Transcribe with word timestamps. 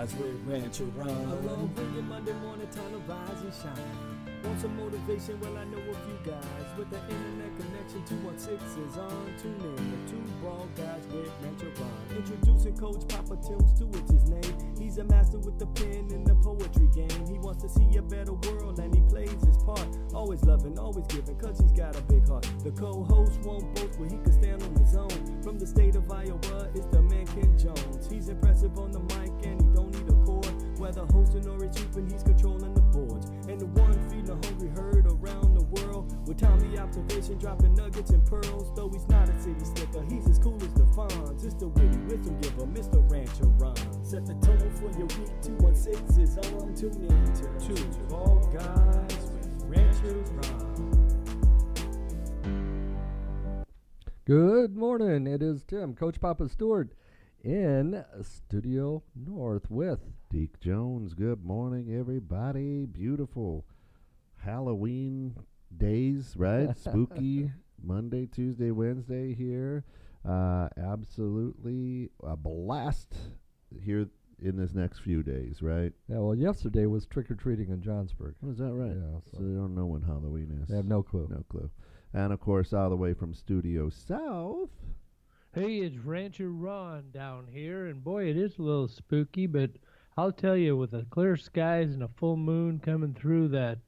guys 0.00 0.14
with 0.16 0.40
Rancher 0.46 0.84
Ron. 0.96 1.08
Alone 1.08 1.70
with 1.76 1.94
your 1.94 2.02
Monday 2.04 2.32
morning 2.40 2.68
time 2.68 2.90
to 2.92 2.98
rise 3.12 3.42
and 3.42 3.52
shine. 3.52 4.20
Want 4.44 4.58
some 4.58 4.74
motivation? 4.76 5.38
Well, 5.40 5.56
I 5.58 5.64
know 5.64 5.76
a 5.76 5.94
few 6.08 6.18
guys 6.24 6.68
with 6.78 6.88
the 6.88 6.96
internet 6.96 7.52
connection. 7.60 8.00
216 8.08 8.84
is 8.84 8.96
on. 8.96 9.28
Tune 9.36 9.60
in 9.60 9.76
to 9.76 9.98
two 10.08 10.24
bald 10.40 10.72
guys 10.74 11.04
with 11.12 11.28
Rancher 11.44 11.72
Ron. 11.76 12.16
Introducing 12.16 12.76
Coach 12.78 13.06
Papa 13.08 13.36
Tim 13.44 13.60
Stewart's 13.68 14.10
his 14.10 14.24
name. 14.30 14.56
He's 14.78 14.96
a 14.96 15.04
master 15.04 15.38
with 15.38 15.58
the 15.58 15.66
pen 15.66 16.08
in 16.10 16.24
the 16.24 16.34
poetry 16.36 16.88
game. 16.94 17.26
He 17.28 17.38
wants 17.38 17.62
to 17.62 17.68
see 17.68 17.98
a 17.98 18.02
better 18.02 18.32
world 18.32 18.78
and 18.78 18.94
he 18.94 19.02
plays 19.02 19.36
his 19.44 19.58
part. 19.64 19.86
Always 20.14 20.42
loving, 20.44 20.78
always 20.78 21.06
giving, 21.08 21.36
cause 21.36 21.60
he's 21.60 21.72
got 21.72 21.94
a 21.96 22.02
big 22.02 22.26
heart. 22.26 22.48
The 22.64 22.70
co-host 22.72 23.40
won't 23.44 23.74
boast, 23.74 23.98
but 24.00 24.10
he 24.10 24.16
can 24.16 24.32
stand 24.32 24.62
on 24.62 24.74
his 24.76 24.96
own. 24.96 25.42
From 25.42 25.58
the 25.58 25.66
state 25.66 25.96
of 25.96 26.10
Iowa, 26.10 26.70
it's 26.74 26.86
the 26.86 27.02
man 27.02 27.26
Ken 27.26 27.58
Jones. 27.58 28.08
He's 28.10 28.30
impressive 28.30 28.78
on 28.78 28.92
the 28.92 29.00
mic 29.00 29.30
and 29.44 29.60
he 29.60 29.69
Whether 30.90 31.06
hosting 31.12 31.46
or 31.46 31.64
he's 31.64 31.78
hooping, 31.78 32.10
he's 32.10 32.24
controlling 32.24 32.74
the 32.74 32.80
boards. 32.80 33.30
And 33.48 33.60
the 33.60 33.66
one 33.78 33.94
feeding 34.10 34.28
a 34.28 34.34
hungry 34.44 34.70
herd 34.74 35.06
around 35.06 35.54
the 35.54 35.62
world. 35.62 36.26
With 36.26 36.38
timely 36.38 36.76
observation, 36.80 37.38
dropping 37.38 37.74
nuggets 37.74 38.10
and 38.10 38.26
pearls. 38.26 38.74
Though 38.74 38.88
he's 38.88 39.08
not 39.08 39.28
a 39.28 39.40
city 39.40 39.64
slicker, 39.64 40.02
he's 40.10 40.26
as 40.28 40.40
cool 40.40 40.56
as 40.56 40.74
the 40.74 40.82
Fonz. 40.90 41.44
It's 41.44 41.54
the 41.54 41.68
witty 41.68 41.96
wisdom 42.10 42.40
giver, 42.40 42.66
Mr. 42.66 43.08
Rancher 43.08 43.46
Ron. 43.62 44.04
Set 44.04 44.26
the 44.26 44.34
tone 44.42 44.68
for 44.74 44.90
your 44.98 45.06
week, 45.06 45.30
216 45.42 46.24
is 46.24 46.36
on. 46.38 46.74
Tune 46.74 47.06
in 47.06 47.34
to 47.38 47.46
two 47.64 47.86
bald 48.08 48.52
guys 48.52 49.30
with 49.30 49.62
Rancher 49.66 50.24
Ron. 50.42 51.24
Good 54.24 54.76
morning. 54.76 55.28
It 55.28 55.40
is 55.40 55.62
Tim, 55.62 55.94
Coach 55.94 56.20
Papa 56.20 56.48
Stewart, 56.48 56.90
in 57.44 58.04
Studio 58.24 59.04
North 59.14 59.70
with 59.70 60.00
Deke 60.30 60.60
Jones, 60.60 61.14
good 61.14 61.44
morning, 61.44 61.92
everybody. 61.98 62.86
Beautiful 62.86 63.64
Halloween 64.36 65.34
days, 65.76 66.34
right? 66.36 66.76
Spooky 66.78 67.50
Monday, 67.82 68.26
Tuesday, 68.26 68.70
Wednesday 68.70 69.34
here. 69.34 69.84
Uh, 70.26 70.68
absolutely 70.76 72.10
a 72.22 72.36
blast 72.36 73.14
here 73.82 74.08
in 74.40 74.56
this 74.56 74.72
next 74.72 75.00
few 75.00 75.22
days, 75.24 75.62
right? 75.62 75.92
Yeah, 76.08 76.18
well, 76.18 76.36
yesterday 76.36 76.86
was 76.86 77.06
trick 77.06 77.30
or 77.30 77.34
treating 77.34 77.70
in 77.70 77.80
Johnsburg. 77.80 78.34
Oh, 78.46 78.50
is 78.50 78.58
that 78.58 78.72
right? 78.72 78.92
Yeah, 78.96 79.18
So 79.32 79.38
so 79.38 79.42
they 79.42 79.54
don't 79.54 79.74
know 79.74 79.86
when 79.86 80.02
Halloween 80.02 80.60
is. 80.62 80.68
they 80.68 80.76
have 80.76 80.86
no 80.86 81.02
clue. 81.02 81.26
no 81.28 81.44
clue. 81.48 81.68
And 82.14 82.32
of 82.32 82.40
course, 82.40 82.72
all 82.72 82.88
the 82.90 82.96
way 82.96 83.14
from 83.14 83.34
Studio 83.34 83.88
South. 83.90 84.70
Hey, 85.52 85.78
it's 85.78 85.96
Rancher 85.98 86.50
Ron 86.50 87.10
down 87.12 87.48
here, 87.50 87.86
and 87.86 88.04
boy, 88.04 88.26
it 88.28 88.36
is 88.36 88.56
a 88.58 88.62
little 88.62 88.86
spooky, 88.86 89.48
but 89.48 89.70
I'll 90.20 90.32
tell 90.32 90.54
you, 90.54 90.76
with 90.76 90.90
the 90.90 91.06
clear 91.08 91.34
skies 91.38 91.94
and 91.94 92.02
a 92.02 92.08
full 92.18 92.36
moon 92.36 92.78
coming 92.78 93.14
through 93.14 93.48
that 93.48 93.78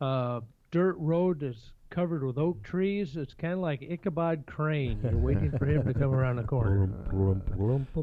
uh, 0.00 0.40
dirt 0.72 0.96
road 0.98 1.38
that's 1.38 1.70
covered 1.88 2.24
with 2.24 2.36
oak 2.36 2.64
trees, 2.64 3.16
it's 3.16 3.32
kind 3.32 3.52
of 3.52 3.60
like 3.60 3.80
Ichabod 3.80 4.44
Crane. 4.44 4.98
You're 5.04 5.16
waiting 5.16 5.52
for 5.56 5.66
him 5.66 5.86
to 5.86 5.94
come 5.94 6.12
around 6.12 6.34
the 6.36 6.42
corner. 6.42 6.88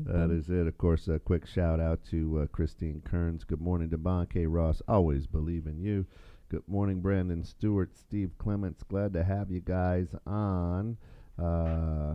That 0.06 0.32
is 0.32 0.50
it. 0.50 0.68
Of 0.68 0.78
course, 0.78 1.10
a 1.10 1.20
quick 1.20 1.46
shout 1.46 1.82
out 1.82 2.00
to 2.12 2.44
uh, 2.44 2.48
Christine 2.48 3.02
Kearns. 3.04 3.44
Good 3.44 3.60
morning 3.60 3.90
to 3.90 3.98
Bon 3.98 4.26
K. 4.26 4.46
Ross. 4.46 4.82
Always 4.88 5.28
believe 5.28 5.68
in 5.68 5.82
you. 5.82 6.06
Good 6.48 6.64
morning, 6.66 7.02
Brandon 7.02 7.44
Stewart, 7.44 7.94
Steve 7.94 8.32
Clements. 8.38 8.84
Glad 8.84 9.12
to 9.12 9.24
have 9.26 9.52
you 9.52 9.60
guys 9.60 10.08
on. 10.26 10.96
Uh, 11.38 12.14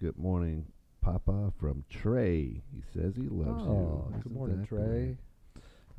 good 0.00 0.16
morning, 0.16 0.64
Papa 1.04 1.52
from 1.60 1.84
Trey. 1.90 2.62
He 2.74 2.82
says 2.94 3.14
he 3.14 3.28
loves 3.28 3.62
you. 3.64 3.70
Oh, 3.70 4.06
Isn't 4.08 4.22
good 4.22 4.32
morning, 4.32 4.66
Trey. 4.66 4.78
great? 4.78 5.16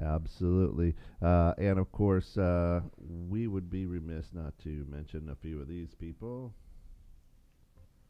Absolutely. 0.03 0.95
Uh, 1.21 1.53
and 1.59 1.77
of 1.77 1.91
course, 1.91 2.37
uh, 2.37 2.81
we 3.29 3.45
would 3.47 3.69
be 3.69 3.85
remiss 3.85 4.33
not 4.33 4.57
to 4.63 4.85
mention 4.89 5.29
a 5.29 5.35
few 5.35 5.61
of 5.61 5.67
these 5.67 5.93
people. 5.93 6.53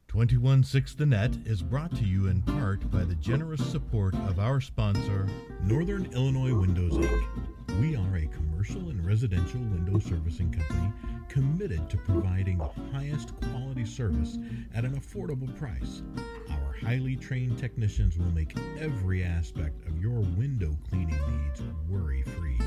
216 0.07 0.97
The 0.97 1.05
Net 1.05 1.35
is 1.45 1.61
brought 1.61 1.93
to 1.97 2.05
you 2.05 2.27
in 2.27 2.41
part 2.43 2.89
by 2.89 3.03
the 3.03 3.15
generous 3.15 3.65
support 3.69 4.13
of 4.29 4.39
our 4.39 4.61
sponsor, 4.61 5.27
Northern 5.63 6.05
Illinois 6.13 6.53
Windows 6.55 6.93
Inc. 6.93 7.81
We 7.81 7.97
are 7.97 8.15
a 8.15 8.27
commercial 8.27 8.89
and 8.89 9.05
residential 9.05 9.59
window 9.59 9.99
servicing 9.99 10.51
company 10.53 10.93
committed 11.29 11.89
to 11.89 11.97
providing 11.97 12.57
the 12.57 12.69
highest 12.91 13.33
quality 13.41 13.85
service 13.85 14.37
at 14.73 14.85
an 14.85 14.99
affordable 14.99 15.53
price. 15.57 16.01
Our 16.49 16.73
highly 16.81 17.15
trained 17.15 17.57
technicians 17.57 18.17
will 18.17 18.31
make 18.31 18.55
every 18.79 19.23
aspect 19.23 19.87
of 19.87 20.01
your 20.01 20.19
window 20.19 20.77
cleaning 20.89 21.19
needs 21.31 21.61
worry 21.89 22.23
free. 22.23 22.59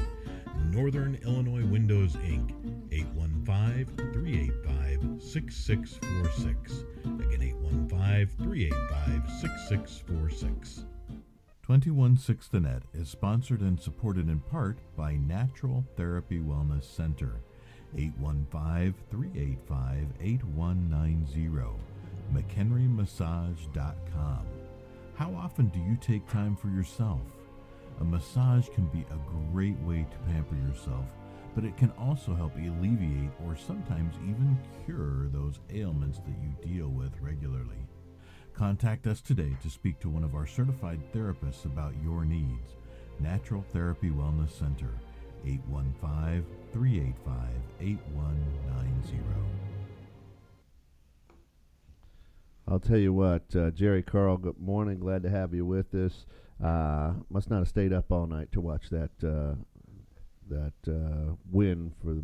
Northern 0.71 1.15
Illinois 1.25 1.65
Windows 1.65 2.15
Inc. 2.17 2.53
815 2.93 4.13
385 4.13 5.23
6646. 5.23 6.85
Again, 7.05 7.43
815 7.43 8.27
385 8.47 9.31
6646. 9.41 10.85
216 11.69 12.49
The 12.51 12.61
Net 12.67 12.83
is 12.95 13.11
sponsored 13.11 13.61
and 13.61 13.79
supported 13.79 14.29
in 14.29 14.41
part 14.41 14.79
by 14.97 15.17
Natural 15.17 15.85
Therapy 15.97 16.39
Wellness 16.39 16.85
Center. 16.85 17.41
815 17.97 18.95
385 19.11 20.07
8190. 20.21 21.79
McHenryMassage.com. 22.35 24.47
How 25.15 25.35
often 25.35 25.69
do 25.69 25.81
you 25.81 25.97
take 26.01 26.29
time 26.29 26.55
for 26.55 26.69
yourself? 26.69 27.21
A 28.01 28.05
massage 28.05 28.69
can 28.69 28.87
be 28.87 29.05
a 29.11 29.53
great 29.53 29.79
way 29.81 30.07
to 30.11 30.33
pamper 30.33 30.55
yourself, 30.55 31.05
but 31.55 31.65
it 31.65 31.77
can 31.77 31.91
also 31.99 32.35
help 32.35 32.55
alleviate 32.55 33.31
or 33.45 33.57
sometimes 33.57 34.15
even 34.23 34.57
cure 34.85 35.29
those 35.29 35.59
ailments 35.73 36.19
that 36.19 36.37
you 36.41 36.75
deal 36.75 36.89
with 36.89 37.13
regularly. 37.21 37.89
Contact 38.55 39.07
us 39.07 39.21
today 39.21 39.57
to 39.63 39.71
speak 39.71 39.99
to 40.01 40.09
one 40.09 40.25
of 40.25 40.35
our 40.35 40.47
certified 40.47 41.01
therapists 41.13 41.65
about 41.65 41.95
your 42.03 42.25
needs. 42.25 42.77
Natural 43.21 43.65
Therapy 43.73 44.11
Wellness 44.11 44.51
Center, 44.51 44.91
815 45.47 46.45
385 46.73 47.35
8190. 47.81 49.19
I'll 52.71 52.79
tell 52.79 52.99
you 52.99 53.15
what, 53.15 53.45
uh, 53.57 53.71
Jerry 53.71 54.03
Carl. 54.03 54.37
Good 54.37 54.61
morning. 54.61 54.99
Glad 54.99 55.23
to 55.23 55.31
have 55.31 55.55
you 55.55 55.65
with 55.65 55.95
us. 55.95 56.27
Uh, 56.63 57.15
must 57.31 57.49
not 57.49 57.61
have 57.61 57.69
stayed 57.69 57.95
up 57.95 58.13
all 58.13 58.27
night 58.27 58.53
to 58.53 58.61
watch 58.61 58.91
that 58.91 59.11
uh, 59.25 59.55
that 60.51 60.75
uh, 60.87 61.35
win 61.51 61.93
for 62.03 62.13
the 62.13 62.23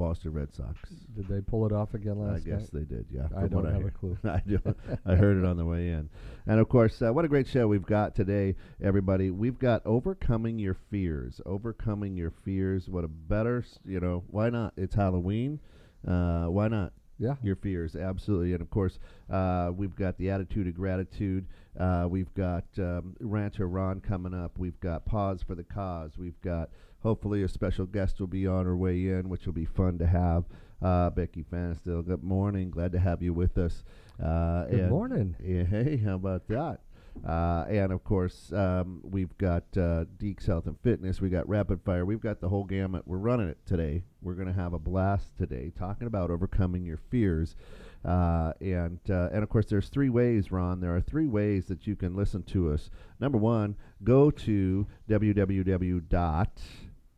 Boston 0.00 0.32
Red 0.32 0.50
Sox. 0.54 0.78
Did 1.14 1.28
they 1.28 1.42
pull 1.42 1.66
it 1.66 1.72
off 1.72 1.92
again 1.92 2.18
last 2.18 2.46
night? 2.46 2.54
I 2.54 2.56
guess 2.56 2.72
night? 2.72 2.88
they 2.88 2.96
did. 2.96 3.04
Yeah, 3.12 3.28
I 3.36 3.48
don't 3.48 3.70
have 3.70 3.84
a 3.84 3.90
clue. 3.90 4.16
I 4.24 4.40
do. 4.46 4.58
I 5.04 5.14
heard 5.14 5.36
it 5.36 5.44
on 5.44 5.58
the 5.58 5.64
way 5.66 5.90
in, 5.90 6.08
and 6.46 6.58
of 6.58 6.70
course, 6.70 7.02
uh, 7.02 7.12
what 7.12 7.26
a 7.26 7.28
great 7.28 7.46
show 7.46 7.68
we've 7.68 7.84
got 7.84 8.16
today, 8.16 8.56
everybody. 8.82 9.30
We've 9.30 9.58
got 9.58 9.82
overcoming 9.84 10.58
your 10.58 10.74
fears. 10.90 11.42
Overcoming 11.44 12.16
your 12.16 12.30
fears. 12.30 12.88
What 12.88 13.04
a 13.04 13.08
better, 13.08 13.62
you 13.84 14.00
know? 14.00 14.24
Why 14.30 14.48
not? 14.48 14.72
It's 14.78 14.94
Halloween. 14.94 15.60
Uh, 16.08 16.46
why 16.46 16.68
not? 16.68 16.94
Yeah. 17.18 17.34
your 17.42 17.56
fears 17.56 17.96
absolutely 17.96 18.54
and 18.54 18.62
of 18.62 18.70
course 18.70 18.98
uh, 19.28 19.70
we've 19.76 19.94
got 19.94 20.16
the 20.16 20.30
attitude 20.30 20.66
of 20.66 20.74
gratitude 20.74 21.44
uh, 21.78 22.06
we've 22.08 22.32
got 22.32 22.64
um, 22.78 23.14
rancher 23.20 23.68
ron 23.68 24.00
coming 24.00 24.32
up 24.32 24.52
we've 24.56 24.80
got 24.80 25.04
pause 25.04 25.42
for 25.46 25.54
the 25.54 25.62
cause 25.62 26.12
we've 26.16 26.40
got 26.40 26.70
hopefully 27.02 27.42
a 27.42 27.48
special 27.48 27.86
guest 27.86 28.20
will 28.20 28.26
be 28.26 28.46
on 28.46 28.64
her 28.64 28.76
way 28.76 29.08
in 29.08 29.28
which 29.28 29.46
will 29.46 29.52
be 29.52 29.64
fun 29.64 29.98
to 29.98 30.06
have 30.06 30.44
uh, 30.82 31.10
becky 31.10 31.44
fanstil 31.44 32.04
good 32.06 32.22
morning 32.22 32.70
glad 32.70 32.92
to 32.92 32.98
have 32.98 33.22
you 33.22 33.32
with 33.32 33.58
us 33.58 33.84
uh, 34.22 34.64
Good 34.66 34.90
morning. 34.90 35.36
yeah, 35.42 35.64
hey 35.64 35.96
how 35.98 36.14
about 36.16 36.46
that 36.48 36.80
uh, 37.26 37.64
and 37.68 37.92
of 37.92 38.02
course, 38.02 38.52
um, 38.52 39.00
we've 39.02 39.36
got 39.36 39.64
uh, 39.76 40.04
Deke's 40.16 40.46
Health 40.46 40.66
and 40.66 40.78
Fitness. 40.80 41.20
We 41.20 41.28
got 41.28 41.48
Rapid 41.48 41.82
Fire. 41.84 42.06
We've 42.06 42.20
got 42.20 42.40
the 42.40 42.48
whole 42.48 42.64
gamut. 42.64 43.06
We're 43.06 43.18
running 43.18 43.48
it 43.48 43.58
today. 43.66 44.04
We're 44.22 44.34
going 44.34 44.46
to 44.46 44.54
have 44.54 44.72
a 44.72 44.78
blast 44.78 45.36
today, 45.36 45.72
talking 45.76 46.06
about 46.06 46.30
overcoming 46.30 46.84
your 46.84 46.98
fears. 47.10 47.56
Uh, 48.04 48.52
and 48.62 48.98
uh, 49.10 49.28
and 49.32 49.42
of 49.42 49.50
course, 49.50 49.66
there's 49.66 49.90
three 49.90 50.08
ways, 50.08 50.50
Ron. 50.50 50.80
There 50.80 50.94
are 50.96 51.02
three 51.02 51.26
ways 51.26 51.66
that 51.66 51.86
you 51.86 51.96
can 51.96 52.14
listen 52.14 52.42
to 52.44 52.72
us. 52.72 52.88
Number 53.18 53.36
one, 53.36 53.76
go 54.02 54.30
to 54.30 54.86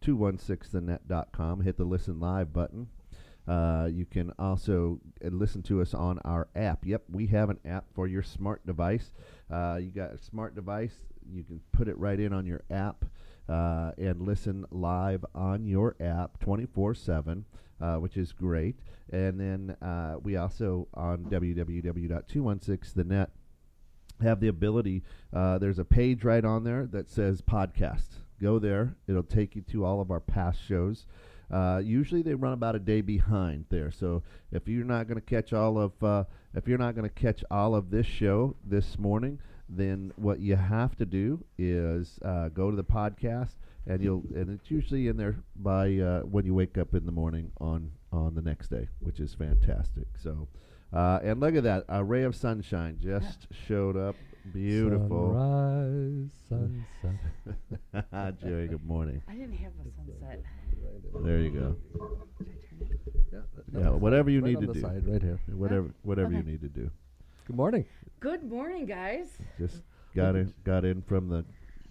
www.216thenet.com. 0.03 1.61
Hit 1.61 1.77
the 1.77 1.85
listen 1.85 2.21
live 2.21 2.53
button. 2.53 2.89
Uh, 3.47 3.89
you 3.91 4.07
can 4.07 4.33
also 4.39 5.01
uh, 5.25 5.29
listen 5.29 5.63
to 5.63 5.81
us 5.81 5.95
on 5.95 6.19
our 6.21 6.49
app. 6.55 6.87
Yep, 6.87 7.03
we 7.11 7.27
have 7.27 7.51
an 7.51 7.59
app 7.65 7.87
for 7.93 8.07
your 8.07 8.23
smart 8.23 8.65
device. 8.67 9.11
Uh, 9.51 9.79
you 9.81 9.91
got 9.91 10.13
a 10.13 10.19
smart 10.19 10.55
device, 10.55 10.95
you 11.29 11.43
can 11.43 11.61
put 11.73 11.89
it 11.89 11.99
right 11.99 12.21
in 12.21 12.33
on 12.33 12.47
your 12.47 12.63
app 12.71 13.05
uh, 13.49 13.91
and 13.99 14.23
listen 14.23 14.65
live 14.71 15.25
on 15.35 15.67
your 15.67 15.97
app 16.01 16.39
24 16.39 16.95
7, 16.95 17.45
uh, 17.81 17.97
which 17.97 18.17
is 18.17 18.31
great. 18.33 18.77
And 19.11 19.41
then 19.41 19.77
uh, 19.83 20.19
we 20.23 20.37
also 20.37 20.87
on 20.95 21.25
www.216thenet 21.25 23.27
have 24.23 24.39
the 24.39 24.47
ability. 24.47 25.03
There's 25.33 25.81
a 25.81 25.85
page 25.85 26.23
right 26.23 26.45
on 26.45 26.63
there 26.63 26.87
that 26.87 27.11
says 27.11 27.43
podcast. 27.43 28.22
Go 28.43 28.59
there; 28.59 28.97
it'll 29.07 29.23
take 29.23 29.55
you 29.55 29.63
to 29.71 29.85
all 29.85 30.01
of 30.01 30.11
our 30.11 30.21
past 30.21 30.59
shows. 30.67 31.07
Uh, 31.51 31.81
usually 31.85 32.23
they 32.23 32.35
run 32.35 32.55
about 32.55 32.75
a 32.75 32.79
day 32.79 33.03
behind 33.03 33.67
there. 33.69 33.91
So 33.91 34.23
if 34.51 34.67
you're 34.67 34.85
not 34.85 35.07
going 35.07 35.21
to 35.21 35.25
catch 35.27 35.53
all 35.53 35.79
of 35.79 35.93
uh, 36.03 36.25
if 36.55 36.67
you're 36.67 36.79
not 36.79 36.97
going 36.97 37.09
to 37.09 37.15
catch 37.15 37.45
all 37.51 37.75
of 37.75 37.91
this 37.91 38.07
show 38.07 38.57
this 38.65 38.99
morning, 38.99 39.39
then 39.69 40.13
what 40.17 40.41
you 40.41 40.57
have 40.57 40.97
to 40.97 41.07
do 41.07 41.45
is 41.59 42.19
uh, 42.25 42.49
go 42.49 42.71
to 42.71 42.77
the 42.77 42.85
podcast 42.85 43.55
and 43.87 44.03
you'll 44.03 44.25
and 44.35 44.51
it's 44.51 44.71
usually 44.71 45.09
in 45.09 45.17
there 45.17 45.37
by 45.57 45.99
uh, 45.99 46.21
when 46.23 46.45
you 46.45 46.55
wake 46.55 46.79
up 46.79 46.95
in 46.95 47.07
the 47.07 47.13
morning 47.13 47.53
on 47.61 47.93
on 48.13 48.35
the 48.35 48.43
next 48.43 48.69
day, 48.69 48.89
which 49.01 49.21
is 49.21 49.35
fantastic. 49.35 50.07
So. 50.19 50.49
Uh, 50.93 51.19
and 51.23 51.41
look 51.41 51.57
at 51.57 51.63
that, 51.63 51.87
a 51.89 52.05
ray 52.05 52.23
of 52.23 52.37
sunshine 52.37 52.99
just 53.01 53.47
showed 53.67 53.97
up. 53.97 54.15
Beautiful. 54.53 55.35
Sunrise, 56.49 56.85
sunset. 57.93 58.41
Jerry, 58.41 58.67
good 58.69 58.85
morning. 58.85 59.23
I 59.29 59.35
didn't 59.35 59.57
have 59.59 59.73
a 59.81 59.91
sunset. 59.97 60.43
There 61.25 61.39
you 61.39 61.51
go. 61.51 61.77
Should 62.39 62.49
I 62.49 62.85
turn 62.85 62.89
it? 62.91 63.01
Yeah, 63.73 63.81
Yeah, 63.81 63.91
whatever 63.91 64.31
you 64.31 64.41
right 64.41 64.49
need 64.51 64.57
on 64.57 64.63
to 64.63 64.67
the 64.69 64.75
do. 64.75 64.81
Side, 64.81 65.07
right 65.07 65.23
here. 65.23 65.39
Whatever 65.55 65.87
oh, 65.89 65.95
whatever 66.03 66.33
you 66.33 66.43
need 66.43 66.61
to 66.63 66.69
do. 66.69 66.91
Good 67.47 67.57
morning. 67.57 67.85
Good 68.21 68.43
morning, 68.51 68.85
guys. 68.87 69.29
Just 69.59 69.83
got 70.17 70.35
in 70.35 70.53
got 70.65 70.85
in 70.85 71.03
from 71.03 71.29
the 71.29 71.45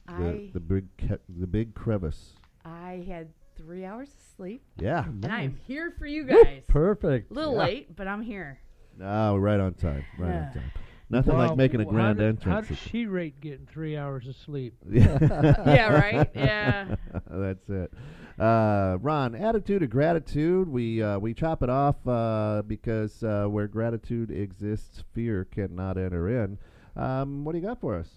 the, 0.07 0.49
the 0.53 0.59
big 0.59 0.85
ca- 0.97 1.19
the 1.29 1.47
big 1.47 1.73
crevice. 1.73 2.33
I 2.65 3.03
had 3.07 3.29
three 3.55 3.85
hours 3.85 4.09
of 4.09 4.21
sleep, 4.35 4.63
Yeah. 4.77 5.05
and 5.05 5.25
I'm 5.25 5.57
here 5.67 5.93
for 5.97 6.05
you 6.05 6.25
guys. 6.25 6.63
Perfect. 6.67 7.31
A 7.31 7.33
little 7.33 7.53
Yeah. 7.53 7.59
late, 7.59 7.95
but 7.95 8.07
I'm 8.07 8.21
here. 8.21 8.59
No, 8.97 9.37
right 9.37 9.59
on 9.59 9.73
time. 9.75 10.03
Right 10.19 10.29
on 10.35 10.53
time. 10.53 10.71
Nothing 11.11 11.33
Wow, 11.33 11.47
like 11.49 11.57
making 11.57 11.81
a 11.81 11.83
how 11.85 11.89
grand 11.89 12.17
did- 12.19 12.27
entrance. 12.27 12.67
How 12.69 12.73
did 12.75 12.77
she 12.77 13.05
rate 13.05 13.39
getting 13.41 13.65
three 13.65 13.97
hours 13.97 14.27
of 14.27 14.35
sleep? 14.35 14.75
yeah. 14.89 15.17
yeah, 15.65 15.93
right. 15.93 16.29
Yeah. 16.33 16.95
That's 17.29 17.69
it. 17.69 17.93
Uh, 18.39 18.97
Ron, 19.01 19.35
attitude 19.35 19.83
of 19.83 19.89
gratitude. 19.89 20.67
We 20.69 21.03
uh, 21.03 21.19
we 21.19 21.33
chop 21.33 21.61
it 21.63 21.69
off 21.69 21.95
uh, 22.07 22.63
because 22.65 23.21
uh, 23.23 23.45
where 23.47 23.67
gratitude 23.67 24.31
exists, 24.31 25.03
fear 25.13 25.45
cannot 25.45 25.97
enter 25.97 26.29
in. 26.43 26.57
Um, 26.95 27.43
what 27.43 27.51
do 27.51 27.59
you 27.59 27.65
got 27.65 27.79
for 27.81 27.95
us? 27.95 28.07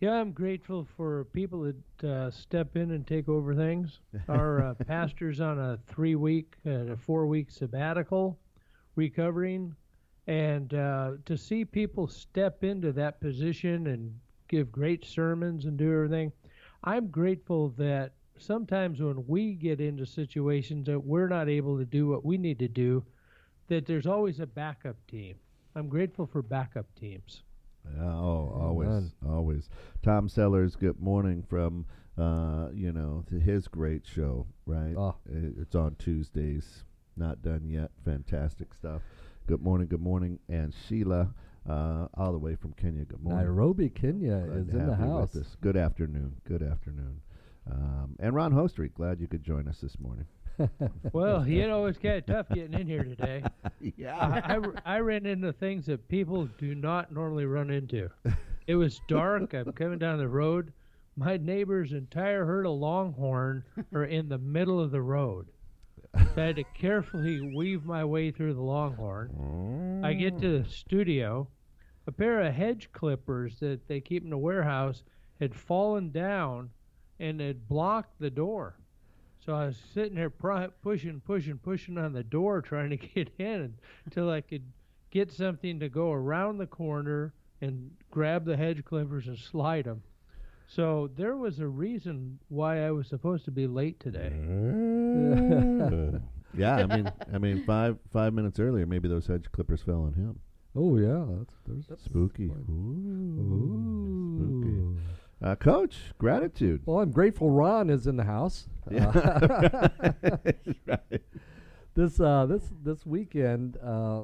Yeah, 0.00 0.12
I'm 0.12 0.32
grateful 0.32 0.86
for 0.96 1.24
people 1.32 1.62
that 2.00 2.06
uh, 2.08 2.30
step 2.30 2.76
in 2.76 2.90
and 2.90 3.06
take 3.06 3.28
over 3.28 3.54
things. 3.54 4.00
Our 4.28 4.62
uh, 4.62 4.74
pastor's 4.86 5.40
on 5.40 5.58
a 5.58 5.78
three 5.86 6.14
week, 6.16 6.54
uh, 6.66 6.70
a 6.92 6.96
four 6.96 7.26
week 7.26 7.50
sabbatical, 7.50 8.38
recovering, 8.94 9.74
and 10.26 10.74
uh, 10.74 11.12
to 11.24 11.36
see 11.36 11.64
people 11.64 12.08
step 12.08 12.64
into 12.64 12.92
that 12.92 13.20
position 13.20 13.86
and 13.88 14.18
give 14.48 14.72
great 14.72 15.04
sermons 15.04 15.64
and 15.64 15.76
do 15.76 15.92
everything, 15.92 16.32
I'm 16.84 17.08
grateful 17.08 17.70
that 17.78 18.12
sometimes 18.38 19.00
when 19.00 19.24
we 19.26 19.54
get 19.54 19.80
into 19.80 20.04
situations 20.04 20.86
that 20.86 21.04
we're 21.04 21.28
not 21.28 21.48
able 21.48 21.78
to 21.78 21.84
do 21.84 22.08
what 22.08 22.24
we 22.24 22.38
need 22.38 22.58
to 22.58 22.68
do, 22.68 23.04
that 23.68 23.86
there's 23.86 24.06
always 24.06 24.40
a 24.40 24.46
backup 24.46 24.96
team. 25.06 25.36
I'm 25.74 25.88
grateful 25.88 26.26
for 26.26 26.42
backup 26.42 26.86
teams. 26.98 27.42
Yeah, 27.96 28.04
oh, 28.04 28.58
always, 28.60 28.88
Amen. 28.88 29.12
always. 29.28 29.68
Tom 30.02 30.28
Sellers, 30.28 30.74
good 30.74 31.00
morning 31.00 31.44
from, 31.48 31.86
uh, 32.18 32.68
you 32.74 32.92
know, 32.92 33.24
his 33.44 33.68
great 33.68 34.04
show, 34.06 34.46
right? 34.64 34.94
Oh. 34.96 35.14
It's 35.26 35.74
on 35.74 35.94
Tuesdays. 35.98 36.84
Not 37.16 37.42
done 37.42 37.62
yet. 37.68 37.90
Fantastic 38.04 38.74
stuff. 38.74 39.02
Good 39.46 39.62
morning, 39.62 39.86
good 39.86 40.00
morning. 40.00 40.38
And 40.48 40.74
Sheila, 40.88 41.32
uh, 41.68 42.08
all 42.14 42.32
the 42.32 42.38
way 42.38 42.56
from 42.56 42.72
Kenya, 42.72 43.04
good 43.04 43.22
morning. 43.22 43.44
Nairobi, 43.44 43.88
Kenya 43.88 44.42
Glad 44.46 44.58
is 44.58 44.68
in 44.68 44.86
the 44.86 44.96
have 44.96 45.08
with 45.08 45.34
house. 45.34 45.36
us. 45.36 45.56
Good 45.60 45.76
afternoon. 45.76 46.34
Good 46.44 46.62
afternoon. 46.62 47.20
Um, 47.70 48.16
and 48.18 48.34
Ron 48.34 48.52
Hostreet, 48.52 48.94
glad 48.94 49.20
you 49.20 49.26
could 49.28 49.42
join 49.44 49.68
us 49.68 49.78
this 49.80 49.98
morning. 50.00 50.26
Well, 51.12 51.46
you 51.46 51.68
know, 51.68 51.84
it's 51.84 51.98
kind 51.98 52.14
of 52.16 52.24
tough 52.26 52.46
getting 52.48 52.72
in 52.72 52.86
here 52.86 53.04
today. 53.04 53.42
yeah. 53.96 54.16
I, 54.16 54.54
I 54.54 54.56
r- 54.56 54.74
I 54.86 54.98
ran 55.00 55.26
into 55.26 55.52
things 55.52 55.84
that 55.86 56.08
people 56.08 56.48
do 56.58 56.74
not 56.74 57.12
normally 57.12 57.44
run 57.44 57.70
into. 57.70 58.08
It 58.66 58.74
was 58.74 59.00
dark. 59.06 59.52
I'm 59.52 59.70
coming 59.72 59.98
down 59.98 60.16
the 60.18 60.28
road. 60.28 60.72
My 61.14 61.36
neighbor's 61.36 61.92
entire 61.92 62.46
herd 62.46 62.64
of 62.66 62.72
longhorn 62.78 63.64
are 63.94 64.04
in 64.06 64.30
the 64.30 64.38
middle 64.38 64.80
of 64.80 64.90
the 64.90 65.02
road. 65.02 65.48
So 66.18 66.42
I 66.42 66.46
had 66.46 66.56
to 66.56 66.64
carefully 66.64 67.40
weave 67.40 67.84
my 67.84 68.04
way 68.04 68.30
through 68.30 68.54
the 68.54 68.62
longhorn. 68.62 70.02
I 70.04 70.14
get 70.14 70.38
to 70.40 70.62
the 70.62 70.68
studio. 70.68 71.48
A 72.06 72.12
pair 72.12 72.40
of 72.40 72.54
hedge 72.54 72.90
clippers 72.92 73.58
that 73.60 73.86
they 73.88 74.00
keep 74.00 74.22
in 74.22 74.30
the 74.30 74.38
warehouse 74.38 75.02
had 75.40 75.54
fallen 75.54 76.10
down 76.10 76.70
and 77.18 77.40
had 77.40 77.68
blocked 77.68 78.18
the 78.18 78.30
door. 78.30 78.78
So 79.44 79.54
I 79.54 79.66
was 79.66 79.76
sitting 79.94 80.16
there 80.16 80.30
pry, 80.30 80.68
pushing, 80.82 81.20
pushing, 81.20 81.58
pushing 81.58 81.98
on 81.98 82.12
the 82.12 82.24
door, 82.24 82.60
trying 82.60 82.90
to 82.90 82.96
get 83.14 83.30
in 83.38 83.74
until 84.04 84.30
I 84.30 84.40
could 84.40 84.64
get 85.10 85.32
something 85.32 85.80
to 85.80 85.88
go 85.88 86.12
around 86.12 86.58
the 86.58 86.66
corner 86.66 87.32
and 87.60 87.90
grab 88.10 88.44
the 88.44 88.56
hedge 88.56 88.84
clippers 88.84 89.28
and 89.28 89.38
slide 89.38 89.84
them. 89.84 90.02
So 90.66 91.10
there 91.16 91.36
was 91.36 91.60
a 91.60 91.66
reason 91.66 92.38
why 92.48 92.84
I 92.86 92.90
was 92.90 93.06
supposed 93.06 93.44
to 93.44 93.50
be 93.50 93.66
late 93.66 94.00
today. 94.00 94.32
yeah, 96.56 96.76
I 96.76 96.86
mean, 96.86 97.12
I 97.32 97.38
mean, 97.38 97.64
five 97.64 97.98
five 98.12 98.34
minutes 98.34 98.58
earlier, 98.58 98.84
maybe 98.86 99.08
those 99.08 99.26
hedge 99.26 99.46
clippers 99.52 99.82
fell 99.82 100.02
on 100.02 100.14
him. 100.14 100.40
oh 100.74 100.96
yeah, 100.98 101.24
that's, 101.38 101.86
there's 101.88 102.00
Spooky. 102.00 102.48
fine. 102.48 102.64
Ooh. 102.68 104.36
Spooky. 104.36 105.00
Uh, 105.42 105.54
Coach, 105.54 105.96
gratitude. 106.18 106.82
Well, 106.86 107.00
I'm 107.00 107.10
grateful 107.10 107.50
Ron 107.50 107.90
is 107.90 108.06
in 108.06 108.16
the 108.16 108.24
house. 108.24 108.68
Yeah. 108.90 109.08
Uh, 109.08 109.88
right. 110.86 111.22
this 111.94 112.18
uh, 112.18 112.46
this 112.46 112.62
this 112.82 113.06
weekend, 113.06 113.76
uh, 113.84 114.22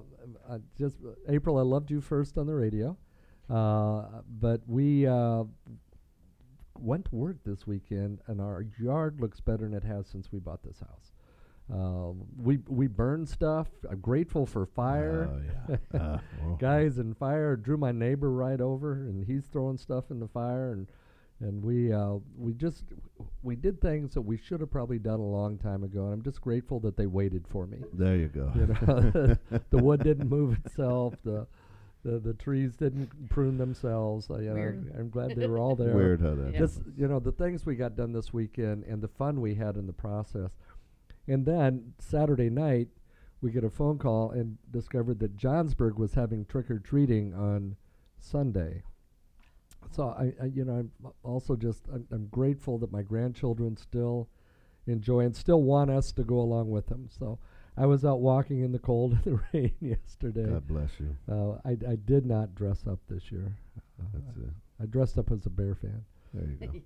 uh, 0.48 0.58
just 0.78 0.96
April, 1.28 1.58
I 1.58 1.62
loved 1.62 1.90
you 1.90 2.00
first 2.00 2.38
on 2.38 2.46
the 2.46 2.54
radio, 2.54 2.96
uh, 3.50 4.22
but 4.40 4.62
we 4.66 5.06
uh, 5.06 5.44
went 6.82 7.06
to 7.06 7.14
work 7.14 7.36
this 7.44 7.66
weekend, 7.66 8.20
and 8.26 8.40
our 8.40 8.66
yard 8.80 9.20
looks 9.20 9.40
better 9.40 9.64
than 9.64 9.74
it 9.74 9.84
has 9.84 10.06
since 10.06 10.32
we 10.32 10.38
bought 10.38 10.62
this 10.62 10.80
house. 10.80 11.12
Uh, 11.72 12.12
we 12.36 12.58
we 12.68 12.86
burned 12.88 13.28
stuff. 13.28 13.68
I'm 13.88 14.00
grateful 14.00 14.44
for 14.46 14.66
fire. 14.66 15.30
Oh, 15.32 15.40
yeah. 15.70 15.76
Uh, 15.98 16.18
Guys 16.58 16.98
in 16.98 17.14
fire 17.14 17.56
drew 17.56 17.76
my 17.76 17.92
neighbor 17.92 18.30
right 18.30 18.60
over, 18.60 18.94
and 18.94 19.24
he's 19.24 19.44
throwing 19.46 19.78
stuff 19.78 20.10
in 20.10 20.18
the 20.18 20.28
fire, 20.28 20.72
and 20.72 20.86
and 21.40 21.62
we 21.62 21.92
uh, 21.92 22.14
we 22.36 22.52
just 22.52 22.84
we 23.42 23.56
did 23.56 23.80
things 23.80 24.12
that 24.14 24.22
we 24.22 24.36
should 24.36 24.60
have 24.60 24.70
probably 24.70 24.98
done 24.98 25.20
a 25.20 25.26
long 25.26 25.58
time 25.58 25.84
ago, 25.84 26.04
and 26.04 26.12
I'm 26.14 26.22
just 26.22 26.40
grateful 26.40 26.80
that 26.80 26.96
they 26.96 27.06
waited 27.06 27.46
for 27.48 27.66
me. 27.66 27.78
There 27.92 28.16
you 28.16 28.28
go. 28.28 28.52
You 28.54 28.66
know, 28.66 29.36
the 29.70 29.78
wood 29.78 30.02
didn't 30.02 30.28
move 30.28 30.58
itself. 30.64 31.14
The 31.24 31.46
the, 32.04 32.18
the 32.18 32.34
trees 32.34 32.74
didn't 32.76 33.28
prune 33.30 33.58
themselves. 33.58 34.28
Uh, 34.28 34.38
you 34.38 34.50
know, 34.50 34.74
I'm 34.98 35.10
glad 35.10 35.36
they 35.36 35.46
were 35.46 35.58
all 35.58 35.76
there. 35.76 35.94
Weird 35.94 36.20
how 36.20 36.34
that. 36.34 36.52
Yeah. 36.52 36.58
Just 36.58 36.80
you 36.96 37.08
know 37.08 37.20
the 37.20 37.32
things 37.32 37.64
we 37.64 37.76
got 37.76 37.96
done 37.96 38.12
this 38.12 38.32
weekend 38.32 38.84
and 38.84 39.00
the 39.00 39.08
fun 39.08 39.40
we 39.40 39.54
had 39.54 39.76
in 39.76 39.86
the 39.86 39.92
process, 39.92 40.50
and 41.28 41.46
then 41.46 41.94
Saturday 41.98 42.50
night 42.50 42.88
we 43.40 43.50
get 43.50 43.64
a 43.64 43.70
phone 43.70 43.98
call 43.98 44.30
and 44.30 44.58
discovered 44.70 45.18
that 45.20 45.36
Johnsburg 45.36 45.96
was 45.96 46.14
having 46.14 46.44
trick 46.44 46.70
or 46.70 46.78
treating 46.78 47.34
on 47.34 47.76
Sunday. 48.18 48.82
So 49.90 50.08
I, 50.08 50.32
I 50.42 50.46
you 50.46 50.64
know 50.64 50.74
I'm 50.74 50.90
also 51.22 51.56
just 51.56 51.86
I'm, 51.92 52.06
I'm 52.10 52.26
grateful 52.26 52.78
that 52.78 52.92
my 52.92 53.02
grandchildren 53.02 53.76
still 53.76 54.28
enjoy 54.86 55.20
and 55.20 55.36
still 55.36 55.62
want 55.62 55.90
us 55.90 56.10
to 56.12 56.24
go 56.24 56.40
along 56.40 56.70
with 56.70 56.86
them. 56.86 57.08
So 57.08 57.38
I 57.76 57.86
was 57.86 58.04
out 58.04 58.20
walking 58.20 58.60
in 58.62 58.72
the 58.72 58.78
cold 58.78 59.12
and 59.12 59.24
the 59.24 59.40
rain 59.52 59.72
yesterday. 59.80 60.44
God 60.46 60.66
bless 60.68 60.90
you. 61.00 61.16
Uh, 61.30 61.58
I 61.64 61.70
I 61.92 61.96
did 61.96 62.26
not 62.26 62.54
dress 62.54 62.84
up 62.86 62.98
this 63.08 63.30
year. 63.32 63.56
Uh, 64.00 64.04
That's 64.14 64.36
it. 64.36 64.50
I 64.80 64.86
dressed 64.86 65.16
up 65.18 65.30
as 65.32 65.46
a 65.46 65.50
bear 65.50 65.74
fan. 65.74 66.04
There 66.34 66.44
you 66.48 66.56
go. 66.66 66.80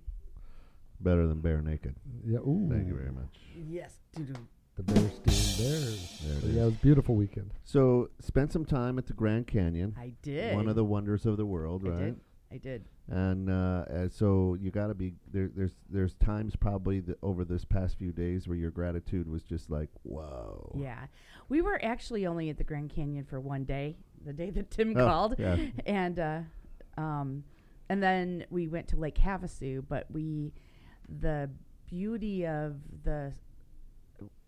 Better 0.99 1.27
than 1.27 1.41
bare 1.41 1.61
naked. 1.61 1.95
Yeah. 2.25 2.39
Ooh. 2.39 2.67
Thank 2.71 2.87
you 2.87 2.95
very 2.95 3.11
much. 3.11 3.37
yes. 3.69 3.95
doo-doo. 4.15 4.33
The 4.75 4.83
Bearstein 4.83 5.57
Bears. 5.57 6.21
There 6.23 6.37
it 6.37 6.41
So 6.41 6.47
is. 6.47 6.55
yeah, 6.55 6.61
it 6.61 6.65
was 6.65 6.73
a 6.75 6.77
beautiful 6.77 7.15
weekend. 7.15 7.51
So, 7.63 8.09
spent 8.19 8.51
some 8.53 8.63
time 8.65 8.99
at 8.99 9.07
the 9.07 9.13
Grand 9.13 9.47
Canyon, 9.47 9.95
I 9.99 10.13
did. 10.21 10.55
one 10.55 10.67
of 10.67 10.75
the 10.75 10.83
wonders 10.83 11.25
of 11.25 11.37
the 11.37 11.45
world, 11.47 11.83
I 11.85 11.89
right? 11.89 11.99
did. 12.05 12.19
I 12.51 12.57
did. 12.57 12.85
And 13.09 13.49
uh, 13.49 13.85
uh, 13.89 14.09
so 14.09 14.55
you 14.59 14.71
got 14.71 14.87
to 14.87 14.93
be 14.93 15.13
there. 15.31 15.49
There's 15.53 15.73
there's 15.89 16.13
times 16.15 16.55
probably 16.55 16.99
that 17.01 17.17
over 17.21 17.43
this 17.43 17.65
past 17.65 17.97
few 17.97 18.11
days 18.11 18.47
where 18.47 18.57
your 18.57 18.71
gratitude 18.71 19.29
was 19.29 19.43
just 19.43 19.69
like, 19.69 19.89
whoa. 20.03 20.73
Yeah. 20.79 21.07
We 21.49 21.61
were 21.61 21.79
actually 21.83 22.25
only 22.25 22.49
at 22.49 22.57
the 22.57 22.63
Grand 22.63 22.89
Canyon 22.89 23.25
for 23.25 23.39
one 23.39 23.63
day, 23.65 23.97
the 24.25 24.33
day 24.33 24.49
that 24.51 24.71
Tim 24.71 24.95
Oh, 24.97 25.05
called. 25.05 25.35
yeah. 25.37 25.57
And 25.85 26.19
uh 26.19 26.39
um 26.97 27.43
and 27.89 28.01
then 28.03 28.45
we 28.49 28.67
went 28.67 28.87
to 28.89 28.97
Lake 28.97 29.15
Havasu, 29.17 29.83
but 29.87 30.07
we 30.11 30.53
the 31.09 31.49
beauty 31.89 32.45
of 32.47 32.75
the 33.03 33.33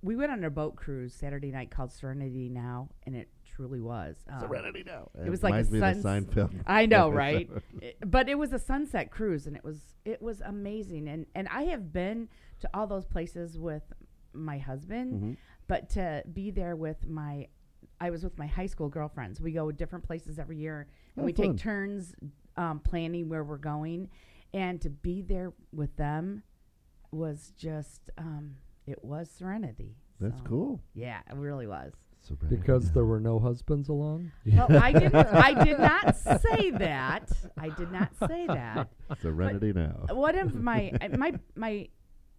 we 0.02 0.16
went 0.16 0.32
on 0.32 0.44
a 0.44 0.50
boat 0.50 0.76
cruise 0.76 1.14
Saturday 1.14 1.52
night 1.52 1.70
called 1.72 1.92
Serenity 1.92 2.50
Now 2.50 2.90
and 3.06 3.16
it 3.16 3.30
truly 3.60 3.82
was. 3.82 4.16
Um, 4.32 4.40
Serenity 4.40 4.84
now. 4.86 5.10
it 5.26 5.30
was 5.30 5.44
like 5.44 5.52
a 5.54 5.64
reminds 5.64 5.72
me 5.72 5.80
suns- 5.80 6.28
Seinfeld. 6.34 6.54
I 6.68 6.86
know, 6.86 7.10
right? 7.26 7.50
I- 7.82 7.94
but 8.06 8.30
it 8.30 8.38
was 8.38 8.54
a 8.54 8.60
sunset 8.60 9.12
cruise, 9.12 9.48
and 9.48 9.56
it 9.56 9.64
was 9.64 9.82
it 10.06 10.22
was 10.22 10.42
amazing. 10.42 11.08
And 11.10 11.26
and 11.36 11.48
I 11.50 11.64
have 11.64 11.92
been 11.92 12.30
to 12.62 12.70
all 12.74 12.88
those 12.88 13.06
places 13.06 13.58
with 13.60 13.84
my 14.34 14.58
husband, 14.58 15.22
Mhm. 15.22 15.38
but 15.68 15.90
to 15.92 16.24
be 16.34 16.52
there 16.52 16.76
with 16.76 17.08
my, 17.08 17.48
I 18.00 18.10
was 18.12 18.24
with 18.24 18.38
my 18.38 18.48
high 18.48 18.68
school 18.68 18.88
girlfriends. 18.88 19.42
We 19.42 19.52
go 19.52 19.72
different 19.72 20.06
places 20.06 20.40
every 20.40 20.58
year, 20.58 20.88
and 21.16 21.24
Oh, 21.24 21.26
we 21.26 21.34
fun. 21.34 21.52
take 21.54 21.58
turns 21.58 22.14
um, 22.56 22.80
planning 22.80 23.28
where 23.28 23.44
we're 23.44 23.58
going, 23.58 24.10
and 24.54 24.80
to 24.82 24.90
be 24.90 25.22
there 25.22 25.52
with 25.74 25.96
them 25.98 26.44
was 27.12 27.52
just 27.58 28.10
um, 28.18 28.56
it 28.88 29.04
was 29.04 29.30
serenity. 29.30 29.96
That's 30.22 30.38
So, 30.38 30.44
cool. 30.44 30.82
Yeah, 30.94 31.20
it 31.30 31.36
really 31.36 31.66
was. 31.68 31.94
Serenity 32.22 32.56
Because 32.58 32.86
now. 32.88 32.92
there 32.94 33.06
were 33.06 33.20
no 33.20 33.40
husbands 33.40 33.90
along. 33.90 34.32
Well, 34.46 34.68
I 34.82 34.92
didn't. 34.92 35.16
I 35.16 35.64
did 35.64 35.80
not 35.80 36.16
say 36.18 36.72
that. 36.72 37.32
I 37.58 37.70
did 37.70 37.92
not 37.92 38.10
say 38.28 38.46
that. 38.48 38.90
Serenity 39.22 39.74
now. 39.74 40.06
One 40.12 40.38
of 40.38 40.54
my 40.62 40.92
my 41.18 41.34
my 41.56 41.88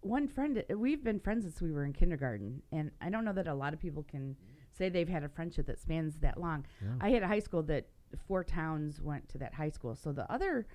one 0.01 0.27
friend. 0.27 0.63
uh, 0.71 0.77
We've 0.77 1.03
been 1.03 1.19
friends 1.19 1.43
since 1.43 1.61
we 1.61 1.71
were 1.71 1.83
in 1.83 1.93
kindergarten, 1.93 2.61
and 2.71 2.91
I 3.01 3.09
don't 3.09 3.25
know 3.25 3.33
that 3.33 3.47
a 3.47 3.53
lot 3.53 3.73
of 3.73 3.79
people 3.79 4.03
can 4.03 4.35
say 4.71 4.87
they've 4.89 5.09
had 5.09 5.23
a 5.23 5.29
friendship 5.29 5.65
that 5.67 5.79
spans 5.79 6.17
that 6.19 6.39
long. 6.39 6.65
Yeah. 6.81 6.89
I 7.01 7.09
had 7.09 7.23
a 7.23 7.27
high 7.27 7.39
school 7.39 7.63
that 7.63 7.87
four 8.27 8.43
towns 8.43 9.01
went 9.01 9.27
to 9.29 9.37
that 9.39 9.53
high 9.53 9.69
school, 9.69 9.95
so 9.95 10.11
the 10.11 10.31
other 10.31 10.67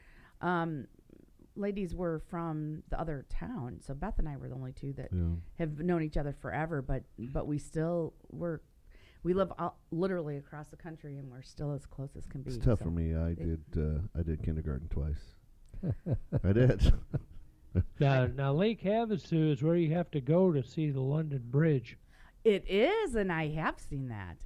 um, 0.42 0.86
ladies 1.54 1.94
were 1.94 2.18
from 2.28 2.82
the 2.90 3.00
other 3.00 3.24
town. 3.30 3.78
So 3.80 3.94
Beth 3.94 4.18
and 4.18 4.28
I 4.28 4.36
were 4.36 4.48
the 4.48 4.54
only 4.54 4.72
two 4.72 4.92
that 4.94 5.08
Yeah. 5.12 5.36
have 5.58 5.78
known 5.78 6.02
each 6.02 6.16
other 6.16 6.32
forever, 6.32 6.82
but 6.82 7.04
but 7.18 7.46
we 7.46 7.58
still 7.58 8.12
were. 8.30 8.62
We 9.26 9.34
live 9.34 9.52
out 9.58 9.74
literally 9.90 10.36
across 10.36 10.68
the 10.68 10.76
country, 10.76 11.16
and 11.18 11.28
we're 11.28 11.42
still 11.42 11.72
as 11.72 11.84
close 11.84 12.10
as 12.16 12.26
can 12.26 12.42
be. 12.42 12.50
It's 12.52 12.64
tough 12.64 12.78
so- 12.78 12.84
for 12.84 12.90
me. 12.92 13.16
I 13.16 13.34
did. 13.34 13.60
Uh, 13.76 13.98
I 14.16 14.22
did 14.22 14.40
kindergarten 14.40 14.86
twice. 14.88 15.18
I 16.44 16.52
did. 16.52 16.92
Now, 18.00 18.26
now 18.26 18.52
Lake 18.54 18.82
Havasu 18.82 19.52
is 19.52 19.62
where 19.62 19.76
you 19.76 19.92
have 19.92 20.10
to 20.12 20.20
go 20.22 20.50
to 20.50 20.62
see 20.62 20.88
the 20.90 21.02
London 21.02 21.42
Bridge. 21.50 21.98
It 22.42 22.64
is, 22.66 23.14
and 23.16 23.30
I 23.30 23.48
have 23.48 23.78
seen 23.78 24.08
that. 24.08 24.38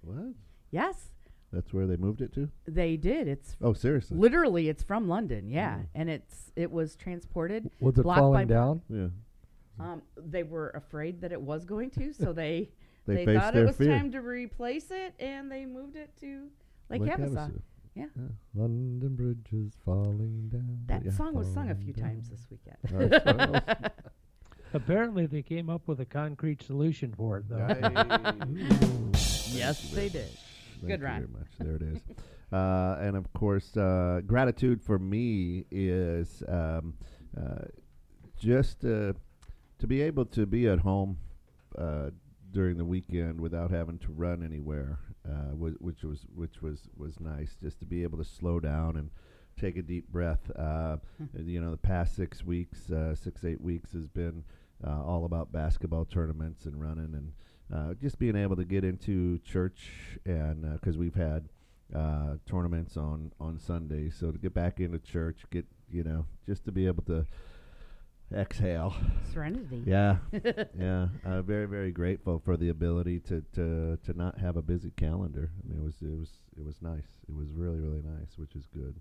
what? 0.00 0.32
Yes, 0.70 1.10
That's 1.52 1.74
where 1.74 1.86
they 1.86 1.96
moved 1.98 2.22
it 2.22 2.32
to? 2.36 2.48
they 2.66 2.96
did. 2.96 3.28
It's 3.28 3.54
Oh, 3.60 3.74
seriously? 3.74 4.16
literally 4.16 4.70
it's 4.70 4.82
from 4.82 5.08
London. 5.08 5.50
Yeah, 5.50 5.74
Mm. 5.80 5.86
and 5.94 6.08
it's 6.08 6.52
it 6.56 6.70
was 6.70 6.96
transported. 6.96 7.68
Was 7.80 7.98
it 7.98 8.02
Block 8.04 8.16
by 8.16 8.20
falling 8.20 8.46
block. 8.46 8.56
down? 8.56 8.82
Yeah. 8.88 9.84
Um, 9.84 10.02
they 10.16 10.42
were 10.44 10.70
afraid 10.70 11.20
that 11.20 11.32
it 11.32 11.42
was 11.42 11.66
going 11.66 11.90
to, 11.90 12.14
so 12.14 12.32
they 12.32 12.70
They, 13.06 13.16
they, 13.16 13.24
faced 13.26 13.40
thought 13.44 13.54
their 13.54 13.64
it 13.64 13.66
was 13.66 13.76
fear. 13.76 13.88
time 13.98 14.12
to 14.12 14.20
replace 14.20 14.90
it, 14.90 15.14
and 15.18 15.50
they 15.50 15.66
moved 15.66 15.96
it 15.96 16.10
to 16.20 16.48
Lake, 16.88 17.00
Lake 17.02 17.10
Havasu. 17.12 17.34
Havasu. 17.34 17.60
Yeah. 17.94 18.04
London 18.54 19.16
Bridge 19.16 19.48
is 19.52 19.72
falling 19.84 20.48
down. 20.48 20.78
That 20.86 21.04
Yeah. 21.04 21.10
song 21.10 21.34
was 21.34 21.52
sung 21.52 21.70
a 21.70 21.74
few 21.74 21.92
down. 21.92 22.08
times 22.10 22.30
this 22.30 22.46
weekend. 22.50 22.76
That's 23.10 23.24
what 23.24 23.40
else. 23.40 23.90
Apparently, 24.72 25.26
they 25.26 25.42
came 25.42 25.68
up 25.68 25.88
with 25.88 25.98
a 26.00 26.04
concrete 26.04 26.62
solution 26.62 27.12
for 27.16 27.38
it, 27.38 27.48
though. 27.48 27.56
yes, 29.52 29.90
they 29.92 30.08
did. 30.08 30.28
Thank 30.80 30.86
Good 30.86 31.00
you 31.00 31.06
rhyme. 31.06 31.26
very 31.26 31.32
much. 31.32 31.48
There 31.58 31.74
it 31.76 31.82
is. 31.82 32.00
uh, 32.52 32.96
and 33.00 33.16
of 33.16 33.32
course, 33.32 33.76
uh, 33.76 34.20
gratitude 34.24 34.80
for 34.80 34.98
me 35.00 35.64
is 35.72 36.44
um, 36.48 36.94
uh, 37.36 37.64
just 38.38 38.84
uh, 38.84 39.12
to 39.80 39.86
be 39.88 40.00
able 40.02 40.24
to 40.26 40.46
be 40.46 40.68
at 40.68 40.78
home 40.78 41.18
uh, 41.76 42.10
during 42.52 42.76
the 42.76 42.84
weekend 42.84 43.40
without 43.40 43.70
having 43.70 43.98
to 43.98 44.12
run 44.12 44.42
anywhere, 44.44 44.98
uh, 45.28 45.52
wh- 45.54 45.80
which 45.82 46.02
was 46.02 46.26
which 46.34 46.60
was 46.62 46.88
was 46.96 47.20
nice. 47.20 47.56
Just 47.62 47.78
to 47.80 47.86
be 47.86 48.02
able 48.02 48.18
to 48.18 48.24
slow 48.24 48.60
down 48.60 48.96
and 48.96 49.10
take 49.58 49.76
a 49.76 49.82
deep 49.82 50.08
breath. 50.08 50.50
Uh, 50.56 50.96
you 51.36 51.60
know, 51.60 51.70
the 51.70 51.76
past 51.76 52.16
six 52.16 52.44
weeks, 52.44 52.90
uh, 52.90 53.14
six 53.14 53.44
eight 53.44 53.60
weeks 53.60 53.92
has 53.92 54.06
been 54.06 54.42
uh, 54.86 55.02
all 55.04 55.24
about 55.24 55.52
basketball 55.52 56.04
tournaments 56.04 56.64
and 56.64 56.80
running 56.80 57.14
and 57.14 57.32
uh, 57.72 57.94
just 57.94 58.18
being 58.18 58.36
able 58.36 58.56
to 58.56 58.64
get 58.64 58.82
into 58.84 59.38
church 59.40 60.18
and 60.24 60.62
because 60.72 60.96
we've 60.96 61.14
had 61.14 61.48
uh, 61.94 62.36
tournaments 62.46 62.96
on 62.96 63.32
on 63.40 63.58
Sundays, 63.58 64.16
so 64.18 64.30
to 64.32 64.38
get 64.38 64.54
back 64.54 64.80
into 64.80 64.98
church, 64.98 65.42
get 65.50 65.66
you 65.90 66.02
know, 66.04 66.24
just 66.46 66.64
to 66.64 66.72
be 66.72 66.86
able 66.86 67.02
to 67.02 67.26
exhale. 68.34 68.94
Serenity. 69.32 69.82
Yeah, 69.86 70.16
yeah. 70.78 71.08
Uh, 71.24 71.42
very 71.42 71.66
very 71.66 71.90
grateful 71.92 72.40
for 72.44 72.56
the 72.56 72.68
ability 72.68 73.20
to, 73.20 73.42
to 73.54 73.98
to 74.04 74.12
not 74.16 74.38
have 74.38 74.56
a 74.56 74.62
busy 74.62 74.90
calendar. 74.96 75.50
I 75.64 75.68
mean, 75.68 75.80
it 75.80 75.84
was 75.84 75.94
it 76.02 76.18
was 76.18 76.30
it 76.58 76.64
was 76.64 76.76
nice. 76.82 77.06
It 77.28 77.34
was 77.34 77.52
really 77.52 77.78
really 77.80 78.02
nice, 78.02 78.36
which 78.36 78.54
is 78.56 78.66
good. 78.74 79.00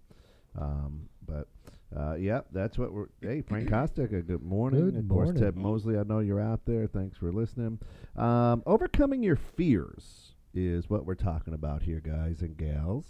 Um, 0.59 1.09
but 1.27 1.47
uh, 1.95 2.15
yeah, 2.15 2.41
that's 2.51 2.77
what 2.77 2.91
we're. 2.91 3.07
Hey, 3.21 3.41
Frank 3.41 3.69
Costick, 3.69 4.13
a 4.17 4.21
good 4.21 4.41
morning. 4.43 4.91
Good 4.91 4.97
of 4.99 5.09
course, 5.09 5.25
morning. 5.27 5.43
Ted 5.43 5.55
Mosley. 5.55 5.97
I 5.97 6.03
know 6.03 6.19
you're 6.19 6.41
out 6.41 6.61
there. 6.65 6.87
Thanks 6.87 7.17
for 7.17 7.31
listening. 7.31 7.79
Um, 8.15 8.63
overcoming 8.65 9.21
your 9.23 9.35
fears 9.35 10.33
is 10.53 10.89
what 10.89 11.05
we're 11.05 11.13
talking 11.15 11.53
about 11.53 11.83
here, 11.83 11.99
guys 11.99 12.41
and 12.41 12.57
gals. 12.57 13.05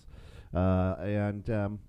Uh, 0.53 0.95
and 0.99 1.49
um, 1.49 1.79
y- 1.81 1.88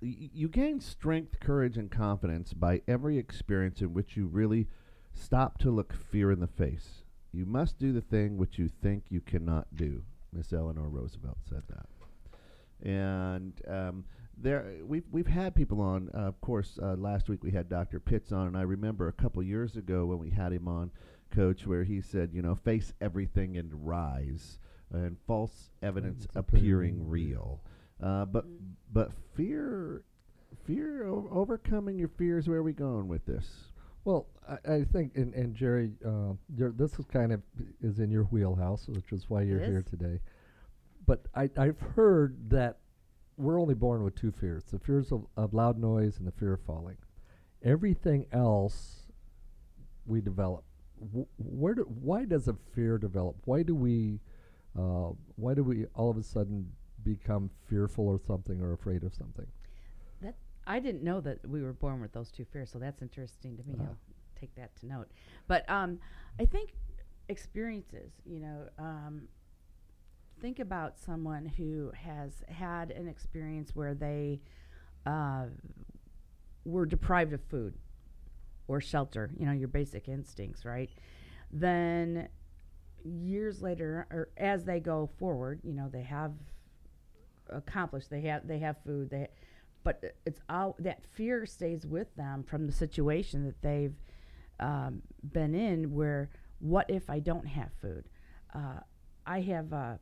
you 0.00 0.48
gain 0.48 0.80
strength, 0.80 1.40
courage, 1.40 1.76
and 1.76 1.90
confidence 1.90 2.52
by 2.52 2.82
every 2.86 3.18
experience 3.18 3.80
in 3.80 3.94
which 3.94 4.16
you 4.16 4.26
really 4.26 4.68
stop 5.12 5.58
to 5.58 5.70
look 5.70 5.92
fear 5.92 6.30
in 6.30 6.40
the 6.40 6.46
face. 6.46 7.04
You 7.32 7.44
must 7.44 7.78
do 7.78 7.92
the 7.92 8.00
thing 8.00 8.36
which 8.36 8.58
you 8.58 8.68
think 8.68 9.04
you 9.08 9.20
cannot 9.20 9.74
do. 9.74 10.02
Miss 10.32 10.52
Eleanor 10.52 10.88
Roosevelt 10.88 11.38
said 11.48 11.62
that. 11.68 12.88
And 12.88 13.60
um, 13.66 14.04
there, 14.36 14.76
we've 14.84 15.04
we've 15.10 15.26
had 15.26 15.54
people 15.54 15.80
on. 15.80 16.10
Uh, 16.14 16.18
of 16.18 16.40
course, 16.40 16.78
uh, 16.80 16.94
last 16.94 17.28
week 17.28 17.42
we 17.42 17.50
had 17.50 17.68
Dr. 17.68 17.98
Pitts 17.98 18.30
on, 18.30 18.46
and 18.46 18.56
I 18.56 18.62
remember 18.62 19.08
a 19.08 19.12
couple 19.12 19.42
years 19.42 19.76
ago 19.76 20.06
when 20.06 20.18
we 20.18 20.30
had 20.30 20.52
him 20.52 20.68
on, 20.68 20.92
Coach, 21.30 21.66
where 21.66 21.84
he 21.84 22.00
said, 22.00 22.30
you 22.32 22.42
know, 22.42 22.54
face 22.54 22.92
everything 23.00 23.56
and 23.56 23.86
rise, 23.86 24.58
and 24.92 25.16
false 25.26 25.70
evidence 25.82 26.26
appearing 26.34 27.08
real. 27.08 27.60
Uh, 28.02 28.24
but 28.24 28.44
but 28.92 29.10
fear, 29.34 30.02
fear 30.66 31.06
o- 31.08 31.28
overcoming 31.32 31.98
your 31.98 32.08
fears. 32.08 32.48
Where 32.48 32.58
are 32.58 32.62
we 32.62 32.72
going 32.72 33.08
with 33.08 33.24
this? 33.26 33.46
Well, 34.04 34.26
I, 34.48 34.74
I 34.74 34.84
think, 34.84 35.16
and, 35.16 35.34
and 35.34 35.54
Jerry, 35.54 35.90
uh, 36.06 36.32
you're, 36.56 36.70
this 36.72 36.98
is 36.98 37.04
kind 37.06 37.32
of 37.32 37.42
is 37.82 37.98
in 37.98 38.10
your 38.10 38.24
wheelhouse, 38.24 38.86
which 38.88 39.12
is 39.12 39.28
why 39.28 39.42
you're 39.42 39.60
It 39.60 39.66
here 39.66 39.78
is. 39.78 39.84
today. 39.90 40.20
But 41.06 41.26
I, 41.34 41.50
I've 41.56 41.80
heard 41.80 42.50
that 42.50 42.78
we're 43.36 43.60
only 43.60 43.74
born 43.74 44.04
with 44.04 44.14
two 44.14 44.30
fears: 44.32 44.64
the 44.70 44.78
fears 44.78 45.10
of, 45.12 45.26
of 45.36 45.52
loud 45.54 45.78
noise 45.78 46.18
and 46.18 46.26
the 46.26 46.32
fear 46.32 46.54
of 46.54 46.60
falling. 46.62 46.96
Everything 47.64 48.26
else 48.32 49.08
we 50.06 50.20
develop. 50.20 50.64
W- 51.00 51.26
where 51.38 51.74
do, 51.74 51.82
why 51.82 52.24
does 52.24 52.46
a 52.48 52.54
fear 52.74 52.96
develop? 52.98 53.36
Why 53.44 53.62
do 53.62 53.74
we 53.74 54.20
uh, 54.78 55.10
why 55.36 55.54
do 55.54 55.64
we 55.64 55.86
all 55.94 56.10
of 56.10 56.16
a 56.16 56.22
sudden 56.22 56.70
become 57.16 57.50
fearful 57.68 58.06
or 58.06 58.20
something 58.26 58.60
or 58.60 58.72
afraid 58.72 59.02
of 59.02 59.14
something? 59.14 59.46
That 60.20 60.34
I 60.66 60.80
didn't 60.80 61.02
know 61.02 61.20
that 61.20 61.48
we 61.48 61.62
were 61.62 61.72
born 61.72 62.00
with 62.00 62.12
those 62.12 62.30
two 62.30 62.44
fears, 62.44 62.70
so 62.70 62.78
that's 62.78 63.02
interesting 63.02 63.56
to 63.56 63.62
me. 63.64 63.76
Ah. 63.80 63.84
I'll 63.84 63.98
take 64.38 64.54
that 64.56 64.76
to 64.80 64.86
note. 64.86 65.08
But 65.46 65.68
um, 65.70 65.98
I 66.38 66.44
think 66.44 66.70
experiences. 67.28 68.12
You 68.24 68.40
know, 68.40 68.68
um, 68.78 69.22
think 70.40 70.58
about 70.58 70.98
someone 70.98 71.46
who 71.46 71.92
has 71.94 72.42
had 72.48 72.90
an 72.90 73.08
experience 73.08 73.74
where 73.74 73.94
they 73.94 74.40
uh, 75.06 75.46
were 76.64 76.86
deprived 76.86 77.32
of 77.32 77.42
food 77.44 77.74
or 78.66 78.80
shelter. 78.80 79.30
You 79.38 79.46
know, 79.46 79.52
your 79.52 79.68
basic 79.68 80.08
instincts, 80.08 80.64
right? 80.64 80.90
Then 81.50 82.28
years 83.04 83.62
later, 83.62 84.06
or 84.10 84.28
as 84.36 84.64
they 84.64 84.80
go 84.80 85.08
forward, 85.18 85.60
you 85.62 85.72
know, 85.72 85.88
they 85.90 86.02
have 86.02 86.32
accomplished. 87.50 88.10
They 88.10 88.22
have 88.22 88.46
they 88.46 88.58
have 88.58 88.76
food. 88.84 89.10
They, 89.10 89.28
but 89.84 90.02
it's 90.26 90.40
all 90.48 90.76
that 90.80 91.02
fear 91.12 91.46
stays 91.46 91.86
with 91.86 92.14
them 92.16 92.42
from 92.42 92.66
the 92.66 92.72
situation 92.72 93.44
that 93.46 93.62
they've 93.62 93.94
um, 94.60 95.02
been 95.32 95.54
in. 95.54 95.92
Where 95.92 96.30
what 96.58 96.90
if 96.90 97.08
I 97.08 97.20
don't 97.20 97.46
have 97.46 97.70
food? 97.80 98.04
Uh, 98.54 98.80
I 99.26 99.40
have. 99.42 99.72
Uh, 99.72 99.94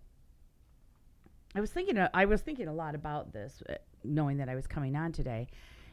I 1.54 1.60
was 1.60 1.70
thinking. 1.70 1.96
a- 1.98 2.10
I 2.14 2.24
was 2.24 2.42
thinking 2.42 2.68
a 2.68 2.74
lot 2.74 2.94
about 2.94 3.32
this, 3.32 3.62
uh, 3.68 3.74
knowing 4.04 4.38
that 4.38 4.48
I 4.48 4.54
was 4.54 4.66
coming 4.66 4.96
on 4.96 5.12
today, 5.12 5.48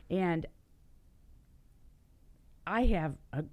and 0.10 0.46
I 2.66 2.84
have 2.86 3.16
a. 3.32 3.44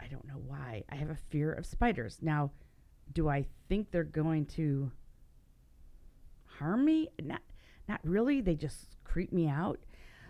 I 0.00 0.06
don't 0.06 0.26
know 0.26 0.40
why. 0.46 0.84
I 0.90 0.94
have 0.96 1.10
a 1.10 1.18
fear 1.28 1.52
of 1.52 1.66
spiders. 1.66 2.18
Now, 2.22 2.50
do 3.12 3.28
I 3.28 3.46
think 3.68 3.90
they're 3.90 4.04
going 4.04 4.46
to 4.46 4.90
harm 6.60 6.84
me? 6.84 7.08
Not 7.22 7.42
not 7.88 8.00
really. 8.04 8.40
They 8.40 8.54
just 8.54 8.96
creep 9.04 9.32
me 9.32 9.48
out. 9.48 9.80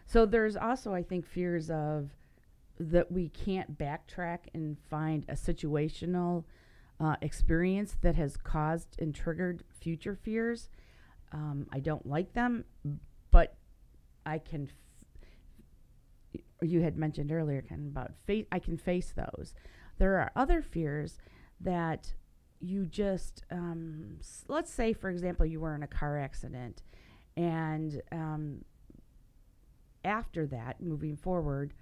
So 0.06 0.24
there's 0.24 0.56
also 0.56 0.94
I 0.94 1.02
think 1.02 1.26
fears 1.26 1.70
of 1.70 2.10
that 2.78 3.12
we 3.12 3.28
can't 3.28 3.76
backtrack 3.78 4.38
and 4.54 4.78
find 4.88 5.24
a 5.28 5.34
situational 5.34 6.44
uh, 6.98 7.16
experience 7.20 7.96
that 8.00 8.14
has 8.16 8.36
caused 8.36 8.96
and 8.98 9.14
triggered 9.14 9.62
future 9.80 10.14
fears. 10.14 10.68
Um, 11.32 11.66
I 11.72 11.80
don't 11.80 12.06
like 12.06 12.32
them, 12.32 12.64
but 13.30 13.56
I 14.24 14.38
can. 14.38 14.68
F- 16.34 16.40
you 16.62 16.82
had 16.82 16.96
mentioned 16.96 17.32
earlier, 17.32 17.62
kind 17.62 17.82
of 17.82 17.86
about 17.88 18.14
face. 18.26 18.46
I 18.52 18.58
can 18.58 18.76
face 18.76 19.12
those. 19.14 19.54
There 19.98 20.16
are 20.18 20.30
other 20.34 20.62
fears 20.62 21.18
that 21.60 22.14
you 22.60 22.86
just 22.86 23.44
um, 23.50 24.18
let's 24.48 24.72
say, 24.72 24.92
for 24.92 25.10
example, 25.10 25.46
you 25.46 25.60
were 25.60 25.74
in 25.74 25.82
a 25.82 25.86
car 25.86 26.18
accident, 26.18 26.82
and 27.36 28.02
um, 28.12 28.64
after 30.04 30.46
that, 30.46 30.80
moving 30.80 31.16
forward, 31.16 31.74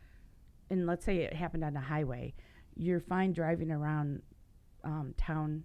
and 0.70 0.86
let's 0.86 1.04
say 1.04 1.18
it 1.18 1.34
happened 1.34 1.64
on 1.64 1.76
a 1.76 1.80
highway, 1.80 2.34
you're 2.76 3.00
fine 3.00 3.32
driving 3.32 3.70
around 3.70 4.22
um, 4.84 5.14
town, 5.16 5.64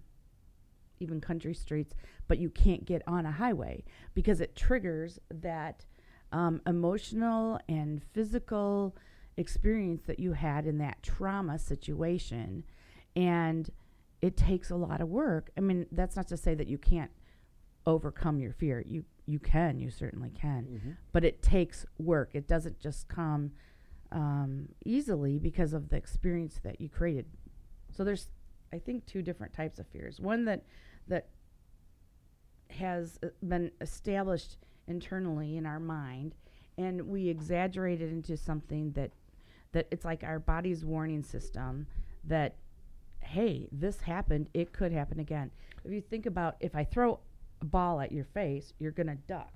even 0.98 1.20
country 1.20 1.54
streets, 1.54 1.94
but 2.28 2.38
you 2.38 2.50
can't 2.50 2.84
get 2.84 3.02
on 3.06 3.26
a 3.26 3.32
highway 3.32 3.84
because 4.14 4.40
it 4.40 4.56
triggers 4.56 5.18
that 5.30 5.84
um, 6.32 6.60
emotional 6.66 7.58
and 7.68 8.02
physical 8.12 8.96
experience 9.36 10.02
that 10.06 10.18
you 10.18 10.32
had 10.32 10.66
in 10.66 10.78
that 10.78 11.02
trauma 11.02 11.58
situation. 11.58 12.64
And 13.16 13.70
it 14.24 14.38
takes 14.38 14.70
a 14.70 14.74
lot 14.74 15.02
of 15.02 15.08
work. 15.10 15.50
I 15.54 15.60
mean, 15.60 15.84
that's 15.92 16.16
not 16.16 16.28
to 16.28 16.38
say 16.38 16.54
that 16.54 16.66
you 16.66 16.78
can't 16.78 17.10
overcome 17.86 18.40
your 18.40 18.54
fear. 18.54 18.82
You 18.86 19.04
you 19.26 19.38
can, 19.38 19.78
you 19.78 19.90
certainly 19.90 20.30
can, 20.30 20.64
but 21.12 21.24
it 21.24 21.42
takes 21.42 21.84
work. 21.98 22.30
It 22.32 22.48
doesn't 22.48 22.80
just 22.80 23.06
come 23.06 23.52
um, 24.12 24.70
easily 24.86 25.38
because 25.38 25.74
of 25.74 25.90
the 25.90 25.96
experience 25.96 26.58
that 26.62 26.80
you 26.80 26.88
created. 26.88 27.26
So 27.90 28.02
there's, 28.02 28.28
I 28.72 28.78
think, 28.78 29.04
two 29.04 29.20
different 29.20 29.52
types 29.52 29.78
of 29.78 29.86
fears. 29.88 30.20
One 30.20 30.46
that 30.46 30.64
that 31.08 31.28
has 32.70 33.18
uh, 33.22 33.28
been 33.42 33.70
established 33.82 34.56
internally 34.86 35.58
in 35.58 35.66
our 35.66 35.80
mind, 35.80 36.34
and 36.78 37.08
we 37.08 37.28
exaggerate 37.28 38.00
it 38.00 38.08
into 38.10 38.38
something 38.38 38.92
that 38.92 39.10
that 39.72 39.86
it's 39.90 40.06
like 40.06 40.24
our 40.24 40.38
body's 40.38 40.82
warning 40.82 41.22
system 41.22 41.86
that 42.24 42.56
hey, 43.34 43.68
this 43.72 44.00
happened, 44.00 44.48
it 44.54 44.72
could 44.72 44.92
happen 44.92 45.18
again. 45.18 45.50
If 45.84 45.92
you 45.92 46.00
think 46.00 46.24
about 46.24 46.56
if 46.60 46.74
I 46.76 46.84
throw 46.84 47.18
a 47.60 47.64
ball 47.64 48.00
at 48.00 48.12
your 48.12 48.24
face, 48.24 48.72
you're 48.78 48.92
gonna 48.92 49.16
duck. 49.26 49.52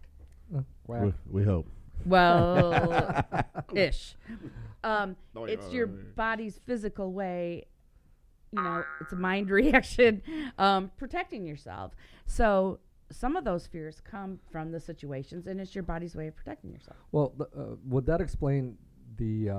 Uh, 0.55 0.63
whack. 0.87 1.03
We, 1.03 1.13
we 1.31 1.45
hope. 1.45 1.67
Well, 2.05 3.25
ish. 3.75 4.17
Um, 4.83 5.17
it's 5.37 5.71
your 5.73 5.87
body's 5.87 6.59
physical 6.67 7.13
way. 7.13 7.67
You 8.51 8.63
know, 8.63 8.85
it's 9.01 9.13
a 9.13 9.17
mind 9.17 9.51
reaction, 9.61 10.23
um, 10.59 10.91
protecting 10.97 11.47
yourself. 11.47 11.93
So 12.27 12.81
some 13.13 13.37
of 13.37 13.45
those 13.45 13.67
fears 13.67 14.01
come 14.01 14.41
from 14.51 14.73
the 14.73 14.81
situations, 14.81 15.47
and 15.47 15.61
it's 15.61 15.75
your 15.75 15.85
body's 15.85 16.17
way 16.17 16.27
of 16.27 16.35
protecting 16.37 16.73
yourself. 16.73 16.97
Well, 17.13 17.33
th- 17.39 17.51
uh, 17.57 17.77
would 17.87 18.07
that 18.07 18.21
explain 18.21 18.77
the 19.17 19.51
uh, 19.51 19.55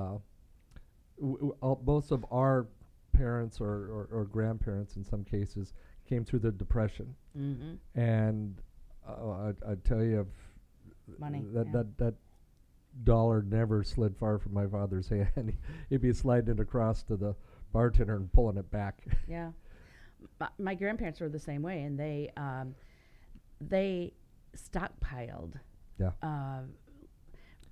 w- 1.18 1.36
w- 1.36 1.56
all, 1.60 1.80
most 1.86 2.10
of 2.10 2.24
our 2.30 2.66
parents 3.12 3.60
or, 3.60 3.66
or, 3.68 4.08
or 4.12 4.24
grandparents 4.24 4.96
in 4.96 5.04
some 5.04 5.24
cases 5.24 5.72
came 6.08 6.24
through 6.24 6.40
the 6.40 6.52
depression, 6.52 7.14
Mm-hmm. 7.38 8.00
and 8.00 8.60
uh, 9.08 9.28
I, 9.30 9.48
I 9.72 9.74
tell 9.84 10.02
you, 10.02 10.20
if 10.20 11.18
Money, 11.20 11.44
that 11.54 11.66
yeah. 11.66 11.72
that 11.72 11.98
that 11.98 12.14
dollar 13.04 13.42
never 13.42 13.82
slid 13.84 14.16
far 14.16 14.38
from 14.38 14.52
my 14.54 14.66
father's 14.66 15.08
hand. 15.34 15.56
He'd 15.88 16.00
be 16.00 16.12
sliding 16.12 16.50
it 16.54 16.60
across 16.60 17.02
to 17.04 17.16
the 17.16 17.34
bartender 17.72 18.16
and 18.16 18.32
pulling 18.32 18.56
it 18.56 18.70
back. 18.70 19.02
Yeah, 19.28 19.50
my, 20.40 20.48
my 20.58 20.74
grandparents 20.74 21.20
were 21.20 21.28
the 21.28 21.38
same 21.38 21.62
way, 21.62 21.82
and 21.82 21.98
they 21.98 22.30
um, 22.36 22.74
they 23.60 24.12
stockpiled. 24.56 25.54
Yeah. 25.98 26.10
Uh, 26.22 26.62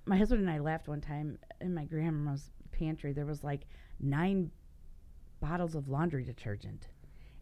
my 0.05 0.17
husband 0.17 0.41
and 0.41 0.49
I 0.49 0.59
laughed 0.59 0.87
one 0.87 1.01
time 1.01 1.37
in 1.61 1.73
my 1.73 1.83
grandma's 1.85 2.51
pantry. 2.71 3.11
There 3.13 3.25
was 3.25 3.43
like 3.43 3.61
nine 3.99 4.49
bottles 5.39 5.75
of 5.75 5.87
laundry 5.87 6.23
detergent, 6.23 6.87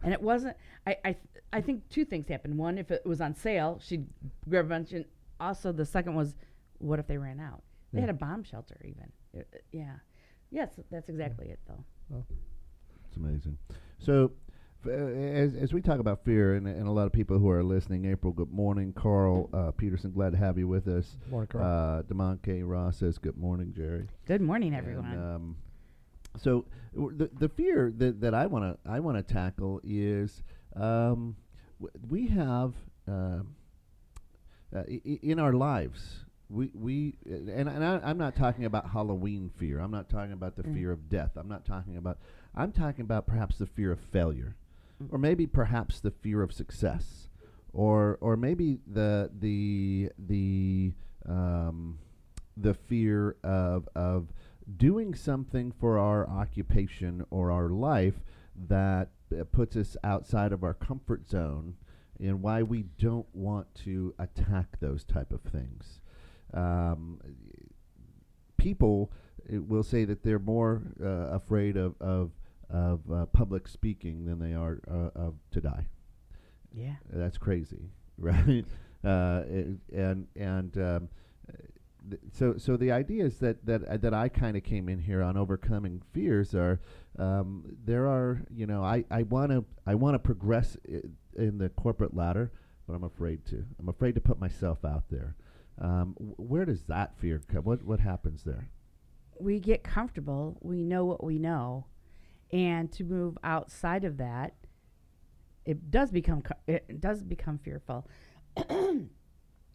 and 0.02 0.12
it 0.12 0.20
wasn't. 0.22 0.56
I 0.86 0.96
I 1.04 1.12
th- 1.12 1.44
I 1.52 1.60
think 1.60 1.88
two 1.88 2.04
things 2.04 2.28
happened. 2.28 2.56
One, 2.58 2.78
if 2.78 2.90
it 2.90 3.04
was 3.06 3.20
on 3.20 3.34
sale, 3.34 3.80
she'd 3.82 4.06
grab 4.48 4.66
a 4.66 4.68
bunch. 4.68 4.92
And 4.92 5.04
also, 5.40 5.72
the 5.72 5.84
second 5.86 6.14
was, 6.14 6.34
what 6.78 6.98
if 6.98 7.06
they 7.06 7.16
ran 7.18 7.40
out? 7.40 7.62
They 7.92 7.98
Yeah. 8.00 8.06
had 8.06 8.10
a 8.10 8.18
bomb 8.18 8.42
shelter 8.44 8.76
even. 8.84 9.10
Uh, 9.36 9.40
uh, 9.40 9.58
yeah. 9.72 9.94
Yes, 10.50 10.70
that's 10.90 11.08
exactly 11.08 11.48
it 11.48 11.58
though. 11.66 11.84
Well, 12.10 12.26
it's 13.06 13.16
amazing. 13.16 13.58
So, 13.98 14.32
f- 14.84 14.90
uh, 14.90 14.90
as, 14.92 15.54
as 15.54 15.72
we 15.74 15.80
talk 15.82 15.98
about 16.00 16.24
fear, 16.24 16.54
and, 16.54 16.66
and 16.66 16.86
a 16.88 16.90
lot 16.90 17.06
of 17.06 17.12
people 17.12 17.38
who 17.38 17.50
are 17.50 17.62
listening, 17.62 18.04
April, 18.06 18.32
good 18.32 18.50
morning. 18.52 18.92
Carl 18.92 19.48
uh, 19.52 19.70
Peterson, 19.72 20.10
glad 20.12 20.32
to 20.32 20.38
have 20.38 20.56
you 20.58 20.66
with 20.68 20.86
us. 20.88 21.16
Morning, 21.30 21.48
Carl. 21.48 21.64
Uh, 21.64 22.02
Demont 22.02 22.42
K. 22.42 22.62
Ross 22.62 22.98
says, 22.98 23.18
good 23.18 23.36
morning, 23.36 23.72
Jerry. 23.76 24.06
Good 24.26 24.40
morning, 24.40 24.74
And, 24.74 24.78
everyone. 24.86 25.18
um, 25.18 25.56
so 26.40 26.64
the 26.94 27.28
the 27.38 27.48
fear 27.48 27.92
that, 27.98 28.20
that 28.20 28.34
I 28.34 28.46
want 28.46 28.64
to 28.84 28.90
I 28.90 29.00
want 29.00 29.16
to 29.18 29.22
tackle 29.34 29.80
is 29.84 30.42
um, 30.76 31.36
we 32.08 32.28
have 32.28 32.74
um 33.06 33.54
uh, 34.74 34.80
i- 34.88 35.00
i- 35.06 35.18
in 35.22 35.38
our 35.38 35.52
lives 35.52 36.24
we 36.50 36.70
we 36.74 37.14
and, 37.26 37.68
and 37.68 37.84
I, 37.84 38.00
I'm 38.02 38.18
not 38.18 38.34
talking 38.36 38.64
about 38.64 38.90
Halloween 38.90 39.50
fear. 39.56 39.80
I'm 39.80 39.90
not 39.90 40.08
talking 40.08 40.32
about 40.32 40.56
the 40.56 40.62
Mm. 40.62 40.74
fear 40.74 40.92
of 40.92 41.08
death. 41.10 41.32
I'm 41.36 41.48
not 41.48 41.64
talking 41.66 41.96
about. 41.98 42.18
I'm 42.54 42.72
talking 42.72 43.02
about 43.02 43.26
perhaps 43.26 43.58
the 43.58 43.66
fear 43.66 43.92
of 43.92 44.00
failure, 44.00 44.56
Mm. 45.02 45.08
or 45.12 45.18
maybe 45.18 45.46
perhaps 45.46 46.00
the 46.00 46.10
fear 46.10 46.40
of 46.42 46.52
success, 46.52 47.28
or 47.74 48.16
or 48.22 48.34
maybe 48.36 48.78
the 48.86 49.30
the 49.38 50.10
the 50.18 50.92
um, 51.28 51.98
the 52.56 52.72
fear 52.72 53.36
of 53.44 53.86
of 53.94 54.28
doing 54.76 55.14
something 55.14 55.72
for 55.72 55.98
our 55.98 56.28
occupation 56.28 57.24
or 57.30 57.50
our 57.50 57.68
life 57.70 58.20
that 58.68 59.08
uh, 59.38 59.44
puts 59.44 59.76
us 59.76 59.96
outside 60.04 60.52
of 60.52 60.62
our 60.62 60.74
comfort 60.74 61.28
zone 61.28 61.74
and 62.20 62.42
why 62.42 62.62
we 62.62 62.82
don't 62.98 63.26
want 63.32 63.72
to 63.74 64.12
attack 64.18 64.78
those 64.80 65.04
type 65.04 65.32
of 65.32 65.40
things 65.42 66.00
um, 66.54 67.18
people 68.56 69.10
uh, 69.52 69.60
will 69.62 69.82
say 69.82 70.04
that 70.04 70.22
they're 70.22 70.38
more 70.38 70.82
uh, 71.02 71.06
afraid 71.34 71.76
of 71.76 71.94
of, 72.00 72.30
of 72.70 73.00
uh, 73.12 73.26
public 73.26 73.68
speaking 73.68 74.24
than 74.24 74.38
they 74.38 74.54
are 74.54 74.80
uh, 74.90 75.10
of 75.18 75.34
to 75.50 75.60
die 75.60 75.86
yeah. 76.74 76.96
that's 77.10 77.38
crazy, 77.38 77.90
right? 78.18 78.64
uh, 79.04 79.42
it- 79.48 79.78
and 79.94 80.26
and 80.36 80.76
um, 80.76 81.08
so 82.32 82.56
so 82.58 82.76
the 82.76 82.92
ideas 82.92 83.38
that 83.38 83.64
that 83.66 83.84
uh, 83.84 83.96
that 83.98 84.14
I 84.14 84.28
kind 84.28 84.56
of 84.56 84.62
came 84.62 84.88
in 84.88 84.98
here 84.98 85.22
on 85.22 85.36
overcoming 85.36 86.02
fears 86.12 86.54
are 86.54 86.80
um, 87.18 87.64
there 87.84 88.06
are 88.06 88.42
you 88.54 88.66
know 88.66 88.82
I 88.82 89.04
I 89.10 89.22
want 89.22 89.52
to 89.52 89.64
I 89.86 89.94
want 89.94 90.14
to 90.14 90.18
progress 90.18 90.76
i- 90.88 91.02
in 91.36 91.58
the 91.58 91.68
corporate 91.70 92.14
ladder, 92.14 92.52
but 92.86 92.94
I'm 92.94 93.04
afraid 93.04 93.44
to. 93.46 93.64
I'm 93.78 93.88
afraid 93.88 94.14
to 94.16 94.20
put 94.20 94.38
myself 94.40 94.84
out 94.84 95.04
there. 95.10 95.36
Um, 95.80 96.14
wh- 96.18 96.40
where 96.50 96.64
does 96.64 96.82
that 96.84 97.16
fear 97.18 97.40
come? 97.48 97.64
What 97.64 97.84
what 97.84 98.00
happens 98.00 98.42
there? 98.44 98.68
we 99.40 99.60
get 99.60 99.84
comfortable, 99.84 100.58
we 100.62 100.82
know 100.82 101.04
what 101.04 101.22
we 101.22 101.38
know, 101.38 101.86
and 102.52 102.90
to 102.90 103.04
move 103.04 103.38
outside 103.44 104.02
of 104.02 104.16
that, 104.16 104.52
it 105.64 105.92
does 105.92 106.10
become 106.10 106.42
co- 106.42 106.56
it 106.66 107.00
does 107.00 107.22
become 107.22 107.56
fearful. 107.58 108.04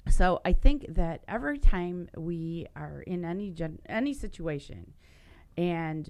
so 0.10 0.42
I 0.44 0.54
think 0.54 0.86
that 0.90 1.24
every 1.28 1.58
time 1.58 2.10
we 2.18 2.68
are 2.76 3.02
in 3.02 3.24
any 3.26 3.52
gen- 3.52 3.80
any 3.88 4.14
situation, 4.14 4.94
and 5.58 6.10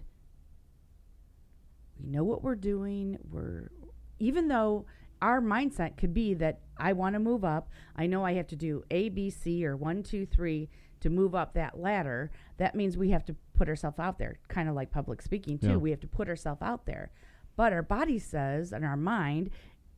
we 2.00 2.08
know 2.08 2.24
what 2.24 2.44
we're 2.44 2.56
doing, 2.56 3.18
we're 3.30 3.70
even 4.20 4.48
though 4.48 4.86
our 5.22 5.42
mindset 5.42 5.96
could 5.98 6.14
be 6.14 6.34
that 6.36 6.60
I 6.78 6.94
want 6.94 7.14
to 7.14 7.20
move 7.20 7.46
up, 7.46 7.70
I 7.96 8.08
know 8.08 8.26
I 8.26 8.34
have 8.34 8.48
to 8.48 8.56
do 8.56 8.84
A, 8.92 9.10
B, 9.10 9.30
C, 9.30 9.66
or 9.66 9.76
one, 9.78 10.04
two, 10.04 10.26
three 10.26 10.70
to 11.00 11.10
move 11.10 11.36
up 11.36 11.54
that 11.54 11.80
ladder. 11.80 12.32
That 12.58 12.76
means 12.76 12.98
we 12.98 13.12
have 13.12 13.26
to 13.26 13.36
put 13.54 13.70
ourselves 13.70 14.00
out 14.00 14.18
there, 14.18 14.40
kind 14.48 14.68
of 14.68 14.76
like 14.76 14.92
public 14.92 15.22
speaking 15.22 15.58
too. 15.58 15.68
Yeah. 15.68 15.76
We 15.78 15.92
have 15.92 16.00
to 16.02 16.08
put 16.08 16.28
ourselves 16.28 16.62
out 16.62 16.86
there. 16.86 17.12
But 17.56 17.74
our 17.74 17.84
body 17.84 18.20
says 18.20 18.74
and 18.74 18.84
our 18.84 18.98
mind, 18.98 19.50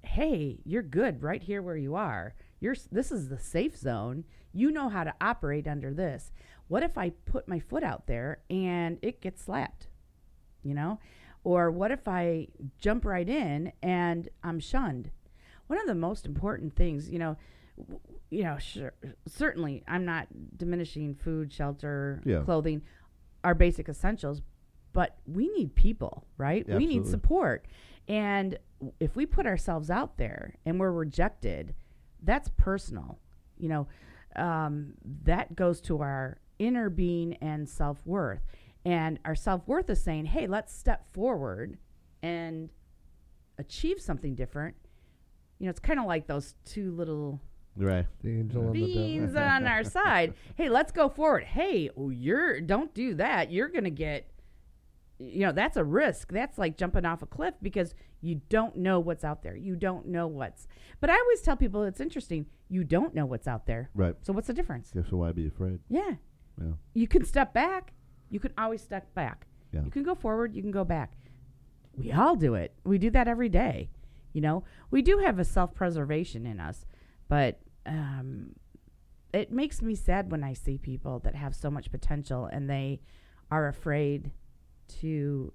"Hey, 0.01 0.59
you're 0.63 0.83
good 0.83 1.23
right 1.23 1.41
here 1.41 1.61
where 1.61 1.77
you 1.77 1.95
are. 1.95 2.35
You're 2.65 2.75
this 2.91 3.11
is 3.11 3.29
the 3.29 3.37
safe 3.37 3.77
zone. 3.77 4.23
You 4.51 4.71
know 4.71 4.89
how 4.89 5.03
to 5.03 5.13
operate 5.21 5.67
under 5.67 5.93
this. 5.93 6.31
What 6.67 6.81
if 6.81 6.97
I 6.97 7.11
put 7.11 7.47
my 7.47 7.59
foot 7.59 7.83
out 7.83 8.07
there 8.07 8.39
and 8.49 8.97
it 9.03 9.21
gets 9.21 9.43
slapped? 9.43 9.85
You 10.63 10.73
know? 10.73 10.99
Or 11.43 11.69
what 11.69 11.91
if 11.91 12.07
I 12.07 12.47
jump 12.79 13.05
right 13.05 13.29
in 13.29 13.71
and 13.83 14.29
I'm 14.43 14.59
shunned? 14.59 15.11
One 15.67 15.79
of 15.79 15.85
the 15.85 15.93
most 15.93 16.25
important 16.25 16.75
things, 16.75 17.07
you 17.07 17.19
know, 17.19 17.37
w- 17.77 17.99
you 18.31 18.43
know, 18.43 18.57
sure, 18.57 18.93
certainly 19.27 19.83
I'm 19.87 20.03
not 20.03 20.27
diminishing 20.57 21.13
food, 21.13 21.53
shelter, 21.53 22.19
Yeah. 22.25 22.41
clothing, 22.41 22.81
our 23.43 23.53
basic 23.53 23.87
essentials, 23.89 24.41
but 24.91 25.17
we 25.27 25.49
need 25.49 25.75
people, 25.75 26.25
right? 26.39 26.67
We 26.67 26.87
need 26.87 27.05
support. 27.05 27.67
And 28.07 28.57
if 28.99 29.15
we 29.15 29.27
put 29.27 29.45
ourselves 29.45 29.91
out 29.91 30.17
there 30.17 30.55
and 30.65 30.79
we're 30.79 30.91
rejected, 30.91 31.75
that's 32.25 32.49
personal. 32.57 33.19
You 33.57 33.69
know, 33.69 33.87
um, 34.35 34.93
that 35.23 35.55
goes 35.55 35.79
to 35.81 36.01
our 36.01 36.39
inner 36.59 36.89
being 36.89 37.33
and 37.35 37.67
self 37.67 38.05
worth. 38.05 38.41
And 38.83 39.19
our 39.25 39.35
self 39.35 39.67
worth 39.67 39.89
is 39.89 40.01
saying, 40.01 40.25
hey, 40.25 40.47
let's 40.47 40.73
step 40.73 41.11
forward 41.11 41.77
and 42.21 42.69
achieve 43.57 43.99
something 43.99 44.35
different. 44.35 44.75
You 45.59 45.65
know, 45.65 45.69
it's 45.69 45.79
kind 45.79 45.99
of 45.99 46.05
like 46.05 46.27
those 46.27 46.55
two 46.65 46.91
little 46.91 47.39
Right. 47.77 48.05
The 48.23 48.29
angel 48.29 48.67
and 48.67 48.75
the 48.75 48.85
beans 48.85 49.35
on 49.35 49.67
our 49.67 49.83
side. 49.83 50.33
Hey, 50.55 50.69
let's 50.69 50.91
go 50.91 51.09
forward. 51.09 51.43
Hey, 51.43 51.89
oh, 51.97 52.09
you're 52.09 52.61
don't 52.61 52.93
do 52.93 53.15
that. 53.15 53.51
You're 53.51 53.67
gonna 53.67 53.89
get, 53.89 54.29
you 55.19 55.39
know, 55.45 55.51
that's 55.51 55.77
a 55.77 55.83
risk. 55.83 56.31
That's 56.31 56.57
like 56.57 56.77
jumping 56.77 57.05
off 57.05 57.21
a 57.21 57.25
cliff 57.25 57.53
because 57.61 57.93
you 58.21 58.41
don't 58.49 58.75
know 58.75 58.99
what's 58.99 59.23
out 59.23 59.43
there. 59.43 59.55
You 59.55 59.75
don't 59.75 60.07
know 60.07 60.27
what's. 60.27 60.67
But 60.99 61.09
I 61.09 61.17
always 61.17 61.41
tell 61.41 61.55
people 61.55 61.83
it's 61.83 62.01
interesting. 62.01 62.45
You 62.69 62.83
don't 62.83 63.13
know 63.15 63.25
what's 63.25 63.47
out 63.47 63.65
there. 63.65 63.89
Right. 63.93 64.15
So 64.21 64.33
what's 64.33 64.47
the 64.47 64.53
difference? 64.53 64.91
Yeah, 64.93 65.03
so 65.09 65.17
why 65.17 65.31
be 65.31 65.47
afraid? 65.47 65.79
Yeah, 65.89 66.15
Yeah. 66.61 66.73
you 66.93 67.07
can 67.07 67.23
step 67.25 67.53
back. 67.53 67.93
You 68.29 68.39
can 68.39 68.51
always 68.57 68.81
step 68.81 69.13
back. 69.13 69.47
Yeah. 69.71 69.83
You 69.85 69.91
can 69.91 70.03
go 70.03 70.15
forward. 70.15 70.53
You 70.55 70.61
can 70.61 70.71
go 70.71 70.83
back. 70.83 71.13
We 71.97 72.11
all 72.11 72.35
do 72.35 72.55
it. 72.55 72.73
We 72.83 72.97
do 72.97 73.09
that 73.11 73.27
every 73.27 73.49
day. 73.49 73.89
You 74.33 74.41
know, 74.41 74.63
we 74.91 75.01
do 75.01 75.19
have 75.19 75.39
a 75.39 75.45
self 75.45 75.73
preservation 75.73 76.45
in 76.45 76.59
us, 76.59 76.85
but 77.29 77.61
um, 77.85 78.51
it 79.33 79.49
makes 79.51 79.81
me 79.81 79.95
sad 79.95 80.29
when 80.29 80.43
I 80.43 80.53
see 80.53 80.77
people 80.77 81.19
that 81.19 81.35
have 81.35 81.55
so 81.55 81.69
much 81.71 81.89
potential 81.89 82.49
and 82.51 82.69
they 82.69 82.99
are 83.49 83.67
afraid 83.69 84.31
to 85.01 85.51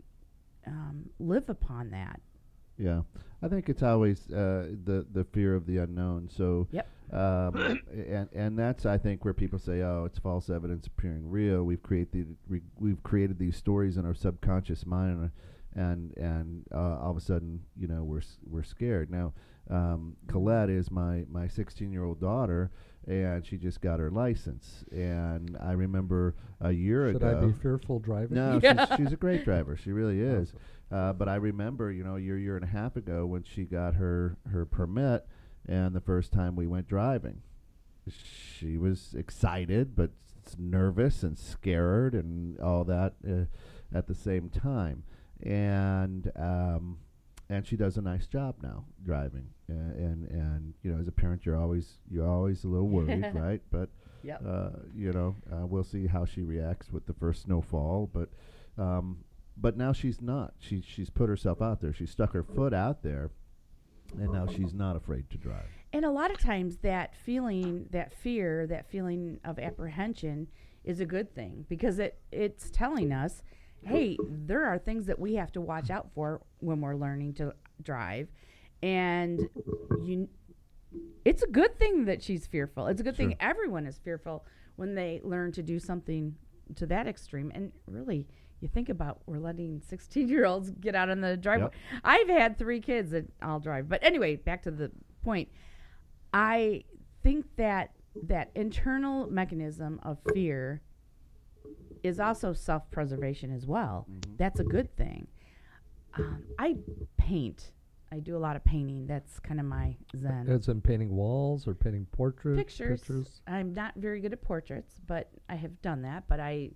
um, 0.67 1.11
live 1.19 1.49
upon 1.49 1.91
that. 1.91 2.21
Yeah, 2.77 3.03
I 3.43 3.49
think 3.49 3.69
it's 3.69 3.83
always 3.83 4.31
uh, 4.31 4.69
the 4.85 5.07
the 5.13 5.25
fear 5.25 5.55
of 5.55 5.67
the 5.67 5.79
unknown. 5.79 6.31
So, 6.35 6.67
Yep. 6.71 6.89
um, 7.13 7.79
and 8.09 8.29
and 8.33 8.59
that's 8.59 8.87
I 8.87 8.97
think 8.97 9.23
where 9.25 9.35
people 9.35 9.59
say, 9.59 9.83
"Oh, 9.83 10.05
it's 10.07 10.19
false 10.19 10.49
evidence 10.49 10.87
appearing 10.87 11.29
real." 11.29 11.63
We've 11.65 11.83
created 11.83 12.37
we, 12.49 12.63
we've 12.79 13.03
created 13.03 13.39
these 13.39 13.57
stories 13.57 13.99
in 13.99 14.07
our 14.07 14.15
subconscious 14.15 14.87
mind, 14.87 15.31
and 15.75 16.17
and 16.17 16.65
uh, 16.73 16.99
all 17.01 17.11
of 17.11 17.19
a 17.19 17.21
sudden, 17.21 17.61
you 17.77 17.87
know, 17.87 18.03
we're 18.03 18.23
we're 18.49 18.63
scared. 18.63 19.11
Now, 19.11 19.35
um, 19.69 20.17
Colette 20.27 20.71
is 20.71 20.91
my 20.91 21.25
my 21.29 21.49
16 21.49 21.93
year 21.93 22.05
old 22.05 22.19
daughter, 22.19 22.71
and 23.07 23.45
she 23.45 23.57
just 23.57 23.81
got 23.81 23.99
her 24.01 24.11
license. 24.11 24.85
And 24.93 25.57
I 25.61 25.73
remember 25.73 26.35
a 26.61 26.73
year 26.73 27.09
Should 27.09 27.17
ago. 27.17 27.31
Should 27.31 27.45
I 27.45 27.47
be 27.47 27.53
fearful 27.53 27.99
driving? 27.99 28.37
No, 28.37 28.61
Yeah. 28.63 28.87
she's, 28.97 28.97
she's 28.97 29.13
a 29.13 29.17
great 29.17 29.45
driver. 29.45 29.77
She 29.77 29.93
really 29.93 30.21
is. 30.21 30.53
Uh, 30.93 31.13
but 31.13 31.29
I 31.29 31.37
remember, 31.37 31.91
you 31.93 32.03
know, 32.05 32.17
a 32.17 32.21
year, 32.21 32.37
year 32.39 32.57
and 32.57 32.65
a 32.65 32.69
half 32.69 32.97
ago 32.97 33.25
when 33.27 33.45
she 33.45 33.65
got 33.65 33.95
her 33.95 34.37
her 34.51 34.67
permit, 34.67 35.25
and 35.69 35.95
the 35.95 36.01
first 36.01 36.33
time 36.33 36.57
we 36.57 36.67
went 36.67 36.89
driving, 36.89 37.43
she 38.09 38.77
was 38.77 39.15
excited 39.17 39.95
but 39.95 40.11
nervous 40.59 41.23
and 41.23 41.39
scared 41.39 42.15
and 42.15 42.59
all 42.59 42.83
that 42.85 43.15
uh, 43.29 43.45
at 43.97 44.09
the 44.09 44.15
same 44.15 44.49
time. 44.49 45.05
And 45.43 46.31
um, 46.37 46.99
and 47.51 47.67
she 47.67 47.77
does 47.77 47.97
a 47.97 48.01
nice 48.01 48.27
job 48.27 48.55
now 48.63 48.85
driving. 49.05 49.49
Uh, 49.69 49.75
and 49.75 50.27
and 50.31 50.75
you 50.83 50.93
know, 50.93 51.01
as 51.01 51.09
a 51.09 51.13
parent, 51.13 51.45
you're 51.45 51.57
always 51.59 51.99
you're 52.09 52.27
always 52.29 52.65
a 52.65 52.69
little 52.69 52.89
worried, 52.99 53.27
right? 53.35 53.61
But 53.71 53.91
Yep. 54.23 54.43
uh, 54.47 54.69
you 54.95 55.13
know, 55.13 55.35
uh, 55.51 55.67
we'll 55.67 55.85
see 55.85 56.07
how 56.07 56.25
she 56.27 56.43
reacts 56.43 56.93
with 56.93 57.07
the 57.07 57.15
first 57.15 57.43
snowfall. 57.43 58.11
But, 58.13 58.29
um, 58.77 59.25
but 59.57 59.77
now 59.79 59.93
she's 59.93 60.21
not. 60.21 60.55
She 60.59 60.83
she's 60.83 61.11
put 61.11 61.29
herself 61.29 61.61
out 61.61 61.81
there. 61.81 61.93
She 61.93 62.07
stuck 62.07 62.33
her 62.35 62.43
foot 62.43 62.73
out 62.75 63.03
there, 63.03 63.31
and 64.19 64.33
now 64.33 64.47
she's 64.47 64.73
not 64.75 64.95
afraid 64.97 65.29
to 65.31 65.39
drive. 65.39 65.67
And 65.93 66.05
a 66.05 66.11
lot 66.11 66.31
of 66.31 66.39
times 66.39 66.77
that 66.79 67.17
feeling, 67.17 67.87
that 67.91 68.13
fear, 68.13 68.67
that 68.69 68.89
feeling 68.91 69.41
of 69.45 69.59
apprehension 69.59 70.47
is 70.85 71.01
a 71.01 71.07
good 71.07 71.35
thing 71.35 71.65
because 71.69 71.99
it 71.99 72.21
it's 72.31 72.71
telling 72.71 73.13
us, 73.13 73.43
hey, 73.83 74.17
there 74.29 74.65
are 74.67 74.79
things 74.79 75.07
that 75.07 75.19
we 75.19 75.35
have 75.35 75.53
to 75.53 75.61
watch 75.61 75.91
out 75.91 76.09
for 76.15 76.41
when 76.59 76.81
we're 76.81 76.97
learning 76.97 77.35
to 77.35 77.55
drive. 77.83 78.29
And 78.83 79.49
you 80.03 80.29
it's 81.25 81.43
a 81.43 81.47
good 81.47 81.79
thing 81.79 82.07
that 82.07 82.23
she's 82.23 82.47
fearful. 82.47 82.87
It's 82.87 83.01
a 83.01 83.05
good 83.05 83.17
thing 83.17 83.37
everyone 83.41 83.87
is 83.87 83.99
fearful 83.99 84.45
when 84.77 84.95
they 84.95 85.21
learn 85.23 85.53
to 85.53 85.63
do 85.63 85.79
something 85.79 86.35
to 86.77 86.87
that 86.87 87.07
extreme. 87.07 87.53
And 87.55 87.73
really, 87.87 88.27
you 88.61 88.69
think 88.69 88.89
about 88.89 89.21
we're 89.27 89.39
letting 89.39 89.81
16 89.81 90.29
year 90.29 90.47
olds 90.47 90.71
get 90.71 90.95
out 90.95 91.11
on 91.11 91.21
the 91.21 91.37
driveway. 91.37 91.71
I've 92.05 92.29
had 92.29 92.59
three 92.59 92.81
kids 92.81 93.11
that 93.13 93.27
I'll 93.41 93.61
drive. 93.61 93.89
But 93.89 94.03
anyway, 94.03 94.37
back 94.37 94.63
to 94.63 94.71
the 94.71 94.91
point. 95.23 95.49
I 96.33 96.85
think 97.23 97.47
that 97.57 97.91
that 98.25 98.51
internal 98.55 99.31
mechanism 99.31 100.01
of 100.03 100.19
fear 100.33 100.83
is 102.03 102.21
also 102.21 102.53
self 102.53 102.91
preservation 102.91 103.55
as 103.55 103.67
well. 103.67 104.07
That's 104.37 104.61
a 104.61 104.65
good 104.65 104.95
thing. 104.97 105.27
Um, 106.15 106.43
I 106.59 106.77
paint. 107.17 107.73
I 108.13 108.19
do 108.19 108.37
a 108.37 108.39
lot 108.39 108.57
of 108.57 108.65
painting. 108.65 109.07
That's 109.07 109.39
kind 109.39 109.61
of 109.61 109.67
my 109.67 109.97
zen. 110.17 110.49
As 110.49 110.69
in 110.69 110.81
painting 110.81 111.15
walls 111.15 111.69
or 111.69 111.75
painting 111.75 112.07
portraits? 112.11 112.59
pictures. 112.59 113.41
I'm 113.47 113.73
not 113.73 113.95
very 113.97 114.21
good 114.21 114.33
at 114.33 114.43
portraits, 114.43 114.95
but 115.07 115.31
I 115.49 115.55
have 115.55 115.81
done 115.83 116.03
that. 116.03 116.25
But 116.29 116.41
I 116.41 116.71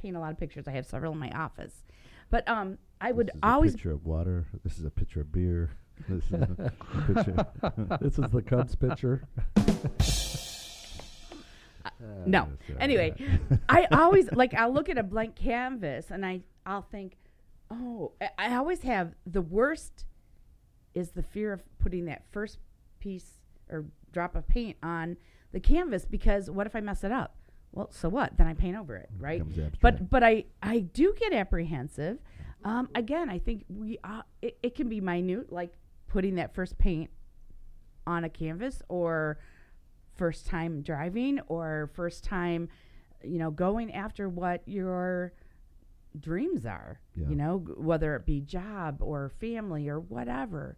paint 0.00 0.16
a 0.16 0.20
lot 0.20 0.32
of 0.32 0.38
pictures. 0.38 0.66
I 0.66 0.72
have 0.72 0.86
several 0.86 1.12
in 1.12 1.18
my 1.18 1.30
office. 1.30 1.82
But 2.30 2.48
um, 2.48 2.78
I 3.00 3.12
would 3.12 3.30
is 3.34 3.40
always 3.42 3.74
a 3.74 3.76
picture 3.76 3.92
of 3.92 4.06
water. 4.06 4.46
This 4.64 4.78
is 4.78 4.84
a 4.84 4.90
picture 4.90 5.20
of 5.20 5.32
beer. 5.32 5.70
This 6.08 6.24
is 6.26 6.32
a 6.32 6.72
picture. 7.06 7.46
this 8.00 8.18
is 8.18 8.30
the 8.30 8.42
Cubs 8.42 8.74
pitcher. 8.74 9.26
no. 12.26 12.42
Uh, 12.42 12.46
that's 12.68 12.80
Anyway. 12.80 13.14
I 13.68 13.86
always 13.92 14.30
like 14.32 14.54
I'll 14.54 14.72
look 14.72 14.88
at 14.88 14.98
a 14.98 15.02
blank 15.02 15.36
canvas 15.36 16.10
and 16.10 16.24
I 16.24 16.42
I'll 16.66 16.82
think, 16.82 17.16
oh, 17.70 18.12
I, 18.20 18.28
I 18.38 18.56
always 18.56 18.82
have 18.82 19.14
the 19.26 19.42
worst 19.42 20.04
is 20.94 21.10
the 21.10 21.22
fear 21.22 21.52
of 21.52 21.62
putting 21.78 22.06
that 22.06 22.22
first 22.30 22.58
piece 23.00 23.40
or 23.70 23.84
drop 24.12 24.34
of 24.34 24.48
paint 24.48 24.76
on 24.82 25.16
the 25.52 25.60
canvas 25.60 26.04
because 26.04 26.50
what 26.50 26.66
if 26.66 26.74
I 26.74 26.80
mess 26.80 27.04
it 27.04 27.12
up? 27.12 27.36
Well, 27.72 27.90
so 27.92 28.08
what? 28.08 28.36
Then 28.36 28.46
I 28.46 28.54
paint 28.54 28.76
over 28.76 28.96
it, 28.96 29.08
right? 29.18 29.40
But 29.80 30.10
but 30.10 30.22
I 30.24 30.44
I 30.62 30.80
do 30.80 31.14
get 31.18 31.32
apprehensive. 31.32 32.18
Um, 32.64 32.88
again, 32.94 33.30
I 33.30 33.38
think 33.38 33.64
we 33.68 33.98
uh, 34.02 34.22
it, 34.42 34.58
it 34.62 34.74
can 34.74 34.88
be 34.88 35.00
minute, 35.00 35.52
like 35.52 35.72
putting 36.08 36.36
that 36.36 36.54
first 36.54 36.78
paint 36.78 37.10
on 38.06 38.24
a 38.24 38.28
canvas 38.28 38.82
or 38.88 39.38
first 40.18 40.46
time 40.46 40.82
driving 40.82 41.40
or 41.46 41.90
first 41.94 42.22
time 42.24 42.68
you 43.24 43.38
know 43.38 43.50
going 43.50 43.92
after 43.94 44.28
what 44.28 44.62
your 44.66 45.32
dreams 46.18 46.66
are 46.66 47.00
Yeah. 47.14 47.28
you 47.28 47.36
know 47.36 47.64
g- 47.66 47.72
whether 47.76 48.14
it 48.16 48.26
be 48.26 48.40
job 48.40 48.98
or 49.00 49.30
family 49.40 49.88
or 49.88 49.98
whatever. 50.00 50.76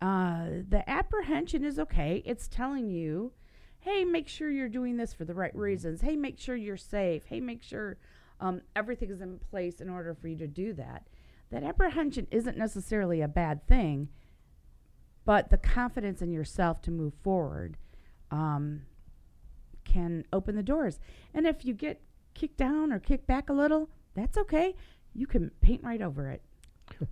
Uh, 0.00 0.62
the 0.68 0.88
apprehension 0.88 1.64
is 1.64 1.76
okay. 1.80 2.22
It's 2.24 2.46
telling 2.48 2.88
you 2.88 3.32
hey 3.80 4.04
make 4.04 4.28
sure 4.28 4.50
you're 4.50 4.68
doing 4.68 4.96
this 4.96 5.12
for 5.12 5.24
the 5.24 5.34
right 5.34 5.54
reasons. 5.56 6.00
Hey 6.00 6.16
make 6.16 6.38
sure 6.38 6.54
you're 6.56 6.76
safe. 6.76 7.24
Hey 7.26 7.40
make 7.40 7.62
sure 7.62 7.98
um, 8.40 8.60
everything 8.76 9.10
is 9.10 9.20
in 9.20 9.38
place 9.50 9.80
in 9.80 9.88
order 9.88 10.14
for 10.14 10.28
you 10.28 10.36
to 10.36 10.46
do 10.46 10.72
that. 10.74 11.08
That 11.50 11.64
apprehension 11.64 12.28
isn't 12.30 12.56
necessarily 12.56 13.20
a 13.20 13.28
bad 13.28 13.66
thing 13.66 14.08
but 15.24 15.50
the 15.50 15.58
confidence 15.58 16.22
in 16.22 16.32
yourself 16.32 16.80
to 16.82 16.90
move 16.90 17.12
forward 17.22 17.76
um, 18.30 18.82
can 19.84 20.24
open 20.32 20.56
the 20.56 20.62
doors. 20.62 20.98
And 21.34 21.46
if 21.46 21.64
you 21.64 21.74
get 21.74 22.00
kicked 22.34 22.56
down 22.56 22.92
or 22.92 22.98
kicked 22.98 23.26
back 23.26 23.50
a 23.50 23.52
little, 23.52 23.88
that's 24.14 24.38
okay. 24.38 24.74
You 25.14 25.26
can 25.26 25.50
paint 25.60 25.82
right 25.82 26.02
over 26.02 26.28
it. 26.28 26.42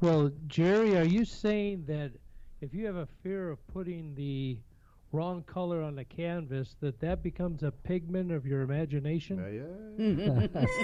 Well, 0.01 0.31
Jerry, 0.47 0.97
are 0.97 1.05
you 1.05 1.25
saying 1.25 1.85
that 1.87 2.13
if 2.61 2.73
you 2.73 2.87
have 2.87 2.97
a 2.97 3.07
fear 3.23 3.51
of 3.51 3.67
putting 3.69 4.15
the 4.15 4.59
wrong 5.13 5.43
color 5.43 5.83
on 5.83 5.95
the 5.95 6.05
canvas, 6.05 6.77
that 6.81 7.01
that 7.01 7.23
becomes 7.23 7.63
a 7.63 7.71
pigment 7.71 8.33
of 8.33 8.47
your 8.47 8.63
imagination? 8.63 9.39
Yeah, 9.99 10.47
yeah. 10.55 10.65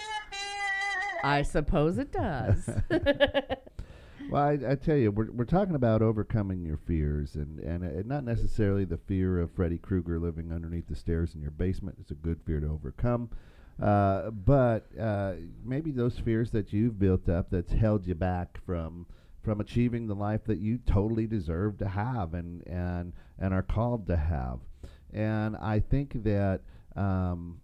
I 1.22 1.42
suppose 1.42 1.98
it 1.98 2.12
does. 2.12 2.68
Well, 4.30 4.42
I, 4.42 4.58
I 4.72 4.74
tell 4.76 4.96
you, 4.96 5.10
we're, 5.10 5.30
we're 5.32 5.44
talking 5.44 5.74
about 5.74 6.02
overcoming 6.02 6.64
your 6.64 6.76
fears, 6.76 7.34
and 7.34 7.58
and 7.60 8.06
not 8.06 8.24
necessarily 8.24 8.84
the 8.84 8.96
fear 8.96 9.40
of 9.40 9.50
Freddy 9.52 9.78
Krueger 9.78 10.20
living 10.20 10.52
underneath 10.52 10.86
the 10.86 10.94
stairs 10.94 11.34
in 11.34 11.42
your 11.42 11.50
basement. 11.50 11.98
It's 12.00 12.12
a 12.12 12.14
good 12.14 12.40
fear 12.46 12.60
to 12.60 12.68
overcome, 12.68 13.30
uh, 13.82 14.30
but 14.30 14.86
uh, 14.98 15.32
maybe 15.64 15.90
those 15.90 16.18
fears 16.18 16.52
that 16.52 16.72
you've 16.72 16.98
built 16.98 17.28
up 17.28 17.50
that's 17.50 17.72
held 17.72 18.06
you 18.06 18.14
back 18.14 18.58
from 18.64 19.06
from 19.42 19.60
achieving 19.60 20.06
the 20.06 20.14
life 20.14 20.44
that 20.44 20.58
you 20.58 20.78
totally 20.86 21.26
deserve 21.26 21.78
to 21.78 21.88
have 21.88 22.34
and 22.34 22.66
and 22.68 23.12
and 23.38 23.52
are 23.52 23.62
called 23.62 24.06
to 24.06 24.16
have. 24.16 24.60
And 25.12 25.56
I 25.56 25.80
think 25.80 26.22
that 26.22 26.60
um, 26.94 27.60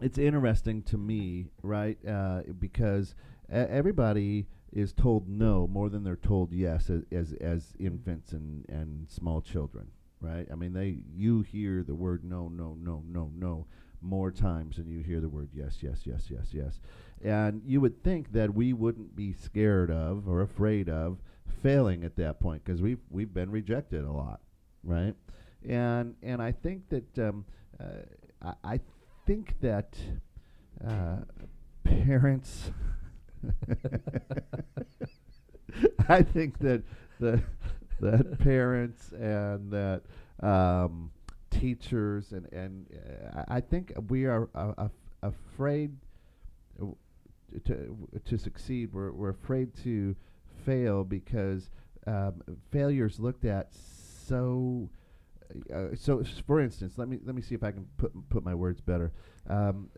it's 0.00 0.16
interesting 0.16 0.82
to 0.84 0.96
me, 0.96 1.48
right? 1.62 1.98
Uh, 2.06 2.42
because 2.58 3.14
everybody 3.50 4.46
is 4.76 4.92
told 4.92 5.26
no 5.26 5.66
more 5.66 5.88
than 5.88 6.04
they're 6.04 6.16
told 6.16 6.52
yes 6.52 6.90
as 6.90 7.02
as, 7.10 7.32
as 7.40 7.72
infants 7.80 8.32
and, 8.32 8.68
and 8.68 9.10
small 9.10 9.40
children, 9.40 9.86
right? 10.20 10.46
I 10.52 10.54
mean, 10.54 10.74
they 10.74 10.98
you 11.14 11.40
hear 11.40 11.82
the 11.82 11.94
word 11.94 12.22
no, 12.22 12.48
no, 12.48 12.76
no, 12.78 13.02
no, 13.08 13.30
no 13.34 13.66
more 14.02 14.30
times 14.30 14.76
than 14.76 14.86
you 14.86 15.00
hear 15.00 15.20
the 15.20 15.30
word 15.30 15.48
yes, 15.54 15.78
yes, 15.80 16.00
yes, 16.04 16.26
yes, 16.30 16.48
yes. 16.52 16.80
And 17.24 17.62
you 17.64 17.80
would 17.80 18.04
think 18.04 18.32
that 18.32 18.52
we 18.54 18.74
wouldn't 18.74 19.16
be 19.16 19.32
scared 19.32 19.90
of 19.90 20.28
or 20.28 20.42
afraid 20.42 20.90
of 20.90 21.22
failing 21.62 22.04
at 22.04 22.16
that 22.16 22.38
point 22.38 22.62
because 22.62 22.82
we've 22.82 23.00
we've 23.08 23.32
been 23.32 23.50
rejected 23.50 24.04
a 24.04 24.12
lot, 24.12 24.40
right? 24.84 25.14
And 25.66 26.16
and 26.22 26.42
I 26.42 26.52
think 26.52 26.90
that 26.90 27.18
um, 27.18 27.46
uh, 27.80 28.02
I, 28.42 28.74
I 28.74 28.80
think 29.26 29.54
that 29.62 29.96
uh, 30.86 31.20
parents. 31.82 32.72
I 36.08 36.22
think 36.22 36.58
that 36.58 36.82
that 37.20 37.42
that 38.00 38.38
parents 38.38 39.12
and 39.12 39.70
that 39.72 40.02
um, 40.42 41.10
teachers 41.50 42.32
and 42.32 42.46
and 42.52 42.86
uh, 43.34 43.44
I 43.48 43.60
think 43.60 43.92
we 44.08 44.26
are 44.26 44.48
uh, 44.54 44.72
af- 44.78 44.90
afraid 45.22 45.96
to 47.64 48.08
to 48.24 48.38
succeed. 48.38 48.92
We're 48.92 49.12
we're 49.12 49.30
afraid 49.30 49.74
to 49.84 50.14
fail 50.64 51.04
because 51.04 51.70
um, 52.06 52.42
failure's 52.70 53.18
looked 53.18 53.44
at 53.44 53.68
so. 53.72 54.88
Uh, 55.72 55.94
so, 55.94 56.24
for 56.44 56.60
instance, 56.60 56.94
let 56.96 57.08
me 57.08 57.20
let 57.24 57.36
me 57.36 57.40
see 57.40 57.54
if 57.54 57.62
I 57.62 57.70
can 57.70 57.86
put 57.98 58.12
put 58.28 58.44
my 58.44 58.54
words 58.54 58.80
better. 58.80 59.12
Um, 59.48 59.88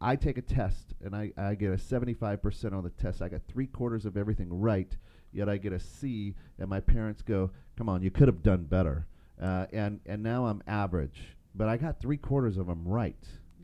I 0.00 0.16
take 0.16 0.38
a 0.38 0.42
test 0.42 0.94
and 1.04 1.14
I, 1.14 1.32
I 1.36 1.54
get 1.54 1.72
a 1.72 1.76
75% 1.76 2.72
on 2.72 2.84
the 2.84 2.90
test. 2.90 3.22
I 3.22 3.28
got 3.28 3.40
three 3.48 3.66
quarters 3.66 4.04
of 4.04 4.16
everything 4.16 4.48
right, 4.50 4.94
yet 5.32 5.48
I 5.48 5.56
get 5.56 5.72
a 5.72 5.80
C, 5.80 6.34
and 6.58 6.68
my 6.68 6.80
parents 6.80 7.22
go, 7.22 7.50
Come 7.76 7.88
on, 7.88 8.02
you 8.02 8.10
could 8.10 8.28
have 8.28 8.42
done 8.42 8.64
better. 8.64 9.06
Uh, 9.40 9.66
and, 9.72 10.00
and 10.06 10.22
now 10.22 10.46
I'm 10.46 10.62
average, 10.66 11.36
but 11.54 11.68
I 11.68 11.76
got 11.76 12.00
three 12.00 12.16
quarters 12.16 12.56
of 12.56 12.66
them 12.66 12.82
right, 12.86 13.16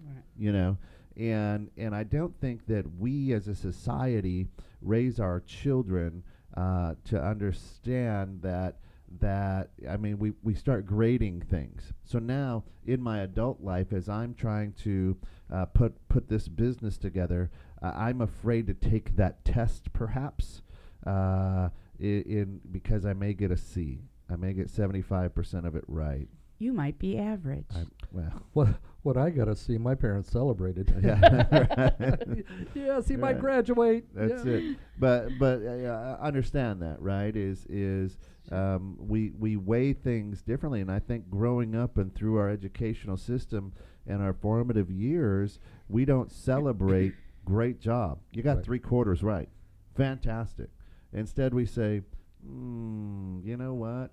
Right. 0.06 0.22
you 0.38 0.52
know? 0.52 0.76
And, 1.16 1.70
and 1.76 1.94
I 1.94 2.04
don't 2.04 2.38
think 2.40 2.66
that 2.66 2.84
we 2.98 3.32
as 3.32 3.48
a 3.48 3.54
society 3.54 4.48
raise 4.82 5.18
our 5.20 5.40
children 5.40 6.22
uh, 6.56 6.94
to 7.06 7.22
understand 7.22 8.42
that 8.42 8.76
that 9.20 9.70
I 9.88 9.96
mean 9.96 10.18
we, 10.18 10.32
we 10.42 10.54
start 10.54 10.86
grading 10.86 11.42
things. 11.42 11.92
So 12.04 12.18
now 12.18 12.64
in 12.84 13.02
my 13.02 13.20
adult 13.20 13.60
life 13.60 13.92
as 13.92 14.08
I'm 14.08 14.34
trying 14.34 14.72
to 14.84 15.16
uh, 15.52 15.66
put 15.66 16.08
put 16.08 16.28
this 16.28 16.48
business 16.48 16.98
together, 16.98 17.50
uh, 17.82 17.92
I'm 17.94 18.20
afraid 18.20 18.66
to 18.68 18.74
take 18.74 19.16
that 19.16 19.44
test 19.44 19.92
perhaps 19.92 20.62
uh, 21.06 21.68
in, 21.98 22.22
in 22.22 22.60
because 22.70 23.04
I 23.04 23.12
may 23.12 23.34
get 23.34 23.50
a 23.50 23.56
C. 23.56 24.02
I 24.30 24.36
may 24.36 24.54
get 24.54 24.68
75% 24.68 25.66
of 25.66 25.76
it 25.76 25.84
right. 25.88 26.28
You 26.62 26.72
might 26.72 26.96
be 27.00 27.18
average. 27.18 27.66
I, 27.74 27.82
well, 28.12 28.32
What 28.52 28.68
what 29.02 29.16
I 29.16 29.30
gotta 29.30 29.56
see, 29.56 29.78
my 29.78 29.96
parents 29.96 30.30
celebrated. 30.30 30.94
yeah, 31.02 31.90
yes, 32.74 33.08
he 33.08 33.16
might 33.16 33.40
graduate. 33.40 34.04
That's 34.14 34.44
yeah. 34.44 34.52
it. 34.52 34.76
But 34.96 35.30
but 35.40 35.60
uh, 35.66 36.18
understand 36.20 36.80
that, 36.82 37.02
right? 37.02 37.34
Is 37.34 37.66
is 37.68 38.16
um, 38.52 38.96
we 39.00 39.30
we 39.36 39.56
weigh 39.56 39.92
things 39.92 40.40
differently, 40.42 40.80
and 40.80 40.90
I 40.90 41.00
think 41.00 41.28
growing 41.28 41.74
up 41.74 41.98
and 41.98 42.14
through 42.14 42.36
our 42.36 42.48
educational 42.48 43.16
system 43.16 43.72
and 44.06 44.22
our 44.22 44.32
formative 44.32 44.88
years, 44.88 45.58
we 45.88 46.04
don't 46.04 46.30
celebrate 46.30 47.14
great 47.44 47.80
job. 47.80 48.20
You 48.30 48.44
got 48.44 48.58
Right. 48.58 48.64
three 48.64 48.78
quarters 48.78 49.24
right, 49.24 49.48
fantastic. 49.96 50.70
Instead, 51.12 51.54
we 51.54 51.66
say, 51.66 52.02
mm, 52.46 53.44
you 53.44 53.56
know 53.56 53.74
what? 53.74 54.12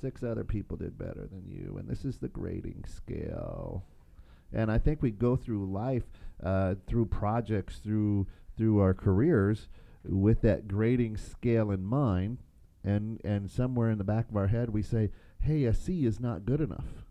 Six 0.00 0.22
other 0.22 0.44
people 0.44 0.76
did 0.76 0.96
better 0.96 1.28
than 1.30 1.44
you, 1.46 1.76
and 1.78 1.88
this 1.88 2.04
is 2.04 2.18
the 2.18 2.28
grading 2.28 2.84
scale. 2.86 3.84
And 4.52 4.70
I 4.70 4.78
think 4.78 5.02
we 5.02 5.10
go 5.10 5.36
through 5.36 5.70
life, 5.70 6.04
uh, 6.42 6.76
through 6.86 7.06
projects, 7.06 7.78
through 7.78 8.26
through 8.56 8.80
our 8.80 8.94
careers, 8.94 9.68
with 10.04 10.40
that 10.42 10.68
grading 10.68 11.16
scale 11.16 11.70
in 11.70 11.84
mind, 11.84 12.38
and 12.82 13.20
and 13.24 13.50
somewhere 13.50 13.90
in 13.90 13.98
the 13.98 14.04
back 14.04 14.28
of 14.28 14.36
our 14.36 14.46
head 14.48 14.70
we 14.70 14.82
say, 14.82 15.10
"Hey, 15.40 15.64
a 15.64 15.74
C 15.74 16.06
is 16.06 16.18
not 16.18 16.46
good 16.46 16.60
enough." 16.60 17.06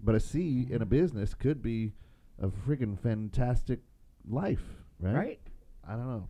But 0.00 0.14
a 0.14 0.20
C 0.20 0.66
in 0.70 0.82
a 0.82 0.86
business 0.86 1.34
could 1.34 1.62
be 1.62 1.92
a 2.40 2.48
friggin' 2.48 2.98
fantastic 2.98 3.80
life, 4.28 4.82
right? 5.00 5.14
right? 5.14 5.40
I 5.86 5.92
don't 5.92 6.08
know. 6.08 6.28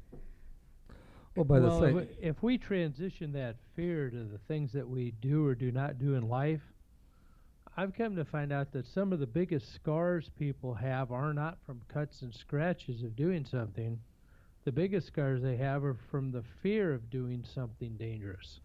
Well, 1.39 1.45
by 1.45 1.61
well, 1.61 1.81
the 1.81 1.87
if 1.87 1.89
same, 1.89 1.95
we- 1.97 2.27
if 2.29 2.43
we 2.43 2.59
transition 2.59 3.33
that 3.33 3.57
fear 3.77 4.11
to 4.11 4.25
the 4.25 4.39
things 4.39 4.73
that 4.73 4.89
we 4.89 5.13
do 5.13 5.47
or 5.47 5.55
do 5.55 5.71
not 5.71 5.99
do 5.99 6.15
in 6.15 6.29
life, 6.29 6.73
I've 7.77 7.95
come 7.95 8.17
to 8.17 8.25
find 8.25 8.53
out 8.53 8.73
that 8.73 8.87
some 8.87 9.13
of 9.13 9.21
the 9.21 9.27
biggest 9.27 9.73
scars 9.73 10.29
people 10.31 10.75
have 10.75 11.13
are 11.13 11.33
not 11.33 11.61
from 11.65 11.81
cuts 11.87 12.23
and 12.23 12.35
scratches 12.35 13.05
of 13.05 13.15
doing 13.15 13.45
something. 13.45 14.01
The 14.65 14.73
biggest 14.73 15.07
scars 15.07 15.41
they 15.41 15.57
have 15.59 15.85
are 15.85 15.95
from 15.95 16.33
the 16.33 16.43
fear 16.43 16.93
of 16.93 17.09
doing 17.09 17.45
something 17.45 17.97
dangerous. 17.97 18.61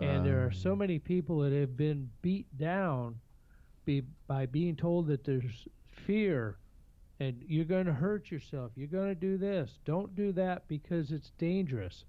And 0.00 0.26
there 0.26 0.44
are 0.44 0.50
so 0.50 0.72
Um, 0.72 0.78
many 0.78 0.98
people 0.98 1.38
that 1.40 1.52
have 1.52 1.76
been 1.76 2.10
beat 2.22 2.46
down 2.58 3.20
be, 3.84 4.02
by 4.26 4.46
being 4.46 4.74
told 4.74 5.06
that 5.06 5.22
there's 5.22 5.68
fear 5.86 6.58
and 7.20 7.42
you're 7.46 7.64
going 7.64 7.86
to 7.86 7.92
hurt 7.92 8.30
yourself. 8.30 8.72
You're 8.76 8.86
going 8.88 9.08
to 9.08 9.14
do 9.14 9.36
this. 9.36 9.78
Don't 9.84 10.14
do 10.14 10.32
that 10.32 10.68
because 10.68 11.10
it's 11.10 11.32
dangerous. 11.38 12.04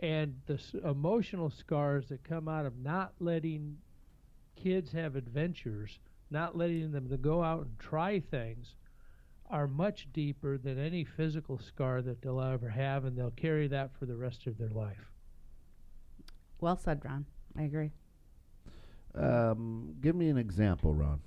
And 0.00 0.40
the 0.46 0.54
s- 0.54 0.74
emotional 0.84 1.50
scars 1.50 2.08
that 2.08 2.24
come 2.24 2.48
out 2.48 2.66
of 2.66 2.78
not 2.78 3.12
letting 3.20 3.76
kids 4.56 4.92
have 4.92 5.16
adventures, 5.16 5.98
not 6.30 6.56
letting 6.56 6.92
them 6.92 7.08
to 7.08 7.16
go 7.16 7.42
out 7.42 7.66
and 7.66 7.78
try 7.78 8.20
things, 8.20 8.74
are 9.50 9.68
much 9.68 10.08
deeper 10.12 10.56
than 10.56 10.78
any 10.78 11.04
physical 11.04 11.58
scar 11.58 12.00
that 12.00 12.22
they'll 12.22 12.40
ever 12.40 12.70
have, 12.70 13.04
and 13.04 13.16
they'll 13.16 13.30
carry 13.32 13.68
that 13.68 13.90
for 13.98 14.06
the 14.06 14.16
rest 14.16 14.46
of 14.46 14.56
their 14.56 14.70
life. 14.70 15.10
Well 16.58 16.76
said, 16.76 17.04
Ron. 17.04 17.26
I 17.58 17.64
agree. 17.64 17.90
Um, 19.14 19.94
give 20.00 20.16
me 20.16 20.30
an 20.30 20.38
example, 20.38 20.94
Ron. 20.94 21.20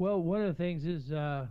Well, 0.00 0.22
one 0.22 0.40
of 0.40 0.46
the 0.46 0.54
things 0.54 0.86
is 0.86 1.12
uh, 1.12 1.44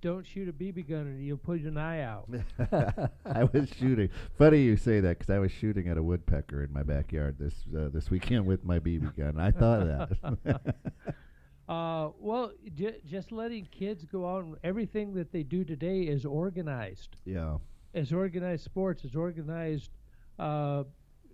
don't 0.00 0.26
shoot 0.26 0.48
a 0.48 0.52
BB 0.52 0.88
gun 0.88 1.00
and 1.00 1.22
you'll 1.22 1.36
put 1.36 1.60
an 1.60 1.76
eye 1.76 2.00
out. 2.00 2.26
I 3.26 3.44
was 3.44 3.68
shooting. 3.78 4.08
Funny 4.38 4.62
you 4.62 4.78
say 4.78 5.00
that 5.00 5.18
because 5.18 5.28
I 5.28 5.38
was 5.38 5.52
shooting 5.52 5.86
at 5.86 5.98
a 5.98 6.02
woodpecker 6.02 6.64
in 6.64 6.72
my 6.72 6.82
backyard 6.82 7.36
this 7.38 7.52
uh, 7.76 7.90
this 7.92 8.10
weekend 8.10 8.46
with 8.46 8.64
my 8.64 8.78
BB 8.78 9.14
gun. 9.14 9.38
I 9.38 9.50
thought 9.50 9.82
of 9.82 10.08
that. 10.44 10.74
Uh, 11.68 12.10
well, 12.18 12.50
j- 12.74 12.96
just 13.06 13.30
letting 13.30 13.64
kids 13.66 14.04
go 14.04 14.28
out 14.28 14.42
and 14.42 14.56
everything 14.64 15.14
that 15.14 15.30
they 15.30 15.44
do 15.44 15.62
today 15.64 16.00
is 16.00 16.24
organized. 16.24 17.14
yeah. 17.24 17.58
It's 17.94 18.10
organized 18.10 18.64
sports. 18.64 19.04
It's 19.04 19.14
organized 19.14 19.90
uh, 20.40 20.82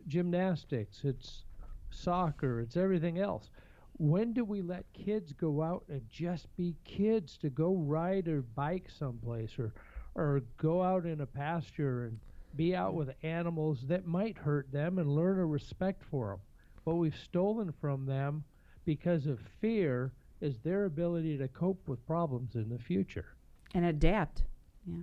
gymnastics. 0.06 1.00
It's 1.04 1.44
soccer. 1.90 2.60
It's 2.60 2.76
everything 2.76 3.18
else. 3.18 3.48
When 3.98 4.32
do 4.32 4.44
we 4.44 4.62
let 4.62 4.92
kids 4.92 5.32
go 5.32 5.62
out 5.62 5.84
and 5.88 6.02
just 6.10 6.54
be 6.56 6.76
kids 6.84 7.38
to 7.38 7.50
go 7.50 7.74
ride 7.74 8.28
or 8.28 8.42
bike 8.42 8.88
someplace 8.90 9.58
or 9.58 9.72
or 10.14 10.42
go 10.56 10.82
out 10.82 11.04
in 11.04 11.20
a 11.20 11.26
pasture 11.26 12.06
and 12.06 12.18
be 12.56 12.74
out 12.74 12.94
with 12.94 13.10
animals 13.22 13.82
that 13.86 14.06
might 14.06 14.38
hurt 14.38 14.72
them 14.72 14.98
and 14.98 15.14
learn 15.14 15.38
a 15.38 15.46
respect 15.46 16.02
for 16.10 16.30
them? 16.30 16.40
What 16.84 16.96
we've 16.96 17.16
stolen 17.16 17.72
from 17.80 18.06
them 18.06 18.44
because 18.84 19.26
of 19.26 19.40
fear 19.60 20.12
is 20.40 20.58
their 20.60 20.84
ability 20.84 21.36
to 21.38 21.48
cope 21.48 21.86
with 21.88 22.06
problems 22.06 22.54
in 22.54 22.68
the 22.68 22.78
future. 22.78 23.34
And 23.74 23.84
adapt. 23.84 24.44
Yeah. 24.86 25.02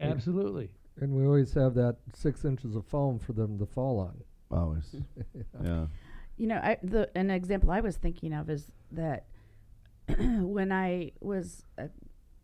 Absolutely. 0.00 0.70
and 1.00 1.12
we 1.12 1.24
always 1.24 1.54
have 1.54 1.74
that 1.74 1.96
six 2.14 2.44
inches 2.44 2.76
of 2.76 2.84
foam 2.86 3.18
for 3.18 3.32
them 3.32 3.58
to 3.58 3.66
fall 3.66 3.98
on. 3.98 4.22
Always. 4.50 4.96
yeah. 5.64 5.86
You 6.36 6.48
know, 6.48 6.56
I, 6.56 6.78
the 6.82 7.10
an 7.16 7.30
example 7.30 7.70
I 7.70 7.80
was 7.80 7.96
thinking 7.96 8.32
of 8.32 8.50
is 8.50 8.66
that 8.92 9.26
when 10.18 10.72
I 10.72 11.12
was 11.20 11.64
uh, 11.78 11.86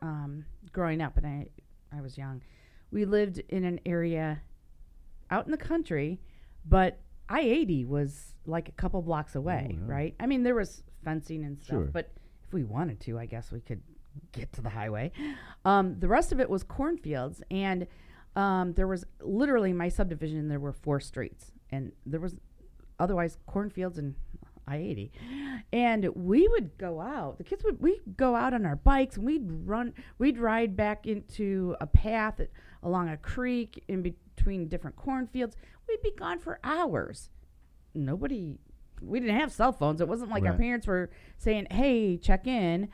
um, 0.00 0.44
growing 0.72 1.00
up 1.00 1.16
and 1.16 1.26
I 1.26 1.48
I 1.96 2.00
was 2.00 2.16
young, 2.16 2.42
we 2.90 3.04
lived 3.04 3.42
in 3.48 3.64
an 3.64 3.80
area 3.84 4.42
out 5.30 5.44
in 5.44 5.50
the 5.50 5.58
country, 5.58 6.20
but 6.64 7.00
I 7.28 7.40
eighty 7.40 7.84
was 7.84 8.34
like 8.46 8.68
a 8.68 8.72
couple 8.72 9.02
blocks 9.02 9.34
away, 9.34 9.76
yeah. 9.78 9.92
right? 9.92 10.14
I 10.20 10.26
mean, 10.26 10.42
there 10.42 10.54
was 10.54 10.82
fencing 11.04 11.44
and 11.44 11.58
stuff, 11.58 11.68
Sure. 11.76 11.84
but 11.92 12.10
if 12.46 12.52
we 12.52 12.64
wanted 12.64 13.00
to, 13.00 13.18
I 13.18 13.26
guess 13.26 13.52
we 13.52 13.60
could 13.60 13.82
get 14.32 14.52
to 14.54 14.60
the 14.60 14.70
highway. 14.70 15.12
Um, 15.64 15.98
the 15.98 16.08
rest 16.08 16.32
of 16.32 16.40
it 16.40 16.48
was 16.48 16.62
cornfields, 16.62 17.42
and 17.50 17.86
um, 18.36 18.72
there 18.74 18.86
was 18.86 19.04
literally 19.20 19.72
my 19.72 19.88
subdivision. 19.88 20.48
There 20.48 20.60
were 20.60 20.72
four 20.72 21.00
streets, 21.00 21.52
and 21.70 21.92
there 22.06 22.20
was 22.20 22.36
otherwise 23.00 23.38
cornfields 23.46 23.98
and 23.98 24.14
I 24.68 24.76
eighty, 24.76 25.10
and 25.72 26.08
we 26.14 26.46
would 26.46 26.78
go 26.78 27.00
out. 27.00 27.38
The 27.38 27.44
kids 27.44 27.64
would 27.64 27.80
we 27.80 28.00
go 28.16 28.36
out 28.36 28.54
on 28.54 28.64
our 28.64 28.76
bikes 28.76 29.16
and 29.16 29.26
we'd 29.26 29.42
run. 29.66 29.94
We'd 30.18 30.38
ride 30.38 30.76
back 30.76 31.06
into 31.06 31.74
a 31.80 31.86
path 31.88 32.38
at, 32.38 32.50
along 32.84 33.08
a 33.08 33.16
creek 33.16 33.82
in 33.88 34.02
between 34.02 34.68
different 34.68 34.94
cornfields. 34.94 35.56
We'd 35.88 36.02
be 36.02 36.12
gone 36.16 36.38
for 36.38 36.60
hours. 36.62 37.30
Nobody. 37.94 38.58
We 39.02 39.18
didn't 39.18 39.36
have 39.40 39.50
cell 39.50 39.72
phones. 39.72 40.00
It 40.00 40.06
wasn't 40.08 40.30
like 40.30 40.44
our 40.44 40.52
parents 40.54 40.86
were 40.86 41.10
saying, 41.38 41.66
"Hey, 41.70 42.16
check 42.18 42.46
in." 42.46 42.88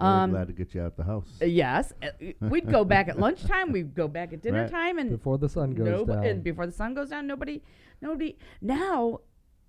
We're 0.00 0.06
Um, 0.08 0.30
glad 0.30 0.48
to 0.48 0.52
get 0.52 0.74
you 0.74 0.82
out 0.82 0.96
the 0.96 1.04
house. 1.04 1.38
uh, 1.40 1.44
Yes, 1.44 1.92
uh, 2.02 2.08
we'd 2.40 2.68
go 2.68 2.84
back 2.84 3.08
at 3.08 3.18
lunchtime. 3.20 3.70
We'd 3.70 3.94
go 3.94 4.08
back 4.08 4.32
at 4.32 4.42
dinner 4.42 4.62
Right. 4.62 4.70
time, 4.70 4.98
and 4.98 5.10
Before 5.10 5.38
the 5.38 5.48
sun 5.48 5.70
goes 5.72 5.86
Nobo- 5.86 6.14
down. 6.14 6.24
and 6.26 6.42
before 6.42 6.66
the 6.66 6.72
sun 6.72 6.94
goes 6.94 7.10
down, 7.10 7.26
nobody, 7.28 7.62
nobody. 8.00 8.36
Now 8.60 9.20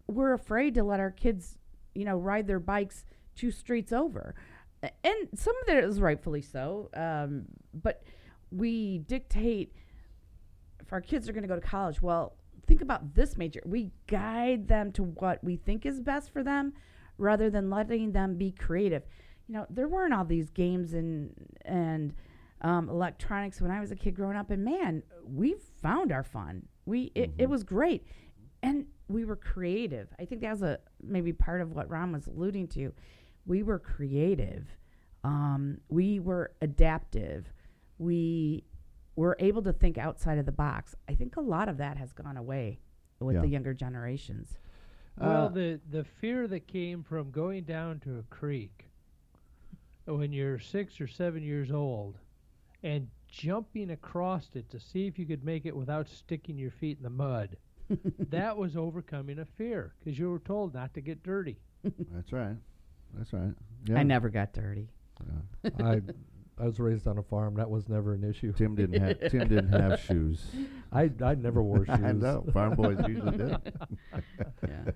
we're 0.07 0.33
afraid 0.33 0.73
to 0.75 0.83
let 0.83 0.99
our 0.99 1.11
kids, 1.11 1.57
you 1.95 2.05
know, 2.05 2.17
ride 2.17 2.47
their 2.47 2.59
bikes 2.59 3.05
two 3.35 3.51
streets 3.51 3.91
over, 3.91 4.35
and 4.81 5.29
some 5.35 5.55
of 5.63 5.75
it 5.75 5.83
is 5.83 5.99
rightfully 5.99 6.41
so. 6.41 6.89
Um, 6.93 7.45
but 7.73 8.03
we 8.51 8.99
dictate 8.99 9.73
if 10.79 10.91
our 10.91 11.01
kids 11.01 11.27
are 11.27 11.33
going 11.33 11.43
to 11.43 11.47
go 11.47 11.55
to 11.55 11.61
college. 11.61 12.01
Well, 12.01 12.35
think 12.67 12.81
about 12.81 13.15
this 13.15 13.37
major. 13.37 13.61
We 13.65 13.91
guide 14.07 14.67
them 14.67 14.91
to 14.93 15.03
what 15.03 15.43
we 15.43 15.55
think 15.57 15.85
is 15.85 15.99
best 16.01 16.31
for 16.31 16.43
them, 16.43 16.73
rather 17.17 17.49
than 17.49 17.69
letting 17.69 18.11
them 18.11 18.37
be 18.37 18.51
creative. 18.51 19.03
You 19.47 19.55
know, 19.55 19.65
there 19.69 19.87
weren't 19.87 20.13
all 20.13 20.25
these 20.25 20.49
games 20.49 20.93
and 20.93 21.33
and 21.65 22.13
um, 22.61 22.89
electronics 22.89 23.61
when 23.61 23.71
I 23.71 23.79
was 23.79 23.91
a 23.91 23.95
kid 23.95 24.15
growing 24.15 24.37
up, 24.37 24.51
and 24.51 24.63
man, 24.63 25.03
we 25.25 25.55
found 25.81 26.11
our 26.11 26.23
fun. 26.23 26.67
We 26.85 27.11
it, 27.15 27.31
it 27.37 27.49
was 27.49 27.63
great, 27.63 28.05
and 28.61 28.85
we 29.13 29.23
were 29.25 29.35
creative. 29.35 30.07
I 30.19 30.25
think 30.25 30.41
that 30.41 30.51
was 30.51 30.63
a 30.63 30.79
maybe 31.01 31.31
part 31.31 31.61
of 31.61 31.71
what 31.71 31.89
Ron 31.89 32.11
was 32.11 32.27
alluding 32.27 32.67
to. 32.69 32.91
We 33.45 33.61
were 33.63 33.79
creative. 33.79 34.65
Um, 35.23 35.77
we 35.89 36.19
were 36.19 36.51
adaptive. 36.61 37.45
We 37.99 38.63
were 39.15 39.37
able 39.39 39.61
to 39.61 39.71
think 39.73 39.97
outside 39.97 40.39
of 40.39 40.45
the 40.45 40.51
box. 40.51 40.95
I 41.07 41.13
think 41.13 41.35
a 41.37 41.41
lot 41.41 41.69
of 41.69 41.77
that 41.77 41.97
has 41.97 42.11
gone 42.11 42.35
away 42.37 42.79
with 43.19 43.35
Yeah. 43.35 43.41
the 43.41 43.47
younger 43.47 43.73
generations. 43.73 44.57
Well, 45.17 45.45
Uh, 45.45 45.49
the 45.49 45.79
the 45.89 46.03
fear 46.03 46.47
that 46.47 46.65
came 46.67 47.03
from 47.03 47.29
going 47.29 47.65
down 47.65 47.99
to 48.01 48.17
a 48.17 48.23
creek 48.23 48.89
when 50.05 50.33
you're 50.33 50.57
six 50.59 50.99
or 50.99 51.07
seven 51.07 51.43
years 51.43 51.71
old 51.71 52.17
and 52.81 53.09
jumping 53.27 53.91
across 53.91 54.49
it 54.55 54.69
to 54.71 54.79
see 54.79 55.05
if 55.07 55.17
you 55.19 55.25
could 55.27 55.43
make 55.43 55.65
it 55.67 55.75
without 55.75 56.07
sticking 56.07 56.57
your 56.57 56.71
feet 56.71 56.97
in 56.97 57.03
the 57.03 57.09
mud. 57.09 57.55
that 58.29 58.57
was 58.57 58.75
overcoming 58.75 59.39
a 59.39 59.45
fear 59.45 59.93
because 59.99 60.17
you 60.17 60.29
were 60.29 60.39
told 60.39 60.73
not 60.73 60.93
to 60.93 61.01
get 61.01 61.23
dirty. 61.23 61.57
That's 62.11 62.31
right. 62.31 62.55
That's 63.15 63.33
right. 63.33 63.53
Yeah. 63.85 63.97
I 63.97 64.03
never 64.03 64.29
got 64.29 64.53
dirty. 64.53 64.87
I 65.79 66.01
I 66.59 66.65
was 66.65 66.79
raised 66.79 67.07
on 67.07 67.17
a 67.17 67.23
farm. 67.23 67.55
That 67.55 67.69
was 67.69 67.89
never 67.89 68.13
an 68.13 68.23
issue. 68.23 68.53
Tim 68.53 68.75
didn't 68.75 69.01
have 69.01 69.31
Tim 69.31 69.47
didn't 69.47 69.73
have 69.73 69.99
shoes. 70.07 70.45
I 70.91 71.11
I 71.23 71.35
never 71.35 71.61
wore 71.63 71.85
shoes. 71.85 71.99
I 72.03 72.11
know. 72.11 72.45
Farm 72.53 72.75
boys 72.75 72.99
usually 73.07 73.37
do. 73.37 73.55
Yeah. 74.67 74.91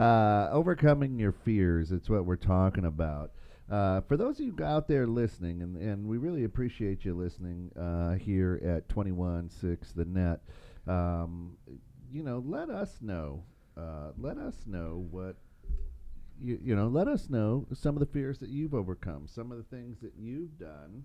Uh, 0.00 0.48
overcoming 0.50 1.18
your 1.18 1.32
fears. 1.32 1.92
It's 1.92 2.10
what 2.10 2.24
we're 2.24 2.36
talking 2.36 2.84
about. 2.84 3.30
Uh, 3.70 4.00
for 4.02 4.16
those 4.16 4.40
of 4.40 4.46
you 4.46 4.56
out 4.62 4.88
there 4.88 5.06
listening, 5.06 5.62
and, 5.62 5.76
and 5.76 6.06
we 6.06 6.18
really 6.18 6.44
appreciate 6.44 7.04
you 7.04 7.14
listening 7.14 7.70
uh, 7.78 8.12
here 8.14 8.60
at 8.64 8.88
216 8.88 9.92
The 9.96 10.04
Net, 10.04 10.40
um, 10.86 11.56
you 12.14 12.22
know, 12.22 12.42
let 12.46 12.70
us 12.70 12.98
know. 13.00 13.42
Uh, 13.76 14.12
let 14.16 14.38
us 14.38 14.54
know 14.66 15.04
what, 15.10 15.34
you, 16.40 16.56
you 16.62 16.76
know, 16.76 16.86
let 16.86 17.08
us 17.08 17.28
know 17.28 17.66
some 17.74 17.96
of 17.96 18.00
the 18.00 18.06
fears 18.06 18.38
that 18.38 18.50
you've 18.50 18.72
overcome, 18.72 19.26
some 19.26 19.50
of 19.50 19.58
the 19.58 19.64
things 19.64 19.98
that 20.00 20.12
you've 20.16 20.56
done 20.56 21.02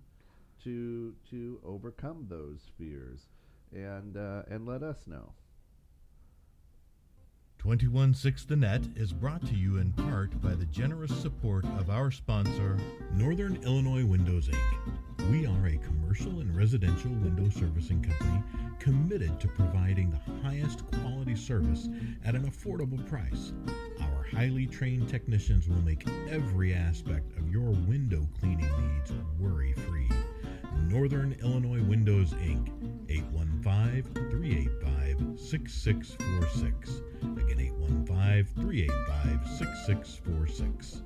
to 0.63 1.15
to 1.31 1.59
overcome 1.65 2.27
those 2.29 2.69
fears, 2.77 3.21
and 3.73 4.17
uh, 4.17 4.43
and 4.51 4.67
let 4.67 4.83
us 4.83 5.07
know. 5.07 5.33
216 7.57 8.47
The 8.47 8.55
Net 8.55 8.81
is 8.95 9.11
brought 9.11 9.45
to 9.47 9.55
you 9.55 9.77
in 9.77 9.91
part 9.93 10.39
by 10.41 10.53
the 10.53 10.65
generous 10.65 11.15
support 11.19 11.65
of 11.79 11.89
our 11.89 12.11
sponsor, 12.11 12.77
Northern 13.13 13.55
Illinois 13.63 14.05
Windows 14.05 14.47
Inc. 14.47 15.08
We 15.27 15.45
are 15.45 15.67
a 15.67 15.77
commercial 15.77 16.39
and 16.39 16.55
residential 16.55 17.11
window 17.11 17.49
servicing 17.49 18.01
company 18.01 18.43
committed 18.79 19.39
to 19.39 19.47
providing 19.47 20.09
the 20.09 20.41
highest 20.41 20.83
quality 20.91 21.35
service 21.35 21.87
at 22.25 22.33
an 22.33 22.49
affordable 22.49 23.07
price. 23.07 23.53
Our 24.01 24.23
highly 24.23 24.65
trained 24.65 25.07
technicians 25.07 25.67
will 25.67 25.81
make 25.81 26.07
every 26.29 26.73
aspect 26.73 27.37
of 27.37 27.51
your 27.51 27.69
window 27.69 28.27
cleaning 28.39 28.71
needs 28.81 29.13
worry 29.39 29.73
free. 29.73 30.09
Northern 30.87 31.33
Illinois 31.43 31.83
Windows 31.83 32.31
Inc. 32.33 32.69
815 33.09 34.03
385 34.31 35.39
6646. 35.39 37.01
Again, 37.21 37.59
815 37.59 38.45
385 38.55 39.47
6646. 39.57 41.03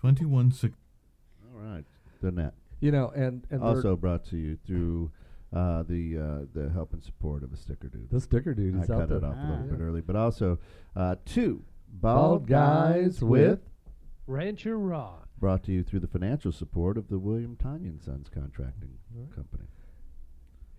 216. 0.00 0.74
All 1.54 1.60
right, 1.60 1.84
the 2.20 2.32
net. 2.32 2.54
You 2.80 2.90
know, 2.92 3.10
and 3.14 3.46
and 3.50 3.62
also 3.62 3.96
brought 3.96 4.24
to 4.26 4.36
you 4.36 4.56
through 4.66 5.10
uh, 5.52 5.82
the 5.84 6.18
uh, 6.18 6.46
the 6.52 6.68
help 6.70 6.92
and 6.92 7.02
support 7.02 7.42
of 7.42 7.50
the 7.50 7.56
sticker 7.56 7.88
dude. 7.88 8.10
the 8.10 8.20
sticker 8.20 8.52
dude 8.54 8.76
I 8.76 8.82
is 8.82 8.90
out 8.90 9.00
cut 9.00 9.08
there. 9.08 9.18
it 9.18 9.24
off 9.24 9.36
a 9.36 9.40
little 9.40 9.64
Ah. 9.66 9.70
bit 9.70 9.80
early, 9.80 10.00
but 10.02 10.16
also 10.16 10.58
uh, 10.94 11.16
two 11.24 11.64
Bald 11.88 12.46
guys 12.46 13.22
with 13.22 13.60
Rancher 14.26 14.78
Ron. 14.78 15.20
brought 15.38 15.62
to 15.64 15.72
you 15.72 15.82
through 15.82 16.00
the 16.00 16.08
financial 16.08 16.52
support 16.52 16.98
of 16.98 17.08
the 17.08 17.18
William 17.18 17.56
Tanya 17.56 17.88
and 17.88 18.02
Sons 18.02 18.28
Contracting 18.28 18.90
Right. 19.14 19.34
Company. 19.34 19.64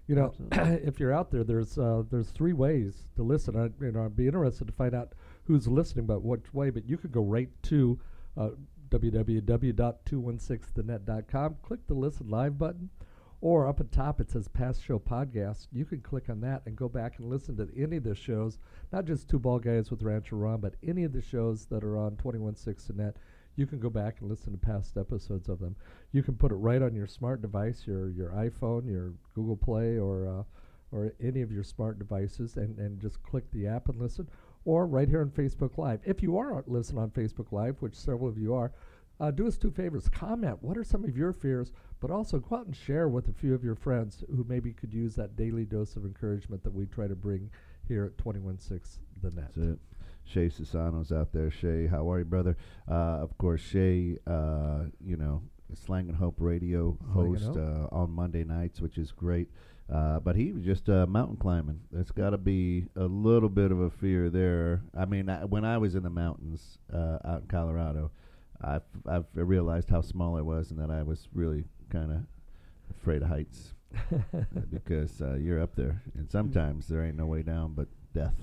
You 0.07 0.15
know, 0.15 0.25
Absolutely. 0.27 0.59
if 0.87 0.99
you're 0.99 1.11
out 1.13 1.31
there, 1.31 1.43
there's 1.43 1.77
uh, 1.77 2.03
there's 2.11 2.29
three 2.29 2.53
ways 2.53 3.05
to 3.15 3.23
listen. 3.23 3.55
I, 3.57 3.69
you 3.83 3.91
know, 3.91 4.05
I'd 4.05 4.15
be 4.15 4.27
interested 4.27 4.67
to 4.67 4.73
find 4.73 4.93
out 4.93 5.13
who's 5.45 5.67
listening, 5.67 6.05
but 6.05 6.21
which 6.23 6.53
way. 6.53 6.69
But 6.69 6.87
you 6.87 6.97
could 6.97 7.11
go 7.11 7.23
right 7.23 7.49
to 7.63 7.99
uh, 8.37 8.49
www.216thenet.com, 8.89 11.55
click 11.61 11.85
the 11.87 11.93
listen 11.93 12.29
live 12.29 12.57
button, 12.57 12.89
or 13.41 13.67
up 13.67 13.79
at 13.79 13.91
top 13.91 14.19
it 14.19 14.31
says 14.31 14.47
past 14.47 14.83
show 14.83 14.99
podcast. 14.99 15.67
You 15.71 15.85
can 15.85 16.01
click 16.01 16.29
on 16.29 16.41
that 16.41 16.63
and 16.65 16.75
go 16.75 16.89
back 16.89 17.19
and 17.19 17.29
listen 17.29 17.55
to 17.57 17.69
any 17.75 17.97
of 17.97 18.03
the 18.03 18.15
shows, 18.15 18.59
not 18.91 19.05
just 19.05 19.29
Two 19.29 19.39
Bald 19.39 19.63
Guys 19.63 19.91
with 19.91 20.01
Rancher 20.01 20.35
Ron, 20.35 20.59
but 20.59 20.75
any 20.83 21.03
of 21.03 21.13
the 21.13 21.21
shows 21.21 21.65
that 21.65 21.83
are 21.83 21.97
on 21.97 22.17
216 22.17 22.95
the 22.95 23.03
Net. 23.03 23.17
You 23.55 23.65
can 23.65 23.79
go 23.79 23.89
back 23.89 24.17
and 24.19 24.29
listen 24.29 24.51
to 24.51 24.57
past 24.57 24.97
episodes 24.97 25.49
of 25.49 25.59
them. 25.59 25.75
You 26.11 26.21
can 26.21 26.35
put 26.35 26.51
it 26.51 26.55
right 26.55 26.81
on 26.81 26.95
your 26.95 27.07
smart 27.07 27.41
device, 27.41 27.87
your 27.87 28.09
your 28.11 28.29
iPhone, 28.29 28.87
your 28.87 29.13
Google 29.33 29.57
Play, 29.57 29.97
or 29.97 30.27
uh, 30.27 30.43
or 30.91 31.13
any 31.19 31.41
of 31.41 31.51
your 31.51 31.63
smart 31.63 31.99
devices, 31.99 32.55
and, 32.55 32.77
and 32.77 33.01
just 33.01 33.21
click 33.23 33.49
the 33.51 33.67
app 33.67 33.89
and 33.89 33.99
listen, 33.99 34.29
or 34.67 34.85
right 34.85 35.07
here 35.07 35.21
on 35.21 35.29
Facebook 35.29 35.77
Live. 35.77 36.01
If 36.03 36.21
you 36.21 36.37
are 36.37 36.61
listening 36.67 37.01
on 37.01 37.09
Facebook 37.09 37.53
Live, 37.53 37.77
which 37.81 37.95
several 37.95 38.27
of 38.27 38.37
you 38.37 38.53
are, 38.53 38.73
uh, 39.17 39.31
do 39.31 39.47
us 39.47 39.57
two 39.57 39.71
favors. 39.71 40.09
Comment. 40.09 40.61
What 40.61 40.77
are 40.77 40.83
some 40.83 41.05
of 41.05 41.15
your 41.17 41.31
fears? 41.31 41.71
But 42.01 42.11
also 42.11 42.37
go 42.39 42.57
out 42.57 42.65
and 42.65 42.75
share 42.75 43.07
with 43.07 43.29
a 43.29 43.33
few 43.33 43.55
of 43.55 43.63
your 43.63 43.75
friends 43.75 44.25
who 44.35 44.45
maybe 44.47 44.73
could 44.73 44.93
use 44.93 45.15
that 45.15 45.37
daily 45.37 45.63
dose 45.63 45.95
of 45.95 46.03
encouragement 46.03 46.63
that 46.65 46.73
we 46.73 46.85
try 46.85 47.07
to 47.07 47.15
bring 47.15 47.49
here 47.87 48.03
at 48.03 48.17
216 48.17 49.01
The 49.21 49.31
Net. 49.31 49.45
That's 49.55 49.57
it. 49.57 49.79
Shay 50.25 50.49
Susano's 50.49 51.13
out 51.13 51.31
there. 51.31 51.49
Shay, 51.49 51.87
how 51.87 52.11
are 52.11 52.19
you, 52.19 52.25
brother? 52.25 52.57
Uh, 52.91 52.93
of 53.23 53.37
course, 53.37 53.61
Shay, 53.61 54.17
uh, 54.27 54.83
you 54.99 55.15
know, 55.15 55.41
Slang 55.73 56.09
and 56.09 56.17
Hope 56.17 56.35
Radio 56.39 56.97
Slang 57.13 57.25
and 57.25 57.37
host 57.37 57.45
Hope. 57.45 57.91
uh, 57.93 57.95
on 57.95 58.11
Monday 58.11 58.43
nights, 58.43 58.81
which 58.81 58.97
is 58.97 59.13
great. 59.13 59.49
Uh, 59.91 60.19
but 60.19 60.35
he 60.35 60.51
was 60.51 60.63
just 60.63 60.89
uh, 60.89 61.05
mountain 61.07 61.37
climbing. 61.37 61.79
There's 61.91 62.11
got 62.11 62.31
to 62.31 62.37
be 62.37 62.87
a 62.97 63.05
little 63.05 63.47
bit 63.47 63.71
of 63.71 63.79
a 63.79 63.89
fear 63.89 64.29
there. 64.29 64.81
I 64.97 65.05
mean, 65.05 65.29
I, 65.29 65.45
when 65.45 65.63
I 65.63 65.77
was 65.77 65.95
in 65.95 66.03
the 66.03 66.09
mountains 66.09 66.77
uh, 66.93 67.19
out 67.23 67.41
in 67.43 67.47
Colorado, 67.47 68.11
I've, 68.61 68.81
I've 69.07 69.25
realized 69.33 69.89
how 69.89 70.01
small 70.01 70.35
I 70.35 70.41
was 70.41 70.71
and 70.71 70.79
that 70.81 70.91
I 70.91 71.03
was 71.03 71.29
really 71.33 71.63
kind 71.89 72.11
of 72.11 72.17
afraid 72.99 73.21
of 73.21 73.29
heights 73.29 73.73
because 74.71 75.21
uh, 75.21 75.35
you're 75.35 75.61
up 75.61 75.75
there, 75.75 76.01
and 76.17 76.29
sometimes 76.29 76.87
there 76.87 77.05
ain't 77.05 77.15
no 77.15 77.25
way 77.25 77.41
down 77.41 77.73
but 77.73 77.87
death. 78.13 78.35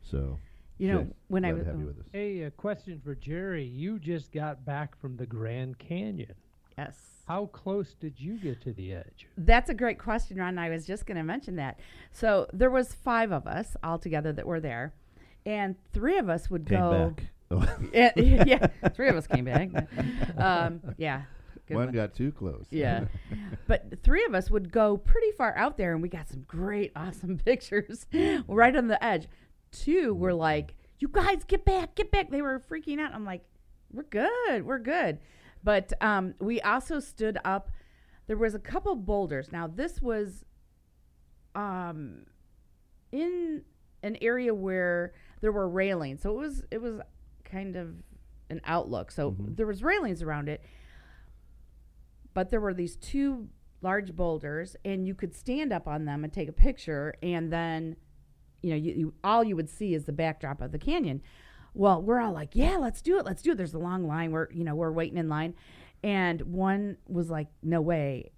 So, 0.00 0.38
You 0.78 0.92
know, 0.92 0.98
Shay, 1.00 1.06
when 1.28 1.44
I 1.44 1.52
was 1.52 1.64
to 1.64 1.70
have 1.70 1.80
you 1.80 1.86
with 1.86 1.98
us. 1.98 2.06
Hey, 2.12 2.42
a 2.42 2.50
question 2.50 3.00
for 3.04 3.14
Jerry. 3.14 3.64
You 3.64 3.98
just 3.98 4.32
got 4.32 4.64
back 4.64 4.98
from 4.98 5.16
the 5.16 5.26
Grand 5.26 5.78
Canyon. 5.78 6.34
Yes. 6.76 6.96
How 7.26 7.46
close 7.46 7.94
did 7.94 8.20
you 8.20 8.34
get 8.38 8.60
to 8.62 8.72
the 8.72 8.92
edge? 8.92 9.26
That's 9.36 9.68
a 9.68 9.74
great 9.74 9.98
question, 9.98 10.36
Ron. 10.38 10.58
I 10.58 10.68
was 10.70 10.86
just 10.86 11.06
going 11.06 11.16
to 11.16 11.24
mention 11.24 11.56
that. 11.56 11.80
So 12.12 12.46
there 12.52 12.70
was 12.70 12.94
five 12.94 13.32
of 13.32 13.46
us 13.48 13.76
all 13.82 13.98
together 13.98 14.32
that 14.32 14.46
were 14.46 14.60
there, 14.60 14.92
and 15.44 15.74
three 15.92 16.18
of 16.18 16.28
us 16.28 16.48
would 16.50 16.66
Came 16.66 16.78
go. 16.78 17.14
back. 17.16 17.24
Yeah, 17.92 18.10
yeah, 18.16 18.66
three 18.94 19.08
of 19.08 19.14
us 19.16 19.26
came 19.28 19.44
back. 19.44 19.70
Um, 20.36 20.80
yeah, 20.98 21.22
good 21.68 21.76
One 21.76 21.86
one. 21.86 21.94
got 21.94 22.12
too 22.12 22.32
close. 22.32 22.66
Yeah, 22.70 23.04
but 23.68 24.02
three 24.02 24.24
of 24.24 24.34
us 24.34 24.50
would 24.50 24.72
go 24.72 24.96
pretty 24.96 25.30
far 25.30 25.56
out 25.56 25.76
there, 25.76 25.92
and 25.92 26.02
we 26.02 26.08
got 26.08 26.28
some 26.28 26.42
great, 26.48 26.90
awesome 26.96 27.38
pictures 27.44 28.06
right 28.48 28.74
on 28.74 28.88
the 28.88 29.02
edge. 29.04 29.28
Two 29.70 30.12
were 30.14 30.34
like 30.34 30.74
"You 30.98 31.06
guys 31.06 31.44
get 31.46 31.64
back, 31.64 31.94
get 31.94 32.10
back!" 32.10 32.30
They 32.30 32.42
were 32.42 32.60
freaking 32.68 32.98
out. 32.98 33.14
I'm 33.14 33.24
like, 33.24 33.42
"We're 33.92 34.02
good, 34.04 34.64
we're 34.66 34.80
good." 34.80 35.18
But 35.66 35.92
um, 36.00 36.34
we 36.38 36.60
also 36.60 37.00
stood 37.00 37.38
up. 37.44 37.72
There 38.28 38.36
was 38.36 38.54
a 38.54 38.60
couple 38.60 38.94
boulders. 38.94 39.50
Now 39.50 39.66
this 39.66 40.00
was 40.00 40.44
um, 41.56 42.26
in 43.10 43.62
an 44.04 44.16
area 44.20 44.54
where 44.54 45.12
there 45.40 45.50
were 45.50 45.68
railings, 45.68 46.22
so 46.22 46.30
it 46.30 46.38
was 46.38 46.62
it 46.70 46.80
was 46.80 47.00
kind 47.44 47.74
of 47.74 47.96
an 48.48 48.60
outlook. 48.64 49.10
So 49.10 49.32
Mhm. 49.32 49.56
there 49.56 49.66
was 49.66 49.82
railings 49.82 50.22
around 50.22 50.48
it, 50.48 50.62
but 52.32 52.50
there 52.50 52.60
were 52.60 52.74
these 52.74 52.94
two 52.96 53.48
large 53.82 54.14
boulders, 54.14 54.76
and 54.84 55.04
you 55.04 55.16
could 55.16 55.34
stand 55.34 55.72
up 55.72 55.88
on 55.88 56.04
them 56.04 56.22
and 56.22 56.32
take 56.32 56.48
a 56.48 56.52
picture, 56.52 57.14
and 57.24 57.52
then, 57.52 57.96
you 58.62 58.70
know, 58.70 58.76
you, 58.76 58.92
you 58.92 59.14
all 59.24 59.42
you 59.42 59.56
would 59.56 59.68
see 59.68 59.94
is 59.94 60.04
the 60.04 60.12
backdrop 60.12 60.60
of 60.60 60.70
the 60.70 60.78
canyon. 60.78 61.22
Well, 61.76 62.00
we're 62.02 62.20
all 62.20 62.32
like, 62.32 62.50
yeah, 62.54 62.76
let's 62.78 63.02
do 63.02 63.18
it, 63.18 63.24
let's 63.26 63.42
do 63.42 63.52
it. 63.52 63.56
There's 63.56 63.74
a 63.74 63.78
long 63.78 64.06
line. 64.06 64.32
We're 64.32 64.48
you 64.52 64.64
know 64.64 64.74
we're 64.74 64.90
waiting 64.92 65.18
in 65.18 65.28
line, 65.28 65.54
and 66.02 66.40
one 66.42 66.96
was 67.06 67.28
like, 67.30 67.48
no 67.62 67.80
way, 67.80 68.30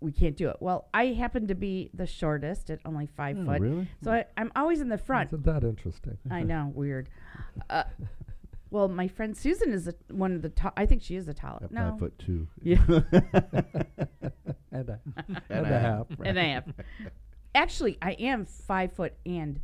we 0.00 0.12
can't 0.12 0.36
do 0.36 0.48
it. 0.48 0.56
Well, 0.60 0.88
I 0.94 1.06
happen 1.08 1.46
to 1.48 1.54
be 1.54 1.90
the 1.94 2.06
shortest 2.06 2.70
at 2.70 2.80
only 2.84 3.06
five 3.06 3.36
Oh, 3.38 3.44
foot, 3.44 3.60
really? 3.60 3.88
so 4.02 4.12
I, 4.12 4.24
I'm 4.36 4.50
always 4.56 4.80
in 4.80 4.88
the 4.88 4.98
front. 4.98 5.28
Isn't 5.30 5.44
that 5.44 5.62
interesting? 5.62 6.16
I 6.30 6.42
know, 6.42 6.72
weird. 6.74 7.08
Uh, 7.68 7.84
well, 8.70 8.88
my 8.88 9.08
friend 9.08 9.36
Susan 9.36 9.72
is 9.72 9.84
the, 9.84 9.94
one 10.10 10.32
of 10.34 10.42
the 10.42 10.48
tall. 10.48 10.72
I 10.76 10.86
think 10.86 11.02
she 11.02 11.16
is 11.16 11.26
the 11.26 11.34
tallest. 11.34 11.64
At 11.66 11.72
No, 11.72 11.90
five 11.90 11.98
foot 11.98 12.18
two. 12.18 12.48
Yeah. 12.62 12.82
and 14.72 14.88
a, 14.88 15.00
And 15.28 15.40
and 15.50 15.66
a 15.66 15.76
a 15.76 15.78
half. 15.78 16.08
half. 16.08 16.18
and 16.24 16.38
a 16.38 16.42
half. 16.42 16.64
Actually, 17.54 17.96
I 18.02 18.12
am 18.12 18.44
five 18.44 18.92
foot 18.92 19.14
and 19.24 19.60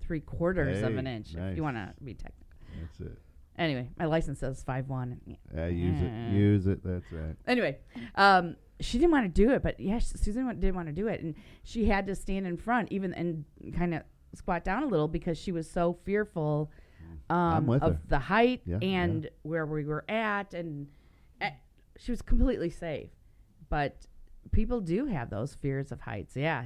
three 0.00 0.20
quarters 0.20 0.82
of 0.82 0.96
an 0.96 1.06
Hey, 1.06 1.16
inch. 1.16 1.34
If 1.34 1.56
you 1.56 1.62
want 1.62 1.76
to 1.76 1.92
be 2.04 2.14
technical. 2.14 2.43
That's 2.80 3.00
it. 3.00 3.18
Anyway, 3.56 3.88
my 3.98 4.06
license 4.06 4.40
says 4.40 4.62
five 4.64 4.88
one. 4.88 5.20
Uh, 5.56 5.66
use 5.66 6.00
it. 6.00 6.32
Use 6.34 6.66
it. 6.66 6.80
That's 6.84 7.10
right. 7.12 7.36
Anyway, 7.46 7.78
um, 8.16 8.56
she 8.80 8.98
didn't 8.98 9.12
want 9.12 9.32
to 9.32 9.42
do 9.42 9.52
it, 9.52 9.62
but 9.62 9.78
yeah, 9.78 10.00
Susan 10.00 10.46
wa- 10.46 10.52
did 10.54 10.74
want 10.74 10.88
to 10.88 10.92
do 10.92 11.06
it, 11.06 11.20
and 11.22 11.34
she 11.62 11.84
had 11.86 12.06
to 12.08 12.14
stand 12.16 12.46
in 12.46 12.56
front, 12.56 12.90
even 12.90 13.14
and 13.14 13.44
kind 13.76 13.94
of 13.94 14.02
squat 14.34 14.64
down 14.64 14.82
a 14.82 14.86
little 14.86 15.06
because 15.06 15.38
she 15.38 15.52
was 15.52 15.70
so 15.70 15.96
fearful 16.04 16.70
um, 17.30 17.70
of 17.70 17.80
her. 17.80 18.00
the 18.08 18.18
height 18.18 18.62
Yeah, 18.66 18.78
yeah. 18.80 18.88
and 18.88 19.30
where 19.42 19.64
we 19.66 19.84
were 19.84 20.04
at, 20.10 20.52
and 20.52 20.88
uh, 21.40 21.50
she 21.96 22.10
was 22.10 22.22
completely 22.22 22.70
safe. 22.70 23.10
But 23.68 24.06
people 24.50 24.80
do 24.80 25.06
have 25.06 25.30
those 25.30 25.54
fears 25.54 25.92
of 25.92 26.00
heights, 26.00 26.34
yeah. 26.34 26.64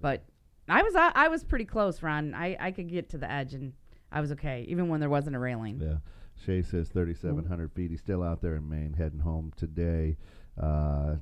But 0.00 0.24
I 0.68 0.82
was 0.82 0.94
I, 0.94 1.10
I 1.16 1.26
was 1.28 1.42
pretty 1.42 1.64
close, 1.64 2.00
Ron. 2.00 2.32
I 2.32 2.56
I 2.60 2.70
could 2.70 2.88
get 2.88 3.10
to 3.10 3.18
the 3.18 3.30
edge, 3.30 3.54
and 3.54 3.72
I 4.12 4.20
was 4.20 4.32
okay, 4.32 4.64
even 4.68 4.88
when 4.88 5.00
there 5.00 5.10
wasn't 5.10 5.36
a 5.36 5.38
railing. 5.38 5.80
Yeah. 5.80 5.96
Shay 6.44 6.62
says 6.62 6.88
3,700 6.88 7.72
feet. 7.72 7.90
He's 7.90 8.00
still 8.00 8.22
out 8.22 8.40
there 8.42 8.56
in 8.56 8.68
Maine, 8.68 8.94
heading 8.96 9.20
home 9.20 9.52
today. 9.56 10.16
Uh, 10.60 11.16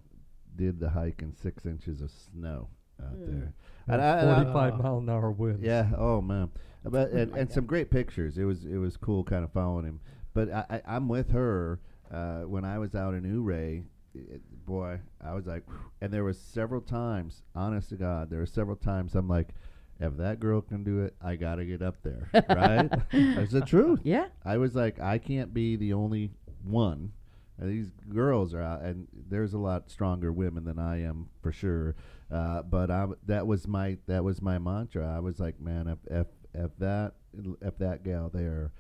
did 0.57 0.81
the 0.81 0.91
hike 0.91 1.23
in 1.23 1.35
six 1.35 1.65
inches 1.67 2.01
of 2.01 2.11
snow 2.11 2.69
out 3.03 3.15
Mm. 3.15 3.27
there. 3.27 3.53
And 3.87 3.95
And 3.95 4.03
I- 4.03 4.19
and 4.21 4.31
I- 4.31 4.35
45 4.53 4.75
Uh, 4.75 4.83
mile 4.83 4.99
an 4.99 5.09
hour 5.09 5.31
winds. 5.31 5.63
Yeah. 5.63 5.91
Oh 5.97 6.21
man. 6.21 6.51
But 6.85 7.11
and, 7.13 7.33
and 7.37 7.51
some 7.51 7.67
great 7.67 7.91
pictures. 7.91 8.39
It 8.39 8.45
was 8.45 8.65
it 8.65 8.79
was 8.79 8.97
cool, 8.97 9.23
kind 9.25 9.45
of 9.45 9.53
following 9.53 9.85
him. 9.85 10.01
But 10.35 10.51
I, 10.51 10.65
I 10.71 10.83
I'm 10.97 11.09
with 11.09 11.31
her. 11.31 11.81
Uh, 12.11 12.43
when 12.43 12.65
I 12.65 12.79
was 12.79 12.95
out 12.97 13.15
in 13.15 13.25
Ouray, 13.25 13.85
it, 14.15 14.43
boy, 14.67 14.99
I 15.21 15.33
was 15.35 15.47
like, 15.47 15.63
and 16.01 16.13
there 16.13 16.25
was 16.25 16.39
several 16.41 16.81
times. 16.81 17.43
Honest 17.55 17.91
to 17.91 17.97
God, 17.97 18.31
there 18.31 18.41
were 18.41 18.47
several 18.47 18.77
times 18.77 19.15
I'm 19.15 19.29
like, 19.29 19.55
if 20.01 20.17
that 20.17 20.41
girl 20.41 20.61
can 20.63 20.83
do 20.83 21.01
it, 21.05 21.15
I 21.23 21.37
gotta 21.37 21.65
get 21.65 21.83
up 21.83 21.97
there. 22.03 22.31
Right? 22.49 22.91
It's 23.13 23.53
the 23.53 23.61
truth. 23.61 24.01
Yeah, 24.03 24.27
I 24.45 24.57
was 24.57 24.75
like, 24.75 24.99
I 25.01 25.19
can't 25.19 25.53
be 25.53 25.77
the 25.77 25.93
only 25.93 26.31
one. 26.65 27.13
And 27.59 27.71
these 27.71 27.91
girls 28.09 28.55
are 28.55 28.63
out, 28.63 28.81
and 28.81 29.07
there's 29.29 29.53
a 29.53 29.59
lot 29.59 29.91
stronger 29.91 30.33
women 30.33 30.65
than 30.65 30.79
I 30.79 31.03
am 31.03 31.29
for 31.43 31.53
sure. 31.53 31.95
Uh, 32.33 32.63
but 32.63 32.91
I, 32.91 33.07
that 33.27 33.47
was 33.47 33.69
my 33.69 33.99
that 34.07 34.25
was 34.25 34.41
my 34.41 34.59
mantra. 34.59 35.07
I 35.07 35.21
was 35.21 35.39
like, 35.39 35.61
man, 35.61 35.87
if 35.87 35.99
if 36.11 36.27
if 36.55 36.71
that 36.79 37.15
if 37.61 37.77
that 37.79 38.03
gal 38.03 38.31
there 38.33 38.73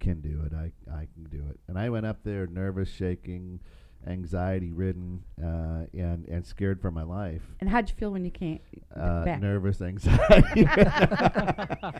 can 0.00 0.20
do 0.20 0.42
it, 0.44 0.52
I 0.52 0.72
I 0.92 1.06
can 1.14 1.24
do 1.30 1.44
it. 1.48 1.60
And 1.68 1.78
I 1.78 1.88
went 1.88 2.06
up 2.06 2.24
there 2.24 2.48
nervous, 2.48 2.88
shaking, 2.88 3.60
anxiety 4.06 4.72
ridden, 4.72 5.22
uh, 5.42 5.84
and 5.92 6.26
and 6.28 6.44
scared 6.46 6.80
for 6.80 6.90
my 6.90 7.02
life. 7.02 7.42
and 7.60 7.68
how'd 7.70 7.88
you 7.88 7.94
feel 7.96 8.10
when 8.12 8.24
you 8.24 8.30
came 8.30 8.60
Uh, 8.94 9.24
back? 9.24 9.40
nervous, 9.40 9.80
anxiety. 9.92 10.66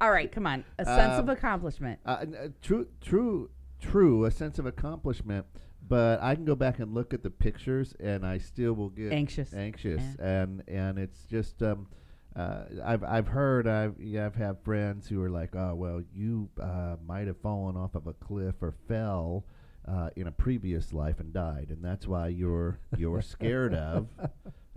All 0.00 0.10
right, 0.10 0.30
come 0.30 0.46
on, 0.46 0.64
a 0.78 0.84
sense 0.84 1.14
of 1.18 1.24
Um, 1.28 1.30
accomplishment. 1.30 2.00
Uh, 2.04 2.18
n- 2.22 2.34
uh, 2.34 2.48
true, 2.62 2.86
true, 3.00 3.50
true. 3.80 4.24
A 4.24 4.30
sense 4.30 4.58
of 4.58 4.66
accomplishment, 4.66 5.46
but 5.88 6.22
I 6.22 6.34
can 6.34 6.44
go 6.44 6.54
back 6.54 6.78
and 6.78 6.94
look 6.94 7.14
at 7.14 7.22
the 7.22 7.30
pictures, 7.30 7.94
and 8.00 8.24
I 8.26 8.38
still 8.38 8.74
will 8.74 8.90
get 8.90 9.12
Anxious. 9.12 9.52
anxious, 9.54 10.02
and 10.18 10.62
and 10.68 10.98
it's 10.98 11.24
just. 11.24 11.62
Um, 11.62 11.88
uh, 12.34 12.64
I've 12.84 13.02
I've 13.02 13.28
heard 13.28 13.66
I've 13.66 13.94
yeah, 13.98 14.26
I've 14.26 14.34
had 14.34 14.58
friends 14.62 15.08
who 15.08 15.22
are 15.22 15.30
like, 15.30 15.56
oh 15.56 15.74
well, 15.74 16.02
you 16.12 16.50
uh, 16.60 16.96
might 17.06 17.26
have 17.28 17.38
fallen 17.40 17.78
off 17.78 17.94
of 17.94 18.06
a 18.06 18.12
cliff 18.12 18.56
or 18.60 18.74
fell 18.88 19.46
uh, 19.88 20.10
in 20.16 20.26
a 20.26 20.32
previous 20.32 20.92
life 20.92 21.20
and 21.20 21.32
died, 21.32 21.68
and 21.70 21.84
that's 21.84 22.06
why 22.06 22.28
you're 22.28 22.78
you're 22.96 23.22
scared 23.34 23.74
of 23.74 24.08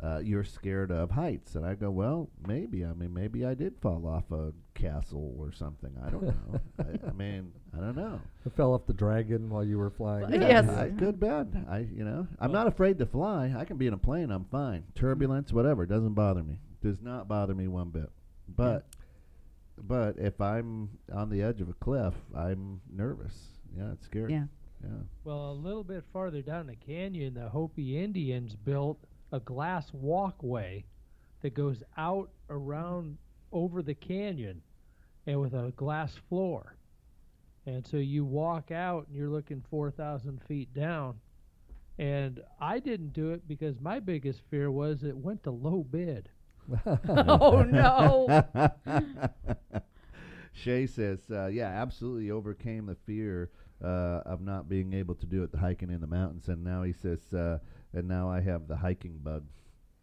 uh, 0.02 0.20
you're 0.20 0.44
scared 0.44 0.92
of 0.92 1.12
heights. 1.12 1.56
And 1.56 1.66
I 1.66 1.76
go, 1.76 1.90
well, 1.92 2.30
maybe. 2.48 2.86
I 2.86 2.94
mean, 2.94 3.14
maybe 3.14 3.46
I 3.46 3.54
did 3.54 3.76
fall 3.82 4.08
off 4.08 4.32
a 4.32 4.54
castle 4.74 5.36
or 5.38 5.52
something. 5.52 5.92
I 6.06 6.10
don't 6.10 6.24
know. 6.24 6.60
I, 6.80 7.08
I 7.08 7.12
mean, 7.12 7.52
I 7.76 7.82
don't 7.82 7.98
know. 7.98 8.22
I 8.46 8.50
fell 8.50 8.74
off 8.74 8.86
the 8.86 8.94
dragon 8.94 9.50
while 9.50 9.64
you 9.64 9.78
were 9.78 9.90
flying. 9.90 10.32
Yeah. 10.34 10.48
Yes. 10.48 10.70
I, 10.70 10.90
good, 10.90 11.20
bad. 11.20 11.66
I, 11.70 11.80
you 11.80 12.06
know, 12.06 12.28
I'm 12.40 12.52
not 12.52 12.68
afraid 12.68 12.98
to 13.00 13.06
fly. 13.06 13.54
I 13.58 13.66
can 13.66 13.78
be 13.78 13.88
in 13.88 13.94
a 13.94 13.98
plane. 13.98 14.32
I'm 14.32 14.46
fine. 14.46 14.84
Turbulence, 14.96 15.52
whatever, 15.52 15.86
doesn't 15.86 16.14
bother 16.14 16.44
me. 16.44 16.60
Does 16.82 17.02
not 17.02 17.28
bother 17.28 17.54
me 17.54 17.68
one 17.68 17.90
bit. 17.90 18.10
But, 18.48 18.88
but 19.78 20.18
if 20.18 20.40
I'm 20.40 20.90
on 21.14 21.30
the 21.30 21.42
edge 21.42 21.60
of 21.60 21.68
a 21.70 21.74
cliff, 21.74 22.14
I'm 22.36 22.80
nervous. 22.92 23.34
Yeah, 23.78 23.92
it's 23.92 24.06
scary. 24.06 24.34
Yeah. 24.34 24.46
Yeah. 24.84 24.90
Well, 25.24 25.52
a 25.52 25.54
little 25.54 25.84
bit 25.84 26.04
farther 26.14 26.42
down 26.42 26.68
the 26.68 26.76
canyon, 26.76 27.34
the 27.34 27.50
Hopi 27.50 27.98
Indians 27.98 28.56
built 28.56 28.98
a 29.32 29.40
glass 29.40 29.92
walkway 29.94 30.86
that 31.42 31.54
goes 31.54 31.84
out 31.98 32.30
around 32.50 33.18
over 33.52 33.82
the 33.82 33.94
canyon 33.94 34.62
and 35.28 35.40
with 35.40 35.54
a 35.54 35.72
glass 35.76 36.16
floor. 36.30 36.76
And 37.66 37.86
so 37.86 37.98
you 37.98 38.26
walk 38.26 38.72
out 38.72 39.08
and 39.08 39.16
you're 39.16 39.30
looking 39.30 39.64
4,000 39.70 40.42
feet 40.48 40.74
down. 40.74 41.16
And 41.98 42.42
I 42.60 42.80
didn't 42.80 43.14
do 43.14 43.32
it 43.32 43.48
because 43.48 43.80
my 43.82 44.00
biggest 44.00 44.42
fear 44.50 44.72
was 44.72 45.04
it 45.04 45.16
went 45.16 45.44
to 45.44 45.52
low 45.52 45.84
bid. 45.84 46.30
oh 47.28 47.64
no! 47.64 48.44
Shay 50.54 50.88
says, 50.88 51.20
uh, 51.32 51.48
yeah, 51.48 51.68
absolutely 51.68 52.32
overcame 52.32 52.86
the 52.86 52.96
fear 53.06 53.50
uh, 53.84 54.22
of 54.26 54.42
not 54.42 54.68
being 54.70 54.94
able 54.94 55.16
to 55.16 55.26
do 55.26 55.44
it, 55.44 55.52
the 55.52 55.58
hiking 55.58 55.90
in 55.90 56.02
the 56.02 56.08
mountains, 56.08 56.48
and 56.50 56.64
now 56.64 56.84
he 56.84 56.94
says, 56.94 57.34
uh, 57.34 57.60
and 57.94 58.08
now 58.08 58.30
I 58.30 58.42
have 58.42 58.68
the 58.68 58.76
hiking 58.78 59.18
bug, 59.24 59.44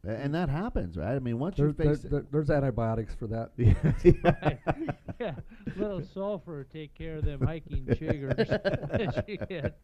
A- 0.07 0.11
and 0.17 0.35
that 0.35 0.49
happens, 0.49 0.97
right? 0.97 1.15
I 1.15 1.19
mean, 1.19 1.39
once 1.39 1.57
There, 1.57 1.67
you 1.69 1.73
there, 1.75 1.95
face 1.95 2.05
it, 2.05 2.11
there- 2.11 2.27
there's 2.31 2.51
antibiotics 2.51 3.15
for 3.15 3.27
that. 3.29 3.51
yeah, 3.57 4.93
yeah, 5.21 5.35
little 5.77 6.03
sulfur 6.03 6.65
take 6.65 6.95
care 6.95 7.17
of 7.17 7.25
them 7.25 7.41
hiking 7.43 7.85
chiggers 7.87 8.37
that 8.49 9.25
you 9.29 9.37
get. 9.39 9.79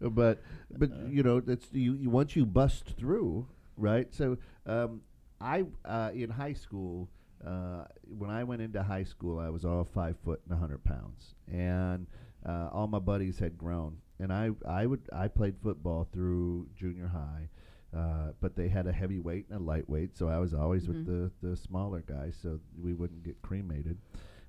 but 0.00 0.42
but 0.76 0.90
you 1.08 1.22
know 1.22 1.40
that's 1.40 1.68
you, 1.72 1.94
you 1.94 2.10
once 2.10 2.34
you 2.36 2.44
bust 2.44 2.84
through 2.98 3.46
right 3.76 4.12
so 4.12 4.36
um, 4.66 5.00
i 5.40 5.64
uh, 5.84 6.10
in 6.12 6.28
high 6.28 6.52
school 6.52 7.08
uh, 7.46 7.84
when 8.18 8.28
i 8.28 8.42
went 8.42 8.60
into 8.60 8.82
high 8.82 9.04
school 9.04 9.38
i 9.38 9.48
was 9.48 9.64
all 9.64 9.84
five 9.84 10.16
foot 10.24 10.40
and 10.44 10.50
100 10.58 10.82
pounds 10.84 11.34
and 11.50 12.06
uh, 12.44 12.68
all 12.72 12.86
my 12.86 12.98
buddies 12.98 13.38
had 13.38 13.56
grown 13.56 13.96
and 14.18 14.32
i 14.32 14.50
i 14.68 14.86
would 14.86 15.00
i 15.12 15.26
played 15.28 15.54
football 15.62 16.08
through 16.12 16.66
junior 16.76 17.08
high 17.08 17.48
uh, 17.96 18.32
but 18.40 18.56
they 18.56 18.68
had 18.68 18.88
a 18.88 18.92
heavyweight 18.92 19.46
and 19.50 19.60
a 19.60 19.62
lightweight, 19.62 20.16
so 20.16 20.28
I 20.28 20.38
was 20.38 20.52
always 20.52 20.88
with 20.88 21.06
the, 21.06 21.30
the 21.46 21.56
smaller 21.56 22.00
guys, 22.00 22.36
so 22.42 22.58
we 22.82 22.92
wouldn't 22.92 23.22
get 23.22 23.40
cremated. 23.40 23.98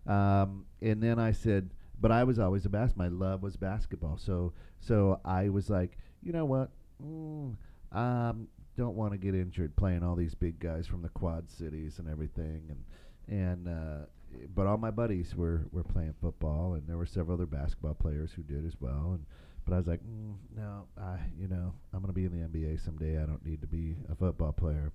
Um, 0.08 0.66
and 0.82 1.02
then 1.02 1.20
I 1.20 1.32
said, 1.32 1.70
but 2.00 2.12
I 2.12 2.24
was 2.24 2.40
always 2.40 2.66
a 2.66 2.70
bas. 2.70 2.96
My 2.96 3.08
love 3.08 3.44
was 3.44 3.56
basketball. 3.56 4.18
So 4.18 4.54
so 4.80 5.20
I 5.24 5.50
was 5.50 5.70
like, 5.70 5.98
you 6.22 6.32
know 6.32 6.46
what? 6.46 6.70
Mm, 7.04 7.56
um, 7.92 8.48
don't 8.78 8.96
want 8.96 9.14
to 9.14 9.18
get 9.18 9.34
injured 9.34 9.76
playing 9.76 10.04
all 10.04 10.16
these 10.16 10.36
big 10.36 10.60
guys 10.60 10.88
from 10.88 11.02
the 11.02 11.10
Quad 11.10 11.50
Cities 11.50 12.00
and 12.00 12.10
everything. 12.10 12.64
And 12.70 12.84
and 13.28 13.68
uh, 13.68 14.06
but 14.54 14.68
all 14.68 14.78
my 14.78 14.92
buddies 14.92 15.36
were 15.36 15.66
were 15.72 15.84
playing 15.84 16.14
football, 16.22 16.74
and 16.74 16.88
there 16.88 16.98
were 16.98 17.06
several 17.06 17.36
other 17.36 17.46
basketball 17.46 17.94
players 17.94 18.32
who 18.34 18.44
did 18.44 18.66
as 18.66 18.76
well. 18.80 19.12
And 19.14 19.26
but 19.66 19.74
I 19.74 19.78
was 19.78 19.88
like, 19.88 20.02
mm, 20.02 20.36
no, 20.56 20.86
I 20.98 21.18
you 21.40 21.48
know 21.48 21.74
I'm 21.94 22.02
gonna 22.02 22.14
be 22.14 22.26
in 22.26 22.32
the 22.32 22.48
NBA 22.48 22.84
someday. 22.84 23.22
I 23.22 23.26
don't 23.26 23.46
need 23.46 23.62
to 23.62 23.68
be 23.68 23.96
a 24.10 24.16
football 24.16 24.52
player. 24.52 24.92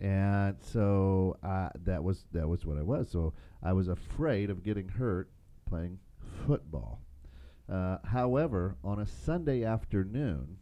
And 0.00 0.56
so 0.60 1.36
uh, 1.42 1.68
that 1.84 2.02
was 2.02 2.24
that 2.32 2.48
was 2.48 2.64
what 2.64 2.78
I 2.78 2.82
was. 2.82 3.10
So 3.10 3.34
I 3.62 3.72
was 3.72 3.88
afraid 3.88 4.50
of 4.50 4.62
getting 4.62 4.88
hurt 4.88 5.30
playing 5.68 5.98
football. 6.46 7.00
Uh, 7.70 7.98
however, 8.04 8.76
on 8.82 8.98
a 8.98 9.06
Sunday 9.06 9.62
afternoon, 9.62 10.56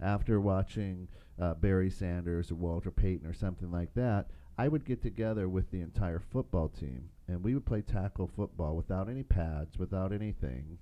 after 0.00 0.40
watching 0.40 1.08
uh, 1.40 1.54
Barry 1.54 1.90
Sanders 1.90 2.50
or 2.50 2.56
Walter 2.56 2.90
Payton 2.90 3.26
or 3.26 3.32
something 3.32 3.70
like 3.70 3.94
that, 3.94 4.28
I 4.58 4.68
would 4.68 4.84
get 4.84 5.02
together 5.02 5.48
with 5.48 5.70
the 5.70 5.80
entire 5.80 6.18
football 6.18 6.68
team 6.68 7.08
and 7.32 7.42
we 7.42 7.54
would 7.54 7.64
play 7.64 7.80
tackle 7.80 8.30
football 8.36 8.76
without 8.76 9.08
any 9.08 9.22
pads, 9.22 9.78
without 9.78 10.12
anything, 10.12 10.78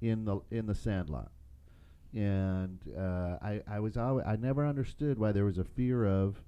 in 0.00 0.24
the 0.24 0.40
in 0.50 0.66
the 0.66 0.74
sandlot. 0.74 1.30
And 2.14 2.78
uh, 2.96 3.36
I 3.42 3.60
I 3.68 3.80
was 3.80 3.96
always 3.96 4.24
I 4.26 4.36
never 4.36 4.64
understood 4.64 5.18
why 5.18 5.32
there 5.32 5.44
was 5.44 5.58
a 5.58 5.64
fear 5.64 6.06
of 6.06 6.40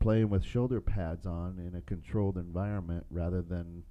playing 0.00 0.30
with 0.30 0.44
shoulder 0.44 0.80
pads 0.80 1.26
on 1.26 1.58
in 1.58 1.76
a 1.76 1.82
controlled 1.82 2.36
environment 2.36 3.06
rather 3.10 3.42
than 3.42 3.84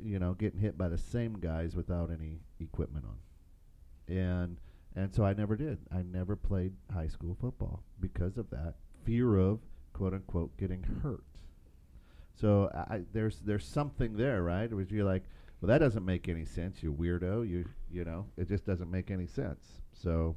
you 0.00 0.18
know 0.18 0.34
getting 0.34 0.60
hit 0.60 0.78
by 0.78 0.88
the 0.88 0.98
same 0.98 1.38
guys 1.40 1.74
without 1.74 2.10
any 2.10 2.40
equipment 2.60 3.06
on. 3.06 4.14
And 4.14 4.58
and 4.94 5.14
so 5.14 5.24
I 5.24 5.32
never 5.32 5.56
did. 5.56 5.78
I 5.90 6.02
never 6.02 6.36
played 6.36 6.74
high 6.92 7.08
school 7.08 7.36
football 7.40 7.82
because 7.98 8.36
of 8.36 8.50
that 8.50 8.74
fear 9.04 9.36
of 9.36 9.60
quote 9.94 10.12
unquote 10.12 10.56
getting 10.58 10.82
hurt. 11.02 11.24
So 12.34 12.70
I, 12.74 13.02
there's 13.12 13.40
there's 13.40 13.66
something 13.66 14.16
there, 14.16 14.42
right? 14.42 14.72
Which 14.72 14.90
you're 14.90 15.04
like, 15.04 15.24
well, 15.60 15.68
that 15.68 15.78
doesn't 15.78 16.04
make 16.04 16.28
any 16.28 16.44
sense, 16.44 16.82
you 16.82 16.92
weirdo. 16.92 17.48
You 17.48 17.64
you 17.90 18.04
know, 18.04 18.26
it 18.36 18.48
just 18.48 18.64
doesn't 18.66 18.90
make 18.90 19.10
any 19.10 19.26
sense. 19.26 19.64
So, 19.92 20.36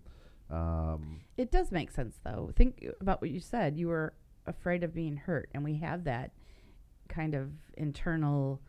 um, 0.49 1.21
It 1.37 1.51
does 1.51 1.71
make 1.71 1.89
sense, 1.89 2.19
though. 2.23 2.51
Think 2.55 2.85
about 2.99 3.21
what 3.21 3.31
you 3.31 3.39
said. 3.39 3.77
You 3.77 3.87
were 3.87 4.13
afraid 4.45 4.83
of 4.83 4.93
being 4.93 5.15
hurt, 5.15 5.49
and 5.53 5.63
we 5.63 5.77
have 5.77 6.03
that 6.03 6.31
kind 7.07 7.33
of 7.33 7.51
internal 7.77 8.61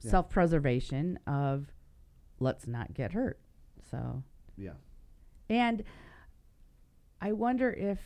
Yeah. 0.00 0.10
self 0.10 0.28
preservation 0.30 1.18
of 1.26 1.72
let's 2.40 2.66
not 2.66 2.92
get 2.92 3.12
hurt. 3.12 3.38
So, 3.90 4.24
yeah, 4.56 4.74
and 5.48 5.84
I 7.20 7.32
wonder 7.32 7.70
if 7.72 8.00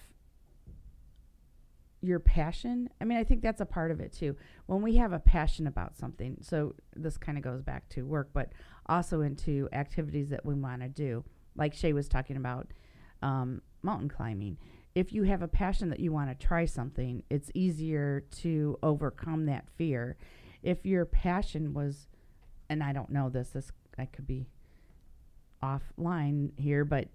your 2.07 2.21
passion, 2.21 2.89
I 3.01 3.05
mean, 3.05 3.19
I 3.19 3.25
think 3.25 3.43
that's 3.43 3.61
a 3.61 3.67
part 3.67 3.91
of 3.91 4.01
it 4.01 4.13
too. 4.13 4.37
When 4.67 4.83
we 4.83 4.97
have 4.97 5.13
a 5.13 5.19
passion 5.19 5.67
about 5.67 5.97
something, 5.97 6.39
so 6.41 6.75
this 6.95 7.17
kind 7.17 7.37
of 7.37 7.45
goes 7.45 7.63
back 7.63 7.89
to 7.91 8.03
work, 8.07 8.31
but 8.33 8.53
also 8.87 9.21
into 9.23 9.69
activities 9.73 10.29
that 10.31 10.45
we 10.45 10.55
want 10.55 10.83
to 10.83 10.89
do. 10.89 11.25
Like 11.57 11.75
Shay 11.75 11.93
was 11.93 12.09
talking 12.09 12.37
about 12.37 12.69
um, 13.23 13.63
mountain 13.83 14.09
climbing. 14.09 14.59
If 14.95 15.13
you 15.13 15.25
have 15.25 15.43
a 15.43 15.49
passion 15.49 15.91
that 15.91 16.01
you 16.01 16.13
want 16.13 16.31
to 16.31 16.47
try 16.47 16.65
something, 16.65 17.23
it's 17.29 17.51
easier 17.55 18.25
to 18.43 18.79
overcome 18.83 19.47
that 19.47 19.69
fear. 19.77 20.17
If 20.63 20.87
your 20.87 21.05
passion 21.05 21.75
was, 21.75 22.09
and 22.71 22.83
I 22.83 22.93
don't 22.93 23.11
know 23.11 23.29
this, 23.29 23.51
this 23.51 23.71
I 23.99 24.07
could 24.07 24.27
be 24.27 24.47
offline 25.63 26.59
here, 26.59 26.85
but 26.85 27.09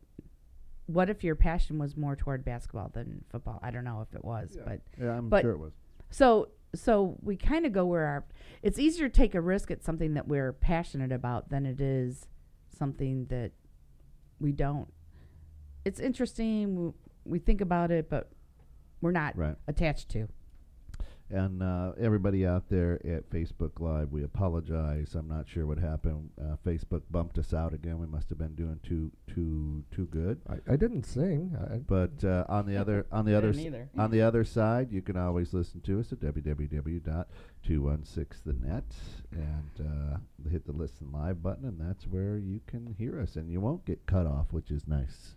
what 0.87 1.09
if 1.09 1.23
your 1.23 1.35
passion 1.35 1.77
was 1.77 1.95
more 1.95 2.15
toward 2.15 2.43
basketball 2.43 2.89
than 2.93 3.23
football? 3.29 3.59
I 3.61 3.71
don't 3.71 3.83
know 3.83 4.01
if 4.01 4.13
it 4.15 4.23
was, 4.25 4.55
Yeah. 4.57 4.63
but 4.65 4.81
yeah, 4.99 5.17
I'm 5.17 5.29
But- 5.29 5.41
sure 5.41 5.51
it 5.51 5.59
was. 5.59 5.73
so 6.09 6.49
so 6.73 7.17
we 7.21 7.35
kind 7.35 7.65
of 7.65 7.73
go 7.73 7.85
where 7.85 8.05
our 8.05 8.23
it's 8.63 8.79
easier 8.79 9.09
to 9.09 9.13
take 9.13 9.35
a 9.35 9.41
risk 9.41 9.71
at 9.71 9.83
something 9.83 10.13
that 10.13 10.27
we're 10.27 10.53
passionate 10.53 11.11
about 11.11 11.49
than 11.49 11.65
it 11.65 11.81
is 11.81 12.27
something 12.69 13.25
that 13.25 13.51
we 14.39 14.51
don't. 14.53 14.87
It's 15.83 15.99
interesting. 15.99 16.75
We, 16.85 16.91
we 17.25 17.39
think 17.39 17.59
about 17.59 17.91
it, 17.91 18.09
but 18.09 18.31
we're 19.01 19.11
not 19.11 19.35
Right. 19.37 19.57
attached 19.67 20.09
to. 20.09 20.27
And 21.33 21.63
uh, 21.63 21.93
everybody 21.97 22.45
out 22.45 22.67
there 22.69 22.95
at 23.07 23.29
Facebook 23.29 23.79
Live, 23.79 24.11
we 24.11 24.21
apologize. 24.23 25.15
I'm 25.15 25.29
not 25.29 25.47
sure 25.47 25.65
what 25.65 25.77
happened. 25.77 26.29
Uh, 26.37 26.57
Facebook 26.65 27.03
bumped 27.09 27.37
us 27.37 27.53
out 27.53 27.73
again. 27.73 27.99
We 27.99 28.07
must 28.07 28.27
have 28.29 28.37
been 28.37 28.53
doing 28.55 28.79
too 28.83 29.11
too 29.33 29.85
too 29.91 30.07
good. 30.07 30.41
I, 30.49 30.73
I 30.73 30.75
didn't 30.75 31.05
sing. 31.05 31.55
I, 31.57 31.77
But 31.77 32.21
uh, 32.25 32.43
on 32.49 32.65
the 32.65 32.75
other 32.75 33.05
on 33.13 33.23
the 33.25 33.33
other 33.37 33.49
s- 33.49 33.55
on 33.97 34.11
the 34.11 34.21
other 34.21 34.43
side, 34.43 34.91
you 34.91 35.01
can 35.01 35.15
always 35.15 35.53
listen 35.53 35.79
to 35.81 35.99
us 36.01 36.11
at 36.11 36.19
www.216thenet 36.19 38.83
and 39.31 39.71
uh, 39.79 40.17
hit 40.49 40.65
the 40.65 40.73
listen 40.73 41.11
live 41.13 41.41
button, 41.41 41.63
and 41.65 41.79
that's 41.79 42.05
where 42.07 42.37
you 42.37 42.59
can 42.67 42.93
hear 42.97 43.21
us, 43.21 43.37
and 43.37 43.49
you 43.49 43.61
won't 43.61 43.85
get 43.85 44.05
cut 44.05 44.25
off, 44.27 44.47
which 44.51 44.69
is 44.71 44.85
nice. 44.87 45.35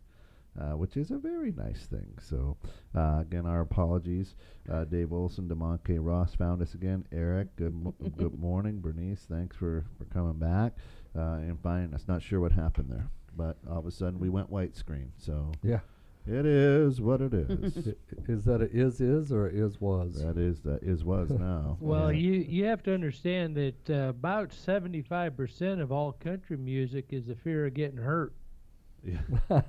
Uh, 0.57 0.77
which 0.77 0.97
is 0.97 1.11
a 1.11 1.19
very 1.19 1.51
nice 1.51 1.87
thing. 1.87 2.07
So, 2.21 2.57
uh, 2.95 3.19
again, 3.23 3.45
our 3.45 3.61
apologies. 3.63 4.37
Uh, 4.71 4.85
Dave 4.85 5.13
Olson, 5.13 5.49
DeMonte 5.49 5.99
Ross 6.01 6.33
found 6.37 6.63
us 6.63 6.75
again. 6.75 7.05
Eric, 7.11 7.57
good, 7.57 7.75
mo- 7.75 7.95
good 8.17 8.39
morning. 8.39 8.81
Bernice, 8.81 9.27
thanks 9.29 9.57
for, 9.57 9.85
for 9.99 10.05
coming 10.15 10.35
back 10.39 10.75
uh, 11.19 11.39
and 11.43 11.59
finding 11.61 11.93
us. 11.93 12.05
Not 12.07 12.23
sure 12.23 12.39
what 12.39 12.53
happened 12.53 12.89
there, 12.89 13.11
but 13.37 13.57
all 13.69 13.81
of 13.81 13.87
a 13.87 13.91
sudden 13.91 14.21
we 14.21 14.29
went 14.29 14.49
white 14.49 14.77
screen. 14.77 15.11
So, 15.19 15.51
yeah. 15.65 15.81
it 16.25 16.47
is 16.47 17.01
what 17.01 17.21
it 17.21 17.35
is. 17.35 17.89
I- 17.89 17.91
i- 18.31 18.33
is 18.33 18.45
that 18.45 18.63
a 18.63 18.71
is 18.71 19.01
is 19.01 19.33
or 19.33 19.49
a 19.49 19.53
is 19.53 19.81
was? 19.81 20.23
that 20.23 20.39
is 20.39 20.61
that 20.61 20.85
is 20.85 21.03
was 21.03 21.31
now. 21.37 21.79
Well, 21.81 22.13
Yeah. 22.13 22.21
you 22.21 22.33
you 22.49 22.65
have 22.67 22.85
to 22.85 22.95
understand 22.95 23.57
that 23.57 23.91
uh, 23.91 24.09
about 24.11 24.51
75% 24.51 25.81
of 25.81 25.91
all 25.91 26.13
country 26.13 26.57
music 26.57 27.07
is 27.11 27.27
the 27.27 27.35
fear 27.35 27.67
of 27.67 27.75
getting 27.75 27.99
hurt, 27.99 28.33
Yeah, 29.05 29.19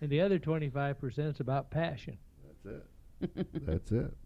and 0.00 0.10
the 0.10 0.20
other 0.20 0.38
25% 0.38 1.18
is 1.30 1.40
about 1.40 1.70
passion. 1.70 2.18
that's 2.62 2.76
it. 2.76 2.86
That's 3.66 3.90
it. 3.92 4.16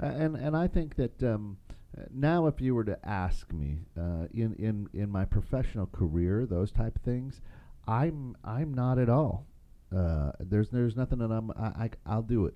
Uh, 0.00 0.06
and 0.06 0.36
and 0.36 0.56
I 0.56 0.68
think 0.68 0.94
that 0.96 1.20
um, 1.24 1.56
uh, 1.98 2.02
now, 2.14 2.46
if 2.46 2.60
you 2.60 2.74
were 2.76 2.84
to 2.84 2.96
ask 3.04 3.52
me 3.52 3.80
uh, 3.98 4.26
in 4.32 4.54
in 4.54 4.88
in 4.92 5.10
my 5.10 5.24
professional 5.24 5.86
career, 5.86 6.46
those 6.46 6.70
type 6.70 6.94
of 6.96 7.02
things, 7.02 7.40
I'm 7.88 8.36
I'm 8.44 8.72
not 8.72 8.98
at 9.00 9.08
all. 9.08 9.46
Uh, 9.92 10.30
there's 10.38 10.68
there's 10.68 10.94
nothing 10.94 11.18
that 11.18 11.32
I'm 11.32 11.50
I, 11.52 11.84
I 11.86 11.90
I'll 12.06 12.22
do 12.22 12.46
it. 12.46 12.54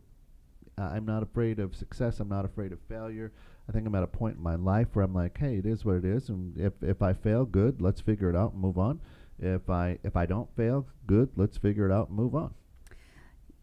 I- 0.79 0.95
I'm 0.97 1.05
not 1.07 1.25
afraid 1.25 1.59
of 1.59 1.75
success. 1.75 2.21
I'm 2.21 2.29
not 2.29 2.45
afraid 2.45 2.71
of 2.73 2.79
failure. 2.89 3.33
I 3.69 3.73
think 3.73 3.87
I'm 3.87 3.95
at 3.97 4.03
a 4.05 4.07
point 4.09 4.37
in 4.37 4.43
my 4.43 4.55
life 4.57 4.89
where 4.93 5.05
I'm 5.05 5.15
like, 5.15 5.37
hey, 5.39 5.57
it 5.57 5.67
is 5.67 5.85
what 5.85 5.97
it 5.97 6.05
is, 6.05 6.29
and 6.29 6.57
if 6.57 6.75
if 6.83 7.03
I 7.03 7.15
fail, 7.15 7.45
good, 7.47 7.81
let's 7.83 8.01
figure 8.01 8.31
it 8.31 8.37
out 8.37 8.53
and 8.53 8.61
move 8.63 8.79
on. 8.79 9.01
If 9.41 9.71
I 9.71 9.99
if 10.05 10.17
I 10.17 10.27
don't 10.27 10.55
fail, 10.57 10.87
good, 11.07 11.31
let's 11.37 11.57
figure 11.57 11.89
it 11.89 11.93
out 11.93 12.09
and 12.09 12.17
move 12.17 12.35
on. 12.35 12.55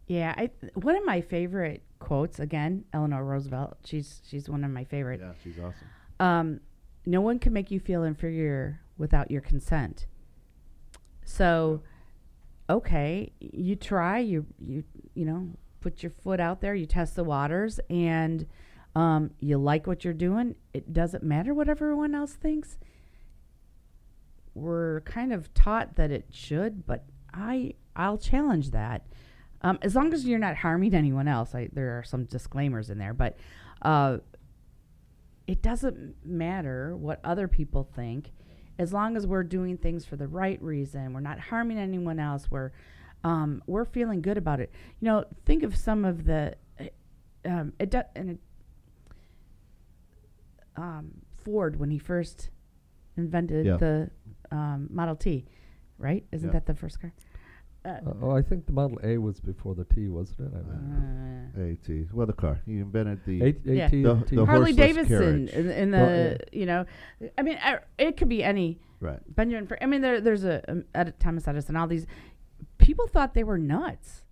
Yeah, 0.06 0.34
I 0.36 0.50
one 0.74 0.96
of 0.96 1.04
my 1.04 1.20
favorite 1.20 1.82
quotes 1.98 2.40
again, 2.40 2.84
Eleanor 2.92 3.24
Roosevelt. 3.24 3.78
She's 3.84 4.20
she's 4.28 4.48
one 4.48 4.64
of 4.64 4.70
my 4.70 4.84
favorite. 4.84 5.20
Yeah, 5.20 5.32
she's 5.42 5.58
awesome. 5.58 5.86
Um, 6.18 6.60
no 7.06 7.20
one 7.20 7.38
can 7.38 7.52
make 7.52 7.70
you 7.70 7.78
feel 7.78 8.02
inferior 8.02 8.80
without 8.96 9.30
your 9.30 9.40
consent. 9.40 10.06
So, 11.24 11.82
okay, 12.68 13.32
you 13.38 13.76
try, 13.76 14.18
you 14.18 14.46
you 14.58 14.82
you 15.14 15.24
know, 15.24 15.50
put 15.80 16.02
your 16.02 16.10
foot 16.10 16.40
out 16.40 16.60
there, 16.60 16.74
you 16.74 16.86
test 16.86 17.14
the 17.14 17.24
waters, 17.24 17.78
and 17.88 18.46
um, 18.96 19.30
you 19.38 19.58
like 19.58 19.86
what 19.86 20.04
you're 20.04 20.14
doing. 20.14 20.56
It 20.72 20.92
doesn't 20.92 21.22
matter 21.22 21.54
what 21.54 21.68
everyone 21.68 22.14
else 22.14 22.32
thinks. 22.32 22.78
We're 24.58 25.00
kind 25.02 25.32
of 25.32 25.52
taught 25.54 25.96
that 25.96 26.10
it 26.10 26.26
should, 26.30 26.86
but 26.86 27.04
I 27.32 27.74
I'll 27.96 28.18
challenge 28.18 28.70
that. 28.70 29.06
Um, 29.62 29.78
as 29.82 29.94
long 29.96 30.12
as 30.14 30.24
you're 30.24 30.38
not 30.38 30.56
harming 30.56 30.94
anyone 30.94 31.26
else, 31.26 31.54
I, 31.54 31.68
there 31.72 31.98
are 31.98 32.04
some 32.04 32.24
disclaimers 32.24 32.90
in 32.90 32.98
there, 32.98 33.12
but 33.12 33.36
uh, 33.82 34.18
it 35.48 35.62
doesn't 35.62 36.14
matter 36.24 36.94
what 36.96 37.20
other 37.24 37.48
people 37.48 37.82
think 37.82 38.32
as 38.78 38.92
long 38.92 39.16
as 39.16 39.26
we're 39.26 39.42
doing 39.42 39.76
things 39.76 40.04
for 40.04 40.14
the 40.16 40.28
right 40.28 40.62
reason 40.62 41.12
we're 41.12 41.20
not 41.20 41.40
harming 41.40 41.78
anyone 41.78 42.20
else 42.20 42.48
we're 42.50 42.70
um, 43.24 43.62
we're 43.66 43.84
feeling 43.86 44.20
good 44.20 44.36
about 44.36 44.60
it 44.60 44.70
you 45.00 45.06
know 45.06 45.24
think 45.46 45.62
of 45.62 45.74
some 45.76 46.04
of 46.04 46.24
the 46.26 46.54
uh, 46.78 46.84
um, 47.48 47.72
it 47.80 47.90
do, 47.90 48.02
and 48.14 48.30
it, 48.30 48.38
um, 50.76 51.10
ford 51.36 51.78
when 51.80 51.90
he 51.90 51.98
first 51.98 52.50
invented 53.16 53.66
Yeah. 53.66 53.76
the 53.78 54.10
um, 54.50 54.88
model 54.90 55.16
t 55.16 55.44
right 55.98 56.24
isn't 56.32 56.48
Yeah. 56.48 56.52
that 56.54 56.66
the 56.66 56.74
first 56.74 57.00
car 57.00 57.12
uh, 57.84 57.88
Uh, 57.88 58.12
oh, 58.22 58.30
I 58.32 58.42
think 58.42 58.66
the 58.66 58.72
Model 58.72 58.98
A 59.04 59.18
was 59.18 59.38
before 59.40 59.74
the 59.76 59.84
T, 59.84 60.08
wasn't 60.08 60.40
it? 60.40 60.52
I 60.52 60.62
mean, 60.62 61.52
uh, 61.56 61.72
AT. 61.72 62.12
Well, 62.12 62.26
the 62.26 62.32
car. 62.32 62.60
He 62.66 62.78
invented 62.80 63.20
the. 63.24 63.40
A- 63.40 63.56
Yeah. 63.64 63.84
AT 63.86 63.90
The- 64.02 64.24
T. 64.26 64.36
the 64.36 64.44
Harley 64.44 64.72
horseless 64.72 64.76
Davidson 64.76 65.46
carriage. 65.46 65.50
in, 65.50 65.70
in 65.70 65.90
the 65.92 65.96
Well, 65.98 66.36
you 66.52 66.66
know 66.66 66.84
I 67.38 67.42
mean 67.42 67.56
I, 67.62 67.78
it 67.98 68.16
could 68.16 68.28
be 68.28 68.42
any 68.42 68.80
right. 69.00 69.20
Benjamin. 69.34 69.66
Fra- 69.68 69.78
I 69.80 69.86
mean, 69.86 70.00
there, 70.02 70.20
there's 70.20 70.44
a 70.44 70.56
um, 70.70 70.84
Ed- 70.92 71.14
Thomas 71.20 71.46
Edison. 71.46 71.76
All 71.76 71.86
these 71.86 72.06
people 72.78 73.06
thought 73.06 73.34
they 73.34 73.44
were 73.44 73.58
nuts. 73.58 74.24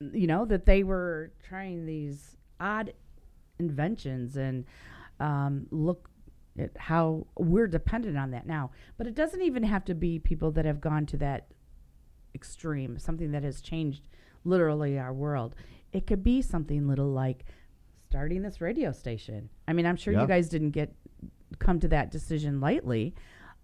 You 0.00 0.26
know 0.26 0.44
that 0.44 0.66
they 0.66 0.82
were 0.84 1.32
trying 1.42 1.86
these 1.86 2.36
odd 2.60 2.92
inventions 3.58 4.36
and 4.36 4.64
um, 5.20 5.66
look 5.70 6.10
at 6.60 6.76
how 6.76 7.26
we're 7.36 7.66
dependent 7.66 8.16
on 8.16 8.30
that 8.32 8.46
now. 8.46 8.70
But 8.96 9.06
it 9.06 9.14
doesn't 9.14 9.42
even 9.42 9.62
have 9.62 9.84
to 9.86 9.94
be 9.94 10.18
people 10.18 10.50
that 10.52 10.64
have 10.64 10.80
gone 10.80 11.06
to 11.06 11.16
that 11.18 11.48
extreme. 12.34 12.98
Something 12.98 13.32
that 13.32 13.42
has 13.42 13.60
changed 13.60 14.08
literally 14.44 14.98
our 14.98 15.12
world. 15.12 15.54
It 15.92 16.06
could 16.06 16.22
be 16.22 16.42
something 16.42 16.86
little 16.86 17.10
like 17.10 17.44
starting 18.08 18.42
this 18.42 18.60
radio 18.60 18.92
station. 18.92 19.48
I 19.66 19.72
mean, 19.72 19.86
I'm 19.86 19.96
sure 19.96 20.12
Yeah. 20.12 20.22
you 20.22 20.26
guys 20.26 20.48
didn't 20.48 20.70
get 20.70 20.94
come 21.58 21.80
to 21.80 21.88
that 21.88 22.10
decision 22.10 22.60
lightly. 22.60 23.14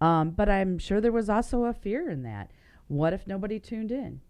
Um, 0.01 0.31
but 0.31 0.49
I'm 0.49 0.77
sure 0.77 0.99
there 0.99 1.11
was 1.11 1.29
also 1.29 1.65
a 1.65 1.73
fear 1.73 2.09
in 2.09 2.23
that. 2.23 2.51
What 2.87 3.13
if 3.13 3.25
nobody 3.27 3.59
tuned 3.59 3.91
in? 3.91 4.21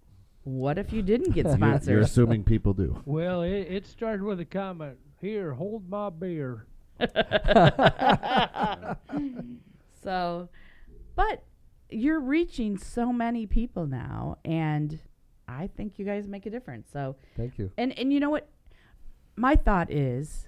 What 0.43 0.77
if 0.77 0.93
you 0.93 1.01
didn't 1.01 1.31
get 1.31 1.45
You're- 1.45 1.57
sponsors? 1.57 1.87
You're 1.87 1.99
assuming 2.01 2.43
people 2.43 2.73
do. 2.73 3.01
Well, 3.05 3.41
it, 3.41 3.67
it 3.69 3.87
started 3.87 4.21
with 4.23 4.39
a 4.39 4.45
comment. 4.45 4.97
Here, 5.19 5.53
hold 5.53 5.89
my 5.89 6.09
beer. 6.11 6.67
so, 10.03 10.49
but 11.15 11.43
you're 11.89 12.19
reaching 12.19 12.77
so 12.77 13.11
many 13.11 13.45
people 13.45 13.85
now, 13.87 14.37
and 14.45 14.99
I 15.47 15.67
think 15.75 15.99
you 15.99 16.05
guys 16.05 16.27
make 16.27 16.45
a 16.45 16.49
difference. 16.49 16.89
So, 16.91 17.15
Thank 17.37 17.57
you. 17.57 17.71
and 17.77 17.97
and 17.97 18.11
you 18.11 18.19
know 18.19 18.29
what? 18.29 18.47
My 19.35 19.55
thought 19.55 19.91
is, 19.91 20.47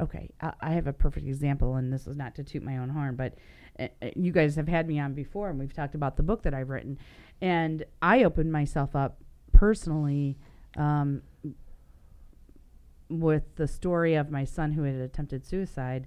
okay, 0.00 0.30
I, 0.40 0.52
I 0.60 0.70
have 0.72 0.86
a 0.86 0.92
perfect 0.92 1.26
example, 1.26 1.76
and 1.76 1.92
this 1.92 2.06
is 2.06 2.16
not 2.16 2.34
to 2.36 2.44
toot 2.44 2.62
my 2.62 2.78
own 2.78 2.88
horn, 2.88 3.16
but 3.16 3.34
uh, 3.78 3.88
uh, 4.02 4.08
you 4.16 4.32
guys 4.32 4.56
have 4.56 4.68
had 4.68 4.88
me 4.88 4.98
on 4.98 5.12
before, 5.14 5.50
and 5.50 5.58
we've 5.58 5.74
talked 5.74 5.94
about 5.94 6.16
the 6.16 6.22
book 6.22 6.42
that 6.42 6.54
I've 6.54 6.70
written, 6.70 6.98
and 7.40 7.84
I 8.00 8.24
opened 8.24 8.50
myself 8.52 8.96
up 8.96 9.18
personally. 9.52 10.38
Um, 10.76 11.22
with 13.08 13.54
the 13.56 13.68
story 13.68 14.14
of 14.14 14.30
my 14.30 14.44
son 14.44 14.72
who 14.72 14.82
had 14.82 14.96
attempted 14.96 15.46
suicide 15.46 16.06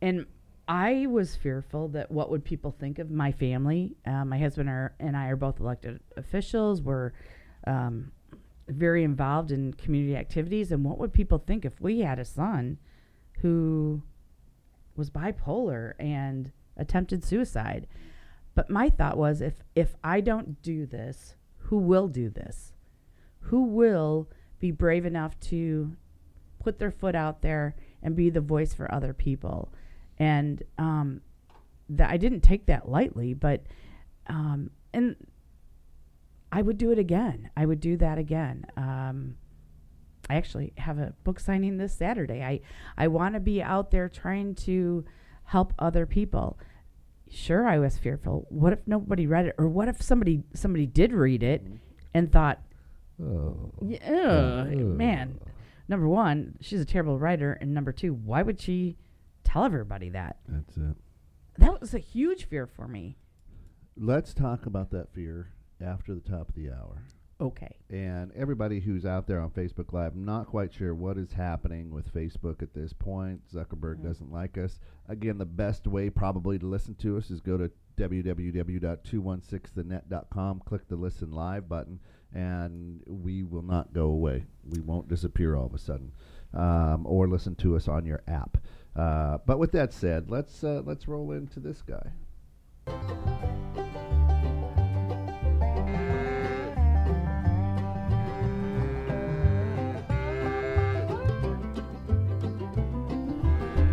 and 0.00 0.26
I 0.68 1.06
was 1.06 1.36
fearful 1.36 1.88
that 1.88 2.10
what 2.10 2.30
would 2.30 2.44
people 2.44 2.72
think 2.72 2.98
of 2.98 3.10
my 3.10 3.30
family. 3.30 3.96
Uh, 4.04 4.24
my 4.24 4.38
husband 4.38 4.68
are, 4.68 4.94
and 4.98 5.16
I 5.16 5.28
are 5.28 5.36
both 5.36 5.60
elected 5.60 6.00
officials. 6.16 6.82
We're 6.82 7.12
um, 7.66 8.10
very 8.68 9.04
involved 9.04 9.52
in 9.52 9.74
community 9.74 10.16
activities, 10.16 10.72
and 10.72 10.84
what 10.84 10.98
would 10.98 11.12
people 11.12 11.38
think 11.38 11.64
if 11.64 11.80
we 11.80 12.00
had 12.00 12.18
a 12.18 12.24
son 12.24 12.78
who 13.42 14.02
was 14.96 15.08
bipolar 15.08 15.92
and 16.00 16.50
attempted 16.76 17.22
suicide? 17.22 17.86
But 18.56 18.68
my 18.68 18.90
thought 18.90 19.16
was, 19.16 19.40
if 19.40 19.54
if 19.76 19.94
I 20.02 20.20
don't 20.20 20.62
do 20.62 20.84
this, 20.84 21.36
who 21.58 21.78
will 21.78 22.08
do 22.08 22.28
this? 22.28 22.72
Who 23.40 23.62
will 23.62 24.28
be 24.60 24.70
brave 24.70 25.06
enough 25.06 25.38
to 25.40 25.96
put 26.58 26.78
their 26.78 26.90
foot 26.90 27.14
out 27.14 27.42
there 27.42 27.76
and 28.02 28.16
be 28.16 28.30
the 28.30 28.40
voice 28.40 28.74
for 28.74 28.92
other 28.92 29.12
people? 29.12 29.72
and 30.18 30.62
um, 30.78 31.20
that 31.88 32.10
I 32.10 32.16
didn't 32.16 32.40
take 32.40 32.66
that 32.66 32.88
lightly, 32.88 33.34
but 33.34 33.64
um, 34.26 34.70
and 34.92 35.16
I 36.50 36.62
would 36.62 36.78
do 36.78 36.90
it 36.90 36.98
again. 36.98 37.50
I 37.56 37.66
would 37.66 37.80
do 37.80 37.96
that 37.98 38.18
again. 38.18 38.66
Um, 38.76 39.36
I 40.28 40.36
actually 40.36 40.72
have 40.78 40.98
a 40.98 41.14
book 41.22 41.38
signing 41.38 41.76
this 41.76 41.94
Saturday. 41.94 42.42
I 42.42 42.60
I 42.96 43.08
want 43.08 43.34
to 43.34 43.40
be 43.40 43.62
out 43.62 43.90
there 43.90 44.08
trying 44.08 44.54
to 44.56 45.04
help 45.44 45.72
other 45.78 46.06
people. 46.06 46.58
Sure, 47.28 47.66
I 47.66 47.78
was 47.78 47.98
fearful. 47.98 48.46
What 48.48 48.72
if 48.72 48.86
nobody 48.86 49.26
read 49.26 49.46
it, 49.46 49.54
or 49.58 49.68
what 49.68 49.88
if 49.88 50.00
somebody 50.00 50.42
somebody 50.54 50.86
did 50.86 51.12
read 51.12 51.42
it 51.42 51.66
and 52.14 52.32
thought, 52.32 52.62
Oh. 53.22 53.70
yeah, 53.82 54.64
Ugh. 54.68 54.76
man. 54.76 55.40
Number 55.88 56.08
one, 56.08 56.56
she's 56.60 56.80
a 56.80 56.84
terrible 56.84 57.18
writer, 57.18 57.52
and 57.54 57.72
number 57.72 57.92
two, 57.92 58.12
why 58.12 58.42
would 58.42 58.60
she 58.60 58.96
tell 59.44 59.64
everybody 59.64 60.10
that? 60.10 60.38
That's 60.48 60.76
it. 60.76 60.96
That 61.58 61.80
was 61.80 61.94
a 61.94 61.98
huge 61.98 62.44
fear 62.44 62.66
for 62.66 62.86
me. 62.88 63.16
Let's 63.96 64.34
talk 64.34 64.66
about 64.66 64.90
that 64.90 65.12
fear 65.14 65.52
after 65.80 66.14
the 66.14 66.20
top 66.20 66.48
of 66.50 66.54
the 66.54 66.70
hour. 66.70 67.02
Okay. 67.40 67.76
And 67.90 68.32
everybody 68.34 68.80
who's 68.80 69.04
out 69.06 69.26
there 69.26 69.40
on 69.40 69.50
Facebook 69.50 69.92
Live, 69.92 70.12
I'm 70.14 70.24
not 70.24 70.46
quite 70.46 70.72
sure 70.72 70.94
what 70.94 71.18
is 71.18 71.32
happening 71.34 71.90
with 71.90 72.10
Facebook 72.12 72.62
at 72.62 72.72
this 72.74 72.92
point. 72.94 73.42
Zuckerberg 73.52 73.96
Mm. 73.98 74.04
doesn't 74.04 74.32
like 74.32 74.56
us. 74.58 74.78
Again, 75.08 75.36
the 75.38 75.44
best 75.44 75.86
way 75.86 76.08
probably 76.10 76.58
to 76.58 76.66
listen 76.66 76.94
to 76.96 77.16
us 77.18 77.30
is 77.30 77.40
go 77.40 77.56
to 77.58 77.70
www.216thenet.com, 77.96 80.60
click 80.64 80.88
the 80.88 80.96
listen 80.96 81.30
live 81.30 81.68
button, 81.68 82.00
and 82.34 83.00
we 83.06 83.42
will 83.42 83.62
not 83.62 83.92
go 83.92 84.06
away. 84.06 84.44
We 84.68 84.80
won't 84.80 85.08
disappear 85.08 85.56
all 85.56 85.66
of 85.66 85.74
a 85.74 85.78
sudden. 85.78 86.12
Um, 86.54 87.06
or 87.06 87.28
listen 87.28 87.54
to 87.56 87.76
us 87.76 87.88
on 87.88 88.06
your 88.06 88.22
app. 88.26 88.58
Uh, 88.94 89.38
but 89.44 89.58
with 89.58 89.72
that 89.72 89.92
said, 89.92 90.30
let's 90.30 90.64
uh, 90.64 90.82
let's 90.84 91.06
roll 91.06 91.32
into 91.32 91.60
this 91.60 91.82
guy. 91.82 92.12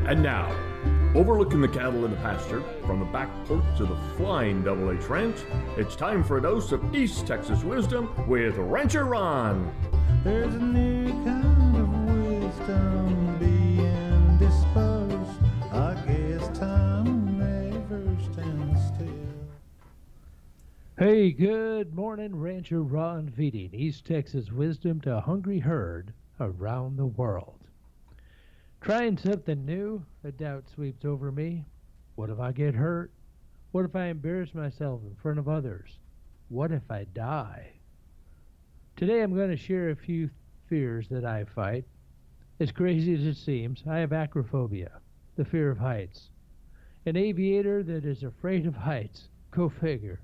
And 0.06 0.22
now, 0.22 0.52
overlooking 1.16 1.62
the 1.62 1.68
cattle 1.68 2.06
in 2.06 2.12
the 2.12 2.18
pasture, 2.18 2.64
from 2.86 3.00
the 3.00 3.06
back 3.06 3.30
porch 3.46 3.64
to 3.78 3.86
the 3.86 3.96
flying 4.18 4.64
Double 4.64 4.92
H 4.92 5.08
Ranch, 5.10 5.38
it's 5.78 5.96
time 5.96 6.24
for 6.24 6.38
a 6.38 6.42
dose 6.42 6.72
of 6.72 6.96
East 6.96 7.28
Texas 7.28 7.64
wisdom 7.64 8.12
with 8.28 8.56
Rancher 8.58 9.06
Ron. 9.06 9.72
There's 10.24 10.54
a 10.56 10.60
new 10.60 11.12
kind 11.24 11.78
of 11.78 11.90
wisdom 12.06 13.38
being 13.40 14.38
dispersed. 14.38 15.40
I 15.72 15.94
guess 16.08 16.58
time 16.58 17.38
may 17.38 17.70
never 17.70 18.18
stands 18.32 18.82
still. 18.88 19.08
Hey, 20.98 21.32
good 21.32 21.94
morning, 21.94 22.36
Rancher 22.36 22.82
Ron 22.82 23.30
feeding 23.30 23.70
East 23.74 24.06
Texas 24.06 24.52
wisdom 24.52 25.00
to 25.02 25.18
a 25.18 25.22
hungry 25.22 25.60
herd 25.60 26.14
around 26.40 26.98
the 26.98 27.06
world. 27.06 27.60
Trying 28.84 29.18
something 29.18 29.66
new, 29.66 30.04
a 30.26 30.32
doubt 30.34 30.66
sweeps 30.68 31.06
over 31.06 31.32
me. 31.32 31.64
What 32.16 32.30
if 32.30 32.42
I 32.42 32.52
get 32.52 32.76
hurt? 32.76 33.14
What 33.72 33.86
if 33.86 33.96
I 33.96 34.08
embarrass 34.08 34.54
myself 34.54 35.00
in 35.08 35.16
front 35.16 35.40
of 35.40 35.48
others? 35.48 36.00
What 36.50 36.74
if 36.74 36.92
I 36.92 37.06
die? 37.06 37.72
Today 38.98 39.22
I'm 39.22 39.34
going 39.34 39.52
to 39.52 39.56
share 39.56 39.92
a 39.92 39.96
few 39.96 40.30
fears 40.68 41.08
that 41.12 41.24
I 41.24 41.46
fight. 41.46 41.86
As 42.60 42.74
crazy 42.74 43.14
as 43.14 43.24
it 43.26 43.38
seems, 43.38 43.82
I 43.90 44.00
have 44.00 44.10
acrophobia, 44.10 44.92
the 45.38 45.46
fear 45.46 45.72
of 45.72 45.78
heights. 45.78 46.30
An 47.06 47.16
aviator 47.16 47.84
that 47.84 48.04
is 48.04 48.24
afraid 48.24 48.66
of 48.66 48.76
heights. 48.76 49.30
Go 49.52 49.70
figure. 49.70 50.20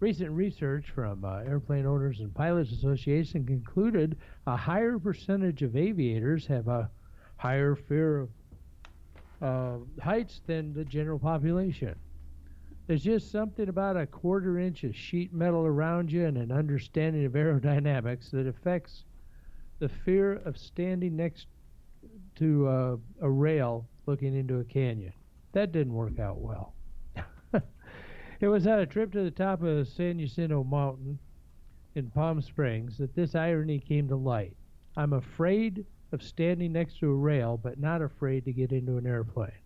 Recent 0.00 0.32
research 0.32 0.90
from 0.90 1.24
uh, 1.24 1.36
Airplane 1.44 1.86
Owners 1.86 2.18
and 2.18 2.34
Pilots 2.34 2.72
Association 2.72 3.46
concluded 3.46 4.16
a 4.44 4.56
higher 4.56 4.98
percentage 4.98 5.62
of 5.62 5.76
aviators 5.76 6.48
have 6.48 6.66
a 6.66 6.90
higher 7.36 7.74
fear 7.74 8.20
of 8.20 8.28
uh, 9.42 9.76
heights 10.02 10.40
than 10.46 10.72
the 10.72 10.84
general 10.84 11.18
population. 11.18 11.94
There's 12.86 13.02
just 13.02 13.32
something 13.32 13.68
about 13.68 13.96
a 13.96 14.06
quarter 14.06 14.58
inch 14.58 14.84
of 14.84 14.94
sheet 14.94 15.32
metal 15.32 15.66
around 15.66 16.10
you 16.10 16.24
and 16.24 16.38
an 16.38 16.52
understanding 16.52 17.24
of 17.24 17.32
aerodynamics 17.32 18.30
that 18.30 18.46
affects 18.46 19.04
the 19.78 19.88
fear 19.88 20.34
of 20.44 20.56
standing 20.56 21.16
next 21.16 21.48
to 22.36 22.68
a 23.20 23.28
rail 23.28 23.86
looking 24.06 24.34
into 24.34 24.60
a 24.60 24.64
canyon. 24.64 25.12
That 25.52 25.72
didn't 25.72 25.94
work 25.94 26.18
out 26.18 26.38
well. 26.38 26.74
it 28.40 28.46
was 28.46 28.66
on 28.66 28.78
a 28.78 28.86
trip 28.86 29.12
to 29.12 29.22
the 29.22 29.30
top 29.30 29.62
of 29.62 29.88
San 29.88 30.18
Jacinto 30.18 30.62
Mountain 30.62 31.18
in 31.94 32.10
Palm 32.10 32.40
Springs 32.40 32.98
that 32.98 33.14
this 33.14 33.34
irony 33.34 33.80
came 33.80 34.06
to 34.08 34.16
light. 34.16 34.54
I'm 34.96 35.14
afraid 35.14 35.84
of 36.12 36.22
standing 36.22 36.72
next 36.72 36.98
to 36.98 37.10
a 37.10 37.14
rail, 37.14 37.56
but 37.56 37.78
not 37.78 38.02
afraid 38.02 38.44
to 38.44 38.52
get 38.52 38.72
into 38.72 38.96
an 38.96 39.06
airplane. 39.06 39.62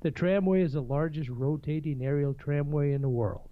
The 0.00 0.10
tramway 0.10 0.62
is 0.62 0.72
the 0.72 0.82
largest 0.82 1.28
rotating 1.28 2.04
aerial 2.04 2.34
tramway 2.34 2.92
in 2.92 3.02
the 3.02 3.08
world. 3.08 3.48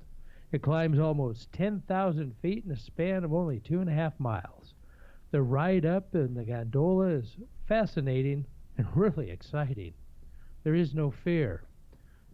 It 0.52 0.62
climbs 0.62 0.98
almost 0.98 1.52
10,000 1.52 2.34
feet 2.42 2.64
in 2.64 2.72
a 2.72 2.76
span 2.76 3.22
of 3.22 3.32
only 3.32 3.61
two 3.61 3.80
and 3.80 3.88
a 3.88 3.94
half 3.94 4.18
miles. 4.18 4.74
The 5.30 5.42
ride 5.42 5.86
up 5.86 6.12
in 6.14 6.34
the 6.34 6.44
gondola 6.44 7.06
is 7.11 7.36
fascinating 7.66 8.46
and 8.76 8.88
really 8.96 9.30
exciting. 9.30 9.94
There 10.64 10.74
is 10.74 10.94
no 10.94 11.11
fear. 11.11 11.62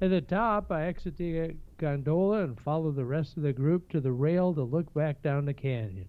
At 0.00 0.10
the 0.10 0.20
top, 0.20 0.70
I 0.70 0.86
exit 0.86 1.16
the 1.16 1.56
gondola 1.78 2.44
and 2.44 2.60
follow 2.60 2.90
the 2.90 3.04
rest 3.04 3.36
of 3.36 3.42
the 3.42 3.52
group 3.52 3.88
to 3.90 4.00
the 4.00 4.12
rail 4.12 4.54
to 4.54 4.62
look 4.62 4.92
back 4.94 5.22
down 5.22 5.44
the 5.44 5.54
canyon. 5.54 6.08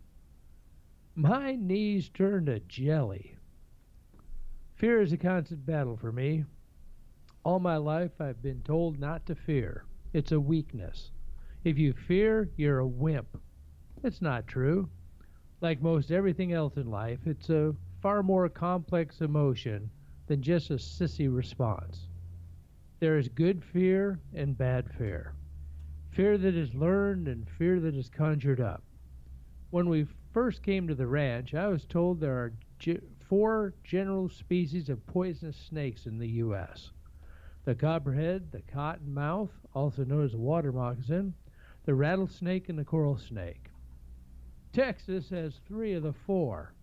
My 1.16 1.56
knees 1.56 2.10
turn 2.10 2.46
to 2.46 2.60
jelly. 2.62 3.37
Fear 4.78 5.02
is 5.02 5.12
a 5.12 5.18
constant 5.18 5.66
battle 5.66 5.98
for 5.98 6.12
me. 6.12 6.46
All 7.44 7.60
my 7.60 7.78
life, 7.78 8.22
I've 8.22 8.44
been 8.44 8.62
told 8.62 9.00
not 9.00 9.26
to 9.26 9.34
fear. 9.34 9.86
It's 10.14 10.32
a 10.32 10.40
weakness. 10.40 11.10
If 11.64 11.80
you 11.80 11.94
fear, 11.94 12.52
you're 12.58 12.78
a 12.78 12.88
wimp. 12.88 13.42
It's 14.04 14.22
not 14.22 14.46
true. 14.46 14.88
Like 15.62 15.82
most 15.82 16.12
everything 16.12 16.54
else 16.54 16.78
in 16.78 16.92
life, 16.92 17.26
it's 17.26 17.50
a 17.50 17.74
far 18.04 18.22
more 18.22 18.48
complex 18.50 19.22
emotion 19.22 19.90
than 20.28 20.44
just 20.44 20.70
a 20.70 20.76
sissy 20.76 21.28
response. 21.36 22.08
There 23.00 23.18
is 23.18 23.30
good 23.30 23.64
fear 23.64 24.20
and 24.36 24.56
bad 24.56 24.92
fear. 24.92 25.34
Fear 26.12 26.38
that 26.38 26.54
is 26.54 26.76
learned 26.76 27.28
and 27.28 27.50
fear 27.50 27.80
that 27.80 27.96
is 27.96 28.10
conjured 28.10 28.62
up. 28.62 28.84
When 29.72 29.90
we 29.90 30.06
first 30.34 30.62
came 30.62 30.88
to 30.88 30.94
the 30.94 31.08
ranch, 31.08 31.56
I 31.56 31.68
was 31.68 31.84
told 31.84 32.20
there 32.20 32.38
are 32.38 32.54
four 33.30 33.74
general 33.84 34.30
species 34.30 34.90
of 34.90 35.06
poisonous 35.06 35.58
snakes 35.58 36.06
in 36.06 36.18
the 36.18 36.28
U.S. 36.28 36.92
the 37.66 37.76
copperhead, 37.76 38.52
the 38.52 38.62
cottonmouth, 38.62 39.50
also 39.74 40.06
known 40.06 40.24
as 40.24 40.32
the 40.32 40.38
water 40.38 40.72
moccasin, 40.72 41.34
the 41.86 41.94
rattlesnake, 41.94 42.70
and 42.70 42.80
the 42.80 42.86
coral 42.86 43.18
snake. 43.18 43.70
Texas 44.74 45.30
has 45.30 45.60
three 45.68 45.94
of 45.94 46.04
the 46.04 46.14
four. 46.14 46.74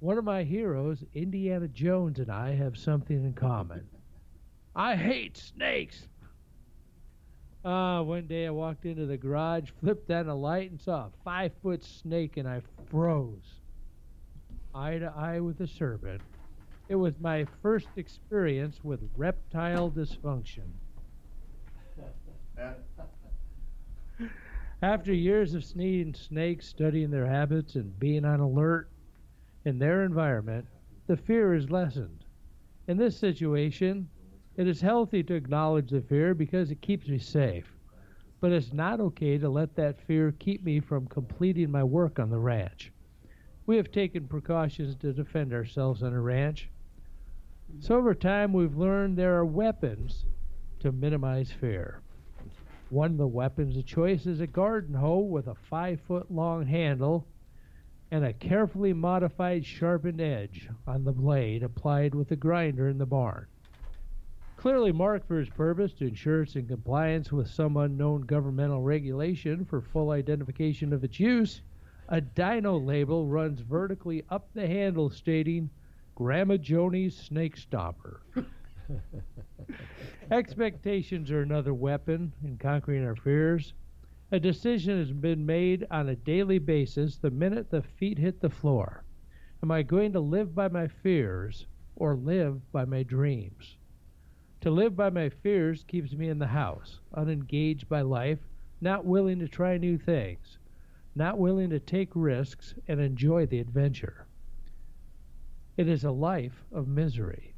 One 0.00 0.18
of 0.18 0.24
my 0.24 0.42
heroes, 0.42 1.02
Indiana 1.14 1.68
Jones, 1.68 2.18
and 2.18 2.30
I 2.30 2.54
have 2.54 2.76
something 2.76 3.16
in 3.16 3.32
common. 3.32 3.88
I 4.76 4.96
hate 4.96 5.36
snakes. 5.36 6.08
Ah, 7.64 8.02
one 8.02 8.26
day 8.26 8.46
I 8.46 8.50
walked 8.50 8.84
into 8.84 9.06
the 9.06 9.16
garage, 9.16 9.70
flipped 9.80 10.10
on 10.10 10.28
a 10.28 10.34
light, 10.34 10.70
and 10.70 10.80
saw 10.80 11.06
a 11.06 11.10
five 11.24 11.52
foot 11.62 11.82
snake, 11.82 12.36
and 12.36 12.46
I 12.46 12.60
froze. 12.90 13.60
Eye 14.74 14.98
to 14.98 15.12
eye 15.16 15.38
with 15.38 15.60
a 15.60 15.68
serpent. 15.68 16.20
It 16.88 16.96
was 16.96 17.14
my 17.20 17.46
first 17.62 17.88
experience 17.96 18.82
with 18.82 19.08
reptile 19.16 19.88
dysfunction. 19.90 20.68
After 24.82 25.14
years 25.14 25.54
of 25.54 25.64
seeing 25.64 26.12
snakes, 26.12 26.66
studying 26.66 27.10
their 27.10 27.26
habits, 27.26 27.76
and 27.76 27.98
being 28.00 28.24
on 28.24 28.40
alert 28.40 28.90
in 29.64 29.78
their 29.78 30.02
environment, 30.02 30.66
the 31.06 31.16
fear 31.16 31.54
is 31.54 31.70
lessened. 31.70 32.24
In 32.88 32.96
this 32.96 33.16
situation, 33.16 34.08
it 34.56 34.66
is 34.66 34.80
healthy 34.80 35.22
to 35.22 35.34
acknowledge 35.34 35.90
the 35.90 36.00
fear 36.00 36.34
because 36.34 36.72
it 36.72 36.82
keeps 36.82 37.08
me 37.08 37.18
safe. 37.18 37.72
But 38.40 38.50
it's 38.50 38.72
not 38.72 39.00
okay 39.00 39.38
to 39.38 39.48
let 39.48 39.76
that 39.76 40.00
fear 40.00 40.32
keep 40.32 40.64
me 40.64 40.80
from 40.80 41.06
completing 41.06 41.70
my 41.70 41.84
work 41.84 42.18
on 42.18 42.28
the 42.28 42.38
ranch. 42.38 42.90
We 43.66 43.76
have 43.76 43.90
taken 43.90 44.28
precautions 44.28 44.94
to 44.96 45.12
defend 45.12 45.54
ourselves 45.54 46.02
on 46.02 46.12
a 46.12 46.20
ranch. 46.20 46.68
So 47.80 47.96
over 47.96 48.14
time, 48.14 48.52
we've 48.52 48.76
learned 48.76 49.16
there 49.16 49.36
are 49.36 49.46
weapons 49.46 50.26
to 50.80 50.92
minimize 50.92 51.50
fear. 51.50 52.02
One 52.90 53.12
of 53.12 53.16
the 53.16 53.26
weapons 53.26 53.76
of 53.76 53.86
choice 53.86 54.26
is 54.26 54.40
a 54.40 54.46
garden 54.46 54.94
hoe 54.94 55.20
with 55.20 55.46
a 55.46 55.54
five 55.54 56.00
foot 56.02 56.30
long 56.30 56.66
handle 56.66 57.26
and 58.10 58.24
a 58.24 58.34
carefully 58.34 58.92
modified 58.92 59.64
sharpened 59.64 60.20
edge 60.20 60.68
on 60.86 61.04
the 61.04 61.12
blade 61.12 61.62
applied 61.62 62.14
with 62.14 62.30
a 62.30 62.36
grinder 62.36 62.88
in 62.88 62.98
the 62.98 63.06
barn. 63.06 63.46
Clearly 64.56 64.92
marked 64.92 65.26
for 65.26 65.40
its 65.40 65.50
purpose 65.50 65.94
to 65.94 66.06
ensure 66.06 66.42
it's 66.42 66.54
in 66.54 66.68
compliance 66.68 67.32
with 67.32 67.48
some 67.48 67.76
unknown 67.76 68.22
governmental 68.22 68.82
regulation 68.82 69.64
for 69.64 69.80
full 69.80 70.10
identification 70.10 70.92
of 70.92 71.02
its 71.02 71.18
use, 71.18 71.62
a 72.08 72.20
Dymo 72.20 72.84
label 72.84 73.26
runs 73.26 73.60
vertically 73.60 74.24
up 74.28 74.48
the 74.52 74.66
handle 74.66 75.08
stating 75.08 75.70
Grandma 76.14 76.56
Joni's 76.56 77.16
Snake 77.16 77.56
Stopper. 77.56 78.20
Expectations 80.30 81.30
are 81.30 81.40
another 81.40 81.72
weapon 81.72 82.32
in 82.44 82.58
conquering 82.58 83.04
our 83.04 83.16
fears. 83.16 83.72
A 84.30 84.38
decision 84.38 84.98
has 84.98 85.12
been 85.12 85.46
made 85.46 85.86
on 85.90 86.08
a 86.08 86.16
daily 86.16 86.58
basis 86.58 87.16
the 87.16 87.30
minute 87.30 87.70
the 87.70 87.82
feet 87.82 88.18
hit 88.18 88.40
the 88.40 88.50
floor. 88.50 89.04
Am 89.62 89.70
I 89.70 89.82
going 89.82 90.12
to 90.12 90.20
live 90.20 90.54
by 90.54 90.68
my 90.68 90.88
fears 90.88 91.66
or 91.96 92.16
live 92.16 92.60
by 92.70 92.84
my 92.84 93.02
dreams? 93.02 93.76
To 94.60 94.70
live 94.70 94.94
by 94.94 95.10
my 95.10 95.30
fears 95.30 95.84
keeps 95.84 96.12
me 96.12 96.28
in 96.28 96.38
the 96.38 96.46
house, 96.46 97.00
unengaged 97.14 97.88
by 97.88 98.02
life, 98.02 98.40
not 98.80 99.04
willing 99.04 99.38
to 99.38 99.48
try 99.48 99.78
new 99.78 99.96
things, 99.98 100.58
not 101.14 101.38
willing 101.38 101.70
to 101.70 101.78
take 101.78 102.10
risks 102.14 102.74
and 102.88 103.00
enjoy 103.00 103.46
the 103.46 103.60
adventure. 103.60 104.26
It 105.76 105.88
is 105.88 106.04
a 106.04 106.10
life 106.10 106.64
of 106.72 106.88
misery. 106.88 107.54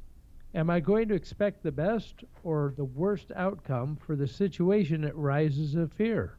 Am 0.53 0.69
I 0.69 0.79
going 0.79 1.07
to 1.09 1.15
expect 1.15 1.61
the 1.61 1.71
best 1.71 2.23
or 2.43 2.73
the 2.75 2.85
worst 2.85 3.31
outcome 3.35 3.95
for 3.95 4.15
the 4.15 4.27
situation 4.27 5.01
that 5.01 5.15
rises 5.15 5.75
of 5.75 5.93
fear? 5.93 6.37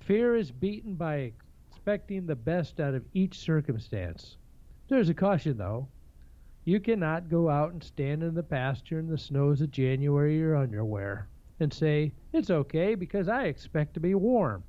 Fear 0.00 0.36
is 0.36 0.50
beaten 0.50 0.94
by 0.94 1.32
expecting 1.70 2.26
the 2.26 2.36
best 2.36 2.80
out 2.80 2.94
of 2.94 3.04
each 3.12 3.38
circumstance. 3.38 4.36
There's 4.88 5.08
a 5.08 5.14
caution, 5.14 5.58
though. 5.58 5.88
You 6.64 6.80
cannot 6.80 7.28
go 7.28 7.48
out 7.48 7.72
and 7.72 7.82
stand 7.82 8.22
in 8.22 8.34
the 8.34 8.42
pasture 8.42 8.98
in 8.98 9.08
the 9.08 9.18
snows 9.18 9.60
of 9.60 9.70
January 9.70 10.36
your 10.38 10.56
underwear 10.56 11.28
and 11.60 11.72
say, 11.72 12.12
It's 12.32 12.50
okay 12.50 12.94
because 12.94 13.28
I 13.28 13.44
expect 13.44 13.94
to 13.94 14.00
be 14.00 14.14
warm. 14.14 14.64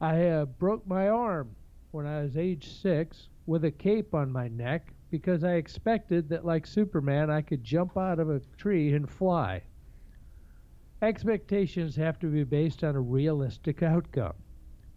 I 0.00 0.28
uh, 0.28 0.44
broke 0.46 0.86
my 0.86 1.08
arm 1.08 1.54
when 1.90 2.06
I 2.06 2.22
was 2.22 2.36
age 2.36 2.72
six 2.72 3.28
with 3.46 3.64
a 3.64 3.70
cape 3.70 4.14
on 4.14 4.32
my 4.32 4.48
neck 4.48 4.94
because 5.10 5.44
I 5.44 5.54
expected 5.54 6.28
that, 6.28 6.44
like 6.44 6.66
Superman, 6.66 7.30
I 7.30 7.42
could 7.42 7.62
jump 7.64 7.98
out 7.98 8.18
of 8.18 8.30
a 8.30 8.40
tree 8.56 8.94
and 8.94 9.08
fly. 9.10 9.62
Expectations 11.02 11.96
have 11.96 12.18
to 12.20 12.28
be 12.28 12.44
based 12.44 12.84
on 12.84 12.96
a 12.96 13.00
realistic 13.00 13.82
outcome. 13.82 14.34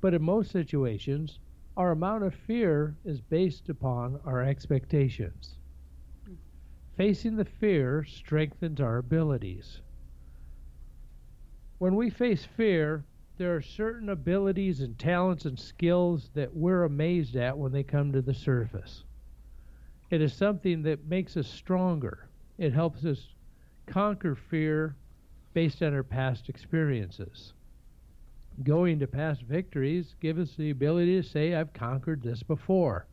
But 0.01 0.13
in 0.13 0.21
most 0.21 0.51
situations, 0.51 1.39
our 1.75 1.91
amount 1.91 2.23
of 2.23 2.33
fear 2.33 2.97
is 3.03 3.19
based 3.19 3.69
upon 3.69 4.19
our 4.25 4.41
expectations. 4.41 5.57
Facing 6.95 7.35
the 7.35 7.45
fear 7.45 8.03
strengthens 8.03 8.79
our 8.79 8.97
abilities. 8.97 9.81
When 11.79 11.95
we 11.95 12.09
face 12.09 12.45
fear, 12.45 13.05
there 13.37 13.55
are 13.55 13.61
certain 13.61 14.09
abilities 14.09 14.81
and 14.81 14.97
talents 14.97 15.45
and 15.45 15.59
skills 15.59 16.29
that 16.33 16.55
we're 16.55 16.83
amazed 16.83 17.35
at 17.35 17.57
when 17.57 17.71
they 17.71 17.83
come 17.83 18.11
to 18.11 18.21
the 18.21 18.33
surface. 18.33 19.03
It 20.11 20.21
is 20.21 20.33
something 20.33 20.83
that 20.83 21.07
makes 21.07 21.35
us 21.35 21.47
stronger. 21.47 22.27
It 22.59 22.73
helps 22.73 23.03
us 23.05 23.29
conquer 23.87 24.35
fear 24.35 24.95
based 25.53 25.81
on 25.81 25.93
our 25.93 26.03
past 26.03 26.49
experiences. 26.49 27.53
Going 28.63 28.99
to 28.99 29.07
past 29.07 29.41
victories 29.41 30.15
gives 30.19 30.39
us 30.51 30.55
the 30.55 30.69
ability 30.69 31.19
to 31.19 31.27
say, 31.27 31.55
I've 31.55 31.73
conquered 31.73 32.21
this 32.21 32.43
before. 32.43 33.07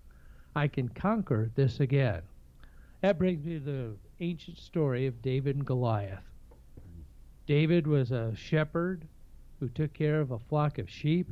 I 0.54 0.68
can 0.68 0.88
conquer 0.90 1.50
this 1.54 1.80
again. 1.80 2.20
That 3.00 3.18
brings 3.18 3.44
me 3.44 3.58
to 3.58 3.64
the 3.64 3.96
ancient 4.20 4.58
story 4.58 5.06
of 5.06 5.22
David 5.22 5.56
and 5.56 5.64
Goliath. 5.64 6.24
David 7.46 7.86
was 7.86 8.10
a 8.10 8.34
shepherd 8.36 9.06
who 9.60 9.68
took 9.68 9.92
care 9.92 10.20
of 10.20 10.30
a 10.30 10.38
flock 10.38 10.78
of 10.78 10.90
sheep, 10.90 11.28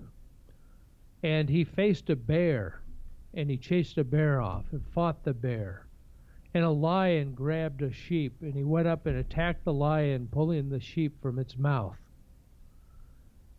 and 1.22 1.48
he 1.48 1.64
faced 1.64 2.10
a 2.10 2.16
bear, 2.16 2.80
and 3.34 3.50
he 3.50 3.56
chased 3.56 3.98
a 3.98 4.04
bear 4.04 4.40
off 4.40 4.66
and 4.70 4.86
fought 4.86 5.24
the 5.24 5.34
bear. 5.34 5.86
And 6.54 6.64
a 6.64 6.70
lion 6.70 7.34
grabbed 7.34 7.82
a 7.82 7.92
sheep, 7.92 8.36
and 8.40 8.54
he 8.54 8.64
went 8.64 8.86
up 8.86 9.06
and 9.06 9.16
attacked 9.16 9.64
the 9.64 9.72
lion, 9.72 10.28
pulling 10.30 10.68
the 10.68 10.80
sheep 10.80 11.20
from 11.20 11.38
its 11.38 11.56
mouth. 11.58 11.98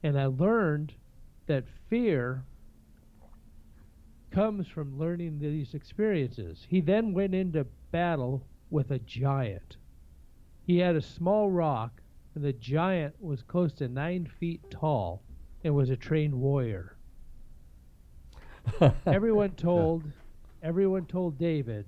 And 0.01 0.17
I 0.17 0.27
learned 0.27 0.93
that 1.47 1.65
fear 1.89 2.45
comes 4.31 4.67
from 4.67 4.97
learning 4.97 5.39
these 5.39 5.73
experiences. 5.73 6.65
He 6.69 6.81
then 6.81 7.13
went 7.13 7.33
into 7.33 7.65
battle 7.91 8.45
with 8.69 8.91
a 8.91 8.99
giant. 8.99 9.77
He 10.65 10.77
had 10.77 10.95
a 10.95 11.01
small 11.01 11.49
rock, 11.49 12.01
and 12.35 12.43
the 12.43 12.53
giant 12.53 13.15
was 13.19 13.41
close 13.41 13.73
to 13.73 13.87
nine 13.87 14.29
feet 14.39 14.61
tall 14.69 15.21
and 15.63 15.73
was 15.75 15.89
a 15.89 15.95
trained 15.95 16.35
warrior. 16.35 16.95
everyone 19.05 19.51
told 19.51 20.03
everyone 20.61 21.05
told 21.05 21.37
David, 21.37 21.85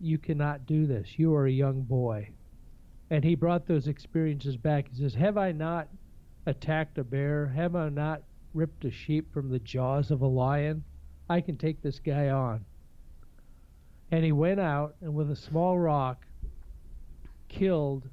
You 0.00 0.18
cannot 0.18 0.66
do 0.66 0.86
this. 0.86 1.18
You 1.18 1.34
are 1.34 1.46
a 1.46 1.52
young 1.52 1.82
boy. 1.82 2.30
And 3.10 3.22
he 3.22 3.34
brought 3.34 3.66
those 3.66 3.86
experiences 3.86 4.56
back. 4.56 4.88
He 4.88 5.02
says, 5.02 5.14
Have 5.14 5.36
I 5.36 5.52
not 5.52 5.88
attacked 6.46 6.98
a 6.98 7.04
bear? 7.04 7.46
Have 7.48 7.76
I 7.76 7.88
not 7.88 8.22
ripped 8.54 8.84
a 8.84 8.90
sheep 8.90 9.32
from 9.32 9.50
the 9.50 9.58
jaws 9.60 10.10
of 10.10 10.22
a 10.22 10.26
lion? 10.26 10.82
I 11.28 11.40
can 11.40 11.56
take 11.56 11.82
this 11.82 11.98
guy 11.98 12.30
on. 12.30 12.64
And 14.10 14.24
he 14.24 14.32
went 14.32 14.60
out 14.60 14.96
and 15.00 15.14
with 15.14 15.30
a 15.30 15.36
small 15.36 15.78
rock 15.78 16.24
killed 17.48 18.08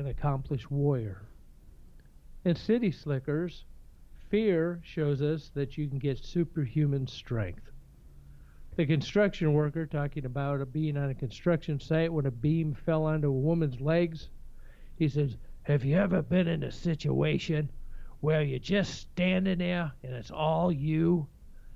an 0.00 0.06
accomplished 0.06 0.70
warrior. 0.70 1.20
In 2.42 2.56
City 2.56 2.90
Slickers, 2.90 3.64
fear 4.30 4.80
shows 4.82 5.20
us 5.20 5.50
that 5.54 5.76
you 5.76 5.88
can 5.88 5.98
get 5.98 6.24
superhuman 6.24 7.06
strength. 7.06 7.70
The 8.76 8.86
construction 8.86 9.52
worker 9.52 9.84
talking 9.84 10.24
about 10.24 10.62
a 10.62 10.66
being 10.66 10.96
on 10.96 11.10
a 11.10 11.14
construction 11.14 11.78
site 11.78 12.10
when 12.10 12.24
a 12.24 12.30
beam 12.30 12.72
fell 12.72 13.04
onto 13.04 13.28
a 13.28 13.32
woman's 13.32 13.78
legs. 13.78 14.30
He 14.96 15.06
says, 15.06 15.36
Have 15.64 15.84
you 15.84 15.96
ever 15.98 16.22
been 16.22 16.48
in 16.48 16.62
a 16.62 16.72
situation 16.72 17.70
where 18.20 18.42
you're 18.42 18.58
just 18.58 19.00
standing 19.00 19.58
there 19.58 19.92
and 20.02 20.14
it's 20.14 20.30
all 20.30 20.72
you 20.72 21.28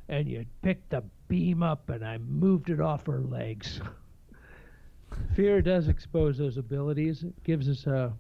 and 0.08 0.26
you 0.26 0.46
picked 0.62 0.88
the 0.90 1.04
beam 1.28 1.62
up 1.62 1.90
and 1.90 2.02
I 2.02 2.16
moved 2.16 2.70
it 2.70 2.80
off 2.80 3.04
her 3.04 3.20
legs? 3.20 3.82
Fear 5.34 5.62
does 5.62 5.88
expose 5.88 6.38
those 6.38 6.56
abilities. 6.56 7.22
It 7.22 7.42
gives 7.42 7.68
us 7.68 7.86
a 7.86 8.12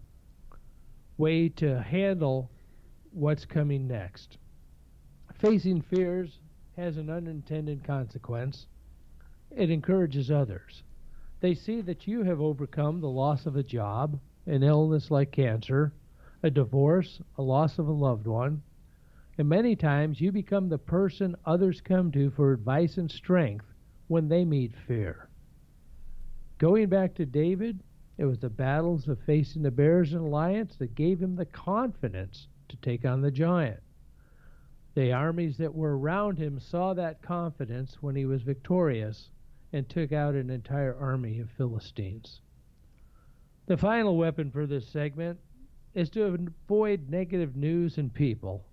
way 1.16 1.48
to 1.50 1.80
handle 1.80 2.50
what's 3.12 3.44
coming 3.44 3.86
next. 3.86 4.38
Facing 5.38 5.80
fears 5.82 6.40
has 6.76 6.96
an 6.96 7.10
unintended 7.10 7.84
consequence. 7.84 8.66
It 9.56 9.70
encourages 9.70 10.30
others. 10.30 10.82
They 11.40 11.54
see 11.54 11.80
that 11.82 12.08
you 12.08 12.24
have 12.24 12.40
overcome 12.40 13.00
the 13.00 13.08
loss 13.08 13.46
of 13.46 13.56
a 13.56 13.62
job, 13.62 14.18
an 14.46 14.62
illness 14.62 15.10
like 15.10 15.30
cancer, 15.30 15.92
a 16.42 16.50
divorce, 16.50 17.20
a 17.38 17.42
loss 17.42 17.78
of 17.78 17.86
a 17.86 17.92
loved 17.92 18.26
one, 18.26 18.62
and 19.38 19.48
many 19.48 19.76
times 19.76 20.20
you 20.20 20.32
become 20.32 20.68
the 20.68 20.78
person 20.78 21.36
others 21.44 21.80
come 21.80 22.10
to 22.12 22.30
for 22.30 22.52
advice 22.52 22.96
and 22.98 23.10
strength 23.10 23.66
when 24.08 24.28
they 24.28 24.44
meet 24.44 24.74
fear. 24.86 25.28
Going 26.64 26.88
back 26.88 27.14
to 27.16 27.26
David, 27.26 27.82
it 28.16 28.24
was 28.24 28.38
the 28.38 28.48
battles 28.48 29.06
of 29.06 29.20
facing 29.26 29.60
the 29.60 29.70
bears 29.70 30.14
and 30.14 30.30
lions 30.30 30.78
that 30.78 30.94
gave 30.94 31.20
him 31.20 31.36
the 31.36 31.44
confidence 31.44 32.48
to 32.68 32.76
take 32.76 33.04
on 33.04 33.20
the 33.20 33.30
giant. 33.30 33.82
The 34.94 35.12
armies 35.12 35.58
that 35.58 35.74
were 35.74 35.98
around 35.98 36.38
him 36.38 36.58
saw 36.58 36.94
that 36.94 37.20
confidence 37.20 37.98
when 38.00 38.16
he 38.16 38.24
was 38.24 38.40
victorious 38.40 39.28
and 39.74 39.86
took 39.86 40.10
out 40.12 40.34
an 40.34 40.48
entire 40.48 40.96
army 40.96 41.38
of 41.38 41.50
Philistines. 41.50 42.40
The 43.66 43.76
final 43.76 44.16
weapon 44.16 44.50
for 44.50 44.66
this 44.66 44.88
segment 44.88 45.38
is 45.92 46.08
to 46.12 46.24
avoid 46.24 47.10
negative 47.10 47.56
news 47.56 47.98
and 47.98 48.10
people. 48.10 48.64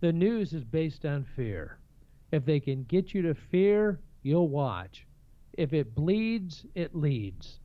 The 0.00 0.14
news 0.14 0.54
is 0.54 0.64
based 0.64 1.04
on 1.04 1.26
fear. 1.36 1.78
If 2.32 2.46
they 2.46 2.58
can 2.58 2.84
get 2.84 3.12
you 3.12 3.20
to 3.20 3.34
fear, 3.34 4.00
you'll 4.22 4.48
watch. 4.48 5.05
If 5.56 5.72
it 5.72 5.94
bleeds, 5.94 6.66
it 6.74 6.94
leads. 6.94 7.60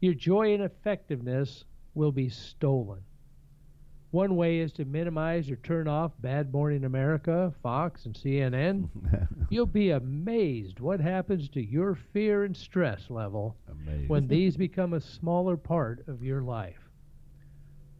Your 0.00 0.14
joy 0.14 0.52
and 0.52 0.62
effectiveness 0.62 1.64
will 1.94 2.12
be 2.12 2.28
stolen. 2.28 3.00
One 4.10 4.36
way 4.36 4.58
is 4.58 4.72
to 4.74 4.84
minimize 4.84 5.50
or 5.50 5.56
turn 5.56 5.88
off 5.88 6.12
Bad 6.20 6.52
Morning 6.52 6.84
America, 6.84 7.54
Fox, 7.62 8.04
and 8.04 8.14
CNN. 8.14 8.88
You'll 9.48 9.64
be 9.64 9.90
amazed 9.90 10.80
what 10.80 11.00
happens 11.00 11.48
to 11.50 11.64
your 11.64 11.94
fear 11.94 12.44
and 12.44 12.54
stress 12.54 13.08
level 13.08 13.56
Amazing. 13.70 14.08
when 14.08 14.28
these 14.28 14.54
become 14.58 14.92
a 14.92 15.00
smaller 15.00 15.56
part 15.56 16.06
of 16.08 16.22
your 16.22 16.42
life. 16.42 16.90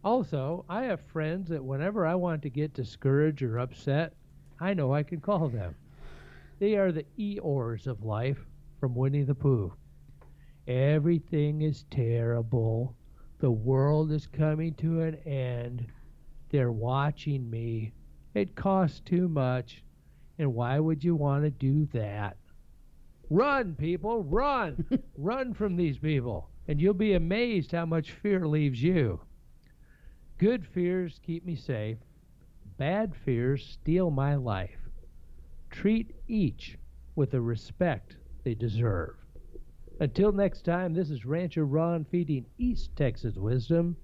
Also, 0.04 0.66
I 0.68 0.84
have 0.84 1.00
friends 1.00 1.48
that 1.48 1.64
whenever 1.64 2.04
I 2.04 2.14
want 2.16 2.42
to 2.42 2.50
get 2.50 2.74
discouraged 2.74 3.42
or 3.42 3.58
upset, 3.58 4.12
I 4.60 4.74
know 4.74 4.92
I 4.92 5.04
can 5.04 5.20
call 5.20 5.48
them. 5.48 5.74
They 6.58 6.76
are 6.76 6.92
the 6.92 7.06
Eeyores 7.18 7.86
of 7.86 8.04
life 8.04 8.44
from 8.82 8.96
Winnie 8.96 9.22
the 9.22 9.32
Pooh. 9.32 9.72
Everything 10.66 11.62
is 11.62 11.84
terrible. 11.88 12.96
The 13.38 13.48
world 13.48 14.10
is 14.10 14.26
coming 14.26 14.74
to 14.74 15.02
an 15.02 15.14
end. 15.24 15.86
They're 16.50 16.72
watching 16.72 17.48
me. 17.48 17.92
It 18.34 18.56
costs 18.56 18.98
too 18.98 19.28
much. 19.28 19.84
And 20.36 20.52
why 20.52 20.80
would 20.80 21.04
you 21.04 21.14
want 21.14 21.44
to 21.44 21.50
do 21.50 21.86
that? 21.92 22.36
Run, 23.30 23.76
people, 23.76 24.24
run! 24.24 24.84
run 25.16 25.54
from 25.54 25.76
these 25.76 25.98
people, 25.98 26.50
and 26.66 26.80
you'll 26.80 26.92
be 26.92 27.12
amazed 27.12 27.70
how 27.70 27.86
much 27.86 28.10
fear 28.10 28.48
leaves 28.48 28.82
you. 28.82 29.20
Good 30.38 30.66
fears 30.66 31.20
keep 31.24 31.46
me 31.46 31.54
safe. 31.54 31.98
Bad 32.78 33.14
fears 33.14 33.64
steal 33.64 34.10
my 34.10 34.34
life. 34.34 34.80
Treat 35.70 36.16
each 36.26 36.78
with 37.14 37.30
the 37.30 37.40
respect 37.40 38.16
they 38.44 38.54
deserve. 38.54 39.14
Until 40.00 40.32
next 40.32 40.64
time, 40.64 40.94
this 40.94 41.10
is 41.10 41.24
Rancher 41.24 41.64
Ron 41.64 42.04
feeding 42.10 42.46
East 42.58 42.90
Texas 42.96 43.36
wisdom 43.36 43.96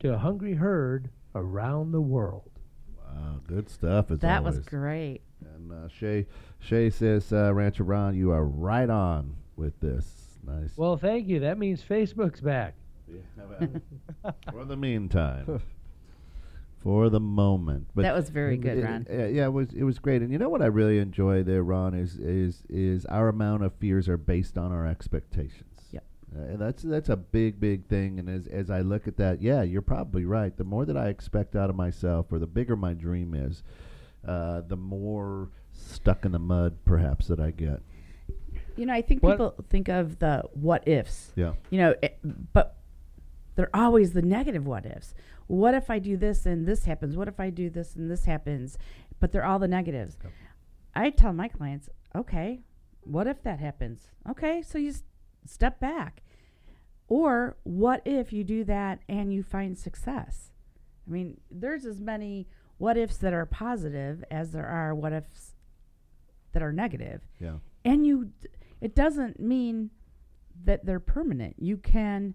to 0.00 0.14
a 0.14 0.18
hungry 0.18 0.54
herd 0.54 1.10
around 1.34 1.92
the 1.92 2.00
world. 2.00 2.50
Wow, 2.96 3.40
good 3.46 3.68
stuff. 3.68 4.10
As 4.10 4.20
That 4.20 4.38
always. 4.38 4.56
was 4.56 4.64
great. 4.64 5.20
And 5.54 5.72
uh, 5.72 5.88
Shay, 5.88 6.26
Shay 6.60 6.88
says, 6.90 7.32
uh, 7.32 7.52
Rancher 7.52 7.84
Ron, 7.84 8.14
you 8.14 8.30
are 8.30 8.44
right 8.44 8.88
on 8.88 9.36
with 9.56 9.78
this. 9.80 10.38
Nice. 10.46 10.70
Well, 10.76 10.96
thank 10.96 11.28
you. 11.28 11.40
That 11.40 11.58
means 11.58 11.82
Facebook's 11.82 12.40
back. 12.40 12.74
Yeah. 13.08 13.66
For 14.52 14.64
the 14.64 14.76
meantime, 14.76 15.60
for 16.82 17.08
the 17.08 17.20
moment, 17.20 17.86
but 17.94 18.02
that 18.02 18.14
was 18.14 18.28
very 18.30 18.56
good, 18.56 18.78
it- 18.78 18.84
Ron. 18.84 19.06
it- 19.08 19.34
yeah, 19.34 19.44
it 19.46 19.52
was 19.52 19.72
it 19.72 19.84
was 19.84 19.98
great. 19.98 20.22
And 20.22 20.32
you 20.32 20.38
know 20.38 20.48
what 20.48 20.62
I 20.62 20.66
really 20.66 20.98
enjoy 20.98 21.42
there, 21.42 21.62
Ron, 21.62 21.94
is 21.94 22.16
is 22.18 22.64
is 22.68 23.06
our 23.06 23.28
amount 23.28 23.62
of 23.64 23.72
fears 23.74 24.08
are 24.08 24.16
based 24.16 24.58
on 24.58 24.72
our 24.72 24.86
expectations. 24.86 25.88
Yep. 25.92 26.04
Uh, 26.36 26.40
and 26.42 26.58
that's 26.60 26.82
that's 26.82 27.08
a 27.08 27.16
big 27.16 27.60
big 27.60 27.86
thing. 27.86 28.18
And 28.18 28.28
as 28.28 28.46
as 28.48 28.70
I 28.70 28.80
look 28.80 29.06
at 29.06 29.16
that, 29.18 29.40
yeah, 29.42 29.62
you're 29.62 29.82
probably 29.82 30.24
right. 30.24 30.56
The 30.56 30.64
more 30.64 30.84
that 30.84 30.96
I 30.96 31.08
expect 31.08 31.54
out 31.56 31.70
of 31.70 31.76
myself, 31.76 32.32
or 32.32 32.38
the 32.38 32.46
bigger 32.46 32.74
my 32.76 32.94
dream 32.94 33.34
is, 33.34 33.62
uh, 34.26 34.62
the 34.62 34.76
more 34.76 35.50
stuck 35.72 36.24
in 36.24 36.32
the 36.32 36.38
mud 36.38 36.76
perhaps 36.84 37.28
that 37.28 37.38
I 37.40 37.50
get. 37.52 37.80
You 38.76 38.86
know, 38.86 38.94
I 38.94 39.02
think 39.02 39.22
What- 39.22 39.32
people 39.34 39.54
think 39.68 39.88
of 39.88 40.18
the 40.18 40.42
what 40.54 40.86
ifs. 40.88 41.32
Yeah. 41.36 41.52
You 41.70 41.78
know, 41.78 41.94
it, 42.02 42.18
but 42.52 42.76
they're 43.54 43.74
always 43.74 44.14
the 44.14 44.22
negative 44.22 44.66
what 44.66 44.86
ifs. 44.86 45.14
What 45.52 45.74
if 45.74 45.90
I 45.90 45.98
do 45.98 46.16
this 46.16 46.46
and 46.46 46.66
this 46.66 46.86
happens? 46.86 47.14
What 47.14 47.28
if 47.28 47.38
I 47.38 47.50
do 47.50 47.68
this 47.68 47.94
and 47.94 48.10
this 48.10 48.24
happens? 48.24 48.78
But 49.20 49.32
they're 49.32 49.44
all 49.44 49.58
the 49.58 49.68
negatives. 49.68 50.16
Yep. 50.22 50.32
I 50.94 51.10
tell 51.10 51.34
my 51.34 51.48
clients, 51.48 51.90
okay, 52.16 52.62
what 53.02 53.26
if 53.26 53.42
that 53.42 53.60
happens? 53.60 54.08
Okay, 54.28 54.62
so 54.62 54.78
you 54.78 54.90
s- 54.90 55.02
step 55.44 55.78
back. 55.78 56.22
Or 57.06 57.56
what 57.64 58.00
if 58.06 58.32
you 58.32 58.44
do 58.44 58.64
that 58.64 59.00
and 59.10 59.30
you 59.32 59.42
find 59.42 59.76
success? 59.78 60.52
I 61.06 61.10
mean, 61.10 61.38
there's 61.50 61.84
as 61.84 62.00
many 62.00 62.48
what 62.78 62.96
ifs 62.96 63.18
that 63.18 63.34
are 63.34 63.44
positive 63.46 64.24
as 64.30 64.52
there 64.52 64.66
are 64.66 64.94
what 64.94 65.12
ifs 65.12 65.54
that 66.52 66.62
are 66.62 66.72
negative 66.72 67.26
Yeah. 67.38 67.58
and 67.84 68.06
you 68.06 68.30
d- 68.40 68.48
it 68.80 68.94
doesn't 68.94 69.38
mean 69.38 69.90
that 70.64 70.84
they're 70.84 70.98
permanent 71.00 71.56
you 71.58 71.76
can 71.76 72.34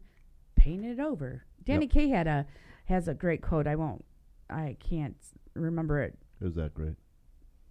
paint 0.55 0.85
it 0.85 0.99
over 0.99 1.43
danny 1.65 1.85
Yep. 1.85 1.91
Kaye 1.91 2.07
had 2.09 2.27
a 2.27 2.45
has 2.87 3.07
a 3.07 3.13
great 3.13 3.41
quote 3.41 3.67
i 3.67 3.75
won't 3.75 4.03
i 4.49 4.75
can't 4.79 5.15
remember 5.55 6.01
it 6.01 6.17
It 6.41 6.45
was 6.45 6.55
that 6.55 6.73
great. 6.73 6.95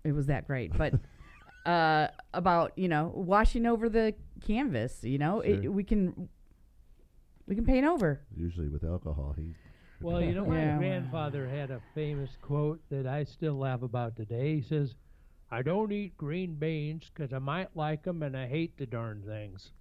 it 0.04 0.12
was 0.12 0.26
that 0.26 0.46
great 0.46 0.72
but 0.76 0.94
uh 1.66 2.08
about 2.32 2.72
you 2.76 2.88
know 2.88 3.10
washing 3.14 3.66
over 3.66 3.88
the 3.88 4.14
canvas 4.46 5.02
you 5.02 5.18
know 5.18 5.40
it, 5.40 5.68
we 5.68 5.82
can 5.84 6.28
we 7.46 7.54
can 7.54 7.64
paint 7.64 7.86
over 7.86 8.20
Usually 8.36 8.68
with 8.68 8.82
alcohol, 8.84 9.34
he. 9.36 9.54
Well, 10.00 10.20
you 10.20 10.34
know, 10.34 10.44
my 10.44 10.58
Yeah. 10.58 10.76
grandfather 10.76 11.48
had 11.48 11.70
a 11.70 11.80
famous 11.94 12.36
quote 12.42 12.80
that 12.90 13.06
I 13.06 13.24
still 13.24 13.54
laugh 13.54 13.80
about 13.82 14.14
today. 14.16 14.56
He 14.56 14.60
says, 14.62 14.94
I 15.50 15.62
don't 15.62 15.90
eat 15.90 16.16
green 16.18 16.56
beans 16.56 17.08
because 17.08 17.32
I 17.32 17.38
might 17.38 17.74
like 17.74 18.06
'em 18.06 18.22
and 18.22 18.36
I 18.36 18.46
hate 18.46 18.76
the 18.76 18.84
darn 18.84 19.22
things. 19.22 19.72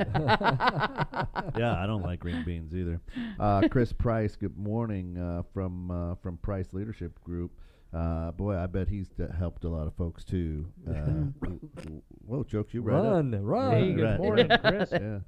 yeah, 1.58 1.76
I 1.78 1.84
don't 1.86 2.02
like 2.02 2.20
green 2.20 2.42
beans 2.44 2.74
either. 2.74 3.00
Uh, 3.38 3.62
Chris 3.70 3.92
Price, 3.92 4.34
good 4.34 4.56
morning 4.56 5.18
uh, 5.18 5.42
from 5.52 5.90
uh, 5.90 6.14
from 6.16 6.38
Price 6.38 6.68
Leadership 6.72 7.22
Group. 7.22 7.52
Uh, 7.92 8.30
boy, 8.30 8.56
I 8.56 8.66
bet 8.66 8.88
he's 8.88 9.08
d- 9.08 9.24
helped 9.36 9.64
a 9.64 9.68
lot 9.68 9.86
of 9.86 9.94
folks 9.94 10.24
too. 10.24 10.66
Uh, 10.88 10.92
w- 10.94 11.60
w- 11.76 12.02
whoa, 12.24 12.44
jokes 12.44 12.72
you 12.72 12.80
right 12.82 12.96
up. 12.96 13.04
Run, 13.04 13.44
run. 13.44 13.72
Hey, 13.72 13.92
good 13.92 14.04
right. 14.04 14.18
morning, 14.18 14.48
Chris. 14.64 14.88
Yeah, 14.92 15.18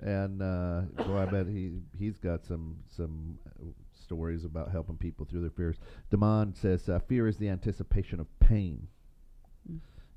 and 0.00 0.42
uh, 0.42 0.82
boy, 1.04 1.18
I 1.18 1.24
bet 1.26 1.46
he 1.46 1.70
he's 1.98 2.18
got 2.18 2.44
some 2.44 2.76
some 2.88 3.38
uh, 3.48 3.66
stories 3.92 4.44
about 4.44 4.70
helping 4.70 4.96
people 4.98 5.24
through 5.24 5.40
their 5.40 5.50
fears. 5.50 5.76
Damon 6.10 6.52
says 6.54 6.88
uh, 6.90 6.98
fear 7.08 7.26
is 7.26 7.38
the 7.38 7.48
anticipation 7.48 8.20
of 8.20 8.26
pain, 8.40 8.86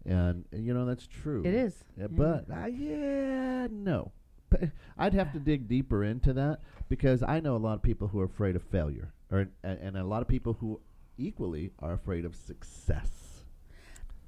and 0.06 0.46
uh, 0.54 0.58
you 0.58 0.74
know 0.74 0.86
that's 0.86 1.08
true. 1.08 1.42
it 1.46 1.54
is 1.54 1.84
Yeah, 1.98 2.04
Yeah. 2.04 2.08
but 2.12 2.46
uh, 2.52 2.66
yeah, 2.68 3.68
no. 3.72 4.12
But 4.50 4.70
I'd 4.98 5.14
have 5.16 5.32
to 5.34 5.40
dig 5.40 5.68
deeper 5.68 6.04
into 6.04 6.34
that 6.34 6.60
because 6.90 7.24
I 7.24 7.40
know 7.40 7.56
a 7.56 7.58
lot 7.58 7.74
of 7.74 7.82
people 7.82 8.08
who 8.10 8.20
are 8.20 8.26
afraid 8.26 8.56
of 8.56 8.62
failure, 8.64 9.12
or 9.32 9.48
and, 9.64 9.80
and 9.80 9.98
a 9.98 10.04
lot 10.04 10.22
of 10.22 10.28
people 10.28 10.54
who 10.54 10.80
equally 11.18 11.72
are 11.80 11.94
afraid 11.94 12.26
of 12.26 12.36
success. 12.36 13.46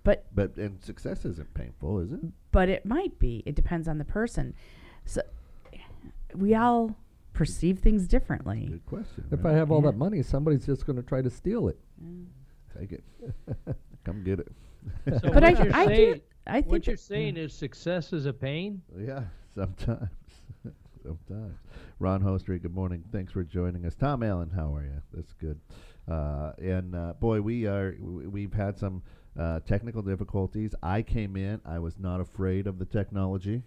But- 0.03 0.26
but 0.34 0.55
and 0.57 0.82
success 0.84 1.26
isn't 1.26 1.53
painful, 1.55 1.99
is 1.99 2.11
it? 2.11 2.19
but 2.51 2.69
it 2.69 2.86
might 2.86 3.17
be 3.19 3.41
it 3.45 3.55
depends 3.55 3.88
on 3.88 3.97
the 3.97 4.05
person 4.05 4.53
so 5.03 5.21
we 6.36 6.53
all 6.55 6.95
perceive 7.34 7.80
things 7.80 8.07
differently 8.07 8.67
Good 8.69 8.86
question. 8.86 9.26
If 9.32 9.43
right? 9.43 9.53
I 9.53 9.57
have 9.57 9.71
all 9.71 9.82
Yeah. 9.84 9.91
that 9.91 9.97
money, 9.97 10.21
somebody's 10.21 10.65
just 10.65 10.86
going 10.86 10.95
to 10.97 11.03
try 11.03 11.21
to 11.21 11.30
steal 11.30 11.67
it. 11.67 11.78
take 12.78 12.91
it, 12.93 13.03
come 14.05 14.23
get 14.23 14.39
it. 14.39 14.51
So 15.21 15.29
but 15.31 15.43
I, 15.43 15.51
what 15.51 15.63
you're 15.65 15.75
I 15.75 15.86
saying, 15.86 16.13
do 16.15 16.21
I 16.47 16.53
think 16.61 16.65
what 16.67 16.88
you're 16.88 16.97
saying 16.97 17.38
is 17.38 17.53
success 17.53 18.13
is 18.13 18.25
a 18.25 18.33
pain. 18.33 18.81
Yeah, 18.97 19.23
sometimes. 19.55 20.09
sometimes. 21.03 21.55
Ron 21.99 22.21
Hostry, 22.21 22.61
good 22.61 22.73
morning. 22.75 23.03
Thanks 23.11 23.31
for 23.31 23.43
joining 23.43 23.86
us. 23.86 23.95
Tom 23.95 24.23
Allen, 24.23 24.49
how 24.49 24.73
are 24.75 24.83
you? 24.83 25.01
That's 25.13 25.33
good. 25.33 25.59
Uh, 26.07 26.51
and 26.61 26.95
uh, 26.95 27.13
boy, 27.19 27.41
we 27.41 27.65
are. 27.67 27.93
w- 27.93 28.29
We've 28.29 28.53
had 28.53 28.77
some 28.77 29.01
uh, 29.39 29.59
technical 29.61 30.01
difficulties. 30.01 30.75
I 30.83 31.01
came 31.01 31.36
in. 31.36 31.61
I 31.65 31.79
was 31.79 31.97
not 31.97 32.19
afraid 32.21 32.67
of 32.67 32.77
the 32.79 32.86
technology. 32.86 33.63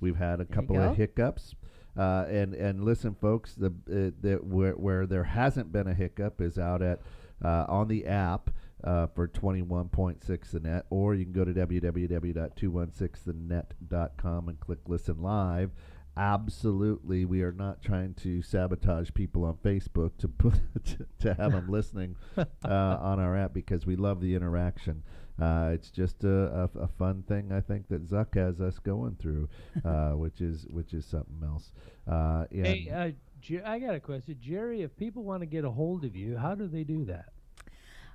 We've 0.00 0.16
had 0.16 0.40
a 0.40 0.44
There 0.44 0.54
couple 0.56 0.80
of 0.80 0.96
hiccups. 0.96 1.54
Uh, 1.96 2.24
and 2.28 2.54
and 2.54 2.82
listen, 2.84 3.14
folks, 3.14 3.54
the 3.54 3.68
uh, 3.68 4.10
the 4.20 4.40
where 4.42 4.72
where 4.72 5.06
there 5.06 5.22
hasn't 5.24 5.70
been 5.70 5.86
a 5.86 5.94
hiccup 5.94 6.40
is 6.40 6.58
out 6.58 6.82
at 6.82 7.00
uh, 7.44 7.66
on 7.68 7.86
the 7.88 8.06
app. 8.06 8.50
Uh, 8.84 9.06
for 9.06 9.26
216 9.26 10.50
the 10.52 10.60
net, 10.68 10.84
or 10.90 11.14
you 11.14 11.24
can 11.24 11.32
go 11.32 11.44
to 11.44 11.54
www.216thenet.com 11.54 14.48
and 14.48 14.60
click 14.60 14.78
listen 14.86 15.22
live. 15.22 15.70
Absolutely, 16.16 17.24
we 17.24 17.42
are 17.42 17.52
not 17.52 17.82
trying 17.82 18.14
to 18.14 18.40
sabotage 18.40 19.10
people 19.14 19.44
on 19.44 19.54
Facebook 19.56 20.16
to 20.18 20.28
put 20.28 20.54
to, 20.84 21.06
to 21.18 21.34
have 21.34 21.52
them 21.52 21.66
listening 21.68 22.14
uh, 22.36 22.44
on 22.64 23.18
our 23.18 23.36
app 23.36 23.52
because 23.52 23.84
we 23.84 23.96
love 23.96 24.20
the 24.20 24.34
interaction. 24.34 25.02
Uh, 25.40 25.70
it's 25.72 25.90
just 25.90 26.22
a, 26.22 26.70
a, 26.74 26.78
a 26.78 26.86
fun 26.86 27.24
thing 27.26 27.50
I 27.50 27.60
think 27.60 27.88
that 27.88 28.08
Zuck 28.08 28.36
has 28.36 28.60
us 28.60 28.78
going 28.78 29.16
through, 29.16 29.48
uh, 29.84 30.12
which 30.12 30.40
is 30.40 30.66
which 30.70 30.94
is 30.94 31.04
something 31.04 31.42
else. 31.42 31.72
Uh, 32.06 32.44
Hey, 32.52 32.88
uh, 32.90 33.10
Jer- 33.40 33.66
I 33.66 33.80
got 33.80 33.96
a 33.96 34.00
question, 34.00 34.36
Jerry. 34.40 34.82
If 34.82 34.96
people 34.96 35.24
want 35.24 35.40
to 35.40 35.46
get 35.46 35.64
a 35.64 35.70
hold 35.70 36.04
of 36.04 36.14
you, 36.14 36.36
how 36.36 36.54
do 36.54 36.68
they 36.68 36.84
do 36.84 37.04
that? 37.06 37.30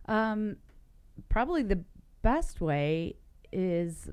Um, 0.10 0.57
probably 1.30 1.64
the 1.64 1.82
best 2.24 2.60
way 2.60 3.16
is 3.53 4.10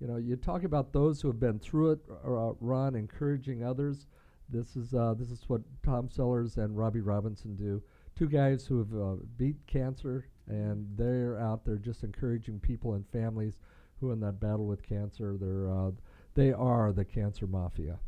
You 0.00 0.06
know, 0.06 0.16
you 0.16 0.36
talk 0.36 0.64
about 0.64 0.92
those 0.92 1.20
who 1.20 1.28
have 1.28 1.40
been 1.40 1.58
through 1.58 1.92
it, 1.92 1.98
uh, 2.24 2.52
Ron, 2.60 2.94
encouraging 2.94 3.64
others. 3.64 4.06
This 4.48 4.76
is 4.76 4.94
uh, 4.94 5.14
this 5.18 5.30
is 5.30 5.44
what 5.48 5.60
Tom 5.84 6.08
Sellers 6.08 6.56
and 6.56 6.76
Robbie 6.76 7.00
Robinson 7.00 7.54
do. 7.56 7.82
Two 8.16 8.28
guys 8.28 8.64
who 8.66 8.78
have 8.78 8.94
uh, 8.94 9.16
beat 9.36 9.56
cancer, 9.66 10.26
and 10.46 10.86
they're 10.96 11.38
out 11.38 11.64
there 11.64 11.76
just 11.76 12.02
encouraging 12.02 12.58
people 12.58 12.94
and 12.94 13.04
families 13.12 13.58
who 14.00 14.10
are 14.10 14.12
in 14.12 14.20
that 14.20 14.40
battle 14.40 14.66
with 14.66 14.82
cancer. 14.82 15.36
They're 15.38 15.70
uh, 15.70 15.90
they 16.34 16.52
are 16.52 16.92
the 16.92 17.04
cancer 17.04 17.46
mafia. 17.46 17.98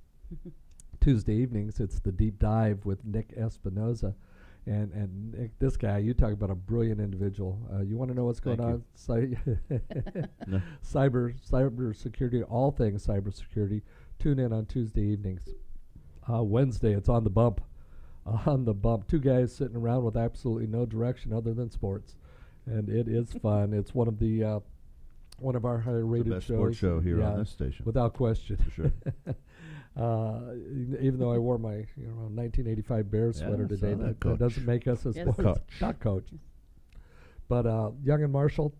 Tuesday 1.00 1.34
evenings, 1.34 1.80
it's 1.80 1.98
the 2.00 2.12
deep 2.12 2.38
dive 2.38 2.84
with 2.84 3.04
Nick 3.04 3.32
Espinosa. 3.36 4.14
And 4.66 4.92
and 4.92 5.32
Nick, 5.32 5.58
this 5.58 5.76
guy, 5.76 5.98
you 5.98 6.12
talk 6.12 6.32
about 6.32 6.50
a 6.50 6.54
brilliant 6.54 7.00
individual. 7.00 7.58
Uh, 7.72 7.80
you 7.80 7.96
want 7.96 8.10
to 8.10 8.14
know 8.16 8.24
what's 8.24 8.40
going 8.40 8.58
Thank 8.58 8.70
on? 8.70 8.84
Cy- 8.94 9.36
No. 10.46 10.60
cyber 10.84 11.34
cyber 11.40 11.96
security, 11.96 12.42
all 12.42 12.70
things 12.70 13.06
cyber 13.06 13.34
security. 13.34 13.82
Tune 14.18 14.38
in 14.38 14.52
on 14.52 14.66
Tuesday 14.66 15.02
evenings. 15.02 15.48
Uh, 16.28 16.42
Wednesday, 16.42 16.92
it's 16.94 17.08
on 17.08 17.24
the 17.24 17.30
bump. 17.30 17.60
on 18.46 18.64
the 18.64 18.74
bump, 18.74 19.08
two 19.08 19.18
guys 19.18 19.54
sitting 19.54 19.76
around 19.76 20.04
with 20.04 20.16
absolutely 20.16 20.66
no 20.66 20.84
direction 20.84 21.32
other 21.32 21.54
than 21.54 21.70
sports, 21.70 22.16
and 22.66 22.88
it 22.88 23.08
is 23.08 23.32
fun. 23.42 23.72
It's 23.72 23.94
one 23.94 24.08
of 24.08 24.18
the 24.18 24.44
uh, 24.44 24.60
one 25.38 25.56
of 25.56 25.64
our 25.64 25.78
higher 25.78 25.98
the 26.00 26.04
rated 26.04 26.32
best 26.34 26.46
shows. 26.46 26.56
sports 26.56 26.76
show 26.76 27.00
here 27.00 27.20
yeah, 27.20 27.30
on 27.30 27.38
this 27.38 27.50
station. 27.50 27.84
without 27.86 28.12
question. 28.12 28.58
For 28.58 28.70
sure. 28.70 28.92
uh, 29.96 30.52
e- 30.54 30.96
even 31.00 31.18
though 31.18 31.32
I 31.32 31.38
wore 31.38 31.58
my 31.58 31.76
you 31.96 32.06
know 32.08 32.28
1985 32.28 33.10
Bears 33.10 33.40
Yeah, 33.40 33.46
sweater 33.48 33.66
today, 33.66 33.94
that, 33.94 34.20
that, 34.20 34.28
that 34.28 34.38
doesn't 34.38 34.66
make 34.66 34.86
us 34.86 35.06
a 35.06 35.10
Yes. 35.12 35.22
sports 35.22 35.40
Coach. 35.40 35.80
not 35.80 35.98
coach. 36.00 36.28
But 37.48 37.66
uh, 37.66 37.90
Young 38.04 38.22
and 38.22 38.32
Marshall 38.32 38.74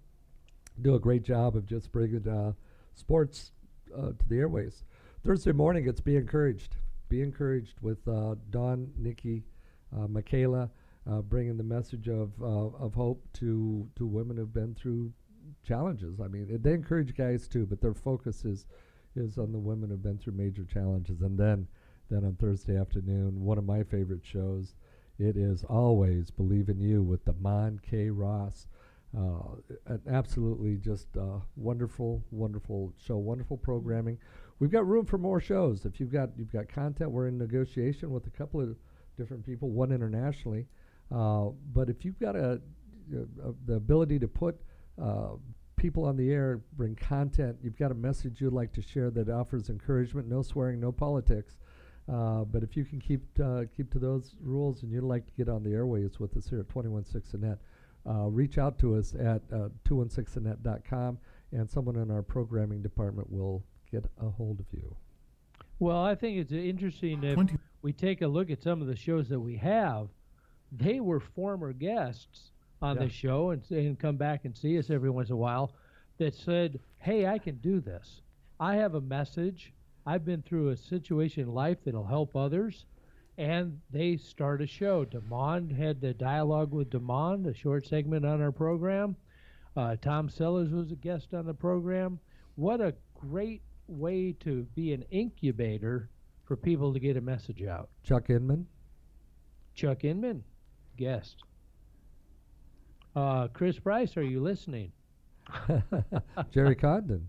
do 0.83 0.95
a 0.95 1.01
great 1.01 1.23
job 1.23 1.57
of 1.57 1.67
just 1.67 1.91
bringing 1.91 2.29
uh, 2.29 2.53
sports 2.95 3.53
uh, 3.97 4.11
to 4.11 4.29
the 4.29 4.39
airways. 4.39 4.85
Thursday 5.25 5.53
morning, 5.53 5.89
it's 5.89 6.01
be 6.01 6.17
encouraged. 6.17 6.77
Be 7.11 7.23
encouraged 7.23 7.81
with 7.83 8.07
uh, 8.07 8.37
Dawn, 8.51 8.93
Nikki, 8.97 9.43
uh, 9.95 10.07
Michaela, 10.07 10.71
uh, 11.11 11.21
bringing 11.23 11.57
the 11.57 11.65
message 11.65 12.09
of 12.09 12.31
uh, 12.41 12.69
of 12.79 12.95
hope 12.95 13.27
to 13.35 13.89
to 13.97 14.07
women 14.07 14.37
who've 14.37 14.55
been 14.55 14.77
through 14.77 15.13
challenges. 15.67 16.21
I 16.21 16.29
mean, 16.29 16.47
they 16.63 16.73
encourage 16.73 17.17
guys 17.17 17.49
too, 17.49 17.67
but 17.67 17.81
their 17.81 17.95
focus 17.95 18.45
is 18.45 18.67
is 19.17 19.39
on 19.39 19.51
the 19.51 19.59
women 19.59 19.91
who've 19.91 20.01
been 20.01 20.19
through 20.19 20.35
major 20.35 20.65
challenges. 20.65 21.21
And 21.21 21.37
then 21.37 21.67
then 22.11 22.25
on 22.25 22.37
Thursday 22.37 22.79
afternoon, 22.79 23.45
one 23.45 23.59
of 23.59 23.65
my 23.65 23.83
favorite 23.83 24.25
shows, 24.25 24.77
it 25.19 25.37
is 25.37 25.65
always 25.65 26.31
Believe 26.31 26.69
in 26.69 26.81
You 26.81 27.03
with 27.03 27.25
Damon 27.25 27.81
K. 27.83 28.11
Ross. 28.11 28.69
Uh, 29.17 29.57
an 29.87 30.01
absolutely 30.09 30.77
just 30.77 31.09
uh, 31.17 31.41
wonderful, 31.57 32.23
wonderful 32.31 32.93
show, 33.05 33.17
wonderful 33.17 33.57
programming. 33.57 34.17
We've 34.61 34.71
got 34.71 34.87
room 34.87 35.07
for 35.07 35.19
more 35.19 35.41
shows. 35.41 35.87
If 35.87 35.99
you've 35.99 36.13
got 36.13 36.31
you've 36.37 36.53
got 36.53 36.69
content, 36.69 37.11
we're 37.11 37.29
in 37.29 37.39
negotiation 37.39 38.11
with 38.11 38.27
a 38.27 38.31
couple 38.31 38.61
of 38.61 38.77
different 39.17 39.45
people, 39.45 39.71
one 39.71 39.91
internationally. 39.91 40.67
Uh, 41.11 41.49
but 41.73 41.89
if 41.89 42.05
you've 42.05 42.21
got 42.21 42.37
a, 42.37 42.61
a, 43.13 43.53
the 43.67 43.75
ability 43.75 44.19
to 44.19 44.29
put 44.29 44.61
uh, 45.03 45.31
people 45.77 46.05
on 46.05 46.17
the 46.17 46.31
air, 46.31 46.61
bring 46.77 46.95
content, 46.95 47.57
you've 47.63 47.79
got 47.79 47.91
a 47.91 47.95
message 47.95 48.41
you'd 48.41 48.53
like 48.53 48.73
to 48.75 48.83
share 48.83 49.11
that 49.11 49.31
offers 49.31 49.71
encouragement, 49.71 50.29
no 50.29 50.43
swearing, 50.43 50.79
no 50.79 50.93
politics. 50.93 51.57
Uh, 52.13 52.45
but 52.45 52.63
if 52.63 52.77
you 52.77 52.85
can 52.85 53.01
keep 53.01 53.23
uh, 53.43 53.63
keep 53.75 53.91
to 53.91 53.99
those 53.99 54.35
rules 54.43 54.83
and 54.83 54.93
you'd 54.93 55.05
like 55.05 55.25
to 55.27 55.33
get 55.33 55.49
on 55.49 55.63
the 55.63 55.71
airways 55.71 56.21
with 56.21 56.37
us 56.37 56.49
here 56.49 56.61
at 56.61 56.69
216 56.69 57.41
Net, 57.41 57.59
uh, 58.07 58.27
reach 58.27 58.59
out 58.59 58.79
to 58.79 58.95
us 58.97 59.15
at 59.15 59.41
uh, 59.53 59.69
216net.com 59.89 61.19
and 61.53 61.71
someone 61.71 61.97
in 61.97 62.11
our 62.11 62.23
programming 62.23 62.83
department 62.83 63.31
will 63.31 63.65
get 63.91 64.05
a 64.21 64.29
hold 64.29 64.61
of 64.61 64.67
you. 64.73 64.97
Well, 65.79 66.03
I 66.03 66.15
think 66.15 66.39
it's 66.39 66.53
interesting 66.53 67.23
if 67.25 67.35
20 67.35 67.55
we 67.83 67.93
take 67.93 68.21
a 68.23 68.27
look 68.27 68.51
at 68.51 68.63
some 68.63 68.81
of 68.83 68.87
the 68.87 68.97
shows 68.97 69.29
that 69.31 69.41
we 69.41 69.57
have. 69.57 70.09
They 70.73 71.01
were 71.01 71.21
former 71.21 71.73
guests 71.73 72.51
on 72.83 72.97
Yeah. 72.97 73.05
the 73.05 73.11
show 73.11 73.51
and, 73.51 73.63
and 73.71 73.99
come 73.99 74.17
back 74.17 74.45
and 74.45 74.57
see 74.57 74.79
us 74.79 74.91
every 74.91 75.11
once 75.11 75.29
in 75.31 75.35
a 75.35 75.39
while 75.39 75.73
that 76.19 76.35
said, 76.35 76.79
Hey, 76.99 77.27
I 77.27 77.39
can 77.39 77.57
do 77.57 77.81
this. 77.81 78.21
I 78.59 78.75
have 78.77 78.95
a 78.95 79.01
message. 79.01 79.73
I've 80.07 80.25
been 80.25 80.43
through 80.43 80.69
a 80.69 80.77
situation 80.77 81.45
in 81.45 81.55
life 81.55 81.79
that'll 81.85 82.05
help 82.07 82.37
others. 82.37 82.85
And 83.39 83.81
they 83.91 84.19
start 84.19 84.61
a 84.61 84.67
show. 84.67 85.07
Demond 85.07 85.75
had 85.75 86.01
the 86.01 86.13
dialogue 86.13 86.73
with 86.73 86.91
Demond, 86.91 87.47
a 87.47 87.55
short 87.55 87.87
segment 87.87 88.27
on 88.27 88.43
our 88.43 88.53
program. 88.53 89.17
Uh, 89.77 89.97
Tom 89.97 90.29
Sellers 90.29 90.71
was 90.73 90.93
a 90.93 90.97
guest 90.97 91.33
on 91.33 91.47
the 91.47 91.55
program. 91.55 92.19
What 92.57 92.81
a 92.83 92.95
great 93.19 93.63
way 93.91 94.35
to 94.41 94.63
be 94.75 94.93
an 94.93 95.05
incubator 95.11 96.09
for 96.45 96.57
people 96.57 96.93
to 96.93 97.01
get 97.01 97.17
a 97.17 97.21
message 97.21 97.63
out. 97.63 97.89
Chuck 98.03 98.31
Inman, 98.31 98.67
Chuck 99.75 100.05
Inman, 100.05 100.45
guest. 100.97 101.37
Uh, 103.15 103.49
Chris 103.49 103.79
Price, 103.79 104.17
are 104.17 104.23
you 104.23 104.41
listening? 104.41 104.93
Jerry 106.53 106.75
Condon. 106.75 107.29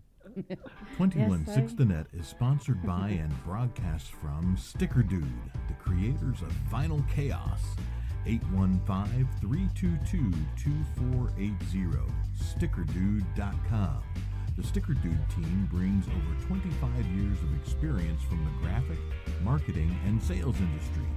21 0.95 1.43
Yes, 1.45 1.55
Six 1.55 1.73
the 1.73 1.85
Net 1.85 2.05
is 2.13 2.27
sponsored 2.27 2.81
by 2.85 3.09
and 3.09 3.43
broadcasts 3.43 4.07
from 4.07 4.55
Sticker 4.57 5.01
Dude, 5.01 5.25
the 5.67 5.73
creators 5.73 6.41
of 6.41 6.53
Vinyl 6.71 7.03
Chaos. 7.09 7.61
815 8.25 9.27
322 9.41 10.31
2480. 10.55 12.13
StickerDude.com. 12.39 14.03
The 14.61 14.67
Sticker 14.67 14.93
Dude 14.93 15.29
team 15.31 15.67
brings 15.71 16.05
over 16.07 16.45
25 16.45 17.05
years 17.17 17.37
of 17.41 17.55
experience 17.59 18.21
from 18.21 18.45
the 18.45 18.51
graphic, 18.61 18.99
marketing, 19.43 19.97
and 20.05 20.21
sales 20.21 20.55
industry, 20.59 21.07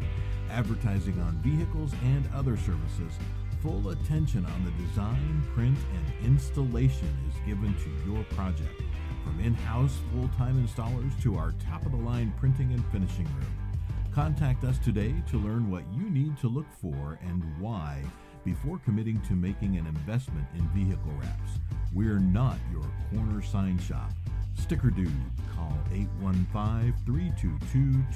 advertising 0.50 1.20
on 1.20 1.42
vehicles 1.42 1.92
and 2.04 2.26
other 2.34 2.56
services. 2.56 3.12
Full 3.60 3.90
attention 3.90 4.46
on 4.46 4.64
the 4.64 4.70
design, 4.86 5.42
print, 5.54 5.76
and 5.92 6.26
installation 6.26 7.14
is 7.28 7.46
given 7.46 7.74
to 7.74 8.10
your 8.10 8.24
project. 8.30 8.80
From 9.22 9.38
in 9.40 9.52
house 9.52 9.98
full 10.10 10.28
time 10.38 10.66
installers 10.66 11.22
to 11.22 11.36
our 11.36 11.52
top 11.70 11.84
of 11.84 11.92
the 11.92 11.98
line 11.98 12.32
printing 12.38 12.72
and 12.72 12.84
finishing 12.86 13.26
room. 13.26 13.74
Contact 14.14 14.64
us 14.64 14.78
today 14.78 15.14
to 15.28 15.36
learn 15.36 15.70
what 15.70 15.84
you 15.92 16.08
need 16.08 16.38
to 16.38 16.48
look 16.48 16.72
for 16.80 17.18
and 17.22 17.42
why 17.60 18.02
before 18.44 18.78
committing 18.84 19.20
to 19.22 19.32
making 19.32 19.76
an 19.76 19.86
investment 19.86 20.46
in 20.54 20.68
vehicle 20.68 21.12
wraps. 21.20 21.52
We're 21.92 22.18
not 22.18 22.58
your 22.72 22.84
corner 23.10 23.42
sign 23.42 23.78
shop. 23.78 24.12
Sticker 24.54 24.90
Dude. 24.90 25.10
Call 25.54 25.76
815 25.92 26.94
322 27.06 27.58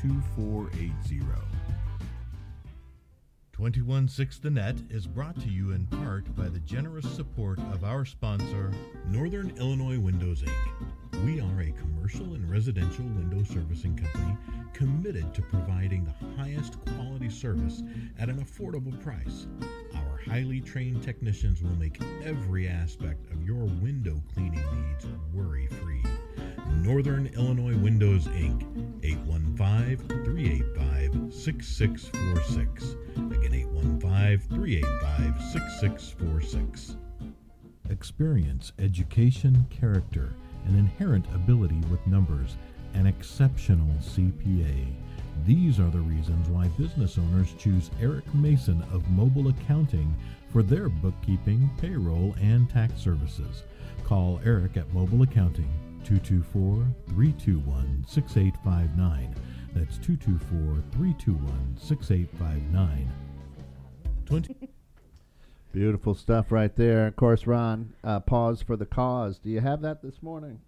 2480. 0.00 1.58
216 3.52 4.40
The 4.42 4.50
Net 4.50 4.76
is 4.88 5.06
brought 5.08 5.34
to 5.40 5.48
you 5.48 5.72
in 5.72 5.84
part 5.86 6.24
by 6.36 6.48
the 6.48 6.60
generous 6.60 7.10
support 7.10 7.58
of 7.72 7.82
our 7.82 8.04
sponsor, 8.04 8.70
Northern 9.08 9.52
Illinois 9.58 9.98
Windows 9.98 10.42
Inc. 10.42 11.24
We 11.24 11.40
are 11.40 11.60
a 11.60 11.72
commercial 11.72 12.34
and 12.34 12.48
residential 12.48 13.04
window 13.04 13.42
servicing 13.42 13.96
company 13.96 14.36
committed 14.72 15.34
to 15.34 15.42
providing 15.42 16.04
the 16.04 16.36
highest 16.36 16.82
quality 16.84 17.28
service 17.28 17.82
at 18.18 18.28
an 18.28 18.44
affordable 18.44 19.00
price. 19.02 19.46
Our 19.94 20.20
highly 20.26 20.60
trained 20.60 21.02
technicians 21.02 21.62
will 21.62 21.76
make 21.76 22.00
every 22.24 22.68
aspect 22.68 23.30
of 23.32 23.42
your 23.44 23.64
window 23.64 24.22
cleaning 24.34 24.64
needs 24.74 25.06
worry 25.32 25.66
free. 25.66 26.02
Northern 26.82 27.26
Illinois 27.28 27.76
Windows 27.76 28.26
Inc. 28.28 28.62
815 29.02 30.24
385 30.24 31.34
6646. 31.34 32.96
Again, 33.16 33.54
815 33.54 34.38
385 34.48 35.42
6646. 35.52 36.96
Experience, 37.90 38.72
education, 38.78 39.66
character, 39.70 40.34
and 40.66 40.78
inherent 40.78 41.26
ability 41.34 41.80
with 41.90 42.06
numbers, 42.06 42.56
an 42.98 43.06
exceptional 43.06 43.86
CPA. 44.00 44.86
These 45.46 45.78
are 45.78 45.88
the 45.88 46.00
reasons 46.00 46.48
why 46.48 46.66
business 46.76 47.16
owners 47.16 47.54
choose 47.56 47.90
Eric 48.02 48.24
Mason 48.34 48.82
of 48.92 49.08
Mobile 49.10 49.48
Accounting 49.48 50.12
for 50.52 50.64
their 50.64 50.88
bookkeeping, 50.88 51.70
payroll, 51.80 52.34
and 52.40 52.68
tax 52.68 53.00
services. 53.00 53.62
Call 54.04 54.40
Eric 54.44 54.76
at 54.76 54.92
Mobile 54.92 55.22
Accounting 55.22 55.70
224 56.04 56.84
321 57.14 58.04
6859. 58.08 59.34
That's 59.74 59.98
224 59.98 60.82
321 60.90 61.76
6859. 61.78 63.12
20 64.26 64.56
Beautiful 65.70 66.14
stuff 66.16 66.50
right 66.50 66.74
there. 66.74 67.06
Of 67.06 67.14
course, 67.14 67.46
Ron, 67.46 67.92
uh, 68.02 68.18
pause 68.20 68.60
for 68.62 68.76
the 68.76 68.86
cause. 68.86 69.38
Do 69.38 69.50
you 69.50 69.60
have 69.60 69.82
that 69.82 70.02
this 70.02 70.20
morning? 70.20 70.60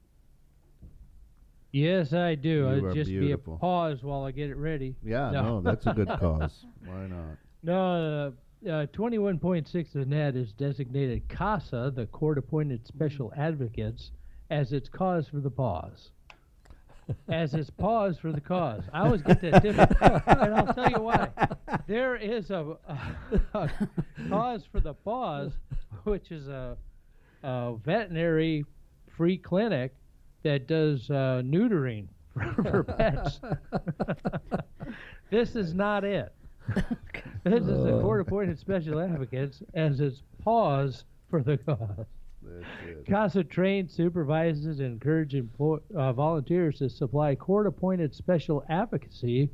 Yes, 1.73 2.13
I 2.13 2.35
do. 2.35 2.49
You 2.49 2.69
It'd 2.69 2.85
are 2.85 2.95
just 2.95 3.11
beautiful. 3.11 3.55
be 3.55 3.57
a 3.57 3.61
pause 3.61 4.03
while 4.03 4.25
I 4.25 4.33
get 4.33 4.51
it 4.51 4.57
ready. 4.57 4.97
Yeah, 5.05 5.31
No. 5.31 5.43
no, 5.43 5.61
that's 5.61 5.87
a 5.87 5.93
good 5.93 6.09
cause. 6.21 6.65
Why 6.85 7.07
not? 7.07 7.37
No, 7.63 8.33
uh, 8.67 8.69
uh, 8.69 8.87
21.6 8.87 9.87
of 9.87 9.93
the 9.93 10.07
net 10.07 10.35
is 10.37 10.53
designated 10.53 11.29
CASA, 11.29 11.93
the 11.95 12.07
court 12.07 12.39
appointed 12.39 12.87
special 12.87 13.33
advocates, 13.37 14.11
as 14.51 14.73
its 14.73 14.89
cause 14.89 15.29
for 15.29 15.41
the 15.41 15.51
pause. 15.51 16.11
As 17.29 17.55
its 17.55 17.71
pause 17.71 18.19
for 18.21 18.31
the 18.31 18.41
cause. 18.41 18.85
I 18.93 19.01
always 19.01 19.23
get 19.23 19.41
that 19.41 19.65
different. 19.65 19.91
and 20.01 20.55
I'll 20.55 20.73
tell 20.73 20.89
you 20.91 21.01
why. 21.01 21.29
There 21.89 22.15
is 22.15 22.51
a, 22.51 22.77
a, 23.53 23.69
cause 24.29 24.63
for 24.71 24.79
the 24.79 24.95
pause, 24.95 25.51
which 26.05 26.31
is 26.31 26.47
a, 26.47 26.77
a 27.43 27.75
veterinary 27.85 28.65
free 29.17 29.39
clinic 29.39 29.93
that 30.43 30.67
does 30.67 31.11
uh, 31.11 31.43
neutering 31.45 32.07
for, 32.55 32.63
for 32.63 32.83
pets. 32.99 33.41
this 35.31 35.57
is 35.57 35.75
not 35.75 36.05
it. 36.05 36.33
This 37.45 37.65
is 37.65 37.85
the 37.85 37.99
court 38.01 38.21
appointed 38.21 38.59
special 38.59 39.01
advocates 39.01 39.63
as 39.75 40.01
its 40.01 40.23
pause 40.45 41.05
for 41.29 41.43
the 41.43 41.59
cause. 41.59 42.07
CASA 43.07 43.45
trains, 43.45 43.93
supervises, 43.93 44.81
and 44.81 44.95
encourages 44.95 45.41
employ- 45.41 45.81
uh, 45.95 46.13
volunteers 46.13 46.79
to 46.79 46.89
supply 46.89 47.35
court 47.35 47.67
appointed 47.67 48.15
special 48.15 48.65
advocacy 48.69 49.51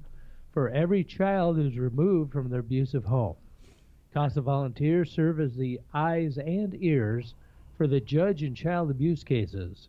for 0.53 0.69
every 0.71 1.03
child 1.05 1.57
who's 1.57 1.79
removed 1.79 2.33
from 2.33 2.49
their 2.49 2.61
abusive 2.61 3.05
home. 3.05 3.35
CASA 4.15 4.41
volunteers 4.41 5.11
serve 5.11 5.41
as 5.41 5.55
the 5.57 5.81
eyes 5.93 6.39
and 6.39 6.75
ears 6.83 7.35
for 7.77 7.87
the 7.87 8.01
judge 8.01 8.43
in 8.43 8.55
child 8.55 8.91
abuse 8.91 9.23
cases. 9.25 9.89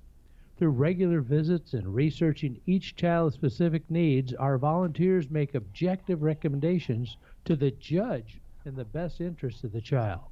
Through 0.58 0.70
regular 0.70 1.22
visits 1.22 1.76
and 1.76 1.94
researching 1.94 2.60
each 2.66 2.96
child's 2.96 3.36
specific 3.36 3.92
needs, 3.92 4.34
our 4.34 4.58
volunteers 4.58 5.30
make 5.30 5.54
objective 5.54 6.24
recommendations 6.24 7.16
to 7.46 7.56
the 7.56 7.70
judge 7.70 8.42
in 8.66 8.76
the 8.76 8.84
best 8.84 9.22
interest 9.22 9.64
of 9.64 9.72
the 9.72 9.82
child. 9.82 10.24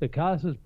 The 0.00 0.08
CASA's 0.08 0.56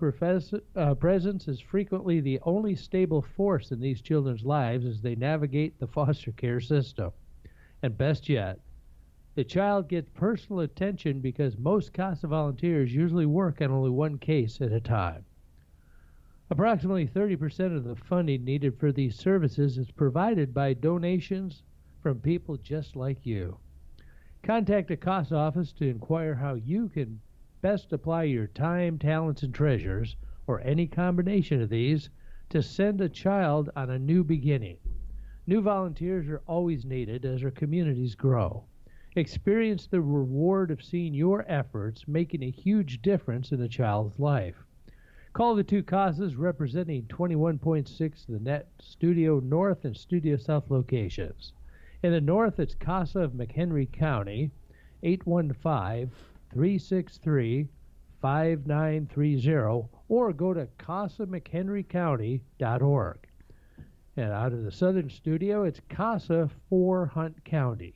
uh, 0.75 0.95
presence 0.95 1.47
is 1.47 1.59
frequently 1.59 2.19
the 2.19 2.39
only 2.41 2.73
stable 2.75 3.21
force 3.21 3.71
in 3.71 3.79
these 3.79 4.01
children's 4.01 4.43
lives 4.43 4.87
as 4.87 5.01
they 5.01 5.15
navigate 5.15 5.77
the 5.77 5.87
foster 5.87 6.31
care 6.31 6.59
system. 6.59 7.11
And 7.83 7.95
best 7.95 8.27
yet, 8.27 8.59
the 9.35 9.43
child 9.43 9.87
gets 9.87 10.09
personal 10.15 10.61
attention 10.61 11.19
because 11.19 11.59
most 11.59 11.93
CASA 11.93 12.25
volunteers 12.25 12.93
usually 12.93 13.27
work 13.27 13.61
on 13.61 13.69
only 13.69 13.91
one 13.91 14.17
case 14.17 14.61
at 14.61 14.71
a 14.71 14.81
time. 14.81 15.25
Approximately 16.49 17.07
30% 17.07 17.75
of 17.75 17.83
the 17.85 17.95
funding 17.95 18.43
needed 18.43 18.77
for 18.77 18.91
these 18.91 19.15
services 19.15 19.77
is 19.77 19.91
provided 19.91 20.53
by 20.53 20.73
donations 20.73 21.63
from 22.01 22.19
people 22.19 22.57
just 22.57 22.95
like 22.95 23.25
you. 23.25 23.57
Contact 24.43 24.89
the 24.89 24.97
CASA 24.97 25.33
office 25.33 25.71
to 25.71 25.89
inquire 25.89 26.35
how 26.35 26.55
you 26.55 26.89
can 26.89 27.21
best 27.61 27.93
apply 27.93 28.23
your 28.23 28.47
time, 28.47 28.99
talents, 28.99 29.41
and 29.41 29.53
treasures, 29.53 30.17
or 30.45 30.59
any 30.61 30.85
combination 30.85 31.61
of 31.61 31.69
these, 31.69 32.09
to 32.49 32.61
send 32.61 32.99
a 32.99 33.07
child 33.07 33.69
on 33.75 33.89
a 33.89 33.97
new 33.97 34.21
beginning. 34.21 34.77
New 35.47 35.61
volunteers 35.61 36.27
are 36.27 36.41
always 36.45 36.83
needed 36.83 37.23
as 37.23 37.41
our 37.41 37.51
communities 37.51 38.15
grow. 38.15 38.65
Experience 39.15 39.87
the 39.87 40.01
reward 40.01 40.71
of 40.71 40.83
seeing 40.83 41.13
your 41.13 41.45
efforts 41.49 42.05
making 42.05 42.43
a 42.43 42.51
huge 42.51 43.01
difference 43.01 43.53
in 43.53 43.61
a 43.61 43.69
child's 43.69 44.19
life. 44.19 44.62
Call 45.33 45.55
the 45.55 45.63
two 45.63 45.81
CASAs 45.81 46.37
representing 46.37 47.05
21.6 47.05 48.25
the 48.29 48.39
Net 48.39 48.67
Studio 48.79 49.39
North 49.39 49.83
and 49.83 49.97
Studio 49.97 50.37
South 50.37 50.69
locations. 50.69 51.53
In 52.03 52.11
the 52.11 52.21
north, 52.21 52.59
it's 52.59 52.75
CASA 52.75 53.19
of 53.19 53.31
McHenry 53.31 53.91
County, 53.91 54.51
815 55.01 56.11
363 56.53 57.67
5930, 58.21 59.89
or 60.07 60.33
go 60.33 60.53
to 60.53 60.67
casamchenrycounty.org. 60.77 63.17
And 64.15 64.31
out 64.31 64.53
of 64.53 64.63
the 64.63 64.71
southern 64.71 65.09
studio, 65.09 65.63
it's 65.63 65.81
CASA 65.89 66.51
for 66.69 67.07
Hunt 67.07 67.43
County. 67.43 67.95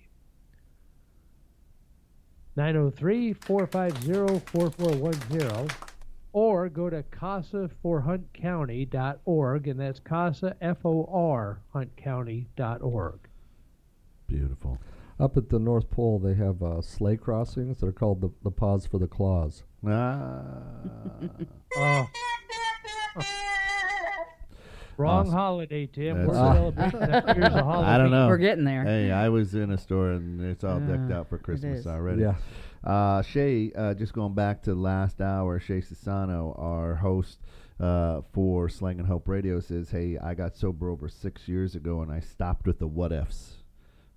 903 2.56 3.34
450 3.34 4.40
4410 4.40 5.68
or 6.38 6.70
go 6.70 6.88
to 6.88 7.02
casaforhuntcounty.org 7.02 9.68
and 9.68 9.80
that's 9.80 10.00
casa 10.00 10.56
f-o-r 10.62 11.60
huntcounty.org 11.74 13.20
Beautiful. 14.28 14.78
Up 15.20 15.36
at 15.36 15.50
the 15.50 15.58
North 15.58 15.90
Pole, 15.90 16.20
they 16.20 16.36
have 16.36 16.62
uh, 16.62 16.80
sleigh 16.84 17.18
crossings 17.18 17.80
that 17.80 17.88
are 17.88 17.92
called 17.92 18.22
the, 18.22 18.30
the 18.44 18.52
Pause 18.52 18.86
for 18.86 19.00
the 19.00 19.08
Claws. 19.08 19.64
Ah, 19.88 20.44
oh 21.78 22.08
wrong 24.98 25.22
Awesome. 25.22 25.34
holiday 25.34 25.88
tim 25.88 26.18
That's 26.18 26.28
we're 26.28 26.34
it. 26.34 26.76
celebrating 26.76 27.00
that 27.00 27.36
year's 27.38 27.54
a 27.56 27.64
holiday 27.64 27.90
I 27.92 27.98
don't 27.98 28.12
know. 28.12 28.28
We're 28.28 28.38
getting 28.38 28.64
there. 28.64 28.84
Hey, 28.84 29.12
I 29.12 29.30
was 29.30 29.56
in 29.56 29.72
a 29.72 29.78
store 29.78 30.12
and 30.12 30.40
it's 30.42 30.64
all 30.64 30.80
decked 30.82 31.10
Uh, 31.12 31.16
out 31.16 31.30
for 31.30 31.40
Christmas 31.40 31.88
already. 31.88 32.22
Yeah. 32.22 32.36
Uh, 32.84 33.22
Shay, 33.22 33.72
uh, 33.76 33.94
just 33.94 34.14
going 34.14 34.34
back 34.34 34.62
to 34.64 34.76
last 34.76 35.22
hour, 35.22 35.60
Shay 35.60 35.82
Sasano, 35.82 36.58
our 36.60 36.96
host, 36.96 37.40
uh, 37.80 38.22
for 38.32 38.70
Slang 38.70 39.00
and 39.00 39.08
Hope 39.08 39.28
Radio 39.28 39.60
says, 39.60 39.92
"Hey, 39.92 40.18
I 40.18 40.34
got 40.34 40.56
sober 40.56 40.90
over 40.90 41.08
six 41.08 41.48
years 41.48 41.76
ago, 41.76 42.02
and 42.02 42.12
I 42.12 42.20
stopped 42.20 42.66
with 42.66 42.80
the 42.80 42.88
what 42.88 43.12
ifs. 43.12 43.64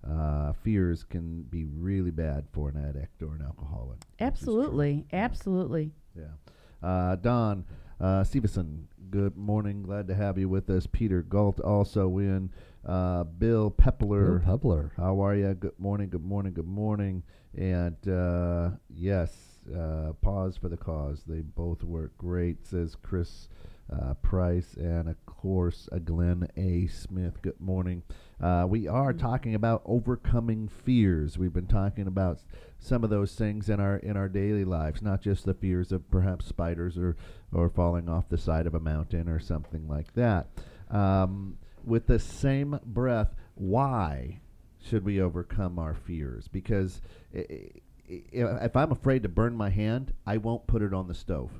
Uh, 0.07 0.53
fears 0.53 1.03
can 1.03 1.43
be 1.43 1.63
really 1.65 2.09
bad 2.11 2.45
for 2.51 2.69
an 2.69 2.77
addict 2.77 3.21
or 3.21 3.35
an 3.35 3.41
alcoholic." 3.43 3.99
which 3.99 4.01
is 4.01 4.17
true. 4.17 4.27
Absolutely, 4.27 5.05
absolutely. 5.13 5.91
Yeah. 6.15 6.87
Uh, 6.87 7.15
Don 7.17 7.65
uh, 7.99 8.23
Stevenson, 8.23 8.87
good 9.11 9.37
morning. 9.37 9.83
Glad 9.83 10.07
to 10.07 10.15
have 10.15 10.37
you 10.39 10.49
with 10.49 10.69
us. 10.71 10.87
Peter 10.87 11.21
Galt 11.21 11.59
also 11.59 12.17
in. 12.17 12.49
Uh, 12.85 13.23
Bill 13.23 13.69
Pepler. 13.71 14.43
Bill 14.43 14.57
Pepler. 14.57 14.91
How 14.97 15.19
are 15.23 15.35
you? 15.35 15.53
Good 15.53 15.77
morning, 15.77 16.09
good 16.09 16.23
morning, 16.23 16.53
good 16.53 16.67
morning. 16.67 17.23
And 17.55 17.95
uh, 18.07 18.71
yes, 18.89 19.33
uh, 19.75 20.13
pause 20.21 20.57
for 20.57 20.69
the 20.69 20.77
cause. 20.77 21.23
They 21.27 21.41
both 21.41 21.83
work 21.83 22.17
great, 22.17 22.65
says 22.65 22.95
Chris 23.03 23.49
uh, 23.91 24.15
Price. 24.15 24.73
And 24.77 25.09
of 25.09 25.23
course, 25.27 25.89
uh, 25.91 25.99
Glenn 25.99 26.47
A. 26.57 26.87
Smith. 26.87 27.41
Good 27.43 27.59
morning. 27.59 28.01
Uh, 28.41 28.65
we 28.67 28.87
are 28.87 29.13
talking 29.13 29.53
about 29.53 29.83
overcoming 29.85 30.67
fears. 30.67 31.37
We've 31.37 31.53
been 31.53 31.67
talking 31.67 32.07
about 32.07 32.37
s- 32.37 32.45
some 32.79 33.03
of 33.03 33.11
those 33.11 33.35
things 33.35 33.69
in 33.69 33.79
our 33.79 33.97
in 33.97 34.17
our 34.17 34.29
daily 34.29 34.65
lives, 34.65 35.03
not 35.03 35.21
just 35.21 35.45
the 35.45 35.53
fears 35.53 35.91
of 35.91 36.09
perhaps 36.09 36.47
spiders 36.47 36.97
or 36.97 37.15
or 37.53 37.69
falling 37.69 38.09
off 38.09 38.29
the 38.29 38.39
side 38.39 38.65
of 38.65 38.73
a 38.73 38.79
mountain 38.79 39.29
or 39.29 39.39
something 39.39 39.87
like 39.87 40.11
that. 40.15 40.47
Um, 40.89 41.57
with 41.85 42.07
the 42.07 42.19
same 42.19 42.79
breath, 42.85 43.33
why 43.55 44.41
should 44.83 45.05
we 45.05 45.21
overcome 45.21 45.77
our 45.79 45.93
fears? 45.93 46.47
Because 46.47 47.01
if 47.33 48.75
I'm 48.75 48.91
afraid 48.91 49.23
to 49.23 49.29
burn 49.29 49.55
my 49.55 49.69
hand, 49.69 50.13
I 50.25 50.37
won't 50.37 50.67
put 50.67 50.81
it 50.81 50.93
on 50.93 51.07
the 51.07 51.13
stove 51.13 51.51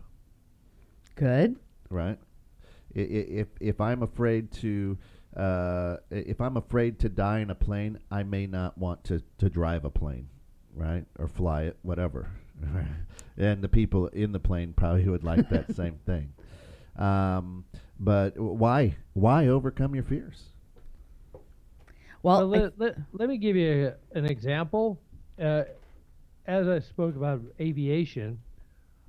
Good. 1.16 1.58
right? 1.90 2.18
If 2.94 3.48
if 3.62 3.80
I'm 3.80 4.04
afraid 4.04 4.52
to 4.54 4.98
uh, 5.36 5.98
if 6.10 6.42
I'm 6.42 6.58
afraid 6.58 7.00
to 7.00 7.10
die 7.10 7.40
in 7.40 7.50
a 7.50 7.56
plane, 7.56 8.00
I 8.10 8.24
may 8.24 8.48
not 8.48 8.78
want 8.78 9.06
to 9.06 9.22
to 9.38 9.50
drive 9.50 9.86
a 9.86 9.90
plane, 9.90 10.28
right, 10.76 11.06
or 11.18 11.28
fly 11.28 11.64
it, 11.64 11.78
whatever. 11.84 12.30
and 13.38 13.62
the 13.62 13.70
people 13.70 14.08
in 14.08 14.34
the 14.34 14.40
plane 14.40 14.74
probably 14.74 15.08
would 15.08 15.24
like 15.24 15.50
that 15.50 15.74
same 15.76 16.00
thing. 16.06 16.34
Um, 16.98 17.64
but 18.02 18.38
why 18.38 18.96
why 19.14 19.48
overcome 19.48 19.96
your 19.96 20.04
fears? 20.04 20.44
Well, 22.24 22.48
Well, 22.50 22.54
I- 22.56 22.60
let, 22.60 22.80
let, 22.80 22.96
let 23.14 23.30
me 23.30 23.38
give 23.38 23.56
you 23.56 23.94
a, 24.14 24.18
an 24.18 24.26
example. 24.26 25.00
Uh, 25.42 25.64
as 26.48 26.68
I 26.68 26.80
spoke 26.80 27.16
about 27.16 27.42
aviation, 27.60 28.40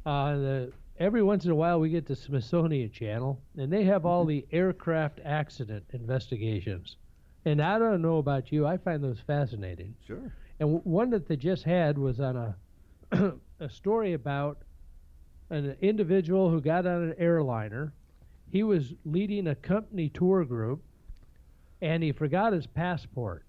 uh, 0.06 0.34
the, 0.36 0.72
every 0.98 1.22
once 1.22 1.44
in 1.44 1.50
a 1.50 1.54
while 1.54 1.80
we 1.80 1.88
get 1.90 2.06
the 2.06 2.16
Smithsonian 2.16 2.90
Channel, 2.90 3.40
and 3.56 3.72
they 3.72 3.84
have 3.84 4.06
all 4.06 4.24
the 4.24 4.46
aircraft 4.52 5.20
accident 5.24 5.84
investigations. 5.92 6.96
And 7.44 7.60
I 7.60 7.78
don't 7.78 8.02
know 8.02 8.18
about 8.18 8.52
you, 8.52 8.66
I 8.66 8.76
find 8.76 9.02
those 9.02 9.20
fascinating. 9.20 9.94
Sure. 10.06 10.32
And 10.60 10.74
w- 10.74 10.80
one 10.84 11.10
that 11.10 11.26
they 11.26 11.36
just 11.36 11.64
had 11.64 11.98
was 11.98 12.20
on 12.20 12.36
a 12.36 12.56
a 13.60 13.68
story 13.70 14.12
about 14.14 14.58
an 15.50 15.76
individual 15.80 16.50
who 16.50 16.60
got 16.60 16.86
on 16.86 17.02
an 17.02 17.14
airliner. 17.18 17.92
He 18.52 18.62
was 18.62 18.92
leading 19.06 19.46
a 19.46 19.54
company 19.54 20.10
tour 20.10 20.44
group, 20.44 20.82
and 21.80 22.02
he 22.02 22.12
forgot 22.12 22.52
his 22.52 22.66
passport. 22.66 23.46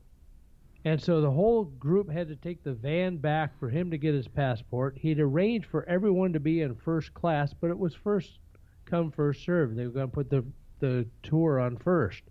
And 0.85 1.01
so 1.01 1.19
the 1.19 1.31
whole 1.31 1.65
group 1.65 2.09
had 2.09 2.30
to 2.30 2.38
take 2.38 2.63
the 2.63 2.73
van 2.73 3.17
back 3.17 3.59
for 3.59 3.69
him 3.69 3.91
to 3.91 3.97
get 3.97 4.13
his 4.13 4.30
passport. 4.30 4.97
He'd 4.97 5.19
arranged 5.19 5.67
for 5.67 5.88
everyone 5.89 6.31
to 6.31 6.39
be 6.39 6.61
in 6.61 6.75
first 6.75 7.13
class, 7.13 7.53
but 7.53 7.69
it 7.69 7.77
was 7.77 7.93
first 7.93 8.39
come, 8.85 9.11
first 9.11 9.43
served. 9.43 9.75
They 9.75 9.85
were 9.85 9.91
going 9.91 10.09
to 10.09 10.13
put 10.13 10.30
the, 10.30 10.45
the 10.80 11.05
tour 11.21 11.59
on 11.59 11.75
first. 11.75 12.23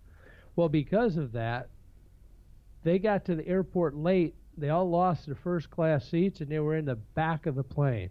Well, 0.55 0.69
because 0.69 1.15
of 1.15 1.31
that, 1.33 1.69
they 2.83 2.97
got 2.97 3.23
to 3.25 3.35
the 3.35 3.47
airport 3.47 3.95
late. 3.95 4.33
They 4.57 4.69
all 4.69 4.89
lost 4.89 5.27
their 5.27 5.35
first 5.35 5.69
class 5.69 6.09
seats 6.09 6.41
and 6.41 6.49
they 6.49 6.59
were 6.59 6.75
in 6.75 6.85
the 6.85 6.95
back 6.95 7.45
of 7.45 7.53
the 7.53 7.63
plane. 7.63 8.09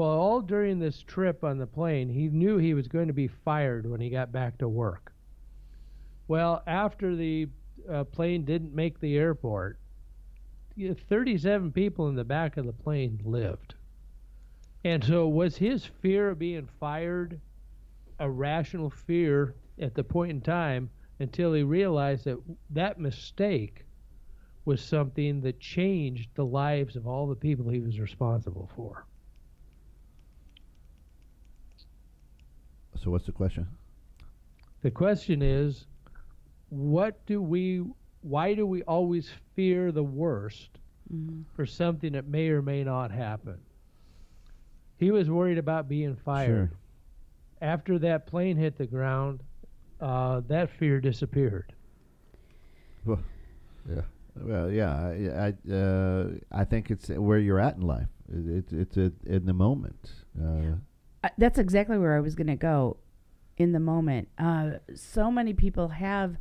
Well, 0.00 0.08
all 0.08 0.40
during 0.40 0.78
this 0.78 1.02
trip 1.02 1.44
on 1.44 1.58
the 1.58 1.66
plane, 1.66 2.08
he 2.08 2.30
knew 2.30 2.56
he 2.56 2.72
was 2.72 2.88
going 2.88 3.08
to 3.08 3.12
be 3.12 3.26
fired 3.26 3.84
when 3.84 4.00
he 4.00 4.08
got 4.08 4.32
back 4.32 4.56
to 4.56 4.66
work. 4.66 5.12
Well, 6.26 6.62
after 6.66 7.14
the 7.14 7.48
uh, 7.86 8.04
plane 8.04 8.46
didn't 8.46 8.74
make 8.74 8.98
the 8.98 9.18
airport, 9.18 9.78
37 10.78 11.70
people 11.72 12.08
in 12.08 12.14
the 12.14 12.24
back 12.24 12.56
of 12.56 12.64
the 12.64 12.72
plane 12.72 13.20
lived. 13.26 13.74
And 14.84 15.04
so, 15.04 15.28
was 15.28 15.58
his 15.58 15.84
fear 15.84 16.30
of 16.30 16.38
being 16.38 16.66
fired 16.80 17.38
a 18.18 18.30
rational 18.30 18.88
fear 18.88 19.54
at 19.78 19.94
the 19.94 20.02
point 20.02 20.30
in 20.30 20.40
time 20.40 20.88
until 21.18 21.52
he 21.52 21.62
realized 21.62 22.24
that 22.24 22.38
that 22.70 22.98
mistake 22.98 23.84
was 24.64 24.80
something 24.80 25.42
that 25.42 25.60
changed 25.60 26.30
the 26.36 26.46
lives 26.46 26.96
of 26.96 27.06
all 27.06 27.26
the 27.26 27.36
people 27.36 27.68
he 27.68 27.80
was 27.80 28.00
responsible 28.00 28.70
for? 28.74 29.04
So 33.02 33.10
what's 33.10 33.26
the 33.26 33.32
question? 33.32 33.66
The 34.82 34.90
question 34.90 35.42
is, 35.42 35.86
what 36.68 37.24
do 37.26 37.40
we, 37.42 37.82
why 38.22 38.54
do 38.54 38.66
we 38.66 38.82
always 38.82 39.30
fear 39.54 39.90
the 39.92 40.02
worst 40.04 40.78
Mhm. 41.12 41.44
for 41.54 41.66
something 41.66 42.12
that 42.12 42.28
may 42.28 42.48
or 42.50 42.62
may 42.62 42.84
not 42.84 43.10
happen? 43.10 43.58
He 44.98 45.10
was 45.10 45.30
worried 45.30 45.58
about 45.58 45.88
being 45.88 46.14
fired. 46.14 46.70
Sure. 46.70 46.78
After 47.62 47.98
that 48.00 48.26
plane 48.26 48.56
hit 48.56 48.76
the 48.76 48.86
ground, 48.86 49.42
uh, 50.00 50.40
that 50.48 50.70
fear 50.70 51.00
disappeared. 51.00 51.72
Well, 53.04 53.20
Yeah. 53.88 54.02
well, 54.36 54.70
yeah, 54.70 54.94
I 54.94 55.56
I, 55.68 55.72
uh, 55.74 56.30
I 56.52 56.64
think 56.64 56.90
it's 56.90 57.08
where 57.08 57.38
you're 57.38 57.58
at 57.58 57.76
in 57.76 57.82
life. 57.82 58.08
It, 58.28 58.72
it's 58.72 58.96
it's 58.96 59.24
in 59.24 59.46
the 59.46 59.54
moment. 59.54 60.12
Uh, 60.38 60.44
I- 60.44 60.74
that's 61.38 61.58
exactly 61.58 61.98
where 61.98 62.16
I 62.16 62.20
was 62.20 62.34
going 62.34 62.46
to 62.46 62.56
go 62.56 62.96
in 63.56 63.72
the 63.72 63.80
moment. 63.80 64.28
Uh, 64.38 64.72
so 64.94 65.30
many 65.30 65.52
people 65.52 65.88
have 65.88 66.36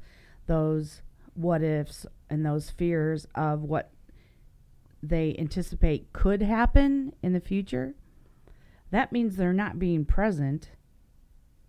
those 0.47 1.01
what 1.33 1.61
ifs 1.61 2.05
and 2.29 2.45
those 2.45 2.69
fears 2.69 3.27
of 3.35 3.61
what 3.61 3.91
they 5.01 5.35
anticipate 5.37 6.11
could 6.11 6.41
happen 6.41 7.13
in 7.21 7.33
the 7.33 7.39
future. 7.39 7.95
That 8.91 9.11
means 9.11 9.35
they're 9.35 9.53
not 9.53 9.79
being 9.79 10.05
present 10.05 10.71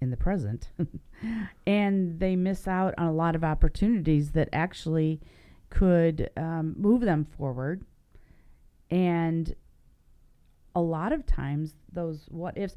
in 0.00 0.10
the 0.10 0.16
present. 0.16 0.70
and 1.66 2.18
they 2.18 2.34
miss 2.34 2.66
out 2.66 2.94
on 2.98 3.06
a 3.06 3.12
lot 3.12 3.36
of 3.36 3.44
opportunities 3.44 4.32
that 4.32 4.48
actually 4.52 5.20
could 5.68 6.30
um, 6.36 6.74
move 6.76 7.02
them 7.02 7.24
forward. 7.24 7.84
And 8.90 9.54
a 10.74 10.80
lot 10.80 11.12
of 11.12 11.26
times, 11.26 11.74
those 11.92 12.26
what 12.30 12.56
ifs, 12.56 12.76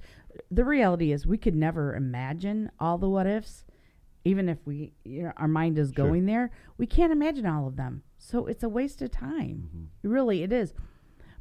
the 0.50 0.66
reality 0.66 1.12
is 1.12 1.28
we 1.28 1.38
could 1.38 1.56
never 1.56 1.96
imagine 1.96 2.72
all 2.80 2.98
the 2.98 3.10
what 3.10 3.28
ifs, 3.28 3.66
even 4.26 4.50
if 4.50 4.58
we 4.66 4.94
you 5.04 5.24
know, 5.24 5.34
our 5.38 5.48
mind 5.48 5.78
is 5.78 5.92
Sure. 5.96 6.08
going 6.08 6.26
there. 6.26 6.50
We 6.78 6.88
can't 6.88 7.12
imagine 7.12 7.46
all 7.46 7.68
of 7.68 7.76
them, 7.76 8.04
so 8.18 8.46
it's 8.48 8.64
a 8.64 8.70
waste 8.70 9.02
of 9.02 9.12
time. 9.12 9.70
Mm-hmm. 9.76 10.10
Really, 10.10 10.44
it 10.44 10.52
is. 10.52 10.74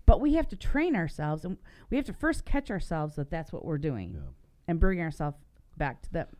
But 0.04 0.20
we 0.20 0.34
have 0.34 0.48
to 0.48 0.56
train 0.56 0.96
ourselves, 0.96 1.44
and 1.44 1.56
we 1.88 1.96
have 1.96 2.06
to 2.06 2.12
first 2.12 2.44
catch 2.44 2.70
ourselves 2.70 3.14
that 3.16 3.30
that's 3.30 3.52
what 3.52 3.64
we're 3.64 3.78
doing, 3.78 4.12
Yeah. 4.14 4.30
and 4.68 4.80
bring 4.80 5.00
ourselves 5.00 5.36
back 5.76 6.02
to 6.02 6.12
that 6.12 6.30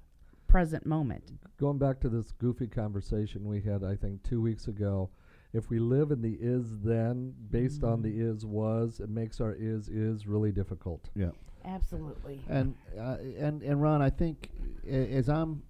present 0.48 0.84
moment. 0.84 1.32
Going 1.59 1.78
back 1.78 2.01
to 2.01 2.09
this 2.10 2.32
goofy 2.32 2.66
conversation 2.66 3.44
we 3.47 3.62
had, 3.62 3.82
I 3.84 3.94
think 3.97 4.22
two 4.24 4.43
weeks 4.43 4.66
ago, 4.68 5.09
if 5.53 5.69
we 5.69 5.79
live 5.79 6.11
in 6.11 6.23
the 6.23 6.37
is 6.41 6.79
then 6.83 7.35
based 7.51 7.85
on 7.85 8.03
the 8.03 8.09
is 8.11 8.45
was, 8.47 9.01
it 9.01 9.09
makes 9.11 9.41
our 9.41 9.53
is 9.53 9.89
is 9.89 10.27
really 10.27 10.53
difficult. 10.53 11.11
yeah. 11.15 11.31
Absolutely. 11.65 12.41
And 12.49 12.74
uh, 12.99 13.19
and 13.39 13.62
and 13.62 13.81
Ron, 13.81 14.03
I 14.03 14.11
think 14.11 14.51
a- 14.85 15.12
as 15.15 15.29
I'm, 15.29 15.62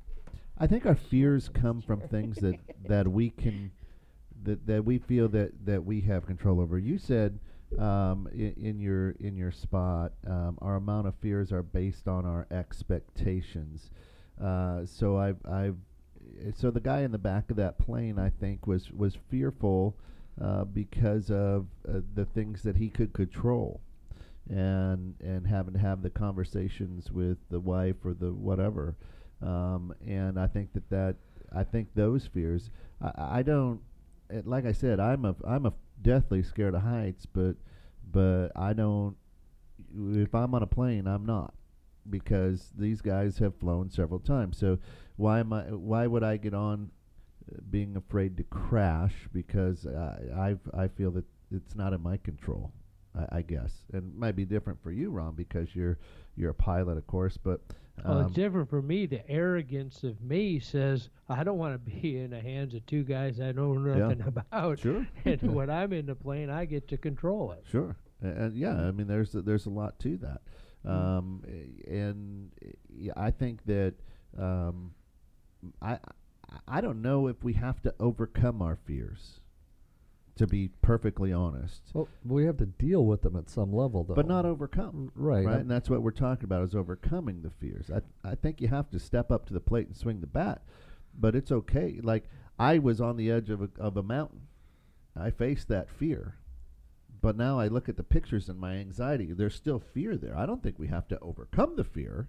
I 0.58 0.66
think 0.66 0.86
our 0.86 0.94
fears 0.94 1.50
come 1.50 1.82
from 1.82 2.00
things 2.00 2.38
that 2.38 2.58
that 2.88 3.06
we 3.08 3.28
can, 3.28 3.70
that 4.44 4.66
that 4.66 4.84
we 4.84 4.98
feel 4.98 5.28
that 5.28 5.66
that 5.66 5.84
we 5.84 6.00
have 6.02 6.24
control 6.24 6.60
over. 6.60 6.78
You 6.78 6.96
said 6.96 7.38
um, 7.78 8.26
in, 8.32 8.54
in 8.56 8.80
your 8.80 9.10
in 9.20 9.36
your 9.36 9.50
spot, 9.50 10.12
um, 10.26 10.56
our 10.62 10.76
amount 10.76 11.08
of 11.08 11.14
fears 11.16 11.52
are 11.52 11.62
based 11.62 12.08
on 12.08 12.24
our 12.24 12.46
expectations. 12.50 13.90
Uh, 14.42 14.86
so 14.86 15.18
I've 15.18 15.44
I've 15.44 15.76
so 16.54 16.70
the 16.70 16.80
guy 16.80 17.00
in 17.00 17.12
the 17.12 17.18
back 17.18 17.50
of 17.50 17.56
that 17.56 17.78
plane, 17.78 18.18
I 18.18 18.30
think, 18.30 18.66
was 18.66 18.90
was 18.92 19.16
fearful 19.30 19.96
uh, 20.40 20.64
because 20.64 21.30
of 21.30 21.66
uh, 21.88 22.00
the 22.14 22.24
things 22.24 22.62
that 22.62 22.76
he 22.76 22.88
could 22.88 23.12
control 23.12 23.80
and 24.48 25.14
and 25.20 25.46
having 25.46 25.74
to 25.74 25.78
have 25.78 26.02
the 26.02 26.10
conversations 26.10 27.10
with 27.12 27.38
the 27.50 27.60
wife 27.60 27.96
or 28.04 28.14
the 28.14 28.32
whatever. 28.32 28.96
Um, 29.40 29.92
and 30.06 30.38
I 30.38 30.46
think 30.46 30.72
that 30.74 30.88
that 30.90 31.16
I 31.54 31.64
think 31.64 31.88
those 31.94 32.26
fears 32.26 32.70
I, 33.02 33.38
I 33.38 33.42
don't 33.42 33.80
it, 34.30 34.46
like 34.46 34.66
I 34.66 34.72
said 34.72 35.00
I'm 35.00 35.24
a 35.24 35.34
I'm 35.46 35.66
a 35.66 35.72
deathly 36.00 36.42
scared 36.42 36.74
of 36.74 36.82
heights 36.82 37.26
but 37.26 37.56
but 38.10 38.48
I 38.56 38.72
don't 38.72 39.16
if 39.94 40.34
I'm 40.34 40.54
on 40.54 40.62
a 40.62 40.66
plane 40.66 41.06
I'm 41.06 41.26
not 41.26 41.54
because 42.08 42.70
these 42.76 43.00
guys 43.00 43.38
have 43.38 43.56
flown 43.56 43.90
several 43.90 44.20
times. 44.20 44.58
So 44.58 44.78
why 45.16 45.40
am 45.40 45.52
I? 45.52 45.62
Why 45.62 46.06
would 46.06 46.22
I 46.22 46.36
get 46.36 46.54
on 46.54 46.90
uh, 47.50 47.58
being 47.70 47.96
afraid 47.96 48.36
to 48.38 48.42
crash? 48.44 49.14
Because 49.32 49.86
I 49.86 50.56
I 50.74 50.84
I 50.84 50.88
feel 50.88 51.10
that 51.12 51.24
it's 51.50 51.74
not 51.74 51.92
in 51.92 52.02
my 52.02 52.16
control. 52.16 52.72
I, 53.14 53.38
I 53.38 53.42
guess, 53.42 53.72
and 53.92 54.12
it 54.12 54.18
might 54.18 54.36
be 54.36 54.44
different 54.44 54.82
for 54.82 54.90
you, 54.90 55.10
Ron, 55.10 55.34
because 55.34 55.74
you're 55.74 55.98
you're 56.36 56.50
a 56.50 56.54
pilot, 56.54 56.96
of 56.96 57.06
course. 57.06 57.36
But 57.36 57.60
Well, 58.04 58.18
um, 58.18 58.26
it's 58.26 58.34
different 58.34 58.70
for 58.70 58.80
me. 58.80 59.06
The 59.06 59.28
arrogance 59.30 60.02
of 60.02 60.20
me 60.22 60.58
says 60.58 61.10
I 61.28 61.44
don't 61.44 61.58
want 61.58 61.74
to 61.74 61.90
be 61.90 62.16
in 62.22 62.30
the 62.30 62.40
hands 62.40 62.74
of 62.74 62.86
two 62.86 63.04
guys 63.04 63.40
I 63.40 63.52
know 63.52 63.74
nothing 63.74 64.22
about. 64.26 64.80
sure, 64.80 65.06
And 65.24 65.42
when 65.54 65.70
I'm 65.70 65.92
in 65.92 66.06
the 66.06 66.14
plane, 66.14 66.48
I 66.50 66.64
get 66.64 66.88
to 66.88 66.96
control 66.96 67.52
it. 67.52 67.64
Sure, 67.70 67.96
and, 68.20 68.56
yeah, 68.56 68.74
I 68.74 68.90
mean, 68.92 69.08
there's 69.08 69.34
a, 69.34 69.42
there's 69.42 69.66
a 69.66 69.70
lot 69.70 69.98
to 70.00 70.16
that. 70.18 70.40
Um, 70.84 71.42
and 71.86 72.50
I 73.16 73.30
think 73.30 73.64
that 73.66 73.94
um, 74.38 74.92
I 75.80 75.92
I- 75.94 75.98
I 76.68 76.80
don't 76.82 77.00
know 77.00 77.28
if 77.28 77.42
we 77.42 77.54
have 77.54 77.80
to 77.82 77.94
overcome 77.98 78.60
our 78.60 78.76
fears. 78.76 79.40
To 80.36 80.46
be 80.46 80.68
perfectly 80.80 81.30
honest, 81.32 81.90
Well, 81.94 82.08
we 82.24 82.44
have 82.46 82.56
to 82.58 82.66
deal 82.66 83.04
with 83.06 83.20
them 83.22 83.36
at 83.36 83.48
some 83.50 83.70
level, 83.72 84.02
though. 84.02 84.14
but 84.14 84.26
not 84.26 84.44
overcome. 84.46 85.12
right. 85.14 85.44
Right, 85.44 85.52
I'm- 85.52 85.60
and 85.62 85.70
that's 85.70 85.88
what 85.90 86.02
we're 86.02 86.10
talking 86.10 86.44
about 86.44 86.64
is 86.64 86.74
overcoming 86.74 87.42
the 87.42 87.50
fears. 87.50 87.90
I 87.90 88.00
I 88.24 88.34
think 88.34 88.60
you 88.60 88.68
have 88.68 88.90
to 88.90 88.98
step 88.98 89.30
up 89.30 89.44
to 89.46 89.52
the 89.54 89.60
plate 89.60 89.86
and 89.88 89.96
swing 89.96 90.20
the 90.20 90.26
bat, 90.26 90.62
but 91.18 91.34
it's 91.36 91.52
okay. 91.52 92.00
Like 92.02 92.28
I 92.58 92.78
was 92.78 92.98
on 93.00 93.16
the 93.18 93.30
edge 93.30 93.50
of 93.50 93.60
a 93.62 93.70
of 93.78 93.96
a 93.98 94.02
mountain, 94.02 94.48
I 95.14 95.30
faced 95.30 95.68
that 95.68 95.88
fear, 95.90 96.36
but 97.22 97.36
now 97.36 97.58
I 97.58 97.68
look 97.68 97.88
at 97.88 97.96
the 97.96 98.02
pictures 98.02 98.48
and 98.48 98.58
my 98.58 98.74
anxiety. 98.74 99.32
There's 99.32 99.54
still 99.54 99.78
fear 99.78 100.16
there. 100.16 100.36
I 100.36 100.44
don't 100.44 100.62
think 100.62 100.78
we 100.78 100.88
have 100.88 101.08
to 101.08 101.18
overcome 101.20 101.76
the 101.76 101.84
fear. 101.84 102.28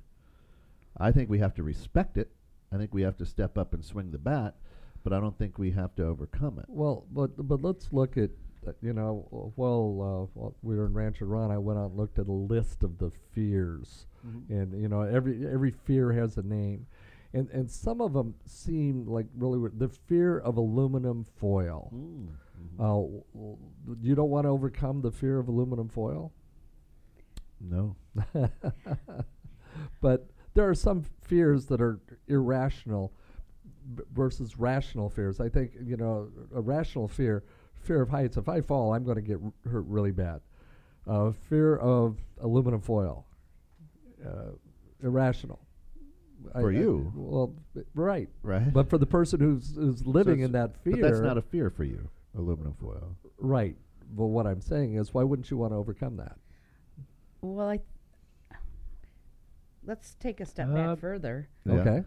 I 0.98 1.12
think 1.12 1.30
we 1.30 1.40
have 1.40 1.56
to 1.56 1.64
respect 1.64 2.16
it. 2.16 2.30
I 2.72 2.78
think 2.78 2.94
we 2.94 3.02
have 3.02 3.18
to 3.18 3.26
step 3.26 3.58
up 3.58 3.74
and 3.74 3.84
swing 3.84 4.12
the 4.12 4.20
bat, 4.20 4.56
but 5.04 5.12
I 5.12 5.20
don't 5.20 5.38
think 5.38 5.58
we 5.58 5.72
have 5.72 5.96
to 5.96 6.06
overcome 6.06 6.60
it. 6.60 6.66
Well, 6.68 7.06
but 7.12 7.32
but 7.48 7.62
let's 7.64 7.90
look 7.92 8.18
at 8.18 8.30
uh, 8.68 8.72
you 8.82 8.94
know 8.94 9.28
well, 9.56 10.30
uh, 10.36 10.40
while 10.40 10.56
we 10.62 10.76
were 10.76 10.86
in 10.86 10.94
Rancher 10.94 11.26
Ron. 11.26 11.52
I 11.52 11.58
went 11.58 11.80
out 11.80 11.90
and 11.90 11.98
looked 11.98 12.20
at 12.20 12.28
a 12.28 12.32
list 12.32 12.84
of 12.84 13.00
the 13.00 13.12
fears, 13.34 14.06
and 14.50 14.80
you 14.80 14.88
know 14.88 15.02
every 15.02 15.46
every 15.46 15.72
fear 15.72 16.14
has 16.14 16.38
a 16.38 16.44
name, 16.44 16.86
and 17.34 17.50
and 17.50 17.70
some 17.70 18.00
of 18.00 18.14
them 18.14 18.36
seem 18.46 19.08
like 19.08 19.26
really 19.36 19.70
the 19.76 19.90
fear 19.90 20.38
of 20.40 20.58
aluminum 20.58 21.26
foil. 21.40 21.92
Mm. 21.94 22.28
Uh, 22.80 22.84
w- 22.84 23.24
w- 23.34 23.58
you 24.02 24.16
don't 24.16 24.30
want 24.30 24.46
to 24.46 24.50
overcome 24.50 25.02
the 25.02 25.12
fear 25.12 25.38
of 25.40 25.48
aluminum 25.48 25.88
foil, 25.90 26.32
No. 27.62 27.96
but 30.02 30.28
there 30.54 30.68
are 30.70 30.76
some 30.76 31.04
fears 31.22 31.66
that 31.68 31.82
are 31.82 32.00
irrational 32.28 33.12
b- 33.96 34.04
versus 34.14 34.58
rational 34.60 35.10
fears. 35.10 35.40
I 35.40 35.50
think 35.50 35.72
you 35.84 35.98
know 35.98 36.30
a 36.56 36.62
rational 36.62 37.08
fear, 37.08 37.44
fear 37.82 38.02
of 38.02 38.10
heights. 38.10 38.38
If 38.38 38.48
I 38.50 38.62
fall, 38.62 38.94
I'm 38.94 39.04
going 39.04 39.16
to 39.16 39.22
get 39.22 39.40
r- 39.44 39.54
hurt 39.72 39.86
really 39.88 40.12
bad. 40.12 40.42
Uh, 41.08 41.32
fear 41.50 41.78
of 41.78 42.18
aluminum 42.42 42.82
foil, 42.82 43.26
uh, 44.26 44.52
irrational. 45.02 45.60
For 46.54 46.72
I- 46.72 46.76
you. 46.76 47.12
well, 47.16 47.54
right. 47.96 48.30
Right. 48.42 48.72
But 48.74 48.90
for 48.90 48.98
the 48.98 49.06
person 49.06 49.40
who's 49.40 49.76
who's 49.76 50.06
living 50.06 50.40
it's- 50.40 50.46
in 50.48 50.52
that 50.54 50.78
fear, 50.84 50.98
But 50.98 51.02
that's 51.02 51.20
not 51.20 51.38
a 51.38 51.42
fear 51.42 51.70
for 51.70 51.84
you, 51.84 52.10
aluminum 52.38 52.74
foil. 52.74 53.16
right. 53.38 53.76
But 54.16 54.26
what 54.28 54.46
I'm 54.46 54.62
saying 54.62 54.96
is, 54.96 55.14
why 55.14 55.24
wouldn't 55.24 55.50
you 55.50 55.58
want 55.58 55.72
to 55.74 55.78
overcome 55.78 56.18
that? 56.18 56.38
Well, 57.42 57.70
I. 57.70 57.80
Let's 59.86 60.16
take 60.16 60.40
a 60.40 60.46
step 60.46 60.70
Uh, 60.70 60.74
back 60.74 61.00
further. 61.00 61.50
Yeah. 61.66 61.74
Okay. 61.74 62.04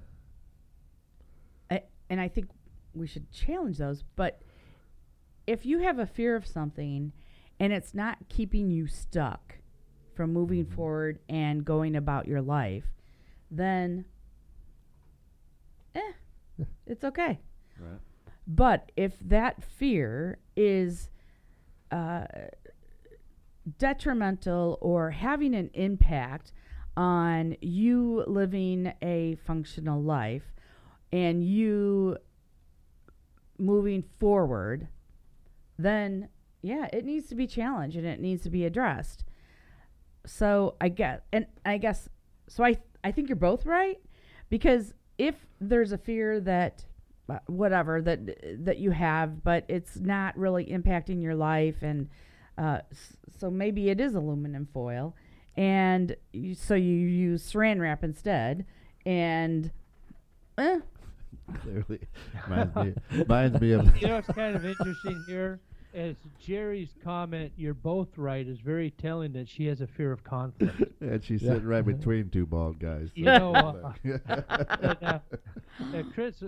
I, 1.71 1.83
and 2.09 2.21
I 2.21 2.29
think 2.29 2.49
we 2.95 3.07
should 3.07 3.31
challenge 3.33 3.79
those. 3.79 4.03
But 4.15 4.41
if 5.47 5.67
you 5.67 5.81
have 5.81 5.99
a 5.99 6.07
fear 6.07 6.37
of 6.37 6.47
something 6.47 7.13
and 7.61 7.73
it's 7.73 7.93
not 7.95 8.19
keeping 8.29 8.71
you 8.71 8.87
stuck 8.87 9.59
from 10.15 10.33
moving 10.33 10.65
Mm-hmm. 10.65 10.75
forward 10.75 11.19
and 11.29 11.65
going 11.65 11.97
about 11.97 12.27
your 12.27 12.41
life, 12.41 12.85
then 13.51 14.05
eh, 15.95 16.13
it's 16.87 17.05
okay. 17.05 17.41
Right. 17.79 18.01
But 18.47 18.93
if 18.97 19.19
that 19.21 19.63
fear 19.63 20.39
is 20.57 21.11
uh, 21.91 22.27
detrimental 23.79 24.79
or 24.81 25.11
having 25.11 25.55
an 25.55 25.71
impact 25.75 26.53
on 26.97 27.57
you 27.61 28.25
living 28.27 28.93
a 29.03 29.37
functional 29.45 30.03
life 30.03 30.55
and 31.13 31.45
you 31.45 32.17
moving 33.59 34.05
forward, 34.19 34.89
then 35.79 36.29
yeah, 36.63 36.89
it 36.93 37.05
needs 37.05 37.29
to 37.29 37.35
be 37.35 37.47
challenged 37.47 37.97
and 37.97 38.07
it 38.07 38.21
needs 38.21 38.43
to 38.43 38.51
be 38.51 38.65
addressed. 38.65 39.25
So 40.25 40.77
I 40.81 40.89
guess, 40.89 41.21
and 41.33 41.47
I 41.65 41.79
guess, 41.79 42.09
so 42.49 42.65
I 42.65 42.77
I 43.05 43.13
think 43.13 43.29
you're 43.29 43.37
both 43.37 43.67
right 43.67 43.99
because 44.49 44.93
if 45.19 45.35
there's 45.61 45.93
a 45.93 45.99
fear 45.99 46.41
that 46.41 46.85
whatever 47.47 48.01
that 48.03 48.65
that 48.65 48.79
you 48.79 48.91
have, 48.93 49.43
but 49.43 49.65
it's 49.69 49.97
not 49.97 50.37
really 50.37 50.67
impacting 50.67 51.23
your 51.23 51.35
life, 51.35 51.77
and 51.83 52.09
uh, 52.59 52.79
so 53.39 53.51
maybe 53.51 53.91
it 53.91 54.01
is 54.01 54.15
aluminum 54.15 54.69
foil, 54.73 55.15
and 55.57 56.17
you, 56.33 56.55
so 56.55 56.75
you 56.75 56.95
use 56.95 57.53
Saran 57.53 57.81
wrap 57.81 58.03
instead, 58.05 58.65
and 59.05 59.71
eh, 60.59 60.81
Clearly, 61.63 62.01
reminds 62.49 62.77
me, 62.77 62.95
reminds 63.13 63.61
me 63.61 63.73
of. 63.73 63.97
You 64.01 64.09
know 64.09 64.15
what's 64.17 64.29
kind 64.29 64.57
of 64.57 64.65
interesting 64.65 65.23
here? 65.27 65.61
As 65.95 66.17
Jerry's 66.45 66.91
comment, 67.03 67.53
you're 67.57 67.73
both 67.73 68.09
right, 68.19 68.47
is 68.47 68.59
very 68.59 68.91
telling 68.91 69.33
that 69.33 69.49
she 69.49 69.65
has 69.67 69.81
a 69.81 69.87
fear 69.87 70.13
of 70.13 70.23
conflict. 70.25 70.83
and 71.01 71.25
she's 71.25 71.41
Yeah. 71.43 71.53
sitting 71.55 71.67
right 71.69 71.85
between 71.87 72.29
two 72.29 72.45
bald 72.45 72.79
guys. 72.79 73.09
You 73.15 73.25
know, 73.25 73.55
uh, 73.55 73.93
but, 74.05 75.03
uh, 75.03 75.19
uh, 75.81 76.03
Chris, 76.13 76.43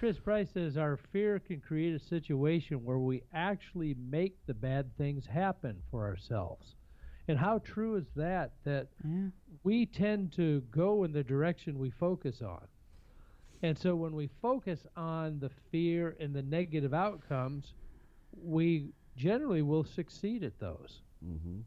Chris 0.00 0.18
Price 0.18 0.48
says 0.54 0.78
our 0.78 0.96
fear 0.96 1.38
can 1.38 1.60
create 1.60 1.94
a 1.94 1.98
situation 1.98 2.82
where 2.86 2.96
we 2.96 3.22
actually 3.34 3.94
make 4.10 4.34
the 4.46 4.54
bad 4.54 4.96
things 4.96 5.26
happen 5.26 5.76
for 5.90 6.06
ourselves. 6.06 6.74
And 7.28 7.38
how 7.38 7.58
true 7.58 7.96
is 7.96 8.06
that? 8.16 8.52
That 8.64 8.86
yeah. 9.04 9.26
we 9.62 9.84
tend 9.84 10.32
to 10.36 10.62
go 10.70 11.04
in 11.04 11.12
the 11.12 11.22
direction 11.22 11.78
we 11.78 11.90
focus 11.90 12.40
on. 12.40 12.66
And 13.62 13.76
so 13.78 13.94
when 13.94 14.14
we 14.14 14.30
focus 14.40 14.86
on 14.96 15.38
the 15.38 15.50
fear 15.70 16.16
and 16.18 16.34
the 16.34 16.40
negative 16.40 16.94
outcomes, 16.94 17.74
we 18.42 18.94
generally 19.18 19.60
will 19.60 19.84
succeed 19.84 20.42
at 20.44 20.58
those. 20.58 21.02
mm-hmm. 21.22 21.58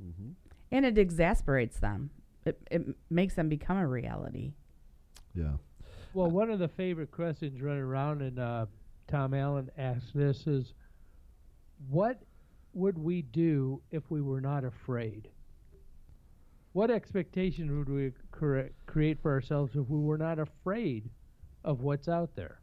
Mm-hmm. 0.00 0.30
and 0.70 0.86
it 0.86 0.96
exasperates 0.96 1.80
them. 1.80 2.10
It 2.44 2.56
it 2.70 2.82
makes 3.10 3.34
them 3.34 3.48
become 3.48 3.78
a 3.78 3.86
reality. 3.88 4.52
Yeah. 5.34 5.56
Well, 6.14 6.30
one 6.30 6.50
of 6.50 6.58
the 6.58 6.68
favorite 6.68 7.10
questions 7.10 7.60
running 7.60 7.82
around, 7.82 8.22
and 8.22 8.38
uh, 8.38 8.66
Tom 9.06 9.34
Allen 9.34 9.70
asked 9.76 10.14
this 10.14 10.46
is, 10.46 10.72
what 11.90 12.22
would 12.72 12.98
we 12.98 13.22
do 13.22 13.82
if 13.90 14.10
we 14.10 14.22
were 14.22 14.40
not 14.40 14.64
afraid? 14.64 15.28
What 16.72 16.90
expectation 16.90 17.78
would 17.78 17.88
we 17.88 18.12
cre- 18.30 18.72
create 18.86 19.20
for 19.20 19.32
ourselves 19.32 19.74
if 19.74 19.88
we 19.88 19.98
were 19.98 20.18
not 20.18 20.38
afraid 20.38 21.10
of 21.64 21.80
what's 21.80 22.08
out 22.08 22.34
there? 22.34 22.60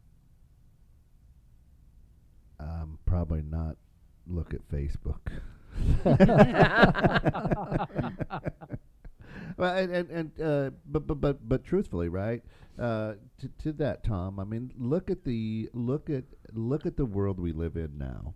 Um, 2.58 2.98
probably 3.06 3.42
not 3.42 3.76
look 4.26 4.54
at 4.54 4.66
Facebook. 4.68 5.20
well, 9.56 9.76
and 9.76 9.92
and, 9.92 10.10
and 10.10 10.40
uh, 10.40 10.70
but 10.86 11.06
but 11.06 11.20
but 11.20 11.48
but 11.48 11.64
truthfully, 11.64 12.08
right? 12.08 12.42
Uh, 12.78 13.14
to 13.38 13.48
to 13.58 13.72
that, 13.72 14.04
Tom. 14.04 14.38
I 14.38 14.44
mean, 14.44 14.72
look 14.78 15.10
at 15.10 15.24
the 15.24 15.70
look 15.72 16.10
at 16.10 16.24
look 16.52 16.86
at 16.86 16.96
the 16.96 17.06
world 17.06 17.40
we 17.40 17.52
live 17.52 17.76
in 17.76 17.96
now, 17.96 18.34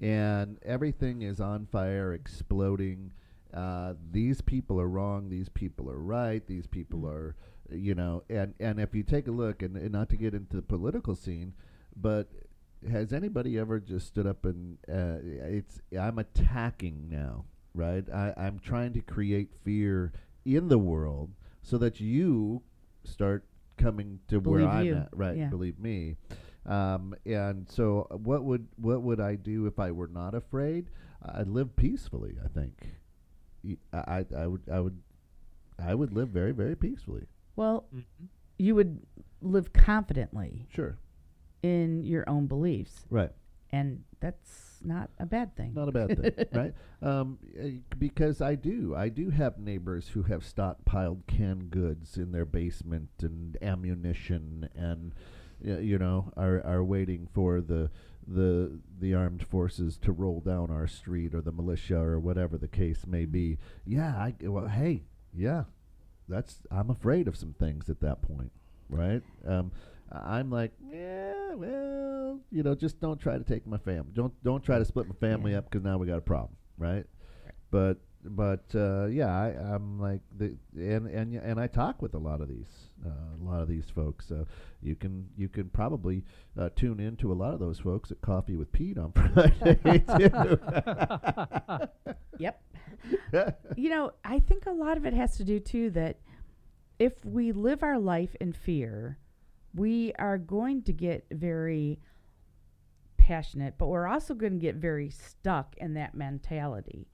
and 0.00 0.58
everything 0.64 1.22
is 1.22 1.40
on 1.40 1.66
fire, 1.66 2.12
exploding. 2.14 3.12
Uh, 3.52 3.94
these 4.10 4.40
people 4.40 4.80
are 4.80 4.88
wrong. 4.88 5.28
These 5.28 5.48
people 5.48 5.90
are 5.90 5.98
right. 5.98 6.46
These 6.46 6.66
people 6.66 7.06
are, 7.06 7.34
you 7.70 7.94
know, 7.94 8.22
and 8.30 8.54
and 8.60 8.80
if 8.80 8.94
you 8.94 9.02
take 9.02 9.26
a 9.26 9.32
look, 9.32 9.62
and, 9.62 9.76
and 9.76 9.90
not 9.92 10.08
to 10.10 10.16
get 10.16 10.32
into 10.32 10.56
the 10.56 10.62
political 10.62 11.16
scene, 11.16 11.54
but 11.96 12.28
has 12.90 13.12
anybody 13.12 13.58
ever 13.58 13.78
just 13.78 14.06
stood 14.08 14.26
up 14.26 14.44
and 14.44 14.78
uh, 14.88 15.18
it's 15.22 15.80
I'm 15.98 16.18
attacking 16.18 17.08
now, 17.08 17.44
right? 17.74 18.04
I, 18.12 18.32
I'm 18.36 18.58
trying 18.58 18.92
to 18.94 19.00
create 19.00 19.50
fear 19.64 20.12
in 20.44 20.68
the 20.68 20.78
world 20.78 21.30
so 21.62 21.78
that 21.78 22.00
you 22.00 22.62
start 23.04 23.44
coming 23.76 24.20
to 24.28 24.38
where 24.38 24.60
Believe 24.60 24.74
I'm 24.74 24.86
you, 24.86 24.94
at, 24.96 25.08
right? 25.12 25.36
yeah. 25.36 25.48
Believe 25.48 25.78
me. 25.78 26.16
Um, 26.66 27.14
and 27.26 27.68
so, 27.68 28.06
uh, 28.10 28.16
what 28.16 28.44
would 28.44 28.68
what 28.76 29.02
would 29.02 29.20
I 29.20 29.34
do 29.34 29.66
if 29.66 29.78
I 29.80 29.90
were 29.90 30.06
not 30.08 30.34
afraid? 30.34 30.90
I'd 31.24 31.48
live 31.48 31.74
peacefully. 31.76 32.36
I 32.44 32.48
think. 32.48 32.86
I 33.92 34.24
I 34.36 34.46
would 34.46 34.62
I 34.70 34.80
would 34.80 35.00
I 35.78 35.94
would 35.94 36.12
live 36.12 36.28
very, 36.28 36.52
very 36.52 36.76
peacefully. 36.76 37.26
Well, 37.56 37.86
Mhm. 37.94 38.04
you 38.58 38.74
would 38.76 39.00
live 39.40 39.72
confidently 39.72 40.66
Sure. 40.70 40.96
in 41.62 42.02
your 42.04 42.28
own 42.28 42.46
beliefs, 42.46 43.06
Right. 43.10 43.32
and 43.70 44.04
that's 44.20 44.71
not 44.84 45.10
a 45.18 45.26
bad 45.26 45.56
thing. 45.56 45.72
Not 45.74 45.88
a 45.88 45.92
bad 45.92 46.20
thing, 46.20 46.46
right? 46.52 46.74
Um, 47.02 47.38
eh, 47.58 47.70
because 47.98 48.40
I 48.40 48.54
do, 48.54 48.94
I 48.94 49.08
do 49.08 49.30
have 49.30 49.58
neighbors 49.58 50.08
who 50.08 50.22
have 50.24 50.42
stockpiled 50.42 51.26
canned 51.26 51.70
goods 51.70 52.16
in 52.16 52.32
their 52.32 52.44
basement 52.44 53.10
and 53.20 53.56
ammunition, 53.62 54.68
and 54.74 55.14
you 55.60 55.98
know 55.98 56.32
are 56.36 56.62
are 56.64 56.84
waiting 56.84 57.28
for 57.32 57.60
the 57.60 57.90
the 58.26 58.78
the 59.00 59.14
armed 59.14 59.44
forces 59.46 59.96
to 59.98 60.12
roll 60.12 60.40
down 60.40 60.70
our 60.70 60.86
street 60.86 61.34
or 61.34 61.40
the 61.40 61.52
militia 61.52 61.98
or 61.98 62.18
whatever 62.18 62.56
the 62.56 62.68
case 62.68 63.06
may 63.06 63.24
be. 63.24 63.58
Yeah, 63.84 64.10
I 64.16 64.34
well, 64.42 64.68
hey, 64.68 65.02
yeah, 65.34 65.64
that's 66.28 66.58
I'm 66.70 66.90
afraid 66.90 67.28
of 67.28 67.36
some 67.36 67.54
things 67.58 67.88
at 67.88 68.00
that 68.00 68.22
point, 68.22 68.52
right? 68.88 69.22
Um, 69.46 69.72
I'm 70.12 70.50
like, 70.50 70.72
yeah, 70.90 71.54
well, 71.54 72.40
you 72.50 72.62
know, 72.62 72.74
just 72.74 73.00
don't 73.00 73.18
try 73.20 73.38
to 73.38 73.44
take 73.44 73.66
my 73.66 73.78
family. 73.78 74.10
Don't 74.14 74.32
don't 74.44 74.62
try 74.62 74.78
to 74.78 74.84
split 74.84 75.06
my 75.08 75.14
family 75.14 75.52
Yeah. 75.52 75.58
up 75.58 75.70
'cause 75.70 75.82
now 75.82 75.98
we 75.98 76.06
got 76.06 76.18
a 76.18 76.22
problem, 76.22 76.56
right? 76.78 77.04
But 77.70 77.98
but 78.24 78.64
uh, 78.74 79.06
yeah, 79.06 79.26
I, 79.36 79.48
I'm 79.74 79.98
like 80.00 80.20
the 80.36 80.54
and 80.76 81.06
and 81.08 81.34
and 81.34 81.58
I 81.60 81.66
talk 81.66 82.00
with 82.02 82.14
a 82.14 82.18
lot 82.18 82.40
of 82.40 82.48
these 82.48 82.90
uh, 83.04 83.08
a 83.08 83.44
lot 83.44 83.62
of 83.62 83.68
these 83.68 83.90
folks. 83.90 84.28
So 84.28 84.46
you 84.82 84.94
can 84.94 85.28
you 85.36 85.48
can 85.48 85.68
probably 85.70 86.24
uh, 86.58 86.68
tune 86.76 87.00
in 87.00 87.16
to 87.16 87.32
a 87.32 87.34
lot 87.34 87.52
of 87.54 87.60
those 87.60 87.78
folks 87.80 88.10
at 88.12 88.20
Coffee 88.20 88.56
with 88.56 88.70
Pete 88.72 88.98
on 88.98 89.12
Friday 89.34 89.98
too. 90.18 90.58
Yep. 92.38 92.62
you 93.76 93.88
know, 93.90 94.12
I 94.24 94.38
think 94.40 94.66
a 94.66 94.70
lot 94.72 94.96
of 94.96 95.04
it 95.06 95.14
has 95.14 95.36
to 95.36 95.44
do 95.44 95.58
too 95.60 95.90
that 95.90 96.16
if 96.98 97.12
we 97.24 97.52
live 97.52 97.82
our 97.82 97.98
life 97.98 98.34
in 98.40 98.52
fear, 98.52 99.18
we 99.74 100.12
are 100.18 100.38
going 100.38 100.82
to 100.82 100.92
get 100.92 101.26
very 101.30 101.98
passionate, 103.16 103.74
but 103.78 103.86
we're 103.86 104.06
also 104.06 104.34
going 104.34 104.52
to 104.52 104.58
get 104.58 104.76
very 104.76 105.10
stuck 105.10 105.74
in 105.78 105.94
that 105.94 106.14
mentality. 106.14 107.08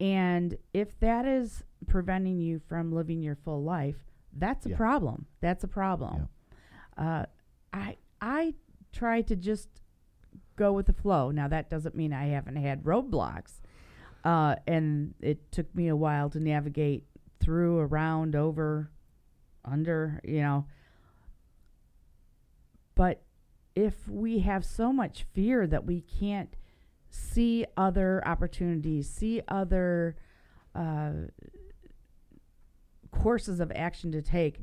And 0.00 0.56
if 0.72 0.98
that 1.00 1.24
is 1.26 1.62
preventing 1.86 2.40
you 2.40 2.60
from 2.68 2.92
living 2.92 3.22
your 3.22 3.36
full 3.36 3.62
life, 3.62 3.96
that's 4.36 4.66
a 4.66 4.70
problem. 4.70 5.26
That's 5.40 5.62
a 5.62 5.68
problem. 5.68 6.28
Uh, 6.96 7.26
I 7.72 7.96
I 8.20 8.54
try 8.92 9.22
to 9.22 9.36
just 9.36 9.68
go 10.56 10.72
with 10.72 10.86
the 10.86 10.92
flow. 10.92 11.30
Now 11.30 11.46
that 11.48 11.70
doesn't 11.70 11.94
mean 11.94 12.12
I 12.12 12.26
haven't 12.26 12.56
had 12.56 12.82
roadblocks, 12.82 13.60
uh, 14.24 14.56
and 14.66 15.14
it 15.20 15.52
took 15.52 15.72
me 15.74 15.88
a 15.88 15.96
while 15.96 16.30
to 16.30 16.40
navigate 16.40 17.04
through, 17.38 17.78
around, 17.78 18.34
over, 18.34 18.90
under. 19.64 20.20
You 20.24 20.40
know, 20.40 20.66
but 22.94 23.22
if 23.74 24.08
we 24.08 24.40
have 24.40 24.64
so 24.64 24.92
much 24.92 25.24
fear 25.32 25.66
that 25.66 25.84
we 25.84 26.00
can't 26.00 26.54
see 27.10 27.66
other 27.76 28.22
opportunities, 28.26 29.08
see 29.08 29.42
other 29.48 30.16
uh, 30.74 31.12
courses 33.10 33.60
of 33.60 33.72
action 33.74 34.12
to 34.12 34.22
take, 34.22 34.58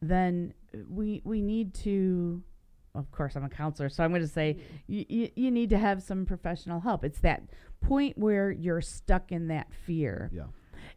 then 0.00 0.54
we 0.88 1.20
we 1.24 1.40
need 1.40 1.74
to. 1.74 2.42
Of 2.94 3.10
course, 3.10 3.36
I'm 3.36 3.44
a 3.44 3.48
counselor, 3.48 3.88
so 3.88 4.04
I'm 4.04 4.10
going 4.10 4.20
to 4.20 4.28
say 4.28 4.58
you, 4.86 5.06
you 5.08 5.30
you 5.34 5.50
need 5.50 5.70
to 5.70 5.78
have 5.78 6.02
some 6.02 6.26
professional 6.26 6.80
help. 6.80 7.04
It's 7.04 7.20
that 7.20 7.42
point 7.80 8.18
where 8.18 8.50
you're 8.50 8.82
stuck 8.82 9.32
in 9.32 9.48
that 9.48 9.72
fear. 9.72 10.30
yeah. 10.32 10.44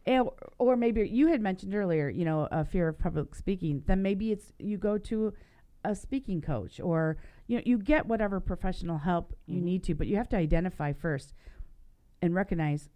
And, 0.04 0.28
or 0.58 0.76
maybe 0.76 1.08
you 1.08 1.28
had 1.28 1.40
mentioned 1.40 1.74
earlier, 1.74 2.08
you 2.08 2.24
know, 2.24 2.48
a 2.52 2.64
fear 2.64 2.88
of 2.88 2.98
public 2.98 3.34
speaking. 3.34 3.82
Then 3.86 4.02
maybe 4.02 4.30
it's 4.30 4.52
you 4.58 4.78
go 4.78 4.98
to 4.98 5.32
a 5.86 5.94
speaking 5.94 6.40
coach, 6.40 6.80
or 6.80 7.16
you 7.46 7.56
know, 7.56 7.62
you 7.64 7.78
get 7.78 8.06
whatever 8.06 8.40
professional 8.40 8.98
help 8.98 9.32
you 9.46 9.56
mm-hmm. 9.56 9.64
need 9.64 9.84
to, 9.84 9.94
but 9.94 10.06
you 10.06 10.16
have 10.16 10.28
to 10.30 10.36
identify 10.36 10.92
first 10.92 11.32
and 12.20 12.34
recognize, 12.34 12.88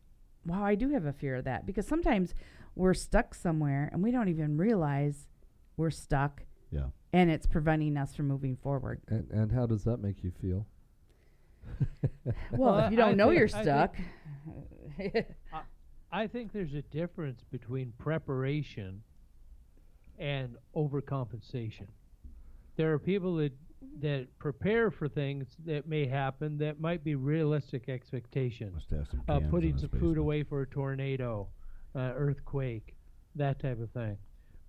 wow, 0.45 0.65
I 0.65 0.75
do 0.75 0.91
have 0.91 1.05
a 1.07 1.13
fear 1.13 1.37
of 1.37 1.45
that 1.45 1.67
because 1.67 1.87
sometimes 1.87 2.35
we're 2.75 2.95
stuck 2.95 3.35
somewhere 3.35 3.89
and 3.93 4.03
we 4.03 4.11
don't 4.11 4.29
even 4.29 4.57
realize 4.57 5.29
we're 5.77 5.91
stuck, 5.91 6.43
Yeah. 6.71 6.87
and 7.13 7.31
it's 7.31 7.47
preventing 7.47 7.97
us 7.97 8.15
from 8.15 8.29
moving 8.29 8.57
forward. 8.57 9.01
And 9.09 9.31
and 9.31 9.53
how 9.53 9.67
does 9.67 9.85
that 9.85 9.99
make 9.99 10.23
you 10.25 10.33
feel? 10.41 10.67
Well, 12.25 12.35
Well, 12.53 12.79
if 12.81 12.91
you 12.91 12.97
don't 12.97 13.11
I 13.11 13.15
know 13.15 13.31
you're 13.31 13.49
I 13.55 13.63
stuck, 13.63 13.97
I 16.13 16.27
think 16.27 16.53
there's 16.53 16.75
a 16.75 16.83
difference 16.83 17.45
between 17.51 17.93
preparation 17.99 19.03
and 20.19 20.57
overcompensation. 20.77 21.87
There 22.81 22.93
are 22.95 22.99
people 22.99 23.37
that 23.37 23.53
that 24.01 24.39
prepare 24.39 24.91
for 24.91 25.07
things 25.07 25.55
that 25.67 25.87
may 25.87 26.07
happen 26.07 26.57
that 26.59 26.81
might 26.81 27.05
be 27.05 27.15
realistic 27.15 27.91
expectations. 27.91 28.73
Must 28.75 28.91
have 28.91 29.09
some 29.09 29.23
Uh, 29.29 29.41
putting 29.51 29.77
some 29.77 29.91
food 29.91 30.17
away 30.17 30.43
for 30.45 30.63
a 30.63 30.67
tornado, 30.67 31.49
uh, 31.95 32.13
earthquake, 32.15 32.97
that 33.35 33.59
type 33.59 33.79
of 33.81 33.91
thing. 33.91 34.17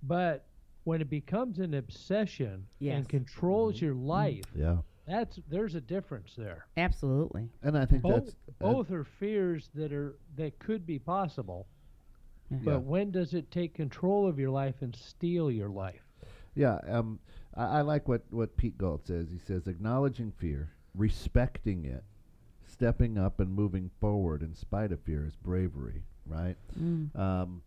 But 0.04 0.46
when 0.84 1.00
it 1.02 1.10
becomes 1.10 1.60
an 1.60 1.74
obsession 1.76 2.68
Yes. 2.80 2.98
and 2.98 3.08
controls 3.10 3.76
Mm-hmm. 3.76 3.86
your 3.86 3.96
life, 3.96 4.52
Yeah. 4.54 4.82
that's 5.06 5.40
there's 5.48 5.76
a 5.76 5.82
difference 5.82 6.36
there. 6.36 6.66
absolutely. 6.76 7.50
And 7.62 7.78
I 7.78 7.86
think 7.86 8.04
Both, 8.04 8.26
that's 8.26 8.36
uh, 8.50 8.52
both 8.60 8.92
are 8.92 9.06
fears 9.06 9.70
that 9.76 9.94
are 9.94 10.18
that 10.36 10.60
could 10.60 10.86
be 10.86 11.00
possible. 11.00 11.68
But 12.50 12.66
Yeah. 12.72 12.78
when 12.80 13.12
does 13.12 13.34
it 13.34 13.52
take 13.52 13.74
control 13.74 14.28
of 14.28 14.38
your 14.38 14.50
life 14.50 14.82
and 14.82 14.94
steal 14.96 15.50
your 15.50 15.70
life? 15.70 16.06
Yeah, 16.56 16.80
um, 16.88 17.20
I, 17.56 17.80
I 17.80 17.82
like 17.82 18.08
what, 18.08 18.24
what 18.30 18.58
Pete 18.58 18.78
Galt 18.78 19.06
says. 19.08 19.28
He 19.32 19.40
says 19.40 19.68
acknowledging 19.68 20.32
fear, 20.38 20.72
respecting 20.96 21.86
it, 21.86 22.04
stepping 22.66 23.18
up 23.18 23.40
and 23.40 23.54
moving 23.54 23.92
forward 24.00 24.42
in 24.42 24.56
spite 24.56 24.92
of 24.92 25.02
fear 25.02 25.26
is 25.26 25.36
bravery, 25.36 26.04
right? 26.26 26.56
Mm. 26.80 27.18
Um, 27.20 27.62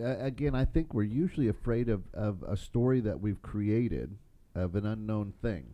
again, 0.00 0.54
I 0.54 0.64
think 0.64 0.92
we're 0.92 1.02
usually 1.04 1.48
afraid 1.48 1.88
of, 1.88 2.02
of 2.12 2.42
a 2.46 2.56
story 2.56 3.00
that 3.00 3.20
we've 3.20 3.40
created 3.42 4.16
of 4.54 4.74
an 4.74 4.86
unknown 4.86 5.32
thing. 5.40 5.66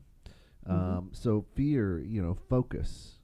Um, 0.67 1.11
so 1.13 1.45
fear, 1.55 1.99
you 1.99 2.23
know, 2.23 2.39
focus, 2.49 3.17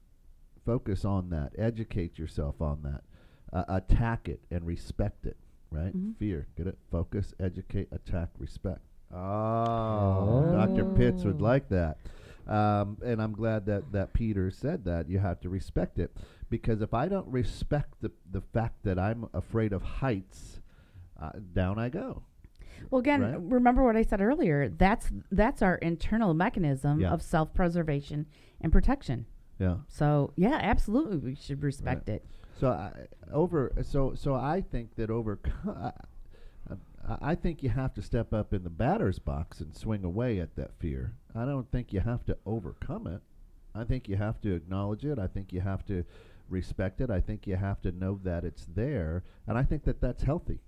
focus 0.63 1.03
on 1.05 1.31
that, 1.31 1.53
educate 1.57 2.19
yourself 2.19 2.61
on 2.61 2.83
that, 2.83 3.01
uh, 3.51 3.63
attack 3.67 4.29
it 4.29 4.41
and 4.51 4.65
respect 4.65 5.25
it. 5.25 5.37
Right? 5.71 5.95
Mhm. 5.95 6.17
Fear, 6.17 6.47
get 6.57 6.67
it? 6.67 6.77
Focus, 6.91 7.33
educate, 7.39 7.87
attack, 7.93 8.29
respect. 8.37 8.81
Oh, 9.13 10.51
Dr. 10.53 10.85
Pitts 10.95 11.23
would 11.23 11.41
Oh. 11.41 11.43
like 11.43 11.69
that. 11.69 11.97
Um, 12.47 12.97
and 13.03 13.21
I'm 13.21 13.33
glad 13.33 13.65
that, 13.67 13.91
that 13.91 14.13
Peter 14.13 14.49
said 14.51 14.83
that. 14.85 15.07
You 15.09 15.19
have 15.19 15.39
to 15.41 15.49
respect 15.49 15.99
it. 15.99 16.15
Because 16.49 16.81
if 16.81 16.93
I 16.93 17.07
don't 17.07 17.27
respect 17.27 17.93
the, 18.01 18.11
the 18.31 18.41
fact 18.41 18.83
that 18.83 18.99
I'm 18.99 19.29
afraid 19.33 19.71
of 19.73 19.81
heights, 19.83 20.59
uh, 21.21 21.31
down 21.53 21.79
I 21.79 21.89
go. 21.89 22.23
Well, 22.89 22.99
again, 22.99 23.21
Right? 23.21 23.39
remember 23.39 23.83
what 23.83 23.95
I 23.95 24.01
said 24.01 24.21
earlier. 24.21 24.67
That's 24.67 25.11
that's 25.31 25.61
our 25.61 25.75
internal 25.75 26.33
mechanism 26.33 26.99
Yeah. 26.99 27.11
of 27.11 27.21
self-preservation 27.21 28.25
and 28.59 28.71
protection. 28.71 29.27
Yeah. 29.59 29.77
So, 29.87 30.33
yeah, 30.35 30.57
absolutely, 30.61 31.17
we 31.17 31.35
should 31.35 31.61
respect 31.61 32.09
it. 32.09 32.25
So 32.59 32.69
I, 32.69 32.91
over 33.31 33.71
so 33.83 34.13
so 34.15 34.33
I 34.33 34.61
think 34.61 34.95
that 34.95 35.09
over 35.11 35.39
I, 37.07 37.31
I 37.31 37.35
think 37.35 37.63
you 37.63 37.69
have 37.69 37.93
to 37.95 38.01
step 38.01 38.33
up 38.33 38.53
in 38.53 38.63
the 38.63 38.69
batter's 38.69 39.19
box 39.19 39.59
and 39.59 39.75
swing 39.75 40.03
away 40.03 40.39
at 40.39 40.55
that 40.55 40.73
fear. 40.79 41.13
I 41.35 41.45
don't 41.45 41.69
think 41.71 41.93
you 41.93 41.99
have 42.01 42.25
to 42.25 42.37
overcome 42.45 43.07
it. 43.07 43.21
I 43.73 43.83
think 43.85 44.09
you 44.09 44.17
have 44.17 44.41
to 44.41 44.53
acknowledge 44.53 45.05
it. 45.05 45.17
I 45.19 45.27
think 45.27 45.53
you 45.53 45.61
have 45.61 45.85
to 45.85 46.03
respect 46.49 46.99
it. 47.01 47.09
I 47.09 47.21
think 47.21 47.47
you 47.47 47.55
have 47.55 47.81
to 47.83 47.91
know 47.91 48.19
that 48.23 48.43
it's 48.43 48.65
there, 48.75 49.23
and 49.47 49.57
I 49.57 49.63
think 49.63 49.83
that 49.85 50.01
that's 50.01 50.23
healthy. 50.23 50.59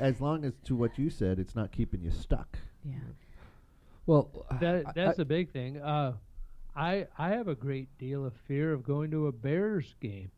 As 0.00 0.20
long 0.20 0.44
as 0.44 0.52
to 0.64 0.74
what 0.74 0.98
you 0.98 1.08
said, 1.10 1.38
it's 1.38 1.54
not 1.54 1.70
keeping 1.70 2.02
you 2.02 2.10
stuck. 2.10 2.58
Yeah. 2.84 2.94
Well, 4.06 4.44
That 4.60 4.94
that's 4.96 5.18
I- 5.20 5.22
a 5.22 5.24
big 5.24 5.52
thing. 5.52 5.76
Uh, 5.78 6.14
I 6.74 7.06
I 7.16 7.28
have 7.30 7.46
a 7.46 7.54
great 7.54 7.96
deal 7.98 8.24
of 8.26 8.32
fear 8.48 8.72
of 8.72 8.82
going 8.82 9.10
to 9.12 9.28
a 9.28 9.32
Bears 9.32 9.94
game. 10.00 10.30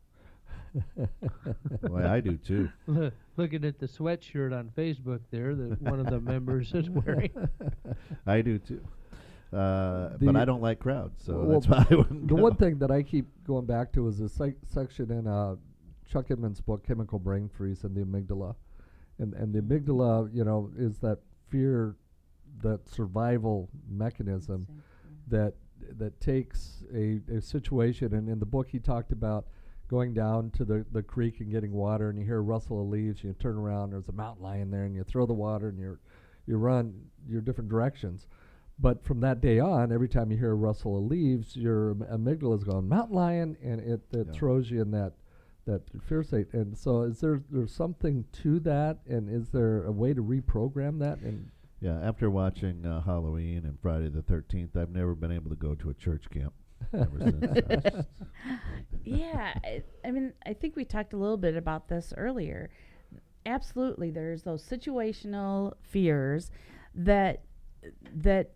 Well, 1.81 2.07
I 2.07 2.19
do 2.19 2.37
too. 2.37 2.69
Look- 2.87 3.13
Looking 3.37 3.65
at 3.65 3.79
the 3.79 3.85
sweatshirt 3.87 4.57
on 4.57 4.71
Facebook 4.77 5.19
there 5.29 5.55
that 5.55 5.81
one 5.81 5.99
of 5.99 6.07
the 6.07 6.21
members 6.21 6.73
is 6.73 6.89
wearing. 6.89 7.31
I 8.25 8.41
do 8.41 8.57
too. 8.59 8.81
Uh, 9.51 10.17
The- 10.17 10.25
but 10.27 10.35
I 10.37 10.45
don't 10.45 10.61
like 10.61 10.79
crowds, 10.79 11.23
so 11.23 11.41
Well, 11.43 11.59
that's 11.59 11.67
why 11.67 11.85
I 11.89 11.95
wouldn't. 11.95 12.27
the 12.27 12.35
go. 12.35 12.41
one 12.41 12.55
thing 12.55 12.77
that 12.79 12.91
I 12.91 13.03
keep 13.03 13.27
going 13.45 13.65
back 13.65 13.91
to 13.93 14.07
is 14.07 14.19
a 14.21 14.29
sec- 14.29 14.55
section 14.65 15.11
in 15.11 15.27
uh, 15.27 15.55
Chuck 16.07 16.31
Edmonds' 16.31 16.61
book, 16.61 16.85
Chemical 16.85 17.19
Brain 17.19 17.49
Freeze, 17.49 17.83
and 17.83 17.95
the 17.95 18.01
amygdala. 18.01 18.55
And 19.19 19.33
and 19.33 19.53
the 19.53 19.61
amygdala, 19.61 20.33
you 20.33 20.43
know, 20.43 20.71
is 20.77 20.97
that 20.99 21.19
fear, 21.49 21.95
that 22.61 22.87
survival 22.87 23.69
mechanism 23.89 24.65
that 25.27 25.53
that 25.97 26.19
takes 26.21 26.83
a, 26.93 27.19
a 27.33 27.41
situation. 27.41 28.13
And 28.13 28.29
in 28.29 28.39
the 28.39 28.45
book, 28.45 28.69
he 28.69 28.79
talked 28.79 29.11
about 29.11 29.45
going 29.87 30.13
down 30.13 30.49
to 30.51 30.65
the, 30.65 30.85
the 30.91 31.03
creek 31.03 31.39
and 31.39 31.51
getting 31.51 31.71
water 31.71 32.09
and 32.09 32.17
you 32.17 32.25
hear 32.25 32.37
a 32.39 32.41
rustle 32.41 32.81
of 32.81 32.87
leaves, 32.87 33.23
you 33.23 33.33
turn 33.39 33.55
around, 33.55 33.91
there's 33.91 34.07
a 34.09 34.13
mountain 34.13 34.43
lion 34.43 34.71
there 34.71 34.83
and 34.85 34.95
you 34.95 35.03
throw 35.03 35.25
the 35.25 35.33
water 35.33 35.69
and 35.69 35.77
you're 35.79 35.99
you 36.47 36.57
run 36.57 36.93
your 37.27 37.41
different 37.41 37.69
directions. 37.69 38.27
But 38.77 39.03
from 39.03 39.19
that 39.21 39.41
day 39.41 39.59
on, 39.59 39.91
every 39.91 40.09
time 40.09 40.31
you 40.31 40.37
hear 40.37 40.51
a 40.51 40.55
rustle 40.55 40.97
of 40.97 41.05
leaves, 41.05 41.55
your 41.55 41.95
amygdala 41.95 42.57
is 42.57 42.63
going 42.63 42.87
mountain 42.89 43.15
lion, 43.15 43.57
and 43.63 43.79
it, 43.79 44.01
it 44.11 44.27
Yeah. 44.27 44.33
throws 44.33 44.69
you 44.69 44.81
in 44.81 44.91
that 44.91 45.13
that 45.65 45.81
fear 46.03 46.21
state. 46.21 46.53
And 46.53 46.77
so, 46.77 47.01
is 47.01 47.19
there 47.21 47.41
there's 47.49 47.71
something 47.73 48.25
to 48.43 48.59
that? 48.59 48.99
And 49.07 49.27
is 49.29 49.49
there 49.49 49.83
a 49.85 49.91
way 49.91 50.13
to 50.13 50.21
reprogram 50.23 50.99
that? 50.99 51.19
And 51.21 51.49
Yeah, 51.79 51.99
after 52.01 52.29
watching 52.29 52.85
uh, 52.85 53.01
Halloween 53.01 53.65
and 53.65 53.79
Friday 53.79 54.09
the 54.09 54.21
13th, 54.21 54.75
I've 54.75 54.91
never 54.91 55.15
been 55.15 55.31
able 55.31 55.49
to 55.49 55.55
go 55.55 55.73
to 55.73 55.89
a 55.89 55.93
church 55.95 56.29
camp 56.29 56.53
yeah, 59.03 59.53
I, 59.63 59.83
I 60.03 60.11
mean, 60.11 60.33
I 60.45 60.53
think 60.53 60.75
we 60.75 60.85
talked 60.85 61.13
a 61.13 61.17
little 61.17 61.37
bit 61.37 61.55
about 61.55 61.87
this 61.87 62.13
earlier. 62.17 62.69
Absolutely, 63.45 64.11
there's 64.11 64.43
those 64.43 64.63
situational 64.63 65.73
fears 65.81 66.51
that 66.95 67.43
that 68.15 68.51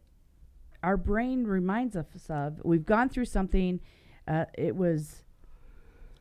our 0.82 0.98
brain 0.98 1.46
reminds 1.46 1.96
us 1.96 2.08
of. 2.30 2.62
We've 2.64 2.86
gone 2.86 3.10
through 3.10 3.26
something. 3.26 3.80
Uh, 4.28 4.46
it 4.58 4.76
was 4.76 5.24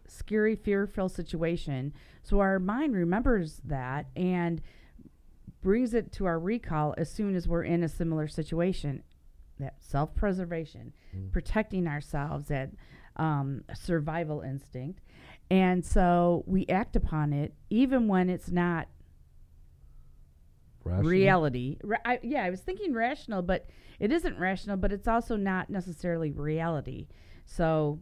scary, 0.06 0.56
fear-filled 0.56 1.12
situation, 1.12 1.92
so 2.22 2.40
our 2.40 2.58
mind 2.58 2.94
remembers 2.94 3.60
that 3.64 4.06
and 4.16 4.62
brings 5.62 5.92
it 5.94 6.12
to 6.12 6.24
our 6.24 6.38
recall 6.38 6.94
as 6.96 7.10
soon 7.10 7.34
as 7.34 7.48
we're 7.48 7.64
in 7.64 7.82
a 7.82 7.88
similar 7.88 8.28
situation. 8.28 9.02
That 9.58 9.74
self-preservation, 9.80 10.92
protecting 11.32 11.86
ourselves, 11.86 12.48
that 12.48 12.70
um, 13.16 13.64
survival 13.74 14.42
instinct. 14.42 15.00
And 15.50 15.84
so 15.84 16.44
we 16.46 16.66
act 16.68 16.96
upon 16.96 17.32
it 17.32 17.54
even 17.70 18.06
when 18.06 18.28
it's 18.28 18.50
not 18.50 18.88
rational? 20.84 21.10
reality. 21.10 21.78
Ra- 21.82 21.98
I, 22.04 22.20
yeah, 22.22 22.44
I 22.44 22.50
was 22.50 22.60
thinking 22.60 22.92
rational, 22.92 23.42
but 23.42 23.66
it 23.98 24.12
isn't 24.12 24.38
rational, 24.38 24.76
but 24.76 24.92
it's 24.92 25.08
also 25.08 25.36
not 25.36 25.70
necessarily 25.70 26.30
reality. 26.30 27.08
So, 27.46 28.00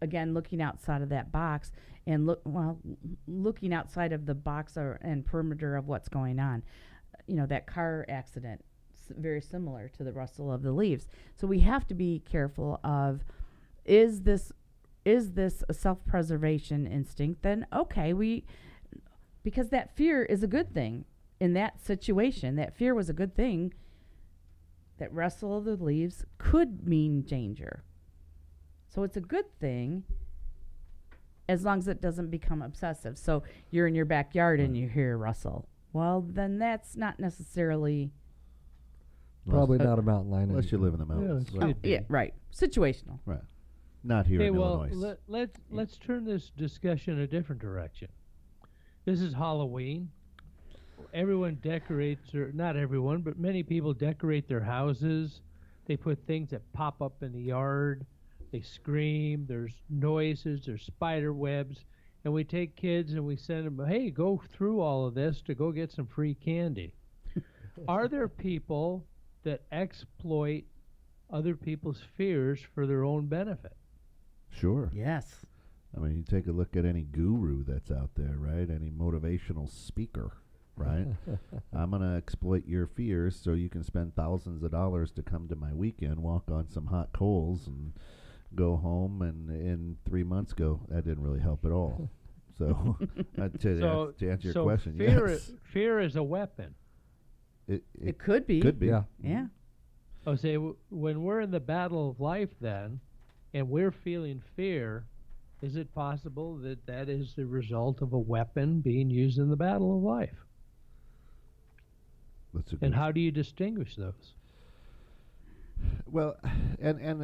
again, 0.00 0.34
looking 0.34 0.60
outside 0.60 1.02
of 1.02 1.10
that 1.10 1.30
box 1.30 1.70
and 2.06 2.26
look, 2.26 2.40
well, 2.44 2.78
looking 3.26 3.72
outside 3.72 4.12
of 4.12 4.26
the 4.26 4.34
box 4.34 4.76
or, 4.76 4.98
and 5.02 5.24
perimeter 5.24 5.76
of 5.76 5.86
what's 5.86 6.08
going 6.08 6.38
on. 6.38 6.62
You 7.26 7.36
know, 7.36 7.46
that 7.46 7.66
car 7.66 8.06
accident, 8.08 8.64
very 9.10 9.40
similar 9.40 9.88
to 9.96 10.04
the 10.04 10.12
rustle 10.12 10.52
of 10.52 10.62
the 10.62 10.72
leaves. 10.72 11.06
So 11.34 11.46
we 11.46 11.60
have 11.60 11.86
to 11.88 11.94
be 11.94 12.22
careful 12.28 12.80
of 12.84 13.24
is 13.84 14.22
this 14.22 14.52
is 15.04 15.32
this 15.32 15.62
a 15.68 15.74
self-preservation 15.74 16.86
instinct? 16.86 17.42
Then 17.42 17.66
okay 17.72 18.12
we 18.12 18.44
because 19.42 19.68
that 19.68 19.94
fear 19.94 20.24
is 20.24 20.42
a 20.42 20.48
good 20.48 20.74
thing. 20.74 21.04
In 21.38 21.52
that 21.54 21.80
situation 21.80 22.56
that 22.56 22.76
fear 22.76 22.94
was 22.94 23.08
a 23.08 23.14
good 23.14 23.34
thing. 23.34 23.72
That 24.98 25.12
rustle 25.12 25.58
of 25.58 25.64
the 25.64 25.76
leaves 25.76 26.24
could 26.38 26.88
mean 26.88 27.22
danger. 27.22 27.84
So 28.88 29.02
it's 29.02 29.16
a 29.16 29.20
good 29.20 29.58
thing 29.60 30.04
as 31.48 31.64
long 31.64 31.78
as 31.78 31.86
it 31.86 32.00
doesn't 32.00 32.30
become 32.30 32.62
obsessive. 32.62 33.18
So 33.18 33.42
you're 33.70 33.86
in 33.86 33.94
your 33.94 34.04
backyard 34.04 34.58
and 34.58 34.76
you 34.76 34.88
hear 34.88 35.16
rustle. 35.16 35.68
Well 35.92 36.22
then 36.26 36.58
that's 36.58 36.96
not 36.96 37.20
necessarily 37.20 38.10
Probably 39.48 39.78
not 39.84 39.98
a 39.98 40.02
mountain 40.02 40.30
lion. 40.30 40.50
Unless 40.50 40.72
you 40.72 40.78
live 40.78 40.94
in 40.94 41.00
the 41.00 41.06
mountains. 41.06 41.46
it's 41.48 41.52
right. 41.56 41.76
Could 41.82 41.88
yeah 41.90 42.00
right 42.08 42.34
situational 42.54 43.18
Right. 43.26 43.40
Not 44.04 44.26
here 44.26 44.40
Hey, 44.40 44.46
in 44.48 44.56
well, 44.56 44.74
Illinois. 44.84 44.94
let, 44.94 45.18
let's 45.26 45.58
let's 45.70 45.98
turn 45.98 46.24
this 46.24 46.50
discussion 46.56 47.20
a 47.20 47.26
different 47.26 47.60
direction. 47.60 48.08
This 49.04 49.20
is 49.20 49.32
Halloween. 49.34 50.10
Everyone 51.14 51.56
decorates, 51.62 52.34
or 52.34 52.50
not 52.52 52.76
everyone, 52.76 53.20
but 53.22 53.38
many 53.38 53.62
people 53.62 53.92
decorate 53.94 54.48
their 54.48 54.60
houses. 54.60 55.40
They 55.86 55.96
put 55.96 56.18
things 56.26 56.50
that 56.50 56.62
pop 56.72 57.00
up 57.00 57.22
in 57.22 57.32
the 57.32 57.40
yard. 57.40 58.04
They 58.52 58.60
scream. 58.60 59.44
There's 59.48 59.72
noises. 59.90 60.62
There's 60.66 60.82
spider 60.84 61.32
webs, 61.32 61.84
and 62.24 62.32
we 62.32 62.44
take 62.44 62.76
kids 62.76 63.12
and 63.14 63.24
we 63.24 63.36
send 63.36 63.66
them. 63.66 63.86
Hey, 63.86 64.10
go 64.10 64.40
through 64.52 64.80
all 64.80 65.06
of 65.06 65.14
this 65.14 65.42
to 65.42 65.54
go 65.54 65.70
get 65.72 65.90
some 65.92 66.06
free 66.06 66.34
candy. 66.34 66.92
Are 67.88 68.08
there 68.08 68.28
people 68.28 69.04
that 69.46 69.62
exploit 69.72 70.64
other 71.30 71.54
people's 71.56 72.02
fears 72.16 72.60
for 72.74 72.86
their 72.86 73.02
own 73.04 73.26
benefit? 73.26 73.76
Sure. 74.50 74.90
yes 74.92 75.44
I 75.96 76.00
mean, 76.00 76.16
you 76.16 76.22
take 76.24 76.46
a 76.46 76.52
look 76.52 76.76
at 76.76 76.84
any 76.84 77.02
guru 77.04 77.64
that's 77.64 77.90
out 77.90 78.10
there, 78.16 78.34
right? 78.36 78.68
Any 78.68 78.90
motivational 78.90 79.66
speaker, 79.70 80.32
right? 80.76 81.06
I'm 81.72 81.90
going 81.90 82.02
to 82.02 82.16
exploit 82.18 82.64
your 82.66 82.86
fears 82.86 83.40
so 83.42 83.52
you 83.52 83.70
can 83.70 83.82
spend 83.82 84.14
thousands 84.14 84.62
of 84.62 84.72
dollars 84.72 85.10
to 85.12 85.22
come 85.22 85.48
to 85.48 85.56
my 85.56 85.72
weekend, 85.72 86.18
walk 86.18 86.50
on 86.50 86.68
some 86.68 86.86
hot 86.86 87.14
coals, 87.14 87.66
and 87.66 87.92
go 88.54 88.76
home. 88.76 89.22
And 89.22 89.48
in 89.48 89.96
three 90.06 90.24
months, 90.24 90.52
go, 90.52 90.80
that 90.90 91.06
didn't 91.06 91.22
really 91.24 91.40
help 91.40 91.64
at 91.64 91.72
all. 91.72 92.10
So, 92.58 92.96
uh, 93.38 93.48
to, 93.60 93.78
So, 93.80 94.14
to 94.18 94.30
answer 94.30 94.50
your 94.50 94.64
question, 94.64 94.96
fear, 94.96 95.28
yes. 95.28 95.50
i- 95.54 95.72
fear 95.72 96.00
is 96.00 96.16
a 96.16 96.22
weapon. 96.22 96.74
It, 97.68 97.82
it, 98.00 98.08
it 98.08 98.18
could 98.18 98.46
be 98.46 98.60
could 98.60 98.78
be. 98.78 98.86
Yeah. 98.86 99.02
yeah 99.22 99.46
I 100.26 100.30
would 100.30 100.40
say 100.40 100.54
w- 100.54 100.76
when 100.90 101.22
we're 101.22 101.40
in 101.40 101.50
the 101.50 101.60
battle 101.60 102.10
of 102.10 102.20
life, 102.20 102.50
then, 102.60 103.00
and 103.54 103.70
we're 103.70 103.92
feeling 103.92 104.42
fear, 104.56 105.06
is 105.62 105.76
it 105.76 105.94
possible 105.94 106.56
that 106.58 106.84
that 106.86 107.08
is 107.08 107.34
the 107.34 107.46
result 107.46 108.02
of 108.02 108.12
a 108.12 108.18
weapon 108.18 108.80
being 108.80 109.08
used 109.08 109.38
in 109.38 109.48
the 109.48 109.56
battle 109.56 109.96
of 109.96 110.02
life? 110.02 110.36
That's 112.52 112.72
a 112.72 112.78
And 112.82 112.94
how 112.94 113.12
do 113.12 113.20
you 113.20 113.30
distinguish 113.30 113.96
those? 113.96 114.34
Well, 116.06 116.36
and 116.80 117.00
and 117.00 117.22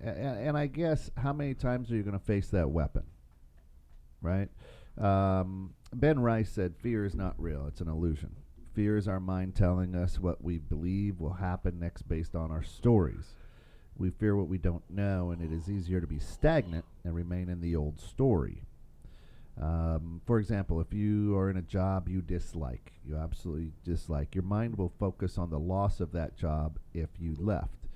and, 0.00 0.38
and 0.38 0.58
I 0.58 0.66
guess 0.66 1.10
how 1.16 1.32
many 1.32 1.54
times 1.54 1.90
are 1.90 1.96
you 1.96 2.02
going 2.02 2.18
to 2.18 2.24
face 2.24 2.48
that 2.48 2.70
weapon, 2.70 3.04
right? 4.20 4.48
Um, 4.98 5.74
ben 5.94 6.18
Rice 6.20 6.50
said, 6.50 6.76
"Fear 6.76 7.04
is 7.04 7.14
not 7.14 7.34
real; 7.38 7.66
it's 7.66 7.80
an 7.80 7.88
illusion. 7.88 8.34
Fear 8.76 8.98
is 8.98 9.08
our 9.08 9.20
mind 9.20 9.54
telling 9.54 9.94
us 9.94 10.20
what 10.20 10.44
we 10.44 10.58
believe 10.58 11.18
will 11.18 11.32
happen 11.32 11.80
next 11.80 12.02
based 12.02 12.36
on 12.36 12.50
our 12.50 12.62
stories. 12.62 13.34
We 13.96 14.10
fear 14.10 14.36
what 14.36 14.48
we 14.48 14.58
don't 14.58 14.84
know, 14.90 15.30
and 15.30 15.40
it 15.40 15.50
is 15.50 15.70
easier 15.70 15.98
to 15.98 16.06
be 16.06 16.18
stagnant 16.18 16.84
and 17.02 17.14
remain 17.14 17.48
in 17.48 17.62
the 17.62 17.74
old 17.74 17.98
story." 17.98 18.64
Um, 19.58 20.20
for 20.26 20.38
example, 20.38 20.78
if 20.82 20.92
you 20.92 21.38
are 21.38 21.48
in 21.48 21.56
a 21.56 21.62
job 21.62 22.06
you 22.06 22.20
dislike, 22.20 22.92
you 23.02 23.16
absolutely 23.16 23.72
dislike, 23.82 24.34
your 24.34 24.44
mind 24.44 24.76
will 24.76 24.92
focus 24.98 25.38
on 25.38 25.48
the 25.48 25.58
loss 25.58 25.98
of 25.98 26.12
that 26.12 26.36
job 26.36 26.78
if 26.92 27.08
you 27.18 27.34
left. 27.38 27.88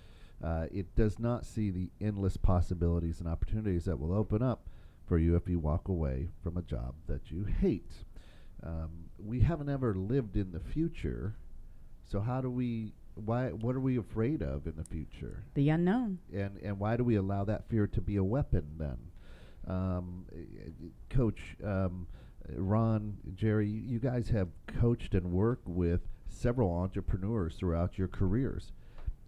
Uh, 0.43 0.65
it 0.73 0.95
does 0.95 1.19
not 1.19 1.45
see 1.45 1.71
the 1.71 1.91
endless 2.01 2.39
possibilities 2.39 3.21
and 3.21 3.29
opportunities 3.29 3.85
that 3.85 4.01
will 4.01 4.15
open 4.15 4.41
up 4.41 4.71
for 5.05 5.19
you 5.19 5.37
if 5.37 5.47
you 5.47 5.59
walk 5.59 5.89
away 5.89 6.29
from 6.43 6.57
a 6.57 6.63
job 6.63 6.95
that 7.07 7.31
you 7.31 7.45
hate. 7.45 7.93
Um, 8.63 9.10
we 9.25 9.41
haven't 9.41 9.69
ever 9.69 9.95
lived 9.95 10.37
in 10.37 10.53
the 10.53 10.61
future, 10.61 11.37
so 12.05 12.21
how 12.21 12.41
do 12.41 12.51
we? 12.51 12.93
Why? 13.15 13.49
What 13.49 13.75
are 13.75 13.81
we 13.81 13.99
afraid 13.99 14.43
of 14.43 14.67
in 14.67 14.75
the 14.77 14.85
future? 14.85 15.45
the 15.55 15.69
unknown 15.69 16.19
and 16.33 16.59
and 16.63 16.79
why 16.79 16.97
do 16.97 17.05
we 17.05 17.17
allow 17.17 17.45
that 17.45 17.69
fear 17.69 17.87
to 17.89 18.01
be 18.01 18.17
a 18.17 18.25
weapon 18.25 18.65
then? 18.79 18.99
Um, 19.67 20.25
Coach 21.11 21.57
um, 21.65 22.07
Ron, 22.55 23.17
Jerry, 23.35 23.69
you 23.69 23.81
you 23.81 23.99
guys 23.99 24.29
have 24.31 24.49
coached 24.67 25.15
and 25.15 25.33
worked 25.33 25.69
with 25.69 26.01
several 26.29 26.73
entrepreneurs 26.73 27.57
throughout 27.57 27.99
your 27.99 28.09
careers. 28.09 28.73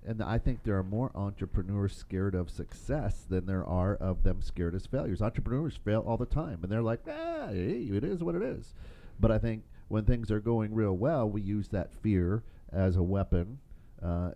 And 0.05 0.20
I 0.20 0.39
think 0.39 0.64
there 0.64 0.77
are 0.78 0.82
more 0.82 1.12
entrepreneurs 1.14 1.94
scared 1.97 2.35
of 2.35 2.51
success 2.51 3.24
than 3.28 3.47
there 3.47 3.64
are 3.64 3.94
of 3.94 4.24
them 4.24 4.43
scared 4.43 4.74
as 4.74 4.85
failures. 4.86 5.23
Entrepreneurs 5.23 5.78
fail 5.85 6.02
all 6.05 6.16
the 6.16 6.27
time, 6.27 6.59
and 6.62 6.73
they're 6.73 6.82
like, 6.82 7.02
ah, 7.09 7.48
hey, 7.51 7.89
it 7.93 8.02
is 8.02 8.20
what 8.20 8.35
it 8.35 8.43
is. 8.43 8.74
But 9.20 9.31
I 9.31 9.39
think 9.39 9.62
when 9.89 10.05
things 10.05 10.31
are 10.31 10.41
going 10.41 10.75
real 10.75 10.97
well, 10.97 11.29
we 11.29 11.43
use 11.43 11.69
that 11.69 11.93
fear 11.93 12.43
as 12.73 12.97
a 12.97 13.03
weapon. 13.03 13.59
Uh, 14.03 14.31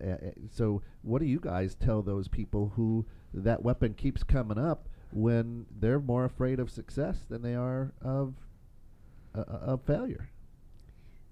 so, 0.51 0.81
what 1.01 1.19
do 1.19 1.25
you 1.25 1.39
guys 1.39 1.75
tell 1.75 2.01
those 2.01 2.27
people 2.27 2.71
who 2.75 3.05
that 3.33 3.63
weapon 3.63 3.93
keeps 3.93 4.23
coming 4.23 4.57
up 4.57 4.87
when 5.11 5.65
they're 5.79 5.99
more 5.99 6.25
afraid 6.25 6.59
of 6.59 6.71
success 6.71 7.25
than 7.29 7.41
they 7.41 7.55
are 7.55 7.91
of 8.01 8.35
uh, 9.35 9.41
of 9.41 9.81
failure? 9.83 10.29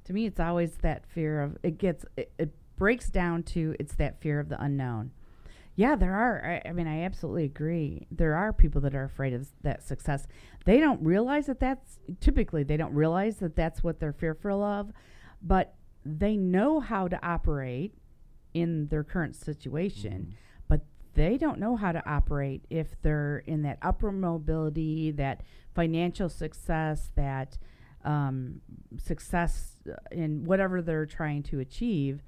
to 0.05 0.13
me 0.13 0.25
it's 0.25 0.39
always 0.39 0.75
that 0.77 1.05
fear 1.07 1.41
of 1.41 1.57
it 1.63 1.77
gets 1.77 2.05
it, 2.15 2.31
it 2.37 2.51
breaks 2.77 3.09
down 3.09 3.43
to 3.43 3.75
it's 3.79 3.95
that 3.95 4.19
fear 4.21 4.39
of 4.39 4.49
the 4.49 4.61
unknown 4.61 5.11
yeah 5.75 5.95
there 5.95 6.15
are. 6.15 6.61
I, 6.65 6.69
I 6.69 6.71
mean 6.73 6.87
i 6.87 7.03
absolutely 7.03 7.45
agree. 7.45 8.07
There 8.11 8.35
are 8.35 8.53
people 8.53 8.81
that 8.81 8.95
are 8.95 9.03
afraid 9.03 9.33
of 9.33 9.47
that 9.61 9.83
success. 9.83 10.25
They 10.65 10.79
don't 10.79 11.03
realize 11.03 11.45
that 11.47 11.59
that's 11.59 11.99
typically 12.19 12.63
they 12.63 12.77
don't 12.77 12.93
realize 12.93 13.37
that 13.37 13.55
that's 13.55 13.83
what 13.83 13.99
they're 13.99 14.13
fearful 14.13 14.63
of 14.63 14.91
but 15.41 15.75
they 16.05 16.37
know 16.37 16.79
how 16.79 17.07
to 17.07 17.23
operate 17.25 17.93
in 18.53 18.87
their 18.87 19.03
current 19.03 19.35
situation 19.35 20.33
but 20.67 20.81
they 21.15 21.37
don't 21.37 21.59
know 21.59 21.75
how 21.75 21.91
to 21.91 22.07
operate 22.09 22.65
if 22.69 23.01
they're 23.01 23.43
in 23.47 23.61
that 23.63 23.79
upper 23.81 24.11
mobility, 24.11 25.11
that 25.11 25.41
financial 25.73 26.29
success, 26.29 27.09
that 27.15 27.57
um, 28.03 28.61
success 28.97 29.77
uh, 29.89 29.95
in 30.11 30.43
whatever 30.43 30.81
they're 30.81 31.05
trying 31.05 31.41
to 31.43 31.59
achieve. 31.59 32.21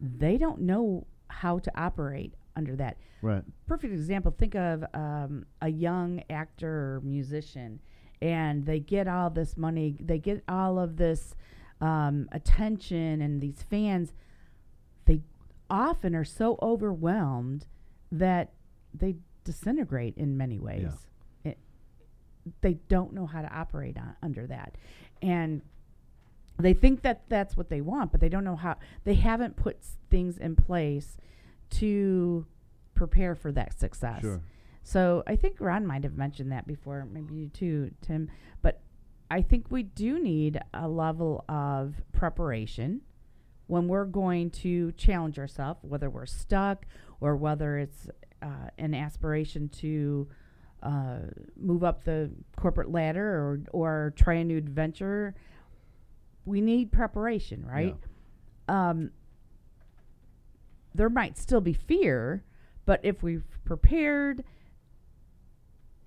They 0.00 0.38
don't 0.38 0.60
know 0.60 1.06
how 1.28 1.58
to 1.58 1.80
operate 1.80 2.34
under 2.56 2.76
that. 2.76 2.96
Right. 3.22 3.42
Perfect 3.66 3.92
example. 3.92 4.34
Think 4.36 4.54
of 4.54 4.84
um, 4.94 5.46
a 5.60 5.68
young 5.68 6.22
actor 6.30 6.96
or 6.96 7.00
musician, 7.02 7.80
and 8.22 8.64
they 8.66 8.80
get 8.80 9.06
all 9.08 9.30
this 9.30 9.56
money, 9.56 9.96
they 10.00 10.18
get 10.18 10.42
all 10.48 10.78
of 10.78 10.96
this 10.96 11.34
um, 11.80 12.28
attention 12.32 13.20
and 13.22 13.40
these 13.40 13.64
fans. 13.70 14.12
They 15.04 15.22
often 15.70 16.14
are 16.14 16.24
so 16.24 16.58
overwhelmed 16.62 17.66
that 18.12 18.52
they 18.94 19.16
disintegrate 19.44 20.16
in 20.16 20.36
many 20.36 20.58
ways. 20.58 20.82
It, 21.44 21.58
they 22.60 22.74
don't 22.88 23.12
know 23.12 23.26
how 23.26 23.42
to 23.42 23.52
operate 23.54 23.96
on, 23.96 24.16
under 24.22 24.46
that, 24.46 24.76
and 25.22 25.62
they 26.58 26.74
think 26.74 27.02
that 27.02 27.22
that's 27.28 27.56
what 27.56 27.68
they 27.68 27.80
want, 27.80 28.10
but 28.10 28.20
they 28.20 28.28
don't 28.28 28.42
know 28.44 28.56
how. 28.56 28.76
They 29.04 29.14
haven't 29.14 29.54
put 29.56 29.76
s- 29.80 29.96
things 30.10 30.38
in 30.38 30.56
place 30.56 31.16
to 31.70 32.46
prepare 32.94 33.34
for 33.34 33.52
that 33.52 33.78
success. 33.78 34.22
Sure. 34.22 34.42
So 34.82 35.22
I 35.26 35.36
think 35.36 35.56
Ron 35.60 35.86
might 35.86 36.02
have 36.04 36.16
mentioned 36.16 36.50
that 36.52 36.66
before, 36.66 37.06
maybe 37.12 37.34
you 37.34 37.48
too, 37.48 37.90
Tim. 38.00 38.30
But 38.62 38.80
I 39.30 39.42
think 39.42 39.66
we 39.70 39.82
do 39.82 40.22
need 40.22 40.58
a 40.72 40.88
level 40.88 41.44
of 41.48 41.96
preparation 42.12 43.02
when 43.66 43.86
we're 43.86 44.06
going 44.06 44.50
to 44.50 44.92
challenge 44.92 45.38
ourselves, 45.38 45.80
whether 45.82 46.08
we're 46.08 46.26
stuck 46.26 46.86
or 47.20 47.36
whether 47.36 47.78
it's 47.78 48.08
uh, 48.40 48.70
an 48.78 48.94
aspiration 48.94 49.68
to 49.68 50.26
uh, 50.82 51.18
move 51.60 51.84
up 51.84 52.04
the 52.04 52.30
corporate 52.56 52.90
ladder 52.90 53.26
or 53.26 53.60
or 53.72 54.14
try 54.16 54.34
a 54.34 54.44
new 54.44 54.56
adventure. 54.56 55.34
We 56.44 56.60
need 56.60 56.90
preparation, 56.92 57.66
right? 57.66 57.94
Um, 58.68 59.10
there 60.94 61.10
might 61.10 61.38
still 61.38 61.60
be 61.60 61.72
fear, 61.72 62.44
but 62.84 63.00
if 63.02 63.22
we've 63.22 63.44
prepared, 63.64 64.44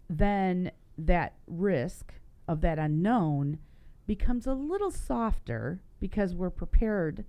then 0.09 0.71
that 0.97 1.33
risk 1.47 2.13
of 2.47 2.61
that 2.61 2.79
unknown 2.79 3.59
becomes 4.07 4.45
a 4.45 4.53
little 4.53 4.91
softer 4.91 5.81
because 5.99 6.35
we're 6.35 6.49
prepared 6.49 7.23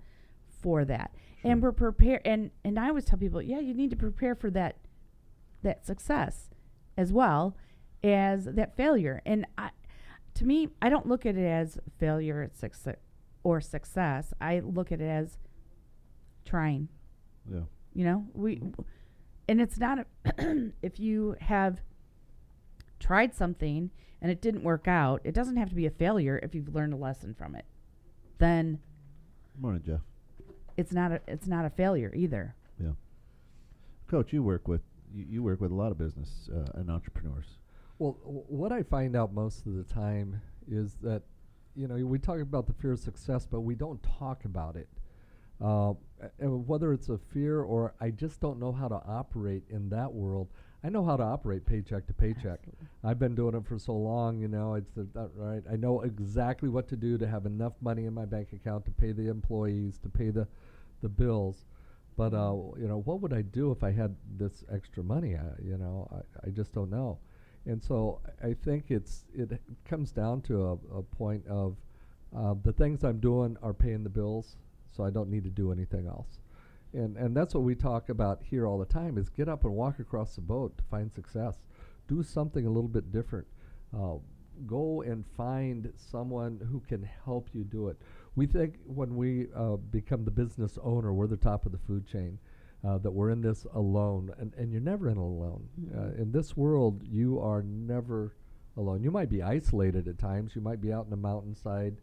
for 0.61 0.83
that. 0.85 1.11
And 1.45 1.61
we're 1.61 1.73
prepared 1.73 2.21
and 2.25 2.51
and 2.63 2.79
I 2.79 2.87
always 2.87 3.05
tell 3.05 3.19
people, 3.19 3.41
yeah, 3.41 3.59
you 3.59 3.73
need 3.73 3.89
to 3.89 3.95
prepare 3.95 4.33
for 4.33 4.49
that 4.51 4.77
that 5.61 5.85
success 5.85 6.49
as 6.97 7.11
well 7.11 7.55
as 8.03 8.45
that 8.45 8.75
failure. 8.75 9.21
And 9.25 9.45
I 9.57 9.71
to 10.35 10.45
me, 10.45 10.69
I 10.81 10.89
don't 10.89 11.07
look 11.07 11.25
at 11.25 11.35
it 11.35 11.45
as 11.45 11.77
failure 11.99 12.49
or 13.43 13.61
success. 13.61 14.33
I 14.41 14.59
look 14.59 14.91
at 14.91 15.01
it 15.01 15.07
as 15.07 15.37
trying. 16.45 16.89
Yeah. 17.51 17.61
You 17.93 18.05
know, 18.05 18.25
we, 18.33 18.61
and 19.47 19.61
it's 19.61 19.77
not 19.77 19.99
a 19.99 20.05
if 20.81 20.99
you 20.99 21.35
have 21.41 21.79
tried 22.99 23.35
something 23.35 23.91
and 24.21 24.31
it 24.31 24.41
didn't 24.41 24.63
work 24.63 24.87
out, 24.87 25.21
it 25.23 25.33
doesn't 25.33 25.57
have 25.57 25.69
to 25.69 25.75
be 25.75 25.85
a 25.85 25.91
failure 25.91 26.39
if 26.41 26.55
you've 26.55 26.73
learned 26.73 26.93
a 26.93 26.97
lesson 26.97 27.33
from 27.37 27.55
it. 27.55 27.65
Then 28.39 28.79
Morning, 29.59 29.83
Jeff. 29.85 29.99
it's 30.77 30.91
not 30.91 31.11
a 31.11 31.21
it's 31.27 31.47
not 31.47 31.65
a 31.65 31.69
failure 31.69 32.11
either. 32.15 32.55
Yeah. 32.79 32.93
Coach, 34.07 34.33
you 34.33 34.41
work 34.41 34.67
with 34.67 34.81
you, 35.13 35.25
you 35.29 35.43
work 35.43 35.61
with 35.61 35.71
a 35.71 35.75
lot 35.75 35.91
of 35.91 35.97
business 35.97 36.49
uh, 36.53 36.79
and 36.79 36.89
entrepreneurs. 36.89 37.57
Well, 37.99 38.17
w- 38.23 38.43
what 38.47 38.71
I 38.71 38.83
find 38.83 39.15
out 39.15 39.33
most 39.33 39.65
of 39.67 39.75
the 39.75 39.83
time 39.83 40.41
is 40.69 40.95
that, 41.03 41.21
you 41.75 41.87
know, 41.87 41.95
we 42.05 42.17
talk 42.17 42.39
about 42.39 42.65
the 42.67 42.73
fear 42.73 42.93
of 42.93 42.99
success, 42.99 43.45
but 43.45 43.61
we 43.61 43.75
don't 43.75 44.01
talk 44.01 44.45
about 44.45 44.75
it. 44.75 44.89
Uh, 45.61 45.93
a- 46.23 46.43
and 46.43 46.67
whether 46.67 46.93
it's 46.93 47.09
a 47.09 47.17
fear 47.17 47.61
or 47.61 47.93
I 47.99 48.11
just 48.11 48.39
don't 48.39 48.59
know 48.59 48.71
how 48.71 48.87
to 48.87 49.01
operate 49.05 49.63
in 49.69 49.89
that 49.89 50.13
world. 50.13 50.47
I 50.83 50.89
know 50.89 51.05
how 51.05 51.15
to 51.15 51.23
operate 51.23 51.65
paycheck 51.65 52.07
to 52.07 52.13
paycheck. 52.13 52.59
I've 53.03 53.19
been 53.19 53.35
doing 53.35 53.55
it 53.55 53.65
for 53.65 53.79
so 53.79 53.93
long, 53.93 54.39
you 54.39 54.49
know, 54.49 54.73
it's 54.73 54.91
the, 54.91 55.07
that, 55.13 55.29
right. 55.35 55.63
I 55.71 55.77
know 55.77 56.01
exactly 56.01 56.67
what 56.69 56.87
to 56.89 56.97
do 56.97 57.17
to 57.17 57.27
have 57.27 57.45
enough 57.45 57.73
money 57.81 58.05
in 58.05 58.13
my 58.13 58.25
bank 58.25 58.49
account 58.53 58.85
to 58.85 58.91
pay 58.91 59.13
the 59.13 59.29
employees, 59.29 59.97
to 59.99 60.09
pay 60.09 60.29
the, 60.29 60.47
the 61.01 61.09
bills. 61.09 61.65
But 62.15 62.33
uh, 62.33 62.53
you 62.77 62.87
know, 62.87 63.01
what 63.05 63.21
would 63.21 63.33
I 63.33 63.41
do 63.41 63.71
if 63.71 63.83
I 63.83 63.91
had 63.91 64.15
this 64.37 64.63
extra 64.71 65.03
money? 65.03 65.35
I, 65.35 65.61
you 65.63 65.77
know, 65.77 66.07
I, 66.13 66.47
I 66.47 66.49
just 66.51 66.71
don't 66.73 66.91
know. 66.91 67.17
And 67.65 67.81
so 67.81 68.19
I 68.43 68.49
I 68.49 68.53
think 68.53 68.91
it's 68.91 69.23
it 69.33 69.59
comes 69.85 70.11
down 70.11 70.41
to 70.41 70.63
a, 70.63 70.73
a 70.99 71.01
point 71.01 71.47
of 71.47 71.77
uh, 72.35 72.55
the 72.61 72.73
things 72.73 73.03
I'm 73.03 73.19
doing 73.19 73.57
are 73.63 73.73
paying 73.73 74.03
the 74.03 74.09
bills, 74.09 74.57
so 74.95 75.03
I 75.03 75.09
don't 75.09 75.29
need 75.29 75.43
to 75.43 75.49
do 75.49 75.71
anything 75.71 76.07
else. 76.07 76.39
And 76.93 77.17
and 77.17 77.35
that's 77.35 77.55
what 77.55 77.63
we 77.63 77.75
talk 77.75 78.09
about 78.09 78.41
here 78.43 78.67
all 78.67 78.77
the 78.77 78.85
time 78.85 79.17
is 79.17 79.29
get 79.29 79.49
up 79.49 79.63
and 79.63 79.73
walk 79.73 79.99
across 79.99 80.35
the 80.35 80.41
boat 80.41 80.77
to 80.77 80.83
find 80.85 81.11
success. 81.11 81.57
Do 82.07 82.21
something 82.21 82.65
a 82.65 82.69
little 82.69 82.89
bit 82.89 83.11
different. 83.11 83.47
Uh, 83.97 84.15
go 84.67 85.01
and 85.01 85.25
find 85.35 85.91
someone 85.95 86.59
who 86.71 86.79
can 86.81 87.07
help 87.25 87.49
you 87.53 87.63
do 87.63 87.87
it. 87.87 87.97
We 88.35 88.45
think 88.45 88.75
when 88.85 89.15
we 89.15 89.47
uh, 89.55 89.77
become 89.77 90.25
the 90.25 90.31
business 90.31 90.77
owner, 90.83 91.13
we're 91.13 91.27
the 91.27 91.37
top 91.37 91.65
of 91.65 91.71
the 91.71 91.79
food 91.79 92.05
chain. 92.07 92.39
Uh, 92.85 92.97
that 92.97 93.11
we're 93.11 93.29
in 93.29 93.39
this 93.39 93.65
alone, 93.75 94.29
and, 94.37 94.53
and 94.55 94.69
you're 94.69 94.81
never 94.81 95.09
in 95.09 95.15
alone. 95.15 95.69
Uh, 95.95 96.21
in 96.21 96.33
this 96.33 96.57
world, 96.57 97.01
you 97.09 97.39
are 97.39 97.63
never 97.63 98.35
alone. 98.75 99.01
You 99.01 99.09
might 99.09 99.29
be 99.29 99.41
isolated 99.41 100.05
at 100.09 100.17
times. 100.17 100.53
You 100.53 100.61
might 100.61 100.81
be 100.81 100.91
out 100.91 101.05
in 101.05 101.09
the 101.09 101.15
mountainside, 101.15 101.95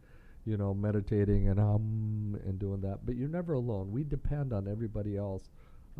you 0.44 0.56
know, 0.56 0.72
meditating 0.74 1.48
and 1.48 1.60
um 1.60 2.38
and 2.46 2.58
doing 2.58 2.80
that, 2.80 3.04
but 3.04 3.16
you're 3.16 3.28
never 3.28 3.54
alone. 3.54 3.90
We 3.90 4.04
depend 4.04 4.52
on 4.52 4.66
everybody 4.68 5.16
else 5.16 5.50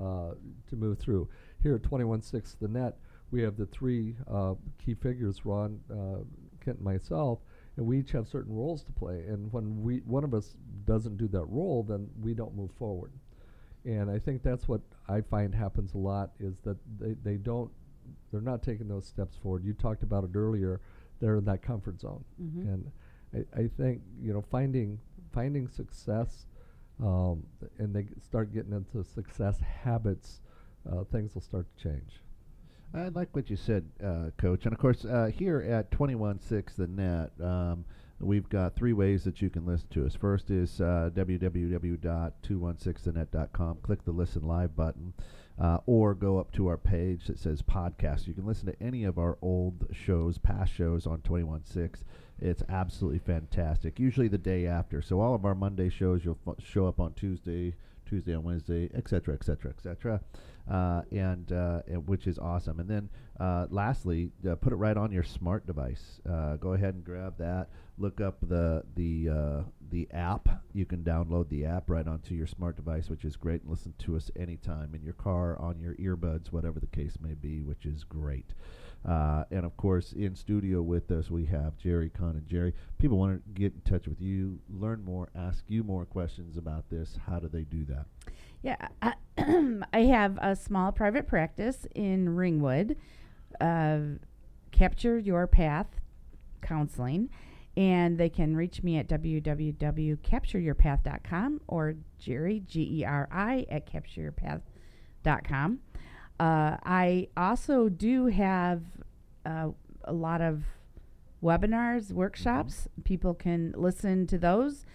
uh, 0.01 0.33
to 0.69 0.77
move 0.77 0.99
through. 0.99 1.29
Here 1.62 1.75
at 1.75 1.83
216 1.83 2.57
The 2.61 2.69
Net, 2.69 2.97
we 3.31 3.43
have 3.43 3.57
the 3.57 3.67
three 3.67 4.17
uh, 4.31 4.55
key 4.79 4.95
figures, 4.95 5.45
Ron, 5.45 5.81
uh, 5.91 6.25
Kent, 6.65 6.79
and 6.79 6.81
myself, 6.85 7.41
and 7.77 7.87
we 7.87 7.99
each 7.99 8.12
have 8.12 8.27
certain 8.29 8.55
roles 8.55 8.83
to 8.85 8.93
play. 8.93 9.25
And 9.29 9.53
when 9.53 9.83
we 9.83 9.99
one 10.07 10.25
of 10.25 10.33
us 10.33 10.55
doesn't 10.87 11.17
do 11.19 11.29
that 11.29 11.45
role, 11.45 11.83
then 11.83 12.09
we 12.23 12.33
don't 12.35 12.57
move 12.57 12.71
forward. 12.79 13.12
And 13.85 14.11
I 14.11 14.19
think 14.19 14.43
that's 14.43 14.69
what 14.69 14.81
I 15.09 15.21
find 15.23 15.55
happens 15.55 15.95
a 15.95 15.99
lot 15.99 16.31
is 16.39 16.59
that 16.65 16.77
they, 16.99 17.15
they 17.23 17.37
don't 17.37 17.71
they're 18.33 18.41
not 18.41 18.62
taking 18.62 18.89
those 18.89 19.07
steps 19.07 19.37
forward. 19.37 19.65
You 19.65 19.73
talked 19.73 20.03
about 20.03 20.25
it 20.25 20.31
earlier. 20.35 20.81
They're 21.21 21.37
in 21.37 21.45
that 21.45 21.62
comfort 21.62 22.01
zone, 22.01 22.25
Mhm. 22.43 22.62
and 22.73 22.91
I, 23.35 23.61
I 23.61 23.69
think 23.77 24.01
you 24.23 24.32
know 24.32 24.44
finding 24.51 24.98
finding 25.32 25.69
success, 25.69 26.47
um, 27.02 27.44
and 27.78 27.94
they 27.94 28.07
start 28.23 28.52
getting 28.52 28.73
into 28.73 29.02
success 29.09 29.61
habits, 29.61 30.40
uh, 30.90 31.05
things 31.05 31.35
will 31.35 31.43
start 31.43 31.66
to 31.77 31.82
change. 31.82 32.20
I 32.93 33.07
like 33.09 33.36
what 33.36 33.51
you 33.51 33.57
said, 33.57 33.85
uh, 34.05 34.31
Coach. 34.36 34.65
And 34.65 34.73
of 34.73 34.81
course, 34.81 35.05
uh, 35.05 35.31
here 35.32 35.61
at 35.61 35.93
216 35.93 36.74
The 36.77 36.89
Net, 36.89 37.31
um, 37.40 37.85
we've 38.19 38.48
got 38.48 38.74
three 38.74 38.93
ways 38.93 39.23
that 39.24 39.40
you 39.40 39.48
can 39.48 39.65
listen 39.65 39.86
to 39.90 40.05
us. 40.07 40.16
First 40.16 40.51
is 40.51 40.81
uh, 40.81 41.11
www.216thenet.com. 41.15 43.78
Click 43.82 44.05
the 44.05 44.11
Listen 44.11 44.43
Live 44.43 44.74
button. 44.74 45.15
Uh, 45.59 45.78
or 45.85 46.15
go 46.15 46.39
up 46.39 46.52
to 46.52 46.69
our 46.69 46.78
page 46.78 47.27
that 47.27 47.39
says 47.39 47.61
podcast. 47.61 48.27
You 48.27 48.32
can 48.32 48.47
listen 48.47 48.65
to 48.65 48.82
any 48.82 49.05
of 49.05 49.19
our 49.19 49.36
old 49.43 49.89
shows, 49.93 50.39
past 50.39 50.73
shows 50.73 51.07
on 51.07 51.20
216. 51.20 52.02
It's 52.41 52.62
absolutely 52.69 53.19
fantastic. 53.19 53.99
Usually 53.99 54.29
the 54.29 54.39
day 54.39 54.67
after. 54.67 55.03
So 55.03 55.21
all 55.21 55.35
of 55.35 55.45
our 55.45 55.55
Monday 55.55 55.91
shows, 55.91 56.25
you'll 56.25 56.39
f- 56.47 56.65
show 56.65 56.87
up 56.87 56.99
on 56.99 57.12
Tuesday, 57.15 57.75
Tuesday 58.07 58.35
on 58.35 58.43
Wednesday, 58.43 58.91
etc., 58.95 59.35
etc., 59.35 59.71
etc., 59.71 60.21
and 60.69 61.53
which 62.07 62.27
is 62.27 62.39
awesome. 62.39 62.81
And 62.81 62.89
then 62.89 63.09
uh, 63.39 63.67
lastly, 63.71 64.31
uh, 64.49 64.55
put 64.57 64.73
it 64.73 64.77
right 64.77 64.97
on 64.97 65.11
your 65.12 65.23
smart 65.23 65.67
device. 65.67 66.21
Uh, 66.29 66.57
go 66.57 66.75
ahead 66.75 66.95
and 66.95 67.05
grab 67.05 67.39
that. 67.39 67.69
Look 67.99 68.21
up 68.21 68.39
the 68.43 68.85
the 68.95 69.29
uh, 69.29 69.62
the 69.91 70.09
app. 70.12 70.62
You 70.73 70.87
can 70.87 71.03
download 71.03 71.49
the 71.49 71.65
app 71.65 71.89
right 71.89 72.07
onto 72.07 72.35
your 72.35 72.47
smart 72.47 72.77
device, 72.77 73.09
which 73.09 73.25
is 73.25 73.37
great. 73.37 73.62
And 73.62 73.71
listen 73.71 73.95
to 74.01 74.17
us 74.17 74.31
anytime 74.37 74.95
in 74.95 75.03
your 75.03 75.15
car, 75.15 75.59
on 75.59 75.79
your 75.81 75.95
earbuds, 75.95 76.53
whatever 76.53 76.81
the 76.81 76.87
case 76.87 77.19
may 77.21 77.35
be, 77.35 77.62
which 77.62 77.87
is 77.87 78.05
great. 78.05 78.53
Uh, 79.07 79.45
and 79.51 79.65
of 79.65 79.77
course, 79.77 80.13
in 80.13 80.35
studio 80.35 80.83
with 80.83 81.11
us, 81.11 81.31
we 81.31 81.47
have 81.47 81.79
Geri 81.79 82.11
Kahn 82.11 82.37
and 82.37 82.47
Geri. 82.47 82.75
People 82.99 83.19
want 83.19 83.43
to 83.43 83.61
get 83.61 83.73
in 83.73 83.81
touch 83.81 84.07
with 84.07 84.21
you, 84.21 84.59
learn 84.69 85.03
more, 85.05 85.31
ask 85.35 85.65
you 85.69 85.83
more 85.83 86.05
questions 86.05 86.59
about 86.59 86.91
this. 86.91 87.19
How 87.27 87.39
do 87.39 87.49
they 87.49 87.63
do 87.63 87.87
that? 87.87 88.05
Yeah, 88.63 88.77
I, 89.01 89.15
I 89.93 90.01
have 90.01 90.39
a 90.43 90.55
small 90.55 90.93
private 90.93 91.27
practice 91.27 91.87
in 91.95 92.37
Ringwood, 92.37 92.97
uh, 93.59 94.01
Capture 94.71 95.19
Your 95.19 95.47
Path 95.47 95.87
Counseling, 96.61 97.31
and 97.77 98.19
they 98.19 98.29
can 98.29 98.55
reach 98.55 98.83
me 98.83 98.99
at 98.99 99.09
www.captureyourpath.com 99.09 101.61
or 101.69 101.95
Geri, 102.19 102.61
G 102.61 103.01
E 103.01 103.05
R 103.05 103.29
I, 103.33 103.65
at 103.71 103.91
captureyourpath.com. 103.91 105.79
Uh, 106.41 106.79
I 106.85 107.29
also 107.37 107.91
do 107.91 108.27
have 108.29 108.81
uh, 109.45 109.69
a 110.05 110.12
lot 110.12 110.41
of 110.41 110.62
webinars, 111.43 112.12
workshops. 112.12 112.89
People 113.05 113.35
can 113.35 113.75
listen 113.77 114.27
to 114.29 114.39
those 114.39 114.87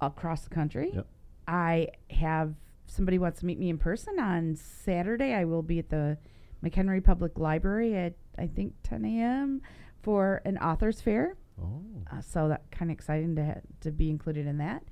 across 0.00 0.40
the 0.40 0.54
country. 0.54 0.92
Yep. 0.94 1.06
I 1.46 1.88
have 2.08 2.54
somebody 2.86 3.18
wants 3.18 3.40
to 3.40 3.46
meet 3.46 3.58
me 3.58 3.68
in 3.68 3.76
person 3.76 4.18
on 4.18 4.56
Saturday. 4.56 5.34
I 5.34 5.44
will 5.44 5.60
be 5.60 5.78
at 5.78 5.90
the 5.90 6.16
McHenry 6.64 7.04
Public 7.04 7.38
Library 7.38 7.94
at 7.94 8.14
I 8.38 8.46
think 8.46 8.72
10 8.84 9.04
a.m. 9.04 9.60
for 10.02 10.40
an 10.46 10.56
authors 10.56 11.02
fair. 11.02 11.36
Oh. 11.60 11.82
Uh, 12.10 12.22
so 12.22 12.48
that 12.48 12.70
kind 12.70 12.90
of 12.90 12.94
exciting 12.94 13.36
to 13.36 13.44
ha- 13.44 13.60
to 13.82 13.92
be 13.92 14.08
included 14.08 14.46
in 14.46 14.56
that. 14.58 14.82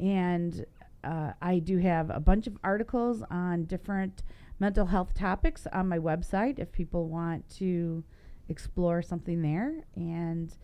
And 0.00 0.64
uh, 1.04 1.32
I 1.42 1.58
do 1.58 1.76
have 1.78 2.08
a 2.08 2.18
bunch 2.18 2.46
of 2.46 2.56
articles 2.64 3.22
on 3.30 3.66
different 3.66 4.22
mental 4.62 4.86
health 4.86 5.12
topics 5.12 5.66
on 5.72 5.88
my 5.88 5.98
website 5.98 6.60
if 6.60 6.70
people 6.70 7.08
want 7.08 7.46
to 7.50 8.04
explore 8.48 9.02
something 9.02 9.42
there 9.42 9.74
and 9.96 10.54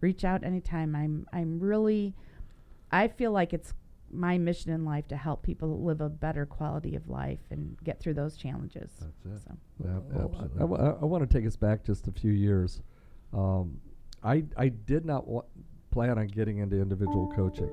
reach 0.00 0.22
out 0.24 0.44
anytime. 0.44 0.94
I'm 0.94 1.26
I'm 1.32 1.58
really 1.58 2.14
I 2.92 3.08
feel 3.08 3.32
like 3.32 3.52
it's 3.52 3.74
my 4.12 4.38
mission 4.38 4.70
in 4.72 4.84
life 4.84 5.08
to 5.08 5.16
help 5.16 5.42
people 5.42 5.82
live 5.84 6.00
a 6.00 6.08
better 6.08 6.46
quality 6.46 6.94
of 6.94 7.08
life 7.08 7.40
and 7.50 7.76
get 7.82 7.98
through 8.00 8.14
those 8.14 8.36
challenges. 8.36 8.92
That's 9.00 9.26
it. 9.26 9.42
So 9.48 9.56
Yeah, 9.84 9.98
Well, 10.12 10.30
absolutely. 10.32 10.56
I, 10.56 10.60
w- 10.60 10.98
I 11.02 11.04
want 11.04 11.28
to 11.28 11.38
take 11.38 11.44
us 11.46 11.56
back 11.56 11.82
just 11.84 12.06
a 12.06 12.12
few 12.12 12.30
years. 12.32 12.80
Um, 13.34 13.80
I 14.22 14.44
I 14.56 14.68
did 14.68 15.04
not 15.04 15.26
wa- 15.26 15.42
plan 15.90 16.16
on 16.16 16.28
getting 16.28 16.58
into 16.58 16.80
individual 16.80 17.26
coaching. 17.34 17.70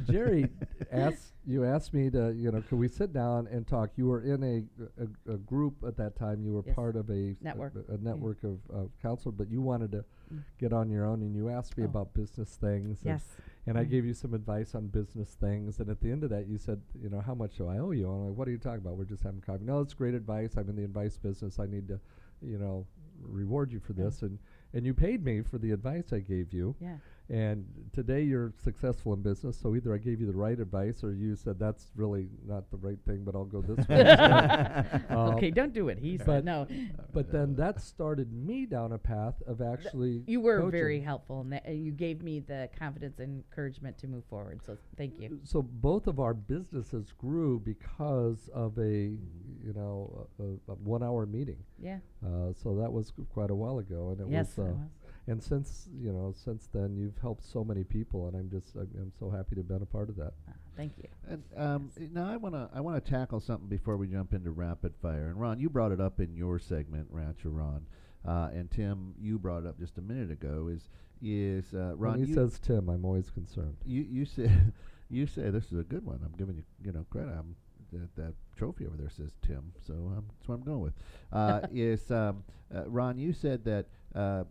Geri 0.09 0.49
asked 0.91 1.33
you 1.49 1.63
asked 1.63 1.93
me 1.93 2.09
to 2.09 2.33
you 2.33 2.51
know 2.51 2.61
could 2.61 2.77
we 2.77 2.87
sit 2.89 3.13
down 3.13 3.47
and 3.47 3.65
talk? 3.65 3.91
You 3.95 4.07
were 4.07 4.21
in 4.21 4.43
a 4.43 4.63
a, 5.01 5.33
a 5.33 5.37
group 5.37 5.75
at 5.87 5.95
that 5.97 6.15
time. 6.17 6.41
You 6.41 6.53
were 6.53 6.63
Yes. 6.65 6.75
part 6.75 6.95
of 6.97 7.09
a 7.09 7.35
Network. 7.41 7.73
a, 7.89 7.93
a 7.93 7.97
network 7.97 8.43
of, 8.43 8.59
of 8.69 8.89
counselors, 9.01 9.35
but 9.37 9.49
you 9.49 9.61
wanted 9.61 9.91
to 9.93 10.03
Mm. 10.27 10.43
get 10.59 10.73
on 10.73 10.89
your 10.89 11.05
own, 11.05 11.21
and 11.21 11.33
you 11.33 11.47
asked 11.47 11.77
me 11.77 11.83
Oh. 11.85 11.87
about 11.87 12.13
business 12.13 12.57
things. 12.57 12.99
and- 13.03 13.11
yes. 13.13 13.37
And 13.65 13.77
I 13.77 13.85
Mm. 13.85 13.89
gave 13.89 14.05
you 14.05 14.13
some 14.13 14.33
advice 14.33 14.75
on 14.75 14.87
business 14.87 15.35
things. 15.35 15.79
And 15.79 15.89
at 15.89 16.01
the 16.01 16.11
end 16.11 16.25
of 16.25 16.29
that, 16.31 16.47
you 16.47 16.57
said, 16.57 16.81
you 17.01 17.07
know, 17.09 17.21
how 17.21 17.33
much 17.33 17.55
do 17.57 17.67
I 17.67 17.77
owe 17.79 17.91
you? 17.91 18.09
I'm 18.09 18.27
like, 18.27 18.37
what 18.37 18.45
are 18.49 18.51
you 18.51 18.57
talking 18.57 18.79
about? 18.81 18.97
We're 18.97 19.05
just 19.05 19.23
having 19.23 19.39
coffee. 19.39 19.63
No, 19.63 19.79
it's 19.79 19.93
great 19.93 20.13
advice. 20.15 20.57
I'm 20.57 20.67
in 20.67 20.75
the 20.75 20.83
advice 20.83 21.17
business. 21.17 21.59
I 21.59 21.65
need 21.65 21.87
to, 21.87 21.99
you 22.41 22.57
know, 22.57 22.85
reward 23.21 23.71
you 23.71 23.79
for 23.79 23.93
Yeah. 23.93 24.03
this. 24.05 24.21
And 24.21 24.37
and 24.73 24.85
you 24.85 24.93
paid 24.93 25.23
me 25.23 25.41
for 25.41 25.57
the 25.57 25.71
advice 25.71 26.11
I 26.11 26.19
gave 26.19 26.51
you. 26.51 26.75
Yeah. 26.81 26.97
And 27.29 27.65
today 27.93 28.23
you're 28.23 28.53
successful 28.63 29.13
in 29.13 29.21
business. 29.21 29.57
So 29.61 29.75
either 29.75 29.93
I 29.93 29.97
gave 29.97 30.21
you 30.21 30.27
the 30.27 30.37
right 30.37 30.57
advice, 30.59 31.03
or 31.03 31.13
you 31.13 31.35
said 31.35 31.59
that's 31.59 31.87
really 31.95 32.29
not 32.45 32.71
the 32.71 32.77
right 32.77 32.97
thing, 33.05 33.23
but 33.25 33.35
I'll 33.35 33.43
go 33.45 33.61
this 33.61 33.85
way. 33.87 33.99
instead." 33.99 35.01
Uh, 35.17 35.31
okay, 35.31 35.51
don't 35.51 35.73
do 35.73 35.89
it. 35.89 35.97
He 35.97 36.17
but- 36.17 36.25
said 36.25 36.45
no. 36.45 36.67
But 37.13 37.31
then 37.31 37.55
that 37.55 37.81
started 37.81 38.31
me 38.31 38.65
down 38.65 38.91
a 38.93 38.97
path 38.97 39.35
of 39.47 39.61
actually. 39.61 40.23
You 40.27 40.39
were 40.41 40.59
coaching. 40.59 40.71
very 40.71 40.99
helpful, 41.01 41.41
and 41.41 41.53
uh, 41.53 41.71
you 41.71 41.91
gave 41.91 42.21
me 42.21 42.39
the 42.39 42.69
confidence 42.77 43.19
and 43.19 43.43
encouragement 43.43 43.97
to 43.99 44.07
move 44.07 44.23
forward. 44.29 44.61
So 44.65 44.77
thank 44.97 45.19
you. 45.19 45.39
So 45.43 45.61
both 45.61 46.07
of 46.07 46.19
our 46.19 46.33
businesses 46.33 47.13
grew 47.17 47.59
because 47.59 48.49
of 48.53 48.77
a, 48.77 48.83
you 49.63 49.73
know, 49.75 50.27
a, 50.39 50.71
a, 50.71 50.75
one-hour 50.75 51.25
meeting. 51.25 51.57
Yeah. 51.79 51.97
Uh, 52.25 52.53
so 52.53 52.75
that 52.75 52.91
was 52.91 53.11
quite 53.33 53.49
a 53.49 53.55
while 53.55 53.79
ago, 53.79 54.09
and 54.11 54.21
it 54.21 54.27
yes. 54.31 54.57
was. 54.57 54.57
it 54.57 54.61
Uh, 54.61 54.73
was. 54.73 54.77
And 55.27 55.43
since 55.43 55.89
you 55.93 56.11
know, 56.13 56.33
since 56.33 56.67
then, 56.73 56.95
you've 56.95 57.17
helped 57.19 57.45
so 57.45 57.63
many 57.63 57.83
people, 57.83 58.27
and 58.27 58.35
I'm 58.35 58.49
just, 58.49 58.75
I'm, 58.75 58.89
I'm 58.95 59.11
so 59.19 59.29
happy 59.29 59.55
to 59.55 59.61
have 59.61 59.67
been 59.67 59.81
a 59.81 59.85
part 59.85 60.09
of 60.09 60.15
that. 60.15 60.33
Ah, 60.49 60.53
thank 60.77 60.93
you. 60.97 61.07
And 61.27 61.43
um, 61.57 61.91
y- 61.99 62.07
now 62.11 62.31
I 62.31 62.37
want 62.37 62.55
to 62.55 62.69
I 62.73 62.79
want 62.79 63.03
to 63.03 63.11
tackle 63.11 63.39
something 63.41 63.67
before 63.67 63.97
we 63.97 64.07
jump 64.07 64.33
into 64.33 64.51
rapid 64.51 64.93
fire. 65.01 65.27
And 65.27 65.39
Ron, 65.39 65.59
you 65.59 65.69
brought 65.69 65.91
it 65.91 65.99
up 65.99 66.19
in 66.19 66.33
your 66.35 66.59
segment, 66.59 67.07
Rancher 67.11 67.49
Ron, 67.49 67.85
uh, 68.25 68.49
and 68.53 68.71
Tim, 68.71 69.13
you 69.19 69.37
brought 69.37 69.63
it 69.63 69.67
up 69.67 69.77
just 69.79 69.97
a 69.97 70.01
minute 70.01 70.31
ago. 70.31 70.69
Is 70.71 70.89
is 71.21 71.73
uh, 71.73 71.93
Ron? 71.95 72.13
when 72.13 72.23
he 72.23 72.29
you, 72.29 72.33
says 72.35 72.59
Tim, 72.59 72.87
I'm 72.89 73.03
always 73.03 73.29
concerned. 73.29 73.75
you 73.85 74.03
you 74.09 74.23
said 74.25 74.73
you 75.09 75.27
say 75.27 75.49
this 75.49 75.65
is 75.71 75.79
a 75.79 75.83
good 75.83 76.05
one. 76.05 76.21
I'm 76.23 76.33
giving 76.37 76.55
you 76.55 76.63
you 76.83 76.93
know 76.93 77.05
credit. 77.09 77.33
I'm 77.37 77.55
that, 77.91 78.15
that 78.15 78.33
trophy 78.55 78.85
over 78.85 78.97
there 78.97 79.09
says 79.09 79.31
Tim, 79.45 79.73
so 79.85 79.93
um, 79.93 80.25
that's 80.37 80.47
what 80.47 80.55
I'm 80.55 80.63
going 80.63 80.81
with. 80.81 80.93
Uh, 81.31 81.61
is 81.73 82.09
um, 82.11 82.43
uh, 82.73 82.87
Ron? 82.89 83.17
You 83.17 83.33
said 83.33 83.63
that 83.65 83.87
uh, 84.15 84.43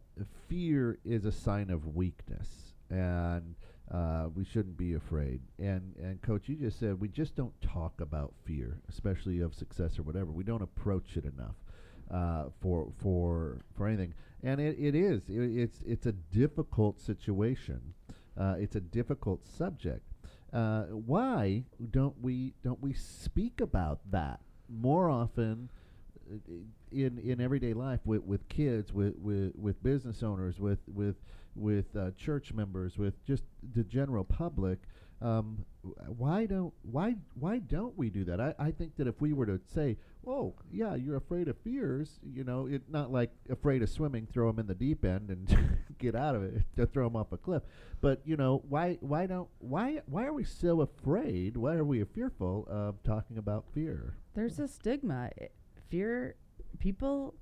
fear 0.48 0.98
is 1.04 1.24
a 1.24 1.32
sign 1.32 1.70
of 1.70 1.94
weakness, 1.94 2.48
and 2.90 3.54
uh, 3.92 4.26
we 4.34 4.44
shouldn't 4.44 4.76
be 4.76 4.94
afraid. 4.94 5.40
And 5.58 5.94
and 5.96 6.20
Coach, 6.22 6.48
you 6.48 6.56
just 6.56 6.78
said 6.78 7.00
we 7.00 7.08
just 7.08 7.36
don't 7.36 7.58
talk 7.60 8.00
about 8.00 8.32
fear, 8.44 8.80
especially 8.88 9.40
of 9.40 9.54
success 9.54 9.98
or 9.98 10.02
whatever. 10.02 10.30
We 10.30 10.44
don't 10.44 10.62
approach 10.62 11.16
it 11.16 11.24
enough 11.24 11.56
uh, 12.10 12.46
for 12.60 12.88
for 12.98 13.60
for 13.76 13.86
anything. 13.86 14.14
And 14.42 14.60
it, 14.60 14.76
it 14.78 14.94
is 14.94 15.22
i 15.28 15.32
it's 15.32 15.80
it's 15.86 16.06
a 16.06 16.12
difficult 16.12 17.00
situation. 17.00 17.94
Uh, 18.38 18.56
it's 18.58 18.76
a 18.76 18.80
difficult 18.80 19.46
subject. 19.46 20.02
Uh, 20.52 20.84
why 20.84 21.64
don't 21.90 22.14
we 22.20 22.54
don't 22.62 22.80
we 22.82 22.92
speak 22.92 23.60
about 23.60 24.00
that 24.10 24.40
more 24.68 25.08
often 25.08 25.68
in 26.92 27.18
in 27.18 27.40
everyday 27.40 27.74
life 27.74 28.00
with, 28.04 28.22
with 28.22 28.48
kids, 28.48 28.92
with, 28.92 29.14
with 29.18 29.52
with 29.56 29.82
business 29.82 30.22
owners, 30.22 30.58
with 30.58 30.78
with 30.86 31.16
with 31.54 31.96
uh, 31.96 32.10
church 32.16 32.52
members, 32.52 32.98
with 32.98 33.24
just 33.24 33.44
the 33.74 33.82
general 33.84 34.24
public? 34.24 34.78
Um, 35.22 35.64
why 36.08 36.44
don't 36.44 36.74
why 36.82 37.14
why 37.34 37.58
don't 37.58 37.96
we 37.96 38.10
do 38.10 38.24
that? 38.24 38.40
I, 38.40 38.54
I 38.58 38.70
think 38.70 38.96
that 38.96 39.06
if 39.06 39.20
we 39.20 39.32
were 39.32 39.46
to 39.46 39.60
say, 39.72 39.96
"Oh, 40.26 40.54
yeah, 40.70 40.94
you're 40.94 41.16
afraid 41.16 41.48
of 41.48 41.56
fears," 41.58 42.20
you 42.22 42.44
know, 42.44 42.66
it 42.66 42.82
not 42.90 43.10
like 43.10 43.30
afraid 43.48 43.82
of 43.82 43.88
swimming, 43.88 44.26
throw 44.30 44.48
them 44.50 44.58
in 44.58 44.66
the 44.66 44.74
deep 44.74 45.04
end 45.04 45.30
and 45.30 45.78
get 45.98 46.14
out 46.14 46.34
of 46.34 46.42
it, 46.42 46.62
to 46.76 46.86
throw 46.86 47.04
them 47.04 47.16
off 47.16 47.32
a 47.32 47.38
cliff. 47.38 47.62
But 48.02 48.20
you 48.26 48.36
know, 48.36 48.62
why 48.68 48.98
why 49.00 49.26
don't 49.26 49.48
why 49.58 50.02
why 50.06 50.24
are 50.24 50.34
we 50.34 50.44
so 50.44 50.82
afraid? 50.82 51.56
Why 51.56 51.76
are 51.76 51.84
we 51.84 52.04
fearful 52.04 52.66
of 52.68 53.02
talking 53.02 53.38
about 53.38 53.64
fear? 53.72 54.16
There's 54.34 54.58
a 54.58 54.68
stigma. 54.68 55.30
Fear. 55.88 56.36
People 56.78 57.34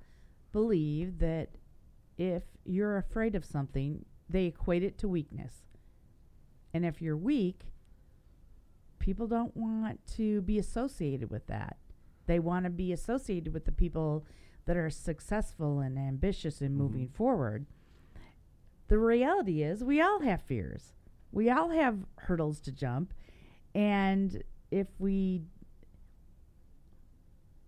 believe 0.53 1.19
that 1.19 1.51
if 2.17 2.43
you're 2.65 2.97
afraid 2.97 3.35
of 3.35 3.45
something, 3.45 4.05
they 4.29 4.47
equate 4.47 4.83
it 4.83 4.99
to 4.99 5.09
weakness. 5.09 5.63
And 6.73 6.85
if 6.85 7.03
you're 7.03 7.17
weak, 7.17 7.63
people 8.99 9.27
don't 9.27 9.57
want 9.57 10.01
to 10.17 10.43
be 10.43 10.59
associated 10.59 11.31
with 11.31 11.47
that. 11.47 11.77
They 12.27 12.39
want 12.39 12.65
to 12.65 12.71
be 12.71 12.93
associated 12.93 13.53
with 13.53 13.65
the 13.65 13.73
people 13.73 14.27
that 14.67 14.77
are 14.77 14.91
successful 14.91 15.81
and 15.81 15.99
ambitious 15.99 16.61
in 16.61 16.71
mm-hmm. 16.71 16.79
moving 16.79 17.09
forward. 17.09 17.67
The 18.89 18.99
reality 18.99 19.63
is, 19.63 19.85
we 19.85 20.01
all 20.01 20.21
have 20.21 20.43
fears. 20.43 20.95
We 21.33 21.51
all 21.51 21.71
have 21.71 21.99
hurdles 22.17 22.61
to 22.61 22.73
jump. 22.73 23.13
And 23.75 24.43
if 24.71 24.87
we 24.99 25.43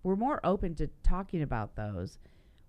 we're 0.06 0.14
more 0.14 0.40
open 0.44 0.72
to 0.76 0.88
talking 1.02 1.42
about 1.42 1.74
those, 1.74 2.18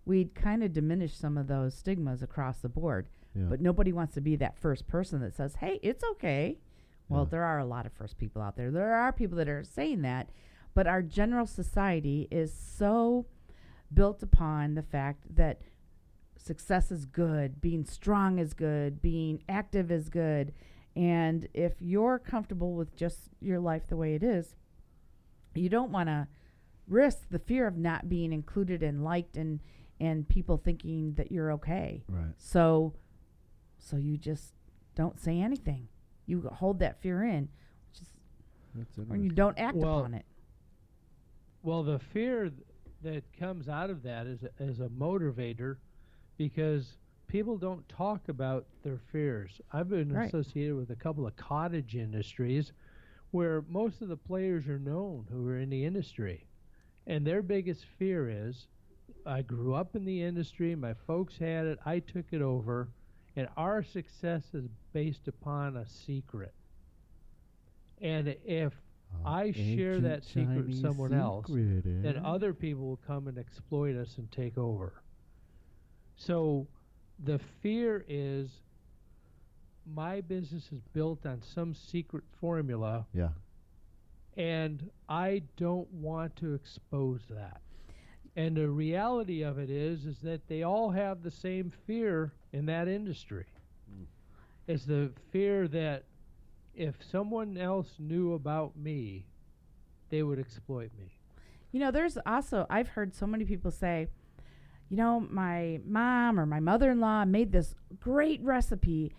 we'd 0.06 0.34
kind 0.34 0.64
of 0.64 0.74
diminish 0.74 1.14
some 1.16 1.38
of 1.38 1.46
those 1.46 1.76
stigmas 1.76 2.24
across 2.24 2.58
the 2.62 2.70
board. 2.70 3.08
Yeah. 3.36 3.44
But 3.44 3.62
nobody 3.62 3.94
wants 3.94 4.16
to 4.16 4.22
be 4.22 4.36
that 4.38 4.58
first 4.58 4.88
person 4.88 5.22
that 5.22 5.36
says, 5.36 5.54
"Hey, 5.58 5.80
it's 5.84 6.04
okay." 6.14 6.58
Well, 7.10 7.26
Yeah. 7.26 7.30
there 7.30 7.44
are 7.44 7.60
a 7.60 7.66
lot 7.66 7.86
of 7.86 7.94
first 7.94 8.18
people 8.18 8.42
out 8.42 8.56
there. 8.56 8.72
There 8.72 8.92
are 8.96 9.14
people 9.14 9.38
that 9.38 9.48
are 9.48 9.64
saying 9.64 10.02
that, 10.02 10.32
but 10.74 10.88
our 10.88 11.04
general 11.04 11.46
society 11.46 12.28
is 12.32 12.52
so 12.52 13.28
built 13.94 14.24
upon 14.24 14.74
the 14.74 14.82
fact 14.82 15.36
that 15.36 15.62
success 16.38 16.92
is 16.92 17.06
good, 17.06 17.62
being 17.62 17.86
strong 17.86 18.40
is 18.40 18.56
good, 18.56 19.00
being 19.00 19.44
active 19.48 19.92
is 19.92 20.10
good. 20.10 20.54
And 20.96 21.48
if 21.54 21.80
you're 21.80 22.18
comfortable 22.18 22.74
with 22.74 22.96
just 22.96 23.30
your 23.40 23.60
life 23.60 23.86
the 23.86 23.96
way 23.96 24.16
it 24.16 24.24
is, 24.24 24.56
you 25.54 25.70
don't 25.70 25.92
want 25.92 26.10
to 26.10 26.28
risk 26.88 27.30
the 27.30 27.40
fear 27.40 27.68
of 27.68 27.78
not 27.78 28.08
being 28.10 28.32
included 28.34 28.82
and 28.84 29.04
liked 29.04 29.38
and 29.38 29.60
and 30.00 30.28
people 30.30 30.58
thinking 30.58 31.14
that 31.16 31.32
you're 31.32 31.52
okay. 31.54 32.04
right. 32.08 32.34
So 32.38 32.94
so 33.78 33.98
you 33.98 34.18
just 34.18 34.54
don't 34.96 35.20
say 35.20 35.40
anything. 35.40 35.88
You 36.26 36.42
hold 36.54 36.80
that 36.80 37.02
fear 37.02 37.24
in, 37.24 37.50
which 37.92 38.02
is 38.02 38.08
That's 38.76 38.98
or 39.10 39.16
you 39.18 39.30
don't 39.30 39.58
act 39.60 39.76
Well, 39.78 40.00
upon 40.00 40.14
it. 40.14 40.26
Well, 41.64 41.84
the 41.84 42.00
fear 42.00 42.50
th- 42.50 42.54
that 43.04 43.24
comes 43.40 43.68
out 43.70 43.90
of 43.90 44.04
that 44.04 44.28
is 44.28 44.44
a, 44.44 44.50
is 44.64 44.80
a 44.80 44.88
motivator 44.90 45.78
because 46.38 46.98
people 47.28 47.58
don't 47.58 47.88
talk 47.90 48.30
about 48.30 48.66
their 48.84 49.00
fears. 49.12 49.60
I've 49.74 49.90
been 49.90 50.12
Right. 50.12 50.28
associated 50.28 50.76
with 50.76 50.90
a 50.92 50.96
couple 50.96 51.26
of 51.28 51.36
cottage 51.36 51.96
industries 51.96 52.72
where 53.32 53.64
most 53.68 54.02
of 54.02 54.08
the 54.08 54.18
players 54.18 54.68
are 54.68 54.80
known 54.80 55.28
who 55.32 55.48
are 55.48 55.58
in 55.60 55.70
the 55.70 55.84
industry. 55.86 56.47
And 57.08 57.26
their 57.26 57.42
biggest 57.42 57.86
fear 57.98 58.30
is 58.30 58.68
I 59.26 59.42
grew 59.42 59.74
up 59.74 59.96
in 59.96 60.06
the 60.06 60.22
industry, 60.22 60.76
my 60.76 60.94
folks 60.94 61.38
had 61.38 61.66
it, 61.66 61.80
I 61.86 62.00
took 62.00 62.26
it 62.32 62.42
over, 62.42 62.90
and 63.36 63.48
our 63.58 63.82
success 63.82 64.44
is 64.54 64.68
based 64.94 65.28
upon 65.28 65.78
a 65.78 65.88
secret. 65.88 66.54
And 68.02 68.36
if 68.46 68.74
I 69.26 69.52
share 69.52 70.00
that 70.02 70.26
secret 70.26 70.68
with 70.68 70.82
someone 70.82 71.14
else, 71.14 71.48
secret, 71.48 71.84
then 72.04 72.18
eh? 72.18 72.22
other 72.24 72.54
people 72.54 72.86
will 72.86 73.00
come 73.08 73.28
and 73.28 73.38
exploit 73.38 73.96
us 73.96 74.18
and 74.18 74.30
take 74.32 74.58
over. 74.58 75.02
So 76.16 76.68
the 77.24 77.40
fear 77.62 78.06
is 78.08 78.50
my 79.86 80.22
business 80.22 80.72
is 80.72 80.82
built 80.94 81.26
on 81.26 81.42
some 81.42 81.74
secret 81.74 82.24
formula 82.40 83.06
Yeah. 83.14 83.30
And 84.38 84.90
I 85.10 85.42
don't 85.58 85.92
want 85.92 86.36
to 86.38 86.54
expose 86.54 87.22
that. 87.30 87.62
And 88.36 88.56
the 88.56 88.70
reality 88.70 89.42
of 89.42 89.58
it 89.58 89.72
is 89.72 90.06
is 90.06 90.20
that 90.20 90.48
they 90.48 90.62
all 90.62 90.92
have 90.92 91.24
the 91.24 91.32
same 91.32 91.74
fear 91.88 92.32
in 92.54 92.68
that 92.68 92.88
industry. 92.88 93.48
Hmm. 93.90 94.04
It's 94.68 94.86
the 94.86 95.12
fear 95.32 95.68
that 95.70 96.04
if 96.76 96.96
someone 97.12 97.58
else 97.58 97.96
knew 97.98 98.34
about 98.34 98.78
me, 98.78 99.26
they 100.10 100.22
would 100.22 100.38
exploit 100.38 100.92
me. 100.98 101.18
You 101.72 101.80
know, 101.80 101.90
there's 101.90 102.18
also 102.28 102.68
I've 102.70 102.90
heard 102.90 103.16
so 103.16 103.26
many 103.26 103.44
people 103.44 103.72
say, 103.72 104.08
you 104.90 104.98
know, 104.98 105.20
my 105.20 105.80
mom 105.84 106.40
or 106.40 106.46
my 106.46 106.60
mother-in-law 106.60 107.26
made 107.26 107.52
this 107.52 107.74
great 108.00 108.40
recipe 108.44 109.12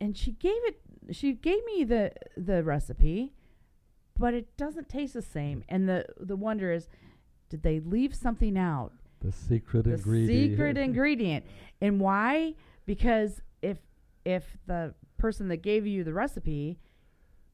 and 0.00 0.16
she 0.16 0.32
gave 0.32 0.58
it 0.64 0.80
she 1.12 1.32
gave 1.34 1.64
me 1.64 1.84
the 1.84 2.10
the 2.36 2.64
recipe, 2.64 3.32
but 4.18 4.34
it 4.34 4.56
doesn't 4.56 4.88
taste 4.88 5.14
the 5.14 5.22
same. 5.22 5.64
And 5.68 5.88
the 5.88 6.06
the 6.18 6.36
wonder 6.36 6.72
is 6.72 6.88
did 7.48 7.62
they 7.62 7.80
leave 7.80 8.14
something 8.14 8.58
out? 8.58 8.92
The 9.20 9.32
secret 9.32 9.84
the 9.84 9.94
ingredient. 9.94 10.50
secret 10.52 10.76
ingredient. 10.88 11.44
And 11.80 12.00
why? 12.00 12.54
Because 12.86 13.40
if 13.62 13.78
if 14.24 14.44
the 14.66 14.94
person 15.18 15.48
that 15.48 15.58
gave 15.58 15.86
you 15.86 16.04
the 16.04 16.12
recipe, 16.12 16.78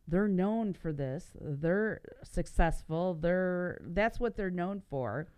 they're 0.08 0.28
known 0.28 0.74
for 0.74 0.92
this, 0.92 1.28
they're 1.40 2.00
successful, 2.24 3.14
they're 3.14 3.80
that's 3.84 4.18
what 4.18 4.36
they're 4.36 4.50
known 4.50 4.82
for. 4.90 5.28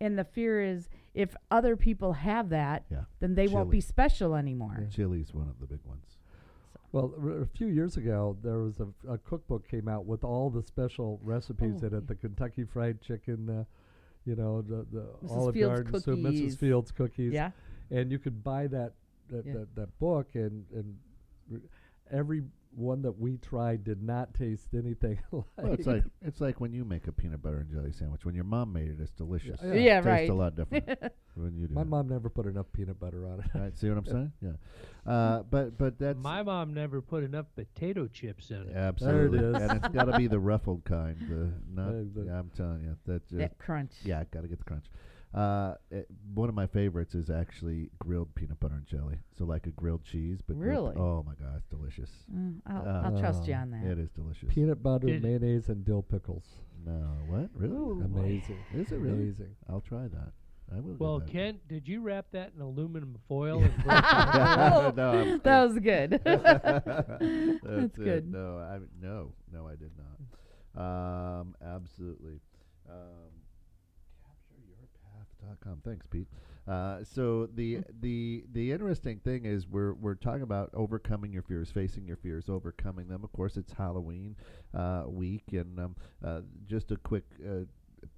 And 0.00 0.18
the 0.18 0.24
fear 0.24 0.60
is 0.60 0.88
if 1.14 1.36
other 1.50 1.76
people 1.76 2.14
have 2.14 2.48
that, 2.48 2.84
Yeah. 2.90 3.02
then 3.20 3.34
they 3.36 3.46
won't 3.46 3.70
be 3.70 3.80
special 3.80 4.34
anymore. 4.34 4.88
Chili's 4.90 5.32
one 5.32 5.48
of 5.48 5.60
the 5.60 5.66
big 5.66 5.78
ones. 5.84 6.11
Well, 6.92 7.12
r- 7.22 7.40
a 7.42 7.46
few 7.46 7.68
years 7.68 7.96
ago, 7.96 8.36
there 8.42 8.58
was 8.58 8.78
a, 8.80 8.86
a 9.12 9.18
cookbook 9.18 9.66
came 9.68 9.88
out 9.88 10.04
with 10.04 10.24
all 10.24 10.50
the 10.50 10.62
special 10.62 11.18
recipes 11.22 11.80
Oh, 11.82 11.86
in 11.86 11.94
it. 11.94 12.06
The 12.06 12.14
Kentucky 12.14 12.64
Fried 12.64 13.00
Chicken, 13.00 13.48
uh, 13.48 13.64
you 14.26 14.36
know, 14.36 14.62
the, 14.62 14.86
the. 14.92 15.06
Olive 15.30 15.54
Fields 15.54 15.80
Garden, 15.80 16.00
so 16.00 16.16
cookies. 16.16 16.54
Mrs. 16.54 16.58
Fields 16.58 16.90
cookies. 16.92 17.32
Yeah. 17.32 17.50
and 17.90 18.10
you 18.12 18.18
could 18.18 18.44
buy 18.44 18.66
that 18.68 18.92
that, 19.30 19.44
Yeah. 19.46 19.52
that, 19.54 19.74
that 19.76 19.98
book, 19.98 20.28
and 20.34 20.64
and 20.74 20.96
every 22.10 22.42
one 22.74 23.02
that 23.02 23.18
we 23.18 23.36
tried 23.38 23.84
did 23.84 24.02
not 24.02 24.34
taste 24.34 24.68
anything 24.74 25.18
like. 25.30 25.44
Well, 25.62 25.72
it's 25.74 25.86
like 25.86 26.04
it's 26.22 26.40
like 26.40 26.60
when 26.60 26.72
you 26.72 26.84
make 26.84 27.06
a 27.06 27.12
peanut 27.12 27.42
butter 27.42 27.58
and 27.58 27.70
jelly 27.70 27.92
sandwich. 27.92 28.24
When 28.24 28.34
your 28.34 28.44
mom 28.44 28.72
made 28.72 28.88
it, 28.88 28.96
it's 29.00 29.12
delicious. 29.12 29.60
Yeah. 29.62 29.74
Yeah, 29.74 29.94
Tastes 29.96 30.06
right. 30.06 30.30
a 30.30 30.34
lot 30.34 30.56
different 30.56 30.88
when 31.34 31.56
you 31.56 31.66
do. 31.68 31.74
my 31.74 31.82
it. 31.82 31.86
mom 31.86 32.08
never 32.08 32.28
put 32.28 32.46
enough 32.46 32.66
peanut 32.72 32.98
butter 32.98 33.26
on 33.26 33.40
it. 33.40 33.46
Right, 33.54 33.76
see 33.78 33.88
what 33.88 33.98
I'm 33.98 34.06
saying? 34.06 34.32
Yeah. 34.42 35.12
Uh, 35.12 35.42
but 35.42 35.76
but 35.78 35.98
that's 35.98 36.18
My 36.18 36.42
mom 36.42 36.74
never 36.74 37.00
put 37.00 37.24
enough 37.24 37.46
potato 37.56 38.06
chips 38.06 38.50
in 38.50 38.62
it. 38.68 38.76
absolutely, 38.76 39.38
is. 39.40 39.54
and 39.56 39.72
it's 39.72 39.88
got 39.88 40.04
to 40.04 40.16
be 40.16 40.26
the 40.28 40.38
ruffled 40.38 40.84
kind. 40.84 41.16
The 41.28 41.52
not. 41.74 42.14
The- 42.14 42.24
yeah, 42.26 42.38
I'm 42.38 42.50
telling 42.56 42.82
you 42.82 42.96
that. 43.06 43.28
That 43.30 43.58
crunch. 43.58 43.92
yeah, 44.04 44.22
got 44.30 44.42
to 44.42 44.48
get 44.48 44.58
the 44.58 44.64
crunch. 44.64 44.86
Uh, 45.34 45.74
it, 45.90 46.06
one 46.34 46.48
of 46.50 46.54
my 46.54 46.66
favorites 46.66 47.14
is 47.14 47.30
actually 47.30 47.88
grilled 47.98 48.34
peanut 48.34 48.60
butter 48.60 48.74
and 48.74 48.86
jelly. 48.86 49.16
So 49.38 49.44
like 49.44 49.66
a 49.66 49.70
grilled 49.70 50.04
cheese, 50.04 50.40
but 50.46 50.56
with- 50.56 50.68
Really? 50.68 50.94
oh 50.96 51.22
my 51.26 51.32
god, 51.34 51.56
it's 51.56 51.68
delicious. 51.68 52.10
Mm, 52.34 52.60
I'll, 52.66 52.86
Uh, 52.88 53.02
I'll 53.04 53.18
trust 53.18 53.46
you 53.48 53.54
on 53.54 53.70
that. 53.70 53.84
It 53.84 53.98
is 53.98 54.10
delicious. 54.10 54.48
Peanut 54.52 54.82
butter, 54.82 55.06
Did- 55.06 55.22
mayonnaise, 55.22 55.68
and 55.70 55.84
dill 55.84 56.02
pickles. 56.02 56.44
No, 56.84 57.16
what 57.28 57.48
really? 57.54 57.74
Ooh. 57.76 58.02
Amazing. 58.04 58.58
Is 58.74 58.92
it 58.92 58.96
really? 58.96 59.14
Amazing. 59.22 59.54
I'll 59.70 59.80
try 59.80 60.08
that. 60.08 60.32
I 60.74 60.80
will. 60.80 60.96
Well, 60.98 61.18
give 61.20 61.26
that 61.28 61.32
Kent, 61.32 61.68
did 61.68 61.88
you 61.88 62.00
wrap 62.02 62.26
that 62.32 62.52
in 62.54 62.60
aluminum 62.62 63.16
foil? 63.28 63.62
and 63.62 63.74
break 63.84 63.98
it 63.98 64.02
try. 64.04 64.92
no, 64.96 65.10
I'm 65.12 65.40
that 65.44 65.64
was 65.64 65.78
good. 65.78 66.20
That's 66.24 66.42
That's 67.62 67.98
it. 67.98 68.04
good. 68.04 68.30
No, 68.32 68.58
I 68.58 68.78
no, 69.00 69.32
no, 69.52 69.66
I 69.68 69.76
did 69.76 69.92
not. 69.96 71.40
Um, 71.40 71.54
absolutely. 71.64 72.40
Um, 72.88 73.30
CaptureYourPath.com. 75.42 75.82
Thanks, 75.84 76.06
Pete. 76.06 76.28
Uh, 76.68 76.98
so 77.04 77.48
the 77.54 77.78
the 78.00 78.44
the 78.52 78.70
interesting 78.70 79.18
thing 79.18 79.44
is 79.44 79.66
we're 79.66 79.94
we're 79.94 80.14
talking 80.14 80.42
about 80.42 80.70
overcoming 80.74 81.32
your 81.32 81.42
fears, 81.42 81.70
facing 81.70 82.06
your 82.06 82.16
fears, 82.16 82.48
overcoming 82.48 83.08
them. 83.08 83.24
Of 83.24 83.32
course, 83.32 83.56
it's 83.56 83.72
Halloween 83.72 84.36
uh, 84.74 85.04
week, 85.06 85.44
and 85.52 85.78
um, 85.78 85.96
uh, 86.24 86.40
just 86.66 86.90
a 86.90 86.96
quick. 86.96 87.24
Uh, 87.44 87.64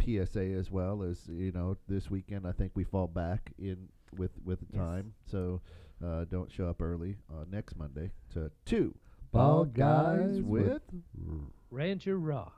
PSA 0.02 0.40
as 0.40 0.70
well 0.70 1.02
as 1.02 1.18
you 1.28 1.52
know 1.52 1.76
this 1.88 2.10
weekend 2.10 2.46
I 2.46 2.52
think 2.52 2.72
we 2.74 2.84
fall 2.84 3.06
back 3.06 3.52
in 3.59 3.88
with 4.16 4.30
with 4.42 4.59
the 4.60 4.66
Yes. 4.72 4.80
time 4.80 5.12
so 5.30 5.60
uh, 6.02 6.24
don't 6.24 6.51
show 6.51 6.68
up 6.68 6.80
early 6.80 7.16
uh, 7.30 7.44
next 7.52 7.76
Monday 7.76 8.10
to 8.32 8.51
two 8.64 8.94
Bald 9.30 9.74
guys 9.74 10.36
guys 10.36 10.42
with 10.42 10.80
Rancher 11.70 12.18
Ron. 12.18 12.51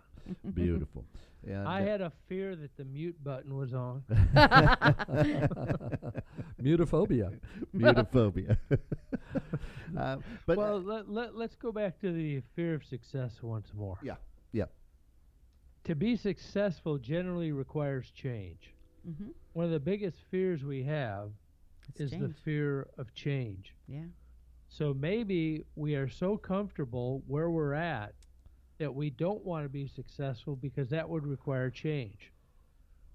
beautiful. 0.54 1.04
And 1.46 1.68
I 1.68 1.82
uh, 1.82 1.86
had 1.86 2.00
a 2.00 2.12
fear 2.28 2.56
that 2.56 2.76
the 2.76 2.84
mute 2.84 3.22
button 3.22 3.56
was 3.56 3.72
on. 3.72 4.02
Mutaphobia. 6.60 7.38
mutaphobia. 7.74 8.58
uh, 9.98 10.16
but 10.46 10.56
well, 10.56 10.80
let, 10.80 11.08
let, 11.08 11.36
let's 11.36 11.54
go 11.54 11.70
back 11.70 12.00
to 12.00 12.12
the 12.12 12.42
fear 12.54 12.74
of 12.74 12.84
success 12.84 13.42
once 13.42 13.72
more. 13.74 13.98
Yeah, 14.02 14.16
yeah. 14.52 14.64
To 15.84 15.94
be 15.94 16.16
successful 16.16 16.98
generally 16.98 17.52
requires 17.52 18.10
change. 18.10 18.74
hmm 19.04 19.28
One 19.52 19.64
of 19.66 19.70
the 19.70 19.80
biggest 19.80 20.18
fears 20.30 20.64
we 20.64 20.82
have 20.82 21.30
It's 21.88 22.00
is 22.00 22.10
the 22.10 22.34
fear 22.44 22.88
of 22.98 23.14
change. 23.14 23.74
Yeah. 23.86 24.06
So 24.68 24.92
maybe 24.92 25.64
we 25.76 25.94
are 25.94 26.08
so 26.08 26.36
comfortable 26.36 27.22
where 27.28 27.50
we're 27.50 27.74
at 27.74 28.14
that 28.78 28.94
we 28.94 29.10
don't 29.10 29.44
want 29.44 29.64
to 29.64 29.68
be 29.68 29.86
successful 29.86 30.56
because 30.56 30.88
that 30.90 31.08
would 31.08 31.26
require 31.26 31.70
change. 31.70 32.32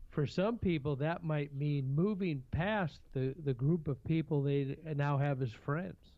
For 0.09 0.25
some 0.27 0.57
people, 0.57 0.95
that 0.97 1.23
might 1.23 1.53
mean 1.55 1.95
moving 1.95 2.43
past 2.51 2.99
the, 3.13 3.33
the 3.43 3.53
group 3.53 3.87
of 3.87 4.03
people 4.03 4.41
they 4.41 4.77
now 4.95 5.17
have 5.17 5.41
as 5.41 5.51
friends. 5.53 6.17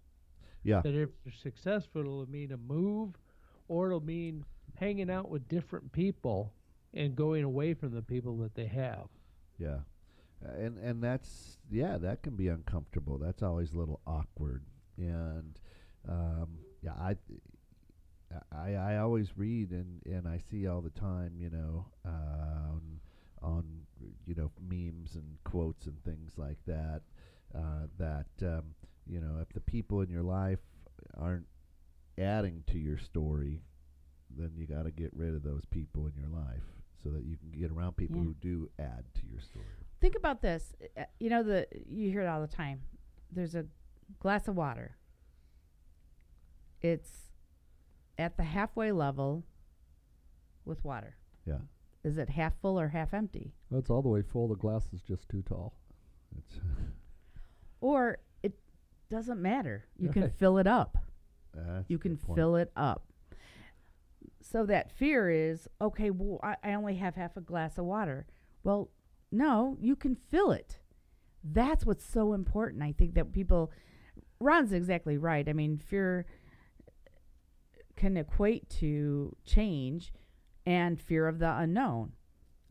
yeah, 0.63 0.81
That 0.81 0.95
if 0.95 1.09
they're 1.23 1.33
successful, 1.33 2.01
it'll 2.01 2.29
mean 2.29 2.51
a 2.51 2.57
move 2.57 3.17
or 3.67 3.87
it'll 3.87 4.01
mean 4.03 4.45
hanging 4.75 5.09
out 5.09 5.29
with 5.29 5.47
different 5.47 5.91
people 5.91 6.53
and 6.93 7.15
going 7.15 7.43
away 7.43 7.73
from 7.73 7.91
the 7.93 8.01
people 8.01 8.37
that 8.37 8.55
they 8.55 8.67
have. 8.67 9.07
yeah. 9.57 9.79
And 10.41 10.77
and 10.77 11.01
that's 11.01 11.57
yeah, 11.71 11.97
that 11.99 12.21
can 12.21 12.35
be 12.35 12.49
uncomfortable. 12.49 13.17
That's 13.17 13.41
always 13.41 13.73
a 13.73 13.77
little 13.77 14.01
awkward. 14.05 14.63
And 14.97 15.57
um, 16.07 16.59
yeah, 16.81 16.91
I 16.99 17.15
I 18.51 18.73
I 18.75 18.97
always 18.97 19.37
read 19.37 19.71
and 19.71 20.01
and 20.05 20.27
I 20.27 20.37
see 20.49 20.67
all 20.67 20.81
the 20.81 20.89
time, 20.91 21.33
you 21.37 21.49
know, 21.49 21.85
uh, 22.05 22.71
on 22.73 22.99
on 23.41 23.65
you 24.25 24.35
know 24.35 24.51
memes 24.61 25.15
and 25.15 25.37
quotes 25.43 25.85
and 25.85 26.03
things 26.03 26.33
like 26.37 26.57
that. 26.67 27.01
Uh, 27.55 27.87
that 27.99 28.27
um, 28.41 28.63
you 29.07 29.19
know, 29.21 29.37
if 29.41 29.49
the 29.53 29.59
people 29.59 30.01
in 30.01 30.09
your 30.09 30.23
life 30.23 30.59
aren't 31.17 31.45
adding 32.17 32.63
to 32.67 32.77
your 32.77 32.97
story, 32.97 33.61
then 34.35 34.51
you 34.55 34.65
got 34.65 34.83
to 34.83 34.91
get 34.91 35.11
rid 35.13 35.33
of 35.35 35.43
those 35.43 35.65
people 35.65 36.07
in 36.07 36.13
your 36.15 36.29
life 36.29 36.63
so 37.03 37.09
that 37.09 37.23
you 37.25 37.37
can 37.37 37.51
get 37.51 37.69
around 37.71 37.95
people 37.97 38.17
Yeah. 38.17 38.23
who 38.23 38.33
do 38.35 38.69
add 38.79 39.03
to 39.15 39.25
your 39.27 39.41
story. 39.41 39.65
Think 39.99 40.15
about 40.15 40.41
this. 40.41 40.73
Uh, 40.97 41.03
You 41.19 41.29
know 41.29 41.43
the 41.43 41.67
you 41.87 42.09
hear 42.09 42.21
it 42.21 42.27
all 42.27 42.41
the 42.41 42.47
time. 42.47 42.81
There's 43.31 43.55
a 43.55 43.65
glass 44.19 44.47
of 44.47 44.55
water. 44.55 44.95
It's 46.81 47.31
at 48.17 48.37
the 48.37 48.43
halfway 48.43 48.91
level 48.91 49.43
with 50.65 50.83
water. 50.83 51.15
Yeah, 51.45 51.59
Is 52.03 52.17
it 52.17 52.29
half 52.29 52.53
full 52.61 52.79
or 52.79 52.89
half 52.89 53.13
empty? 53.13 53.53
Well, 53.69 53.79
it's 53.79 53.89
all 53.89 54.01
the 54.01 54.09
way 54.09 54.21
full. 54.21 54.47
The 54.47 54.55
glass 54.55 54.87
is 54.93 55.01
just 55.01 55.27
too 55.29 55.41
tall. 55.41 55.73
it's 56.37 56.59
Or 57.81 58.19
it 58.43 58.53
doesn't 59.09 59.41
matter. 59.41 59.85
You 59.97 60.07
can 60.09 60.29
fill 60.29 60.57
it 60.57 60.67
up. 60.67 60.97
that's 61.53 61.89
you 61.89 61.97
can 61.97 62.15
point. 62.15 62.37
fill 62.37 62.55
it 62.55 62.71
up. 62.77 63.07
So 64.41 64.65
that 64.67 64.89
fear 64.91 65.29
is 65.29 65.67
okay. 65.81 66.09
Well, 66.09 66.39
I, 66.43 66.55
I 66.63 66.73
only 66.75 66.95
have 66.95 67.15
half 67.15 67.35
a 67.35 67.41
glass 67.41 67.77
of 67.77 67.83
water. 67.85 68.25
Well, 68.63 68.89
no, 69.31 69.77
you 69.81 69.95
can 69.97 70.15
fill 70.15 70.51
it. 70.51 70.77
That's 71.43 71.85
what's 71.85 72.05
so 72.05 72.33
important. 72.33 72.83
I 72.83 72.93
think 72.93 73.15
that 73.15 73.33
people. 73.33 73.71
Ron's 74.39 74.71
exactly 74.73 75.17
right. 75.17 75.47
I 75.47 75.53
mean, 75.53 75.77
fear 75.77 76.25
can 77.95 78.17
equate 78.17 78.69
to 78.69 79.35
change 79.45 80.13
and 80.65 80.99
fear 80.99 81.27
of 81.27 81.39
the 81.39 81.57
unknown 81.57 82.13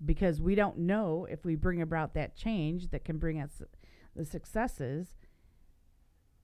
because 0.05 0.41
we 0.41 0.55
don't 0.55 0.79
know 0.79 1.27
if 1.31 1.45
we 1.45 1.55
bring 1.55 1.81
about 1.81 2.15
that 2.15 2.37
change 2.37 2.91
that 2.91 3.05
can 3.05 3.19
bring 3.19 3.41
us 3.41 3.63
the 4.17 4.25
successes 4.25 5.15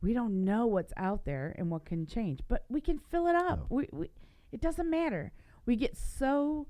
we 0.00 0.12
don't 0.12 0.44
know 0.44 0.66
what's 0.66 0.92
out 0.96 1.24
there 1.24 1.54
and 1.58 1.70
what 1.70 1.84
can 1.84 2.06
change, 2.06 2.40
but 2.48 2.64
we 2.68 2.80
can 2.80 2.98
fill 2.98 3.26
it 3.26 3.34
up. 3.34 3.66
We, 3.68 3.88
we, 3.92 4.10
it 4.52 4.60
doesn't 4.60 4.88
matter. 4.88 5.32
we 5.66 5.76
get 5.76 5.96
so 5.96 6.68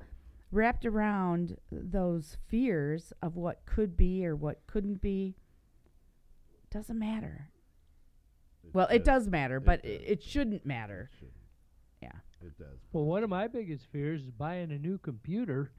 wrapped 0.50 0.86
around 0.86 1.56
those 1.70 2.38
fears 2.48 3.12
of 3.22 3.36
what 3.36 3.66
could 3.66 3.96
be 3.96 4.24
or 4.26 4.34
what 4.34 4.66
couldn't 4.66 5.02
be. 5.02 5.36
Doesn't 6.70 6.98
matter. 6.98 7.50
Well, 8.72 8.86
it 8.88 9.04
does. 9.04 9.24
does 9.24 9.28
matter, 9.28 9.56
It 9.58 9.64
but 9.64 9.82
does. 9.82 9.90
it, 9.92 10.02
it 10.06 10.22
shouldn't 10.22 10.64
matter. 10.64 11.10
Shouldn't. 11.18 11.32
Yeah. 12.40 12.46
It 12.48 12.58
does. 12.58 12.78
Well, 12.92 13.04
one 13.04 13.22
of 13.24 13.30
my 13.30 13.48
biggest 13.48 13.86
fears 13.92 14.22
is 14.22 14.30
buying 14.30 14.70
a 14.72 14.78
new 14.78 14.98
computer 14.98 15.72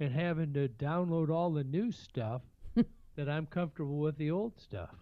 and 0.00 0.12
having 0.12 0.52
to 0.54 0.68
download 0.68 1.30
all 1.30 1.50
the 1.52 1.64
new 1.64 1.90
stuff 1.92 2.42
that 3.16 3.28
I'm 3.28 3.46
comfortable 3.46 3.98
with 3.98 4.16
the 4.18 4.30
old 4.30 4.60
stuff. 4.60 4.94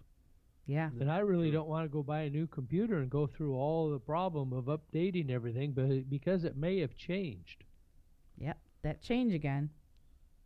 Yeah. 0.67 0.89
And 0.99 1.11
I 1.11 1.19
really 1.19 1.51
don't 1.51 1.67
want 1.67 1.85
to 1.85 1.89
go 1.89 2.01
buy 2.01 2.21
a 2.21 2.29
new 2.29 2.47
computer 2.47 2.97
and 2.99 3.09
go 3.09 3.27
through 3.27 3.55
all 3.55 3.89
the 3.91 3.99
problem 3.99 4.51
of 4.53 4.65
updating 4.65 5.29
everything, 5.29 5.73
but 5.73 6.09
because 6.09 6.43
it 6.43 6.57
may 6.57 6.79
have 6.79 6.95
changed. 6.95 7.63
Yep. 8.37 8.57
That 8.83 9.01
change 9.01 9.33
again. 9.33 9.69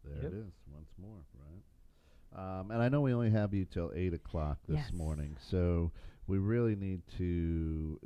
There 0.04 0.16
Yep. 0.24 0.32
it 0.32 0.36
is, 0.36 0.54
once 0.72 0.90
more, 0.98 1.24
right? 1.36 2.60
Um, 2.60 2.72
and 2.72 2.82
I 2.82 2.90
know 2.90 3.02
we 3.02 3.14
only 3.14 3.30
have 3.32 3.54
you 3.54 3.66
till 3.66 3.92
eight 3.96 4.14
o'clock 4.14 4.60
this 4.68 4.78
Yes. 4.78 4.94
morning, 4.94 5.36
so 5.40 5.92
we 6.28 6.38
really 6.38 6.76
need 6.76 7.02
to 7.18 8.00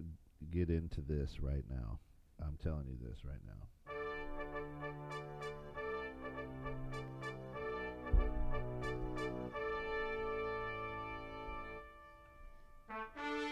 get 0.52 0.70
into 0.70 1.02
this 1.02 1.40
right 1.42 1.64
now. 1.70 2.00
I'm 2.46 2.58
telling 2.62 2.86
you 2.88 2.98
this 3.08 3.20
right 3.26 3.42
now. 3.46 3.64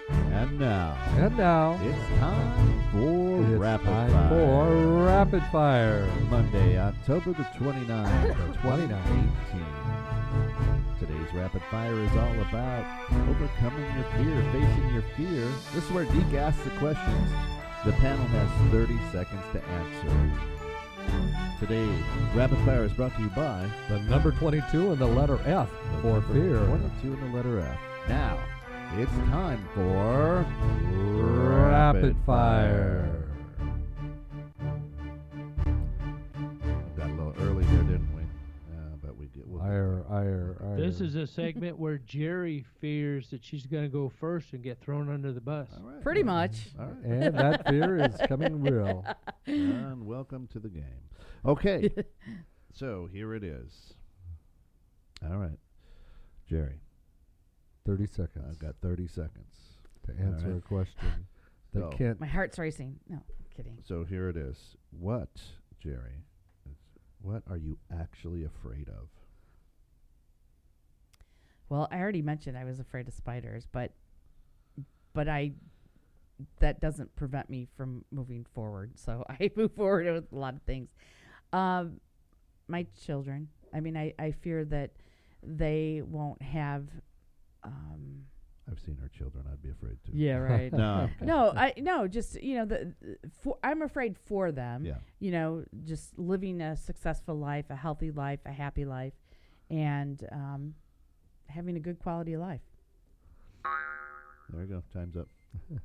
And 0.09 0.59
now 0.59 0.97
And 1.18 1.38
now 1.38 1.80
it's 1.84 2.19
time 2.19 2.91
for 2.91 3.41
it's 3.41 3.59
rapid 3.59 3.85
time 3.85 4.09
fire. 4.11 4.30
for 4.30 5.05
rapid 5.05 5.43
fire. 5.51 6.05
Monday, 6.30 6.77
October 6.80 7.34
the 7.34 7.43
29th, 7.43 8.30
of 8.31 8.57
29th. 8.57 8.61
2018. 8.61 9.65
Today's 10.99 11.34
rapid 11.34 11.61
fire 11.72 11.99
is 11.99 12.11
all 12.11 12.39
about 12.41 12.85
overcoming 13.30 13.85
your 13.95 14.05
fear, 14.15 14.51
facing 14.51 14.89
your 14.93 15.03
fear. 15.15 15.47
This 15.73 15.84
is 15.85 15.91
where 15.91 16.05
Deke 16.05 16.34
asks 16.35 16.63
the 16.63 16.69
questions. 16.72 17.31
The 17.84 17.94
panel 17.94 18.26
has 18.28 18.72
30 18.72 18.95
seconds 19.12 19.41
to 19.53 19.64
answer. 19.64 20.32
Today's 21.60 22.03
rapid 22.36 22.60
fire 22.60 22.84
is 22.84 22.94
brought 22.94 23.16
to 23.16 23.22
you 23.24 23.30
by 23.30 23.68
The 23.90 23.99
number 24.02 24.32
22 24.32 24.91
and 24.91 24.99
the 24.99 25.08
letter 25.08 25.40
F 25.45 25.68
the 25.95 26.02
for 26.02 26.22
fear. 26.32 26.60
22 26.60 27.14
and 27.14 27.24
the 27.24 27.36
letter 27.36 27.60
F. 27.60 27.80
Now, 28.08 28.38
it's 28.98 29.12
time 29.32 29.68
for 29.74 30.45
Rapid 31.72 32.16
fire. 32.24 33.20
Ire, 40.12 40.58
ire, 40.62 40.72
ire. 40.72 40.78
This 40.78 41.00
is 41.00 41.16
a 41.16 41.26
segment 41.26 41.80
where 41.80 41.98
Geri 41.98 42.66
fears 42.82 43.30
that 43.30 43.46
she's 43.46 43.66
going 43.66 43.84
to 43.84 43.90
go 43.90 44.10
first 44.10 44.52
and 44.52 44.62
get 44.62 44.82
thrown 44.82 45.10
under 45.10 45.32
the 45.32 45.40
bus. 45.40 45.70
All 45.78 45.90
right. 45.90 46.02
Pretty 46.02 46.24
well, 46.24 46.36
much. 46.36 46.68
All 46.78 46.86
right. 46.88 47.06
and 47.06 47.38
that 47.38 47.66
fear 47.70 47.96
is 48.04 48.16
coming 48.28 48.62
real. 48.62 49.06
and 49.46 50.06
welcome 50.06 50.48
to 50.48 50.60
the 50.60 50.68
game. 50.68 50.84
Okay, 51.46 51.90
so 52.74 53.08
here 53.10 53.34
it 53.34 53.44
is. 53.44 53.94
All 55.24 55.38
right, 55.38 55.58
Geri, 56.50 56.82
30 57.86 58.06
seconds 58.08 58.46
I've 58.50 58.60
got 58.60 58.76
30 58.82 59.08
seconds. 59.08 59.56
to 60.08 60.12
answer 60.22 60.50
right. 60.50 60.58
a 60.58 60.62
question 60.62 61.28
that 61.74 61.84
So- 61.84 61.98
can't. 61.98 62.20
My 62.20 62.28
heart's 62.28 62.60
racing. 62.60 63.00
No, 63.08 63.20
kidding. 63.56 63.78
So 63.88 64.04
here 64.04 64.28
it 64.28 64.36
is. 64.36 64.58
What, 64.90 65.30
Geri? 65.82 66.26
What 67.22 67.44
are 67.50 67.58
you 67.58 67.78
actually 67.98 68.44
afraid 68.44 68.90
of? 68.90 69.08
Well, 71.72 71.88
I 71.89 71.99
already 71.99 72.22
mentioned 72.22 72.57
I 72.57 72.65
was 72.65 72.81
afraid 72.81 73.07
of 73.07 73.14
spiders, 73.14 73.65
but 73.72 73.93
but 75.14 75.30
I 75.30 75.53
that 76.60 76.81
doesn't 76.81 77.15
prevent 77.15 77.49
me 77.49 77.65
from 77.77 78.03
moving 78.11 78.45
forward. 78.53 78.91
So 78.98 79.23
I 79.30 79.49
move 79.56 79.72
forward 79.72 80.06
with 80.14 80.34
a 80.34 80.35
lot 80.35 80.53
of 80.53 80.61
things. 80.64 80.89
Um, 81.53 82.02
my 82.68 82.85
children. 83.06 83.48
I 83.73 83.80
mean, 83.80 83.95
I, 83.95 84.14
I 84.19 84.31
fear 84.31 84.65
that 84.65 84.91
they 85.41 86.02
won't 86.06 86.41
have. 86.41 86.88
Um, 87.64 88.26
I've 88.69 88.80
seen 88.81 88.98
her 88.98 89.07
children. 89.07 89.45
I'd 89.49 89.61
be 89.61 89.69
afraid 89.69 89.98
too. 90.06 90.11
yeah, 90.14 90.35
right. 90.52 90.73
No. 90.73 91.10
I'm 91.22 91.26
no, 91.26 91.53
I 91.56 91.73
no, 91.77 92.06
just 92.06 92.43
you 92.43 92.56
know 92.56 92.65
the, 92.65 92.93
for, 93.41 93.57
I'm 93.64 93.81
afraid 93.81 94.18
for 94.18 94.52
them. 94.52 94.84
Yeah. 94.84 94.95
You 95.19 95.31
know, 95.31 95.64
just 95.85 96.19
living 96.19 96.60
a 96.60 96.76
successful 96.76 97.35
life, 97.35 97.68
a 97.69 97.77
healthy 97.77 98.11
life, 98.11 98.41
a 98.45 98.52
happy 98.52 98.84
life, 98.84 99.14
and 99.69 100.22
um, 100.34 100.73
having 101.52 101.76
a 101.76 101.80
good 101.80 101.99
quality 101.99 102.34
of 102.34 102.41
life. 102.41 102.61
There 104.49 104.61
we 104.61 104.65
go. 104.65 104.84
Time's 104.94 105.15
up. 105.15 105.28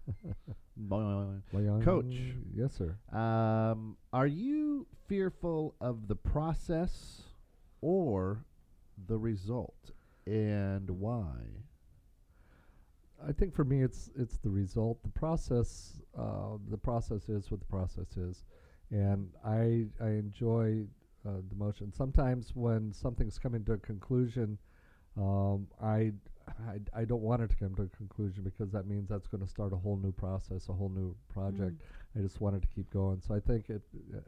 Coach. 1.84 2.14
Yes, 2.54 2.74
sir. 2.74 2.96
Um, 3.16 3.96
are 4.12 4.26
you 4.26 4.86
fearful 5.08 5.74
of 5.80 6.08
the 6.08 6.16
process 6.16 7.22
or 7.80 8.44
the 9.06 9.18
result, 9.18 9.92
and 10.26 10.88
why? 10.90 11.34
I 13.26 13.32
think 13.32 13.54
for 13.54 13.64
me, 13.64 13.82
it's 13.82 14.10
it's 14.16 14.36
the 14.38 14.50
result. 14.50 15.02
The 15.02 15.10
process, 15.10 16.02
uh, 16.18 16.58
the 16.70 16.76
process 16.76 17.28
is 17.28 17.50
what 17.50 17.60
the 17.60 17.66
process 17.66 18.16
is, 18.16 18.44
and 18.90 19.30
I 19.44 19.86
I 20.00 20.10
enjoy 20.10 20.84
uh, 21.26 21.40
the 21.48 21.56
motion. 21.56 21.92
Sometimes 21.92 22.54
when 22.54 22.92
something's 22.92 23.38
coming 23.38 23.64
to 23.64 23.72
a 23.72 23.78
conclusion, 23.78 24.58
um, 25.18 25.66
I, 25.82 26.12
I 26.68 27.00
I 27.00 27.04
don't 27.04 27.22
want 27.22 27.42
it 27.42 27.50
to 27.50 27.56
come 27.56 27.74
to 27.76 27.82
a 27.82 27.96
conclusion 27.96 28.44
because 28.44 28.70
that 28.72 28.86
means 28.86 29.08
that's 29.08 29.26
going 29.26 29.42
to 29.42 29.48
start 29.48 29.72
a 29.72 29.76
whole 29.76 29.96
new 29.96 30.12
process, 30.12 30.68
a 30.68 30.72
whole 30.72 30.90
new 30.90 31.14
project. 31.32 31.80
I 32.16 32.20
just 32.20 32.40
wanted 32.40 32.62
to 32.62 32.68
keep 32.68 32.90
going. 32.92 33.20
So 33.26 33.34
I 33.34 33.40
think 33.40 33.68
it 33.68 33.82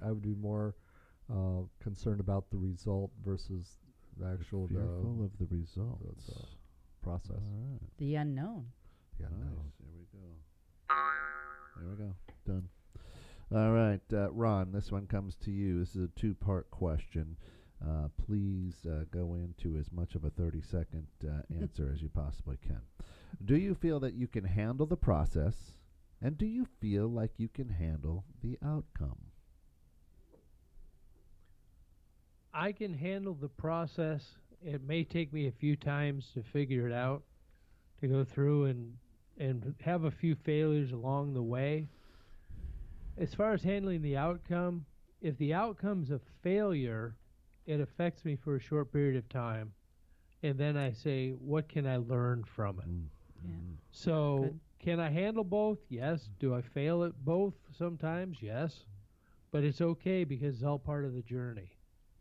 I 0.05 0.09
would 0.09 0.23
be 0.23 0.35
more 0.35 0.75
uh, 1.31 1.63
concerned 1.83 2.21
about 2.21 2.51
the 2.51 2.57
result 2.57 3.11
versus 3.25 3.79
the 4.19 4.27
actual 4.27 4.67
the 4.67 4.81
of 4.81 5.31
the 5.39 5.47
results. 5.55 6.27
the 6.27 6.35
process. 7.03 7.31
All 7.31 7.69
right. 7.71 7.81
The 7.99 8.15
unknown. 8.17 8.67
Yeah, 9.21 9.27
nice. 9.31 9.41
no. 9.41 9.63
There 9.81 9.95
we 9.99 10.07
go. 10.13 10.95
There 11.81 11.91
we 11.91 11.97
go. 11.97 12.15
Done. 12.47 12.69
All 13.51 13.73
right, 13.73 14.01
uh, 14.13 14.31
Ron. 14.33 14.73
This 14.73 14.93
one 14.93 15.07
comes 15.07 15.37
to 15.45 15.51
you. 15.51 15.81
This 15.81 15.97
is 15.97 16.05
a 16.05 16.21
two-part 16.21 16.71
question. 16.71 17.37
Uh, 17.87 18.09
please 18.27 18.75
uh, 18.87 19.05
go 19.11 19.35
into 19.35 19.79
as 19.79 19.93
much 19.93 20.15
of 20.15 20.25
a 20.25 20.31
30-second 20.31 21.07
uh, 21.25 21.43
answer 21.61 21.91
as 21.93 22.03
you 22.03 22.09
possibly 22.09 22.57
can. 22.67 22.81
Do 23.45 23.57
you 23.57 23.75
feel 23.75 24.01
that 24.01 24.15
you 24.15 24.27
can 24.27 24.45
handle 24.45 24.87
the 24.87 24.97
process, 24.97 25.55
and 26.21 26.37
do 26.37 26.47
you 26.47 26.67
feel 26.81 27.09
like 27.09 27.33
you 27.37 27.49
can 27.49 27.69
handle 27.69 28.25
the 28.43 28.59
outcome? 28.65 29.19
I 32.53 32.73
can 32.73 32.95
handle 32.95 33.35
the 33.35 33.49
process. 33.49 34.25
It 34.61 34.83
may 34.83 35.05
take 35.05 35.33
me 35.33 35.47
a 35.47 35.53
few 35.53 35.77
times 35.77 36.31
to 36.35 36.43
figure 36.43 36.89
it 36.89 36.93
out, 36.93 37.23
to 38.01 38.09
go 38.09 38.25
through 38.25 38.67
and 38.67 38.95
and 39.39 39.77
have 39.83 40.03
a 40.03 40.11
few 40.11 40.35
failures 40.35 40.91
along 40.91 41.33
the 41.33 41.43
way. 41.43 41.87
As 43.17 43.35
far 43.35 43.53
as 43.53 43.63
handling 43.63 44.03
the 44.03 44.17
outcome, 44.17 44.85
if 45.21 45.39
the 45.39 45.55
outcome's 45.55 46.11
a 46.11 46.21
failure, 46.43 47.15
it 47.69 47.81
affects 47.81 48.25
me 48.25 48.35
for 48.35 48.57
a 48.57 48.61
short 48.61 48.91
period 48.91 49.17
of 49.17 49.29
time, 49.29 49.73
and 50.43 50.57
then 50.57 50.77
I 50.77 50.91
say, 50.91 51.31
what 51.31 51.69
can 51.69 51.87
I 51.87 51.99
learn 51.99 52.43
from 52.45 52.79
it? 52.81 52.89
Mm. 52.89 53.05
Yeah. 53.45 53.51
Mm. 53.51 53.77
So, 53.93 54.39
Good. 54.43 54.61
can 54.81 55.01
I 55.01 55.11
handle 55.11 55.45
both? 55.45 55.79
Yes. 55.91 56.31
Do 56.41 56.55
I 56.55 56.63
fail 56.63 57.05
at 57.05 57.13
both 57.25 57.55
sometimes? 57.77 58.39
Yes. 58.41 58.87
But 59.51 59.65
it's 59.65 59.83
okay 59.83 60.25
because 60.25 60.57
it's 60.57 60.65
all 60.65 60.79
part 60.79 61.05
of 61.05 61.15
the 61.15 61.23
journey. 61.23 61.71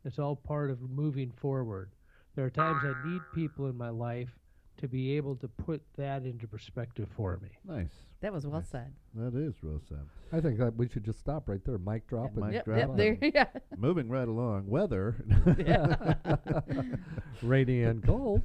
It's 0.04 0.20
all 0.20 0.36
part 0.36 0.70
of 0.70 0.82
moving 0.82 1.32
forward. 1.32 1.92
There 2.36 2.46
are 2.46 2.50
times 2.50 2.84
I 2.84 3.08
need 3.08 3.22
people 3.34 3.68
in 3.68 3.78
my 3.78 3.90
life 3.90 4.38
to 4.78 4.88
be 4.88 5.18
able 5.18 5.36
to 5.38 5.48
put 5.48 5.82
that 5.98 6.24
into 6.24 6.48
perspective 6.48 7.08
for 7.16 7.40
me. 7.42 7.50
Nice. 7.68 7.92
That 8.22 8.34
was 8.34 8.46
well 8.48 8.60
Nice. 8.62 8.70
said. 8.70 8.94
That 9.16 9.36
is 9.36 9.56
real 9.62 9.82
sad. 9.88 10.08
I 10.32 10.42
think 10.42 10.58
that 10.60 10.76
we 10.76 10.88
should 10.88 11.04
just 11.04 11.20
stop 11.20 11.48
right 11.48 11.64
there. 11.66 11.78
Mic 11.78 12.08
drop. 12.08 12.36
Mic 12.36 12.44
and 12.44 12.54
yep, 12.54 12.66
drop 12.66 12.78
yep, 12.78 12.96
there, 12.96 13.18
yeah. 13.34 13.46
Moving 13.78 14.10
right 14.10 14.28
along. 14.28 14.68
Weather. 14.68 15.16
Rainy 17.42 17.84
and 17.84 18.04
cold. 18.04 18.42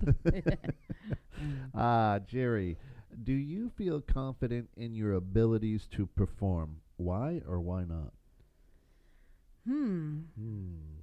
Ah, 1.74 2.18
Geri, 2.26 2.76
do 3.24 3.32
you 3.32 3.70
feel 3.76 4.00
confident 4.00 4.68
in 4.76 4.94
your 4.94 5.14
abilities 5.14 5.88
to 5.92 6.06
perform? 6.06 6.76
Why 6.96 7.40
or 7.48 7.60
why 7.60 7.84
not? 7.84 8.12
Hmm. 9.66 10.20
Hmm. 10.38 10.98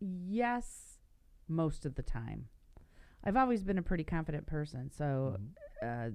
Yes, 0.00 0.98
most 1.48 1.86
of 1.86 1.94
the 1.94 2.02
time. 2.02 2.48
I've 3.24 3.36
always 3.36 3.64
been 3.64 3.78
a 3.78 3.82
pretty 3.82 4.04
confident 4.04 4.46
person, 4.46 4.90
so 4.90 5.36
Mhm. 5.82 6.08
uh, 6.08 6.10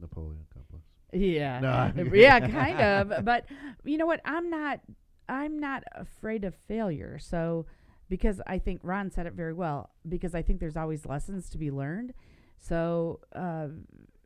Napoleon 0.00 0.46
complex. 0.52 0.84
Yeah. 1.12 1.60
No. 1.60 1.92
yeah, 2.14 2.40
kind 2.48 2.80
of. 2.80 3.24
But 3.24 3.46
you 3.84 3.96
know 3.98 4.06
what? 4.06 4.20
I'm 4.24 4.50
not 4.50 4.80
I'm 5.28 5.58
not 5.58 5.82
afraid 5.92 6.44
of 6.44 6.54
failure. 6.68 7.18
So 7.18 7.66
because 8.08 8.40
I 8.46 8.58
think 8.58 8.80
Ron 8.82 9.10
said 9.10 9.26
it 9.26 9.32
very 9.34 9.52
well, 9.52 9.90
because 10.08 10.34
I 10.34 10.42
think 10.42 10.60
there's 10.60 10.76
always 10.76 11.06
lessons 11.06 11.48
to 11.50 11.58
be 11.58 11.70
learned. 11.70 12.12
So 12.58 13.20
uh, 13.34 13.68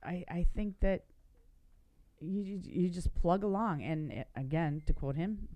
I 0.03 0.25
I 0.29 0.47
think 0.55 0.81
that 0.81 1.05
you 2.21 2.43
you- 2.43 2.63
you 2.83 2.89
just 2.91 3.15
plug 3.15 3.45
along 3.45 3.83
and 3.83 4.13
uh, 4.13 4.25
again 4.37 4.83
to 4.87 4.93
quote 4.93 5.17
him, 5.17 5.49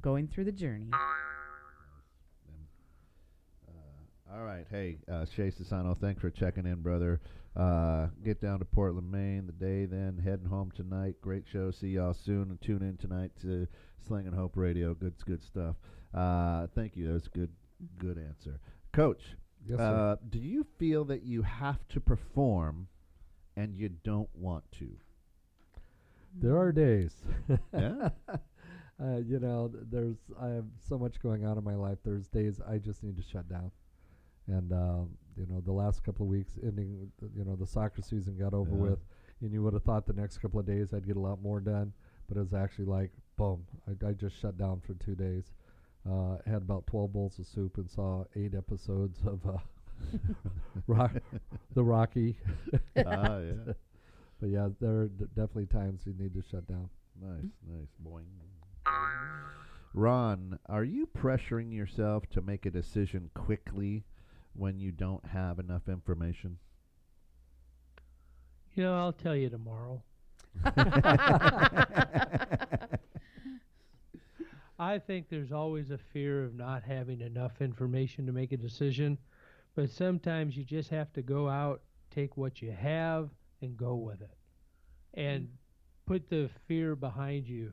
going 0.00 0.28
through 0.28 0.44
the 0.44 0.52
journey. 0.52 0.90
All 4.32 4.42
right. 4.42 4.66
Hey, 4.70 4.98
uh, 5.10 5.24
Shay 5.24 5.50
Sasano, 5.50 5.96
thanks 5.98 6.20
for 6.20 6.30
checking 6.30 6.66
in, 6.66 6.82
brother. 6.82 7.20
Uh, 7.54 8.08
get 8.24 8.40
down 8.40 8.58
to 8.58 8.64
Portland, 8.64 9.10
Maine 9.10 9.46
the 9.46 9.52
day 9.52 9.86
then, 9.86 10.20
heading 10.22 10.46
home 10.46 10.70
tonight. 10.74 11.14
Great 11.20 11.44
show. 11.50 11.70
See 11.70 11.88
y'all 11.88 12.12
soon. 12.12 12.50
And 12.50 12.60
tune 12.60 12.82
in 12.82 12.96
tonight 12.96 13.30
to 13.42 13.66
Sling 14.06 14.26
and 14.26 14.34
Hope 14.34 14.56
Radio. 14.56 14.94
Good, 14.94 15.14
good 15.24 15.42
stuff. 15.42 15.76
Uh, 16.12 16.66
thank 16.74 16.96
you. 16.96 17.06
That 17.06 17.12
was 17.14 17.26
a 17.26 17.38
good, 17.38 17.50
good 17.98 18.18
answer. 18.18 18.58
Coach, 18.92 19.22
Yes, 19.66 19.78
sir. 19.78 19.84
uh, 19.84 20.16
do 20.28 20.38
you 20.38 20.66
feel 20.78 21.04
that 21.06 21.22
you 21.22 21.42
have 21.42 21.86
to 21.88 22.00
perform 22.00 22.88
and 23.56 23.74
you 23.74 23.88
don't 23.88 24.28
want 24.34 24.64
to? 24.72 24.88
There 26.38 26.58
are 26.58 26.72
days. 26.72 27.14
Yeah? 27.72 28.10
uh, 28.28 29.16
you 29.24 29.38
know, 29.38 29.68
th- 29.68 29.84
there's 29.90 30.16
I 30.40 30.48
have 30.48 30.66
so 30.88 30.98
much 30.98 31.20
going 31.22 31.46
on 31.46 31.56
in 31.56 31.64
my 31.64 31.74
life. 31.74 31.98
There's 32.04 32.26
days 32.28 32.60
I 32.68 32.76
just 32.78 33.02
need 33.02 33.16
to 33.16 33.22
shut 33.22 33.48
down, 33.48 33.70
and 34.48 34.72
um, 34.72 35.08
you 35.36 35.46
know, 35.48 35.60
the 35.64 35.72
last 35.72 36.02
couple 36.04 36.24
of 36.24 36.30
weeks 36.30 36.52
ending, 36.62 37.10
you 37.36 37.44
know, 37.44 37.56
the 37.56 37.66
soccer 37.66 38.02
season 38.02 38.36
got 38.38 38.54
over 38.54 38.70
Yeah. 38.70 38.90
with, 38.90 38.98
and 39.42 39.52
you 39.52 39.62
would 39.62 39.74
have 39.74 39.82
thought 39.82 40.06
the 40.06 40.12
next 40.12 40.38
couple 40.38 40.58
of 40.60 40.66
days 40.66 40.92
I'd 40.94 41.06
get 41.06 41.16
a 41.16 41.20
lot 41.20 41.42
more 41.42 41.60
done, 41.60 41.92
but 42.28 42.36
it 42.36 42.40
was 42.40 42.54
actually 42.54 42.86
like 42.86 43.10
boom, 43.36 43.66
I, 43.86 44.08
I 44.08 44.12
just 44.12 44.40
shut 44.40 44.56
down 44.56 44.80
for 44.86 44.94
two 44.94 45.14
days. 45.14 45.52
Uh, 46.08 46.38
had 46.46 46.62
about 46.62 46.86
12 46.86 47.12
bowls 47.12 47.38
of 47.40 47.46
soup 47.46 47.76
and 47.78 47.90
saw 47.90 48.24
eight 48.36 48.54
episodes 48.54 49.18
of 49.26 49.40
uh, 49.46 49.58
Rock, 50.86 51.12
the 51.74 51.82
Rocky. 51.82 52.36
Ah, 53.04 53.38
yeah. 53.38 53.72
But 54.38 54.50
yeah, 54.50 54.68
there 54.82 54.90
are 55.00 55.06
d- 55.06 55.24
definitely 55.34 55.64
times 55.66 56.02
you 56.04 56.12
need 56.18 56.34
to 56.34 56.42
shut 56.50 56.66
down. 56.68 56.90
Nice, 57.22 57.50
nice. 57.66 57.88
Boing. 58.06 58.24
Ron, 59.94 60.58
are 60.68 60.84
you 60.84 61.08
pressuring 61.16 61.72
yourself 61.72 62.26
to 62.30 62.42
make 62.42 62.66
a 62.66 62.70
decision 62.70 63.30
quickly 63.34 64.04
when 64.58 64.78
you 64.78 64.92
don't 64.92 65.24
have 65.26 65.58
enough 65.58 65.88
information? 65.88 66.58
You 68.74 68.84
know, 68.84 68.94
I'll 68.94 69.12
tell 69.12 69.36
you 69.36 69.48
tomorrow. 69.48 70.02
I 74.78 74.98
think 74.98 75.28
there's 75.28 75.52
always 75.52 75.90
a 75.90 75.98
fear 75.98 76.44
of 76.44 76.54
not 76.54 76.82
having 76.82 77.22
enough 77.22 77.62
information 77.62 78.26
to 78.26 78.32
make 78.32 78.52
a 78.52 78.58
decision, 78.58 79.16
but 79.74 79.90
sometimes 79.90 80.56
you 80.56 80.64
just 80.64 80.90
have 80.90 81.12
to 81.14 81.22
go 81.22 81.48
out, 81.48 81.80
take 82.10 82.36
what 82.36 82.60
you 82.60 82.72
have, 82.72 83.30
and 83.62 83.76
go 83.76 83.94
with 83.94 84.20
it. 84.20 84.36
And 85.14 85.44
mm. 85.44 85.50
put 86.06 86.28
the 86.28 86.50
fear 86.66 86.94
behind 86.94 87.48
you. 87.48 87.72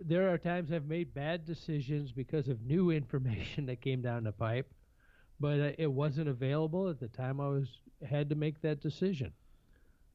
There 0.00 0.32
are 0.32 0.38
times 0.38 0.72
I've 0.72 0.86
made 0.86 1.12
bad 1.12 1.44
decisions 1.44 2.12
because 2.12 2.48
of 2.48 2.62
new 2.62 2.90
information 2.90 3.66
that 3.66 3.82
came 3.82 4.00
down 4.00 4.24
the 4.24 4.32
pipe, 4.32 4.72
but 5.40 5.58
uh, 5.60 5.72
it 5.78 5.90
wasn't 5.90 6.28
available 6.28 6.88
at 6.88 7.00
the 7.00 7.08
time 7.08 7.40
I 7.40 7.48
was 7.48 7.68
had 8.08 8.28
to 8.28 8.34
make 8.34 8.60
that 8.62 8.80
decision. 8.80 9.32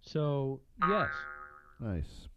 So, 0.02 0.62
yes. 0.88 1.10
Nice. 1.80 2.28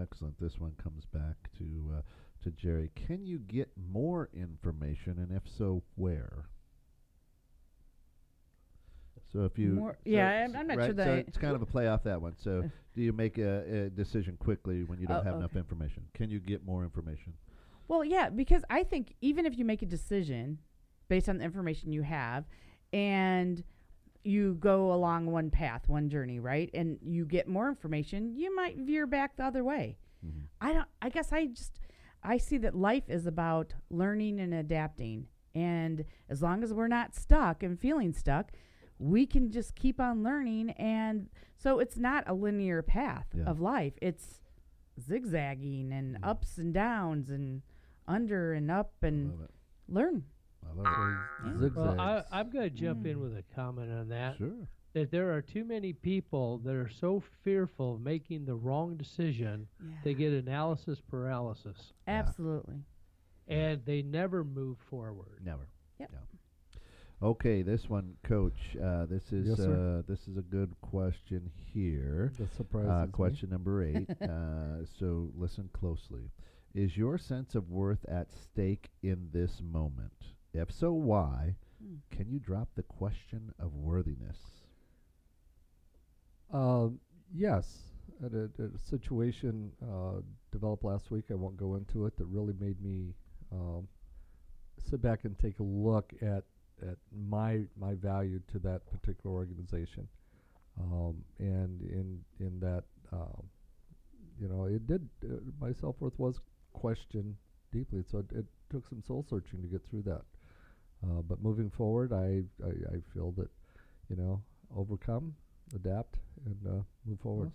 Excellent. 0.00 0.38
This 0.40 0.58
one 0.58 0.72
comes 0.82 1.04
back 1.06 1.36
to 1.58 1.98
uh, 1.98 2.00
to 2.44 2.50
Geri. 2.52 2.90
Can 2.94 3.26
you 3.26 3.38
get 3.40 3.70
more 3.92 4.28
information, 4.32 5.18
and 5.18 5.32
if 5.32 5.42
so, 5.58 5.82
where? 5.96 6.46
So 9.32 9.44
if 9.44 9.58
you, 9.58 9.72
More- 9.72 9.94
so- 10.04 10.10
yeah, 10.10 10.28
I'm- 10.28 10.56
I'm 10.56 10.66
not 10.66 10.76
right, 10.78 10.86
sure 10.86 10.94
that 10.94 11.04
so 11.06 11.12
it's 11.14 11.36
kind 11.38 11.54
of 11.56 11.62
a 11.62 11.66
play 11.66 11.88
off 11.88 12.04
that 12.04 12.22
one. 12.22 12.36
So 12.36 12.62
do 12.94 13.02
you 13.02 13.12
make 13.12 13.38
a, 13.38 13.86
a 13.86 13.90
decision 13.90 14.36
quickly 14.38 14.84
when 14.84 15.00
you 15.00 15.06
don't 15.06 15.18
Oh, 15.18 15.22
have 15.22 15.34
enough 15.36 15.56
information? 15.56 16.04
Can 16.14 16.30
you 16.30 16.38
get 16.40 16.64
more 16.64 16.84
information? 16.84 17.34
Well, 17.88 18.04
yeah, 18.04 18.30
because 18.30 18.64
I 18.70 18.82
think 18.84 19.14
even 19.20 19.44
if 19.46 19.58
you 19.58 19.64
make 19.64 19.82
a 19.82 19.86
decision 19.86 20.58
based 21.08 21.28
on 21.28 21.38
the 21.38 21.44
information 21.44 21.92
you 21.92 22.02
have 22.02 22.44
and 22.92 23.62
you 24.24 24.54
go 24.54 24.92
along 24.92 25.26
one 25.26 25.50
path, 25.50 25.88
one 25.88 26.08
journey, 26.08 26.40
right? 26.40 26.68
And 26.74 26.98
you 27.02 27.24
get 27.24 27.46
more 27.46 27.68
information, 27.68 28.34
you 28.34 28.54
might 28.54 28.76
veer 28.78 29.06
back 29.06 29.36
the 29.36 29.44
other 29.44 29.62
way. 29.62 29.98
Mhm. 30.24 30.46
I 30.60 30.72
don't 30.72 30.88
I 31.00 31.08
guess 31.10 31.32
I 31.32 31.46
just 31.46 31.78
I 32.22 32.38
see 32.38 32.58
that 32.58 32.74
life 32.74 33.08
is 33.08 33.26
about 33.26 33.74
learning 33.90 34.40
and 34.40 34.52
adapting. 34.52 35.28
And 35.54 36.04
as 36.28 36.42
long 36.42 36.62
as 36.64 36.74
we're 36.74 36.88
not 36.88 37.14
stuck 37.14 37.62
and 37.62 37.78
feeling 37.78 38.12
stuck, 38.12 38.50
we 38.98 39.26
can 39.26 39.50
just 39.50 39.74
keep 39.76 40.00
on 40.00 40.22
learning 40.22 40.70
and 40.70 41.28
so 41.56 41.78
it's 41.78 41.96
not 41.96 42.24
a 42.26 42.34
linear 42.34 42.82
path 42.82 43.28
Yeah. 43.34 43.44
of 43.44 43.60
life. 43.60 43.94
It's 44.02 44.42
zigzagging 45.00 45.92
and 45.92 46.16
Mm. 46.16 46.24
ups 46.24 46.58
and 46.58 46.72
downs 46.74 47.30
and 47.30 47.62
under 48.06 48.52
and 48.52 48.70
up 48.70 49.02
and 49.02 49.48
learn. 49.88 50.24
I 50.70 50.76
love 50.76 50.86
it. 50.86 51.46
Yeah. 51.46 51.52
Zigzags. 51.60 51.76
Well, 51.76 52.00
I, 52.00 52.22
I'm 52.32 52.50
going 52.50 52.70
to 52.70 52.76
jump 52.76 53.06
in 53.06 53.16
Mm. 53.16 53.22
with 53.22 53.36
a 53.36 53.44
comment 53.54 53.90
on 53.92 54.08
that. 54.08 54.36
Sure. 54.38 54.52
That 54.94 55.10
there 55.10 55.32
are 55.34 55.42
too 55.42 55.64
many 55.64 55.92
people 55.92 56.58
that 56.64 56.74
are 56.74 56.88
so 56.88 57.22
fearful 57.44 57.94
of 57.96 58.00
making 58.00 58.46
the 58.46 58.54
wrong 58.54 58.96
decision, 58.96 59.68
they 60.02 60.14
get 60.14 60.32
analysis 60.32 61.02
paralysis, 61.10 61.92
Absolutely. 62.08 62.76
and 63.46 63.84
they 63.84 64.00
never 64.00 64.42
move 64.42 64.78
forward. 64.88 65.40
Never. 65.44 65.68
Yep. 66.00 66.12
No. 66.12 67.28
Okay, 67.28 67.60
this 67.60 67.90
one, 67.90 68.14
Coach. 68.24 68.74
Uh, 68.82 69.04
this 69.06 69.32
is 69.32 69.48
Yes, 69.48 69.60
uh, 69.60 70.00
this 70.08 70.26
is 70.28 70.38
a 70.38 70.42
good 70.42 70.74
question 70.80 71.50
here. 71.74 72.32
That 72.38 72.54
surprises 72.54 72.90
Uh, 72.90 73.04
me. 73.06 73.12
question 73.12 73.50
number 73.50 73.82
eight. 73.84 74.08
uh, 74.22 74.84
so 74.98 75.30
listen 75.36 75.68
closely. 75.74 76.30
Is 76.74 76.96
your 76.96 77.18
sense 77.18 77.54
of 77.54 77.70
worth 77.70 78.04
at 78.08 78.30
stake 78.32 78.88
in 79.02 79.28
this 79.32 79.60
moment? 79.62 80.12
If 80.56 80.72
so, 80.72 80.92
why? 80.92 81.54
Hmm. 81.82 81.96
Can 82.10 82.30
you 82.30 82.38
drop 82.38 82.68
the 82.74 82.82
question 82.82 83.52
of 83.58 83.74
worthiness? 83.74 84.38
Um, 86.52 87.00
yes, 87.34 87.66
at 88.24 88.32
a, 88.32 88.44
at 88.58 88.70
a 88.74 88.78
situation 88.78 89.72
uh, 89.82 90.20
developed 90.52 90.84
last 90.84 91.10
week. 91.10 91.24
I 91.30 91.34
won't 91.34 91.56
go 91.56 91.74
into 91.74 92.06
it. 92.06 92.16
That 92.16 92.26
really 92.26 92.54
made 92.58 92.80
me 92.82 93.14
um, 93.52 93.88
sit 94.78 95.02
back 95.02 95.24
and 95.24 95.38
take 95.38 95.58
a 95.58 95.64
look 95.64 96.12
at 96.22 96.44
at 96.82 96.96
my 97.30 97.62
my 97.78 97.94
value 97.94 98.40
to 98.52 98.58
that 98.58 98.82
particular 98.90 99.34
organization, 99.34 100.06
um, 100.80 101.16
and 101.38 101.80
in 101.82 102.20
in 102.38 102.60
that 102.60 102.84
um, 103.12 103.42
you 104.38 104.48
know 104.48 104.64
it 104.64 104.86
did 104.86 105.08
uh, 105.24 105.36
my 105.60 105.72
self 105.72 105.96
worth 106.00 106.18
was 106.18 106.40
questioned 106.72 107.34
deeply. 107.72 108.02
So 108.10 108.18
it, 108.18 108.26
it 108.36 108.44
took 108.70 108.86
some 108.86 109.02
soul 109.02 109.24
searching 109.28 109.62
to 109.62 109.68
get 109.68 109.82
through 109.88 110.02
that. 110.02 110.22
Uh, 111.04 111.22
but 111.22 111.42
moving 111.42 111.70
forward, 111.70 112.12
I, 112.12 112.42
I 112.64 112.70
I 112.96 113.00
feel 113.14 113.32
that 113.32 113.50
you 114.08 114.16
know 114.16 114.42
overcome, 114.76 115.34
adapt, 115.74 116.16
and 116.44 116.56
uh, 116.66 116.82
move 117.06 117.20
forward. 117.20 117.52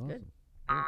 Awesome. 0.00 0.08
Good. 0.08 0.24
Awesome. 0.68 0.86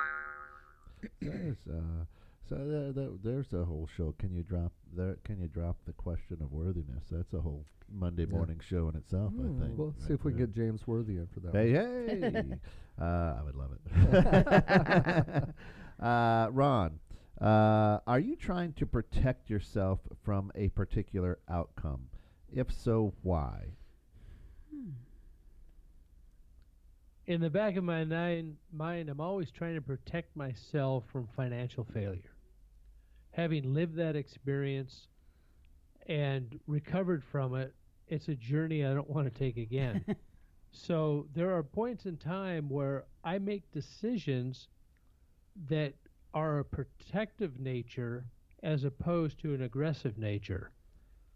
there's 1.20 1.56
uh, 1.70 2.04
so 2.48 2.56
there, 2.56 2.92
there, 2.92 3.10
there's 3.22 3.52
a 3.52 3.64
whole 3.64 3.88
show. 3.96 4.14
Can 4.18 4.34
you 4.34 4.42
drop 4.42 4.72
there? 4.96 5.16
Can 5.24 5.40
you 5.40 5.48
drop 5.48 5.76
the 5.86 5.92
question 5.92 6.38
of 6.40 6.52
worthiness? 6.52 7.04
That's 7.10 7.32
a 7.34 7.40
whole 7.40 7.64
Monday 7.92 8.24
Yeah. 8.24 8.34
morning 8.36 8.60
show 8.66 8.88
in 8.88 8.96
itself. 8.96 9.32
I 9.38 9.42
Ooh. 9.46 9.58
think. 9.60 9.78
Well, 9.78 9.94
see 9.98 10.04
right 10.04 10.10
if 10.14 10.24
we 10.24 10.32
can 10.32 10.40
get 10.40 10.52
James 10.54 10.86
Worthy 10.86 11.16
in 11.18 11.26
for 11.32 11.40
that. 11.40 11.54
Hey, 11.54 11.72
one. 11.74 12.58
hey! 12.98 13.02
uh, 13.04 13.34
I 13.38 13.42
would 13.44 13.54
love 13.54 13.70
it. 13.72 15.44
uh, 16.04 16.48
Ron, 16.50 16.98
uh, 17.44 18.00
are 18.06 18.18
you 18.18 18.36
trying 18.36 18.72
to 18.72 18.86
protect 18.86 19.50
yourself 19.50 20.00
from 20.24 20.50
a 20.54 20.70
particular 20.70 21.38
outcome? 21.46 22.06
If 22.50 22.72
so, 22.72 23.12
why? 23.22 23.74
In 27.26 27.42
the 27.42 27.50
back 27.50 27.76
of 27.76 27.84
my 27.84 28.02
nine, 28.04 28.56
mind, 28.72 29.10
I'm 29.10 29.20
always 29.20 29.50
trying 29.50 29.74
to 29.74 29.82
protect 29.82 30.34
myself 30.34 31.04
from 31.12 31.28
financial 31.36 31.84
failure. 31.84 32.32
Having 33.32 33.74
lived 33.74 33.96
that 33.96 34.16
experience 34.16 35.08
and 36.06 36.58
recovered 36.66 37.22
from 37.22 37.56
it, 37.56 37.74
it's 38.08 38.28
a 38.28 38.34
journey 38.34 38.86
I 38.86 38.94
don't 38.94 39.10
want 39.10 39.30
to 39.30 39.38
take 39.38 39.58
again. 39.58 40.02
so 40.72 41.26
there 41.34 41.54
are 41.54 41.62
points 41.62 42.06
in 42.06 42.16
time 42.16 42.70
where 42.70 43.04
I 43.22 43.38
make 43.38 43.70
decisions 43.70 44.68
that 45.68 45.92
are 46.34 46.58
a 46.58 46.64
protective 46.64 47.58
nature 47.60 48.26
as 48.62 48.84
opposed 48.84 49.40
to 49.40 49.54
an 49.54 49.62
aggressive 49.62 50.18
nature. 50.18 50.72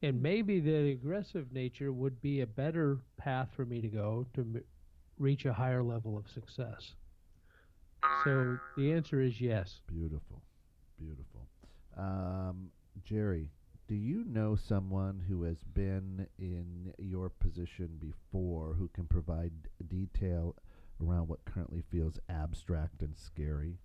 And 0.03 0.21
maybe 0.23 0.61
the 0.61 0.91
aggressive 0.91 1.53
nature 1.53 1.93
would 1.93 2.21
be 2.21 2.41
a 2.41 2.47
better 2.47 2.99
path 3.17 3.49
for 3.55 3.65
me 3.65 3.81
to 3.81 3.89
go 3.89 4.27
to 4.35 4.41
m- 4.41 4.63
reach 5.19 5.45
a 5.45 5.53
higher 5.53 5.83
level 5.83 6.17
of 6.17 6.29
success. 6.29 6.95
So 8.25 8.59
the 8.77 8.93
answer 8.93 9.21
is 9.21 9.41
yes. 9.41 9.81
Beautiful, 9.87 10.43
beautiful. 10.99 11.47
Um, 11.97 12.71
Geri, 13.05 13.51
do 13.89 13.95
you 13.95 14.25
know 14.25 14.55
someone 14.57 15.25
who 15.29 15.43
has 15.43 15.63
been 15.65 16.27
in 16.39 16.93
your 16.99 17.29
position 17.29 17.99
before 18.01 18.75
who 18.79 18.89
can 18.89 19.07
provide 19.07 19.53
detail 19.89 20.55
around 21.03 21.29
what 21.29 21.45
currently 21.45 21.83
feels 21.91 22.19
abstract 22.29 23.03
and 23.03 23.17
scary? 23.17 23.79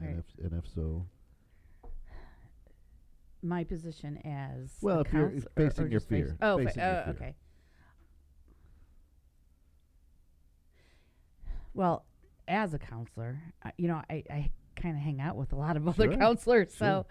And 0.00 0.18
if 0.18 0.44
and 0.44 0.52
if 0.58 0.68
so, 0.74 1.06
My 3.42 3.64
position 3.64 4.18
as 4.24 4.76
Well, 4.80 5.00
if 5.00 5.12
you're 5.12 5.26
or- 5.26 5.40
facing 5.56 5.84
or 5.84 5.88
your 5.88 6.00
just 6.00 6.08
fear, 6.08 6.36
Oh, 6.40 6.58
fa- 6.58 6.64
facing 6.64 6.82
your 6.82 6.90
oh, 6.90 7.04
fear. 7.04 7.12
okay. 7.14 7.34
Well, 11.74 12.04
as 12.46 12.74
a 12.74 12.78
counselor, 12.78 13.38
I, 13.62 13.72
you 13.76 13.88
know, 13.88 14.02
I, 14.10 14.24
I 14.30 14.50
kind 14.76 14.96
of 14.96 15.02
hang 15.02 15.20
out 15.20 15.36
with 15.36 15.52
a 15.52 15.56
lot 15.56 15.76
of 15.76 15.86
other 15.86 16.04
Sure, 16.10 16.16
counselors. 16.16 16.74
So, 16.74 17.06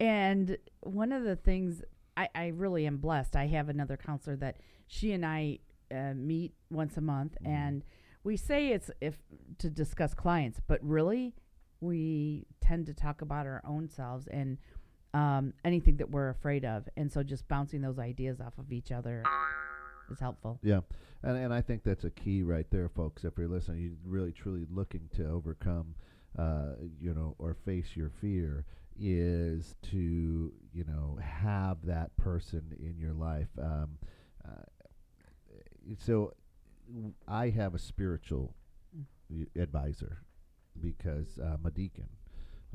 and 0.00 0.56
one 0.80 1.12
of 1.12 1.22
the 1.24 1.36
things 1.36 1.82
I, 2.16 2.28
I 2.34 2.46
really 2.48 2.86
am 2.86 2.98
blessed. 2.98 3.36
I 3.36 3.46
have 3.46 3.68
another 3.68 3.96
counselor 3.96 4.36
that 4.36 4.56
she 4.86 5.12
and 5.12 5.24
I 5.24 5.60
uh, 5.94 6.12
meet 6.14 6.52
once 6.70 6.96
a 6.96 7.00
month, 7.00 7.36
Mhm. 7.42 7.48
and 7.48 7.84
we 8.24 8.36
say 8.36 8.68
it's 8.72 8.90
if 9.00 9.18
to 9.58 9.70
discuss 9.70 10.14
clients, 10.14 10.60
but 10.66 10.82
really 10.82 11.34
we 11.82 12.46
tend 12.60 12.86
to 12.86 12.94
talk 12.94 13.20
about 13.22 13.46
our 13.46 13.60
own 13.66 13.88
selves 13.88 14.26
and 14.28 14.56
um, 15.14 15.52
anything 15.64 15.96
that 15.98 16.10
we're 16.10 16.30
afraid 16.30 16.64
of, 16.64 16.88
and 16.96 17.12
so 17.12 17.22
just 17.22 17.46
bouncing 17.48 17.82
those 17.82 17.98
ideas 17.98 18.40
off 18.40 18.56
of 18.58 18.72
each 18.72 18.90
other 18.92 19.22
is 20.10 20.18
helpful. 20.20 20.58
Yeah, 20.62 20.80
and 21.22 21.36
and 21.36 21.52
I 21.52 21.60
think 21.60 21.82
that's 21.84 22.04
a 22.04 22.10
key 22.10 22.42
right 22.42 22.66
there, 22.70 22.88
folks. 22.88 23.24
If 23.24 23.36
you're 23.36 23.48
listening, 23.48 23.82
you're 23.82 23.92
really 24.06 24.32
truly 24.32 24.66
looking 24.70 25.10
to 25.16 25.28
overcome, 25.28 25.94
uh, 26.38 26.76
you 26.98 27.12
know, 27.12 27.34
or 27.38 27.54
face 27.66 27.94
your 27.94 28.08
fear, 28.22 28.64
is 28.98 29.74
to 29.90 30.50
you 30.72 30.84
know 30.84 31.18
have 31.20 31.84
that 31.84 32.16
person 32.16 32.62
in 32.80 32.96
your 32.98 33.12
life. 33.12 33.48
Um, 33.60 33.98
uh, 34.48 34.62
so, 35.98 36.32
I 37.28 37.50
have 37.50 37.74
a 37.74 37.78
spiritual 37.78 38.54
Mm. 39.32 39.46
advisor 39.60 40.22
because 40.80 41.38
I'm 41.42 41.64
a 41.66 41.70
deacon. 41.70 42.08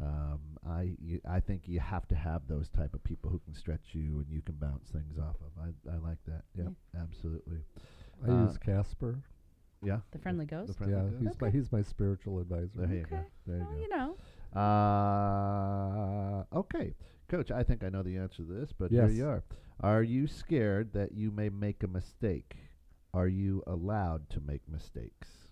Um, 0.02 0.40
I 0.68 0.95
y- 1.02 1.22
I 1.28 1.40
think 1.40 1.68
you 1.68 1.80
have 1.80 2.07
to 2.10 2.15
have 2.15 2.48
those 2.48 2.69
type 2.69 2.94
of 2.94 3.03
people 3.03 3.30
who 3.32 3.40
can 3.40 3.56
stretch 3.56 3.94
you 3.94 4.19
and 4.19 4.26
you 4.30 4.41
can 4.41 4.56
bounce 4.56 4.90
things 4.90 5.18
off 5.18 5.38
of. 5.41 5.52
I 5.60 5.69
I 5.91 5.98
like 5.98 6.19
that. 6.28 6.44
Yep, 6.56 6.74
absolutely. 7.02 7.60
I 8.26 8.30
Uh, 8.30 8.44
use 8.45 8.57
Casper. 8.57 9.24
Yeah. 9.84 9.99
The 10.11 10.19
friendly 10.19 10.45
The 10.45 10.56
ghost. 10.56 10.78
friendly 10.78 10.95
yeah, 10.95 11.03
ghost. 11.10 11.22
he's 11.24 11.41
my 11.41 11.49
he's 11.49 11.72
my 11.72 11.82
spiritual 11.82 12.40
advisor. 12.40 12.86
There 12.86 12.94
you 12.95 13.06
go. 13.10 13.15
Okay. 13.15 13.26
There 13.48 13.57
you 13.57 13.64
well, 13.64 13.74
go. 13.74 13.80
you 13.82 13.90
know, 13.90 14.15
Uh, 15.38 16.44
okay, 16.60 16.94
Coach. 17.28 17.52
I 17.52 17.64
think 17.64 17.84
I 17.84 17.90
know 17.90 18.03
the 18.03 18.18
answer 18.18 18.38
to 18.38 18.44
this, 18.44 18.72
but 18.72 18.91
Yes. 18.91 19.10
here 19.10 19.18
you 19.18 19.28
are. 19.28 19.44
Are 19.80 20.03
you 20.03 20.28
scared 20.28 20.94
that 20.94 21.11
you 21.14 21.32
may 21.32 21.49
make 21.49 21.84
a 21.84 21.88
mistake? 21.88 22.57
Are 23.14 23.28
you 23.28 23.64
allowed 23.68 24.30
to 24.32 24.40
make 24.41 24.68
mistakes? 24.69 25.47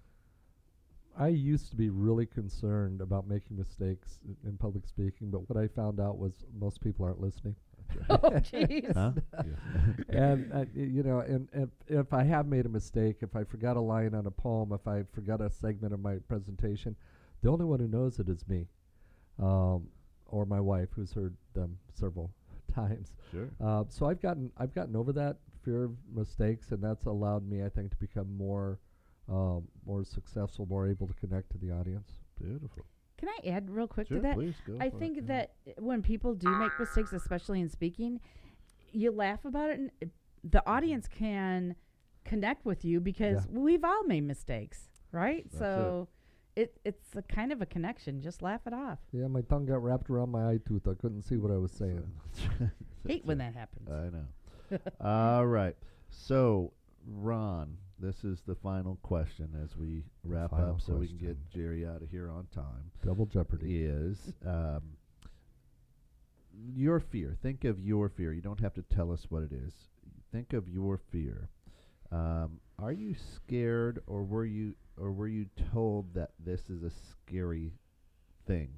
I 1.17 1.29
used 1.29 1.69
to 1.69 1.75
be 1.75 1.89
really 1.89 2.25
concerned 2.25 2.99
about 3.01 3.27
making 3.27 3.57
mistakes 3.57 4.19
i- 4.27 4.47
in 4.47 4.57
public 4.57 4.85
speaking, 4.85 5.29
but 5.31 5.47
what 5.49 5.57
I 5.57 5.67
found 5.67 5.99
out 5.99 6.17
was 6.17 6.43
most 6.59 6.81
people 6.81 7.05
aren't 7.05 7.21
listening. 7.21 7.55
oh 8.09 8.17
jeez. 8.19 8.93
Huh? 8.93 9.11
and 10.09 10.51
uh, 10.53 10.65
you 10.73 11.03
know, 11.03 11.19
and 11.19 11.47
if 11.53 11.69
if 11.87 12.13
I 12.13 12.23
have 12.23 12.47
made 12.47 12.65
a 12.65 12.69
mistake, 12.69 13.17
if 13.21 13.35
I 13.35 13.43
forgot 13.43 13.77
a 13.77 13.81
line 13.81 14.13
on 14.15 14.25
a 14.25 14.31
poem, 14.31 14.71
if 14.73 14.87
I 14.87 15.03
forgot 15.13 15.39
a 15.41 15.49
segment 15.49 15.93
of 15.93 15.99
my 15.99 16.15
presentation, 16.27 16.95
the 17.41 17.49
only 17.49 17.65
one 17.65 17.79
who 17.79 17.87
knows 17.87 18.19
it 18.19 18.27
is 18.27 18.45
me, 18.47 18.67
um, 19.39 19.87
or 20.25 20.45
my 20.45 20.59
wife, 20.59 20.89
who's 20.95 21.13
heard 21.13 21.35
them 21.53 21.77
several 21.93 22.31
times. 22.73 23.13
Sure. 23.31 23.49
Uh, 23.61 23.83
so 23.87 24.07
I've 24.07 24.21
gotten 24.21 24.51
I've 24.57 24.73
gotten 24.73 24.95
over 24.95 25.13
that 25.13 25.37
fear 25.63 25.83
of 25.85 25.91
mistakes, 26.13 26.71
and 26.71 26.83
that's 26.83 27.05
allowed 27.05 27.47
me, 27.47 27.63
I 27.63 27.69
think, 27.69 27.91
to 27.91 27.97
become 27.97 28.35
more 28.35 28.79
um, 29.29 29.67
more 29.85 30.03
successful, 30.03 30.65
more 30.65 30.87
able 30.87 31.07
to 31.07 31.13
connect 31.13 31.51
to 31.51 31.57
the 31.57 31.71
audience. 31.71 32.09
Beautiful. 32.39 32.85
Can 33.17 33.29
I 33.29 33.49
add 33.49 33.69
real 33.69 33.87
quick 33.87 34.07
Sure, 34.07 34.17
to 34.17 34.23
that? 34.23 34.35
please 34.35 34.55
go. 34.67 34.75
I 34.79 34.89
for 34.89 34.97
it, 34.97 34.99
think 34.99 35.15
yeah. 35.17 35.23
that 35.27 35.53
uh, 35.67 35.71
when 35.81 36.01
people 36.01 36.35
do 36.35 36.49
make 36.49 36.71
mistakes, 36.79 37.13
especially 37.13 37.61
in 37.61 37.69
speaking, 37.69 38.19
you 38.91 39.11
laugh 39.11 39.45
about 39.45 39.69
it, 39.69 39.79
and 39.79 39.91
uh, 40.03 40.07
the 40.43 40.67
audience 40.69 41.07
can 41.07 41.75
connect 42.23 42.65
with 42.65 42.83
you 42.83 42.99
because 42.99 43.47
we've 43.49 43.83
all 43.83 44.03
made 44.03 44.23
mistakes, 44.25 44.89
right? 45.11 45.45
That's 45.51 45.55
it. 45.55 45.59
so 45.59 46.07
it. 46.55 46.77
it's 46.83 47.15
a 47.15 47.21
kind 47.21 47.51
of 47.51 47.61
a 47.61 47.65
connection. 47.65 48.21
Just 48.21 48.41
laugh 48.41 48.61
it 48.67 48.73
off. 48.73 48.99
Yeah, 49.11 49.27
my 49.27 49.41
tongue 49.41 49.65
got 49.65 49.81
wrapped 49.81 50.09
around 50.09 50.31
my 50.31 50.51
eye 50.51 50.59
tooth. 50.67 50.87
I 50.87 50.93
couldn't 50.93 51.21
see 51.23 51.37
what 51.37 51.51
I 51.51 51.57
was 51.57 51.71
saying. 51.71 52.03
Hate 53.07 53.25
when 53.25 53.37
that 53.37 53.55
happens. 53.55 53.89
I 53.89 54.09
know. 54.09 54.79
All 55.37 55.45
right. 55.45 55.75
So, 56.09 56.73
Ron, 57.07 57.77
this 58.05 58.23
is 58.23 58.41
the 58.45 58.55
final 58.55 58.99
question 59.01 59.49
as 59.63 59.75
we 59.75 60.03
wrap 60.23 60.51
final 60.51 60.75
up, 60.75 60.81
so 60.81 60.93
we 60.93 61.07
can 61.07 61.17
get. 61.17 61.37
Geri 61.51 61.87
out 61.87 62.03
of 62.03 62.09
here 62.11 62.29
on 62.29 62.47
time. 62.53 62.91
Double 63.03 63.25
jeopardy. 63.25 63.85
is 63.85 64.33
um, 64.45 64.81
your 66.75 66.99
fear. 66.99 67.35
Think 67.41 67.63
of 67.63 67.79
your 67.79 68.09
fear. 68.09 68.31
You 68.31 68.41
don't 68.41 68.59
have 68.59 68.75
to 68.75 68.83
tell 68.83 69.11
us 69.11 69.25
what 69.29 69.41
it 69.41 69.51
is. 69.51 69.73
Think 70.31 70.53
of 70.53 70.69
your 70.69 70.99
fear. 71.11 71.49
Um, 72.11 72.59
are 72.77 72.91
you 72.91 73.15
scared, 73.15 74.03
or 74.05 74.23
were 74.23 74.45
you, 74.45 74.75
or 74.97 75.11
were 75.11 75.27
you 75.27 75.47
told 75.73 76.13
that 76.13 76.31
this 76.39 76.69
is 76.69 76.83
a 76.83 76.91
scary 76.91 77.73
thing? 78.45 78.69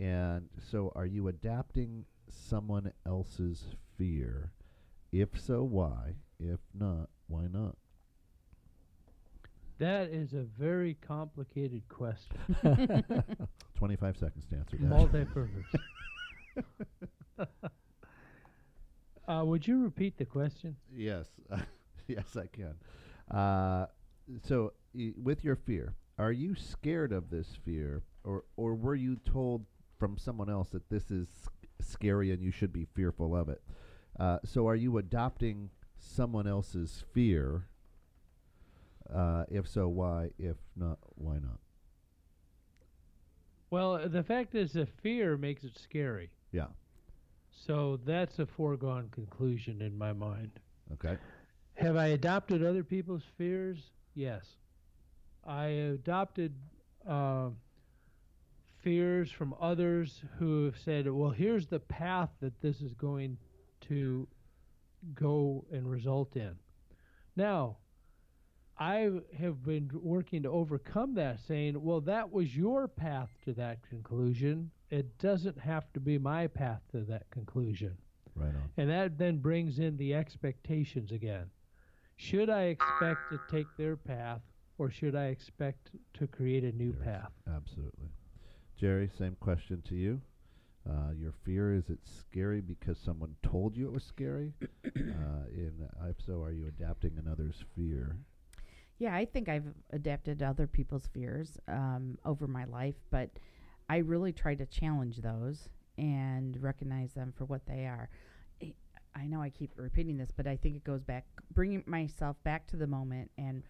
And 0.00 0.48
so, 0.70 0.90
are 0.96 1.06
you 1.06 1.28
adapting 1.28 2.06
someone 2.28 2.92
else's 3.06 3.62
fear? 3.96 4.50
If 5.12 5.40
so, 5.40 5.62
why? 5.62 6.14
If 6.40 6.58
not, 6.74 7.08
why 7.28 7.46
not? 7.46 7.76
That 9.82 10.10
is 10.10 10.32
a 10.32 10.44
very 10.60 10.94
complicated 10.94 11.82
question. 11.88 12.36
Twenty-five 13.74 14.16
seconds 14.16 14.46
to 14.50 14.56
answer 14.56 14.76
that. 14.76 14.86
Multi-purpose. 14.86 15.66
uh, 19.26 19.42
would 19.44 19.66
you 19.66 19.82
repeat 19.82 20.16
the 20.18 20.24
question? 20.24 20.76
Yes, 20.94 21.26
yes, 22.06 22.36
I 22.36 22.46
can. 22.46 22.76
Uh, 23.36 23.86
so, 24.46 24.72
with 25.20 25.42
your 25.42 25.56
fear, 25.56 25.94
are 26.16 26.30
you 26.30 26.54
scared 26.54 27.10
of 27.10 27.30
this 27.30 27.48
fear, 27.64 28.04
or 28.22 28.44
or 28.56 28.76
were 28.76 28.94
you 28.94 29.16
told 29.24 29.64
from 29.98 30.16
someone 30.16 30.48
else 30.48 30.68
that 30.68 30.90
this 30.90 31.10
is 31.10 31.26
scary 31.80 32.30
and 32.30 32.40
you 32.40 32.52
should 32.52 32.72
be 32.72 32.86
fearful 32.94 33.34
of 33.34 33.48
it? 33.48 33.60
Uh, 34.20 34.38
so, 34.44 34.68
are 34.68 34.76
you 34.76 34.98
adopting 34.98 35.70
someone 35.98 36.46
else's 36.46 37.02
fear? 37.12 37.66
Uh, 39.14 39.44
if 39.50 39.68
so, 39.68 39.88
why? 39.88 40.30
If 40.38 40.56
not, 40.76 40.98
why 41.16 41.34
not? 41.34 41.58
Well, 43.70 44.08
the 44.08 44.22
fact 44.22 44.54
is, 44.54 44.72
the 44.72 44.86
fear 44.86 45.36
makes 45.36 45.64
it 45.64 45.78
scary. 45.78 46.30
Yeah. 46.52 46.66
So 47.50 47.98
that's 48.04 48.38
a 48.38 48.46
foregone 48.46 49.08
conclusion 49.10 49.82
in 49.82 49.96
my 49.96 50.12
mind. 50.12 50.50
Okay. 50.92 51.16
Have 51.74 51.96
I 51.96 52.08
adopted 52.08 52.64
other 52.64 52.84
people's 52.84 53.22
fears? 53.38 53.78
Yes. 54.14 54.46
I 55.46 55.66
adopted 55.66 56.54
uh, 57.08 57.48
fears 58.82 59.30
from 59.30 59.54
others 59.60 60.22
who 60.38 60.66
have 60.66 60.78
said, 60.78 61.10
well, 61.10 61.30
here's 61.30 61.66
the 61.66 61.80
path 61.80 62.30
that 62.40 62.60
this 62.60 62.80
is 62.80 62.94
going 62.94 63.38
to 63.88 64.28
go 65.14 65.64
and 65.72 65.90
result 65.90 66.36
in. 66.36 66.54
Now, 67.36 67.78
I 68.78 69.10
have 69.38 69.62
been 69.64 69.90
working 69.92 70.42
to 70.42 70.48
overcome 70.48 71.14
that, 71.14 71.40
saying, 71.40 71.82
well, 71.82 72.00
that 72.02 72.32
was 72.32 72.56
your 72.56 72.88
path 72.88 73.28
to 73.44 73.52
that 73.54 73.82
conclusion. 73.88 74.70
It 74.90 75.18
doesn't 75.18 75.58
have 75.58 75.92
to 75.92 76.00
be 76.00 76.18
my 76.18 76.46
path 76.46 76.80
to 76.92 77.00
that 77.04 77.30
conclusion. 77.30 77.96
Right 78.34 78.48
on. 78.48 78.70
And 78.76 78.90
that 78.90 79.18
then 79.18 79.38
brings 79.38 79.78
in 79.78 79.96
the 79.96 80.14
expectations 80.14 81.12
again. 81.12 81.50
Should 82.16 82.50
I 82.50 82.64
expect 82.64 83.30
to 83.30 83.40
take 83.50 83.66
their 83.76 83.96
path 83.96 84.40
or 84.78 84.90
should 84.90 85.14
I 85.14 85.26
expect 85.26 85.90
to 86.14 86.26
create 86.26 86.64
a 86.64 86.72
new 86.72 86.92
path? 86.92 87.32
Absolutely. 87.46 88.08
Geri, 88.78 89.10
same 89.18 89.36
question 89.40 89.82
to 89.88 89.94
you. 89.94 90.20
Uh, 90.88 91.12
your 91.16 91.32
fear 91.44 91.72
is 91.72 91.88
it 91.88 92.00
scary 92.04 92.60
because 92.60 92.98
someone 92.98 93.36
told 93.42 93.76
you 93.76 93.86
it 93.86 93.92
was 93.92 94.02
scary? 94.02 94.54
uh, 94.84 95.46
in 95.52 95.88
if 96.08 96.16
so, 96.26 96.42
are 96.42 96.50
you 96.50 96.66
adapting 96.66 97.12
another's 97.18 97.64
fear? 97.76 98.16
Yeah, 99.02 99.16
I 99.16 99.24
think 99.24 99.48
I've 99.48 99.66
adapted 99.90 100.38
to 100.38 100.44
other 100.46 100.68
people's 100.68 101.08
fears 101.08 101.58
um, 101.66 102.18
over 102.24 102.46
my 102.46 102.66
life, 102.66 102.94
but 103.10 103.30
I 103.88 103.96
really 103.96 104.32
try 104.32 104.54
to 104.54 104.64
challenge 104.64 105.16
those 105.16 105.68
and 105.98 106.56
recognize 106.62 107.12
them 107.12 107.32
for 107.36 107.44
what 107.46 107.66
they 107.66 107.86
are. 107.86 108.08
I- 108.62 108.74
I 109.16 109.26
know 109.26 109.42
I 109.42 109.50
keep 109.50 109.72
repeating 109.76 110.18
this, 110.18 110.30
but 110.30 110.46
I 110.46 110.56
think 110.56 110.76
it 110.76 110.84
goes 110.84 111.02
back, 111.02 111.26
bringing 111.52 111.82
myself 111.84 112.36
back 112.44 112.68
to 112.68 112.76
the 112.76 112.86
moment 112.86 113.28
and 113.36 113.64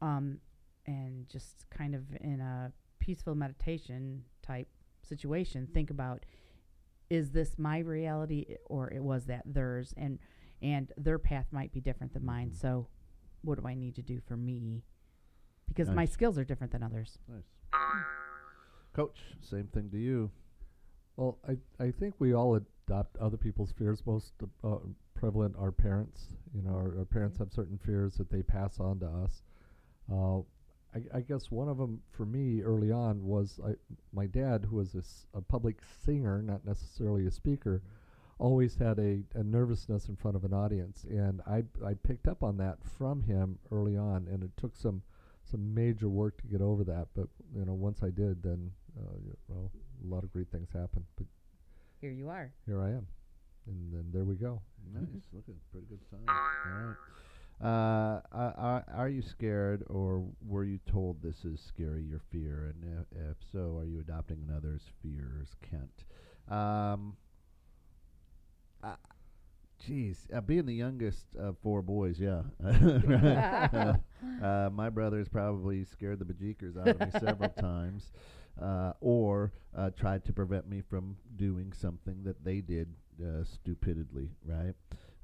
um, 0.00 0.38
and 0.86 1.28
just 1.28 1.68
kind 1.70 1.92
of 1.96 2.02
in 2.20 2.40
a 2.40 2.70
peaceful 3.00 3.34
meditation 3.34 4.22
type 4.42 4.68
situation 5.02 5.66
think 5.74 5.90
about 5.90 6.24
is 7.10 7.30
this 7.32 7.58
my 7.58 7.78
reality 7.80 8.44
or 8.66 8.88
it 8.92 9.02
was 9.02 9.24
that 9.26 9.42
theirs 9.44 9.92
and 9.96 10.20
and 10.62 10.92
their 10.96 11.18
path 11.18 11.46
might 11.50 11.72
be 11.72 11.80
different 11.80 12.12
than 12.14 12.24
mine 12.24 12.50
Mhm. 12.50 12.56
so 12.60 12.86
what 13.42 13.60
do 13.60 13.66
i 13.68 13.74
need 13.74 13.94
to 13.94 14.02
do 14.02 14.20
for 14.26 14.36
me 14.36 14.82
because 15.66 15.88
my 15.88 16.02
Nice. 16.02 16.12
skills 16.12 16.38
are 16.38 16.44
different 16.44 16.72
than 16.72 16.82
others 16.82 17.18
Nice. 17.28 17.44
Coach, 18.94 19.18
same 19.40 19.68
thing 19.68 19.90
to 19.90 19.98
you. 19.98 20.30
Well, 21.16 21.38
I, 21.48 21.56
I 21.84 21.90
think 21.92 22.14
we 22.18 22.34
all 22.34 22.56
adopt 22.88 23.16
other 23.18 23.36
people's 23.36 23.70
fears. 23.72 24.02
Most 24.06 24.32
uh, 24.64 24.76
prevalent 25.14 25.54
are 25.58 25.70
parents. 25.70 26.26
You 26.54 26.62
know, 26.62 26.70
our, 26.74 26.98
our 27.00 27.04
parents 27.04 27.38
have 27.38 27.52
certain 27.52 27.78
fears 27.84 28.14
that 28.14 28.30
they 28.30 28.42
pass 28.42 28.80
on 28.80 28.98
to 29.00 29.06
us. 29.06 29.42
Uh, 30.10 30.38
I, 30.94 31.18
I 31.18 31.20
guess 31.20 31.50
one 31.50 31.68
of 31.68 31.76
them 31.78 32.00
for 32.10 32.24
me 32.24 32.62
early 32.62 32.90
on 32.90 33.24
was 33.24 33.60
I, 33.64 33.72
my 34.12 34.26
dad, 34.26 34.66
who 34.68 34.76
was 34.76 34.94
a, 34.94 34.98
s- 34.98 35.26
a 35.34 35.40
public 35.40 35.76
singer, 36.04 36.42
not 36.42 36.64
necessarily 36.64 37.26
a 37.26 37.30
speaker, 37.30 37.82
always 38.38 38.76
had 38.76 38.98
a, 38.98 39.22
a 39.34 39.42
nervousness 39.42 40.08
in 40.08 40.16
front 40.16 40.36
of 40.36 40.44
an 40.44 40.52
audience, 40.54 41.04
and 41.08 41.40
I 41.46 41.64
I 41.84 41.94
picked 41.94 42.28
up 42.28 42.42
on 42.42 42.56
that 42.58 42.78
from 42.98 43.22
him 43.22 43.58
early 43.70 43.96
on, 43.96 44.28
and 44.30 44.42
it 44.42 44.50
took 44.56 44.76
some 44.76 45.02
some 45.44 45.74
major 45.74 46.08
work 46.08 46.40
to 46.42 46.46
get 46.46 46.60
over 46.60 46.84
that. 46.84 47.08
But 47.14 47.28
you 47.54 47.64
know, 47.64 47.74
once 47.74 48.02
I 48.02 48.10
did, 48.10 48.42
then 48.42 48.70
uh, 48.98 49.14
y- 49.24 49.34
well, 49.48 49.70
a 50.04 50.14
lot 50.14 50.24
of 50.24 50.32
great 50.32 50.50
things 50.50 50.68
happened. 50.72 51.04
But 51.16 51.26
here 52.00 52.10
you 52.12 52.28
are 52.28 52.52
here 52.66 52.80
I 52.80 52.88
am, 52.90 53.06
and 53.66 53.92
then 53.92 54.06
there 54.12 54.24
we 54.24 54.34
go. 54.36 54.60
Nice. 54.94 55.04
Look 55.32 55.44
at 55.48 55.54
pretty 55.72 55.86
good 55.88 56.00
sign. 56.10 56.20
All 56.28 56.84
right. 56.84 56.94
Uh, 57.60 58.20
are, 58.30 58.54
are, 58.56 58.84
are 58.94 59.08
you 59.08 59.20
scared, 59.20 59.82
or 59.88 60.24
were 60.46 60.62
you 60.62 60.78
told 60.86 61.20
this 61.20 61.44
is 61.44 61.60
scary, 61.60 62.04
your 62.04 62.20
fear? 62.30 62.72
And 62.72 62.98
if, 63.00 63.18
if 63.30 63.36
so, 63.50 63.76
are 63.78 63.84
you 63.84 63.98
adopting 63.98 64.44
another's 64.48 64.82
fears, 65.02 65.48
Kent? 65.68 66.04
Um, 66.48 67.16
Jeez, 69.86 70.16
uh, 70.34 70.40
being 70.40 70.66
the 70.66 70.74
youngest 70.74 71.26
of 71.38 71.56
four 71.62 71.82
boys, 71.82 72.18
yeah. 72.18 72.42
uh, 74.42 74.70
my 74.72 74.90
brother's 74.90 75.28
probably 75.28 75.84
scared 75.84 76.18
the 76.18 76.24
bejeekers 76.24 76.76
out 76.76 76.88
of 76.88 77.00
me 77.00 77.06
several 77.20 77.48
times, 77.60 78.12
uh, 78.60 78.92
or 79.00 79.52
uh, 79.76 79.90
tried 79.90 80.24
to 80.24 80.32
prevent 80.32 80.68
me 80.68 80.80
from 80.80 81.16
doing 81.36 81.72
something 81.72 82.24
that 82.24 82.44
they 82.44 82.60
did 82.60 82.88
uh, 83.22 83.44
stupidly, 83.44 84.30
right? 84.44 84.74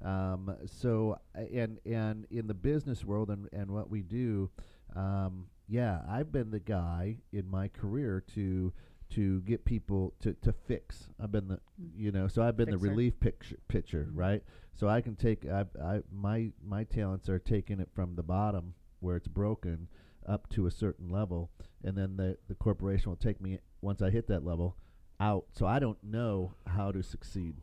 Um, 0.03 0.55
so, 0.65 1.19
and 1.33 1.79
and 1.85 2.25
in 2.31 2.47
the 2.47 2.53
business 2.53 3.03
world 3.03 3.29
and, 3.29 3.49
and 3.51 3.69
what 3.71 3.89
we 3.89 4.01
do, 4.03 4.49
um, 4.95 5.47
yeah, 5.67 5.99
I've 6.09 6.31
been 6.31 6.51
the 6.51 6.59
guy 6.59 7.17
in 7.33 7.49
my 7.49 7.67
career 7.67 8.23
to 8.35 8.71
to 9.11 9.41
get 9.41 9.63
people 9.65 10.13
to, 10.21 10.33
to 10.41 10.51
fix. 10.51 11.07
I've 11.21 11.31
been 11.31 11.47
the 11.47 11.59
you 11.95 12.11
know, 12.11 12.27
so 12.27 12.41
I've 12.41 12.57
been 12.57 12.69
the 12.69 12.77
relief 12.77 13.19
picture 13.19 13.57
pitcher, 13.67 14.07
Mhm. 14.09 14.17
right? 14.17 14.43
So 14.75 14.87
I 14.87 15.01
can 15.01 15.15
take 15.15 15.45
I 15.47 15.65
I 15.81 16.01
my 16.11 16.51
my 16.63 16.83
talents 16.85 17.29
are 17.29 17.39
taking 17.39 17.79
it 17.79 17.89
from 17.93 18.15
the 18.15 18.23
bottom 18.23 18.73
where 18.99 19.15
it's 19.15 19.27
broken 19.27 19.87
up 20.25 20.49
to 20.49 20.65
a 20.65 20.71
certain 20.71 21.09
level, 21.09 21.51
and 21.83 21.95
then 21.97 22.17
the 22.17 22.37
the 22.47 22.55
corporation 22.55 23.09
will 23.11 23.17
take 23.17 23.39
me 23.39 23.59
once 23.81 24.01
I 24.01 24.09
hit 24.09 24.27
that 24.27 24.43
level 24.43 24.75
out. 25.19 25.45
So 25.51 25.65
I 25.65 25.79
don't 25.79 26.03
know 26.03 26.55
how 26.67 26.91
to 26.91 27.01
succeed. 27.03 27.61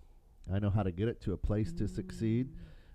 I 0.51 0.59
know 0.59 0.71
how 0.71 0.83
to 0.83 0.93
get 0.93 1.09
it 1.09 1.21
to 1.23 1.33
a 1.33 1.37
place 1.37 1.73
to 1.75 1.87
succeed, 1.89 2.49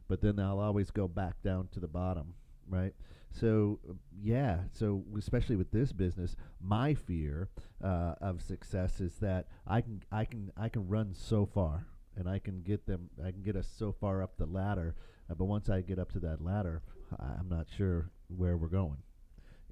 but 0.07 0.21
then 0.21 0.39
I'll 0.39 0.59
always 0.59 0.89
go 0.91 1.07
back 1.07 1.41
down 1.43 1.67
to 1.73 1.79
the 1.79 1.87
bottom, 1.87 2.33
right? 2.67 2.93
So 3.39 3.79
yeah, 4.21 4.59
so 4.71 5.03
especially 5.17 5.55
with 5.55 5.71
this 5.71 5.91
business, 5.91 6.35
my 6.61 6.93
fear 6.93 7.49
uh, 7.83 8.15
of 8.19 8.41
success 8.41 8.99
is 8.99 9.15
that 9.15 9.47
I 9.67 9.81
can 9.81 10.03
I 10.11 10.25
can 10.25 10.51
I 10.57 10.69
can 10.69 10.87
run 10.87 11.13
so 11.13 11.45
far 11.45 11.85
and 12.15 12.27
I 12.27 12.39
can 12.39 12.61
get 12.63 12.87
them 12.87 13.09
I 13.23 13.31
can 13.31 13.43
get 13.43 13.55
us 13.55 13.67
so 13.77 13.91
far 13.91 14.23
up 14.23 14.37
the 14.37 14.45
ladder, 14.45 14.95
uh, 15.29 15.35
but 15.35 15.45
once 15.45 15.69
I 15.69 15.81
get 15.81 15.99
up 15.99 16.11
to 16.13 16.19
that 16.21 16.43
ladder, 16.43 16.81
I'm 17.19 17.47
not 17.49 17.67
sure 17.75 18.09
where 18.35 18.57
we're 18.57 18.67
going, 18.67 19.03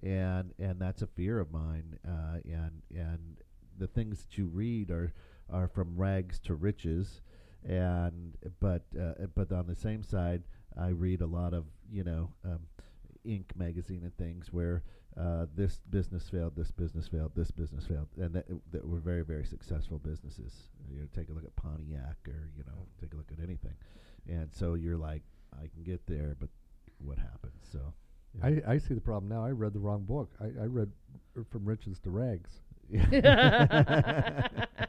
and 0.04 0.54
and 0.60 0.80
that's 0.80 1.02
a 1.02 1.08
fear 1.08 1.40
of 1.40 1.52
mine, 1.52 1.98
uh, 2.08 2.38
and 2.46 2.82
and 2.94 3.38
the 3.78 3.88
things 3.88 4.22
that 4.24 4.38
you 4.38 4.46
read 4.46 4.92
are 4.92 5.12
are 5.52 5.68
from 5.68 5.98
rags 5.98 6.40
to 6.42 6.54
riches, 6.54 7.22
and 7.68 8.38
but 8.60 8.84
uh, 9.00 9.26
but 9.34 9.52
on 9.52 9.66
the 9.66 9.76
same 9.76 10.04
side, 10.04 10.44
I 10.80 10.90
read 10.90 11.22
a 11.22 11.28
lot 11.28 11.54
of 11.56 11.66
you 11.92 12.04
know 12.04 12.30
um, 12.44 12.60
Inc. 13.26 13.46
magazine 13.56 14.02
and 14.04 14.16
things 14.18 14.52
where 14.52 14.84
uh, 15.20 15.46
this 15.56 15.80
business 15.90 16.28
failed, 16.30 16.54
this 16.56 16.72
business 16.72 17.08
failed, 17.08 17.32
this 17.36 17.52
business 17.52 17.86
failed, 17.86 18.08
and 18.18 18.34
that, 18.34 18.46
that 18.72 18.88
were 18.88 19.00
very 19.00 19.24
very 19.24 19.46
successful 19.46 20.00
businesses. 20.00 20.54
You 20.92 21.02
know, 21.02 21.08
take 21.16 21.30
a 21.30 21.34
look 21.34 21.46
at 21.46 21.56
Pontiac, 21.56 22.18
or 22.28 22.50
you 22.58 22.64
know, 22.66 22.86
take 23.00 23.14
a 23.14 23.16
look 23.16 23.32
at 23.32 23.44
anything, 23.44 23.76
and 24.28 24.50
so 24.54 24.74
you're 24.74 24.98
like, 24.98 25.24
I 25.54 25.68
can 25.68 25.84
get 25.84 26.06
there, 26.08 26.36
but 26.40 26.50
what 27.00 27.18
happens? 27.18 27.68
So. 27.72 27.80
I, 28.44 28.62
I 28.68 28.78
see 28.80 28.94
the 28.94 29.00
problem 29.00 29.30
now. 29.30 29.46
I 29.46 29.52
read 29.52 29.72
the 29.72 29.80
wrong 29.80 30.04
book. 30.04 30.30
I, 30.42 30.48
I 30.62 30.66
read 30.66 30.92
from 31.50 31.64
riches 31.64 32.00
to 32.00 32.10
rags. 32.10 32.50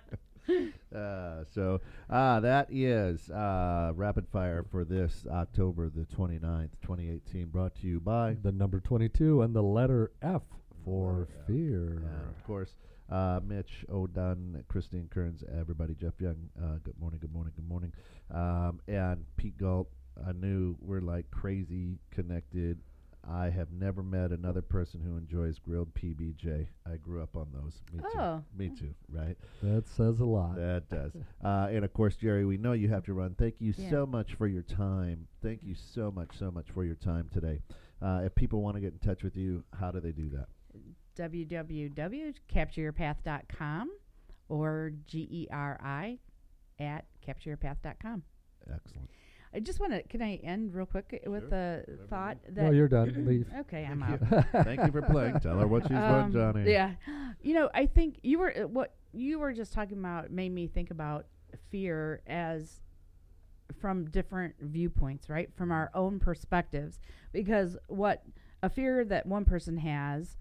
uh, 0.94 1.44
so 1.52 1.80
uh, 2.10 2.40
that 2.40 2.68
is 2.70 3.28
uh, 3.30 3.92
rapid 3.94 4.26
fire 4.28 4.64
for 4.70 4.84
this 4.84 5.24
October 5.30 5.88
the 5.88 6.06
29th, 6.06 6.70
2018, 6.82 7.46
brought 7.46 7.74
to 7.76 7.86
you 7.86 8.00
by 8.00 8.36
The 8.42 8.52
number 8.52 8.80
twenty-two 8.80 9.42
and 9.42 9.54
the 9.54 9.62
letter 9.62 10.12
F 10.22 10.42
for 10.84 11.28
F. 11.40 11.46
fear. 11.46 11.96
and 11.96 12.28
of 12.30 12.44
course 12.46 12.74
uh, 13.10 13.40
Mitch 13.46 13.84
O'Dunn, 13.90 14.64
Christine 14.68 15.08
Kearns, 15.10 15.42
everybody, 15.58 15.94
Jeff 15.94 16.14
Young. 16.20 16.36
Uh, 16.60 16.76
good 16.82 16.98
morning, 17.00 17.20
good 17.20 17.32
morning, 17.32 17.52
good 17.54 17.68
morning, 17.68 17.92
um, 18.32 18.80
and 18.88 19.24
Pete 19.36 19.56
Galt. 19.58 19.88
I 20.26 20.32
knew 20.32 20.76
we're 20.80 21.00
like 21.00 21.30
crazy 21.30 21.98
connected. 22.10 22.78
I 23.28 23.50
have 23.50 23.72
never 23.72 24.02
met 24.02 24.30
another 24.30 24.62
person 24.62 25.00
who 25.00 25.16
enjoys 25.16 25.58
grilled 25.58 25.92
PBJ. 25.94 26.66
I 26.86 26.96
grew 26.96 27.22
up 27.22 27.36
on 27.36 27.48
those. 27.52 27.82
Me 27.92 28.00
too. 28.00 28.18
Oh. 28.18 28.42
Me 28.56 28.68
too. 28.70 28.94
Right. 29.10 29.36
That 29.62 29.88
says 29.88 30.20
a 30.20 30.24
lot. 30.24 30.54
That 30.56 30.88
does. 30.88 31.12
Uh, 31.44 31.68
and 31.70 31.84
of 31.84 31.92
course, 31.92 32.16
Geri, 32.16 32.44
we 32.44 32.56
know 32.56 32.72
you 32.72 32.88
have 32.88 33.02
to 33.04 33.14
run. 33.14 33.34
Thank 33.36 33.60
you 33.60 33.74
Yeah. 33.76 33.90
so 33.90 34.06
much 34.06 34.34
for 34.34 34.46
your 34.46 34.62
time. 34.62 35.26
Thank 35.42 35.62
you 35.64 35.74
so 35.74 36.10
much, 36.12 36.36
so 36.38 36.50
much 36.50 36.70
for 36.70 36.84
your 36.84 36.94
time 36.94 37.28
today. 37.32 37.60
Uh, 38.00 38.22
if 38.24 38.34
people 38.34 38.62
want 38.62 38.76
to 38.76 38.80
get 38.80 38.92
in 38.92 38.98
touch 39.00 39.22
with 39.24 39.36
you, 39.36 39.64
how 39.78 39.90
do 39.90 40.00
they 40.00 40.12
do 40.12 40.28
that? 40.30 40.46
www.captureyourpath.com 41.18 43.90
or 44.48 44.92
G-E-R-I 45.06 46.18
at 46.78 47.04
captureyourpath.com. 47.26 48.22
Excellent. 48.72 49.10
I 49.56 49.60
just 49.60 49.80
want 49.80 49.92
to, 49.92 50.02
can 50.02 50.20
I 50.20 50.34
end 50.44 50.74
real 50.74 50.84
quick 50.86 51.22
with 51.26 51.48
Sure. 51.48 51.48
the 51.50 51.84
Whatever 51.86 52.06
thought 52.08 52.36
no, 52.54 52.64
that. 52.64 52.74
you're 52.74 52.88
done. 52.88 53.24
Leave. 53.26 53.46
okay, 53.60 53.84
I'm 53.90 54.02
out. 54.02 54.20
Thank 54.64 54.84
you 54.84 54.92
for 54.92 55.00
playing. 55.02 55.40
Tell 55.40 55.58
her 55.58 55.66
what 55.66 55.84
she's 55.84 55.92
Um, 55.96 56.30
done, 56.30 56.32
Johnny. 56.32 56.70
Yeah, 56.70 56.92
you 57.40 57.54
know, 57.54 57.70
I 57.74 57.86
think 57.86 58.18
you 58.22 58.38
were 58.38 58.52
uh, 58.64 58.66
what 58.68 58.94
you 59.12 59.38
were 59.38 59.52
just 59.54 59.72
talking 59.72 59.98
about 59.98 60.30
made 60.30 60.52
me 60.52 60.66
think 60.66 60.90
about 60.90 61.24
fear 61.70 62.20
as 62.26 62.82
from 63.80 64.04
different 64.10 64.54
viewpoints, 64.60 65.28
right? 65.30 65.48
From 65.56 65.72
our 65.72 65.90
own 65.94 66.20
perspectives, 66.20 67.00
because 67.32 67.76
what 67.88 68.22
a 68.62 68.68
fear 68.68 69.04
that 69.06 69.24
one 69.26 69.44
person 69.46 69.78
has, 69.78 70.36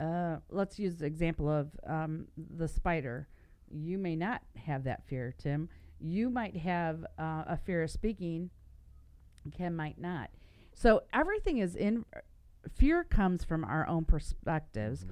uh, 0.00 0.36
let's 0.50 0.78
use 0.78 0.96
the 0.96 1.06
example 1.06 1.48
of 1.48 1.68
um, 1.86 2.26
the 2.36 2.66
spider. 2.68 3.28
You 3.70 3.96
may 3.96 4.16
not 4.16 4.42
have 4.66 4.84
that 4.84 5.06
fear, 5.06 5.32
Tim. 5.38 5.68
You 6.00 6.30
might 6.30 6.56
have 6.56 7.04
uh, 7.18 7.44
a 7.46 7.58
fear 7.64 7.82
of 7.82 7.90
speaking. 7.90 8.50
Ken 9.56 9.74
might 9.76 9.98
not. 10.00 10.30
So 10.72 11.02
everything 11.12 11.58
is 11.58 11.76
in 11.76 12.04
fear 12.74 13.04
comes 13.04 13.44
from 13.44 13.64
our 13.64 13.86
own 13.86 14.04
perspectives 14.04 15.06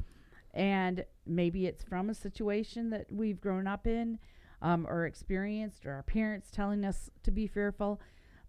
and 0.54 1.04
maybe 1.26 1.66
it's 1.66 1.82
from 1.84 2.08
a 2.10 2.14
situation 2.14 2.90
that 2.90 3.06
we've 3.10 3.40
grown 3.40 3.66
up 3.66 3.86
in 3.86 4.18
um, 4.62 4.86
or 4.88 5.04
experienced 5.06 5.84
or 5.86 5.92
our 5.92 6.02
parents 6.02 6.50
telling 6.50 6.82
us 6.84 7.10
to 7.22 7.30
be 7.30 7.46
fearful 7.46 8.00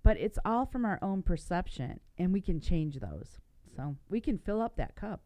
but 0.04 0.18
it's 0.18 0.40
all 0.46 0.66
from 0.66 0.86
our 0.86 1.00
own 1.02 1.22
perception 1.22 2.00
and 2.18 2.32
we 2.32 2.40
can 2.40 2.62
change 2.62 2.98
those 3.00 3.40
so 3.76 3.96
we 4.10 4.22
can 4.22 4.38
fill 4.38 4.62
up 4.62 4.78
that 4.78 4.96
cup 4.96 5.20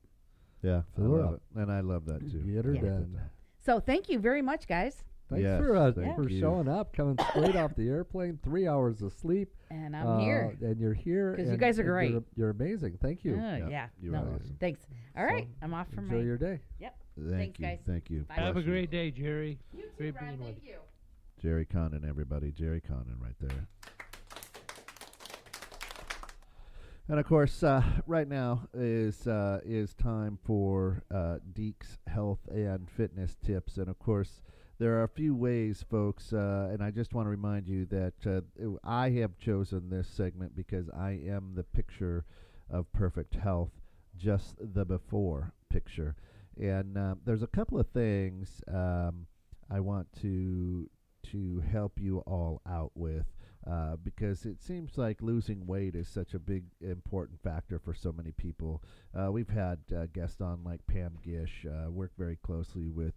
Yeah, 0.63 0.81
Fill 0.95 1.11
her 1.11 1.21
love 1.21 1.33
up. 1.35 1.41
it. 1.55 1.59
And 1.61 1.71
I 1.71 1.81
love 1.81 2.05
that 2.05 2.21
too. 2.31 2.39
Get 2.39 2.65
her 2.65 2.73
Yeah. 2.73 2.81
done. 2.81 3.19
so 3.63 3.79
thank 3.79 4.09
you 4.09 4.17
very 4.17 4.41
much 4.41 4.67
guys 4.67 5.03
Thanks 5.29 5.43
Yes, 5.43 5.59
for 5.59 5.75
uh, 5.75 5.91
thank 5.91 6.15
for 6.15 6.29
you. 6.29 6.39
showing 6.39 6.69
up, 6.69 6.95
coming 6.95 7.17
straight 7.31 7.55
off 7.57 7.75
the 7.75 7.89
airplane, 7.89 8.39
three 8.43 8.65
hours 8.67 9.01
of 9.01 9.11
sleep. 9.11 9.49
and 9.69 9.93
i'm 9.95 10.07
uh, 10.07 10.19
here 10.19 10.55
and 10.61 10.79
you're 10.79 10.93
here 10.93 11.33
because 11.35 11.51
you 11.51 11.57
guys 11.57 11.77
are 11.79 11.83
great. 11.83 12.11
You're, 12.11 12.23
you're 12.35 12.49
amazing. 12.51 12.97
Thank 13.01 13.25
you. 13.25 13.35
Uh, 13.35 13.57
Yeah, 13.57 13.67
yeah 13.69 13.87
you 14.01 14.11
no, 14.11 14.19
are 14.19 14.21
awesome. 14.35 14.55
thanks 14.59 14.79
all 15.17 15.27
So, 15.27 15.33
right 15.33 15.47
i'm 15.61 15.73
off 15.73 15.87
from 15.93 16.05
Enjoy 16.05 16.17
my 16.19 16.23
your 16.23 16.37
day. 16.37 16.59
yep 16.79 16.95
Thank 17.17 17.57
Thanks, 17.57 17.59
you. 17.59 17.65
guys. 17.65 17.79
Thank 17.87 18.09
you. 18.11 18.25
Bye. 18.29 18.35
Have 18.35 18.49
a 18.49 18.53
Bless 18.53 18.65
you. 18.65 18.71
great 18.71 18.91
day, 18.91 19.09
Geri. 19.11 19.57
you 19.73 19.81
too, 19.81 19.87
Great 19.97 20.15
Ron, 20.15 20.27
being 20.27 20.39
with 20.39 20.47
thank 20.55 20.63
you 20.67 20.75
Geri 21.41 21.65
Condon, 21.65 22.05
everybody. 22.07 22.51
Geri 22.51 22.79
Condon 22.79 23.15
right 23.19 23.35
there. 23.39 23.67
And 27.09 27.19
of 27.19 27.25
course, 27.25 27.63
uh, 27.63 27.81
right 28.05 28.27
now 28.27 28.67
is 28.73 29.27
uh, 29.27 29.59
is 29.65 29.93
time 29.93 30.37
for 30.43 31.03
uh, 31.13 31.37
Deke's 31.53 31.97
health 32.07 32.39
and 32.51 32.89
fitness 32.89 33.35
tips. 33.45 33.77
And 33.77 33.87
of 33.87 33.97
course, 33.97 34.41
there 34.79 34.97
are 34.99 35.03
a 35.03 35.09
few 35.09 35.35
ways, 35.35 35.83
folks. 35.89 36.33
Uh, 36.33 36.69
and 36.71 36.83
I 36.83 36.91
just 36.91 37.13
want 37.13 37.25
to 37.25 37.31
remind 37.31 37.67
you 37.67 37.85
that 37.87 38.13
uh, 38.25 38.41
I 38.83 39.09
have 39.11 39.37
chosen 39.37 39.89
this 39.89 40.07
segment 40.07 40.55
because 40.55 40.89
I 40.89 41.19
am 41.27 41.53
the 41.55 41.63
picture 41.63 42.25
of 42.69 42.91
perfect 42.93 43.35
health, 43.35 43.71
just 44.15 44.55
the 44.59 44.85
before 44.85 45.53
picture. 45.69 46.15
And 46.59 46.97
um, 46.97 47.19
there's 47.25 47.43
a 47.43 47.47
couple 47.47 47.79
of 47.79 47.87
things 47.87 48.61
um, 48.67 49.27
I 49.69 49.79
want 49.79 50.07
to 50.21 50.89
to 51.31 51.61
help 51.71 51.99
you 51.99 52.19
all 52.19 52.61
out 52.69 52.91
with 52.95 53.25
uh, 53.69 53.97
because 54.01 54.45
it 54.45 54.61
seems 54.61 54.97
like 54.97 55.21
losing 55.21 55.65
weight 55.67 55.93
is 55.93 56.07
such 56.07 56.33
a 56.33 56.39
big 56.39 56.63
important 56.79 57.41
factor 57.41 57.79
for 57.79 57.93
so 57.93 58.13
many 58.13 58.31
people. 58.31 58.81
Uh, 59.13 59.29
we've 59.29 59.49
had 59.49 59.79
uh, 59.95 60.05
guests 60.13 60.39
on 60.39 60.63
like 60.63 60.79
Pam 60.87 61.17
Gish, 61.21 61.65
uh, 61.65 61.91
work 61.91 62.11
very 62.17 62.37
closely 62.37 62.87
with 62.87 63.13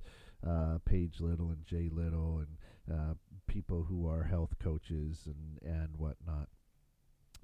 uh, 0.47 0.79
Paige 0.85 1.21
Little 1.21 1.51
and 1.51 1.65
Jay 1.65 1.89
Little, 1.91 2.39
and 2.39 2.97
uh, 2.97 3.15
people 3.47 3.85
who 3.89 4.09
are 4.09 4.25
health 4.25 4.55
coaches 4.59 5.27
and 5.27 5.59
and 5.63 5.97
whatnot. 5.97 6.49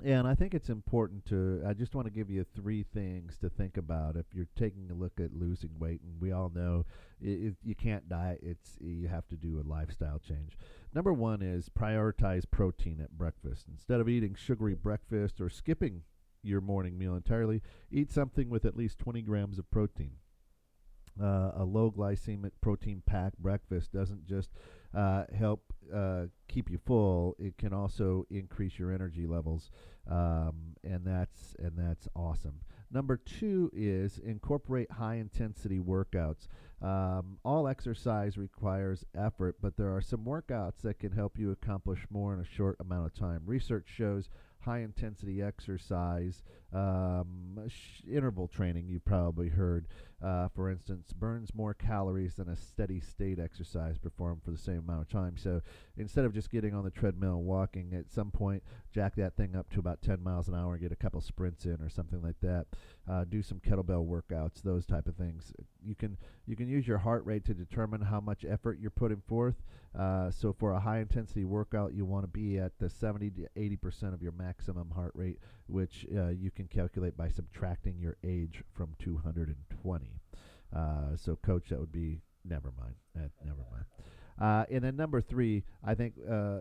And 0.05 0.29
I 0.29 0.35
think 0.35 0.53
it's 0.53 0.69
important 0.69 1.25
to. 1.27 1.63
I 1.67 1.73
just 1.73 1.95
want 1.95 2.07
to 2.07 2.13
give 2.13 2.29
you 2.29 2.45
three 2.55 2.83
things 2.83 3.39
to 3.39 3.49
think 3.49 3.79
about 3.79 4.17
if 4.17 4.27
you're 4.35 4.49
taking 4.55 4.91
a 4.91 4.95
look 4.95 5.19
at 5.19 5.33
losing 5.33 5.71
weight. 5.79 6.03
And 6.03 6.21
we 6.21 6.33
all 6.33 6.51
know 6.55 6.85
i 7.25 7.29
i 7.29 7.53
you 7.63 7.75
can't 7.75 8.09
diet; 8.09 8.41
it's 8.43 8.77
you 8.81 9.09
have 9.09 9.27
to 9.29 9.37
do 9.37 9.59
a 9.59 9.67
lifestyle 9.67 10.19
change. 10.19 10.59
Number 10.95 11.15
one 11.15 11.41
is 11.41 11.71
prioritize 11.71 12.45
protein 12.51 13.01
at 13.01 13.17
breakfast. 13.17 13.67
Instead 13.71 14.01
of 14.01 14.09
eating 14.09 14.35
sugary 14.35 14.75
breakfast 14.75 15.41
or 15.41 15.49
skipping 15.49 16.03
your 16.43 16.61
morning 16.61 16.99
meal 16.99 17.15
entirely, 17.15 17.63
eat 17.91 18.13
something 18.13 18.51
with 18.51 18.67
at 18.67 18.77
least 18.77 18.99
20 18.99 19.23
grams 19.23 19.59
of 19.59 19.71
protein. 19.71 20.13
Uh, 21.21 21.53
a 21.57 21.65
low 21.65 21.91
glycemic 21.91 22.51
protein 22.61 23.03
packed 23.07 23.39
breakfast 23.39 23.93
doesn't 23.93 24.27
just 24.27 24.51
uh, 24.95 25.25
help 25.37 25.63
uh, 25.95 26.25
keep 26.49 26.71
you 26.71 26.79
full; 26.79 27.35
it 27.39 27.57
can 27.59 27.73
also 27.73 28.27
increase 28.31 28.79
your 28.79 28.93
energy 28.93 29.27
levels, 29.27 29.71
um, 30.11 30.75
and 30.85 31.05
that's 31.05 31.55
and 31.59 31.73
that's 31.77 32.09
awesome. 32.15 32.61
Number 32.91 33.17
two 33.17 33.71
is 33.75 34.19
incorporate 34.19 34.91
high 34.91 35.17
intensity 35.17 35.79
workouts. 35.79 36.49
Um, 36.83 37.39
all 37.45 37.67
exercise 37.67 38.37
requires 38.37 39.05
effort, 39.17 39.57
but 39.61 39.77
there 39.77 39.95
are 39.95 40.01
some 40.01 40.25
workouts 40.25 40.83
that 40.83 40.99
can 40.99 41.13
help 41.13 41.39
you 41.39 41.51
accomplish 41.51 42.07
more 42.11 42.35
in 42.35 42.41
a 42.41 42.45
short 42.45 42.77
amount 42.81 43.07
of 43.07 43.15
time. 43.15 43.43
Research 43.47 43.87
shows 43.89 44.29
high 44.67 44.81
intensity 44.81 45.41
exercise, 45.41 46.43
um, 46.73 47.57
sh- 47.69 48.03
interval 48.11 48.49
training, 48.49 48.89
you've 48.89 49.05
probably 49.05 49.49
heard, 49.49 49.87
uh, 50.21 50.49
for 50.49 50.69
instance, 50.69 51.13
burns 51.13 51.55
more 51.55 51.73
calories 51.73 52.35
than 52.35 52.49
a 52.49 52.57
steady 52.57 52.99
state 52.99 53.39
exercise 53.39 53.97
performed 53.97 54.43
for 54.43 54.51
the 54.51 54.59
same 54.59 54.81
amount 54.81 55.03
of 55.03 55.09
time. 55.09 55.37
So 55.37 55.63
instead 55.97 56.25
of 56.25 56.35
just 56.35 56.51
getting 56.51 56.75
on 56.75 56.83
the 56.83 56.91
treadmill 56.91 57.37
and 57.37 57.47
walking, 57.47 57.95
at 57.95 58.11
some 58.11 58.33
point, 58.33 58.63
jack 58.93 59.15
that 59.15 59.37
thing 59.37 59.55
up 59.55 59.71
to 59.71 59.79
about 59.79 60.03
10 60.03 60.21
miles 60.21 60.49
an 60.49 60.57
hour 60.57 60.73
and 60.73 60.83
get 60.83 60.91
a 60.91 60.97
couple 60.97 61.21
sprints 61.21 61.65
in 61.65 61.81
or 61.81 61.89
something 61.89 62.21
like 62.21 62.41
that. 62.43 62.67
Uh, 63.09 63.25
do 63.25 63.43
some 63.43 63.61
kettlebell 63.61 64.05
workouts, 64.05 64.63
those 64.63 64.85
type 64.85 65.07
of 65.07 65.15
things. 65.15 65.53
You 65.81 65.95
can 65.95 66.19
you 66.45 66.57
can 66.57 66.69
use 66.69 66.89
your 66.89 66.99
heart 66.99 67.25
rate 67.25 67.45
to 67.45 67.55
determine 67.55 68.01
how 68.01 68.21
much 68.21 68.45
effort 68.45 68.79
you're 68.81 68.91
putting 68.91 69.23
forth. 69.29 69.63
Uh, 69.99 70.31
so 70.31 70.53
for 70.53 70.73
a 70.73 70.81
high 70.81 70.99
intensity 70.99 71.45
workout, 71.45 71.95
you 71.95 72.05
want 72.05 72.23
to 72.23 72.29
be 72.29 72.59
at 72.59 72.79
the 72.79 72.89
70 72.89 73.31
to 73.31 73.47
80 73.57 73.77
percent 73.77 74.15
of 74.15 74.23
your 74.23 74.33
maximum 74.33 74.91
heart 74.91 75.13
rate, 75.15 75.39
which 75.67 76.07
uh, 76.15 76.29
you 76.29 76.51
can 76.51 76.67
calculate 76.67 77.17
by 77.17 77.29
subtracting 77.29 77.99
your 77.99 78.17
age 78.23 78.63
from 78.73 78.95
220. 78.99 80.21
Uh, 80.75 81.17
so, 81.17 81.37
coach, 81.37 81.69
that 81.71 81.81
would 81.81 81.93
be 81.93 82.21
never 82.45 82.73
mind. 82.79 82.95
Uh, 83.17 83.29
never 83.45 83.65
mind. 83.71 83.85
Uh, 84.39 84.67
and 84.71 84.85
then 84.85 84.97
number 84.97 85.21
three, 85.23 85.65
I 85.83 85.95
think 85.95 86.15
uh, 86.31 86.59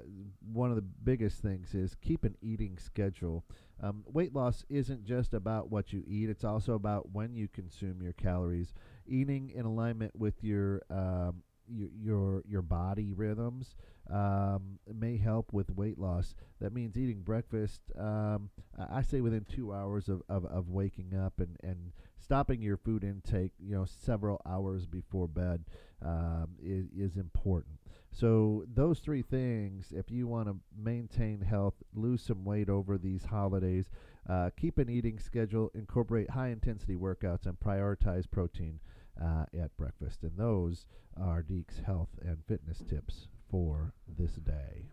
one 0.54 0.70
of 0.70 0.78
the 0.78 0.82
biggest 0.82 1.42
things 1.42 1.76
is 1.76 1.96
keep 2.02 2.24
an 2.24 2.38
eating 2.42 2.78
schedule. 2.78 3.44
Um, 3.84 4.06
weight 4.08 4.34
loss 4.34 4.64
isn't 4.70 5.04
just 5.04 5.34
about 5.34 5.70
what 5.70 5.92
you 5.92 6.04
eat; 6.08 6.30
it's 6.30 6.46
also 6.46 6.74
about 6.74 7.12
when 7.12 7.36
you 7.36 7.50
consume 7.50 8.02
your 8.02 8.14
calories. 8.14 8.74
Eating 9.06 9.52
in 9.54 9.66
alignment 9.66 10.16
with 10.16 10.42
your 10.42 10.84
um, 10.90 11.44
your 11.68 11.90
your, 12.02 12.44
your 12.48 12.62
body 12.62 13.14
rhythms 13.14 13.76
um, 14.12 14.80
may 14.94 15.18
help 15.18 15.52
with 15.52 15.70
weight 15.72 15.98
loss. 15.98 16.36
That 16.62 16.74
means 16.74 16.98
eating 16.98 17.22
breakfast. 17.22 17.82
Um, 18.00 18.50
I 18.78 19.02
say 19.02 19.22
within 19.22 19.46
two 19.46 19.74
hours 19.74 20.10
of, 20.10 20.22
of, 20.30 20.46
of 20.46 20.70
waking 20.70 21.16
up 21.16 21.40
and, 21.40 21.58
and 21.64 21.92
stopping 22.20 22.62
your 22.62 22.78
food 22.78 23.04
intake. 23.04 23.52
You 23.60 23.76
know, 23.76 23.86
several 23.86 24.42
hours 24.46 24.86
before 24.86 25.28
bed 25.28 25.66
um, 26.04 26.50
is 26.64 26.86
is 26.96 27.18
important. 27.18 27.80
So 28.12 28.64
those 28.74 29.00
three 29.00 29.24
things, 29.24 29.88
if 29.92 30.10
you 30.10 30.28
want 30.28 30.48
to 30.48 30.56
maintain 30.78 31.42
health, 31.42 31.74
lose 31.94 32.22
some 32.22 32.46
weight 32.46 32.70
over 32.70 32.98
these 32.98 33.26
holidays, 33.26 33.90
uh, 34.30 34.52
keep 34.56 34.78
an 34.78 34.90
eating 34.90 35.20
schedule, 35.20 35.70
incorporate 35.76 36.30
high 36.30 36.48
intensity 36.48 36.96
workouts, 36.96 37.46
and 37.46 37.60
prioritize 37.60 38.30
protein 38.30 38.80
uh, 39.22 39.46
at 39.60 39.76
breakfast. 39.78 40.24
And 40.24 40.38
those 40.38 40.86
are 41.18 41.42
Deke's 41.42 41.80
health 41.86 42.10
and 42.26 42.38
fitness 42.48 42.82
tips 42.90 43.28
for 43.50 43.94
this 44.18 44.32
day. 44.34 44.90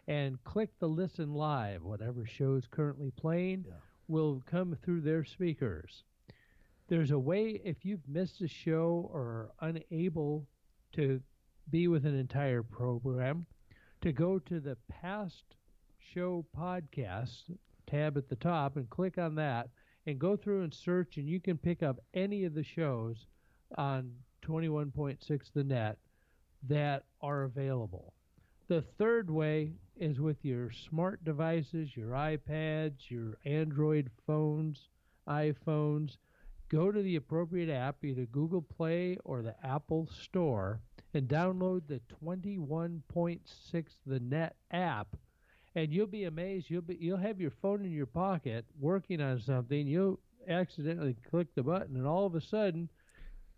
and 0.07 0.43
click 0.43 0.69
the 0.79 0.87
listen 0.87 1.33
live. 1.33 1.83
Whatever 1.83 2.25
show 2.25 2.55
is 2.55 2.65
currently 2.67 3.11
playing 3.11 3.65
Yeah. 3.67 3.73
will 4.07 4.41
come 4.45 4.77
through 4.81 5.01
their 5.01 5.25
speakers. 5.25 6.05
There's 6.87 7.11
a 7.11 7.19
way 7.19 7.61
if 7.63 7.85
you've 7.85 8.07
missed 8.07 8.41
a 8.41 8.47
show 8.47 9.07
or 9.13 9.21
are 9.21 9.51
unable 9.59 10.47
to 10.93 11.21
be 11.69 11.87
with 11.87 12.03
an 12.05 12.15
entire 12.15 12.63
program 12.63 13.45
to 14.01 14.11
go 14.11 14.39
to 14.39 14.59
the 14.59 14.75
past 14.87 15.43
show 15.99 16.43
podcast 16.57 17.55
tab 17.85 18.17
at 18.17 18.27
the 18.29 18.35
top 18.37 18.75
and 18.77 18.89
click 18.89 19.19
on 19.19 19.35
that 19.35 19.69
and 20.05 20.19
go 20.19 20.35
through 20.35 20.63
and 20.63 20.73
search, 20.73 21.17
and 21.17 21.27
you 21.27 21.39
can 21.39 21.57
pick 21.57 21.83
up 21.83 21.99
any 22.13 22.45
of 22.45 22.53
the 22.53 22.63
shows 22.63 23.27
on 23.77 24.11
216 24.41 25.51
The 25.53 25.63
Net 25.63 25.97
that 26.67 27.03
are 27.21 27.43
available. 27.43 28.13
The 28.67 28.81
third 28.81 29.29
way 29.29 29.73
is 29.97 30.19
with 30.19 30.43
your 30.43 30.71
smart 30.71 31.23
devices, 31.23 31.95
your 31.95 32.11
iPads, 32.11 33.09
your 33.09 33.37
Android 33.45 34.09
phones, 34.27 34.89
iPhones. 35.27 36.17
Go 36.69 36.91
to 36.91 37.01
the 37.01 37.15
appropriate 37.15 37.69
app, 37.69 38.03
either 38.03 38.25
Google 38.25 38.61
Play 38.61 39.17
or 39.25 39.41
the 39.41 39.55
Apple 39.65 40.07
Store, 40.07 40.81
and 41.13 41.27
download 41.27 41.87
the 41.87 41.99
216 42.21 43.85
The 44.05 44.19
Net 44.19 44.55
app. 44.71 45.15
And 45.75 45.93
you'll 45.93 46.07
be 46.07 46.25
amazed. 46.25 46.69
You'll 46.69 46.81
be 46.81 46.97
you'll 46.99 47.17
have 47.17 47.39
your 47.39 47.51
phone 47.51 47.85
in 47.85 47.91
your 47.91 48.05
pocket 48.07 48.65
working 48.79 49.21
on 49.21 49.39
something. 49.39 49.87
You'll 49.87 50.19
accidentally 50.47 51.15
click 51.29 51.47
the 51.55 51.63
button, 51.63 51.95
and 51.95 52.07
all 52.07 52.25
of 52.25 52.35
a 52.35 52.41
sudden, 52.41 52.89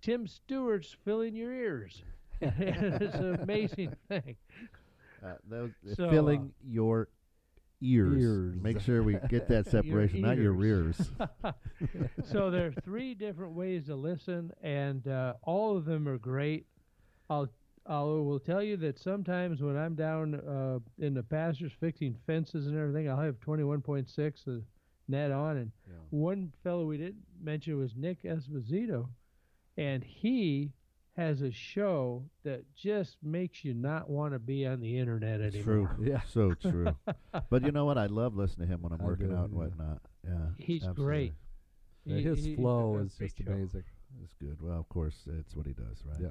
Tim 0.01 0.27
Stewart's 0.27 0.95
filling 1.05 1.35
your 1.35 1.53
ears. 1.53 2.03
it's 2.41 3.15
an 3.15 3.35
amazing 3.35 3.95
thing. 4.09 4.35
Uh, 5.23 5.33
those, 5.47 5.71
So, 5.95 6.09
filling 6.09 6.41
uh, 6.41 6.67
your 6.67 7.07
ears. 7.81 8.21
Ears. 8.21 8.55
Make 8.61 8.79
sure 8.79 9.03
we 9.03 9.17
get 9.29 9.47
that 9.49 9.67
separation, 9.69 10.21
not 10.21 10.37
your 10.37 10.59
ears. 10.63 11.11
rears. 11.19 11.53
so 12.25 12.49
there 12.49 12.67
are 12.67 12.73
three 12.83 13.13
different 13.13 13.53
ways 13.53 13.85
to 13.85 13.95
listen, 13.95 14.51
and 14.61 15.07
uh, 15.07 15.33
all 15.43 15.77
of 15.77 15.85
them 15.85 16.07
are 16.07 16.17
great. 16.17 16.65
I'll 17.29 17.49
I 17.85 18.01
will 18.01 18.39
tell 18.39 18.61
you 18.61 18.77
that 18.77 18.99
sometimes 18.99 19.61
when 19.61 19.75
I'm 19.75 19.95
down 19.95 20.35
uh, 20.35 20.79
in 20.99 21.13
the 21.13 21.23
pastures 21.23 21.71
fixing 21.79 22.15
fences 22.27 22.67
and 22.67 22.77
everything, 22.77 23.09
I'll 23.09 23.19
have 23.19 23.39
216 23.41 24.53
uh, 24.53 24.59
net 25.07 25.31
on, 25.31 25.57
and 25.57 25.71
Yeah. 25.87 25.95
one 26.11 26.51
fellow 26.63 26.85
we 26.85 26.97
didn't 26.97 27.23
mention 27.41 27.77
was 27.77 27.95
Nick 27.95 28.23
Espinosa, 28.23 29.05
and 29.77 30.03
he 30.03 30.71
has 31.17 31.41
a 31.41 31.51
show 31.51 32.23
that 32.43 32.63
just 32.75 33.17
makes 33.21 33.65
you 33.65 33.73
not 33.73 34.09
want 34.09 34.33
to 34.33 34.39
be 34.39 34.65
on 34.65 34.79
the 34.79 34.97
internet 34.97 35.41
anymore. 35.41 35.63
true. 35.97 36.05
Yeah. 36.07 36.21
So 36.29 36.53
true. 36.53 36.95
but 37.49 37.63
you 37.65 37.71
know 37.71 37.85
what? 37.85 37.97
I 37.97 38.05
love 38.05 38.35
listening 38.35 38.67
to 38.69 38.73
him 38.75 38.81
when 38.81 38.93
I'm 38.93 39.01
I 39.01 39.05
working 39.05 39.29
do, 39.29 39.35
out 39.35 39.45
and 39.49 39.53
yeah. 39.53 39.57
whatnot. 39.59 40.01
Yeah. 40.23 40.31
He's 40.57 40.83
absolutely. 40.83 41.03
great. 41.05 41.33
He- 42.05 42.21
his 42.23 42.45
he- 42.45 42.55
flow 42.55 42.95
a 42.97 43.01
is 43.03 43.15
just 43.17 43.37
show. 43.37 43.51
amazing. 43.51 43.83
It's 44.23 44.33
good. 44.35 44.57
Well, 44.61 44.79
of 44.79 44.87
course, 44.89 45.15
it's 45.39 45.55
what 45.55 45.65
he 45.65 45.73
does, 45.73 46.01
right? 46.05 46.19
Yeah. 46.21 46.29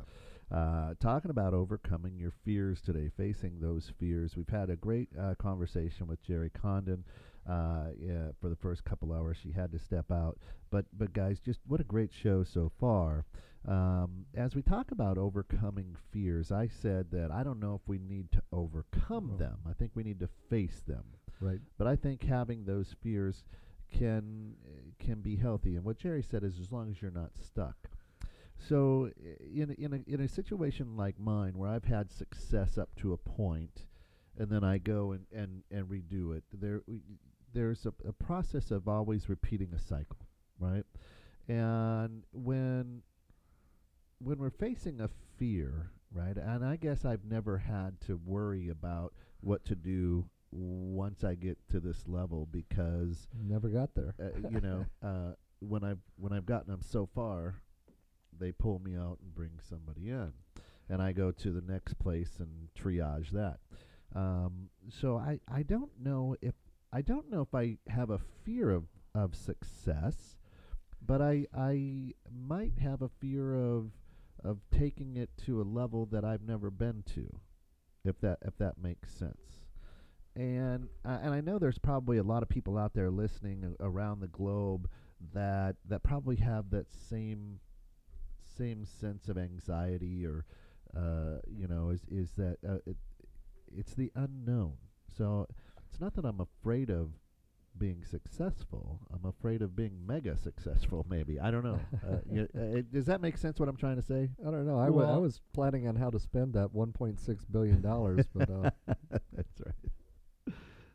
Uh, 0.50 0.94
talking 1.00 1.30
about 1.30 1.54
overcoming 1.54 2.18
your 2.18 2.32
fears 2.44 2.80
today, 2.80 3.08
facing 3.16 3.60
those 3.60 3.92
fears. 3.98 4.36
We've 4.36 4.48
had 4.48 4.68
a 4.70 4.76
great 4.76 5.08
uh, 5.18 5.34
conversation 5.38 6.06
with 6.08 6.22
Geri 6.22 6.50
Condon. 6.50 7.04
Uh, 7.48 7.86
yeah, 7.98 8.28
for 8.40 8.48
the 8.48 8.56
first 8.56 8.84
couple 8.84 9.12
hours, 9.12 9.36
she 9.42 9.52
had 9.52 9.72
to 9.72 9.78
step 9.78 10.10
out. 10.10 10.38
But, 10.70 10.86
but 10.96 11.12
guys, 11.12 11.38
just 11.40 11.60
what 11.66 11.80
a 11.80 11.84
great 11.84 12.10
show 12.12 12.42
so 12.44 12.70
far. 12.80 13.24
Um, 13.68 14.26
as 14.34 14.54
we 14.54 14.62
talk 14.62 14.90
about 14.90 15.18
overcoming 15.18 15.94
fears, 16.12 16.50
I 16.50 16.66
said 16.68 17.06
that 17.12 17.30
I 17.30 17.42
don't 17.42 17.60
know 17.60 17.74
if 17.82 17.88
we 17.88 17.98
need 17.98 18.32
to 18.32 18.42
overcome 18.52 19.32
Oh. 19.34 19.36
them. 19.38 19.58
I 19.68 19.72
think 19.72 19.92
we 19.94 20.02
need 20.02 20.20
to 20.20 20.28
face 20.48 20.80
them. 20.86 21.04
Right. 21.40 21.60
But 21.78 21.86
I 21.86 21.96
think 21.96 22.22
having 22.24 22.64
those 22.64 22.94
fears 23.02 23.44
can 23.92 24.54
can 24.98 25.20
be 25.20 25.36
healthy. 25.36 25.76
And 25.76 25.84
what 25.84 25.98
Geri 25.98 26.22
said 26.22 26.42
is, 26.44 26.58
as 26.60 26.70
long 26.72 26.90
as 26.90 27.00
you're 27.02 27.10
not 27.10 27.30
stuck. 27.38 27.76
So 28.68 29.10
in 29.54 29.70
a- 29.70 29.82
in 29.82 29.92
a 29.94 30.10
in 30.12 30.20
a 30.20 30.28
situation 30.28 30.96
like 30.96 31.18
mine, 31.18 31.56
where 31.56 31.70
I've 31.70 31.84
had 31.84 32.10
success 32.10 32.76
up 32.78 32.94
to 32.96 33.12
a 33.12 33.16
point, 33.16 33.86
and 34.38 34.50
then 34.50 34.62
I 34.64 34.78
go 34.78 35.12
and 35.12 35.26
and, 35.32 35.62
and 35.70 35.88
redo 35.88 36.36
it, 36.36 36.44
there 36.52 36.82
there's 37.52 37.86
a, 37.86 37.92
a 38.06 38.12
process 38.12 38.70
of 38.70 38.86
always 38.86 39.28
repeating 39.28 39.72
a 39.74 39.78
cycle, 39.78 40.26
right? 40.58 40.84
And 41.48 42.24
when 42.32 43.02
when 44.18 44.38
we're 44.38 44.50
facing 44.50 45.00
a 45.00 45.08
fear, 45.38 45.90
right? 46.12 46.36
And 46.36 46.64
I 46.64 46.76
guess 46.76 47.04
I've 47.04 47.24
never 47.24 47.58
had 47.58 48.00
to 48.02 48.20
worry 48.24 48.68
about 48.68 49.14
what 49.40 49.64
to 49.66 49.74
do 49.74 50.28
once 50.52 51.24
I 51.24 51.34
get 51.34 51.56
to 51.70 51.80
this 51.80 52.06
level 52.06 52.46
because 52.50 53.26
Never 53.42 53.68
got 53.68 53.94
there. 53.94 54.14
uh, 54.20 54.38
you 54.50 54.60
know 54.60 54.86
uh, 55.02 55.32
when 55.60 55.82
I've 55.82 56.00
when 56.16 56.32
I've 56.32 56.46
gotten 56.46 56.70
them 56.70 56.82
so 56.82 57.06
far, 57.14 57.54
they 58.40 58.52
pull 58.52 58.80
me 58.80 58.96
out 58.96 59.18
and 59.22 59.34
bring 59.34 59.52
somebody 59.68 60.08
in, 60.08 60.32
and 60.88 61.02
I 61.02 61.12
go 61.12 61.30
to 61.30 61.52
the 61.52 61.60
next 61.60 61.98
place 61.98 62.38
and 62.38 62.68
triage 62.78 63.30
that. 63.30 63.58
Um, 64.14 64.70
so 64.88 65.16
I 65.16 65.40
I 65.48 65.62
don't 65.62 65.92
know 66.02 66.34
if 66.40 66.54
I 66.92 67.02
don't 67.02 67.30
know 67.30 67.42
if 67.42 67.54
I 67.54 67.78
have 67.88 68.10
a 68.10 68.20
fear 68.44 68.70
of 68.70 68.84
of 69.14 69.34
success, 69.34 70.36
but 71.04 71.20
I 71.20 71.46
I 71.56 72.14
might 72.30 72.78
have 72.78 73.02
a 73.02 73.10
fear 73.20 73.54
of 73.54 73.92
of 74.42 74.58
taking 74.70 75.16
it 75.16 75.30
to 75.46 75.60
a 75.60 75.62
level 75.62 76.06
that 76.06 76.24
I've 76.24 76.42
never 76.42 76.70
been 76.70 77.04
to, 77.14 77.28
if 78.04 78.20
that 78.20 78.38
if 78.42 78.56
that 78.58 78.78
makes 78.78 79.12
sense. 79.12 79.60
And 80.34 80.88
uh, 81.04 81.18
and 81.22 81.34
I 81.34 81.40
know 81.40 81.58
there's 81.58 81.78
probably 81.78 82.18
a 82.18 82.22
lot 82.22 82.42
of 82.42 82.48
people 82.48 82.78
out 82.78 82.94
there 82.94 83.10
listening 83.10 83.76
around 83.80 84.20
the 84.20 84.28
globe 84.28 84.88
that 85.34 85.76
that 85.88 86.02
probably 86.02 86.36
have 86.36 86.70
that 86.70 86.86
same 86.90 87.60
same 88.60 88.84
sense 88.84 89.28
of 89.28 89.38
anxiety 89.38 90.26
or 90.26 90.44
uh, 90.96 91.38
you 91.48 91.66
know 91.68 91.90
is 91.90 92.02
is 92.10 92.32
that 92.36 92.56
uh, 92.68 92.74
it, 92.86 92.96
it's 93.74 93.94
the 93.94 94.10
unknown. 94.14 94.74
So 95.16 95.46
it's 95.88 96.00
not 96.00 96.14
that 96.14 96.24
I'm 96.24 96.40
afraid 96.40 96.90
of 96.90 97.10
being 97.78 98.04
successful. 98.04 99.00
I'm 99.14 99.24
afraid 99.28 99.62
of 99.62 99.74
being 99.76 99.94
mega 100.06 100.36
successful. 100.36 101.06
Maybe 101.10 101.38
I 101.40 101.50
don't 101.50 101.64
know. 101.64 101.80
uh, 102.06 102.16
y- 102.26 102.48
uh, 102.54 102.78
it- 102.78 102.92
does 102.92 103.06
that 103.06 103.20
make 103.20 103.36
sense? 103.38 103.58
What 103.60 103.68
I'm 103.68 103.76
trying 103.76 103.96
to 103.96 104.02
say? 104.02 104.28
I 104.46 104.50
don't 104.50 104.66
know. 104.66 104.78
I 104.78 104.90
wa- 104.90 105.02
I 105.02 105.06
Well- 105.06 105.22
was 105.22 105.40
planning 105.54 105.86
on 105.88 105.96
how 105.96 106.10
to 106.10 106.18
spend 106.18 106.52
that 106.54 106.68
1.6 106.74 107.44
billion 107.50 107.80
dollars, 107.80 108.26
but 108.34 108.50
uh, 108.50 108.70
That's 109.32 109.60
right. 109.64 110.54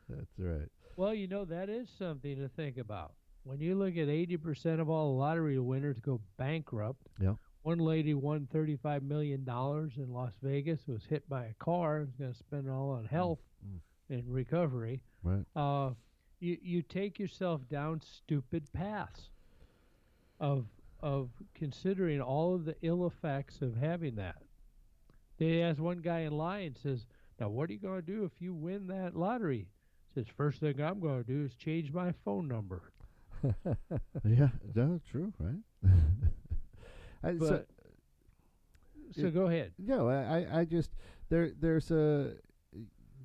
That's 0.10 0.38
right. 0.38 0.70
Well, 0.98 1.14
you 1.14 1.28
know, 1.28 1.46
that 1.46 1.70
is 1.70 1.90
something 1.98 2.38
to 2.38 2.48
think 2.50 2.78
about. 2.78 3.14
When 3.44 3.60
you 3.60 3.76
look 3.76 3.96
at 3.98 4.08
80% 4.08 4.80
of 4.80 4.90
all 4.90 5.18
lottery 5.18 5.60
winners 5.60 6.00
go 6.00 6.20
bankrupt. 6.38 7.08
Yeah. 7.22 7.34
One 7.66 7.80
lady 7.80 8.14
won 8.14 8.48
$35 8.54 9.02
million 9.02 9.44
in 9.98 10.14
Las 10.14 10.34
Vegas, 10.44 10.82
was 10.88 11.04
hit 11.04 11.28
by 11.28 11.46
a 11.46 11.54
car, 11.56 12.02
was 12.02 12.12
going 12.12 12.32
to 12.32 12.38
spend 12.38 12.68
it 12.68 12.70
all 12.70 12.92
on 12.92 13.06
health 13.06 13.40
mm. 13.68 13.80
and 14.16 14.24
recovery. 14.32 15.02
Right. 15.24 15.44
Uh, 15.56 15.96
you, 16.40 16.60
you 16.62 16.84
take 16.84 17.18
yourself 17.18 17.68
down 17.68 18.02
stupid 18.02 18.72
paths 18.72 19.32
of, 20.40 20.68
of 21.00 21.32
considering 21.56 22.22
all 22.22 22.54
of 22.54 22.66
the 22.66 22.76
ill 22.84 23.08
effects 23.08 23.64
of 23.64 23.76
having 23.76 24.14
that. 24.18 24.44
They 25.40 25.64
asked 25.64 25.80
one 25.80 26.02
guy 26.02 26.20
in 26.20 26.38
line, 26.38 26.76
says, 26.84 27.08
Now, 27.40 27.50
what 27.50 27.72
are 27.72 27.74
you 27.74 27.80
going 27.80 28.00
to 28.00 28.06
do 28.06 28.26
if 28.26 28.40
you 28.40 28.54
win 28.54 28.86
that 28.90 29.16
lottery? 29.16 29.70
Says, 30.14 30.28
First 30.38 30.60
thing 30.60 30.80
I'm 30.80 31.00
going 31.00 31.24
to 31.24 31.28
do 31.28 31.46
is 31.46 31.56
change 31.56 31.92
my 31.92 32.14
phone 32.24 32.48
number. 32.48 32.92
Yeah. 34.24 34.50
that's 34.76 35.04
true. 35.10 35.34
Right. 35.40 35.92
I, 37.24 37.38
so, 37.38 37.64
so 39.16 39.28
it- 39.28 39.34
go 39.34 39.48
ahead. 39.48 39.74
No, 39.78 40.10
I, 40.10 40.40
I- 40.54 40.60
I 40.62 40.66
just 40.66 40.92
there 41.30 41.52
there's 41.60 41.92
a 41.92 42.34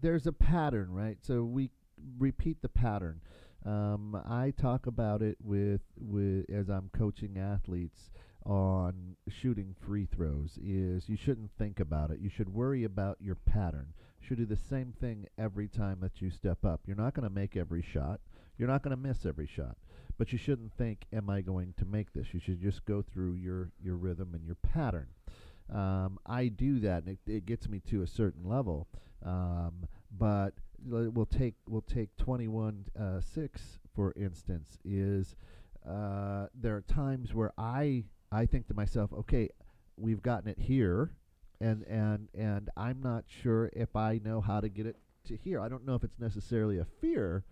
there's 0.00 0.26
a 0.26 0.32
pattern, 0.32 0.92
right? 0.92 1.18
So 1.20 1.42
we 1.44 1.70
repeat 2.18 2.62
the 2.62 2.68
pattern. 2.68 3.20
Um, 3.66 4.14
I 4.26 4.52
talk 4.56 4.86
about 4.86 5.20
it 5.22 5.36
with 5.42 5.82
with 5.98 6.48
as 6.50 6.68
I'm 6.70 6.90
coaching 6.96 7.36
athletes 7.38 8.10
on 8.46 9.16
shooting 9.28 9.74
free 9.86 10.06
throws. 10.06 10.58
Is 10.64 11.08
you 11.08 11.16
shouldn't 11.16 11.50
think 11.58 11.78
about 11.80 12.10
it. 12.10 12.20
You 12.20 12.30
should 12.30 12.48
worry 12.54 12.84
about 12.84 13.18
your 13.20 13.34
pattern. 13.34 13.92
You 14.22 14.26
should 14.26 14.38
do 14.38 14.46
the 14.46 14.56
same 14.56 14.94
thing 14.98 15.26
every 15.36 15.68
time 15.68 15.98
that 16.00 16.22
you 16.22 16.30
step 16.30 16.64
up. 16.64 16.80
You're 16.86 16.96
not 16.96 17.12
going 17.14 17.28
to 17.28 17.34
make 17.34 17.54
every 17.56 17.82
shot. 17.82 18.20
You're 18.56 18.68
not 18.68 18.82
going 18.82 18.96
to 18.96 19.02
miss 19.02 19.26
every 19.26 19.46
shot. 19.46 19.76
But 20.20 20.32
you 20.32 20.38
shouldn't 20.38 20.74
think, 20.74 21.06
"Am 21.12 21.30
I 21.30 21.40
going 21.40 21.72
to 21.78 21.84
make 21.84 22.12
this?" 22.12 22.34
You 22.34 22.40
should 22.40 22.60
just 22.60 22.84
go 22.84 23.02
through 23.02 23.34
your 23.34 23.70
your 23.82 23.96
rhythm 23.96 24.34
and 24.34 24.44
your 24.44 24.56
pattern 24.56 25.08
um, 25.72 26.18
I 26.26 26.48
do 26.48 26.80
that, 26.80 27.04
and 27.04 27.16
it, 27.26 27.30
it 27.30 27.46
gets 27.46 27.68
me 27.68 27.80
to 27.90 28.02
a 28.02 28.06
certain 28.06 28.44
level. 28.44 28.88
Um, 29.24 29.86
but 30.16 30.54
we'll 30.84 31.26
take 31.26 31.54
we'll 31.68 31.82
take 31.82 32.16
twenty 32.16 32.48
one 32.48 32.86
uh, 32.98 33.20
six 33.20 33.78
for 33.94 34.12
instance. 34.16 34.78
Is 34.84 35.36
uh, 35.88 36.46
there 36.54 36.76
are 36.76 36.82
times 36.82 37.34
where 37.34 37.52
I 37.56 38.04
I 38.32 38.46
think 38.46 38.66
to 38.68 38.74
myself, 38.74 39.12
okay, 39.12 39.50
we've 39.96 40.22
gotten 40.22 40.48
it 40.48 40.58
here, 40.58 41.12
and 41.60 41.84
and 41.84 42.28
and 42.36 42.70
I'm 42.76 43.00
not 43.02 43.24
sure 43.42 43.70
if 43.72 43.94
I 43.94 44.20
know 44.24 44.40
how 44.40 44.60
to 44.60 44.68
get 44.68 44.86
it 44.86 44.96
to 45.28 45.36
here. 45.36 45.60
I 45.60 45.68
don't 45.68 45.86
know 45.86 45.94
if 45.94 46.02
it's 46.02 46.18
necessarily 46.18 46.78
a 46.78 46.86
fear, 47.00 47.44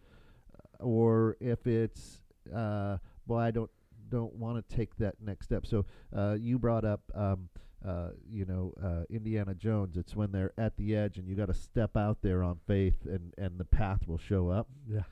uh, 0.54 0.84
or 0.84 1.36
if 1.38 1.66
it's 1.66 2.22
uh, 2.54 2.98
boy, 3.26 3.38
I 3.38 3.50
don't 3.50 3.70
don't 4.10 4.34
want 4.34 4.66
to 4.66 4.76
take 4.76 4.96
that 4.96 5.16
next 5.20 5.46
step. 5.46 5.66
So 5.66 5.84
uh, 6.16 6.36
you 6.38 6.58
brought 6.58 6.84
up. 6.84 7.00
Um, 7.14 7.48
uh, 7.86 8.08
you 8.28 8.44
know, 8.44 8.74
uh, 8.82 9.04
Indiana 9.08 9.54
Jones. 9.54 9.96
It's 9.96 10.16
when 10.16 10.32
they're 10.32 10.52
at 10.58 10.76
the 10.76 10.96
edge, 10.96 11.16
and 11.16 11.28
you 11.28 11.36
got 11.36 11.46
to 11.46 11.54
step 11.54 11.96
out 11.96 12.18
there 12.22 12.42
on 12.42 12.58
faith, 12.66 12.96
and 13.04 13.32
and 13.38 13.56
the 13.56 13.64
path 13.64 14.00
will 14.08 14.18
show 14.18 14.48
up. 14.48 14.66
yeah. 14.90 15.02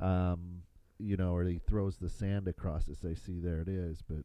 Um, 0.00 0.62
you 0.98 1.16
know, 1.16 1.34
or 1.34 1.44
he 1.44 1.58
throws 1.58 1.98
the 1.98 2.08
sand 2.08 2.48
across 2.48 2.88
it. 2.88 2.98
They 3.02 3.14
see, 3.14 3.38
there 3.38 3.60
it 3.60 3.68
is. 3.68 4.02
But 4.02 4.24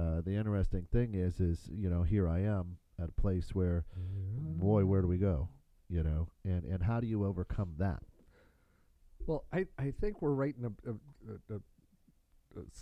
uh, 0.00 0.22
the 0.22 0.34
interesting 0.34 0.86
thing 0.92 1.14
is, 1.14 1.40
is 1.40 1.68
you 1.72 1.90
know, 1.90 2.02
here 2.02 2.28
I 2.28 2.40
am 2.40 2.78
at 3.00 3.10
a 3.10 3.20
place 3.20 3.54
where, 3.54 3.84
boy, 3.96 4.84
where 4.84 5.02
do 5.02 5.08
we 5.08 5.18
go? 5.18 5.48
You 5.88 6.02
know, 6.02 6.28
and 6.44 6.64
and 6.64 6.82
how 6.82 7.00
do 7.00 7.06
you 7.06 7.24
overcome 7.24 7.74
that? 7.78 8.02
Well, 9.26 9.44
I, 9.52 9.66
I 9.78 9.92
think 10.00 10.22
we're 10.22 10.30
right 10.30 10.54
in 10.58 10.64
a, 10.64 10.90
a, 10.90 11.56
a 11.56 11.60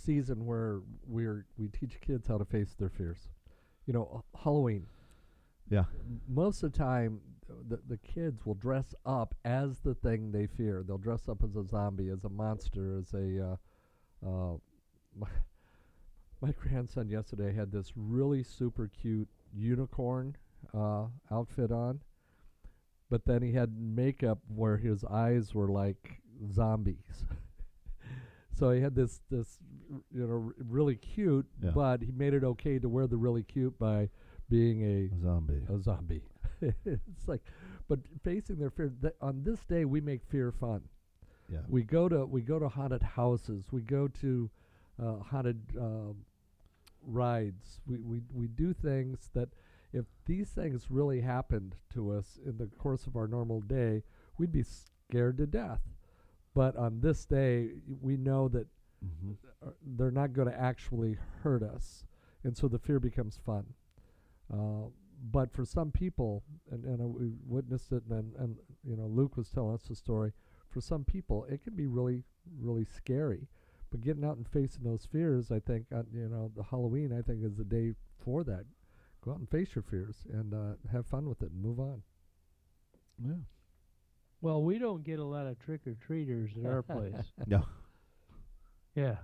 season 0.08 0.46
where 0.46 0.80
we're 1.06 1.44
we 1.58 1.68
teach 1.68 2.00
kids 2.00 2.26
how 2.26 2.38
to 2.38 2.44
face 2.46 2.74
their 2.78 2.88
fears. 2.88 3.28
You 3.84 3.92
know, 3.92 4.08
h- 4.16 4.42
Halloween. 4.42 4.86
Yeah. 5.68 5.84
Most 6.26 6.62
of 6.62 6.72
the 6.72 6.78
time, 6.78 7.20
the 7.68 7.78
the 7.86 7.98
kids 7.98 8.46
will 8.46 8.54
dress 8.54 8.94
up 9.04 9.34
as 9.44 9.80
the 9.80 9.94
thing 9.94 10.32
they 10.32 10.46
fear. 10.46 10.82
They'll 10.86 10.96
dress 10.96 11.28
up 11.28 11.44
as 11.44 11.56
a 11.56 11.64
zombie, 11.66 12.08
as 12.08 12.24
a 12.24 12.30
monster, 12.30 12.96
as 12.98 13.12
a. 13.12 13.50
Uh, 14.24 14.26
uh, 14.26 14.56
my, 15.18 15.28
my 16.40 16.52
grandson 16.52 17.10
yesterday 17.10 17.52
had 17.52 17.70
this 17.70 17.92
really 17.94 18.42
super 18.42 18.88
cute 18.88 19.28
unicorn 19.54 20.36
uh, 20.72 21.04
outfit 21.30 21.70
on, 21.70 22.00
but 23.10 23.26
then 23.26 23.42
he 23.42 23.52
had 23.52 23.78
makeup 23.78 24.38
where 24.54 24.78
his 24.78 25.04
eyes 25.04 25.54
were 25.54 25.68
like 25.68 26.22
zombies. 26.50 27.26
so 28.58 28.70
he 28.70 28.80
had 28.80 28.94
this 28.94 29.20
this 29.30 29.58
you 30.12 30.26
know 30.26 30.44
r- 30.48 30.54
really 30.68 30.96
cute, 30.96 31.46
Yeah. 31.62 31.70
but 31.70 32.02
he 32.02 32.12
made 32.12 32.34
it 32.34 32.44
okay 32.44 32.78
to 32.78 32.88
wear 32.88 33.06
the 33.06 33.16
really 33.16 33.42
cute 33.42 33.78
by 33.78 34.08
being 34.50 34.82
a 34.82 35.20
Zombie. 35.22 35.62
a 35.68 35.78
zombie. 35.80 36.22
it's 36.60 37.28
like, 37.28 37.42
but 37.88 38.00
facing 38.24 38.56
their 38.58 38.70
fear. 38.70 38.92
Th- 39.00 39.14
on 39.20 39.42
this 39.44 39.60
day, 39.66 39.84
we 39.84 40.00
make 40.00 40.22
fear 40.24 40.50
fun. 40.52 40.82
Yeah. 41.52 41.60
We 41.68 41.82
go 41.82 42.08
to 42.08 42.26
we 42.26 42.40
go 42.42 42.58
to 42.58 42.68
haunted 42.68 43.02
houses. 43.02 43.66
We 43.70 43.82
go 43.82 44.08
to 44.22 44.50
uh, 45.02 45.16
haunted 45.18 45.60
um, 45.78 46.16
rides. 47.06 47.80
We, 47.86 47.98
we 48.00 48.22
we 48.32 48.48
do 48.48 48.72
things 48.72 49.30
that, 49.34 49.48
if 49.92 50.04
these 50.26 50.48
things 50.50 50.86
really 50.90 51.20
happened 51.20 51.76
to 51.94 52.10
us 52.12 52.38
in 52.44 52.58
the 52.58 52.66
course 52.66 53.06
of 53.06 53.16
our 53.16 53.26
normal 53.28 53.60
day, 53.60 54.02
we'd 54.36 54.52
be 54.52 54.64
scared 54.64 55.38
to 55.38 55.46
death. 55.46 55.80
But 56.58 56.74
on 56.74 57.00
this 57.00 57.24
day, 57.24 57.68
we 58.02 58.16
know 58.16 58.48
that 58.48 58.66
hmm 59.00 59.34
uh, 59.64 59.70
they're 59.96 60.10
not 60.10 60.32
going 60.32 60.48
to 60.48 60.60
actually 60.60 61.16
hurt 61.42 61.62
us, 61.62 62.04
and 62.42 62.56
so 62.56 62.66
the 62.66 62.80
fear 62.80 62.98
becomes 62.98 63.38
fun. 63.46 63.64
Uh, 64.52 64.88
but 65.30 65.52
for 65.52 65.64
some 65.64 65.92
people, 65.92 66.42
and, 66.72 66.84
and 66.84 67.00
uh, 67.00 67.06
we 67.06 67.30
witnessed 67.46 67.92
it, 67.92 68.02
and, 68.10 68.34
and 68.40 68.56
you 68.82 68.96
know, 68.96 69.06
Luke 69.06 69.36
was 69.36 69.48
telling 69.50 69.74
us 69.74 69.82
the 69.88 69.94
story. 69.94 70.32
For 70.68 70.80
some 70.80 71.04
people, 71.04 71.44
it 71.48 71.62
can 71.62 71.76
be 71.76 71.86
really, 71.86 72.24
really 72.60 72.84
scary. 72.84 73.46
But 73.92 74.00
getting 74.00 74.24
out 74.24 74.36
and 74.36 74.48
facing 74.48 74.82
those 74.82 75.06
fears, 75.06 75.52
I 75.52 75.60
think, 75.60 75.86
uh, 75.94 76.02
you 76.12 76.28
know, 76.28 76.50
the 76.56 76.64
Halloween, 76.64 77.16
I 77.16 77.22
think, 77.22 77.44
is 77.44 77.56
the 77.56 77.64
day 77.64 77.94
for 78.24 78.42
that. 78.42 78.64
Go 79.24 79.30
out 79.30 79.38
and 79.38 79.48
face 79.48 79.76
your 79.76 79.84
fears 79.84 80.26
and 80.32 80.52
uh, 80.52 80.74
have 80.90 81.06
fun 81.06 81.28
with 81.28 81.40
it 81.40 81.52
and 81.52 81.62
move 81.62 81.78
on. 81.78 82.02
Yeah. 83.24 83.42
Well, 84.40 84.62
we 84.62 84.78
don't 84.78 85.02
get 85.04 85.18
a 85.18 85.24
lot 85.24 85.46
of 85.46 85.58
trick 85.58 85.80
or 85.86 85.94
treaters 85.94 86.50
at 86.58 86.64
our 86.70 86.82
place. 86.82 87.14
No. 87.46 87.64
Yeah. 88.94 89.16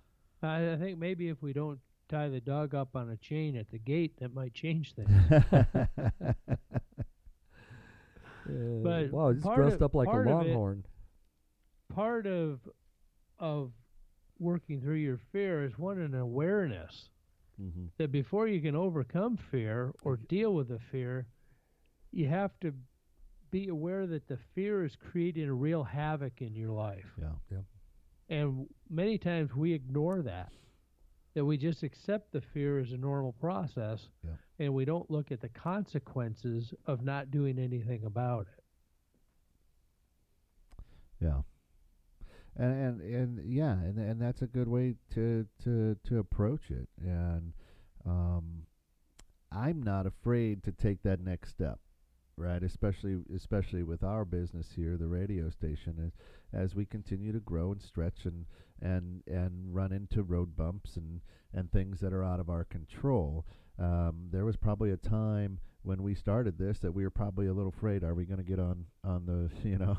I, 0.43 0.73
I 0.73 0.77
think 0.77 0.99
maybe 0.99 1.29
if 1.29 1.41
we 1.43 1.53
don't 1.53 1.79
tie 2.09 2.29
the 2.29 2.41
dog 2.41 2.75
up 2.75 2.95
on 2.97 3.11
a 3.11 3.17
chain 3.17 3.57
at 3.57 3.71
the 3.71 3.79
gate, 3.79 4.15
that 4.21 4.35
might 4.35 4.55
change 4.55 4.95
things. 4.95 5.11
Uh, 8.47 8.83
But 8.83 9.11
wow, 9.11 9.33
he's 9.33 9.43
dressed 9.43 9.77
of- 9.77 9.83
up 9.85 9.95
like 9.95 10.07
a 10.07 10.11
part 10.11 10.29
of 10.29 10.43
it- 10.43 10.49
longhorn. 10.49 10.85
Part 11.95 12.27
of 12.27 12.61
of 13.39 13.73
working 14.39 14.81
through 14.81 14.97
your 14.97 15.19
fear 15.33 15.65
is 15.65 15.79
one 15.79 15.99
an 15.99 16.15
awareness 16.15 17.09
hmm 17.59 17.87
that 17.99 18.11
before 18.13 18.47
you 18.49 18.61
can 18.61 18.75
overcome 18.77 19.37
fear 19.51 19.93
or 20.03 20.17
deal 20.17 20.53
with 20.55 20.69
the 20.69 20.79
fear, 20.91 21.27
you 22.13 22.29
have 22.29 22.51
to 22.61 22.75
be 23.55 23.69
aware 23.69 24.05
that 24.05 24.27
the 24.27 24.37
fear 24.55 24.85
is 24.85 24.97
creating 24.97 25.49
a 25.49 25.55
real 25.55 25.85
havoc 25.85 26.43
in 26.43 26.55
your 26.57 26.73
life. 26.73 27.07
Yeah. 27.51 27.59
And 28.29 28.67
many 28.91 29.17
times 29.17 29.55
we 29.55 29.73
ignore 29.73 30.23
that. 30.23 30.51
That 31.35 31.45
we 31.45 31.57
just 31.57 31.83
accept 31.85 32.33
the 32.33 32.41
fear 32.41 32.79
as 32.81 32.91
a 32.93 32.97
normal 32.97 33.33
process 33.33 34.09
Yeah. 34.25 34.33
and 34.59 34.75
we 34.75 34.85
don't 34.85 35.09
look 35.11 35.31
at 35.31 35.41
the 35.41 35.49
consequences 35.49 36.75
of 36.87 37.03
not 37.05 37.31
doing 37.31 37.59
anything 37.59 38.05
about 38.05 38.47
it. 38.57 38.65
Yeah. 41.21 41.43
And 42.57 42.73
and 42.73 43.01
and 43.01 43.53
yeah, 43.53 43.73
and 43.73 43.99
and 43.99 44.21
that's 44.21 44.43
a 44.43 44.47
good 44.47 44.69
way 44.69 44.97
to 45.15 45.47
to 45.65 45.97
to 46.09 46.19
approach 46.19 46.71
it. 46.71 46.89
And 47.01 47.53
um 48.05 48.67
I'm 49.53 49.83
not 49.83 50.07
afraid 50.07 50.63
to 50.65 50.73
take 50.73 51.03
that 51.05 51.21
next 51.21 51.51
step. 51.51 51.79
Right, 52.37 52.63
especially 52.65 53.19
especially 53.35 53.85
with 53.85 54.03
our 54.03 54.25
business 54.25 54.73
here, 54.75 54.97
the 54.97 55.07
radio 55.07 55.51
station, 55.51 56.13
as, 56.53 56.63
as 56.65 56.75
we 56.75 56.85
continue 56.85 57.33
to 57.33 57.39
grow 57.39 57.71
and 57.71 57.81
stretch 57.81 58.25
and 58.25 58.47
and 58.83 59.23
and 59.29 59.73
run 59.73 59.93
into 59.93 60.23
road 60.23 60.57
bumps 60.57 60.97
and 60.97 61.21
and 61.53 61.71
things 61.71 62.01
that 62.01 62.13
are 62.13 62.25
out 62.25 62.41
of 62.41 62.51
our 62.51 62.65
control. 62.65 63.47
Um, 63.79 64.29
there 64.33 64.45
was 64.45 64.57
probably 64.57 64.91
a 64.91 64.97
time 64.97 65.61
when 65.83 66.03
we 66.03 66.15
started 66.15 66.59
this 66.59 66.81
that 66.81 66.93
we 66.93 67.05
were 67.05 67.11
probably 67.11 67.47
a 67.47 67.53
little 67.53 67.73
afraid. 67.77 68.03
Are 68.03 68.15
we 68.15 68.25
going 68.25 68.39
to 68.39 68.45
get 68.45 68.59
on 68.59 68.87
on 69.05 69.27
the 69.27 69.51
you 69.69 69.79
know 69.79 69.97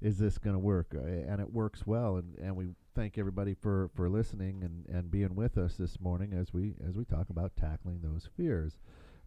is 0.00 0.18
this 0.18 0.38
going 0.38 0.54
to 0.54 0.60
work? 0.60 0.94
Uh, 0.94 1.06
and 1.06 1.40
it 1.40 1.52
works 1.52 1.86
well. 1.86 2.16
And, 2.16 2.36
and 2.38 2.56
we 2.56 2.68
thank 2.94 3.18
everybody 3.18 3.54
for, 3.54 3.90
for 3.94 4.08
listening 4.08 4.62
and, 4.62 4.86
and 4.94 5.10
being 5.10 5.34
with 5.34 5.56
us 5.58 5.76
this 5.76 6.00
morning 6.00 6.32
as 6.32 6.52
we 6.52 6.74
as 6.86 6.94
we 6.96 7.04
talk 7.04 7.30
about 7.30 7.56
tackling 7.56 8.00
those 8.02 8.28
fears. 8.36 8.78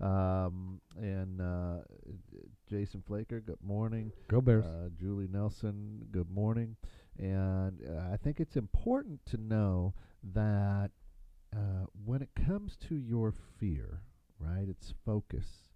Um, 0.02 0.80
and 0.98 1.42
uh, 1.42 1.80
Jason 2.70 3.04
Flaker, 3.06 3.42
good 3.42 3.62
morning. 3.62 4.12
Go 4.30 4.42
Bears. 4.42 4.66
Uh, 4.66 4.90
Julie 4.98 5.28
Nelson, 5.32 6.06
good 6.12 6.30
morning. 6.30 6.76
And 7.18 7.80
uh, 7.86 8.14
I 8.14 8.18
think 8.18 8.40
it's 8.40 8.56
important 8.56 9.20
to 9.28 9.38
know 9.38 9.94
that 10.34 10.92
uh, 11.54 11.86
when 12.06 12.22
it 12.22 12.30
comes 12.46 12.78
to 12.88 12.96
your 12.96 13.34
fear, 13.60 14.02
right, 14.40 14.68
it's 14.70 14.94
focus, 15.06 15.70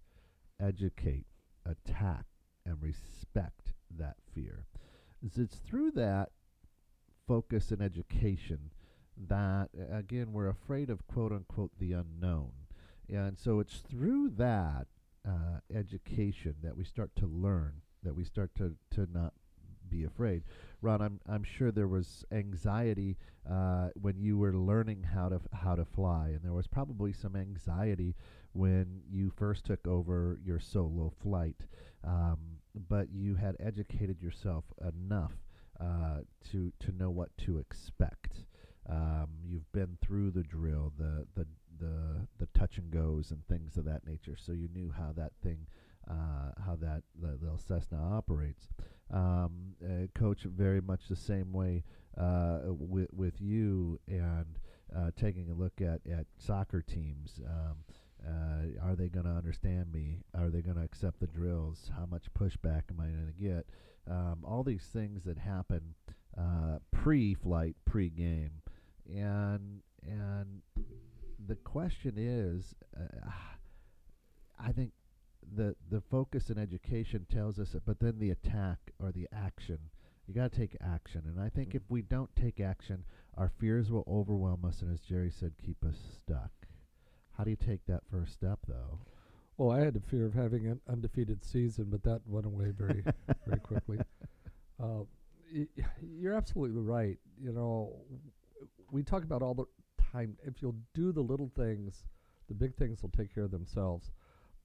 educate, 0.60 1.26
attack, 1.66 2.24
and 2.64 2.80
respect 2.80 3.72
that 3.98 4.16
fear. 4.34 4.64
Is 5.22 5.36
It's 5.36 5.56
through 5.56 5.92
that 5.92 6.30
focus 7.26 7.70
and 7.70 7.82
education 7.82 8.70
that, 9.28 9.68
again, 9.92 10.32
we're 10.32 10.48
afraid 10.48 10.90
of 10.90 11.06
quote 11.06 11.32
unquote 11.32 11.72
the 11.78 11.92
unknown. 11.92 12.52
And 13.12 13.38
so 13.38 13.60
it's 13.60 13.78
through 13.78 14.30
that 14.36 14.86
uh, 15.26 15.60
education 15.74 16.56
that 16.62 16.76
we 16.76 16.84
start 16.84 17.14
to 17.16 17.26
learn, 17.26 17.74
that 18.02 18.14
we 18.14 18.24
start 18.24 18.54
to, 18.56 18.76
to 18.92 19.06
not 19.12 19.32
be 19.88 20.04
afraid. 20.04 20.42
Ron, 20.80 21.00
I'm 21.00 21.20
I'm 21.28 21.44
sure 21.44 21.70
there 21.70 21.88
was 21.88 22.24
anxiety 22.32 23.16
uh, 23.50 23.88
when 24.00 24.18
you 24.18 24.36
were 24.38 24.54
learning 24.54 25.02
how 25.14 25.28
to 25.28 25.40
how 25.52 25.74
to 25.74 25.84
fly, 25.84 26.28
and 26.28 26.40
there 26.42 26.52
was 26.52 26.66
probably 26.66 27.12
some 27.12 27.36
anxiety 27.36 28.14
when 28.52 29.02
you 29.08 29.30
first 29.30 29.64
took 29.64 29.86
over 29.86 30.38
your 30.44 30.60
solo 30.60 31.12
flight. 31.22 31.66
Um, 32.02 32.38
but 32.88 33.08
you 33.12 33.36
had 33.36 33.56
educated 33.60 34.20
yourself 34.20 34.64
enough 34.80 35.32
uh, 35.80 36.20
to 36.50 36.72
to 36.80 36.92
know 36.92 37.10
what 37.10 37.36
to 37.38 37.58
expect. 37.58 38.44
Um, 38.88 39.28
you've 39.46 39.70
been 39.72 39.96
through 40.02 40.32
the 40.32 40.42
drill, 40.42 40.92
the 40.98 41.26
the 41.34 41.46
the 41.84 42.26
the 42.38 42.58
touch 42.58 42.78
and 42.78 42.90
goes 42.90 43.30
and 43.30 43.46
things 43.46 43.76
of 43.76 43.84
that 43.84 44.06
nature, 44.06 44.36
so 44.36 44.52
you 44.52 44.68
knew 44.74 44.92
how 44.96 45.12
that 45.16 45.32
thing, 45.42 45.66
uh, 46.08 46.52
how 46.64 46.76
that 46.76 47.02
the, 47.20 47.38
Cessna 47.56 47.98
operates. 47.98 48.68
Um, 49.12 49.74
uh, 49.84 50.06
coach, 50.18 50.42
very 50.44 50.80
much 50.80 51.08
the 51.08 51.16
same 51.16 51.52
way 51.52 51.84
uh, 52.18 52.60
with 52.66 53.12
with 53.12 53.40
you 53.40 54.00
and 54.08 54.58
uh, 54.96 55.10
taking 55.16 55.50
a 55.50 55.54
look 55.54 55.80
at 55.80 56.00
at 56.10 56.26
soccer 56.38 56.82
teams. 56.82 57.40
Um, 57.46 57.76
uh, 58.26 58.86
are 58.88 58.96
they 58.96 59.08
going 59.08 59.26
to 59.26 59.32
understand 59.32 59.92
me? 59.92 60.22
Are 60.34 60.48
they 60.48 60.62
going 60.62 60.76
to 60.76 60.82
accept 60.82 61.20
the 61.20 61.26
drills? 61.26 61.90
How 61.94 62.06
much 62.06 62.32
pushback 62.32 62.84
am 62.90 62.98
I 62.98 63.08
going 63.08 63.32
to 63.36 63.42
get? 63.42 63.66
Um, 64.10 64.38
all 64.44 64.62
these 64.62 64.84
things 64.84 65.24
that 65.24 65.36
happen 65.36 65.94
uh, 66.38 66.78
pre-flight, 66.90 67.76
pre-game, 67.84 68.62
and 69.06 69.82
and 70.02 70.62
the 71.46 71.56
question 71.56 72.14
is, 72.16 72.74
uh, 72.98 73.30
I 74.58 74.72
think 74.72 74.92
the 75.56 75.76
the 75.90 76.00
focus 76.00 76.50
in 76.50 76.58
education 76.58 77.26
tells 77.30 77.58
us, 77.58 77.74
it, 77.74 77.82
but 77.84 78.00
then 78.00 78.18
the 78.18 78.30
attack 78.30 78.78
or 78.98 79.12
the 79.12 79.28
action, 79.32 79.78
you 80.26 80.34
got 80.34 80.52
to 80.52 80.58
take 80.58 80.76
action. 80.80 81.22
And 81.26 81.40
I 81.40 81.48
think 81.48 81.74
if 81.74 81.82
we 81.88 82.02
don't 82.02 82.34
take 82.36 82.60
action, 82.60 83.04
our 83.36 83.50
fears 83.58 83.90
will 83.90 84.04
overwhelm 84.08 84.64
us, 84.64 84.80
and 84.82 84.92
as 84.92 85.00
Geri 85.00 85.30
said, 85.30 85.52
keep 85.64 85.84
us 85.84 85.96
stuck. 86.22 86.50
How 87.36 87.44
do 87.44 87.50
you 87.50 87.56
take 87.56 87.84
that 87.86 88.02
first 88.10 88.32
step, 88.32 88.60
though? 88.68 88.98
Well, 89.56 89.70
I 89.70 89.80
had 89.80 89.94
the 89.94 90.00
fear 90.00 90.24
of 90.26 90.34
having 90.34 90.66
an 90.66 90.80
undefeated 90.88 91.44
season, 91.44 91.86
but 91.90 92.02
that 92.04 92.22
went 92.26 92.46
away 92.46 92.70
very, 92.70 93.04
very 93.46 93.60
quickly. 93.60 93.98
Uh, 94.82 95.04
y- 95.54 95.68
you're 96.18 96.34
absolutely 96.34 96.80
right. 96.80 97.16
You 97.40 97.52
know, 97.52 97.94
we 98.90 99.04
talk 99.04 99.22
about 99.22 99.40
all 99.40 99.54
the 99.54 99.64
time. 100.14 100.36
If 100.44 100.62
you'll 100.62 100.76
do 100.94 101.12
the 101.12 101.20
little 101.20 101.50
things, 101.56 102.04
the 102.48 102.54
big 102.54 102.74
things 102.76 103.02
will 103.02 103.10
take 103.10 103.34
care 103.34 103.44
of 103.44 103.50
themselves. 103.50 104.10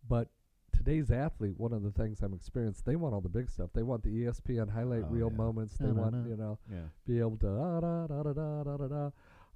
But 0.07 0.29
today's 0.75 1.11
athlete, 1.11 1.55
one 1.57 1.73
of 1.73 1.83
the 1.83 1.91
things 1.91 2.21
I'm 2.21 2.33
experienced, 2.33 2.85
they 2.85 2.95
want 2.95 3.13
all 3.13 3.21
the 3.21 3.29
big 3.29 3.49
stuff. 3.49 3.69
They 3.73 3.83
want 3.83 4.03
the 4.03 4.09
ESPN 4.09 4.71
highlight 4.71 5.03
oh 5.05 5.11
reel 5.11 5.29
yeah. 5.31 5.37
moments. 5.37 5.77
They 5.77 5.91
want 5.91 6.15
you 6.27 6.37
know 6.37 6.59
yeah. 6.71 6.87
be 7.07 7.19
able 7.19 7.37
to 7.37 7.47
ah, 7.47 7.79
da 7.79 8.07
da 8.07 8.23
da 8.23 8.33
da 8.33 8.63
da 8.63 8.77
da 8.77 8.87
da. 8.87 9.09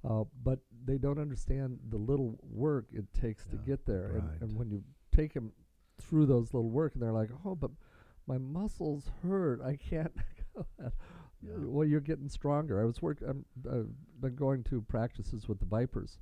Uh, 0.06 0.24
but 0.42 0.58
they 0.84 0.98
don't 0.98 1.18
understand 1.18 1.78
the 1.88 1.96
little 1.96 2.38
work 2.42 2.84
it 2.92 3.06
takes 3.18 3.44
yeah. 3.46 3.52
to 3.52 3.64
get 3.64 3.86
there. 3.86 4.10
Right. 4.12 4.22
And, 4.22 4.42
and 4.42 4.58
when 4.58 4.70
you 4.70 4.82
take 5.14 5.32
them 5.32 5.52
through 6.00 6.26
those 6.26 6.52
little 6.52 6.68
work, 6.68 6.94
and 6.94 7.02
they're 7.02 7.12
like, 7.12 7.30
oh, 7.46 7.54
but 7.54 7.70
my 8.26 8.38
muscles 8.38 9.10
hurt. 9.22 9.60
I 9.62 9.76
can't. 9.76 10.12
go 11.46 11.52
that." 11.52 11.60
Yeah. 11.60 11.66
Well, 11.70 11.86
you're 11.86 12.00
getting 12.00 12.28
stronger. 12.28 12.80
I 12.80 12.84
was 12.84 13.02
work. 13.02 13.18
I'm 13.26 13.44
uh, 13.68 13.82
been 14.20 14.34
going 14.34 14.64
to 14.64 14.82
practices 14.82 15.48
with 15.48 15.60
the 15.60 15.66
Vipers, 15.66 16.18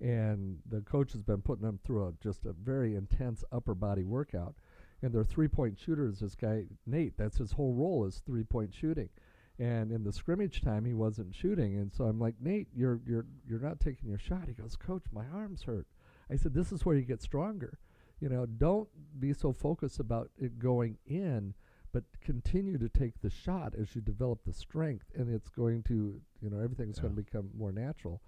and 0.00 0.58
the 0.68 0.80
coach 0.80 1.12
has 1.12 1.22
been 1.22 1.42
putting 1.42 1.64
them 1.64 1.78
through 1.84 2.06
a, 2.06 2.12
just 2.22 2.44
a 2.46 2.52
very 2.52 2.94
intense 2.94 3.44
upper 3.52 3.74
body 3.74 4.04
workout. 4.04 4.54
And 5.02 5.12
their 5.12 5.24
three 5.24 5.48
point 5.48 5.78
shooters, 5.78 6.20
this 6.20 6.34
guy 6.34 6.64
Nate, 6.86 7.16
that's 7.18 7.38
his 7.38 7.52
whole 7.52 7.74
role 7.74 8.06
is 8.06 8.22
three 8.26 8.44
point 8.44 8.74
shooting. 8.74 9.10
And 9.58 9.90
in 9.90 10.04
the 10.04 10.12
scrimmage 10.12 10.60
time, 10.60 10.84
he 10.84 10.92
wasn't 10.92 11.34
shooting, 11.34 11.76
and 11.76 11.90
so 11.92 12.04
I'm 12.04 12.20
like, 12.20 12.34
Nate, 12.40 12.68
you're 12.74 13.00
you're 13.06 13.26
you're 13.48 13.60
not 13.60 13.80
taking 13.80 14.08
your 14.08 14.18
shot. 14.18 14.48
He 14.48 14.52
goes, 14.52 14.76
Coach, 14.76 15.04
my 15.12 15.24
arms 15.32 15.62
hurt. 15.62 15.86
I 16.30 16.36
said, 16.36 16.54
this 16.54 16.72
is 16.72 16.84
where 16.84 16.96
you 16.96 17.02
get 17.02 17.22
stronger. 17.22 17.78
You 18.20 18.28
know, 18.28 18.46
don't 18.46 18.88
be 19.18 19.32
so 19.32 19.52
focused 19.52 20.00
about 20.00 20.30
it 20.38 20.58
going 20.58 20.98
in, 21.06 21.54
but 21.96 22.04
continue 22.22 22.76
to 22.76 22.90
take 22.90 23.14
the 23.22 23.30
shot 23.30 23.72
as 23.80 23.96
you 23.96 24.02
develop 24.02 24.40
the 24.44 24.52
strength, 24.52 25.06
and 25.14 25.34
it's 25.34 25.48
going 25.48 25.82
to, 25.84 26.20
you 26.42 26.50
know, 26.50 26.60
everything's 26.62 26.98
going 26.98 27.16
to 27.16 27.22
become 27.22 27.48
more 27.56 27.72
natural. 27.72 28.20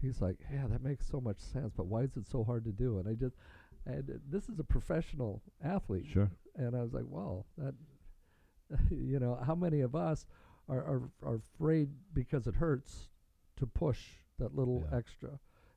He's 0.00 0.20
like, 0.20 0.36
yeah, 0.52 0.68
that 0.68 0.80
makes 0.80 1.08
so 1.08 1.20
much 1.20 1.40
sense, 1.40 1.72
but 1.76 1.86
why 1.86 2.02
is 2.02 2.16
it 2.16 2.28
so 2.28 2.44
hard 2.44 2.64
to 2.66 2.70
do? 2.70 2.98
And 3.00 3.08
I 3.08 3.14
just, 3.14 3.34
and 3.84 4.08
uh, 4.08 4.12
this 4.30 4.48
is 4.48 4.60
a 4.60 4.64
professional 4.64 5.42
athlete, 5.64 6.06
Sure. 6.06 6.30
and 6.54 6.76
I 6.76 6.82
was 6.82 6.92
like, 6.92 7.06
well, 7.08 7.46
that, 7.58 7.74
you 8.92 9.18
know, 9.18 9.36
how 9.44 9.56
many 9.56 9.80
of 9.80 9.96
us 9.96 10.24
are 10.68 10.78
are, 10.84 11.02
are 11.24 11.40
afraid 11.56 11.88
because 12.12 12.46
it 12.46 12.54
hurts 12.54 13.08
to 13.56 13.66
push 13.66 14.02
that 14.38 14.54
little 14.54 14.86
Yeah. 14.88 14.98
extra, 14.98 15.30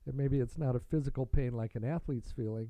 and 0.06 0.14
maybe 0.14 0.40
it's 0.40 0.60
not 0.60 0.76
a 0.76 0.80
physical 0.80 1.26
pain 1.26 1.54
like 1.54 1.74
an 1.74 1.84
athlete's 1.84 2.32
feeling, 2.32 2.70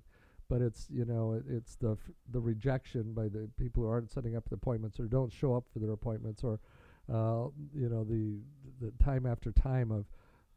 but 0.50 0.62
it's 0.62 0.88
you 0.90 1.06
know 1.06 1.34
it, 1.34 1.44
it's 1.50 1.76
the 1.76 1.92
f- 1.92 2.12
the 2.32 2.40
rejection 2.40 3.14
by 3.14 3.28
the 3.28 3.50
people 3.58 3.84
who 3.84 3.90
aren't 3.90 4.12
setting 4.12 4.36
up 4.36 4.48
the 4.50 4.56
appointments 4.56 5.00
or 5.00 5.06
don't 5.06 5.32
show 5.32 5.56
up 5.56 5.66
for 5.72 5.80
their 5.80 5.92
appointments 5.92 6.44
or 6.44 6.60
uh, 7.12 7.48
you 7.74 7.88
know 7.90 8.04
the 8.04 8.40
the 8.82 8.92
time 9.04 9.26
after 9.26 9.52
time 9.52 9.92
of 9.92 10.06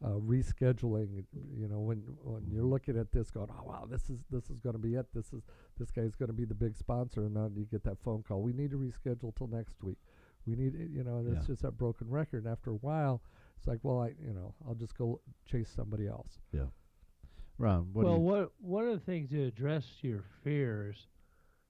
uh, 0.04 0.18
rescheduling 0.18 1.24
you 1.56 1.68
know 1.68 1.78
when 1.78 2.02
when 2.24 2.42
you're 2.50 2.64
looking 2.64 2.98
at 2.98 3.12
this 3.12 3.30
going 3.30 3.48
oh 3.50 3.62
wow 3.64 3.86
this 3.88 4.10
is 4.10 4.18
this 4.30 4.50
is 4.50 4.58
going 4.58 4.74
to 4.74 4.78
be 4.78 4.94
it. 4.94 5.06
This 5.14 5.32
is 5.32 5.42
this 5.78 5.90
guy's 5.90 6.14
going 6.14 6.28
to 6.28 6.32
be 6.34 6.44
the 6.44 6.54
big 6.54 6.76
sponsor 6.76 7.20
and 7.24 7.36
then 7.36 7.52
you 7.56 7.64
get 7.64 7.84
that 7.84 7.98
phone 8.02 8.22
call 8.26 8.42
we 8.42 8.52
need 8.52 8.70
to 8.72 8.78
reschedule 8.78 9.34
till 9.36 9.46
next 9.46 9.82
week. 9.82 9.98
We 10.46 10.56
need 10.56 10.74
it, 10.74 10.90
you 10.90 11.04
know 11.04 11.18
and 11.18 11.28
it's 11.36 11.46
just 11.46 11.62
that 11.62 11.78
broken 11.78 12.10
record. 12.10 12.44
And 12.44 12.52
after 12.52 12.70
a 12.70 12.74
while 12.74 13.22
it's 13.56 13.66
like 13.68 13.78
well 13.82 14.00
I 14.00 14.08
you 14.08 14.32
know 14.34 14.54
I'll 14.66 14.74
just 14.74 14.96
go 14.98 15.20
chase 15.48 15.70
somebody 15.74 16.08
else 16.08 16.40
Ron, 17.62 17.90
what 17.92 18.04
well, 18.04 18.14
you, 18.14 18.20
what 18.20 18.52
one 18.60 18.88
of 18.88 18.98
the 18.98 19.06
things 19.06 19.30
to 19.30 19.44
address 19.44 19.84
your 20.00 20.24
fears 20.42 21.06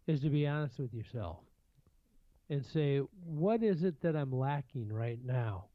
is 0.06 0.20
to 0.22 0.30
be 0.30 0.46
honest 0.46 0.78
with 0.78 0.94
yourself 0.94 1.40
and 2.48 2.64
say, 2.64 3.02
what 3.26 3.62
is 3.62 3.82
it 3.82 4.00
that 4.00 4.16
I'm 4.16 4.32
lacking 4.32 4.90
right 4.90 5.18
now? 5.22 5.66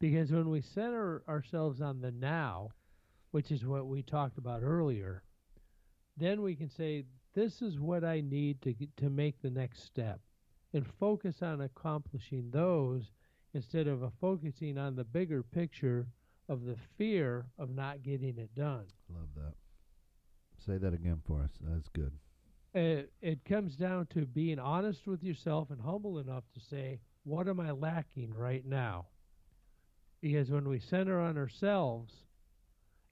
Because 0.00 0.32
when 0.32 0.50
we 0.50 0.60
center 0.60 1.22
ourselves 1.28 1.80
on 1.80 2.00
the 2.00 2.10
now, 2.10 2.70
which 3.30 3.52
is 3.52 3.64
what 3.64 3.86
we 3.86 4.02
talked 4.02 4.38
about 4.38 4.64
earlier, 4.64 5.22
then 6.16 6.42
we 6.42 6.56
can 6.56 6.68
say, 6.68 7.04
this 7.32 7.62
is 7.62 7.78
what 7.78 8.02
I 8.02 8.22
need 8.22 8.60
to 8.62 8.72
get, 8.72 8.96
to 8.96 9.08
make 9.08 9.40
the 9.40 9.50
next 9.50 9.84
step, 9.84 10.18
and 10.74 10.84
focus 10.98 11.42
on 11.42 11.60
accomplishing 11.60 12.50
those 12.50 13.12
instead 13.54 13.86
of 13.86 14.02
focusing 14.20 14.78
on 14.78 14.96
the 14.96 15.04
bigger 15.04 15.44
picture 15.44 16.08
of 16.52 16.64
the 16.64 16.76
fear 16.98 17.46
of 17.58 17.70
not 17.74 18.02
getting 18.02 18.36
it 18.38 18.54
done. 18.54 18.84
love 19.08 19.28
that. 19.36 19.54
Say 20.66 20.76
that 20.78 20.92
again 20.94 21.20
for 21.26 21.40
us. 21.42 21.50
That's 21.60 21.88
good. 21.88 22.12
it, 22.74 23.12
it 23.20 23.44
comes 23.44 23.74
down 23.76 24.06
to 24.14 24.26
being 24.26 24.58
honest 24.58 25.06
with 25.06 25.22
yourself 25.22 25.70
and 25.70 25.80
humble 25.80 26.18
enough 26.18 26.44
to 26.54 26.60
say, 26.60 27.00
what 27.24 27.48
am 27.48 27.58
I 27.58 27.70
lacking 27.72 28.34
right 28.36 28.64
now? 28.64 29.06
Because 30.20 30.50
when 30.50 30.68
we 30.68 30.78
center 30.78 31.20
on 31.20 31.36
ourselves 31.38 32.12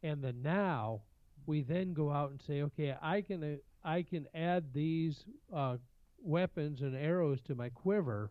and 0.02 0.22
the 0.22 0.32
now, 0.32 1.02
we 1.46 1.62
then 1.62 1.92
go 1.92 2.10
out 2.10 2.30
and 2.30 2.40
say, 2.46 2.62
okay, 2.62 2.94
I 3.02 3.22
can 3.22 3.42
uh, 3.42 3.56
I 3.88 4.02
can 4.02 4.26
add 4.34 4.72
these 4.74 5.24
uh, 5.54 5.78
weapons 6.22 6.82
and 6.82 6.94
arrows 6.94 7.40
to 7.46 7.54
my 7.54 7.70
quiver 7.70 8.30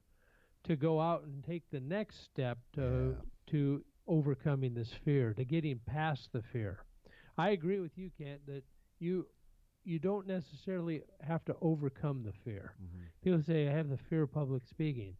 to 0.65 0.75
go 0.75 1.01
out 1.01 1.23
and 1.23 1.43
take 1.43 1.63
the 1.71 1.79
next 1.79 2.23
step 2.23 2.59
to 2.75 3.15
to 3.47 3.83
overcoming 4.09 4.73
this 4.73 4.91
fear, 5.05 5.33
to 5.35 5.45
getting 5.45 5.79
past 5.85 6.29
the 6.33 6.41
fear. 6.51 6.79
I 7.37 7.51
agree 7.51 7.79
with 7.79 7.97
you, 7.97 8.09
Kent, 8.17 8.41
that 8.47 8.63
you 8.99 9.27
you 9.85 9.97
don't 9.97 10.27
necessarily 10.27 11.03
have 11.21 11.45
to 11.45 11.55
overcome 11.61 12.23
the 12.23 12.33
fear. 12.43 12.73
Mm-hmm. 12.83 13.05
People 13.23 13.41
say 13.41 13.67
I 13.67 13.71
have 13.71 13.89
the 13.89 13.99
fear 14.09 14.23
of 14.23 14.33
public 14.33 14.63
speaking. 14.69 15.15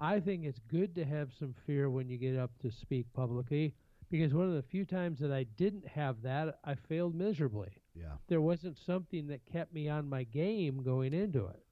I 0.00 0.18
think 0.18 0.44
it's 0.44 0.58
good 0.68 0.96
to 0.96 1.04
have 1.04 1.30
some 1.38 1.54
fear 1.64 1.88
when 1.88 2.08
you 2.08 2.18
get 2.18 2.36
up 2.36 2.50
to 2.62 2.70
speak 2.72 3.06
publicly 3.14 3.74
because 4.10 4.34
one 4.34 4.48
of 4.48 4.54
the 4.54 4.62
few 4.62 4.84
times 4.84 5.20
that 5.20 5.32
I 5.32 5.44
didn't 5.56 5.86
have 5.86 6.20
that, 6.22 6.58
I 6.64 6.74
failed 6.74 7.14
miserably. 7.14 7.70
Yeah. 7.94 8.16
There 8.28 8.40
wasn't 8.40 8.76
something 8.84 9.28
that 9.28 9.46
kept 9.50 9.72
me 9.72 9.88
on 9.88 10.08
my 10.08 10.24
game 10.24 10.82
going 10.82 11.14
into 11.14 11.46
it. 11.46 11.62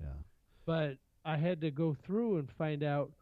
Yeah. 0.00 0.08
But 0.66 0.98
I 1.24 1.36
had 1.36 1.60
to 1.62 1.70
go 1.70 1.94
through 1.94 2.38
and 2.38 2.50
find 2.50 2.82
out 2.82 3.12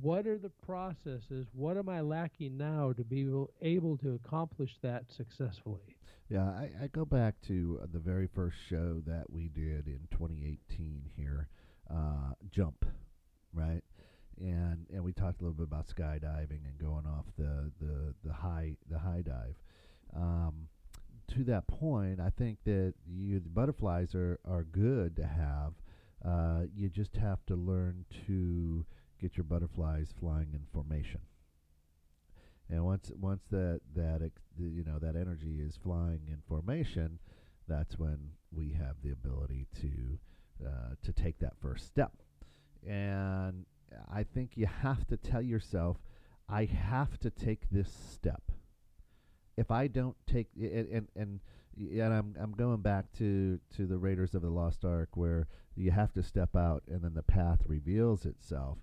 what 0.00 0.26
are 0.26 0.38
the 0.38 0.50
processes, 0.64 1.48
what 1.52 1.76
am 1.76 1.88
I 1.88 2.00
lacking 2.00 2.56
now 2.56 2.92
to 2.92 3.02
be 3.04 3.22
able- 3.60 3.98
to 3.98 4.14
accomplish 4.14 4.78
that 4.82 5.10
successfully. 5.10 5.96
Yeah, 6.28 6.44
I, 6.44 6.70
I 6.82 6.86
go 6.86 7.04
back 7.04 7.40
to 7.48 7.80
uh, 7.82 7.86
the 7.92 7.98
very 7.98 8.28
first 8.28 8.56
show 8.68 9.00
that 9.06 9.30
we 9.30 9.48
did 9.48 9.88
in 9.88 10.06
2018 10.12 11.10
here, 11.16 11.48
uh, 11.90 12.34
Jump, 12.50 12.84
right? 13.52 13.82
And 14.38 14.86
and 14.92 15.02
we 15.02 15.12
talked 15.12 15.40
a 15.40 15.44
little 15.44 15.56
bit 15.56 15.64
about 15.66 15.88
skydiving 15.88 16.64
and 16.64 16.78
going 16.78 17.04
off 17.04 17.26
the 17.36 17.72
the 17.80 18.14
the 18.24 18.32
high 18.32 18.76
the 18.88 18.98
high 18.98 19.22
dive. 19.22 19.56
Um, 20.14 20.68
to 21.34 21.44
that 21.44 21.66
point, 21.66 22.20
I 22.20 22.30
think 22.30 22.58
that 22.64 22.94
you 23.06 23.40
the 23.40 23.48
butterflies 23.48 24.14
are 24.14 24.38
are 24.48 24.62
good 24.62 25.16
to 25.16 25.26
have. 25.26 25.74
Uh, 26.24 26.66
you 26.74 26.88
just 26.88 27.16
have 27.16 27.44
to 27.46 27.56
learn 27.56 28.04
to 28.26 28.86
get 29.20 29.36
your 29.36 29.44
butterflies 29.44 30.12
flying 30.18 30.48
in 30.52 30.62
formation. 30.72 31.20
And 32.68 32.84
once 32.84 33.10
once 33.20 33.42
that 33.50 33.80
that 33.96 34.22
ex- 34.24 34.42
you 34.58 34.84
know 34.84 34.98
that 35.00 35.16
energy 35.16 35.60
is 35.60 35.76
flying 35.82 36.20
in 36.28 36.38
formation, 36.48 37.18
that's 37.66 37.98
when 37.98 38.30
we 38.52 38.72
have 38.72 38.96
the 39.02 39.10
ability 39.10 39.66
to 39.80 40.18
uh, 40.66 40.94
to 41.02 41.12
take 41.12 41.38
that 41.40 41.54
first 41.60 41.86
step. 41.86 42.12
And 42.86 43.66
I 44.12 44.22
think 44.22 44.52
you 44.54 44.66
have 44.66 45.06
to 45.08 45.16
tell 45.16 45.42
yourself, 45.42 45.96
I 46.48 46.64
have 46.64 47.18
to 47.20 47.30
take 47.30 47.68
this 47.70 47.92
step. 47.92 48.42
If 49.56 49.70
I 49.70 49.88
don't 49.88 50.16
take 50.26 50.48
and 50.56 50.88
and 50.88 51.08
and, 51.16 51.40
and 51.76 52.14
I'm 52.14 52.36
I'm 52.40 52.52
going 52.52 52.82
back 52.82 53.12
to 53.18 53.58
to 53.76 53.86
the 53.86 53.98
Raiders 53.98 54.34
of 54.34 54.42
the 54.42 54.50
Lost 54.50 54.84
Ark 54.84 55.10
where 55.14 55.48
you 55.74 55.90
have 55.90 56.12
to 56.12 56.22
step 56.22 56.54
out 56.54 56.82
and 56.88 57.02
then 57.02 57.14
the 57.14 57.22
path 57.22 57.60
reveals 57.66 58.26
itself. 58.26 58.78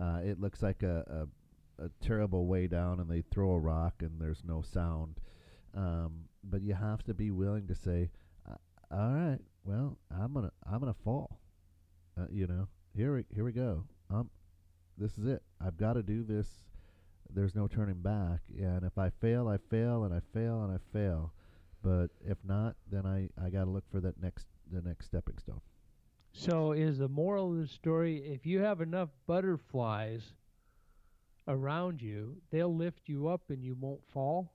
Uh, 0.00 0.20
it 0.24 0.40
looks 0.40 0.62
like 0.62 0.82
a, 0.82 1.04
a 1.08 1.84
a 1.84 1.90
terrible 2.00 2.46
way 2.46 2.66
down 2.66 3.00
and 3.00 3.10
they 3.10 3.22
throw 3.22 3.52
a 3.52 3.58
rock 3.58 3.94
and 4.00 4.20
there's 4.20 4.42
no 4.46 4.62
sound. 4.62 5.18
Um, 5.74 6.24
but 6.44 6.62
you 6.62 6.74
have 6.74 7.02
to 7.04 7.14
be 7.14 7.30
willing 7.30 7.66
to 7.68 7.74
say, 7.74 8.10
"All 8.90 9.12
right, 9.12 9.38
well, 9.64 9.96
I'm 10.10 10.34
gonna 10.34 10.52
I'm 10.70 10.80
gonna 10.80 10.94
fall." 11.04 11.40
Uh, 12.18 12.26
you 12.30 12.46
know, 12.46 12.68
here 12.94 13.14
we 13.14 13.24
here 13.34 13.44
we 13.44 13.52
go. 13.52 13.84
Um, 14.10 14.30
this 14.98 15.16
is 15.16 15.26
it. 15.26 15.42
I've 15.64 15.76
got 15.76 15.94
to 15.94 16.02
do 16.02 16.24
this. 16.24 16.48
There's 17.32 17.54
no 17.54 17.68
turning 17.68 18.02
back. 18.02 18.40
And 18.58 18.84
if 18.84 18.98
I 18.98 19.10
fail, 19.20 19.48
I 19.48 19.58
fail, 19.70 20.04
and 20.04 20.12
I 20.12 20.20
fail, 20.34 20.64
and 20.64 20.72
I 20.72 20.78
fail. 20.92 21.32
But 21.82 22.08
if 22.26 22.38
not, 22.44 22.74
then 22.90 23.06
I 23.06 23.28
I 23.42 23.50
got 23.50 23.64
to 23.64 23.70
look 23.70 23.84
for 23.90 24.00
that 24.00 24.20
next 24.20 24.46
the 24.70 24.82
next 24.82 25.06
stepping 25.06 25.38
stone. 25.38 25.60
So 26.32 26.72
is 26.72 26.98
the 26.98 27.08
moral 27.08 27.52
of 27.52 27.58
the 27.58 27.66
story 27.66 28.18
if 28.18 28.46
you 28.46 28.60
have 28.60 28.80
enough 28.80 29.08
butterflies 29.26 30.22
around 31.48 32.00
you, 32.00 32.36
they'll 32.50 32.74
lift 32.74 33.02
you 33.08 33.28
up 33.28 33.42
and 33.48 33.62
you 33.64 33.74
won't 33.78 34.00
fall? 34.12 34.52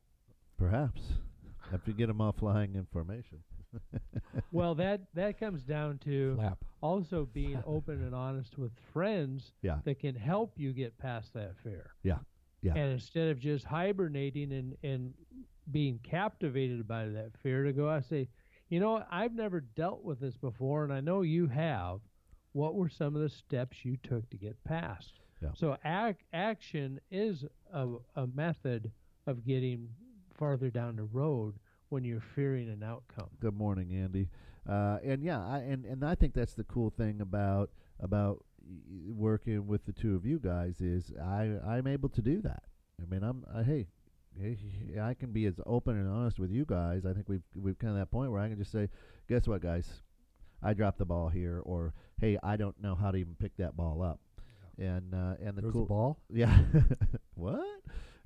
Perhaps 0.57 1.01
After 1.73 1.91
you 1.91 1.97
get 1.97 2.07
them 2.07 2.21
all 2.21 2.31
flying 2.31 2.75
in 2.75 2.85
formation. 2.91 3.39
well, 4.53 4.73
that 4.75 5.01
that 5.15 5.37
comes 5.37 5.63
down 5.63 5.97
to 6.05 6.35
Flap. 6.35 6.57
also 6.81 7.27
being 7.33 7.61
open 7.67 8.01
and 8.03 8.15
honest 8.15 8.57
with 8.57 8.71
friends 8.93 9.51
Yeah. 9.61 9.79
that 9.83 9.99
can 9.99 10.15
help 10.15 10.53
you 10.55 10.71
get 10.71 10.97
past 10.97 11.33
that 11.33 11.55
fear. 11.61 11.91
Yeah. 12.03 12.19
Yeah. 12.61 12.73
And 12.75 12.93
instead 12.93 13.27
of 13.29 13.39
just 13.39 13.65
hibernating 13.65 14.53
and, 14.53 14.77
and 14.81 15.13
being 15.71 15.99
captivated 16.03 16.87
by 16.87 17.07
that 17.07 17.31
fear, 17.43 17.63
to 17.65 17.73
go 17.73 17.89
out 17.89 17.97
and 17.97 18.05
say, 18.05 18.29
you 18.69 18.79
know, 18.79 19.03
I've 19.11 19.33
never 19.33 19.61
dealt 19.61 20.03
with 20.03 20.19
this 20.19 20.35
before, 20.37 20.83
and 20.83 20.93
I 20.93 21.01
know 21.01 21.21
you 21.21 21.47
have. 21.47 21.99
What 22.53 22.75
were 22.75 22.87
some 22.89 23.15
of 23.15 23.21
the 23.21 23.29
steps 23.29 23.83
you 23.83 23.97
took 23.97 24.29
to 24.29 24.37
get 24.37 24.63
past? 24.63 25.19
Yeah. 25.41 25.49
So 25.55 25.77
ac- 25.83 26.23
action 26.31 27.01
is 27.11 27.43
a, 27.73 27.87
a 28.15 28.27
method 28.27 28.91
of 29.27 29.45
getting 29.45 29.89
farther 30.37 30.69
down 30.69 30.95
the 30.95 31.03
road 31.03 31.55
when 31.89 32.05
you're 32.05 32.23
fearing 32.33 32.69
an 32.69 32.81
outcome. 32.81 33.29
Good 33.41 33.57
morning, 33.57 33.91
Andy. 33.93 34.29
Uh, 34.67 34.97
and 35.03 35.21
yeah, 35.21 35.45
I, 35.45 35.59
and 35.59 35.85
and 35.85 36.03
I 36.03 36.15
think 36.15 36.33
that's 36.33 36.53
the 36.53 36.63
cool 36.63 36.89
thing 36.89 37.21
about 37.21 37.69
about 37.99 38.43
working 39.09 39.67
with 39.67 39.85
the 39.85 39.91
two 39.91 40.15
of 40.15 40.25
you 40.25 40.39
guys 40.39 40.81
is 40.81 41.11
I 41.21 41.57
I'm 41.67 41.87
able 41.87 42.09
to 42.09 42.21
do 42.21 42.41
that. 42.41 42.63
I 43.01 43.05
mean, 43.05 43.23
I'm 43.23 43.45
I, 43.53 43.63
hey. 43.63 43.87
I 45.01 45.14
can 45.14 45.31
be 45.31 45.45
as 45.45 45.59
open 45.65 45.95
and 45.97 46.09
honest 46.09 46.39
with 46.39 46.51
you 46.51 46.65
guys. 46.65 47.05
I 47.05 47.14
think 47.14 47.30
we've 47.30 47.43
we've 47.55 47.77
come 47.80 47.91
to 47.91 47.95
that 47.97 48.11
point 48.11 48.31
where 48.31 48.41
I 48.41 48.49
can 48.49 48.57
just 48.57 48.72
say, 48.72 48.89
"Guess 49.30 49.47
what, 49.47 49.61
guys? 49.61 50.01
I 50.64 50.73
dropped 50.73 50.97
the 50.99 51.05
ball 51.05 51.30
here," 51.30 51.61
or 51.64 51.93
"Hey, 52.19 52.38
I 52.43 52.55
don't 52.57 52.80
know 52.81 52.95
how 52.95 53.11
to 53.11 53.17
even 53.17 53.35
pick 53.35 53.55
that 53.57 53.75
ball 53.77 54.01
up." 54.01 54.19
And 54.77 55.14
uh, 55.14 55.35
and 55.41 55.55
the 55.55 55.61
There's 55.61 55.73
cool 55.73 55.85
ball. 55.85 56.19
yeah. 56.30 56.57
what? 57.35 57.65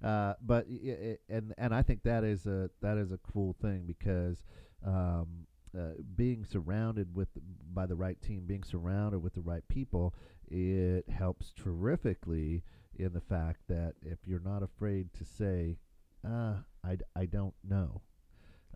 Uh, 0.03 0.33
but 0.41 0.65
y- 0.67 0.79
y- 0.83 0.97
i- 1.11 1.33
and 1.35 1.53
and 1.57 1.75
I 1.75 1.81
think 1.83 2.03
that 2.03 2.23
is 2.23 2.45
a 2.47 2.69
that 2.81 2.97
is 2.97 3.11
a 3.11 3.19
cool 3.19 3.55
thing 3.61 3.83
because 3.85 4.43
um, 4.85 5.45
uh, 5.77 5.91
being 6.15 6.43
surrounded 6.45 7.15
with 7.15 7.27
by 7.73 7.85
the 7.85 7.95
right 7.95 8.19
team, 8.21 8.45
being 8.47 8.63
surrounded 8.63 9.19
with 9.19 9.33
the 9.35 9.41
right 9.41 9.67
people, 9.67 10.15
it 10.49 11.07
helps 11.09 11.51
terrifically 11.53 12.63
in 12.97 13.13
the 13.13 13.21
fact 13.21 13.61
that 13.67 13.93
if 14.01 14.17
you're 14.25 14.39
not 14.39 14.63
afraid 14.63 15.13
to 15.13 15.23
say, 15.25 15.77
uh, 16.25 16.55
I, 16.83 16.97
I 17.15 17.25
don't 17.25 17.53
know. 17.67 18.01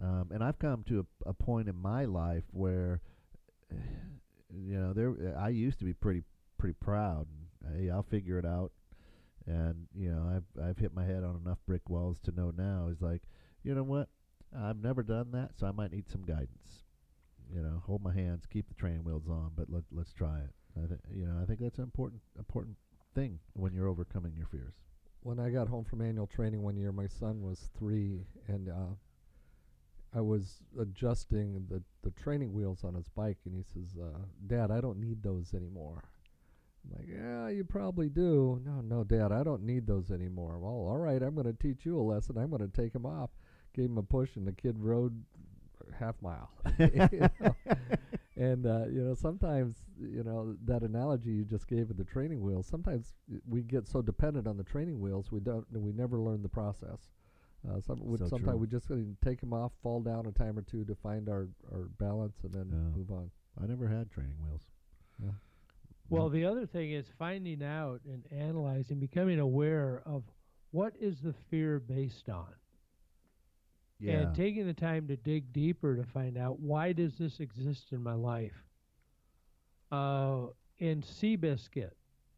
Um, 0.01 0.29
and 0.31 0.43
I've 0.43 0.59
come 0.59 0.83
to 0.87 1.05
a, 1.25 1.29
a 1.29 1.33
point 1.33 1.69
in 1.69 1.75
my 1.75 2.05
life 2.05 2.43
where, 2.51 3.01
you 3.71 4.79
know, 4.79 4.93
there 4.93 5.37
I 5.37 5.49
used 5.49 5.79
to 5.79 5.85
be 5.85 5.93
pretty 5.93 6.23
pretty 6.57 6.75
proud. 6.79 7.27
And, 7.65 7.81
hey, 7.81 7.89
I'll 7.89 8.03
figure 8.03 8.39
it 8.39 8.45
out. 8.45 8.71
And 9.45 9.87
you 9.95 10.09
know, 10.09 10.29
I've 10.35 10.63
I've 10.63 10.77
hit 10.77 10.93
my 10.93 11.05
head 11.05 11.23
on 11.23 11.39
enough 11.43 11.59
brick 11.67 11.89
walls 11.89 12.19
to 12.23 12.31
know 12.31 12.51
now 12.55 12.87
is 12.91 13.01
like, 13.01 13.23
you 13.63 13.75
know 13.75 13.83
what? 13.83 14.09
I've 14.57 14.77
never 14.77 15.03
done 15.03 15.31
that, 15.31 15.51
so 15.57 15.67
I 15.67 15.71
might 15.71 15.91
need 15.91 16.09
some 16.09 16.23
guidance. 16.23 16.83
You 17.53 17.61
know, 17.61 17.81
hold 17.85 18.03
my 18.03 18.13
hands, 18.13 18.45
keep 18.51 18.67
the 18.67 18.75
training 18.75 19.03
wheels 19.03 19.27
on, 19.27 19.51
but 19.55 19.69
let 19.69 19.83
let's 19.91 20.13
try 20.13 20.39
it. 20.39 20.53
I 20.77 20.87
th- 20.87 20.99
you 21.13 21.25
know, 21.25 21.41
I 21.41 21.45
think 21.45 21.59
that's 21.59 21.77
an 21.77 21.83
important 21.83 22.21
important 22.37 22.77
thing 23.13 23.39
when 23.53 23.73
you're 23.73 23.89
overcoming 23.89 24.33
your 24.35 24.47
fears. 24.47 24.73
When 25.23 25.39
I 25.39 25.49
got 25.49 25.69
home 25.69 25.85
from 25.85 26.01
annual 26.01 26.27
training 26.27 26.61
one 26.61 26.75
year, 26.75 26.91
my 26.91 27.07
son 27.07 27.41
was 27.41 27.69
three, 27.77 28.25
and 28.47 28.69
uh, 28.69 28.93
I 30.13 30.21
was 30.21 30.59
adjusting 30.79 31.65
the, 31.69 31.81
the 32.03 32.11
training 32.11 32.53
wheels 32.53 32.83
on 32.83 32.93
his 32.93 33.07
bike, 33.09 33.37
and 33.45 33.55
he 33.55 33.63
says, 33.63 33.97
uh, 33.99 34.19
"Dad, 34.45 34.69
I 34.69 34.81
don't 34.81 34.99
need 34.99 35.23
those 35.23 35.53
anymore." 35.53 36.03
I'm 36.83 36.97
like, 36.97 37.07
"Yeah, 37.07 37.47
you 37.49 37.63
probably 37.63 38.09
do." 38.09 38.61
No, 38.65 38.81
no, 38.81 39.03
Dad, 39.03 39.31
I 39.31 39.43
don't 39.43 39.63
need 39.63 39.87
those 39.87 40.11
anymore. 40.11 40.59
Well, 40.59 40.71
all 40.71 40.97
right, 40.97 41.21
I'm 41.21 41.35
going 41.35 41.47
to 41.47 41.53
teach 41.53 41.85
you 41.85 41.97
a 41.99 42.03
lesson. 42.03 42.37
I'm 42.37 42.49
going 42.49 42.69
to 42.69 42.81
take 42.81 42.93
him 42.93 43.05
off. 43.05 43.29
Gave 43.73 43.85
him 43.85 43.97
a 43.97 44.03
push, 44.03 44.35
and 44.35 44.45
the 44.45 44.51
kid 44.51 44.77
rode 44.77 45.23
half 45.99 46.15
mile. 46.21 46.51
And 48.35 48.65
uh, 48.65 48.85
you 48.87 49.03
know, 49.03 49.13
sometimes 49.13 49.75
you 50.01 50.23
know 50.23 50.55
that 50.65 50.81
analogy 50.81 51.29
you 51.29 51.45
just 51.45 51.67
gave 51.67 51.91
of 51.91 51.97
the 51.97 52.03
training 52.03 52.41
wheels. 52.41 52.65
Sometimes 52.67 53.13
we 53.47 53.61
get 53.61 53.87
so 53.87 54.01
dependent 54.01 54.47
on 54.47 54.57
the 54.57 54.63
training 54.63 54.99
wheels, 54.99 55.31
we 55.31 55.39
don't, 55.39 55.65
we 55.71 55.91
never 55.91 56.19
learn 56.19 56.41
the 56.41 56.49
process. 56.49 57.11
Uh, 57.69 57.79
some, 57.79 57.99
So 58.17 58.27
sometimes 58.27 58.43
true. 58.43 58.57
we 58.57 58.67
just 58.67 58.87
take 59.23 59.39
them 59.39 59.53
off, 59.53 59.71
fall 59.83 60.01
down 60.01 60.25
a 60.25 60.31
time 60.31 60.57
or 60.57 60.63
two 60.63 60.83
to 60.85 60.95
find 60.95 61.29
our, 61.29 61.47
our 61.71 61.89
balance, 61.99 62.35
and 62.43 62.51
then 62.53 62.67
Yeah. 62.71 62.97
move 62.97 63.11
on. 63.11 63.29
I 63.61 63.67
never 63.67 63.87
had 63.87 64.09
training 64.09 64.35
wheels. 64.43 64.63
Yeah. 65.23 65.29
Well, 66.09 66.29
the 66.29 66.43
other 66.45 66.65
thing 66.65 66.91
is 66.91 67.05
finding 67.17 67.63
out 67.63 68.01
and 68.05 68.25
analyzing, 68.31 68.99
becoming 68.99 69.39
aware 69.39 70.01
of 70.05 70.23
what 70.71 70.93
is 70.99 71.21
the 71.21 71.33
fear 71.51 71.79
based 71.79 72.29
on. 72.29 72.53
Yeah, 74.03 74.19
and 74.19 74.35
taking 74.35 74.65
the 74.65 74.73
time 74.73 75.07
to 75.07 75.15
dig 75.15 75.53
deeper 75.53 75.95
to 75.95 76.03
find 76.03 76.37
out 76.37 76.59
why 76.59 76.91
does 76.91 77.17
this 77.17 77.39
exist 77.39 77.91
in 77.91 78.03
my 78.03 78.13
life. 78.13 78.65
Uh, 79.91 80.47
in 80.79 81.01
Seabiscuit, 81.01 81.91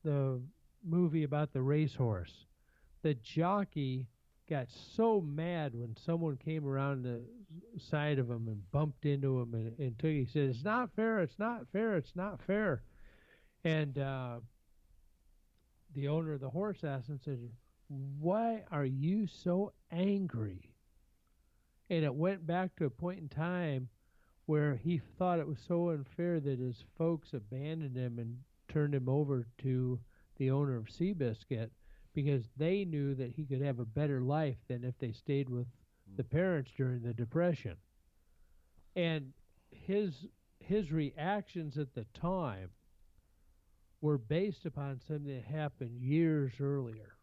the 0.04 0.40
movie 0.84 1.24
about 1.24 1.54
the 1.54 1.62
racehorse, 1.62 2.46
the 3.02 3.16
jockey 3.16 4.08
got 4.48 4.68
so 4.70 5.22
mad 5.22 5.74
when 5.74 5.96
someone 5.98 6.38
came 6.38 6.68
around 6.68 7.04
the 7.04 7.22
side 7.80 8.20
of 8.20 8.30
him 8.30 8.48
and 8.48 8.70
bumped 8.72 9.06
into 9.06 9.40
him 9.40 9.54
and, 9.54 9.80
and 9.80 9.98
took. 9.98 10.12
He 10.12 10.26
said, 10.26 10.50
"It's 10.50 10.64
not 10.64 10.92
fair. 10.96 11.20
It's 11.20 11.40
not 11.40 11.68
fair. 11.72 11.96
It's 11.98 12.16
not 12.16 12.40
fair." 12.42 12.84
And 13.64 13.98
uh, 13.98 14.40
the 15.96 16.10
owner 16.10 16.34
of 16.34 16.42
the 16.42 16.50
horse 16.50 16.84
asked 16.84 17.10
him, 17.10 17.20
"said 17.24 17.40
Why 17.88 18.64
are 18.72 18.86
you 18.86 19.26
so 19.26 19.74
angry?" 19.92 20.75
And 21.90 22.04
it 22.04 22.14
went 22.14 22.46
back 22.46 22.76
to 22.76 22.86
a 22.86 22.90
point 22.90 23.20
in 23.20 23.30
time 23.30 23.90
where 24.46 24.76
he 24.76 25.02
thought 25.18 25.40
it 25.40 25.48
was 25.48 25.60
so 25.68 25.90
unfair 25.90 26.40
that 26.40 26.60
his 26.60 26.84
folks 26.98 27.34
abandoned 27.34 27.96
him 27.96 28.20
and 28.20 28.38
turned 28.68 28.94
him 28.94 29.10
over 29.10 29.48
to 29.58 30.00
the 30.38 30.52
owner 30.52 30.78
of 30.78 30.86
Seabiscuit 30.86 31.70
because 32.14 32.46
they 32.58 32.86
knew 32.86 33.16
that 33.16 33.32
he 33.32 33.46
could 33.46 33.62
have 33.62 33.80
a 33.80 33.86
better 33.86 34.22
life 34.22 34.58
than 34.68 34.84
if 34.84 34.98
they 35.00 35.12
stayed 35.12 35.50
with 35.50 35.68
the 36.16 36.24
mm. 36.24 36.30
parents 36.30 36.72
during 36.78 37.02
the 37.02 37.14
depression. 37.14 37.76
And 38.96 39.34
his 39.72 40.26
his 40.60 40.92
reactions 40.92 41.78
at 41.78 41.94
the 41.94 42.06
time 42.14 42.70
were 44.02 44.18
based 44.18 44.66
upon 44.66 45.00
something 45.08 45.36
that 45.36 45.44
happened 45.44 46.00
years 46.02 46.54
earlier 46.60 47.18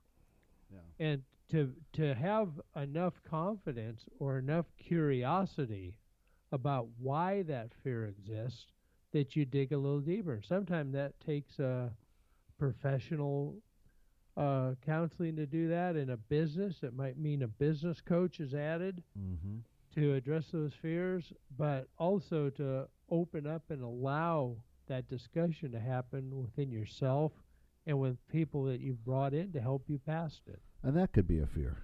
Yeah. 0.72 0.78
and 0.98 1.22
to 1.52 1.72
to 1.92 2.14
have 2.14 2.48
enough 2.76 3.14
confidence 3.28 4.04
or 4.18 4.38
enough 4.38 4.66
curiosity 4.78 5.94
about 6.50 6.88
why 6.98 7.42
that 7.42 7.70
fear 7.84 8.06
exists 8.06 8.66
that 9.12 9.36
you 9.36 9.44
dig 9.44 9.72
a 9.72 9.78
little 9.78 10.00
deeper. 10.00 10.40
Sometimes 10.46 10.94
that 10.94 11.18
takes 11.20 11.58
a 11.58 11.92
professional 12.58 13.56
uh, 14.36 14.72
counseling 14.84 15.36
to 15.36 15.44
do 15.44 15.68
that. 15.68 15.96
In 15.96 16.10
a 16.10 16.16
business, 16.16 16.76
it 16.82 16.94
might 16.94 17.18
mean 17.18 17.42
a 17.42 17.48
business 17.48 18.00
coach 18.00 18.40
is 18.40 18.54
added 18.54 19.02
mm-hmm. 19.18 19.58
to 19.94 20.14
address 20.14 20.46
those 20.52 20.72
fears, 20.80 21.32
but 21.58 21.88
also 21.98 22.48
to 22.50 22.88
open 23.10 23.46
up 23.46 23.64
and 23.68 23.82
allow 23.82 24.56
that 24.88 25.08
discussion 25.08 25.70
to 25.72 25.80
happen 25.80 26.30
within 26.34 26.70
yourself 26.70 27.32
and 27.86 27.98
with 27.98 28.16
people 28.28 28.64
that 28.64 28.80
you've 28.80 29.04
brought 29.04 29.34
in 29.34 29.52
to 29.52 29.60
help 29.60 29.84
you 29.88 29.98
past 29.98 30.40
it. 30.46 30.62
And 30.82 30.96
that 30.96 31.12
could 31.12 31.26
be 31.28 31.38
a 31.38 31.46
fear. 31.46 31.78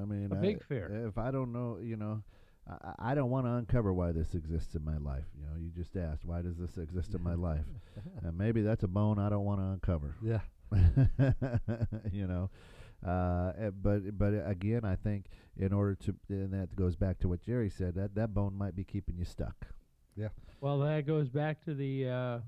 I 0.00 0.04
mean, 0.04 0.30
A 0.32 0.36
I- 0.36 0.40
big 0.40 0.64
fear. 0.64 1.06
If 1.08 1.18
I 1.18 1.30
don't 1.30 1.52
know, 1.52 1.78
you 1.82 1.96
know, 1.96 2.22
I, 2.68 3.10
I 3.10 3.14
don't 3.14 3.30
want 3.30 3.46
to 3.46 3.52
uncover 3.52 3.92
why 3.92 4.12
this 4.12 4.34
exists 4.34 4.74
in 4.74 4.84
my 4.84 4.96
life. 4.96 5.24
You 5.38 5.44
know, 5.46 5.56
you 5.58 5.70
just 5.70 5.96
asked, 5.96 6.24
why 6.24 6.42
does 6.42 6.56
this 6.56 6.78
exist 6.78 7.14
in 7.14 7.22
my 7.22 7.34
life? 7.34 7.64
and 8.22 8.36
maybe 8.38 8.62
that's 8.62 8.82
a 8.84 8.88
bone 8.88 9.18
I 9.18 9.28
don't 9.28 9.44
want 9.44 9.60
to 9.60 9.64
uncover. 9.66 10.14
Yeah. 10.22 10.40
you 12.12 12.26
know, 12.26 12.50
uh, 13.06 13.52
eh, 13.58 13.70
but 13.70 14.16
but 14.16 14.32
again, 14.46 14.84
I 14.86 14.96
think 14.96 15.26
in 15.58 15.72
order 15.72 15.94
to, 15.96 16.14
and 16.30 16.52
that 16.54 16.74
goes 16.74 16.96
back 16.96 17.18
to 17.20 17.28
what 17.28 17.42
Geri 17.42 17.68
said, 17.68 17.94
that 17.96 18.14
that 18.14 18.32
bone 18.32 18.56
might 18.56 18.74
be 18.74 18.84
keeping 18.84 19.18
you 19.18 19.26
stuck. 19.26 19.66
Yeah. 20.16 20.28
Well, 20.62 20.78
that 20.78 21.06
goes 21.06 21.28
back 21.28 21.62
to 21.66 21.74
the 21.74 22.08
uh, 22.08 22.38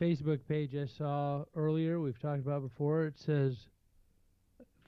Facebook 0.00 0.40
page 0.48 0.74
I 0.74 0.86
saw 0.86 1.44
earlier. 1.54 2.00
We've 2.00 2.18
talked 2.18 2.40
about 2.40 2.62
before. 2.62 3.06
It 3.06 3.18
says 3.18 3.68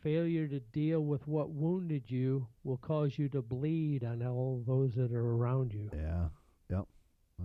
failure 0.02 0.46
to 0.46 0.60
deal 0.60 1.00
with 1.00 1.26
what 1.26 1.50
wounded 1.50 2.04
you 2.06 2.46
will 2.62 2.76
cause 2.76 3.18
you 3.18 3.28
to 3.30 3.42
bleed 3.42 4.04
on 4.04 4.22
all 4.22 4.62
those 4.66 4.94
that 4.94 5.12
are 5.12 5.34
around 5.34 5.72
you. 5.72 5.90
Yeah. 5.94 6.28
Yep. 6.70 6.86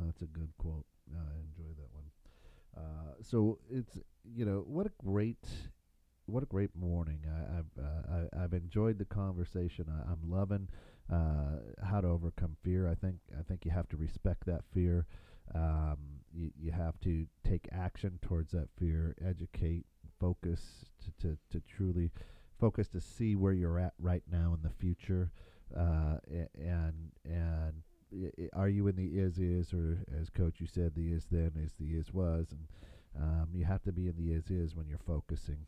That's 0.06 0.22
a 0.22 0.25
good 0.25 0.51
quote. 0.58 0.85
I 1.11 1.40
enjoy 1.40 1.72
that 1.77 1.90
one. 1.93 2.06
Uh, 2.75 3.14
so 3.22 3.59
it's 3.69 4.00
you 4.24 4.45
know 4.45 4.64
what 4.67 4.88
a 4.88 4.92
great 5.03 5.45
what 6.25 6.43
a 6.43 6.45
great 6.45 6.75
morning. 6.75 7.19
I, 7.27 7.59
I've 7.59 7.83
uh, 7.83 8.27
I, 8.40 8.43
I've 8.43 8.53
enjoyed 8.53 8.98
the 8.98 9.06
conversation. 9.06 9.85
I, 9.90 10.11
I'm 10.11 10.30
loving 10.30 10.67
uh, 11.11 11.85
how 11.85 12.01
to 12.01 12.08
overcome 12.08 12.56
fear. 12.64 12.90
I 12.90 12.95
think 12.95 13.17
I 13.38 13.43
think 13.43 13.66
you 13.66 13.72
have 13.72 13.90
to 13.90 13.98
respect 13.98 14.45
that 14.48 14.61
fear. 14.74 15.06
Um, 15.53 15.98
you, 16.34 16.52
you 16.60 16.72
have 16.72 17.00
to 17.02 17.26
take 17.48 17.68
action 17.72 18.20
towards 18.22 18.52
that 18.52 18.70
fear. 18.78 19.16
Educate, 19.26 19.86
focus 20.20 20.86
to, 21.03 21.28
to, 21.28 21.38
to 21.52 21.62
truly 21.68 22.12
focus 22.60 22.88
to 22.90 23.02
see 23.02 23.36
where 23.36 23.53
you're 23.53 23.80
at 23.80 23.94
right 24.00 24.24
now 24.32 24.56
in 24.56 24.62
the 24.62 24.70
future, 24.70 25.32
uh, 25.78 26.18
and 26.56 27.12
and 27.26 27.84
are 28.53 28.70
you 28.70 28.88
in 28.88 28.95
the 28.95 29.08
is 29.20 29.40
is 29.40 29.74
or 29.74 30.06
as 30.20 30.30
coach 30.30 30.60
you 30.60 30.68
said 30.68 30.94
the 30.95 31.12
is 31.12 31.26
then 31.32 31.52
is 31.56 31.74
the 31.80 31.98
is 31.98 32.14
was 32.14 32.48
and 32.52 32.68
um, 33.20 33.48
you 33.53 33.66
have 33.66 33.82
to 33.82 33.92
be 33.92 34.08
in 34.08 34.16
the 34.16 34.32
is 34.32 34.50
is 34.50 34.76
when 34.76 34.88
you're 34.88 35.00
focusing 35.00 35.66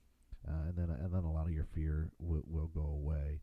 uh, 0.47 0.67
and 0.67 0.77
then 0.77 0.89
and 0.89 1.13
then 1.13 1.23
a 1.23 1.31
lot 1.31 1.45
of 1.45 1.51
your 1.51 1.65
fear 1.73 2.09
will, 2.19 2.43
will 2.47 2.67
go 2.67 2.81
away 2.81 3.39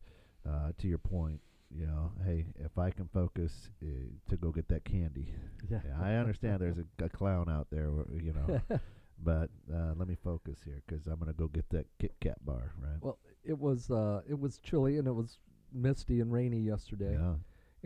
uh, 0.47 0.71
to 0.77 0.87
your 0.87 0.97
point 0.97 1.41
you 1.75 1.85
know 1.87 2.11
hey 2.25 2.45
if 2.63 2.77
I 2.77 2.89
can 2.91 3.07
focus 3.13 3.69
uh, 3.83 3.87
to 4.29 4.37
go 4.37 4.51
get 4.51 4.67
that 4.69 4.85
candy 4.85 5.33
Yeah. 5.69 5.79
yeah, 5.85 5.97
I 6.01 6.13
understand 6.15 6.59
there's 6.61 6.77
a, 6.77 6.85
a 7.05 7.09
clown 7.09 7.49
out 7.49 7.67
there 7.71 7.89
you 8.21 8.33
know 8.33 8.61
but 9.23 9.49
uh, 9.73 9.93
let 9.95 10.07
me 10.07 10.15
focus 10.23 10.59
here 10.65 10.81
because 10.85 11.07
I'm 11.07 11.19
gonna 11.19 11.33
go 11.33 11.47
get 11.47 11.69
that 11.69 11.85
Kit 11.99 12.13
Kat 12.21 12.37
bar 12.45 12.73
right 12.81 13.01
Well, 13.01 13.17
it 13.43 13.57
was 13.57 13.89
uh, 13.91 14.21
it 14.29 14.39
was 14.39 14.59
chilly 14.59 14.97
and 14.97 15.07
it 15.07 15.13
was 15.13 15.37
misty 15.73 16.19
and 16.19 16.31
rainy 16.31 16.59
yesterday. 16.59 17.13
yeah 17.19 17.35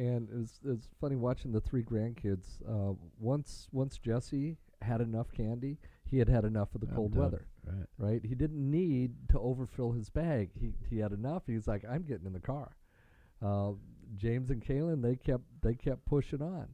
And 0.04 0.28
it's 0.42 0.60
it's 0.66 0.90
funny 1.02 1.16
watching 1.16 1.52
the 1.52 1.62
three 1.62 1.84
grandkids. 1.84 2.62
Uh, 2.68 2.94
once 3.20 3.68
once 3.72 3.98
Jesse 3.98 4.58
had 4.82 5.02
enough 5.02 5.32
candy, 5.32 5.78
he 6.06 6.20
had 6.20 6.30
had 6.30 6.46
enough 6.46 6.76
of 6.76 6.82
the 6.82 6.88
I'm 6.88 6.96
cold 6.96 7.14
done. 7.14 7.22
weather. 7.24 7.46
right 7.66 7.88
Right? 7.98 8.22
He 8.24 8.36
didn't 8.36 8.70
need 8.70 9.12
to 9.30 9.40
overfill 9.40 9.92
his 9.94 10.10
bag. 10.10 10.52
He 10.60 10.74
he 10.90 11.00
had 11.00 11.12
enough. 11.14 11.44
He's 11.48 11.68
like, 11.68 11.84
I'm 11.90 12.04
getting 12.04 12.28
in 12.28 12.34
the 12.34 12.40
car. 12.40 12.76
Uh, 13.44 13.72
James 14.16 14.50
and 14.50 14.64
Kaylin, 14.64 15.02
they 15.02 15.16
kept 15.16 15.44
they 15.62 15.74
kept 15.76 16.06
pushing 16.06 16.42
on. 16.42 16.68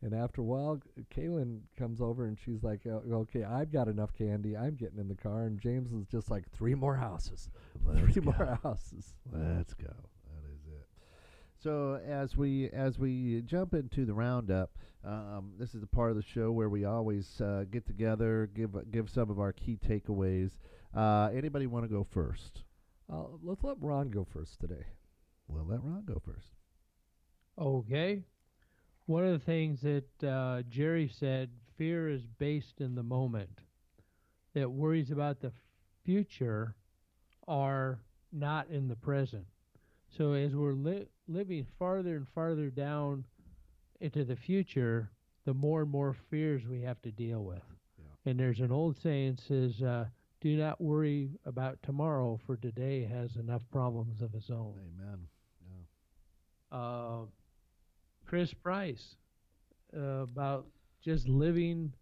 And 0.00 0.14
after 0.14 0.40
a 0.40 0.44
while, 0.44 0.80
Kaylin 1.14 1.60
comes 1.76 2.00
over 2.00 2.26
and 2.26 2.38
she's 2.38 2.62
like, 2.62 2.82
"Uh, 2.86 3.00
"Okay, 3.12 3.42
I've 3.42 3.72
got 3.72 3.88
enough 3.88 4.12
candy. 4.14 4.56
I'm 4.56 4.76
getting 4.76 4.98
in 4.98 5.08
the 5.08 5.16
car." 5.16 5.42
And 5.42 5.60
James 5.60 5.92
is 5.92 6.06
just 6.06 6.30
like, 6.30 6.48
three 6.50 6.74
more 6.76 6.94
houses, 6.96 7.50
Let's 7.84 8.00
three 8.00 8.22
go. 8.22 8.32
more 8.32 8.58
houses." 8.62 9.14
Let's 9.32 9.74
go. 9.74 9.86
That 9.88 10.52
is 10.54 10.66
it. 10.68 10.86
So 11.56 12.00
as 12.06 12.36
we 12.36 12.70
as 12.70 12.98
we 12.98 13.42
jump 13.42 13.74
into 13.74 14.04
the 14.06 14.14
roundup, 14.14 14.70
um, 15.04 15.52
this 15.58 15.74
is 15.74 15.80
the 15.80 15.86
part 15.88 16.10
of 16.10 16.16
the 16.16 16.22
show 16.22 16.52
where 16.52 16.68
we 16.68 16.84
always 16.84 17.40
uh, 17.40 17.64
get 17.70 17.84
together, 17.86 18.48
give 18.54 18.76
give 18.92 19.10
some 19.10 19.30
of 19.30 19.40
our 19.40 19.52
key 19.52 19.76
takeaways. 19.84 20.52
Uh, 20.94 21.30
anybody 21.34 21.66
want 21.66 21.84
to 21.84 21.88
go 21.88 22.04
first? 22.08 22.62
Uh, 23.12 23.24
let's 23.42 23.64
let 23.64 23.76
Ron 23.80 24.10
go 24.10 24.24
first 24.24 24.60
today. 24.60 24.84
We'll 25.48 25.64
let 25.64 25.82
Ron 25.82 26.04
go 26.04 26.20
first. 26.24 26.48
Okay. 27.58 28.22
One 29.06 29.24
of 29.24 29.32
the 29.32 29.44
things 29.44 29.80
that 29.80 30.28
uh, 30.28 30.62
Geri 30.68 31.08
said 31.08 31.50
fear 31.76 32.08
is 32.10 32.26
based 32.38 32.80
in 32.80 32.94
the 32.94 33.02
moment, 33.02 33.60
that 34.54 34.70
worries 34.70 35.10
about 35.10 35.40
the 35.40 35.52
future 36.04 36.74
are 37.46 38.00
not 38.32 38.68
in 38.68 38.88
the 38.88 38.96
present. 38.96 39.46
So 40.16 40.32
as 40.32 40.54
we're 40.54 40.72
li- 40.72 41.06
living 41.26 41.66
farther 41.78 42.16
and 42.16 42.28
farther 42.28 42.70
down 42.70 43.24
into 44.00 44.24
the 44.24 44.36
future, 44.36 45.10
the 45.44 45.54
more 45.54 45.82
and 45.82 45.90
more 45.90 46.14
fears 46.30 46.66
we 46.66 46.82
have 46.82 47.00
to 47.02 47.10
deal 47.10 47.44
with. 47.44 47.62
Yeah. 47.98 48.30
And 48.30 48.38
there's 48.38 48.60
an 48.60 48.72
old 48.72 48.96
saying 48.98 49.38
says, 49.48 49.82
uh, 49.82 50.06
"Do 50.40 50.56
not 50.56 50.80
worry 50.80 51.30
about 51.44 51.82
tomorrow, 51.82 52.38
for 52.46 52.56
today 52.56 53.04
has 53.04 53.36
enough 53.36 53.62
problems 53.70 54.20
of 54.20 54.34
its 54.34 54.50
own." 54.50 54.74
Amen. 54.78 55.26
Uh, 56.70 57.20
Chris 58.26 58.52
Price 58.52 59.16
uh, 59.96 60.22
about 60.22 60.66
just 61.02 61.28
living 61.28 61.92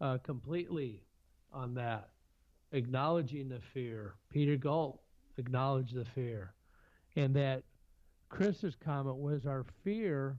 uh, 0.00 0.18
completely 0.18 1.02
on 1.52 1.74
that, 1.74 2.10
acknowledging 2.72 3.48
the 3.48 3.60
fear. 3.72 4.14
Peter 4.30 4.56
Galt 4.56 5.00
acknowledged 5.36 5.94
the 5.94 6.04
fear, 6.04 6.52
and 7.16 7.34
that 7.36 7.62
Chris's 8.28 8.74
comment 8.74 9.16
was 9.16 9.46
our 9.46 9.64
fear 9.84 10.38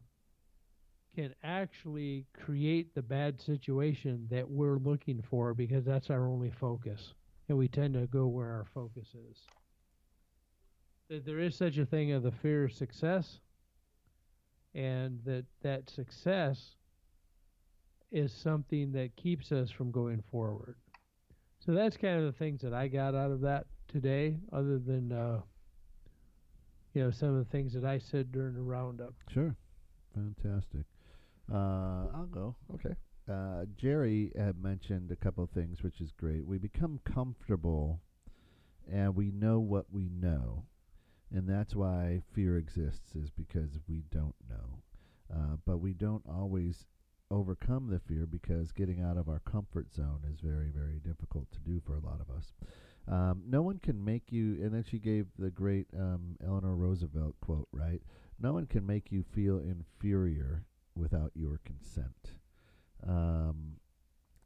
can 1.15 1.33
actually 1.43 2.25
create 2.33 2.93
the 2.93 3.01
bad 3.01 3.41
situation 3.41 4.27
that 4.29 4.47
we're 4.47 4.77
looking 4.77 5.21
for 5.29 5.53
because 5.53 5.83
that's 5.85 6.09
our 6.09 6.27
only 6.27 6.51
focus, 6.51 7.13
and 7.47 7.57
we 7.57 7.67
tend 7.67 7.93
to 7.93 8.07
go 8.07 8.27
where 8.27 8.51
our 8.51 8.65
focus 8.73 9.07
is. 9.29 9.37
That 11.09 11.25
there 11.25 11.39
is 11.39 11.55
such 11.55 11.77
a 11.77 11.85
thing 11.85 12.11
as 12.11 12.23
the 12.23 12.31
fear 12.31 12.65
of 12.65 12.73
success 12.73 13.39
and 14.79 15.19
that 15.25 15.45
that 15.61 15.89
success 15.89 16.75
is 18.11 18.31
something 18.31 18.93
that 18.93 19.15
keeps 19.17 19.51
us 19.51 19.69
from 19.69 19.91
going 19.91 20.23
forward. 20.31 20.75
So 21.59 21.73
that's 21.73 21.97
kind 21.97 22.17
of 22.17 22.23
the 22.23 22.39
things 22.39 22.61
that 22.61 22.73
I 22.73 22.87
got 22.87 23.13
out 23.13 23.31
of 23.31 23.41
that 23.41 23.65
today, 23.89 24.37
other 24.53 24.79
than 24.79 25.11
uh, 25.11 25.41
you 26.93 27.03
know 27.03 27.11
some 27.11 27.29
of 27.35 27.45
the 27.45 27.51
things 27.51 27.73
that 27.73 27.83
I 27.83 27.99
said 27.99 28.31
during 28.31 28.53
the 28.55 28.61
roundup. 28.61 29.13
Sure. 29.29 29.53
Fantastic. 30.15 30.85
Uh, 31.51 32.07
I'll 32.15 32.29
go. 32.31 32.55
Okay. 32.75 32.95
uh, 33.29 33.65
Geri 33.77 34.31
had 34.37 34.61
mentioned 34.61 35.11
a 35.11 35.15
couple 35.15 35.43
of 35.43 35.49
things, 35.49 35.83
which 35.83 35.99
is 35.99 36.11
great. 36.17 36.45
We 36.47 36.57
become 36.57 36.99
comfortable, 37.03 37.99
and 38.91 39.13
we 39.15 39.31
know 39.31 39.59
what 39.59 39.85
we 39.91 40.09
know, 40.09 40.63
and 41.33 41.47
that's 41.47 41.75
why 41.75 42.21
fear 42.33 42.57
exists, 42.57 43.15
is 43.15 43.29
because 43.29 43.77
we 43.87 44.03
don't 44.11 44.35
know. 44.49 44.81
Uh, 45.33 45.57
but 45.65 45.77
we 45.77 45.93
don't 45.93 46.23
always 46.27 46.85
overcome 47.31 47.87
the 47.87 47.99
fear 47.99 48.25
because 48.25 48.71
getting 48.71 49.03
out 49.03 49.17
of 49.17 49.29
our 49.29 49.39
comfort 49.39 49.93
zone 49.93 50.21
is 50.31 50.39
very, 50.39 50.71
very 50.75 50.99
difficult 50.99 51.51
to 51.51 51.59
do 51.59 51.79
for 51.85 51.95
a 51.95 51.99
lot 51.99 52.19
of 52.19 52.35
us. 52.35 52.53
Um, 53.07 53.43
no 53.47 53.61
one 53.61 53.77
can 53.77 54.03
make 54.03 54.31
you, 54.31 54.63
and 54.63 54.73
then 54.73 54.83
she 54.83 54.99
gave 54.99 55.27
the 55.37 55.49
great 55.49 55.87
um, 55.97 56.37
Eleanor 56.45 56.75
Roosevelt 56.75 57.35
quote, 57.41 57.67
right? 57.71 58.01
No 58.39 58.53
one 58.53 58.65
can 58.65 58.85
make 58.85 59.11
you 59.11 59.23
feel 59.33 59.59
inferior 59.59 60.65
without 60.95 61.31
your 61.35 61.59
consent. 61.65 62.35
Um, 63.07 63.77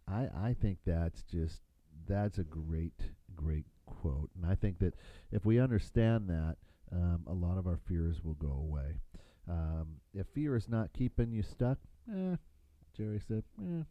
I 0.08 0.28
I 0.36 0.56
think 0.60 0.80
that's 0.86 1.24
just 1.24 1.62
that's 2.08 2.38
a 2.38 2.44
great 2.44 3.00
great 3.36 3.66
quote, 3.86 4.30
and 4.36 4.50
I 4.50 4.56
think 4.56 4.80
that 4.80 4.96
if 5.32 5.46
we 5.46 5.60
understand 5.60 6.30
that, 6.30 6.58
um, 6.94 7.24
a 7.28 7.34
lot 7.34 7.58
of 7.58 7.68
our 7.68 7.80
fears 7.88 8.24
will 8.24 8.36
go 8.36 8.52
away. 8.52 9.02
Um, 9.50 9.98
if 10.14 10.28
fear 10.28 10.56
is 10.56 10.70
not 10.70 10.94
keeping 10.94 11.32
you 11.32 11.44
stuck, 11.44 11.78
eh, 12.10 12.36
Geri 12.96 13.20
said, 13.28 13.44
eh, 13.60 13.84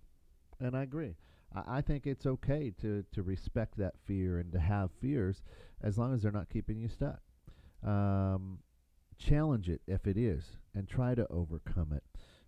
and 0.61 0.77
I 0.77 0.83
agree. 0.83 1.17
I, 1.55 1.79
I 1.79 1.81
think 1.81 2.07
it's 2.07 2.27
okay 2.27 2.73
to 2.81 3.05
to 3.13 3.23
respect 3.23 3.77
that 3.79 3.95
fear 4.07 4.39
and 4.39 4.53
to 4.53 4.61
have 4.61 4.91
fears 5.01 5.43
as 5.83 5.99
long 5.99 6.15
as 6.15 6.23
they're 6.23 6.33
not 6.33 6.49
keeping 6.49 6.79
you 6.79 6.89
stuck. 6.89 7.21
Um, 7.87 8.59
challenge 9.19 9.69
it 9.69 9.83
if 9.87 10.07
it 10.07 10.17
is, 10.17 10.45
and 10.75 10.89
try 10.89 11.15
to 11.15 11.27
overcome 11.31 11.93
it. 11.93 12.05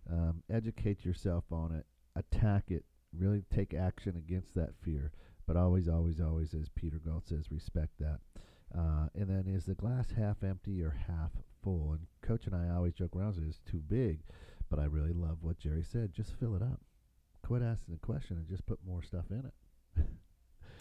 Um, 0.09 0.43
educate 0.49 1.03
yourself 1.03 1.45
on 1.51 1.73
it 1.73 1.85
attack 2.15 2.65
it, 2.69 2.85
really 3.17 3.43
take 3.53 3.73
action 3.73 4.15
against 4.15 4.55
that 4.55 4.71
fear. 4.83 5.11
But 5.47 5.57
always, 5.57 5.87
always, 5.87 6.19
always, 6.19 6.53
as 6.53 6.69
Peter 6.69 6.99
Galt 7.05 7.27
says, 7.27 7.51
respect 7.51 7.93
that. 7.99 8.19
Uh, 8.73 9.07
and 9.13 9.29
then 9.29 9.45
is 9.47 9.65
the 9.65 9.75
glass 9.75 10.11
half 10.17 10.43
empty 10.43 10.81
or 10.81 10.97
half 11.07 11.31
full? 11.63 11.91
And 11.91 12.07
Coach 12.21 12.45
and 12.47 12.55
I 12.55 12.73
always 12.73 12.93
joke 12.93 13.15
around 13.15 13.35
it's 13.47 13.59
too 13.69 13.81
big, 13.87 14.19
but 14.69 14.79
I 14.79 14.85
really 14.85 15.13
love 15.13 15.37
what 15.41 15.59
Geri 15.59 15.83
said. 15.83 16.13
Just 16.13 16.33
fill 16.39 16.55
it 16.55 16.61
up. 16.61 16.81
Quit 17.43 17.61
asking 17.61 17.93
the 17.93 17.99
question 17.99 18.37
and 18.37 18.47
just 18.47 18.65
put 18.65 18.79
more 18.85 19.03
stuff 19.03 19.25
in 19.29 19.45
it. 19.45 20.05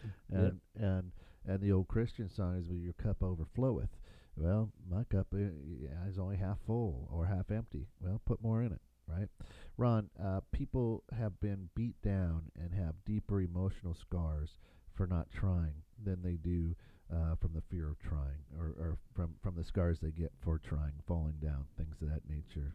and 0.31 0.61
and 0.79 1.13
and 1.47 1.61
the 1.61 1.73
old 1.73 1.89
Christian 1.89 2.29
song 2.29 2.57
is, 2.57 2.69
"Will 2.69 2.77
your 2.77 2.95
cup 2.95 3.21
overfloweth?" 3.21 3.91
Well, 4.37 4.73
my 4.89 5.05
cup 5.05 5.29
uh, 5.33 6.09
is 6.09 6.19
only 6.19 6.37
half 6.37 6.59
full 6.67 7.09
or 7.13 7.27
half 7.27 7.51
empty. 7.51 7.87
Well, 8.01 8.21
put 8.25 8.43
more 8.43 8.63
in 8.63 8.73
it, 8.73 8.81
right? 9.07 9.29
Ron, 9.77 10.11
uh, 10.21 10.41
people 10.53 11.05
have 11.17 11.39
been 11.41 11.69
beat 11.77 12.01
down 12.03 12.51
and 12.59 12.75
have 12.75 13.05
deeper 13.05 13.41
emotional 13.41 13.95
scars 13.95 14.59
for 14.95 15.07
not 15.07 15.31
trying 15.31 15.83
than 16.03 16.23
they 16.23 16.35
do 16.35 16.75
uh, 17.13 17.35
from 17.37 17.53
the 17.55 17.63
fear 17.71 17.89
of 17.89 17.99
trying, 18.01 18.43
or, 18.59 18.67
or 18.79 18.99
from 19.15 19.35
from 19.43 19.55
the 19.57 19.65
scars 19.65 19.99
they 20.01 20.11
get 20.11 20.33
for 20.43 20.59
trying, 20.59 20.93
falling 21.07 21.37
down, 21.43 21.65
things 21.77 21.97
of 22.03 22.09
that 22.09 22.23
nature. 22.29 22.75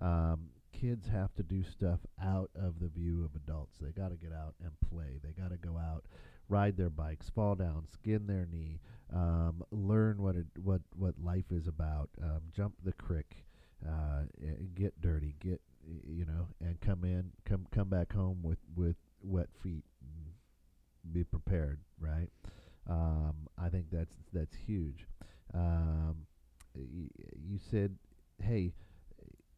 Um, 0.00 0.48
kids 0.72 1.08
have 1.08 1.34
to 1.34 1.42
do 1.42 1.62
stuff 1.62 2.00
out 2.22 2.50
of 2.54 2.78
the 2.80 2.88
view 2.88 3.24
of 3.24 3.34
adults. 3.34 3.76
They 3.80 3.90
got 3.90 4.10
to 4.10 4.16
get 4.16 4.32
out 4.32 4.54
and 4.62 4.70
play. 4.90 5.18
They 5.22 5.32
got 5.40 5.50
to 5.50 5.56
go 5.56 5.76
out, 5.76 6.04
ride 6.48 6.76
their 6.76 6.90
bikes, 6.90 7.30
fall 7.30 7.54
down, 7.54 7.86
skin 7.92 8.26
their 8.26 8.46
knee, 8.46 8.80
um, 9.12 9.62
learn 9.70 10.22
what 10.22 10.36
it, 10.36 10.46
what 10.62 10.82
what 10.96 11.14
life 11.22 11.50
is 11.50 11.66
about, 11.66 12.10
um, 12.22 12.42
jump 12.54 12.74
the 12.84 12.92
creek, 12.92 13.44
uh, 13.86 14.22
get 14.74 15.00
dirty, 15.00 15.34
get 15.40 15.60
you 16.06 16.26
know, 16.26 16.48
and 16.60 16.80
come 16.80 17.04
in, 17.04 17.32
come 17.44 17.66
come 17.72 17.88
back 17.88 18.12
home 18.12 18.38
with 18.42 18.58
with 18.76 18.96
wet 19.22 19.48
feet. 19.62 19.84
Be 21.10 21.24
prepared, 21.24 21.78
right? 21.98 22.28
Um, 22.88 23.34
I 23.58 23.68
think 23.68 23.86
that's 23.92 24.14
that's 24.32 24.54
huge. 24.66 25.06
Um, 25.54 26.26
y- 26.74 27.08
you 27.34 27.58
said, 27.70 27.96
hey, 28.42 28.72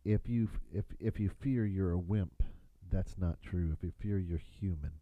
if 0.04 0.28
you 0.28 0.48
f- 0.52 0.60
if 0.72 0.84
if 0.98 1.20
you 1.20 1.28
fear 1.40 1.64
you're 1.66 1.92
a 1.92 1.98
wimp, 1.98 2.42
that's 2.90 3.16
not 3.18 3.40
true. 3.42 3.72
If 3.72 3.82
you 3.82 3.92
fear 4.00 4.18
you're 4.18 4.38
human, 4.60 4.92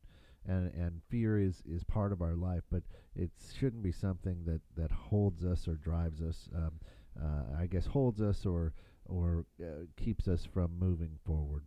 and 0.46 0.72
and 0.74 1.00
fear 1.08 1.38
is 1.38 1.62
is 1.66 1.84
part 1.84 2.12
of 2.12 2.22
our 2.22 2.34
life, 2.34 2.62
but 2.70 2.82
it 3.16 3.30
shouldn't 3.58 3.82
be 3.82 3.92
something 3.92 4.44
that 4.44 4.60
that 4.76 4.90
holds 4.90 5.44
us 5.44 5.68
or 5.68 5.74
drives 5.76 6.20
us. 6.20 6.48
Um, 6.54 6.72
uh, 7.20 7.58
I 7.58 7.66
guess 7.66 7.86
holds 7.86 8.20
us 8.20 8.44
or 8.46 8.72
or 9.06 9.44
uh, 9.62 9.86
keeps 9.96 10.28
us 10.28 10.44
from 10.44 10.78
moving 10.78 11.18
forward. 11.24 11.64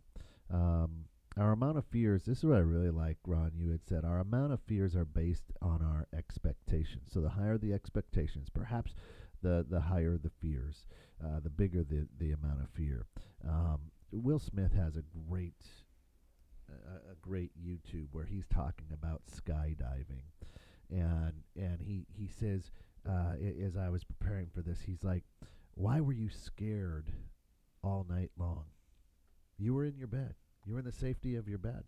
Um, 0.52 1.04
our 1.36 1.52
amount 1.52 1.78
of 1.78 1.84
fears. 1.86 2.24
This 2.24 2.38
is 2.38 2.44
what 2.44 2.56
I 2.56 2.60
really 2.60 2.90
like, 2.90 3.16
Ron. 3.26 3.52
You 3.56 3.70
had 3.70 3.86
said 3.86 4.04
our 4.04 4.20
amount 4.20 4.52
of 4.52 4.60
fears 4.66 4.94
are 4.94 5.04
based 5.04 5.44
on 5.60 5.80
our 5.82 6.06
expectations. 6.16 7.10
So 7.12 7.20
the 7.20 7.30
higher 7.30 7.58
the 7.58 7.72
expectations, 7.72 8.48
perhaps 8.50 8.94
the 9.42 9.64
the 9.68 9.80
higher 9.80 10.18
the 10.18 10.30
fears, 10.40 10.86
uh, 11.24 11.40
the 11.42 11.50
bigger 11.50 11.82
the 11.84 12.06
the 12.18 12.32
amount 12.32 12.60
of 12.62 12.68
fear. 12.70 13.06
Um, 13.48 13.90
Will 14.10 14.38
Smith 14.38 14.72
has 14.74 14.96
a 14.96 15.02
great 15.28 15.54
a, 16.68 17.12
a 17.12 17.14
great 17.20 17.50
YouTube 17.60 18.08
where 18.12 18.26
he's 18.26 18.46
talking 18.46 18.86
about 18.92 19.22
skydiving, 19.26 20.24
and 20.90 21.32
and 21.56 21.80
he 21.80 22.06
he 22.12 22.28
says 22.28 22.70
uh, 23.08 23.34
a- 23.40 23.62
as 23.64 23.76
I 23.76 23.88
was 23.88 24.04
preparing 24.04 24.48
for 24.54 24.62
this, 24.62 24.80
he's 24.82 25.02
like, 25.02 25.24
"Why 25.74 26.00
were 26.00 26.12
you 26.12 26.28
scared 26.28 27.10
all 27.82 28.06
night 28.08 28.30
long? 28.36 28.64
You 29.58 29.74
were 29.74 29.84
in 29.84 29.96
your 29.96 30.08
bed. 30.08 30.34
You 30.64 30.74
were 30.74 30.78
in 30.78 30.84
the 30.84 30.92
safety 30.92 31.36
of 31.36 31.48
your 31.48 31.58
bed. 31.58 31.84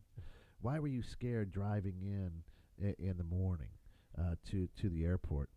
Why 0.61 0.79
were 0.79 0.89
you 0.89 1.03
scared 1.03 1.51
driving 1.53 1.97
in 2.03 2.43
i- 2.83 2.97
in 2.99 3.17
the 3.19 3.25
morning 3.25 3.69
uh, 4.19 4.37
to 4.51 4.69
to 4.77 4.89
the 4.89 5.05
airport? 5.05 5.51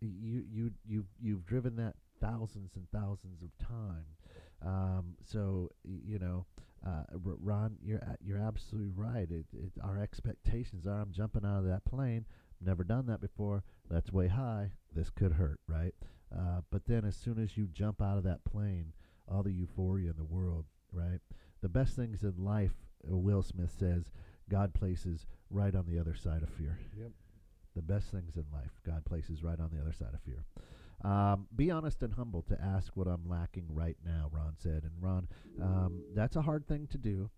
You 0.00 0.44
you 0.50 0.72
you 0.84 1.04
you've 1.20 1.46
driven 1.46 1.76
that 1.76 1.96
thousands 2.20 2.76
and 2.76 2.88
thousands 2.90 3.42
of 3.42 3.56
times. 3.58 4.18
Um, 4.62 5.16
so 5.24 5.70
you 5.84 6.18
know." 6.18 6.46
Uh, 6.86 7.02
Ron, 7.42 7.76
you're 7.82 8.00
you're 8.22 8.38
absolutely 8.38 8.90
right. 8.94 9.28
It, 9.28 9.46
it, 9.52 9.72
our 9.82 9.98
expectations 9.98 10.86
are 10.86 11.00
I'm 11.00 11.10
jumping 11.10 11.44
out 11.44 11.58
of 11.58 11.64
that 11.64 11.84
plane. 11.84 12.26
Never 12.60 12.84
done 12.84 13.06
that 13.06 13.20
before. 13.20 13.64
That's 13.90 14.12
way 14.12 14.28
high. 14.28 14.70
This 14.94 15.10
could 15.10 15.32
hurt, 15.32 15.58
right? 15.66 15.94
Uh, 16.32 16.60
but 16.70 16.86
then 16.86 17.04
as 17.04 17.16
soon 17.16 17.42
as 17.42 17.56
you 17.56 17.66
jump 17.66 18.00
out 18.00 18.18
of 18.18 18.24
that 18.24 18.44
plane, 18.44 18.92
all 19.26 19.42
the 19.42 19.52
euphoria 19.52 20.10
in 20.10 20.16
the 20.16 20.24
world, 20.24 20.66
right? 20.92 21.18
The 21.66 21.70
best 21.80 21.96
things 21.96 22.22
in 22.22 22.44
life, 22.44 22.76
uh, 23.10 23.16
Will 23.16 23.42
Smith 23.42 23.74
says, 23.76 24.12
God 24.48 24.72
places 24.72 25.26
right 25.50 25.74
on 25.74 25.84
the 25.88 25.98
other 25.98 26.14
side 26.14 26.44
of 26.44 26.48
fear. 26.50 26.78
Yep. 26.96 27.10
The 27.74 27.82
best 27.82 28.12
things 28.12 28.36
in 28.36 28.44
life, 28.52 28.70
God 28.86 29.04
places 29.04 29.42
right 29.42 29.58
on 29.58 29.70
the 29.74 29.80
other 29.80 29.92
side 29.92 30.14
of 30.14 30.20
fear. 30.20 30.44
Um, 31.02 31.48
be 31.56 31.72
honest 31.72 32.04
and 32.04 32.12
humble 32.12 32.42
to 32.42 32.60
ask 32.62 32.96
what 32.96 33.08
I'm 33.08 33.28
lacking 33.28 33.66
right 33.68 33.96
now, 34.04 34.30
Ron 34.30 34.54
said. 34.56 34.84
And 34.84 34.92
Ron, 35.00 35.26
um, 35.60 36.04
that's 36.14 36.36
a 36.36 36.42
hard 36.42 36.68
thing 36.68 36.86
to 36.92 36.98
do, 36.98 37.30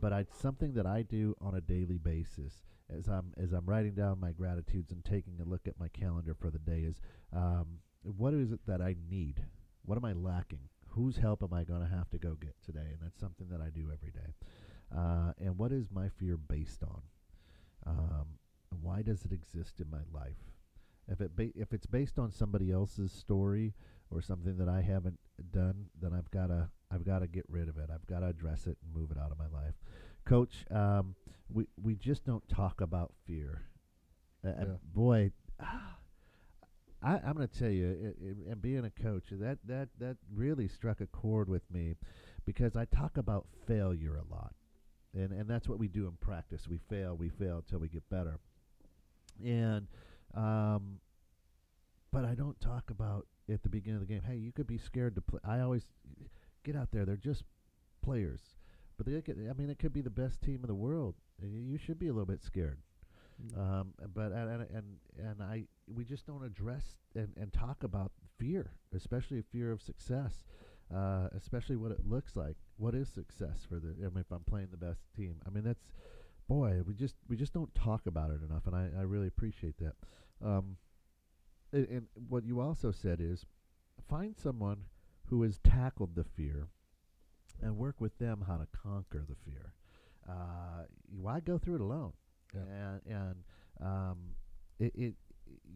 but 0.00 0.12
it's 0.12 0.38
something 0.38 0.74
that 0.74 0.86
I 0.86 1.02
do 1.02 1.34
on 1.40 1.56
a 1.56 1.60
daily 1.60 1.98
basis. 1.98 2.62
As 2.88 3.08
I'm 3.08 3.32
as 3.36 3.50
I'm 3.50 3.66
writing 3.66 3.94
down 3.94 4.20
my 4.20 4.30
gratitudes 4.30 4.92
and 4.92 5.04
taking 5.04 5.40
a 5.40 5.44
look 5.44 5.66
at 5.66 5.80
my 5.80 5.88
calendar 5.88 6.36
for 6.38 6.50
the 6.50 6.60
day, 6.60 6.82
is 6.82 7.00
um, 7.32 7.80
what 8.04 8.32
is 8.32 8.52
it 8.52 8.60
that 8.68 8.80
I 8.80 8.94
need? 9.10 9.42
What 9.84 9.98
am 9.98 10.04
I 10.04 10.12
lacking? 10.12 10.68
Whose 10.94 11.16
help 11.16 11.42
am 11.42 11.52
I 11.54 11.64
going 11.64 11.80
to 11.80 11.88
have 11.88 12.08
to 12.10 12.18
go 12.18 12.34
get 12.34 12.54
today? 12.64 12.80
And 12.92 12.98
that's 13.02 13.18
something 13.18 13.48
that 13.50 13.60
I 13.60 13.70
do 13.70 13.90
every 13.92 14.10
day. 14.10 14.34
Uh, 14.94 15.32
and 15.38 15.56
what 15.58 15.72
is 15.72 15.90
my 15.90 16.08
fear 16.08 16.36
based 16.36 16.82
on? 16.82 17.02
Um, 17.86 18.26
why 18.80 19.02
does 19.02 19.24
it 19.24 19.32
exist 19.32 19.80
in 19.80 19.90
my 19.90 20.02
life? 20.12 20.36
If 21.08 21.20
it 21.20 21.34
ba- 21.34 21.50
if 21.56 21.72
it's 21.72 21.86
based 21.86 22.18
on 22.18 22.30
somebody 22.30 22.70
else's 22.70 23.10
story 23.12 23.74
or 24.10 24.20
something 24.22 24.56
that 24.58 24.68
I 24.68 24.80
haven't 24.82 25.18
done, 25.50 25.86
then 26.00 26.12
I've 26.12 26.30
gotta 26.30 26.68
I've 26.90 27.04
gotta 27.04 27.26
get 27.26 27.44
rid 27.48 27.68
of 27.68 27.76
it. 27.78 27.90
I've 27.92 28.06
gotta 28.06 28.26
address 28.26 28.66
it 28.66 28.76
and 28.84 28.94
move 28.94 29.10
it 29.10 29.18
out 29.18 29.32
of 29.32 29.38
my 29.38 29.48
life. 29.48 29.74
Coach, 30.24 30.64
um, 30.70 31.16
we 31.52 31.66
we 31.82 31.96
just 31.96 32.24
don't 32.24 32.46
talk 32.48 32.80
about 32.80 33.12
fear. 33.26 33.62
Uh, 34.46 34.50
Yeah. 34.58 34.64
boy, 34.94 35.32
I, 37.02 37.14
I'm 37.26 37.34
going 37.34 37.48
to 37.48 37.58
tell 37.58 37.70
you, 37.70 38.14
i 38.20 38.50
i 38.50 38.52
and 38.52 38.62
being 38.62 38.84
a 38.84 39.02
coach, 39.02 39.24
that 39.30 39.58
that 39.66 39.88
that 39.98 40.16
really 40.34 40.68
struck 40.68 41.00
a 41.00 41.06
chord 41.06 41.48
with 41.48 41.62
me, 41.70 41.96
because 42.46 42.76
I 42.76 42.84
talk 42.84 43.16
about 43.16 43.46
failure 43.66 44.16
a 44.16 44.32
lot, 44.32 44.54
and 45.14 45.32
and 45.32 45.48
that's 45.48 45.68
what 45.68 45.78
we 45.78 45.88
do 45.88 46.06
in 46.06 46.12
practice. 46.20 46.68
We 46.68 46.78
fail, 46.88 47.16
we 47.16 47.28
fail 47.28 47.56
until 47.58 47.80
we 47.80 47.88
get 47.88 48.08
better, 48.08 48.38
and 49.44 49.86
um, 50.34 51.00
but 52.12 52.24
I 52.24 52.34
don't 52.34 52.60
talk 52.60 52.90
about 52.90 53.26
at 53.52 53.62
the 53.62 53.68
beginning 53.68 54.00
of 54.00 54.06
the 54.06 54.12
game. 54.12 54.22
Hey, 54.26 54.36
you 54.36 54.52
could 54.52 54.66
be 54.66 54.78
scared 54.78 55.14
to 55.16 55.20
play. 55.20 55.40
I 55.44 55.60
always 55.60 55.84
get 56.64 56.76
out 56.76 56.88
there. 56.92 57.04
They're 57.04 57.16
just 57.16 57.42
players, 58.02 58.40
but 58.96 59.06
they 59.06 59.14
I 59.16 59.52
mean, 59.54 59.70
it 59.70 59.78
could 59.78 59.92
be 59.92 60.02
the 60.02 60.10
best 60.10 60.40
team 60.42 60.60
in 60.62 60.68
the 60.68 60.74
world. 60.74 61.14
You 61.42 61.78
should 61.78 61.98
be 61.98 62.06
a 62.06 62.12
little 62.12 62.26
bit 62.26 62.44
scared. 62.44 62.78
Um, 63.56 63.94
but 64.14 64.32
and, 64.32 64.66
and 64.74 64.96
and 65.18 65.42
I 65.42 65.64
we 65.86 66.04
just 66.04 66.26
don't 66.26 66.44
address 66.44 66.96
and, 67.14 67.28
and 67.36 67.52
talk 67.52 67.82
about 67.82 68.12
fear, 68.38 68.72
especially 68.94 69.42
fear 69.42 69.72
of 69.72 69.82
success, 69.82 70.44
uh, 70.94 71.28
especially 71.36 71.76
what 71.76 71.92
it 71.92 72.06
looks 72.06 72.36
like. 72.36 72.56
What 72.76 72.94
is 72.94 73.08
success 73.08 73.66
for 73.68 73.76
the? 73.76 73.94
I 73.98 74.08
mean, 74.10 74.18
if 74.20 74.30
I'm 74.30 74.44
playing 74.44 74.68
the 74.70 74.76
best 74.76 75.00
team, 75.16 75.36
I 75.46 75.50
mean 75.50 75.64
that's 75.64 75.90
boy, 76.48 76.82
we 76.86 76.94
just 76.94 77.16
we 77.28 77.36
just 77.36 77.52
don't 77.52 77.74
talk 77.74 78.06
about 78.06 78.30
it 78.30 78.40
enough, 78.48 78.66
and 78.66 78.76
I, 78.76 78.88
I 78.98 79.02
really 79.02 79.26
appreciate 79.26 79.76
that. 79.78 79.94
Um, 80.44 80.76
and, 81.72 81.88
and 81.88 82.06
what 82.28 82.44
you 82.44 82.60
also 82.60 82.90
said 82.92 83.20
is 83.20 83.46
find 84.08 84.36
someone 84.36 84.84
who 85.26 85.42
has 85.42 85.58
tackled 85.58 86.14
the 86.14 86.24
fear 86.24 86.68
and 87.62 87.76
work 87.76 88.00
with 88.00 88.18
them 88.18 88.44
how 88.46 88.56
to 88.56 88.66
conquer 88.66 89.24
the 89.28 89.36
fear. 89.50 89.72
Uh, 90.28 90.84
why 91.20 91.40
go 91.40 91.58
through 91.58 91.76
it 91.76 91.80
alone? 91.80 92.12
Yeah. 92.54 92.60
And 92.60 93.00
and 93.06 93.34
um, 93.80 94.18
it, 94.78 94.92
it 94.94 95.14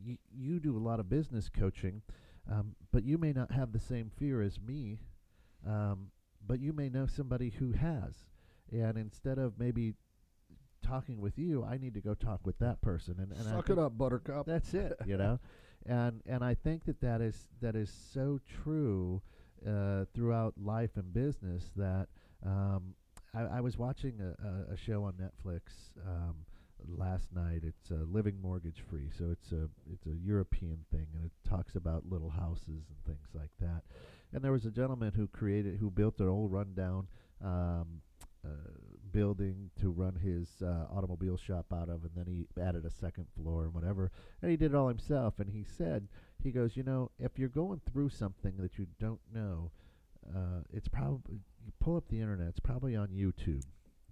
y- 0.06 0.18
you 0.34 0.60
do 0.60 0.76
a 0.76 0.80
lot 0.80 1.00
of 1.00 1.08
business 1.08 1.48
coaching, 1.48 2.02
um, 2.50 2.74
but 2.92 3.05
you 3.05 3.18
may 3.18 3.32
not 3.32 3.50
have 3.52 3.72
the 3.72 3.80
same 3.80 4.10
fear 4.16 4.42
as 4.42 4.60
me. 4.60 4.98
Um, 5.66 6.10
but 6.46 6.60
you 6.60 6.72
may 6.72 6.88
know 6.88 7.06
somebody 7.06 7.50
who 7.50 7.72
has, 7.72 8.24
and 8.70 8.96
instead 8.96 9.36
of 9.38 9.58
maybe 9.58 9.94
talking 10.80 11.20
with 11.20 11.38
you, 11.38 11.64
I 11.64 11.76
need 11.76 11.94
to 11.94 12.00
go 12.00 12.14
talk 12.14 12.40
with 12.44 12.58
that 12.60 12.80
person. 12.80 13.16
And, 13.18 13.32
and 13.32 13.42
Suck 13.46 13.70
it 13.70 13.78
up, 13.78 13.98
Buttercup. 13.98 14.46
that's 14.46 14.72
it, 14.74 14.92
you 15.06 15.16
know, 15.16 15.40
and 15.86 16.22
and 16.26 16.44
I 16.44 16.55
think 16.55 16.84
that 16.84 17.00
that 17.00 17.20
is 17.20 17.48
that 17.60 17.74
is 17.74 17.90
so 17.90 18.38
true 18.62 19.22
uh, 19.66 20.05
throughout 20.14 20.55
life 20.56 20.90
and 20.96 21.12
business 21.12 21.72
that 21.74 22.06
um, 22.44 22.94
I, 23.34 23.58
I 23.58 23.60
was 23.60 23.76
watching 23.76 24.20
a, 24.20 24.46
a, 24.46 24.74
a 24.74 24.76
show 24.76 25.02
on 25.02 25.14
Netflix 25.14 25.60
um, 26.06 26.44
last 26.96 27.32
night. 27.34 27.62
It's 27.64 27.90
uh, 27.90 28.05
Living 28.10 28.40
Mortgage 28.40 28.82
Free, 28.88 29.10
so 29.16 29.30
it's 29.32 29.52
a 29.52 29.68
it's 29.92 30.06
a 30.06 30.16
European 30.24 30.84
thing, 30.90 31.06
and 31.14 31.24
it 31.24 31.48
talks 31.48 31.76
about 31.76 32.10
little 32.10 32.30
houses 32.30 32.66
and 32.88 33.05
things 33.06 33.28
like 33.34 33.50
that. 33.60 33.82
And 34.32 34.42
there 34.42 34.52
was 34.52 34.66
a 34.66 34.70
gentleman 34.70 35.12
who 35.14 35.28
created 35.28 35.78
who 35.78 35.90
built 35.90 36.20
an 36.20 36.28
old 36.28 36.52
rundown. 36.52 37.08
Um, 37.44 38.02
uh, 38.44 38.70
building 39.12 39.70
to 39.80 39.88
run 39.90 40.14
his 40.14 40.62
uh, 40.62 40.84
automobile 40.94 41.36
shop 41.36 41.66
out 41.72 41.88
of, 41.88 42.05
and 42.05 42.10
then 42.14 42.26
he 42.26 42.46
added 42.60 42.84
a 42.84 42.90
second 42.90 43.26
floor 43.34 43.64
and 43.64 43.74
whatever, 43.74 44.10
and 44.42 44.50
he 44.50 44.56
did 44.56 44.72
it 44.72 44.76
all 44.76 44.88
himself. 44.88 45.34
And 45.38 45.50
he 45.50 45.64
said, 45.64 46.06
he 46.42 46.50
goes, 46.50 46.76
you 46.76 46.82
know, 46.82 47.10
if 47.18 47.38
you're 47.38 47.48
going 47.48 47.80
through 47.90 48.10
something 48.10 48.55
that 48.58 48.78
you 48.78 48.86
don't 49.00 49.20
know, 49.34 49.70
uh, 50.34 50.60
it's 50.72 50.88
probably 50.88 51.40
pull 51.80 51.96
up 51.96 52.08
the 52.08 52.20
internet. 52.20 52.48
It's 52.48 52.60
probably 52.60 52.94
on 52.94 53.08
YouTube. 53.08 53.62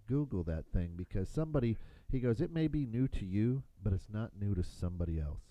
Google 0.06 0.42
that 0.44 0.64
thing 0.72 0.92
because 0.96 1.28
somebody, 1.28 1.76
he 2.14 2.20
goes, 2.20 2.40
it 2.40 2.52
may 2.52 2.68
be 2.68 2.86
new 2.86 3.08
to 3.08 3.24
you, 3.24 3.62
but 3.82 3.92
it's 3.92 4.08
not 4.10 4.30
new 4.40 4.54
to 4.54 4.62
somebody 4.62 5.20
else. 5.20 5.42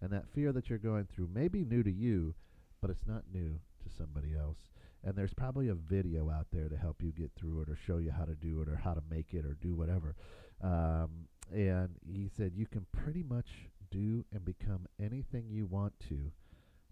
And 0.00 0.12
that 0.12 0.28
fear 0.32 0.52
that 0.52 0.68
you're 0.68 0.78
going 0.78 1.06
through 1.06 1.28
may 1.34 1.48
be 1.48 1.64
new 1.64 1.82
to 1.82 1.90
you, 1.90 2.34
but 2.80 2.90
it's 2.90 3.06
not 3.06 3.24
new 3.32 3.58
to 3.82 3.96
somebody 3.96 4.34
else 4.38 4.58
and 5.04 5.16
there's 5.16 5.34
probably 5.34 5.68
a 5.68 5.74
video 5.74 6.30
out 6.30 6.46
there 6.52 6.68
to 6.68 6.76
help 6.76 7.02
you 7.02 7.12
get 7.12 7.30
through 7.38 7.62
it 7.62 7.68
or 7.68 7.76
show 7.76 7.98
you 7.98 8.10
how 8.10 8.24
to 8.24 8.34
do 8.34 8.60
it 8.62 8.68
or 8.68 8.76
how 8.76 8.94
to 8.94 9.02
make 9.10 9.32
it 9.32 9.44
or 9.44 9.54
do 9.54 9.74
whatever. 9.74 10.16
Um, 10.62 11.28
and 11.52 11.90
he 12.06 12.28
said 12.36 12.52
you 12.54 12.66
can 12.66 12.86
pretty 12.92 13.22
much 13.22 13.46
do 13.90 14.24
and 14.32 14.44
become 14.44 14.86
anything 15.00 15.46
you 15.48 15.66
want 15.66 15.94
to 16.08 16.32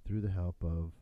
through 0.07 0.21
the 0.21 0.31
help 0.31 0.57
of 0.63 0.93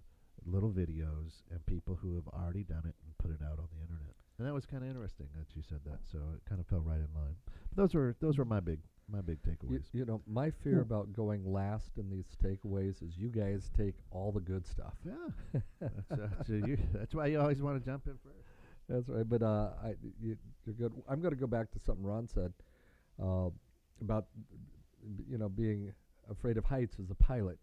little 0.47 0.70
videos 0.70 1.42
and 1.50 1.64
people 1.66 1.98
who 2.00 2.16
have 2.16 2.26
already 2.28 2.64
done 2.64 2.82
it 2.84 2.97
and 3.05 3.18
put 3.18 3.31
it 3.31 3.44
out 3.44 3.58
on 3.58 3.68
the 3.73 3.81
internet. 3.82 4.24
And 4.38 4.48
that 4.48 4.52
was 4.52 4.66
kind 4.66 4.82
of 4.82 4.88
interesting 4.88 5.28
that 5.38 5.46
you 5.54 5.62
said 5.62 5.80
that. 5.86 6.00
So 6.10 6.18
it 6.34 6.42
kind 6.48 6.60
of 6.60 6.66
fell 6.66 6.80
right 6.80 6.98
in 6.98 7.08
line. 7.14 7.36
But 7.68 7.76
those 7.76 7.94
were 7.94 8.16
those 8.20 8.38
were 8.38 8.44
my 8.44 8.60
big 8.60 8.80
my 9.10 9.20
big 9.20 9.38
takeaways. 9.42 9.84
you 9.92 10.04
know, 10.04 10.22
my 10.26 10.50
fear 10.50 10.80
about 10.80 11.12
going 11.12 11.44
last 11.44 11.92
in 11.98 12.10
these 12.10 12.24
takeaways 12.42 13.02
is 13.02 13.16
you 13.16 13.28
guys 13.28 13.70
take 13.76 13.94
all 14.10 14.32
the 14.32 14.40
good 14.40 14.66
stuff. 14.66 14.94
yeah, 15.04 15.88
that's, 16.10 16.48
you, 16.48 16.78
that's 16.92 17.14
why 17.14 17.26
you 17.26 17.40
always 17.40 17.60
want 17.60 17.78
to 17.78 17.84
jump 17.84 18.06
in 18.06 18.14
first. 18.24 18.48
That's 18.88 19.08
right. 19.08 19.28
But 19.28 19.42
uh, 19.42 19.70
I, 19.82 19.94
you, 20.20 20.36
you're 20.64 20.74
good. 20.74 20.92
I'm 21.08 21.20
going 21.20 21.34
to 21.34 21.40
go 21.40 21.46
back 21.46 21.70
to 21.72 21.78
something 21.78 22.04
Ron 22.04 22.28
said 22.28 22.52
uh, 23.22 23.48
about, 24.00 24.26
you 25.28 25.38
know, 25.38 25.48
being 25.48 25.92
afraid 26.30 26.56
of 26.56 26.64
heights 26.64 26.96
as 27.02 27.10
a 27.10 27.14
pilot. 27.14 27.58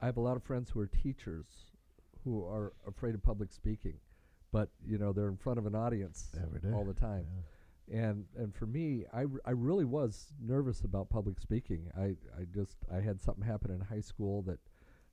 I 0.00 0.06
have 0.06 0.16
a 0.16 0.20
lot 0.20 0.36
of 0.36 0.44
friends 0.44 0.70
who 0.70 0.80
are 0.80 0.86
teachers 0.86 1.46
who 2.24 2.44
are 2.44 2.72
afraid 2.86 3.14
of 3.14 3.22
public 3.22 3.52
speaking, 3.52 3.94
but 4.52 4.70
you 4.86 4.98
know 4.98 5.12
they're 5.12 5.28
in 5.28 5.36
front 5.36 5.58
of 5.58 5.66
an 5.66 5.74
audience 5.74 6.28
Every 6.42 6.60
day. 6.60 6.70
all 6.72 6.84
the 6.84 6.94
time. 6.94 7.26
And 7.92 8.24
and 8.36 8.54
for 8.54 8.66
me, 8.66 9.04
I, 9.12 9.20
r- 9.22 9.42
I 9.44 9.52
really 9.52 9.84
was 9.84 10.32
nervous 10.44 10.80
about 10.80 11.08
public 11.08 11.38
speaking. 11.38 11.88
I, 11.96 12.16
I 12.36 12.46
just 12.52 12.78
I 12.92 13.00
had 13.00 13.20
something 13.20 13.44
happen 13.44 13.70
in 13.70 13.80
high 13.80 14.00
school 14.00 14.42
that 14.42 14.58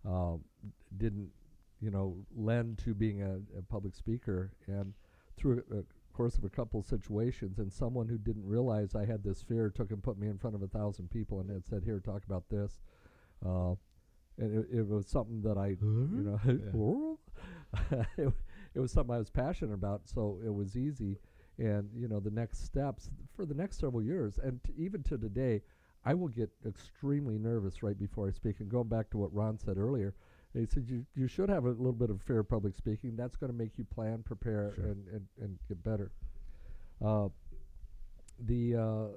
um, 0.05 0.41
didn't 0.97 1.29
you 1.79 1.91
know 1.91 2.15
lend 2.35 2.79
to 2.79 2.95
being 2.95 3.21
a, 3.21 3.35
a 3.57 3.61
public 3.61 3.95
speaker. 3.95 4.51
And 4.67 4.93
through 5.37 5.63
a, 5.71 5.83
course 6.13 6.37
of 6.37 6.43
a 6.43 6.49
couple 6.49 6.79
of 6.79 6.85
situations, 6.85 7.57
and 7.57 7.73
someone 7.73 8.07
who 8.07 8.17
didn't 8.19 8.45
realize 8.45 8.93
I 8.95 9.05
had 9.05 9.23
this 9.23 9.41
fear 9.41 9.71
took 9.71 9.89
and 9.91 10.01
put 10.01 10.17
me 10.17 10.27
in 10.27 10.37
front 10.37 10.55
of 10.55 10.61
a 10.61 10.67
thousand 10.67 11.09
people 11.09 11.39
and 11.39 11.49
had 11.49 11.65
said, 11.65 11.83
"Here, 11.83 11.99
talk 11.99 12.23
about 12.25 12.43
this." 12.49 12.79
Uh, 13.45 13.73
and 14.37 14.59
it, 14.59 14.79
it 14.79 14.87
was 14.87 15.07
something 15.07 15.41
that 15.41 15.57
I, 15.57 15.69
you 15.69 15.77
know, 15.81 16.39
it, 18.17 18.33
it 18.75 18.79
was 18.79 18.91
something 18.91 19.13
I 19.15 19.19
was 19.19 19.29
passionate 19.29 19.73
about, 19.73 20.01
so 20.07 20.39
it 20.45 20.53
was 20.53 20.75
easy. 20.75 21.17
And 21.57 21.89
you 21.95 22.07
know, 22.07 22.19
the 22.19 22.31
next 22.31 22.65
steps 22.65 23.09
for 23.35 23.45
the 23.45 23.53
next 23.53 23.79
several 23.79 24.01
years, 24.01 24.39
and 24.41 24.59
t- 24.63 24.73
even 24.77 25.03
to 25.03 25.17
today, 25.17 25.61
I 26.05 26.13
will 26.15 26.27
get 26.27 26.49
extremely 26.65 27.37
nervous 27.37 27.83
right 27.83 27.97
before 27.97 28.27
I 28.27 28.31
speak. 28.31 28.59
And 28.59 28.69
going 28.69 28.87
back 28.87 29.09
to 29.11 29.17
what 29.17 29.33
Ron 29.33 29.57
said 29.59 29.77
earlier, 29.77 30.15
he 30.53 30.65
said 30.65 30.87
you 30.89 31.05
you 31.15 31.27
should 31.27 31.49
have 31.49 31.65
a 31.65 31.69
little 31.69 31.93
bit 31.93 32.09
of 32.09 32.21
fear 32.23 32.39
of 32.39 32.49
public 32.49 32.75
speaking. 32.75 33.15
That's 33.15 33.35
going 33.37 33.51
to 33.51 33.57
make 33.57 33.77
you 33.77 33.83
plan, 33.85 34.23
prepare, 34.23 34.73
Sure. 34.75 34.85
and, 34.85 35.07
and 35.09 35.27
and 35.41 35.59
get 35.67 35.83
better. 35.83 36.11
Uh, 37.03 37.29
the 38.47 38.75
uh, 38.75 38.81
uh, 38.81 39.07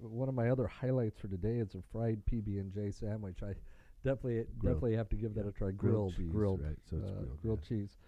one 0.00 0.28
of 0.28 0.34
my 0.34 0.50
other 0.50 0.66
highlights 0.66 1.18
for 1.20 1.28
today 1.28 1.58
is 1.58 1.74
a 1.74 1.82
fried 1.92 2.20
PB 2.26 2.58
and 2.60 2.72
J 2.72 2.90
sandwich. 2.90 3.38
I 3.42 3.54
definitely 4.02 4.44
Grilled. 4.58 4.76
definitely 4.76 4.96
have 4.96 5.08
to 5.10 5.16
give 5.16 5.34
that 5.34 5.46
a 5.46 5.52
try. 5.52 5.70
Grilled 5.70 6.14
Grilled, 6.14 6.16
cheese, 6.16 6.30
grilled, 6.32 6.60
right, 6.62 6.76
so 6.90 6.96
it's 6.96 7.10
uh, 7.10 7.12
grilled, 7.14 7.42
grilled 7.42 7.60
yeah. 7.62 7.68
cheese. 7.68 7.98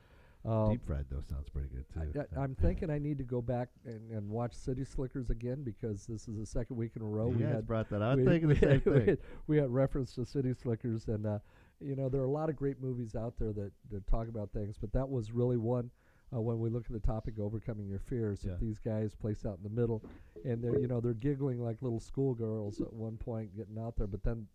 Um, 0.47 0.71
Deep 0.71 0.85
fried 0.87 1.07
though 1.11 1.23
sounds 1.29 1.49
pretty 1.49 1.69
good 1.69 1.85
too. 1.93 2.25
I, 2.39 2.45
am 2.45 2.55
thinking 2.61 2.89
I 2.91 2.99
need 2.99 3.19
to 3.19 3.25
go 3.25 3.43
back 3.43 3.69
and, 3.85 4.11
and 4.13 4.29
watch 4.29 4.55
City 4.55 4.85
Slickers 4.85 5.31
again 5.31 5.63
because 5.65 6.07
this 6.07 6.29
is 6.29 6.39
the 6.39 6.47
second 6.47 6.77
week 6.77 6.93
in 6.95 7.03
a 7.03 7.05
row 7.05 7.31
you 7.31 7.39
we 7.39 7.43
guys 7.43 7.55
had 7.55 7.67
brought 7.67 7.91
that. 7.91 8.03
Up. 8.03 8.13
I 8.13 8.15
was 8.15 8.25
we, 8.25 8.31
thinking 8.31 8.49
the 8.51 8.55
same 8.57 8.71
had, 8.71 8.87
we 8.87 8.93
thing. 8.99 9.07
had- 9.09 9.19
we 9.49 9.57
had 9.57 9.71
reference 9.71 10.15
to 10.15 10.25
City 10.25 10.53
Slickers, 10.55 11.09
and 11.09 11.27
uh, 11.27 11.39
you 11.81 11.97
know 11.97 12.09
there 12.09 12.21
are 12.21 12.27
a 12.27 12.31
lot 12.31 12.49
of 12.49 12.55
great 12.57 12.81
movies 12.81 13.17
out 13.17 13.35
there 13.39 13.53
that, 13.53 13.73
that 13.91 14.07
talk 14.07 14.29
about 14.29 14.51
things, 14.53 14.77
but 14.81 14.93
that 14.93 15.09
was 15.09 15.33
really 15.33 15.57
one. 15.57 15.91
Uh, 16.35 16.41
when 16.41 16.59
we 16.59 16.69
look 16.69 16.85
at 16.87 16.93
the 16.93 16.99
topic 16.99 17.35
overcoming 17.39 17.87
your 17.89 18.01
fears, 18.01 18.41
Yeah. 18.45 18.53
that 18.53 18.61
these 18.61 18.81
guys 18.81 19.15
place 19.15 19.47
out 19.47 19.59
in 19.59 19.63
the 19.63 19.81
middle, 19.81 20.05
and 20.45 20.63
they're 20.63 20.79
you 20.79 20.87
know 20.89 21.01
they're 21.01 21.15
giggling 21.15 21.61
like 21.63 21.83
little 21.83 22.01
schoolgirls 22.01 22.81
at 22.81 22.93
one 22.93 23.17
point 23.17 23.57
getting 23.57 23.79
out 23.79 23.97
there, 23.97 24.07
but 24.09 24.23
then 24.25 24.47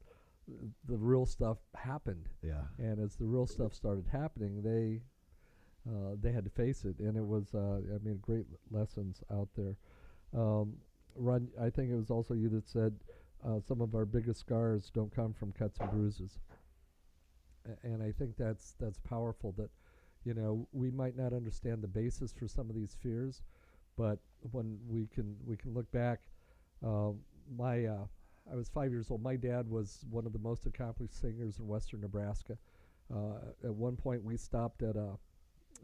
the 0.87 0.97
real 0.97 1.25
stuff 1.25 1.57
happened, 1.75 2.27
Yeah. 2.43 2.61
and 2.77 2.99
as 2.99 3.15
the 3.15 3.25
real 3.25 3.47
stuff 3.47 3.73
started 3.73 4.05
happening, 4.11 4.61
they 4.63 5.01
uh, 5.90 6.16
they 6.22 6.32
had 6.32 6.43
to 6.43 6.50
face 6.50 6.85
it, 6.85 7.00
and 7.00 7.18
it 7.18 7.26
was 7.26 7.53
uh, 7.56 7.77
I 7.93 7.98
mean 8.03 8.19
great 8.22 8.45
lessons 8.69 9.24
out 9.32 9.50
there. 9.56 9.76
Um, 10.34 10.74
I 11.60 11.69
think 11.69 11.92
it 11.92 11.95
was 11.95 12.10
also 12.10 12.34
you 12.34 12.50
that 12.50 12.68
said 12.68 12.93
uh, 13.45 13.60
some 13.60 13.82
of 13.82 13.95
our 13.95 14.06
biggest 14.06 14.40
scars 14.40 14.92
don't 14.93 15.14
come 15.14 15.34
from 15.34 15.51
cuts 15.51 15.80
and 15.80 15.90
bruises, 15.92 16.40
A- 17.66 17.85
and 17.88 18.01
I 18.03 18.11
think 18.11 18.38
that's 18.38 18.76
that's 18.80 19.00
powerful. 19.00 19.53
That 19.58 19.69
you 20.24 20.34
know 20.34 20.68
we 20.72 20.92
might 20.92 21.18
not 21.18 21.34
understand 21.34 21.82
the 21.82 21.88
basis 21.88 22.32
for 22.34 22.48
some 22.48 22.69
of 22.69 22.76
these 22.76 22.95
fears, 23.01 23.42
but 23.98 24.19
when 24.51 24.80
we 24.88 25.08
can 25.08 25.35
we 25.45 25.58
can 25.58 25.74
look 25.74 25.92
back, 25.92 26.22
um, 26.84 27.19
my 27.58 27.85
uh, 27.85 28.06
I 28.51 28.56
was 28.56 28.69
five 28.69 28.92
years 28.92 29.10
old. 29.11 29.22
My 29.22 29.35
dad 29.35 29.69
was 29.69 30.06
one 30.10 30.26
of 30.26 30.34
the 30.34 30.40
most 30.40 30.66
accomplished 30.66 31.19
singers 31.19 31.60
in 31.60 31.68
Western 31.68 32.01
Nebraska. 32.01 32.58
Uh, 33.14 33.51
at 33.64 33.74
one 33.74 33.95
point, 33.95 34.24
we 34.24 34.38
stopped 34.38 34.84
at 34.84 34.95
a 34.95 35.18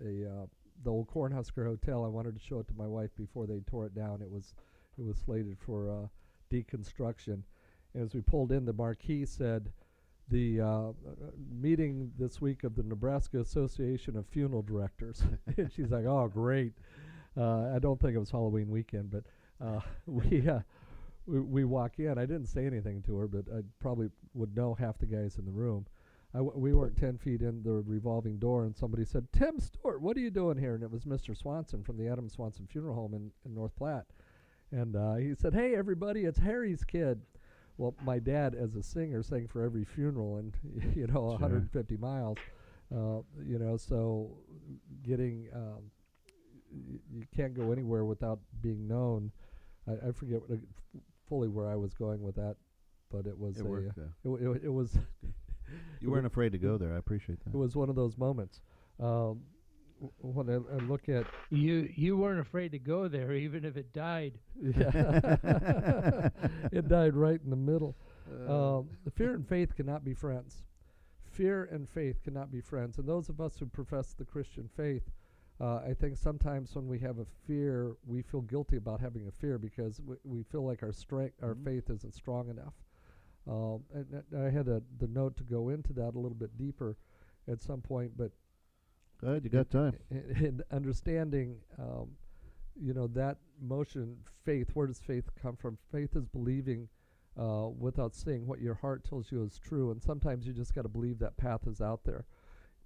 a 0.04 0.30
uh, 0.30 0.46
the 0.84 0.92
old 0.92 1.08
Cornhusker 1.10 1.66
Hotel. 1.66 2.04
I 2.04 2.08
wanted 2.08 2.36
to 2.36 2.46
show 2.46 2.60
it 2.60 2.68
to 2.68 2.74
my 2.78 2.88
wife 2.88 3.10
before 3.18 3.48
they 3.48 3.60
tore 3.62 3.86
it 3.86 3.96
down. 3.96 4.22
It 4.22 4.30
was 4.30 4.54
it 4.98 5.06
was 5.06 5.18
slated 5.18 5.58
for 5.60 5.90
uh, 5.90 6.08
deconstruction. 6.52 7.42
And 7.94 8.04
as 8.04 8.14
we 8.14 8.22
pulled 8.22 8.52
in, 8.52 8.66
the 8.66 8.74
marquee 8.74 9.26
said, 9.26 9.72
"The 10.30 10.62
uh, 10.62 10.90
uh, 10.90 10.94
meeting 11.60 12.12
this 12.18 12.42
week 12.42 12.64
of 12.64 12.76
the 12.76 12.84
Nebraska 12.84 13.40
Association 13.40 14.18
of 14.18 14.28
Funeral 14.28 14.62
Directors." 14.62 15.24
and 15.58 15.72
she's 15.72 15.92
like, 15.92 16.06
"Oh, 16.06 16.28
great." 16.28 16.74
Uh, 17.36 17.72
I 17.76 17.80
don't 17.80 18.00
think 18.00 18.16
it 18.16 18.20
was 18.20 18.32
Halloween 18.32 18.70
weekend, 18.70 19.12
but 19.12 19.24
uh, 19.66 19.80
we, 20.06 20.48
we 21.26 21.40
we 21.40 21.64
walk 21.64 22.00
in. 22.00 22.18
I 22.18 22.26
didn't 22.26 22.48
say 22.48 22.66
anything 22.66 23.02
to 23.04 23.18
her, 23.18 23.28
but 23.28 23.46
I 23.54 23.62
probably 23.80 24.10
would 24.34 24.56
know 24.56 24.74
half 24.74 24.98
the 24.98 25.06
guys 25.06 25.38
in 25.38 25.46
the 25.46 25.52
room. 25.52 25.86
I 26.38 26.42
w- 26.42 26.58
we 26.60 26.74
weren't 26.74 26.96
10 26.96 27.18
feet 27.18 27.42
in 27.42 27.64
the 27.64 27.82
revolving 27.88 28.38
door, 28.38 28.66
and 28.66 28.76
somebody 28.78 29.04
said, 29.06 29.28
Tim 29.34 29.60
Stewart, 29.60 30.02
what 30.02 30.16
are 30.16 30.20
you 30.20 30.30
doing 30.30 30.56
here? 30.58 30.76
And 30.76 30.84
it 30.84 30.92
was 30.92 31.04
Mr. 31.04 31.36
Swanson 31.36 31.84
from 31.84 31.98
the 31.98 32.08
Adam 32.08 32.30
Swanson 32.30 32.68
Funeral 32.68 32.94
Home 32.94 33.16
in, 33.16 33.32
in 33.44 33.56
North 33.56 33.76
Platte. 33.76 34.06
And 34.72 34.96
uh, 34.96 35.16
he 35.16 35.34
said, 35.34 35.56
Hey, 35.56 35.76
everybody, 35.76 36.26
it's 36.26 36.38
Harry's 36.38 36.84
kid. 36.84 37.22
Well, 37.80 37.96
my 38.06 38.20
dad, 38.20 38.54
as 38.54 38.76
a 38.76 38.84
singer, 38.84 39.24
sang 39.24 39.48
for 39.48 39.64
every 39.64 39.84
funeral 39.84 40.38
and, 40.38 40.54
you 40.96 41.08
know, 41.08 41.22
150 41.22 41.98
miles. 41.98 42.38
Uh, 42.94 43.22
you 43.44 43.58
know, 43.58 43.76
so 43.76 44.38
getting, 45.04 45.48
um, 45.56 45.90
y- 46.72 47.00
you 47.12 47.26
can't 47.36 47.56
go 47.56 47.72
anywhere 47.72 48.06
without 48.06 48.40
being 48.62 48.88
known. 48.88 49.32
I, 49.88 50.10
I 50.10 50.12
forget 50.12 50.42
what, 50.42 50.52
uh, 50.52 50.62
f- 50.96 51.02
fully 51.28 51.48
where 51.48 51.68
I 51.68 51.76
was 51.76 51.94
going 51.96 52.22
with 52.22 52.36
that, 52.36 52.58
but 53.12 53.26
it 53.26 53.38
was 53.38 53.58
It 53.58 53.62
a, 53.62 53.66
worked, 53.66 53.98
uh, 53.98 54.02
yeah. 54.02 54.08
it, 54.24 54.28
w- 54.28 54.52
it, 54.54 54.64
it 54.66 54.70
was 54.70 54.98
You 56.02 56.12
weren't 56.12 56.28
afraid 56.28 56.52
to 56.52 56.58
go 56.60 56.78
there. 56.78 56.94
I 56.94 56.98
appreciate 56.98 57.40
that. 57.44 57.54
it 57.54 57.58
was 57.58 57.76
one 57.76 57.90
of 57.90 57.96
those 57.96 58.18
moments. 58.18 58.62
Um, 59.00 59.42
when 60.22 60.48
I, 60.50 60.54
I 60.76 60.78
look 60.88 61.10
at 61.10 61.26
You 61.50 61.90
you 61.96 62.18
weren't 62.18 62.40
afraid 62.40 62.72
to 62.74 62.80
go 62.80 63.08
there, 63.08 63.34
even 63.34 63.66
if 63.66 63.78
it 63.78 63.94
died. 63.94 64.38
yeah, 64.62 64.92
it 66.72 66.88
died 66.88 67.16
right 67.16 67.40
in 67.44 67.50
the 67.50 67.56
middle. 67.56 67.96
Uh, 68.48 68.78
Um, 68.80 68.90
the 69.06 69.12
fear 69.12 69.34
and 69.34 69.48
faith 69.48 69.76
cannot 69.76 70.04
be 70.04 70.14
friends. 70.14 70.64
Fear 71.24 71.66
and 71.72 71.88
faith 71.90 72.22
cannot 72.24 72.52
be 72.52 72.62
friends. 72.62 72.98
And 72.98 73.08
those 73.08 73.30
of 73.30 73.40
us 73.42 73.58
who 73.58 73.66
profess 73.66 74.14
the 74.14 74.26
Christian 74.26 74.68
faith, 74.76 75.04
uh, 75.60 75.78
I 75.88 75.94
think 76.00 76.18
sometimes 76.18 76.76
when 76.76 76.88
we 76.88 77.00
have 77.00 77.18
a 77.20 77.26
fear, 77.48 77.96
we 78.06 78.22
feel 78.22 78.42
guilty 78.42 78.78
about 78.78 79.00
having 79.02 79.28
a 79.28 79.32
fear 79.32 79.58
because 79.58 80.00
we, 80.02 80.16
we 80.24 80.44
feel 80.44 80.66
like 80.66 80.84
our 80.84 80.92
strength, 80.94 81.42
our 81.42 81.56
Mhm. 81.56 81.64
faith 81.64 81.90
isn't 81.90 82.14
strong 82.14 82.50
enough. 82.50 82.74
Um, 83.50 83.84
and, 83.94 84.24
and 84.32 84.46
I 84.46 84.50
had 84.50 84.68
a, 84.68 84.82
the 85.00 85.08
note 85.08 85.38
to 85.38 85.44
go 85.44 85.70
into 85.70 85.94
that 85.94 86.16
a 86.16 86.20
little 86.20 86.38
bit 86.38 86.58
deeper 86.58 86.98
at 87.50 87.62
some 87.62 87.82
point, 87.82 88.12
but 88.18 88.32
Go 89.22 89.30
ahead, 89.30 89.44
you 89.44 89.50
got 89.50 89.70
time. 89.70 89.98
in 90.12 90.62
understanding, 90.72 91.56
um, 91.80 92.10
you 92.80 92.94
know, 92.94 93.08
that 93.08 93.38
motion, 93.62 94.18
faith, 94.46 94.70
where 94.74 94.88
does 94.88 95.00
faith 95.00 95.26
come 95.42 95.56
from? 95.56 95.78
Faith 95.92 96.16
is 96.16 96.26
believing 96.28 96.88
uh, 97.40 97.70
without 97.78 98.16
seeing 98.16 98.46
what 98.46 98.62
your 98.62 98.76
heart 98.76 99.04
tells 99.04 99.32
you 99.32 99.44
is 99.44 99.58
true. 99.58 99.92
And 99.92 100.02
sometimes 100.02 100.46
you 100.46 100.54
just 100.54 100.76
got 100.76 100.84
to 100.84 100.90
believe 100.90 101.20
that 101.20 101.38
path 101.38 101.62
is 101.68 101.82
out 101.82 102.02
there. 102.04 102.26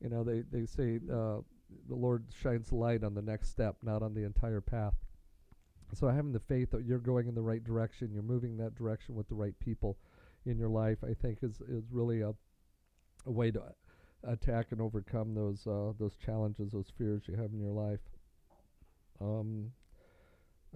You 0.02 0.10
know, 0.10 0.24
they, 0.24 0.44
they 0.52 0.66
say 0.66 1.00
uh, 1.12 1.40
the 1.90 1.96
Lord 1.96 2.26
shines 2.42 2.72
light 2.72 3.04
on 3.04 3.14
the 3.14 3.22
next 3.22 3.50
step, 3.50 3.76
not 3.84 4.02
on 4.02 4.14
the 4.14 4.24
entire 4.24 4.62
path. 4.62 4.94
So 5.94 6.08
having 6.08 6.32
the 6.32 6.40
faith 6.40 6.72
that 6.72 6.86
you're 6.86 7.00
going 7.00 7.28
in 7.28 7.36
the 7.36 7.42
right 7.42 7.64
direction, 7.64 8.12
you're 8.14 8.24
moving 8.24 8.56
that 8.58 8.76
direction 8.76 9.16
with 9.16 9.28
the 9.28 9.36
right 9.36 9.58
people 9.60 9.98
in 10.45 10.58
your 10.58 10.70
life, 10.70 10.98
I 11.03 11.14
think 11.14 11.40
is, 11.42 11.61
is 11.61 11.84
really 11.92 12.22
a, 12.22 12.34
a 13.26 13.32
way 13.32 13.52
to 13.52 13.61
attack 14.24 14.68
and 14.72 14.82
overcome 14.82 15.34
those 15.34 15.66
uh, 15.68 15.94
those 16.00 16.16
challenges, 16.18 16.72
those 16.72 16.92
fears 16.98 17.24
you 17.28 17.36
have 17.36 17.52
in 17.53 17.60
your 17.60 17.74
life. 17.74 18.00
Um, 19.20 19.72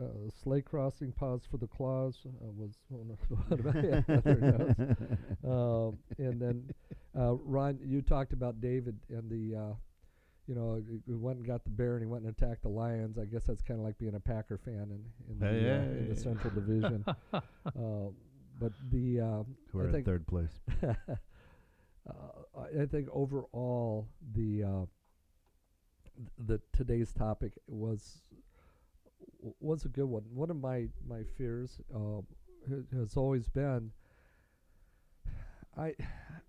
uh, 0.02 0.30
sleigh 0.44 0.61
crossing, 0.61 1.11
pause 1.14 1.44
for 1.50 1.58
the 1.58 1.68
claws 1.68 2.18
uh, 2.26 2.52
was 2.58 2.74
one 2.90 3.10
of, 3.11 3.40
one 3.50 3.60
of 3.60 3.66
my 3.66 4.16
other 4.16 4.35
notes. 4.42 5.02
Um, 5.45 6.00
and 6.18 6.42
then, 6.42 6.69
uh, 7.18 7.35
Ron, 7.35 7.77
you 7.85 8.02
talked 8.02 8.34
about 8.34 8.60
David 8.60 8.98
and 9.10 9.30
the, 9.30 9.56
uh, 9.56 9.74
you 10.48 10.56
know, 10.56 10.82
he 11.06 11.14
went 11.14 11.38
and 11.38 11.48
got 11.48 11.64
the 11.64 11.69
bear 11.69 11.94
and 11.94 12.03
he 12.03 12.08
went 12.08 12.26
and 12.26 12.35
attacked 12.35 12.64
the 12.64 12.69
lions. 12.69 13.19
I 13.19 13.26
guess 13.26 13.44
that's 13.44 13.61
kind 13.61 13.80
of 13.80 13.85
like 13.85 13.98
being 14.00 14.16
a 14.16 14.19
Packer 14.19 14.58
fan 14.58 14.90
in, 14.90 15.06
in, 15.30 15.40
the, 15.40 15.48
uh, 15.48 15.82
in 15.84 16.10
the 16.10 16.16
Central 16.16 16.53
Division. 16.53 17.06
uh, 17.34 18.10
but 18.59 18.72
the 18.90 19.19
uh, 19.19 19.43
Who 19.72 19.80
I 19.80 19.84
are 19.84 19.88
in 19.88 19.93
think 19.93 20.06
third 20.06 20.27
place? 20.27 20.59
uh, 20.84 20.93
I 22.58 22.82
I 22.82 22.85
think 22.85 23.08
overall 23.11 24.08
the 24.34 24.64
uh, 24.64 24.85
the 26.45 26.61
today's 26.74 27.14
topic 27.14 27.53
was 27.67 28.22
was 29.59 29.85
a 29.85 29.90
good 29.90 30.06
one. 30.06 30.24
One 30.34 30.50
of 30.50 30.58
my 30.58 30.88
my 31.08 31.24
fears 31.38 31.80
uh, 31.93 32.22
has 32.98 33.17
always 33.17 33.48
been 33.50 33.92
I 35.77 35.93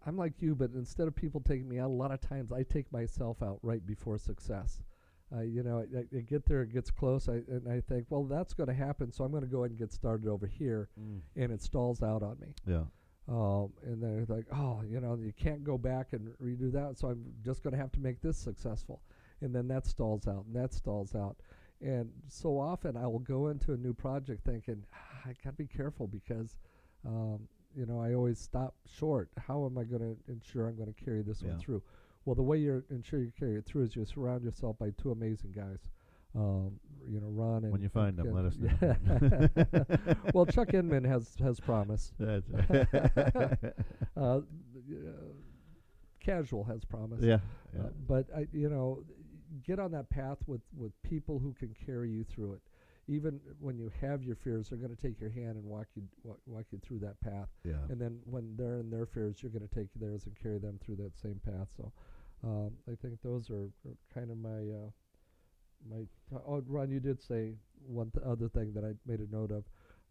I'm 0.06 0.16
like 0.16 0.40
you, 0.40 0.54
but 0.54 0.70
instead 0.74 1.08
of 1.08 1.16
people 1.16 1.40
taking 1.40 1.68
me 1.68 1.78
out, 1.78 1.88
a 1.90 1.92
lot 1.92 2.12
of 2.12 2.20
times 2.20 2.52
I 2.52 2.62
take 2.62 2.90
myself 2.92 3.42
out 3.42 3.58
right 3.62 3.84
before 3.84 4.18
success. 4.18 4.80
Uh, 5.34 5.40
you 5.40 5.62
know, 5.64 5.78
I, 5.80 6.16
I 6.16 6.20
get 6.20 6.46
there, 6.46 6.62
it 6.62 6.72
gets 6.72 6.90
close, 6.90 7.28
I, 7.28 7.40
and 7.48 7.68
I 7.68 7.80
think, 7.80 8.06
well, 8.10 8.24
that's 8.24 8.54
going 8.54 8.68
to 8.68 8.74
happen, 8.74 9.10
so 9.10 9.24
I'm 9.24 9.32
going 9.32 9.42
to 9.42 9.48
go 9.48 9.60
ahead 9.62 9.70
and 9.70 9.78
get 9.78 9.92
started 9.92 10.28
over 10.28 10.46
here, 10.46 10.88
and 11.34 11.52
it 11.52 11.60
stalls 11.62 12.00
out 12.02 12.22
on 12.22 12.38
me. 12.40 12.54
Yeah. 12.64 12.84
Um, 13.28 13.72
and 13.84 14.00
they're 14.00 14.24
like, 14.28 14.46
oh, 14.52 14.82
you 14.88 15.00
know, 15.00 15.16
you 15.16 15.32
can't 15.36 15.64
go 15.64 15.76
back 15.76 16.12
and 16.12 16.28
redo 16.40 16.70
that, 16.72 16.96
so 16.96 17.08
I'm 17.08 17.24
just 17.44 17.64
going 17.64 17.72
to 17.74 17.78
have 17.80 17.90
to 17.92 18.00
make 18.00 18.22
this 18.22 18.38
successful. 18.38 19.02
And 19.40 19.52
then 19.52 19.66
that 19.68 19.84
stalls 19.86 20.28
out, 20.28 20.44
and 20.46 20.54
that 20.54 20.72
stalls 20.72 21.16
out. 21.16 21.36
And 21.80 22.08
so 22.28 22.58
often 22.60 22.96
I 22.96 23.08
will 23.08 23.18
go 23.18 23.48
into 23.48 23.72
a 23.72 23.76
new 23.76 23.92
project 23.94 24.44
thinking, 24.44 24.84
ah, 24.94 25.22
I 25.26 25.34
got 25.44 25.50
to 25.50 25.52
be 25.56 25.66
careful 25.66 26.06
because, 26.06 26.54
um, 27.04 27.48
you 27.76 27.84
know, 27.84 28.00
I 28.00 28.14
always 28.14 28.38
stop 28.38 28.76
short. 28.96 29.28
How 29.46 29.66
am 29.66 29.76
I 29.76 29.82
going 29.84 30.00
to 30.02 30.32
ensure 30.32 30.68
I'm 30.68 30.76
going 30.76 30.94
to 30.94 31.04
carry 31.04 31.22
this 31.22 31.42
Yeah. 31.42 31.50
one 31.50 31.58
through? 31.58 31.82
Well, 32.26 32.34
the 32.34 32.42
way 32.42 32.58
you 32.58 32.82
ensure 32.90 33.20
you 33.20 33.32
carry 33.38 33.56
it 33.56 33.64
through 33.64 33.84
is 33.84 33.96
you 33.96 34.04
surround 34.04 34.42
yourself 34.44 34.76
by 34.78 34.90
two 35.00 35.12
amazing 35.12 35.52
guys. 35.52 35.78
Um, 36.34 36.72
you 37.08 37.20
know, 37.20 37.28
Ron 37.28 37.62
and 37.64 37.72
When 37.72 37.80
you 37.80 37.88
find 37.88 38.16
them, 38.16 38.34
let 38.34 38.44
us 38.44 38.58
know. 38.58 40.16
Well, 40.34 40.44
Chuck 40.44 40.74
Inman 40.74 41.04
has 41.04 41.34
has 41.40 41.58
promise. 41.60 42.12
That's 42.18 42.50
uh, 44.16 44.18
uh, 44.20 44.40
casual 46.20 46.64
has 46.64 46.84
promise. 46.84 47.22
yeah. 47.22 47.38
Uh, 47.78 47.88
but 48.06 48.26
I, 48.36 48.48
you 48.52 48.68
know, 48.68 49.02
get 49.64 49.78
on 49.78 49.92
that 49.92 50.10
path 50.10 50.38
with 50.46 50.60
with 50.76 50.92
people 51.02 51.38
who 51.38 51.54
can 51.54 51.74
carry 51.86 52.10
you 52.10 52.24
through 52.24 52.54
it. 52.54 52.60
Even 53.08 53.40
when 53.60 53.78
you 53.78 53.90
have 54.00 54.24
your 54.24 54.34
fears, 54.34 54.68
they're 54.68 54.78
going 54.80 54.94
to 54.94 55.00
take 55.00 55.20
your 55.20 55.30
hand 55.30 55.54
and 55.56 55.64
walk 55.64 55.86
you 55.94 56.02
walk, 56.24 56.38
walk 56.46 56.64
you 56.72 56.80
through 56.82 56.98
that 56.98 57.20
path. 57.20 57.48
yeah. 57.64 57.74
And 57.88 58.00
then 58.00 58.18
when 58.24 58.56
they're 58.56 58.80
in 58.80 58.90
their 58.90 59.06
fears, 59.06 59.42
you're 59.42 59.52
going 59.52 59.66
to 59.66 59.72
take 59.74 59.88
theirs 59.94 60.26
and 60.26 60.34
carry 60.36 60.58
them 60.58 60.78
through 60.84 60.96
that 60.96 61.16
same 61.16 61.40
path. 61.44 61.68
So, 61.76 61.92
um, 62.44 62.70
I 62.90 62.94
think 63.00 63.20
those 63.22 63.50
are, 63.50 63.70
are 63.86 63.96
kind 64.14 64.30
of 64.30 64.38
my 64.38 64.48
uh, 64.50 64.90
my. 65.90 66.00
T- 66.30 66.36
oh, 66.46 66.62
Ron, 66.66 66.90
you 66.90 67.00
did 67.00 67.20
say 67.20 67.54
one 67.86 68.10
th- 68.10 68.24
other 68.26 68.48
thing 68.48 68.72
that 68.74 68.84
I 68.84 68.92
made 69.06 69.20
a 69.20 69.30
note 69.34 69.50
of. 69.52 69.64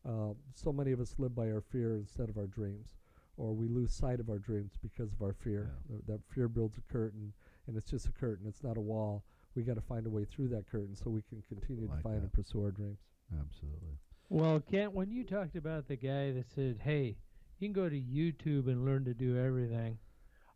Uh, 0.07 0.33
so 0.53 0.71
many 0.71 0.91
of 0.91 0.99
us 0.99 1.15
live 1.17 1.35
by 1.35 1.49
our 1.49 1.61
fear 1.61 1.95
instead 1.95 2.29
of 2.29 2.37
our 2.37 2.47
dreams, 2.47 2.95
or 3.37 3.53
we 3.53 3.67
lose 3.67 3.91
sight 3.93 4.19
of 4.19 4.29
our 4.29 4.37
dreams 4.39 4.73
because 4.81 5.11
of 5.11 5.21
our 5.21 5.33
fear. 5.33 5.71
Th- 5.89 6.01
that 6.07 6.19
fear 6.33 6.47
builds 6.47 6.77
a 6.77 6.93
curtain, 6.93 7.33
and 7.67 7.75
it's 7.75 7.89
just 7.89 8.07
a 8.07 8.11
curtain. 8.11 8.45
It's 8.47 8.63
not 8.63 8.77
a 8.77 8.81
wall. 8.81 9.23
We 9.55 9.63
got 9.63 9.75
to 9.75 9.81
find 9.81 10.05
a 10.05 10.09
way 10.09 10.25
through 10.25 10.49
that 10.49 10.69
curtain 10.69 10.95
so 10.95 11.09
we 11.09 11.21
can 11.29 11.41
continue 11.47 11.87
Like 11.87 11.97
to 11.99 12.03
find 12.03 12.15
that. 12.17 12.23
and 12.23 12.33
pursue 12.33 12.61
our 12.63 12.71
dreams. 12.71 12.99
Absolutely. 13.39 13.97
Well, 14.29 14.59
Kent, 14.59 14.93
when 14.93 15.09
you 15.11 15.23
talked 15.23 15.55
about 15.55 15.87
the 15.87 15.95
guy 15.95 16.31
that 16.31 16.49
said, 16.53 16.79
"Hey, 16.83 17.17
you 17.59 17.67
can 17.67 17.73
go 17.73 17.87
to 17.89 17.95
YouTube 17.99 18.67
and 18.67 18.83
learn 18.85 19.05
to 19.05 19.13
do 19.13 19.37
everything," 19.37 19.97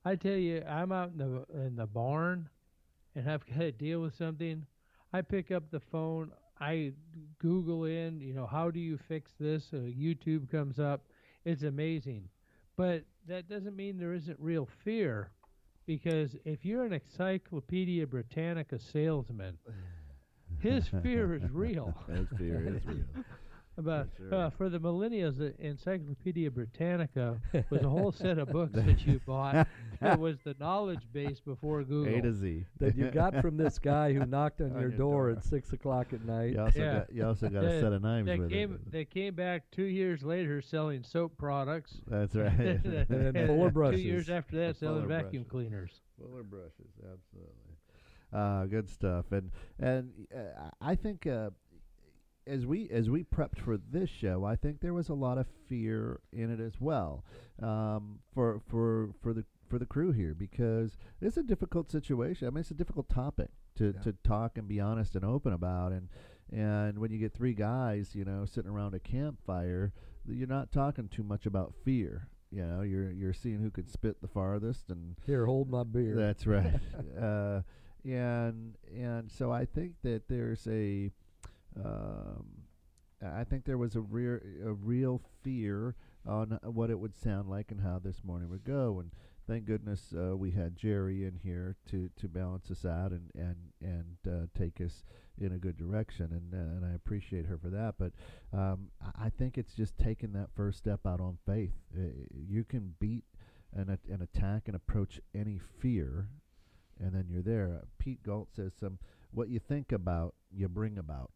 I 0.06 0.16
tell 0.16 0.36
you, 0.36 0.64
I'm 0.68 0.92
out 0.92 1.11
in 1.11 1.18
the 1.18 1.45
in 1.53 1.76
the 1.76 1.86
barn, 1.86 2.50
and 3.16 3.30
I've 3.30 3.45
got 3.45 3.60
to 3.60 3.72
deal 3.72 4.02
with 4.02 4.16
something. 4.16 4.66
I 5.11 5.22
pick 5.22 5.52
up 5.52 5.72
the 5.72 5.80
phone, 5.80 6.32
I 6.60 6.94
Google 7.40 7.86
in, 7.86 8.19
you 8.19 8.34
know, 8.34 8.45
how 8.45 8.69
do 8.69 8.80
you 8.80 8.98
fix 8.98 9.32
this? 9.40 9.69
Uh, 9.74 9.78
YouTube 9.78 10.52
comes 10.52 10.80
up. 10.80 11.02
It's 11.45 11.64
amazing, 11.64 12.30
but 12.76 13.03
that 13.28 13.50
doesn't 13.50 13.76
mean 13.76 13.98
there 13.98 14.14
isn't 14.14 14.38
real 14.40 14.68
fear, 14.84 15.32
because 15.86 16.36
if 16.45 16.66
you're 16.66 16.86
an 16.86 16.94
Encyclopedia 16.94 18.06
Britannica 18.06 18.78
salesman, 18.78 19.58
his 20.60 20.88
fear 21.02 21.36
is 21.36 21.50
real. 21.52 21.94
His 22.08 22.28
fear 22.38 22.76
is 22.76 22.86
real. 22.86 23.06
About 23.80 24.08
sure. 24.17 24.33
uh, 24.35 24.49
for 24.49 24.67
the 24.69 24.77
millennials, 24.80 25.38
the 25.38 25.53
Encyclopedia 25.59 26.51
Britannica 26.51 27.40
was 27.69 27.82
a 27.82 27.90
whole 27.90 28.11
set 28.11 28.38
of 28.38 28.49
books 28.49 28.74
that 28.75 29.06
you 29.08 29.19
bought. 29.25 29.67
It 30.01 30.17
was 30.17 30.38
the 30.45 30.56
knowledge 30.61 31.01
base 31.11 31.41
before 31.41 31.83
Google. 31.83 32.14
A 32.16 32.22
to 32.22 32.33
Z. 32.33 32.66
That 32.80 32.95
you 32.95 33.11
got 33.11 33.41
from 33.41 33.58
this 33.58 33.77
guy 33.80 34.14
who 34.14 34.25
knocked 34.25 34.61
on, 34.61 34.67
On 34.67 34.80
your, 34.80 34.90
your 34.90 34.98
door, 34.98 35.27
door. 35.27 35.38
at 35.38 35.43
six 35.43 35.74
o'clock 35.74 36.14
at 36.14 36.24
night. 36.24 36.53
You 36.53 36.61
also 36.61 36.80
Yeah. 36.80 36.93
got 36.99 37.14
you 37.14 37.25
also 37.27 37.49
got 37.49 37.66
a 37.66 37.82
set 37.82 37.91
of 37.91 38.01
knives 38.01 38.25
They 38.25 38.38
with 38.40 38.49
came, 38.49 38.74
it. 38.75 38.91
they 38.91 39.03
came 39.03 39.35
back 39.35 39.69
two 39.72 39.83
years 39.83 40.24
later 40.24 40.61
selling 40.61 41.03
soap 41.03 41.38
products. 41.38 41.98
That's 42.08 42.33
right. 42.33 42.49
And 42.49 42.83
then 43.35 43.48
full 43.48 43.69
brushes. 43.72 43.99
Two 44.01 44.08
years 44.08 44.30
after 44.30 44.56
that, 44.58 44.77
Full 44.77 44.88
selling 44.88 45.08
vacuum 45.09 45.43
brushes. 45.43 45.51
cleaners. 45.51 45.91
Fuller 46.17 46.43
brushes, 46.43 46.93
absolutely. 46.99 47.53
Uh, 48.32 48.66
good 48.67 48.88
stuff, 48.90 49.25
and 49.32 49.51
and 49.80 50.11
uh, 50.33 50.69
I 50.80 50.95
think 50.95 51.25
uh, 51.27 51.49
as 52.50 52.66
we 52.66 52.90
as 52.90 53.10
we 53.10 53.24
prepped 53.24 53.60
for 53.60 53.78
this 53.78 54.10
show, 54.10 54.44
I 54.44 54.56
think 54.56 54.82
there 54.82 54.94
was 54.94 55.10
a 55.10 55.14
lot 55.14 55.38
of 55.38 55.45
fear 55.68 56.19
in 56.34 56.52
it 56.52 56.60
as 56.60 56.74
well 56.80 57.24
um, 57.61 58.19
for 58.34 58.60
for 58.68 59.11
for 59.22 59.34
the 59.34 59.45
for 59.69 59.78
the 59.80 59.86
crew 59.86 60.11
here 60.11 60.34
because 60.34 60.98
it's 61.22 61.38
a 61.38 61.44
difficult 61.44 61.92
situation. 61.92 62.48
I 62.48 62.50
mean, 62.52 62.61
it's 62.61 62.72
a 62.72 62.76
difficult 62.76 63.08
topic 63.10 63.50
to, 63.76 63.94
Yeah. 63.95 64.02
to 64.02 64.14
talk 64.24 64.58
and 64.58 64.68
be 64.68 64.80
honest 64.80 65.16
and 65.16 65.24
open 65.24 65.53
about, 65.53 65.92
and 65.92 66.10
and 66.52 66.98
when 67.00 67.11
you 67.11 67.19
get 67.19 67.34
three 67.34 67.53
guys, 67.53 68.16
you 68.16 68.26
know, 68.26 68.45
sitting 68.45 68.72
around 68.72 68.95
a 68.95 69.00
campfire, 69.00 69.94
you're 70.28 70.48
not 70.48 70.72
talking 70.72 71.08
too 71.08 71.24
much 71.24 71.45
about 71.45 71.76
fear. 71.86 72.28
You 72.52 72.66
know, 72.66 72.82
you're 72.82 73.11
you're 73.11 73.34
seeing 73.34 73.60
who 73.60 73.69
can 73.69 73.88
spit 73.88 74.22
the 74.22 74.28
farthest 74.28 74.90
and 74.90 75.16
Here, 75.28 75.45
hold 75.45 75.69
my 75.69 75.84
beer. 75.84 76.16
that's 76.16 76.48
right. 76.48 76.80
uh, 77.22 77.61
and 78.03 78.76
and 78.95 79.32
so 79.32 79.52
I 79.52 79.66
think 79.66 79.94
that 80.03 80.28
there's 80.28 80.66
a, 80.68 81.11
um, 81.85 82.45
I 83.25 83.43
think 83.43 83.66
there 83.66 83.77
was 83.77 83.95
a 83.95 84.01
real 84.01 84.40
a 84.66 84.74
real 84.74 85.22
fear 85.43 85.95
on 86.25 86.58
what 86.64 86.90
it 86.90 86.99
would 86.99 87.16
sound 87.16 87.49
like 87.49 87.72
and 87.72 87.82
how 87.82 87.99
this 87.99 88.24
morning 88.24 88.49
would 88.49 88.64
go. 88.64 88.99
And 88.99 89.11
thank 89.48 89.66
goodness 89.66 90.14
uh, 90.17 90.38
we 90.38 90.51
had 90.51 90.75
Geri 90.77 91.25
in 91.25 91.40
here 91.43 91.75
to, 91.90 92.09
to 92.17 92.27
balance 92.27 92.69
us 92.72 92.85
out 92.85 93.11
and 93.11 93.30
and 93.35 93.56
and 93.82 94.17
uh, 94.27 94.45
take 94.58 94.80
us 94.82 95.03
in 95.38 95.51
a 95.53 95.58
good 95.58 95.77
direction. 95.77 96.27
And 96.32 96.53
uh, 96.53 96.75
and 96.77 96.85
I 96.85 96.93
appreciate 96.95 97.45
her 97.48 97.58
for 97.58 97.69
that. 97.69 97.95
But 97.98 98.11
um, 98.58 98.90
I- 99.22 99.30
think 99.38 99.58
it's 99.58 99.74
just 99.74 99.98
taking 99.98 100.33
that 100.33 100.49
first 100.56 100.77
step 100.80 100.99
out 101.06 101.22
on 101.22 101.38
faith. 101.45 101.72
Uh, 101.98 102.09
you 102.33 102.64
can 102.66 102.95
beat 102.99 103.24
an, 103.74 103.90
at- 103.90 104.14
an 104.14 104.22
attack 104.22 104.64
and 104.67 104.75
approach 104.75 105.19
any 105.33 105.59
fear, 105.82 106.27
and 106.99 107.14
then 107.14 107.25
you're 107.30 107.41
there. 107.41 107.80
Uh, 107.82 107.85
Pete 107.99 108.22
Galt 108.24 108.49
says, 108.53 108.74
"Some 108.80 108.99
what 109.32 109.48
you 109.49 109.59
think 109.59 109.91
about, 109.91 110.35
you 110.51 110.67
bring 110.67 110.98
about." 110.98 111.32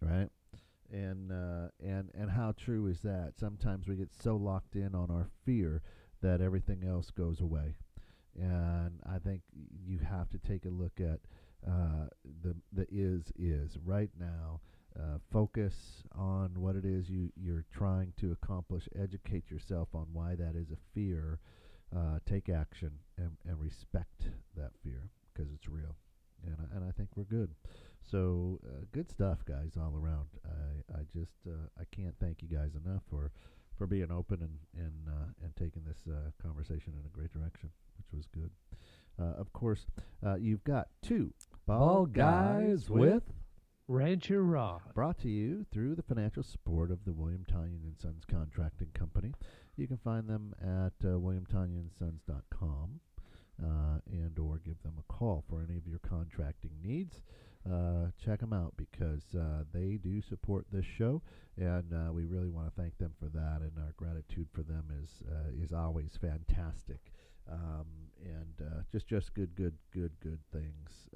Right, 0.00 0.28
and 0.92 1.32
uh, 1.32 1.68
and 1.84 2.10
and 2.14 2.30
how 2.30 2.52
true 2.56 2.86
is 2.86 3.00
that? 3.02 3.32
Sometimes 3.38 3.88
we 3.88 3.96
get 3.96 4.10
so 4.22 4.36
locked 4.36 4.76
in 4.76 4.94
on 4.94 5.10
our 5.10 5.28
fear 5.44 5.82
that 6.22 6.40
everything 6.40 6.84
else 6.84 7.10
goes 7.10 7.40
away, 7.40 7.74
and 8.36 9.00
I 9.04 9.18
think 9.18 9.42
you 9.84 9.98
have 9.98 10.30
to 10.30 10.38
take 10.38 10.64
a 10.66 10.70
look 10.70 11.00
at 11.00 11.20
uh, 11.66 12.06
the 12.42 12.54
the 12.72 12.86
is 12.90 13.32
is 13.38 13.76
right 13.84 14.10
now. 14.18 14.60
Uh, 14.98 15.18
focus 15.32 16.02
on 16.16 16.50
what 16.60 16.74
it 16.74 16.84
is 16.84 17.08
you 17.08 17.30
you're 17.36 17.64
trying 17.72 18.12
to 18.20 18.32
accomplish. 18.32 18.88
Educate 19.00 19.50
yourself 19.50 19.88
on 19.94 20.06
why 20.12 20.34
that 20.36 20.54
is 20.56 20.70
a 20.70 20.78
fear. 20.94 21.40
Uh, 21.94 22.18
take 22.26 22.50
action 22.50 22.90
and, 23.16 23.30
and 23.48 23.58
respect 23.58 24.28
that 24.54 24.70
fear 24.84 25.08
because 25.32 25.50
it's 25.52 25.68
real, 25.68 25.96
and 26.44 26.56
and 26.74 26.84
I 26.88 26.92
think 26.92 27.08
we're 27.16 27.24
good. 27.24 27.50
So 28.10 28.58
uh, 28.66 28.84
good 28.92 29.10
stuff, 29.10 29.38
guys, 29.46 29.72
all 29.76 29.94
around. 29.96 30.28
I 30.44 30.98
I 30.98 31.02
just 31.12 31.32
uh, 31.46 31.68
I 31.78 31.84
can't 31.94 32.14
thank 32.20 32.42
you 32.42 32.48
guys 32.48 32.70
enough 32.74 33.02
for 33.10 33.30
for 33.76 33.86
being 33.86 34.10
open 34.10 34.40
and 34.42 34.58
and 34.84 35.08
uh, 35.08 35.26
and 35.42 35.54
taking 35.56 35.82
this 35.84 35.98
uh, 36.08 36.30
conversation 36.42 36.94
in 36.98 37.04
a 37.04 37.10
great 37.10 37.32
direction, 37.32 37.70
which 37.98 38.06
was 38.12 38.26
good. 38.26 38.50
Uh, 39.20 39.34
of 39.38 39.52
course, 39.52 39.86
uh, 40.24 40.36
you've 40.36 40.64
got 40.64 40.88
Two 41.02 41.32
Bald 41.66 42.12
Guys 42.12 42.88
with 42.88 43.24
Rancher 43.88 44.42
Ron. 44.42 44.80
Brought 44.94 45.18
to 45.20 45.28
you 45.28 45.66
through 45.72 45.94
the 45.94 46.02
financial 46.02 46.42
support 46.42 46.90
of 46.90 47.04
the 47.04 47.12
William 47.12 47.44
Tonyan 47.50 47.84
and 47.84 47.98
Sons 48.00 48.24
Contracting 48.30 48.90
Company. 48.94 49.32
You 49.76 49.86
can 49.86 49.98
find 49.98 50.28
them 50.28 50.54
at 50.60 50.92
uh, 51.06 51.16
williamtonyansons.com 51.18 53.00
uh, 53.62 53.98
and 54.10 54.38
or 54.38 54.60
give 54.64 54.82
them 54.82 54.94
a 54.98 55.12
call 55.12 55.44
for 55.48 55.62
any 55.62 55.76
of 55.76 55.86
your 55.86 55.98
contracting 56.00 56.72
needs. 56.82 57.22
Uh, 57.70 58.10
check 58.24 58.40
them 58.40 58.52
out 58.52 58.72
because 58.76 59.34
uh, 59.34 59.64
they 59.74 59.98
do 60.02 60.22
support 60.22 60.64
this 60.72 60.86
show, 60.86 61.20
and 61.56 61.92
uh, 61.92 62.12
we 62.12 62.24
really 62.24 62.48
want 62.48 62.66
to 62.66 62.80
thank 62.80 62.96
them 62.98 63.12
for 63.18 63.28
that. 63.28 63.60
And 63.60 63.72
our 63.78 63.92
gratitude 63.96 64.48
for 64.54 64.62
them 64.62 64.84
is 65.02 65.22
uh, 65.30 65.50
is 65.62 65.72
always 65.72 66.16
fantastic, 66.20 67.12
um, 67.50 67.86
and 68.24 68.66
uh, 68.66 68.82
just 68.90 69.06
just 69.06 69.34
good 69.34 69.54
good 69.54 69.74
good 69.92 70.12
good 70.20 70.38
things 70.52 71.10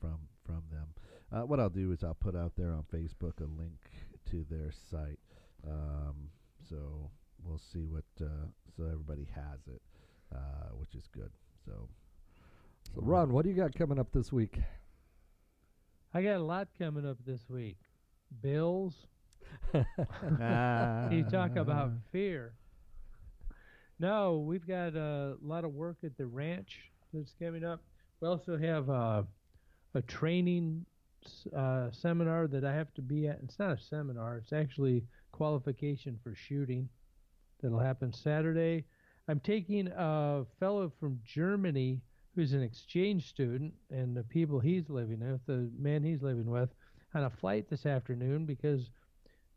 from 0.00 0.18
from 0.46 0.62
them. 0.70 1.46
What 1.46 1.60
I'll 1.60 1.68
do 1.68 1.92
is 1.92 2.02
I'll 2.02 2.14
put 2.14 2.34
out 2.34 2.52
there 2.56 2.72
on 2.72 2.84
Facebook 2.94 3.40
a 3.40 3.60
link 3.60 3.78
to 4.30 4.46
their 4.48 4.72
site, 4.90 5.18
um, 5.66 6.30
so 6.70 7.10
we'll 7.44 7.60
see 7.72 7.86
what 7.86 8.04
so 8.18 8.84
everybody 8.84 9.28
has 9.34 9.60
it, 9.66 9.82
which 10.78 10.94
is 10.94 11.06
good. 11.12 11.30
So, 11.66 11.88
So, 12.94 13.02
Ron, 13.02 13.32
what 13.32 13.44
do 13.44 13.50
you 13.50 13.56
got 13.56 13.74
coming 13.74 13.98
up 13.98 14.12
this 14.12 14.32
week? 14.32 14.58
I 16.14 16.22
got 16.22 16.36
a 16.36 16.42
lot 16.42 16.68
coming 16.78 17.06
up 17.06 17.18
this 17.26 17.40
week. 17.48 17.76
Bills. 18.42 18.94
You 19.74 21.24
talk 21.30 21.56
about 21.56 21.92
fear. 22.12 22.54
No, 23.98 24.44
we've 24.46 24.66
got 24.66 24.94
a 24.94 25.36
lot 25.42 25.64
of 25.64 25.72
work 25.72 25.98
at 26.04 26.16
the 26.16 26.26
ranch 26.26 26.78
that's 27.12 27.34
coming 27.40 27.64
up. 27.64 27.82
We 28.20 28.28
also 28.28 28.56
have 28.56 28.88
a, 28.88 29.26
a 29.94 30.02
training 30.02 30.86
uh, 31.56 31.90
seminar 31.90 32.46
that 32.48 32.64
I 32.64 32.74
have 32.74 32.92
to 32.94 33.02
be 33.02 33.26
at. 33.28 33.40
It's 33.42 33.58
not 33.58 33.78
a 33.78 33.82
seminar, 33.82 34.38
it's 34.38 34.52
actually 34.52 35.04
qualification 35.32 36.18
for 36.22 36.34
shooting 36.34 36.88
that'll 37.60 37.78
happen 37.78 38.12
Saturday. 38.12 38.84
I'm 39.28 39.40
taking 39.40 39.88
a 39.88 40.44
fellow 40.58 40.92
from 41.00 41.20
Germany 41.24 42.00
who's 42.38 42.52
an 42.52 42.62
exchange 42.62 43.28
student 43.28 43.74
and 43.90 44.16
the 44.16 44.22
people 44.22 44.60
he's 44.60 44.88
living 44.88 45.18
with, 45.18 45.44
the 45.46 45.68
man 45.76 46.04
he's 46.04 46.22
living 46.22 46.46
with, 46.46 46.68
on 47.12 47.24
a 47.24 47.30
flight 47.30 47.68
this 47.68 47.84
afternoon 47.84 48.46
because 48.46 48.90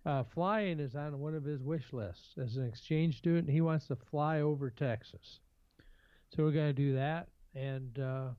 uh, 0.08 0.24
flying 0.24 0.80
is 0.80 0.96
on 0.96 1.20
one 1.20 1.36
of 1.36 1.44
his 1.44 1.62
wish 1.62 1.94
lists. 1.94 2.34
As 2.42 2.56
an 2.56 2.66
exchange 2.66 3.20
student, 3.20 3.48
he 3.52 3.62
wants 3.62 3.86
to 3.90 3.96
fly 3.96 4.42
over 4.42 4.72
Texas. 4.72 5.42
So 6.36 6.42
we're 6.42 6.54
going 6.54 6.70
to 6.70 6.74
do 6.74 6.96
that. 6.96 7.28
And 7.54 8.00
uh, 8.00 8.30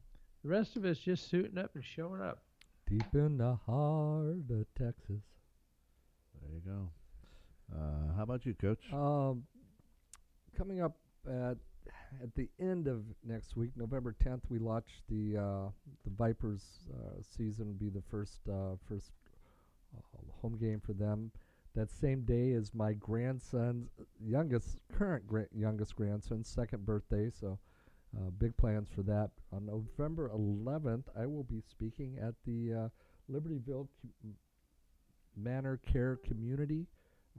the 0.42 0.48
rest 0.48 0.76
of 0.76 0.84
us 0.86 0.98
just 0.98 1.30
suiting 1.30 1.56
up 1.56 1.70
and 1.76 1.84
showing 1.84 2.20
up. 2.20 2.42
deep 2.88 3.14
in 3.14 3.38
the 3.38 3.56
heart 3.64 4.50
of 4.50 4.66
Texas. 4.76 5.22
There 6.40 6.52
you 6.52 6.62
go. 6.66 6.88
Uh, 7.72 8.16
how 8.16 8.24
about 8.24 8.44
you, 8.44 8.54
Coach? 8.54 8.82
Um, 8.92 9.44
coming 10.58 10.82
up 10.82 10.96
at 11.28 11.58
at 12.22 12.34
the 12.34 12.48
end 12.60 12.86
of 12.88 13.04
next 13.24 13.56
week, 13.56 13.70
November 13.76 14.14
10th, 14.24 14.42
we 14.48 14.58
launch 14.58 15.02
the 15.08 15.36
uh, 15.36 15.70
the 16.04 16.10
Vipers 16.10 16.62
uh, 16.92 17.20
season. 17.20 17.74
Be 17.74 17.88
the 17.88 18.02
first 18.10 18.40
uh, 18.48 18.76
first 18.88 19.12
uh, 19.96 20.18
home 20.40 20.56
game 20.58 20.80
for 20.84 20.92
them. 20.92 21.30
That 21.74 21.90
same 21.90 22.22
day 22.22 22.50
is 22.50 22.74
my 22.74 22.92
grandson's 22.92 23.88
youngest 24.22 24.78
current 24.92 25.26
gra- 25.26 25.48
youngest 25.54 25.96
grandson's 25.96 26.48
second 26.48 26.84
birthday. 26.86 27.30
So. 27.30 27.58
Uh, 28.14 28.28
big 28.38 28.54
plans 28.58 28.90
for 28.94 29.00
that. 29.00 29.30
On 29.54 29.64
November 29.64 30.30
11th, 30.36 31.04
I 31.18 31.24
will 31.24 31.44
be 31.44 31.62
speaking 31.66 32.18
at 32.20 32.34
the 32.44 32.90
Libertyville 33.32 33.88
Manor 35.34 35.80
Care 35.90 36.16
Community. 36.16 36.86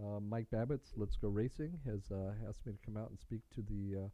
Uh, 0.01 0.19
Mike 0.19 0.47
Babbitt's 0.51 0.93
Let's 0.97 1.15
Go 1.15 1.27
Racing 1.27 1.79
has 1.85 2.11
uh, 2.11 2.33
asked 2.47 2.65
me 2.65 2.73
to 2.73 2.79
come 2.85 2.97
out 2.97 3.09
and 3.09 3.19
speak 3.19 3.41
to 3.53 3.61
the 3.61 4.05
uh, 4.05 4.07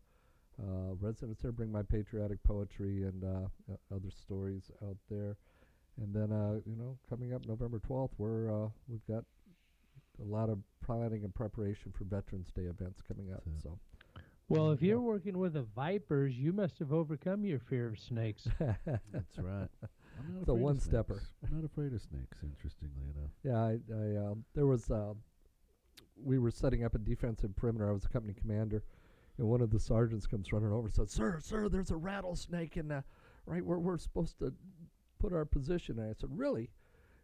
uh, 0.61 0.93
residents 0.99 1.41
there, 1.41 1.51
bring 1.51 1.71
my 1.71 1.83
patriotic 1.83 2.41
poetry 2.43 3.03
and 3.03 3.23
uh, 3.23 3.47
uh, 3.71 3.95
other 3.95 4.09
stories 4.11 4.71
out 4.83 4.97
there. 5.09 5.37
And 6.01 6.13
then, 6.13 6.31
uh, 6.31 6.59
you 6.65 6.75
know, 6.75 6.97
coming 7.09 7.33
up 7.33 7.45
November 7.45 7.79
12th, 7.79 8.11
we're 8.17 8.65
uh, 8.65 8.69
we've 8.87 9.05
got 9.07 9.23
a 10.21 10.25
lot 10.25 10.49
of 10.49 10.59
planning 10.85 11.23
and 11.23 11.33
preparation 11.33 11.91
for 11.97 12.03
Veterans 12.05 12.51
Day 12.55 12.63
events 12.63 13.01
coming 13.07 13.31
up. 13.33 13.43
So, 13.61 13.77
Well, 14.47 14.71
if 14.71 14.81
you're 14.81 14.99
working 15.01 15.37
with 15.37 15.53
the 15.53 15.61
Vipers, 15.75 16.35
you 16.35 16.51
must 16.53 16.79
have 16.79 16.91
overcome 16.91 17.45
your 17.45 17.59
fear 17.59 17.87
of 17.87 17.99
snakes. 17.99 18.47
That's 18.59 19.37
right. 19.37 19.67
I'm 20.19 20.33
not 20.33 20.41
It's 20.41 20.49
a 20.49 20.53
one-stepper. 20.53 21.21
I'm 21.43 21.55
not 21.55 21.65
afraid 21.65 21.93
of 21.93 22.01
snakes. 22.01 22.37
Interestingly 22.43 23.03
enough. 23.15 23.31
Yeah, 23.43 23.57
I, 23.57 23.79
I 23.93 24.31
um, 24.31 24.43
there 24.55 24.65
was 24.65 24.89
uh, 24.91 25.13
we 26.21 26.37
were 26.39 26.51
setting 26.51 26.83
up 26.83 26.95
a 26.95 26.97
defensive 26.97 27.55
perimeter. 27.55 27.89
I 27.89 27.93
was 27.93 28.05
a 28.05 28.09
company 28.09 28.33
commander, 28.33 28.83
and 29.39 29.47
one 29.47 29.61
of 29.61 29.71
the 29.71 29.79
sergeants 29.79 30.27
comes 30.27 30.51
running 30.53 30.71
over 30.71 30.87
and 30.87 30.93
said, 30.93 31.09
"Sir, 31.09 31.39
sir, 31.39 31.69
there's 31.69 31.91
a 31.91 31.97
rattlesnake 31.97 32.77
in 32.77 32.89
the 32.89 33.03
right 33.45 33.65
where 33.65 33.79
we're 33.79 33.97
supposed 33.97 34.37
to 34.39 34.53
put 35.17 35.33
our 35.33 35.45
position." 35.45 35.97
And 35.97 36.09
I 36.09 36.13
said, 36.13 36.29
"Really?" 36.37 36.69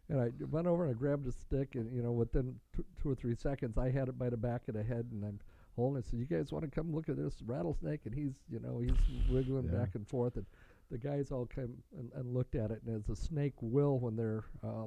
And 0.08 0.20
I 0.20 0.30
went 0.50 0.66
over 0.66 0.84
and 0.84 0.94
I 0.94 0.98
grabbed 0.98 1.26
a 1.26 1.32
stick, 1.32 1.74
and 1.74 1.92
you 1.94 2.02
know, 2.02 2.12
within 2.12 2.58
t- 2.74 2.84
two 3.00 3.10
or 3.10 3.14
three 3.14 3.34
seconds, 3.34 3.76
I 3.76 3.90
had 3.90 4.08
it 4.08 4.18
by 4.18 4.30
the 4.30 4.36
back 4.36 4.66
of 4.68 4.74
the 4.74 4.82
head, 4.82 5.08
and 5.12 5.24
I'm 5.24 5.40
holding 5.74 5.98
it. 5.98 6.06
So 6.06 6.16
you 6.16 6.24
guys 6.24 6.52
want 6.52 6.64
to 6.64 6.70
come 6.70 6.94
look 6.94 7.08
at 7.08 7.16
this 7.16 7.42
rattlesnake? 7.44 8.06
And 8.06 8.14
he's, 8.14 8.34
you 8.48 8.60
know, 8.60 8.78
he's 8.78 8.94
wiggling 9.26 9.66
Yeah. 9.66 9.78
back 9.78 9.94
and 9.94 10.06
forth, 10.08 10.36
and 10.36 10.46
the 10.90 10.98
guys 10.98 11.30
all 11.32 11.44
came 11.46 11.82
and, 11.98 12.10
and 12.14 12.32
looked 12.32 12.54
at 12.54 12.70
it. 12.70 12.82
And 12.86 12.96
as 12.96 13.08
a 13.08 13.16
snake 13.16 13.54
will, 13.60 13.98
when 13.98 14.14
they're 14.16 14.44
uh, 14.62 14.86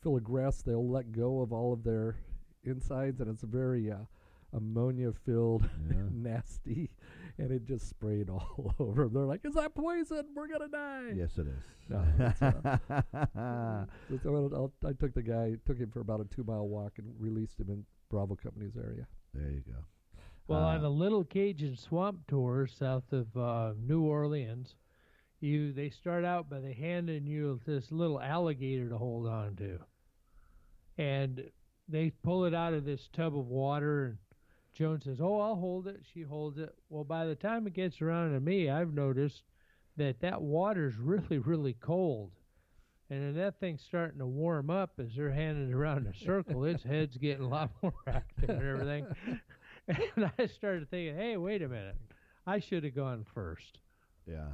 full 0.00 0.16
of 0.16 0.22
grass, 0.24 0.62
they'll 0.62 0.88
let 0.88 1.10
go 1.12 1.40
of 1.40 1.52
all 1.52 1.72
of 1.72 1.82
their 1.82 2.16
insides, 2.62 3.20
and 3.20 3.28
it's 3.28 3.42
a 3.42 3.46
very 3.46 3.90
uh, 3.90 4.04
ammonia-filled, 4.54 5.68
Yeah. 5.90 5.96
nasty, 6.12 6.90
and 7.38 7.50
it 7.50 7.64
just 7.66 7.88
sprayed 7.88 8.30
all 8.30 8.74
over. 8.78 9.08
They're 9.08 9.24
like, 9.24 9.44
"Is 9.44 9.54
that 9.54 9.74
poison? 9.74 10.26
We're 10.34 10.48
gonna 10.48 10.68
die!" 10.68 11.12
Yes, 11.14 11.36
it 11.38 11.46
is. 11.48 11.62
No, 11.90 12.02
it's, 12.18 12.40
uh, 12.40 12.78
So- 14.08 14.18
so 14.22 14.34
I'll- 14.34 14.54
I'll- 14.54 14.72
I 14.88 14.92
took 14.94 15.12
the 15.12 15.22
guy, 15.22 15.56
took 15.66 15.76
him 15.78 15.90
for 15.90 16.00
about 16.00 16.20
a 16.20 16.24
two-mile 16.24 16.66
walk, 16.68 16.98
and 16.98 17.12
released 17.18 17.60
him 17.60 17.68
in 17.68 17.84
Bravo 18.08 18.36
Company's 18.36 18.76
area. 18.76 19.06
there 19.34 19.50
you 19.50 19.60
go. 19.60 19.84
Well, 20.46 20.62
Uh, 20.64 20.76
on 20.76 20.84
a 20.84 20.88
little 20.88 21.24
Cajun 21.24 21.76
swamp 21.76 22.26
tour 22.26 22.66
south 22.66 23.12
of 23.12 23.36
uh, 23.36 23.74
New 23.78 24.02
Orleans, 24.02 24.76
you 25.40 25.72
they 25.72 25.90
start 25.90 26.24
out 26.24 26.48
by 26.48 26.60
they 26.60 26.72
handing 26.72 27.26
you 27.26 27.60
this 27.66 27.90
little 27.92 28.20
alligator 28.20 28.88
to 28.88 28.96
hold 28.96 29.26
on 29.26 29.56
to, 29.56 29.78
and 30.96 31.50
they 31.88 32.10
pull 32.10 32.44
it 32.46 32.54
out 32.54 32.72
of 32.74 32.84
this 32.84 33.08
tub 33.12 33.36
of 33.36 33.46
water, 33.48 34.06
and 34.06 34.18
Joan 34.74 35.00
says, 35.00 35.20
"Oh, 35.20 35.40
I'll 35.40 35.54
hold 35.54 35.86
it." 35.86 36.02
She 36.12 36.22
holds 36.22 36.58
it. 36.58 36.74
Well, 36.88 37.04
by 37.04 37.26
the 37.26 37.36
time 37.36 37.66
it 37.66 37.74
gets 37.74 38.02
around 38.02 38.32
to 38.32 38.40
me, 38.40 38.68
I've 38.68 38.92
noticed 38.92 39.44
that 39.96 40.20
that 40.20 40.42
water's 40.42 40.96
really, 40.96 41.38
really 41.38 41.74
cold. 41.74 42.32
And 43.10 43.22
then 43.22 43.34
that 43.34 43.60
thing's 43.60 43.82
starting 43.82 44.18
to 44.18 44.26
warm 44.26 44.70
up 44.70 44.98
as 44.98 45.14
they're 45.14 45.30
handing 45.30 45.70
it 45.70 45.74
around 45.74 46.06
in 46.06 46.08
a 46.08 46.14
circle. 46.14 46.64
its 46.64 46.82
head's 46.82 47.16
getting 47.16 47.44
a 47.44 47.48
lot 47.48 47.70
more 47.82 47.94
active 48.06 48.50
and 48.50 48.62
everything. 48.62 49.06
And 49.86 50.30
I 50.38 50.46
started 50.46 50.90
thinking, 50.90 51.16
hey, 51.16 51.36
wait 51.36 51.62
a 51.62 51.68
minute. 51.68 51.96
I 52.46 52.58
should 52.58 52.84
have 52.84 52.94
gone 52.94 53.24
first. 53.34 53.78
Yeah. 54.26 54.48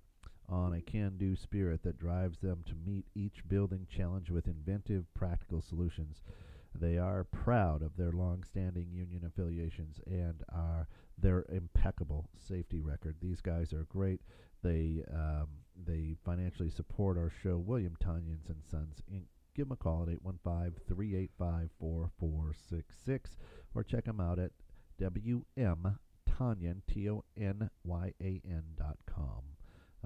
on 0.48 0.74
a 0.74 0.82
can 0.82 1.18
do 1.18 1.36
spirit 1.36 1.82
that 1.84 1.98
drives 1.98 2.40
them 2.40 2.64
to 2.68 2.74
meet 2.86 3.06
each 3.16 3.48
building 3.48 3.88
challenge 3.90 4.30
with 4.30 4.48
inventive, 4.48 5.06
practical 5.14 5.62
solutions. 5.62 6.22
They 6.74 6.98
are 6.98 7.24
proud 7.24 7.82
of 7.82 7.98
their 7.98 8.12
long 8.12 8.44
standing 8.44 8.92
union 8.92 9.24
affiliations 9.26 10.00
and 10.06 10.44
are 10.54 10.88
their 11.18 11.46
impeccable 11.50 12.30
safety 12.48 12.80
record. 12.80 13.18
These 13.22 13.42
guys 13.42 13.74
are 13.74 13.86
great. 13.90 14.22
They 14.64 15.04
um, 15.14 15.48
they 15.76 16.16
financially 16.26 16.70
support 16.70 17.18
our 17.18 17.32
show, 17.44 17.58
William 17.58 17.96
Tonyans 18.04 18.50
and 18.50 18.62
Sons 18.70 19.02
Inc. 19.12 19.26
Give 19.56 19.68
them 19.68 19.74
a 19.74 19.84
call 19.84 20.04
at 20.04 20.10
815 20.10 20.74
385 20.88 21.70
4466 21.80 23.38
or 23.76 23.84
check 23.84 24.06
them 24.06 24.22
out 24.22 24.40
at 24.40 24.52
WM 25.00 25.98
T 26.88 27.10
O 27.10 27.24
N 27.38 27.70
Y 27.84 28.14
A 28.22 28.42
N 28.46 28.64
dot 28.78 28.98
com. 29.06 29.44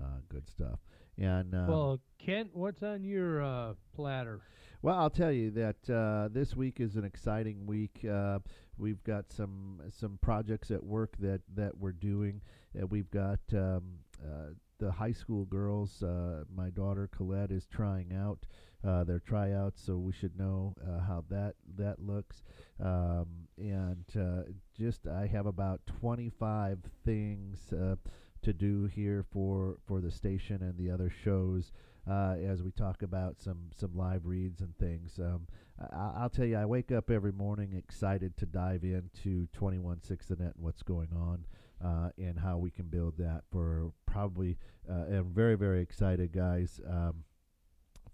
Uh, 0.02 0.20
good 0.30 0.50
stuff. 0.50 0.80
And 1.18 1.54
um, 1.54 1.68
well, 1.68 2.00
Kent, 2.18 2.50
what's 2.54 2.82
on 2.82 3.04
your 3.04 3.44
uh, 3.44 3.74
platter? 3.96 4.42
Well, 4.84 5.00
I'll 5.00 5.10
tell 5.10 5.32
you 5.32 5.50
that 5.52 5.90
uh, 5.90 6.28
this 6.30 6.58
week 6.58 6.82
is 6.82 6.98
an 6.98 7.06
exciting 7.06 7.66
week. 7.66 8.06
Uh, 8.08 8.40
we've 8.78 9.02
got 9.06 9.32
some 9.32 9.82
some 9.90 10.20
projects 10.22 10.72
at 10.72 10.84
work 10.84 11.16
that 11.20 11.40
that 11.56 11.78
we're 11.78 11.94
doing. 11.94 12.42
Uh, 12.78 12.86
we've 12.88 13.10
got 13.10 13.40
um, 13.54 14.00
uh, 14.22 14.50
the 14.80 14.92
high 14.92 15.14
school 15.14 15.46
girls. 15.46 16.04
Uh, 16.04 16.44
my 16.54 16.70
daughter 16.70 17.10
Colette 17.16 17.50
is 17.50 17.66
trying 17.66 18.14
out 18.14 18.46
uh, 18.86 19.06
their 19.06 19.22
tryouts, 19.22 19.82
so 19.82 19.96
we 19.96 20.12
should 20.12 20.38
know 20.38 20.76
how 21.08 21.24
that 21.30 21.56
that 21.78 22.00
looks. 22.06 22.44
Um, 22.84 23.48
and 23.58 24.04
uh, 24.20 24.52
just 24.78 25.08
I 25.08 25.28
have 25.28 25.46
about 25.46 25.80
25 26.02 26.80
things. 27.06 27.72
Uh, 27.72 27.96
to 28.42 28.52
do 28.52 28.88
here 28.94 29.24
for 29.32 29.78
for 29.88 30.02
the 30.02 30.12
station 30.12 30.62
and 30.62 30.78
the 30.78 30.92
other 30.92 31.10
shows 31.24 31.72
uh, 32.10 32.36
as 32.46 32.62
we 32.62 32.72
talk 32.72 33.02
about 33.02 33.42
some 33.42 33.70
some 33.76 33.96
live 33.96 34.26
reads 34.26 34.62
and 34.62 34.78
things. 34.78 35.20
Um, 35.20 35.48
I, 35.80 36.14
I'll 36.18 36.30
tell 36.30 36.46
you, 36.46 36.58
I 36.58 36.66
wake 36.66 36.92
up 36.92 37.10
every 37.10 37.32
morning 37.32 37.74
excited 37.74 38.38
to 38.38 38.46
dive 38.46 38.84
into 38.84 39.48
216 39.54 40.38
the 40.38 40.44
net 40.44 40.54
and 40.56 40.64
what's 40.64 40.84
going 40.84 41.10
on 41.16 41.46
uh, 41.84 42.10
and 42.18 42.40
how 42.40 42.58
we 42.58 42.72
can 42.72 42.86
build 42.86 43.18
that 43.18 43.44
for 43.52 43.92
probably. 44.06 44.58
Uh, 44.90 45.06
I'm 45.18 45.34
very 45.34 45.56
very 45.56 45.82
excited, 45.82 46.32
guys. 46.32 46.80
Um, 46.88 47.24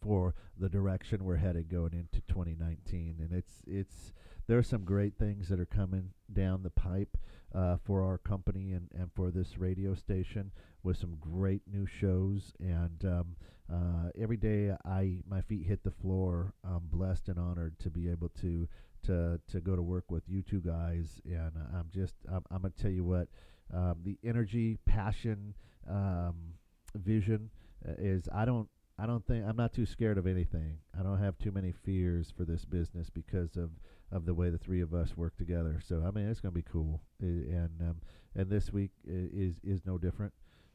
for 0.01 0.33
the 0.57 0.69
direction 0.69 1.25
we're 1.25 1.35
headed 1.35 1.69
going 1.69 1.93
into 1.93 2.21
2019, 2.27 3.17
and 3.19 3.33
it's 3.33 3.61
it's 3.67 4.13
there 4.47 4.57
are 4.57 4.63
some 4.63 4.83
great 4.83 5.17
things 5.17 5.49
that 5.49 5.59
are 5.59 5.65
coming 5.65 6.11
down 6.31 6.63
the 6.63 6.69
pipe 6.69 7.17
uh, 7.53 7.77
for 7.83 8.03
our 8.03 8.17
company 8.17 8.71
and, 8.73 8.89
and 8.93 9.09
for 9.15 9.31
this 9.31 9.57
radio 9.57 9.93
station 9.95 10.51
with 10.83 10.97
some 10.97 11.17
great 11.19 11.61
new 11.71 11.85
shows. 11.85 12.53
And 12.59 13.03
um, 13.03 13.35
uh, 13.71 14.09
every 14.19 14.37
day 14.37 14.75
I 14.85 15.17
my 15.29 15.41
feet 15.41 15.65
hit 15.65 15.83
the 15.83 15.91
floor, 15.91 16.53
I'm 16.63 16.87
blessed 16.91 17.29
and 17.29 17.39
honored 17.39 17.79
to 17.79 17.89
be 17.89 18.09
able 18.09 18.29
to 18.41 18.67
to 19.05 19.39
to 19.51 19.61
go 19.61 19.75
to 19.75 19.81
work 19.81 20.11
with 20.11 20.23
you 20.27 20.41
two 20.41 20.61
guys. 20.61 21.21
And 21.25 21.51
I'm 21.73 21.89
just 21.93 22.15
I'm, 22.31 22.43
I'm 22.51 22.61
gonna 22.61 22.73
tell 22.79 22.91
you 22.91 23.03
what 23.03 23.27
um, 23.73 23.97
the 24.03 24.17
energy, 24.23 24.77
passion, 24.85 25.53
um, 25.89 26.53
vision 26.95 27.49
uh, 27.87 27.93
is. 27.97 28.27
I 28.33 28.45
don't 28.45 28.67
I 29.01 29.05
don't 29.05 29.25
think 29.25 29.45
I'm 29.45 29.55
not 29.55 29.73
too 29.73 29.85
scared 29.85 30.17
of 30.17 30.27
anything. 30.27 30.77
I 30.97 31.03
don't 31.03 31.19
have 31.19 31.37
too 31.37 31.51
many 31.51 31.71
fears 31.71 32.33
for 32.35 32.43
this 32.43 32.65
business 32.65 33.09
because 33.09 33.55
of, 33.55 33.69
of 34.11 34.25
the 34.25 34.33
way 34.33 34.49
the 34.49 34.57
three 34.57 34.81
of 34.81 34.93
us 34.93 35.15
work 35.15 35.35
together. 35.37 35.79
So 35.85 36.03
I 36.05 36.11
mean, 36.11 36.27
it's 36.27 36.39
going 36.41 36.53
to 36.53 36.59
be 36.59 36.67
cool. 36.71 37.01
I- 37.21 37.25
And 37.25 37.81
um, 37.81 38.01
and 38.35 38.49
this 38.49 38.71
week 38.73 38.91
is 39.05 39.55
is 39.63 39.85
no 39.85 39.97
different. 39.97 40.33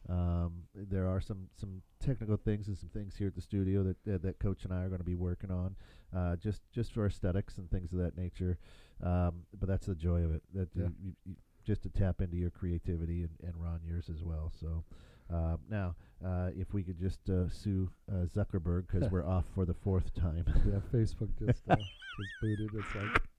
Um, 0.08 0.64
there 0.74 1.06
are 1.08 1.20
some 1.20 1.48
some 1.56 1.80
technical 1.98 2.36
things 2.36 2.68
and 2.68 2.76
some 2.76 2.90
things 2.90 3.16
here 3.16 3.28
at 3.28 3.34
the 3.34 3.40
studio 3.40 3.82
that 3.84 3.96
that, 4.04 4.22
that 4.22 4.38
Coach 4.38 4.64
and 4.64 4.72
I 4.72 4.82
are 4.82 4.88
going 4.88 4.98
to 4.98 5.04
be 5.04 5.14
working 5.14 5.50
on, 5.50 5.76
uh, 6.14 6.36
just 6.36 6.60
just 6.72 6.92
for 6.92 7.06
aesthetics 7.06 7.56
and 7.58 7.70
things 7.70 7.92
of 7.92 7.98
that 8.00 8.16
nature. 8.16 8.58
Um, 9.02 9.44
but 9.58 9.68
that's 9.68 9.86
the 9.86 9.94
joy 9.94 10.22
of 10.24 10.32
it. 10.34 10.42
That 10.52 10.68
Yeah. 10.74 10.84
you, 10.84 10.92
you, 11.02 11.12
you- 11.24 11.36
just 11.64 11.82
to 11.82 11.88
tap 11.88 12.20
into 12.20 12.36
your 12.36 12.50
creativity 12.50 13.22
and, 13.22 13.30
and 13.42 13.54
Ron 13.56 13.80
yours 13.84 14.10
as 14.10 14.22
well. 14.22 14.52
So. 14.60 14.84
Uh, 15.32 15.56
now, 15.70 15.94
uh, 16.24 16.50
if 16.56 16.72
we 16.72 16.82
could 16.82 16.98
just 16.98 17.20
uh, 17.28 17.48
sue 17.48 17.90
uh, 18.10 18.24
Zuckerberg 18.34 18.86
because 18.90 19.10
we're 19.10 19.26
off 19.26 19.44
for 19.54 19.64
the 19.64 19.74
fourth 19.74 20.12
time. 20.14 20.44
yeah, 20.66 20.80
Facebook 20.92 21.28
just 21.46 21.62
uh, 21.68 21.76
just 21.76 22.30
booted. 22.40 22.70
It's 22.74 22.94
like 22.94 23.22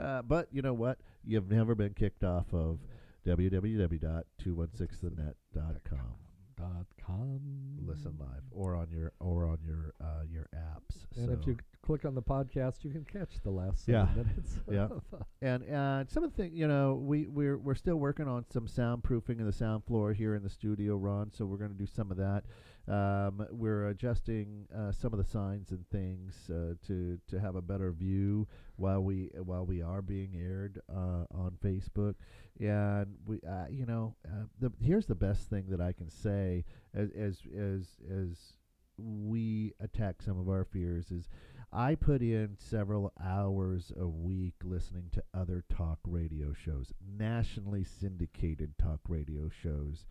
Uh, 0.00 0.22
but 0.22 0.48
you 0.50 0.60
know 0.60 0.74
what? 0.74 0.98
You've 1.24 1.48
never 1.48 1.76
been 1.76 1.94
kicked 1.94 2.24
off 2.24 2.52
of 2.52 2.80
www.216thenet.com. 3.24 6.23
dot 6.56 6.86
com. 7.04 7.40
Listen 7.86 8.14
live 8.18 8.42
or 8.50 8.74
on 8.74 8.88
your 8.90 9.12
or 9.20 9.46
on 9.46 9.58
your 9.64 9.94
uh, 10.00 10.22
your 10.30 10.48
apps. 10.56 11.06
And 11.16 11.30
if 11.30 11.46
you 11.46 11.56
click 11.82 12.04
on 12.04 12.14
the 12.14 12.22
podcast, 12.22 12.82
you 12.82 12.90
can 12.90 13.04
catch 13.04 13.40
the 13.42 13.50
last 13.50 13.86
Yeah. 13.86 14.06
seven 14.08 14.26
minutes. 14.26 14.60
Yeah. 14.70 14.84
uh, 15.12 15.18
and 15.42 15.70
uh, 15.70 16.04
some 16.08 16.24
of 16.24 16.34
the 16.34 16.42
thing, 16.42 16.52
you 16.54 16.66
know, 16.66 16.94
we 16.94 17.26
we're 17.26 17.58
we're 17.58 17.74
still 17.74 17.96
working 17.96 18.26
on 18.28 18.44
some 18.50 18.66
soundproofing 18.66 19.38
of 19.40 19.46
the 19.46 19.52
sound 19.52 19.84
floor 19.84 20.12
here 20.12 20.34
in 20.34 20.42
the 20.42 20.50
studio, 20.50 20.96
Ron. 20.96 21.30
So 21.30 21.44
we're 21.44 21.58
going 21.58 21.72
to 21.72 21.78
do 21.78 21.86
some 21.86 22.10
of 22.10 22.16
that. 22.16 22.44
Um, 22.86 23.46
we're 23.50 23.88
adjusting 23.88 24.66
uh, 24.76 24.92
some 24.92 25.12
of 25.14 25.18
the 25.18 25.24
signs 25.24 25.70
and 25.70 25.88
things 25.90 26.34
uh, 26.50 26.74
to 26.86 27.18
to 27.28 27.40
have 27.40 27.54
a 27.56 27.62
better 27.62 27.92
view 27.92 28.46
while 28.76 29.02
we 29.02 29.30
while 29.42 29.64
we 29.64 29.80
are 29.82 30.02
being 30.02 30.34
aired 30.36 30.80
uh, 30.90 31.24
on 31.34 31.56
Facebook. 31.64 32.14
And 32.60 33.16
we, 33.26 33.40
uh, 33.48 33.66
you 33.68 33.84
know, 33.86 34.14
uh, 34.26 34.44
the 34.60 34.72
here's 34.80 35.06
the 35.06 35.14
best 35.14 35.50
thing 35.50 35.66
that 35.70 35.80
I 35.80 35.92
can 35.92 36.08
say 36.08 36.64
as 36.94 37.10
as 37.10 37.40
as 37.56 37.88
as 38.08 38.38
we 38.96 39.72
attack 39.80 40.22
some 40.22 40.38
of 40.38 40.48
our 40.48 40.64
fears 40.64 41.10
is 41.10 41.28
I 41.72 41.96
put 41.96 42.22
in 42.22 42.56
several 42.56 43.12
hours 43.20 43.92
a 43.98 44.06
week 44.06 44.54
listening 44.62 45.08
to 45.12 45.24
other 45.34 45.64
talk 45.68 45.98
radio 46.06 46.52
shows, 46.52 46.92
nationally 47.04 47.82
syndicated 47.82 48.78
talk 48.78 49.00
radio 49.08 49.48
shows, 49.48 50.06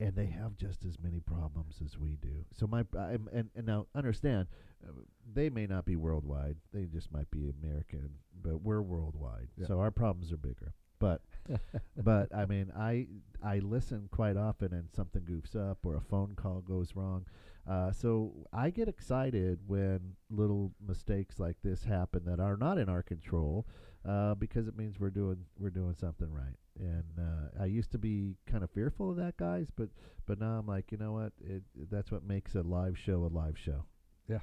and 0.00 0.16
they 0.16 0.24
have 0.26 0.56
just 0.56 0.86
as 0.86 0.98
many 0.98 1.20
problems 1.20 1.82
as 1.84 1.98
we 1.98 2.16
do. 2.16 2.46
So 2.54 2.66
my 2.66 2.86
I'm, 2.98 3.28
and 3.30 3.50
and 3.54 3.66
now 3.66 3.88
understand, 3.94 4.46
uh, 4.82 4.92
they 5.34 5.50
may 5.50 5.66
not 5.66 5.84
be 5.84 5.96
worldwide; 5.96 6.56
they 6.72 6.84
just 6.86 7.12
might 7.12 7.30
be 7.30 7.50
American, 7.62 8.08
but 8.42 8.62
we're 8.62 8.80
worldwide, 8.80 9.48
Yeah. 9.58 9.66
so 9.66 9.80
our 9.80 9.90
problems 9.90 10.32
are 10.32 10.38
bigger. 10.38 10.72
But 10.98 11.22
but 11.96 12.34
I 12.34 12.46
mean, 12.46 12.72
I 12.76 13.06
I 13.42 13.58
listen 13.58 14.08
quite 14.10 14.36
often, 14.36 14.72
and 14.72 14.88
something 14.94 15.22
goofs 15.22 15.54
up 15.56 15.78
or 15.84 15.96
a 15.96 16.00
phone 16.00 16.34
call 16.36 16.60
goes 16.60 16.94
wrong. 16.94 17.26
Uh, 17.68 17.92
so 17.92 18.32
I 18.52 18.70
get 18.70 18.88
excited 18.88 19.58
when 19.66 20.16
little 20.30 20.72
mistakes 20.86 21.38
like 21.38 21.56
this 21.62 21.84
happen 21.84 22.22
that 22.26 22.38
are 22.40 22.56
not 22.56 22.76
in 22.78 22.88
our 22.90 23.02
control, 23.02 23.66
uh, 24.06 24.34
because 24.34 24.68
it 24.68 24.76
means 24.76 25.00
we're 25.00 25.10
doing 25.10 25.44
we're 25.58 25.70
doing 25.70 25.94
something 25.94 26.30
right. 26.32 26.56
And 26.78 27.04
uh, 27.18 27.62
I 27.62 27.66
used 27.66 27.92
to 27.92 27.98
be 27.98 28.36
kind 28.46 28.64
of 28.64 28.70
fearful 28.70 29.10
of 29.10 29.16
that, 29.16 29.36
guys, 29.36 29.68
but 29.76 29.88
but 30.26 30.38
now 30.40 30.58
I'm 30.58 30.66
like, 30.66 30.92
you 30.92 30.98
know 30.98 31.12
what? 31.12 31.32
It 31.40 31.62
that's 31.90 32.10
what 32.10 32.24
makes 32.24 32.54
a 32.54 32.62
live 32.62 32.98
show 32.98 33.24
a 33.24 33.32
live 33.32 33.58
show. 33.58 33.84
Yeah. 34.28 34.40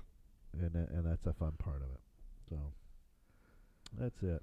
and 0.53 0.73
tha- 0.73 0.89
and 0.93 1.05
that's 1.05 1.25
a 1.27 1.33
fun 1.33 1.53
part 1.59 1.81
of 1.81 1.89
it. 1.91 2.01
So 2.49 2.57
that's 3.97 4.21
it. 4.23 4.41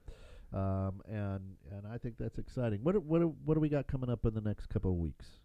Um, 0.53 1.03
and 1.07 1.57
and 1.71 1.87
I 1.87 1.99
think 1.99 2.17
that's 2.19 2.39
exciting. 2.39 2.81
What 2.83 2.93
do- 2.93 3.01
what 3.01 3.19
do- 3.21 3.37
what 3.45 3.55
do 3.55 3.61
we 3.61 3.69
got 3.69 3.87
coming 3.87 4.09
up 4.09 4.25
in 4.25 4.33
the 4.35 4.41
next 4.41 4.67
couple 4.69 4.91
of 4.93 4.97
weeks? 4.97 5.41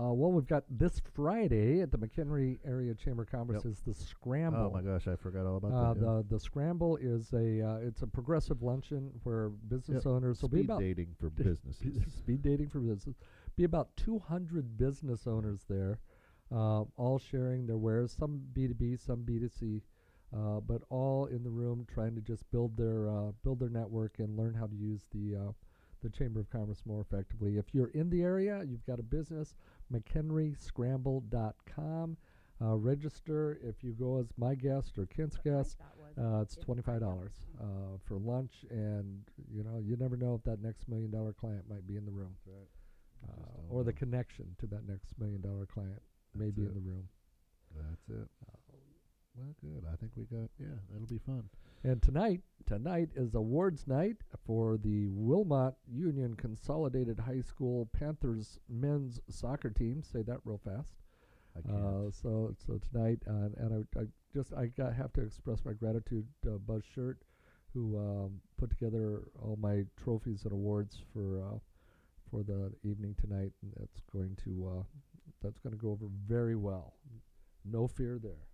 Uh, 0.00 0.12
well, 0.12 0.32
we've 0.32 0.48
got 0.48 0.64
this 0.68 1.00
Friday 1.14 1.80
at 1.80 1.92
the 1.92 1.96
McHenry 1.98 2.58
Area 2.64 2.92
Chamber 2.94 3.22
of 3.22 3.30
Commerce 3.30 3.64
Yep. 3.64 3.72
is 3.72 3.80
the 3.82 3.94
Scramble. 3.94 4.58
Oh 4.66 4.70
my 4.70 4.82
gosh, 4.82 5.06
I 5.06 5.14
forgot 5.14 5.46
all 5.46 5.56
about 5.58 5.72
Uh, 5.72 5.94
that. 5.94 6.00
yeah. 6.00 6.06
the 6.22 6.26
the 6.34 6.40
Scramble 6.40 6.96
is 6.96 7.32
a 7.32 7.60
uh, 7.62 7.76
it's 7.78 8.02
a 8.02 8.06
progressive 8.06 8.62
luncheon 8.62 9.20
where 9.22 9.48
business 9.48 10.04
Yep. 10.04 10.12
owners 10.12 10.42
will 10.42 10.48
be 10.50 10.58
Speed 10.58 10.64
about 10.66 10.80
dating 10.80 11.14
for 11.18 11.30
businesses. 11.44 12.12
speed 12.18 12.42
dating 12.42 12.68
for 12.68 12.80
business. 12.80 13.16
Be 13.56 13.64
about 13.64 13.96
200 13.96 14.76
business 14.76 15.26
owners 15.26 15.64
there, 15.68 15.98
uh, 16.50 16.82
all 16.96 17.18
sharing 17.18 17.66
their 17.66 17.78
wares. 17.78 18.12
Some 18.12 18.42
B2B, 18.52 18.96
some 18.98 19.24
B2C, 19.24 19.80
uh, 20.34 20.60
but 20.60 20.82
all 20.90 21.26
in 21.26 21.42
the 21.42 21.50
room 21.50 21.86
trying 21.92 22.14
to 22.14 22.20
just 22.20 22.48
build 22.50 22.76
their 22.76 23.08
uh, 23.08 23.32
build 23.42 23.60
their 23.60 23.68
network 23.68 24.18
and 24.18 24.36
learn 24.36 24.54
how 24.54 24.66
to 24.66 24.74
use 24.76 25.02
the 25.14 25.36
uh, 25.36 25.52
the 26.02 26.10
Chamber 26.10 26.40
of 26.40 26.50
Commerce 26.50 26.82
more 26.84 27.00
effectively. 27.00 27.56
If 27.56 27.66
you're 27.72 27.88
in 27.88 28.10
the 28.10 28.22
area, 28.22 28.62
you've 28.66 28.84
got 28.86 28.98
a 28.98 29.02
business, 29.02 29.54
McHenryscramble.com. 29.92 32.16
Uh, 32.58 32.74
register 32.74 33.58
if 33.62 33.84
you 33.84 33.92
go 33.92 34.16
as 34.18 34.32
my 34.38 34.54
guest 34.54 34.96
or 34.98 35.04
Kent's 35.06 35.36
guest. 35.36 35.76
Uh, 36.18 36.40
it's 36.40 36.56
twenty 36.56 36.80
five 36.80 37.00
dollars 37.00 37.32
uh, 37.60 37.98
for 38.06 38.16
lunch, 38.16 38.64
and 38.70 39.20
you 39.52 39.62
know 39.62 39.78
you 39.78 39.94
never 39.96 40.16
know 40.16 40.34
if 40.34 40.42
that 40.44 40.62
next 40.62 40.88
million 40.88 41.10
dollar 41.10 41.34
client 41.34 41.68
might 41.68 41.86
be 41.86 41.96
in 41.96 42.06
the 42.06 42.10
room, 42.10 42.34
uh, 43.28 43.32
don't 43.68 43.70
or 43.70 43.84
the 43.84 43.92
connection 43.92 44.56
to 44.58 44.66
that 44.66 44.88
next 44.88 45.18
million 45.18 45.42
dollar 45.42 45.66
client 45.66 46.00
may 46.34 46.46
That's 46.46 46.56
be 46.56 46.62
it. 46.62 46.68
in 46.68 46.74
the 46.74 46.80
room. 46.80 47.06
That's 47.76 48.08
it. 48.08 48.26
Well, 49.36 49.54
good. 49.60 49.84
I 49.92 49.96
think 49.96 50.12
we 50.16 50.24
got. 50.24 50.48
Yeah, 50.58 50.78
that'll 50.90 51.06
be 51.06 51.18
fun. 51.18 51.48
And 51.84 52.02
tonight, 52.02 52.40
tonight 52.66 53.10
is 53.14 53.34
awards 53.34 53.86
night 53.86 54.16
for 54.46 54.78
the 54.78 55.08
Wilmot 55.08 55.74
Union 55.86 56.34
Consolidated 56.34 57.20
High 57.20 57.42
School 57.42 57.88
Panthers 57.92 58.58
men's 58.68 59.20
soccer 59.28 59.68
team. 59.70 60.02
Say 60.02 60.22
that 60.22 60.38
real 60.44 60.60
fast. 60.64 60.94
I 61.56 61.60
can't. 61.60 61.76
Uh, 61.76 62.10
so 62.10 62.54
so 62.66 62.80
tonight, 62.90 63.18
uh, 63.28 63.50
and 63.58 63.86
I, 63.96 64.00
I 64.00 64.04
just 64.32 64.54
I 64.54 64.66
got, 64.66 64.94
have 64.94 65.12
to 65.14 65.22
express 65.22 65.64
my 65.64 65.72
gratitude 65.74 66.26
to 66.42 66.58
Buzz 66.58 66.82
Shirt, 66.94 67.18
who 67.74 67.98
um, 67.98 68.40
put 68.56 68.70
together 68.70 69.22
all 69.42 69.58
my 69.60 69.84
trophies 70.02 70.44
and 70.44 70.52
awards 70.52 71.02
for 71.12 71.42
uh, 71.42 71.58
for 72.30 72.42
the 72.42 72.72
evening 72.88 73.14
tonight, 73.20 73.52
and 73.62 73.72
that's 73.76 74.00
going 74.12 74.36
to 74.44 74.78
uh, 74.78 74.82
that's 75.42 75.58
going 75.58 75.74
to 75.74 75.80
go 75.80 75.90
over 75.90 76.06
very 76.26 76.56
well. 76.56 76.94
No 77.64 77.86
fear 77.86 78.18
there. 78.22 78.46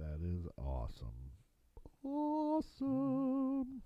That 0.00 0.26
is 0.26 0.46
awesome. 0.56 1.06
Awesome. 2.04 3.82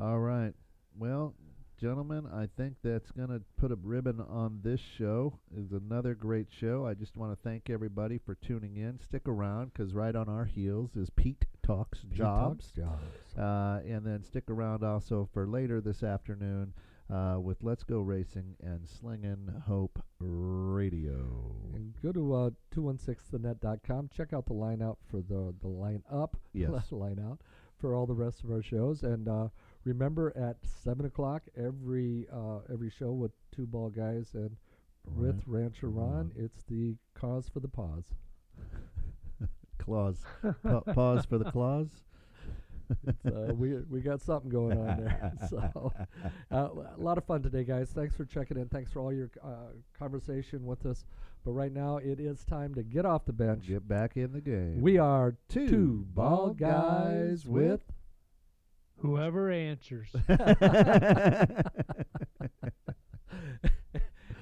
All 0.00 0.18
right. 0.18 0.52
Well, 0.96 1.34
gentlemen, 1.80 2.26
I 2.32 2.48
think 2.56 2.74
that's 2.82 3.10
going 3.12 3.28
to 3.30 3.40
put 3.58 3.72
a 3.72 3.76
ribbon 3.82 4.20
on 4.20 4.60
this 4.62 4.80
show. 4.98 5.38
It's 5.56 5.72
another 5.72 6.14
great 6.14 6.48
show. 6.50 6.86
I 6.86 6.94
just 6.94 7.16
want 7.16 7.32
to 7.32 7.48
thank 7.48 7.70
everybody 7.70 8.18
for 8.18 8.34
tuning 8.36 8.76
in. 8.76 8.98
Stick 9.00 9.22
around 9.26 9.72
because 9.72 9.94
right 9.94 10.14
on 10.14 10.28
our 10.28 10.44
heels 10.44 10.96
is 10.96 11.08
Pete 11.10 11.46
Talks 11.64 12.00
Jobs. 12.12 12.72
jobs. 12.72 13.36
Uh, 13.38 13.80
and 13.86 14.04
then 14.04 14.22
stick 14.24 14.44
around 14.48 14.84
also 14.84 15.28
for 15.32 15.46
later 15.46 15.80
this 15.80 16.02
afternoon 16.02 16.72
uh, 17.12 17.38
with 17.40 17.62
Let's 17.62 17.84
Go 17.84 18.00
Racing 18.00 18.56
and 18.62 18.86
Slingin' 18.86 19.62
Hope 19.66 19.98
Radio. 20.20 21.54
And 21.74 21.94
go 22.02 22.12
to 22.12 22.34
uh, 22.34 22.50
216thenet.com. 22.74 24.10
Check 24.14 24.32
out 24.32 24.46
the 24.46 24.52
line 24.52 24.82
out 24.82 24.98
for 25.10 25.18
the, 25.22 25.54
the 25.60 25.68
line 25.68 26.02
up. 26.10 26.36
Yes. 26.52 26.90
line 26.90 27.20
out 27.24 27.40
for 27.80 27.94
all 27.94 28.06
the 28.06 28.14
rest 28.14 28.42
of 28.42 28.50
our 28.50 28.62
shows. 28.62 29.02
And 29.02 29.28
uh, 29.28 29.48
remember 29.84 30.32
at 30.36 30.56
7 30.84 31.06
o'clock, 31.06 31.42
every 31.56 32.26
uh, 32.32 32.58
every 32.72 32.90
show 32.90 33.12
with 33.12 33.30
Two 33.54 33.66
Bald 33.66 33.94
Guys 33.94 34.30
and 34.34 34.56
with 35.16 35.40
Rancher 35.46 35.88
Ron, 35.88 36.32
it's 36.36 36.64
the 36.68 36.96
cause 37.14 37.48
for 37.48 37.60
the 37.60 37.68
pause. 37.68 38.04
Claws. 39.78 40.24
Pa- 40.62 40.80
pause 40.92 41.24
for 41.24 41.38
the 41.38 41.50
claws. 41.50 41.88
It's, 43.06 43.26
uh, 43.26 43.52
we 43.54 43.74
we 43.90 44.00
got 44.00 44.20
something 44.20 44.50
going 44.50 44.78
on 44.78 44.96
there. 44.98 45.32
so 45.50 45.92
uh, 46.50 46.56
a 46.56 47.00
lot 47.00 47.18
of 47.18 47.24
fun 47.24 47.42
today, 47.42 47.64
guys. 47.64 47.90
Thanks 47.90 48.16
for 48.16 48.24
checking 48.24 48.56
in. 48.56 48.68
Thanks 48.68 48.92
for 48.92 49.00
all 49.00 49.12
your 49.12 49.30
uh, 49.44 49.72
conversation 49.98 50.64
with 50.64 50.86
us. 50.86 51.04
But 51.44 51.52
right 51.52 51.72
now, 51.72 51.98
it 51.98 52.20
is 52.20 52.44
time 52.44 52.74
to 52.74 52.82
get 52.82 53.06
off 53.06 53.24
the 53.24 53.32
bench. 53.32 53.68
Get 53.68 53.86
back 53.86 54.16
in 54.16 54.32
the 54.32 54.40
game. 54.40 54.80
We 54.80 54.98
are 54.98 55.36
Two 55.48 55.68
two 55.68 56.06
bald 56.14 56.58
bald 56.58 56.60
guys 56.60 57.46
with. 57.46 57.82
Whoever 59.00 59.50
answers. 59.50 60.08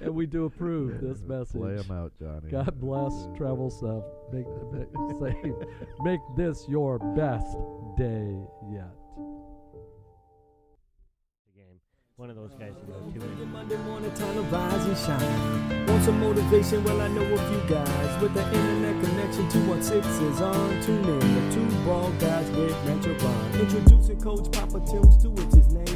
and 0.01 0.13
we 0.13 0.25
do 0.25 0.45
approve 0.45 1.01
this 1.01 1.21
message. 1.23 1.59
Play 1.61 1.77
'em 1.77 1.91
out, 1.91 2.11
Johnny. 2.19 2.49
God 2.49 2.79
bless. 2.79 3.27
Travel 3.37 3.69
safe. 3.69 4.03
Make, 4.31 4.47
make, 4.71 4.87
safe. 5.19 5.55
Make 6.01 6.19
this 6.35 6.67
your 6.67 6.99
best 7.15 7.57
day 7.97 8.35
yet. 8.71 8.91
game. 11.55 11.79
One 12.17 12.29
of 12.29 12.35
those 12.35 12.53
guys 12.53 12.73
to 12.79 12.85
go 12.85 12.93
to. 12.93 13.25
Every 13.25 13.45
Monday 13.45 13.77
morning, 13.77 14.11
time 14.13 14.33
to 14.35 14.41
rise 14.43 14.85
and 14.85 14.97
shine. 14.97 15.87
Want 15.87 16.03
some 16.03 16.19
motivation? 16.19 16.83
Well, 16.83 17.01
I 17.01 17.07
know 17.09 17.21
a 17.21 17.37
few 17.49 17.75
guys 17.75 18.21
with 18.21 18.33
the 18.33 18.43
internet 18.43 19.03
connection. 19.03 19.49
216 19.49 20.27
is 20.27 20.41
on. 20.41 20.81
Tune 20.83 21.05
in. 21.05 21.19
The 21.19 21.55
Two 21.55 21.85
Bald 21.85 22.19
Guys 22.19 22.49
with 22.51 22.75
Rancher 22.87 23.13
Ron. 23.23 23.59
Introducing 23.59 24.19
Coach 24.21 24.51
Papa 24.51 24.79
Tim 24.89 25.11
Stewart's 25.11 25.55
his 25.55 25.67
name. 25.73 25.86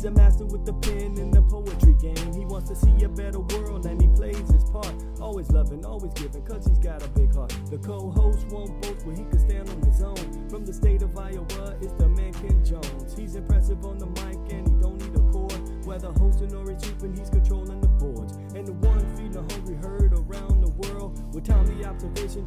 He's 0.00 0.06
a 0.06 0.10
master 0.12 0.46
with 0.46 0.64
the 0.64 0.72
pen 0.72 1.18
in 1.18 1.30
the 1.30 1.42
poetry 1.42 1.92
game. 2.00 2.32
He 2.32 2.46
wants 2.46 2.70
to 2.70 2.74
see 2.74 3.04
a 3.04 3.08
better 3.10 3.40
world 3.40 3.84
and 3.84 4.00
he 4.00 4.08
plays 4.08 4.50
his 4.50 4.64
part. 4.64 4.94
Always 5.20 5.50
loving, 5.50 5.84
always 5.84 6.14
giving, 6.14 6.42
cause 6.42 6.66
he's 6.66 6.78
got 6.78 7.04
a 7.04 7.08
big 7.08 7.34
heart. 7.34 7.52
The 7.68 7.76
co 7.76 8.08
host 8.08 8.46
won't 8.48 8.80
boast 8.80 9.04
where 9.04 9.14
he 9.14 9.24
can 9.24 9.38
stand 9.38 9.68
on 9.68 9.82
his 9.82 10.00
own. 10.00 10.48
From 10.48 10.64
the 10.64 10.72
state 10.72 11.02
of 11.02 11.14
Iowa, 11.18 11.76
it's 11.82 11.92
the 12.00 12.08
man 12.08 12.32
Ken 12.32 12.64
Jones. 12.64 13.14
He's 13.14 13.34
impressive 13.34 13.84
on 13.84 13.98
the 13.98 14.06
mic 14.06 14.40
and 14.48 14.66
he 14.66 14.74
don't 14.80 14.96
need 14.96 15.14
a 15.20 15.32
chord. 15.32 15.84
Whether 15.84 16.12
hosting 16.12 16.54
or 16.54 16.64
hooping, 16.64 17.14
he's 17.14 17.28
controlling 17.28 17.82
the 17.82 17.88
boards. 18.00 18.38
And 18.56 18.66
the 18.66 18.72
one 18.72 19.04
feeding 19.16 19.32
the 19.32 19.44
hungry 19.52 19.76
herd 19.84 20.14
around 20.14 20.64
the 20.64 20.72
world 20.80 21.20
with 21.34 21.44
timely 21.44 21.84
observation. 21.84 22.46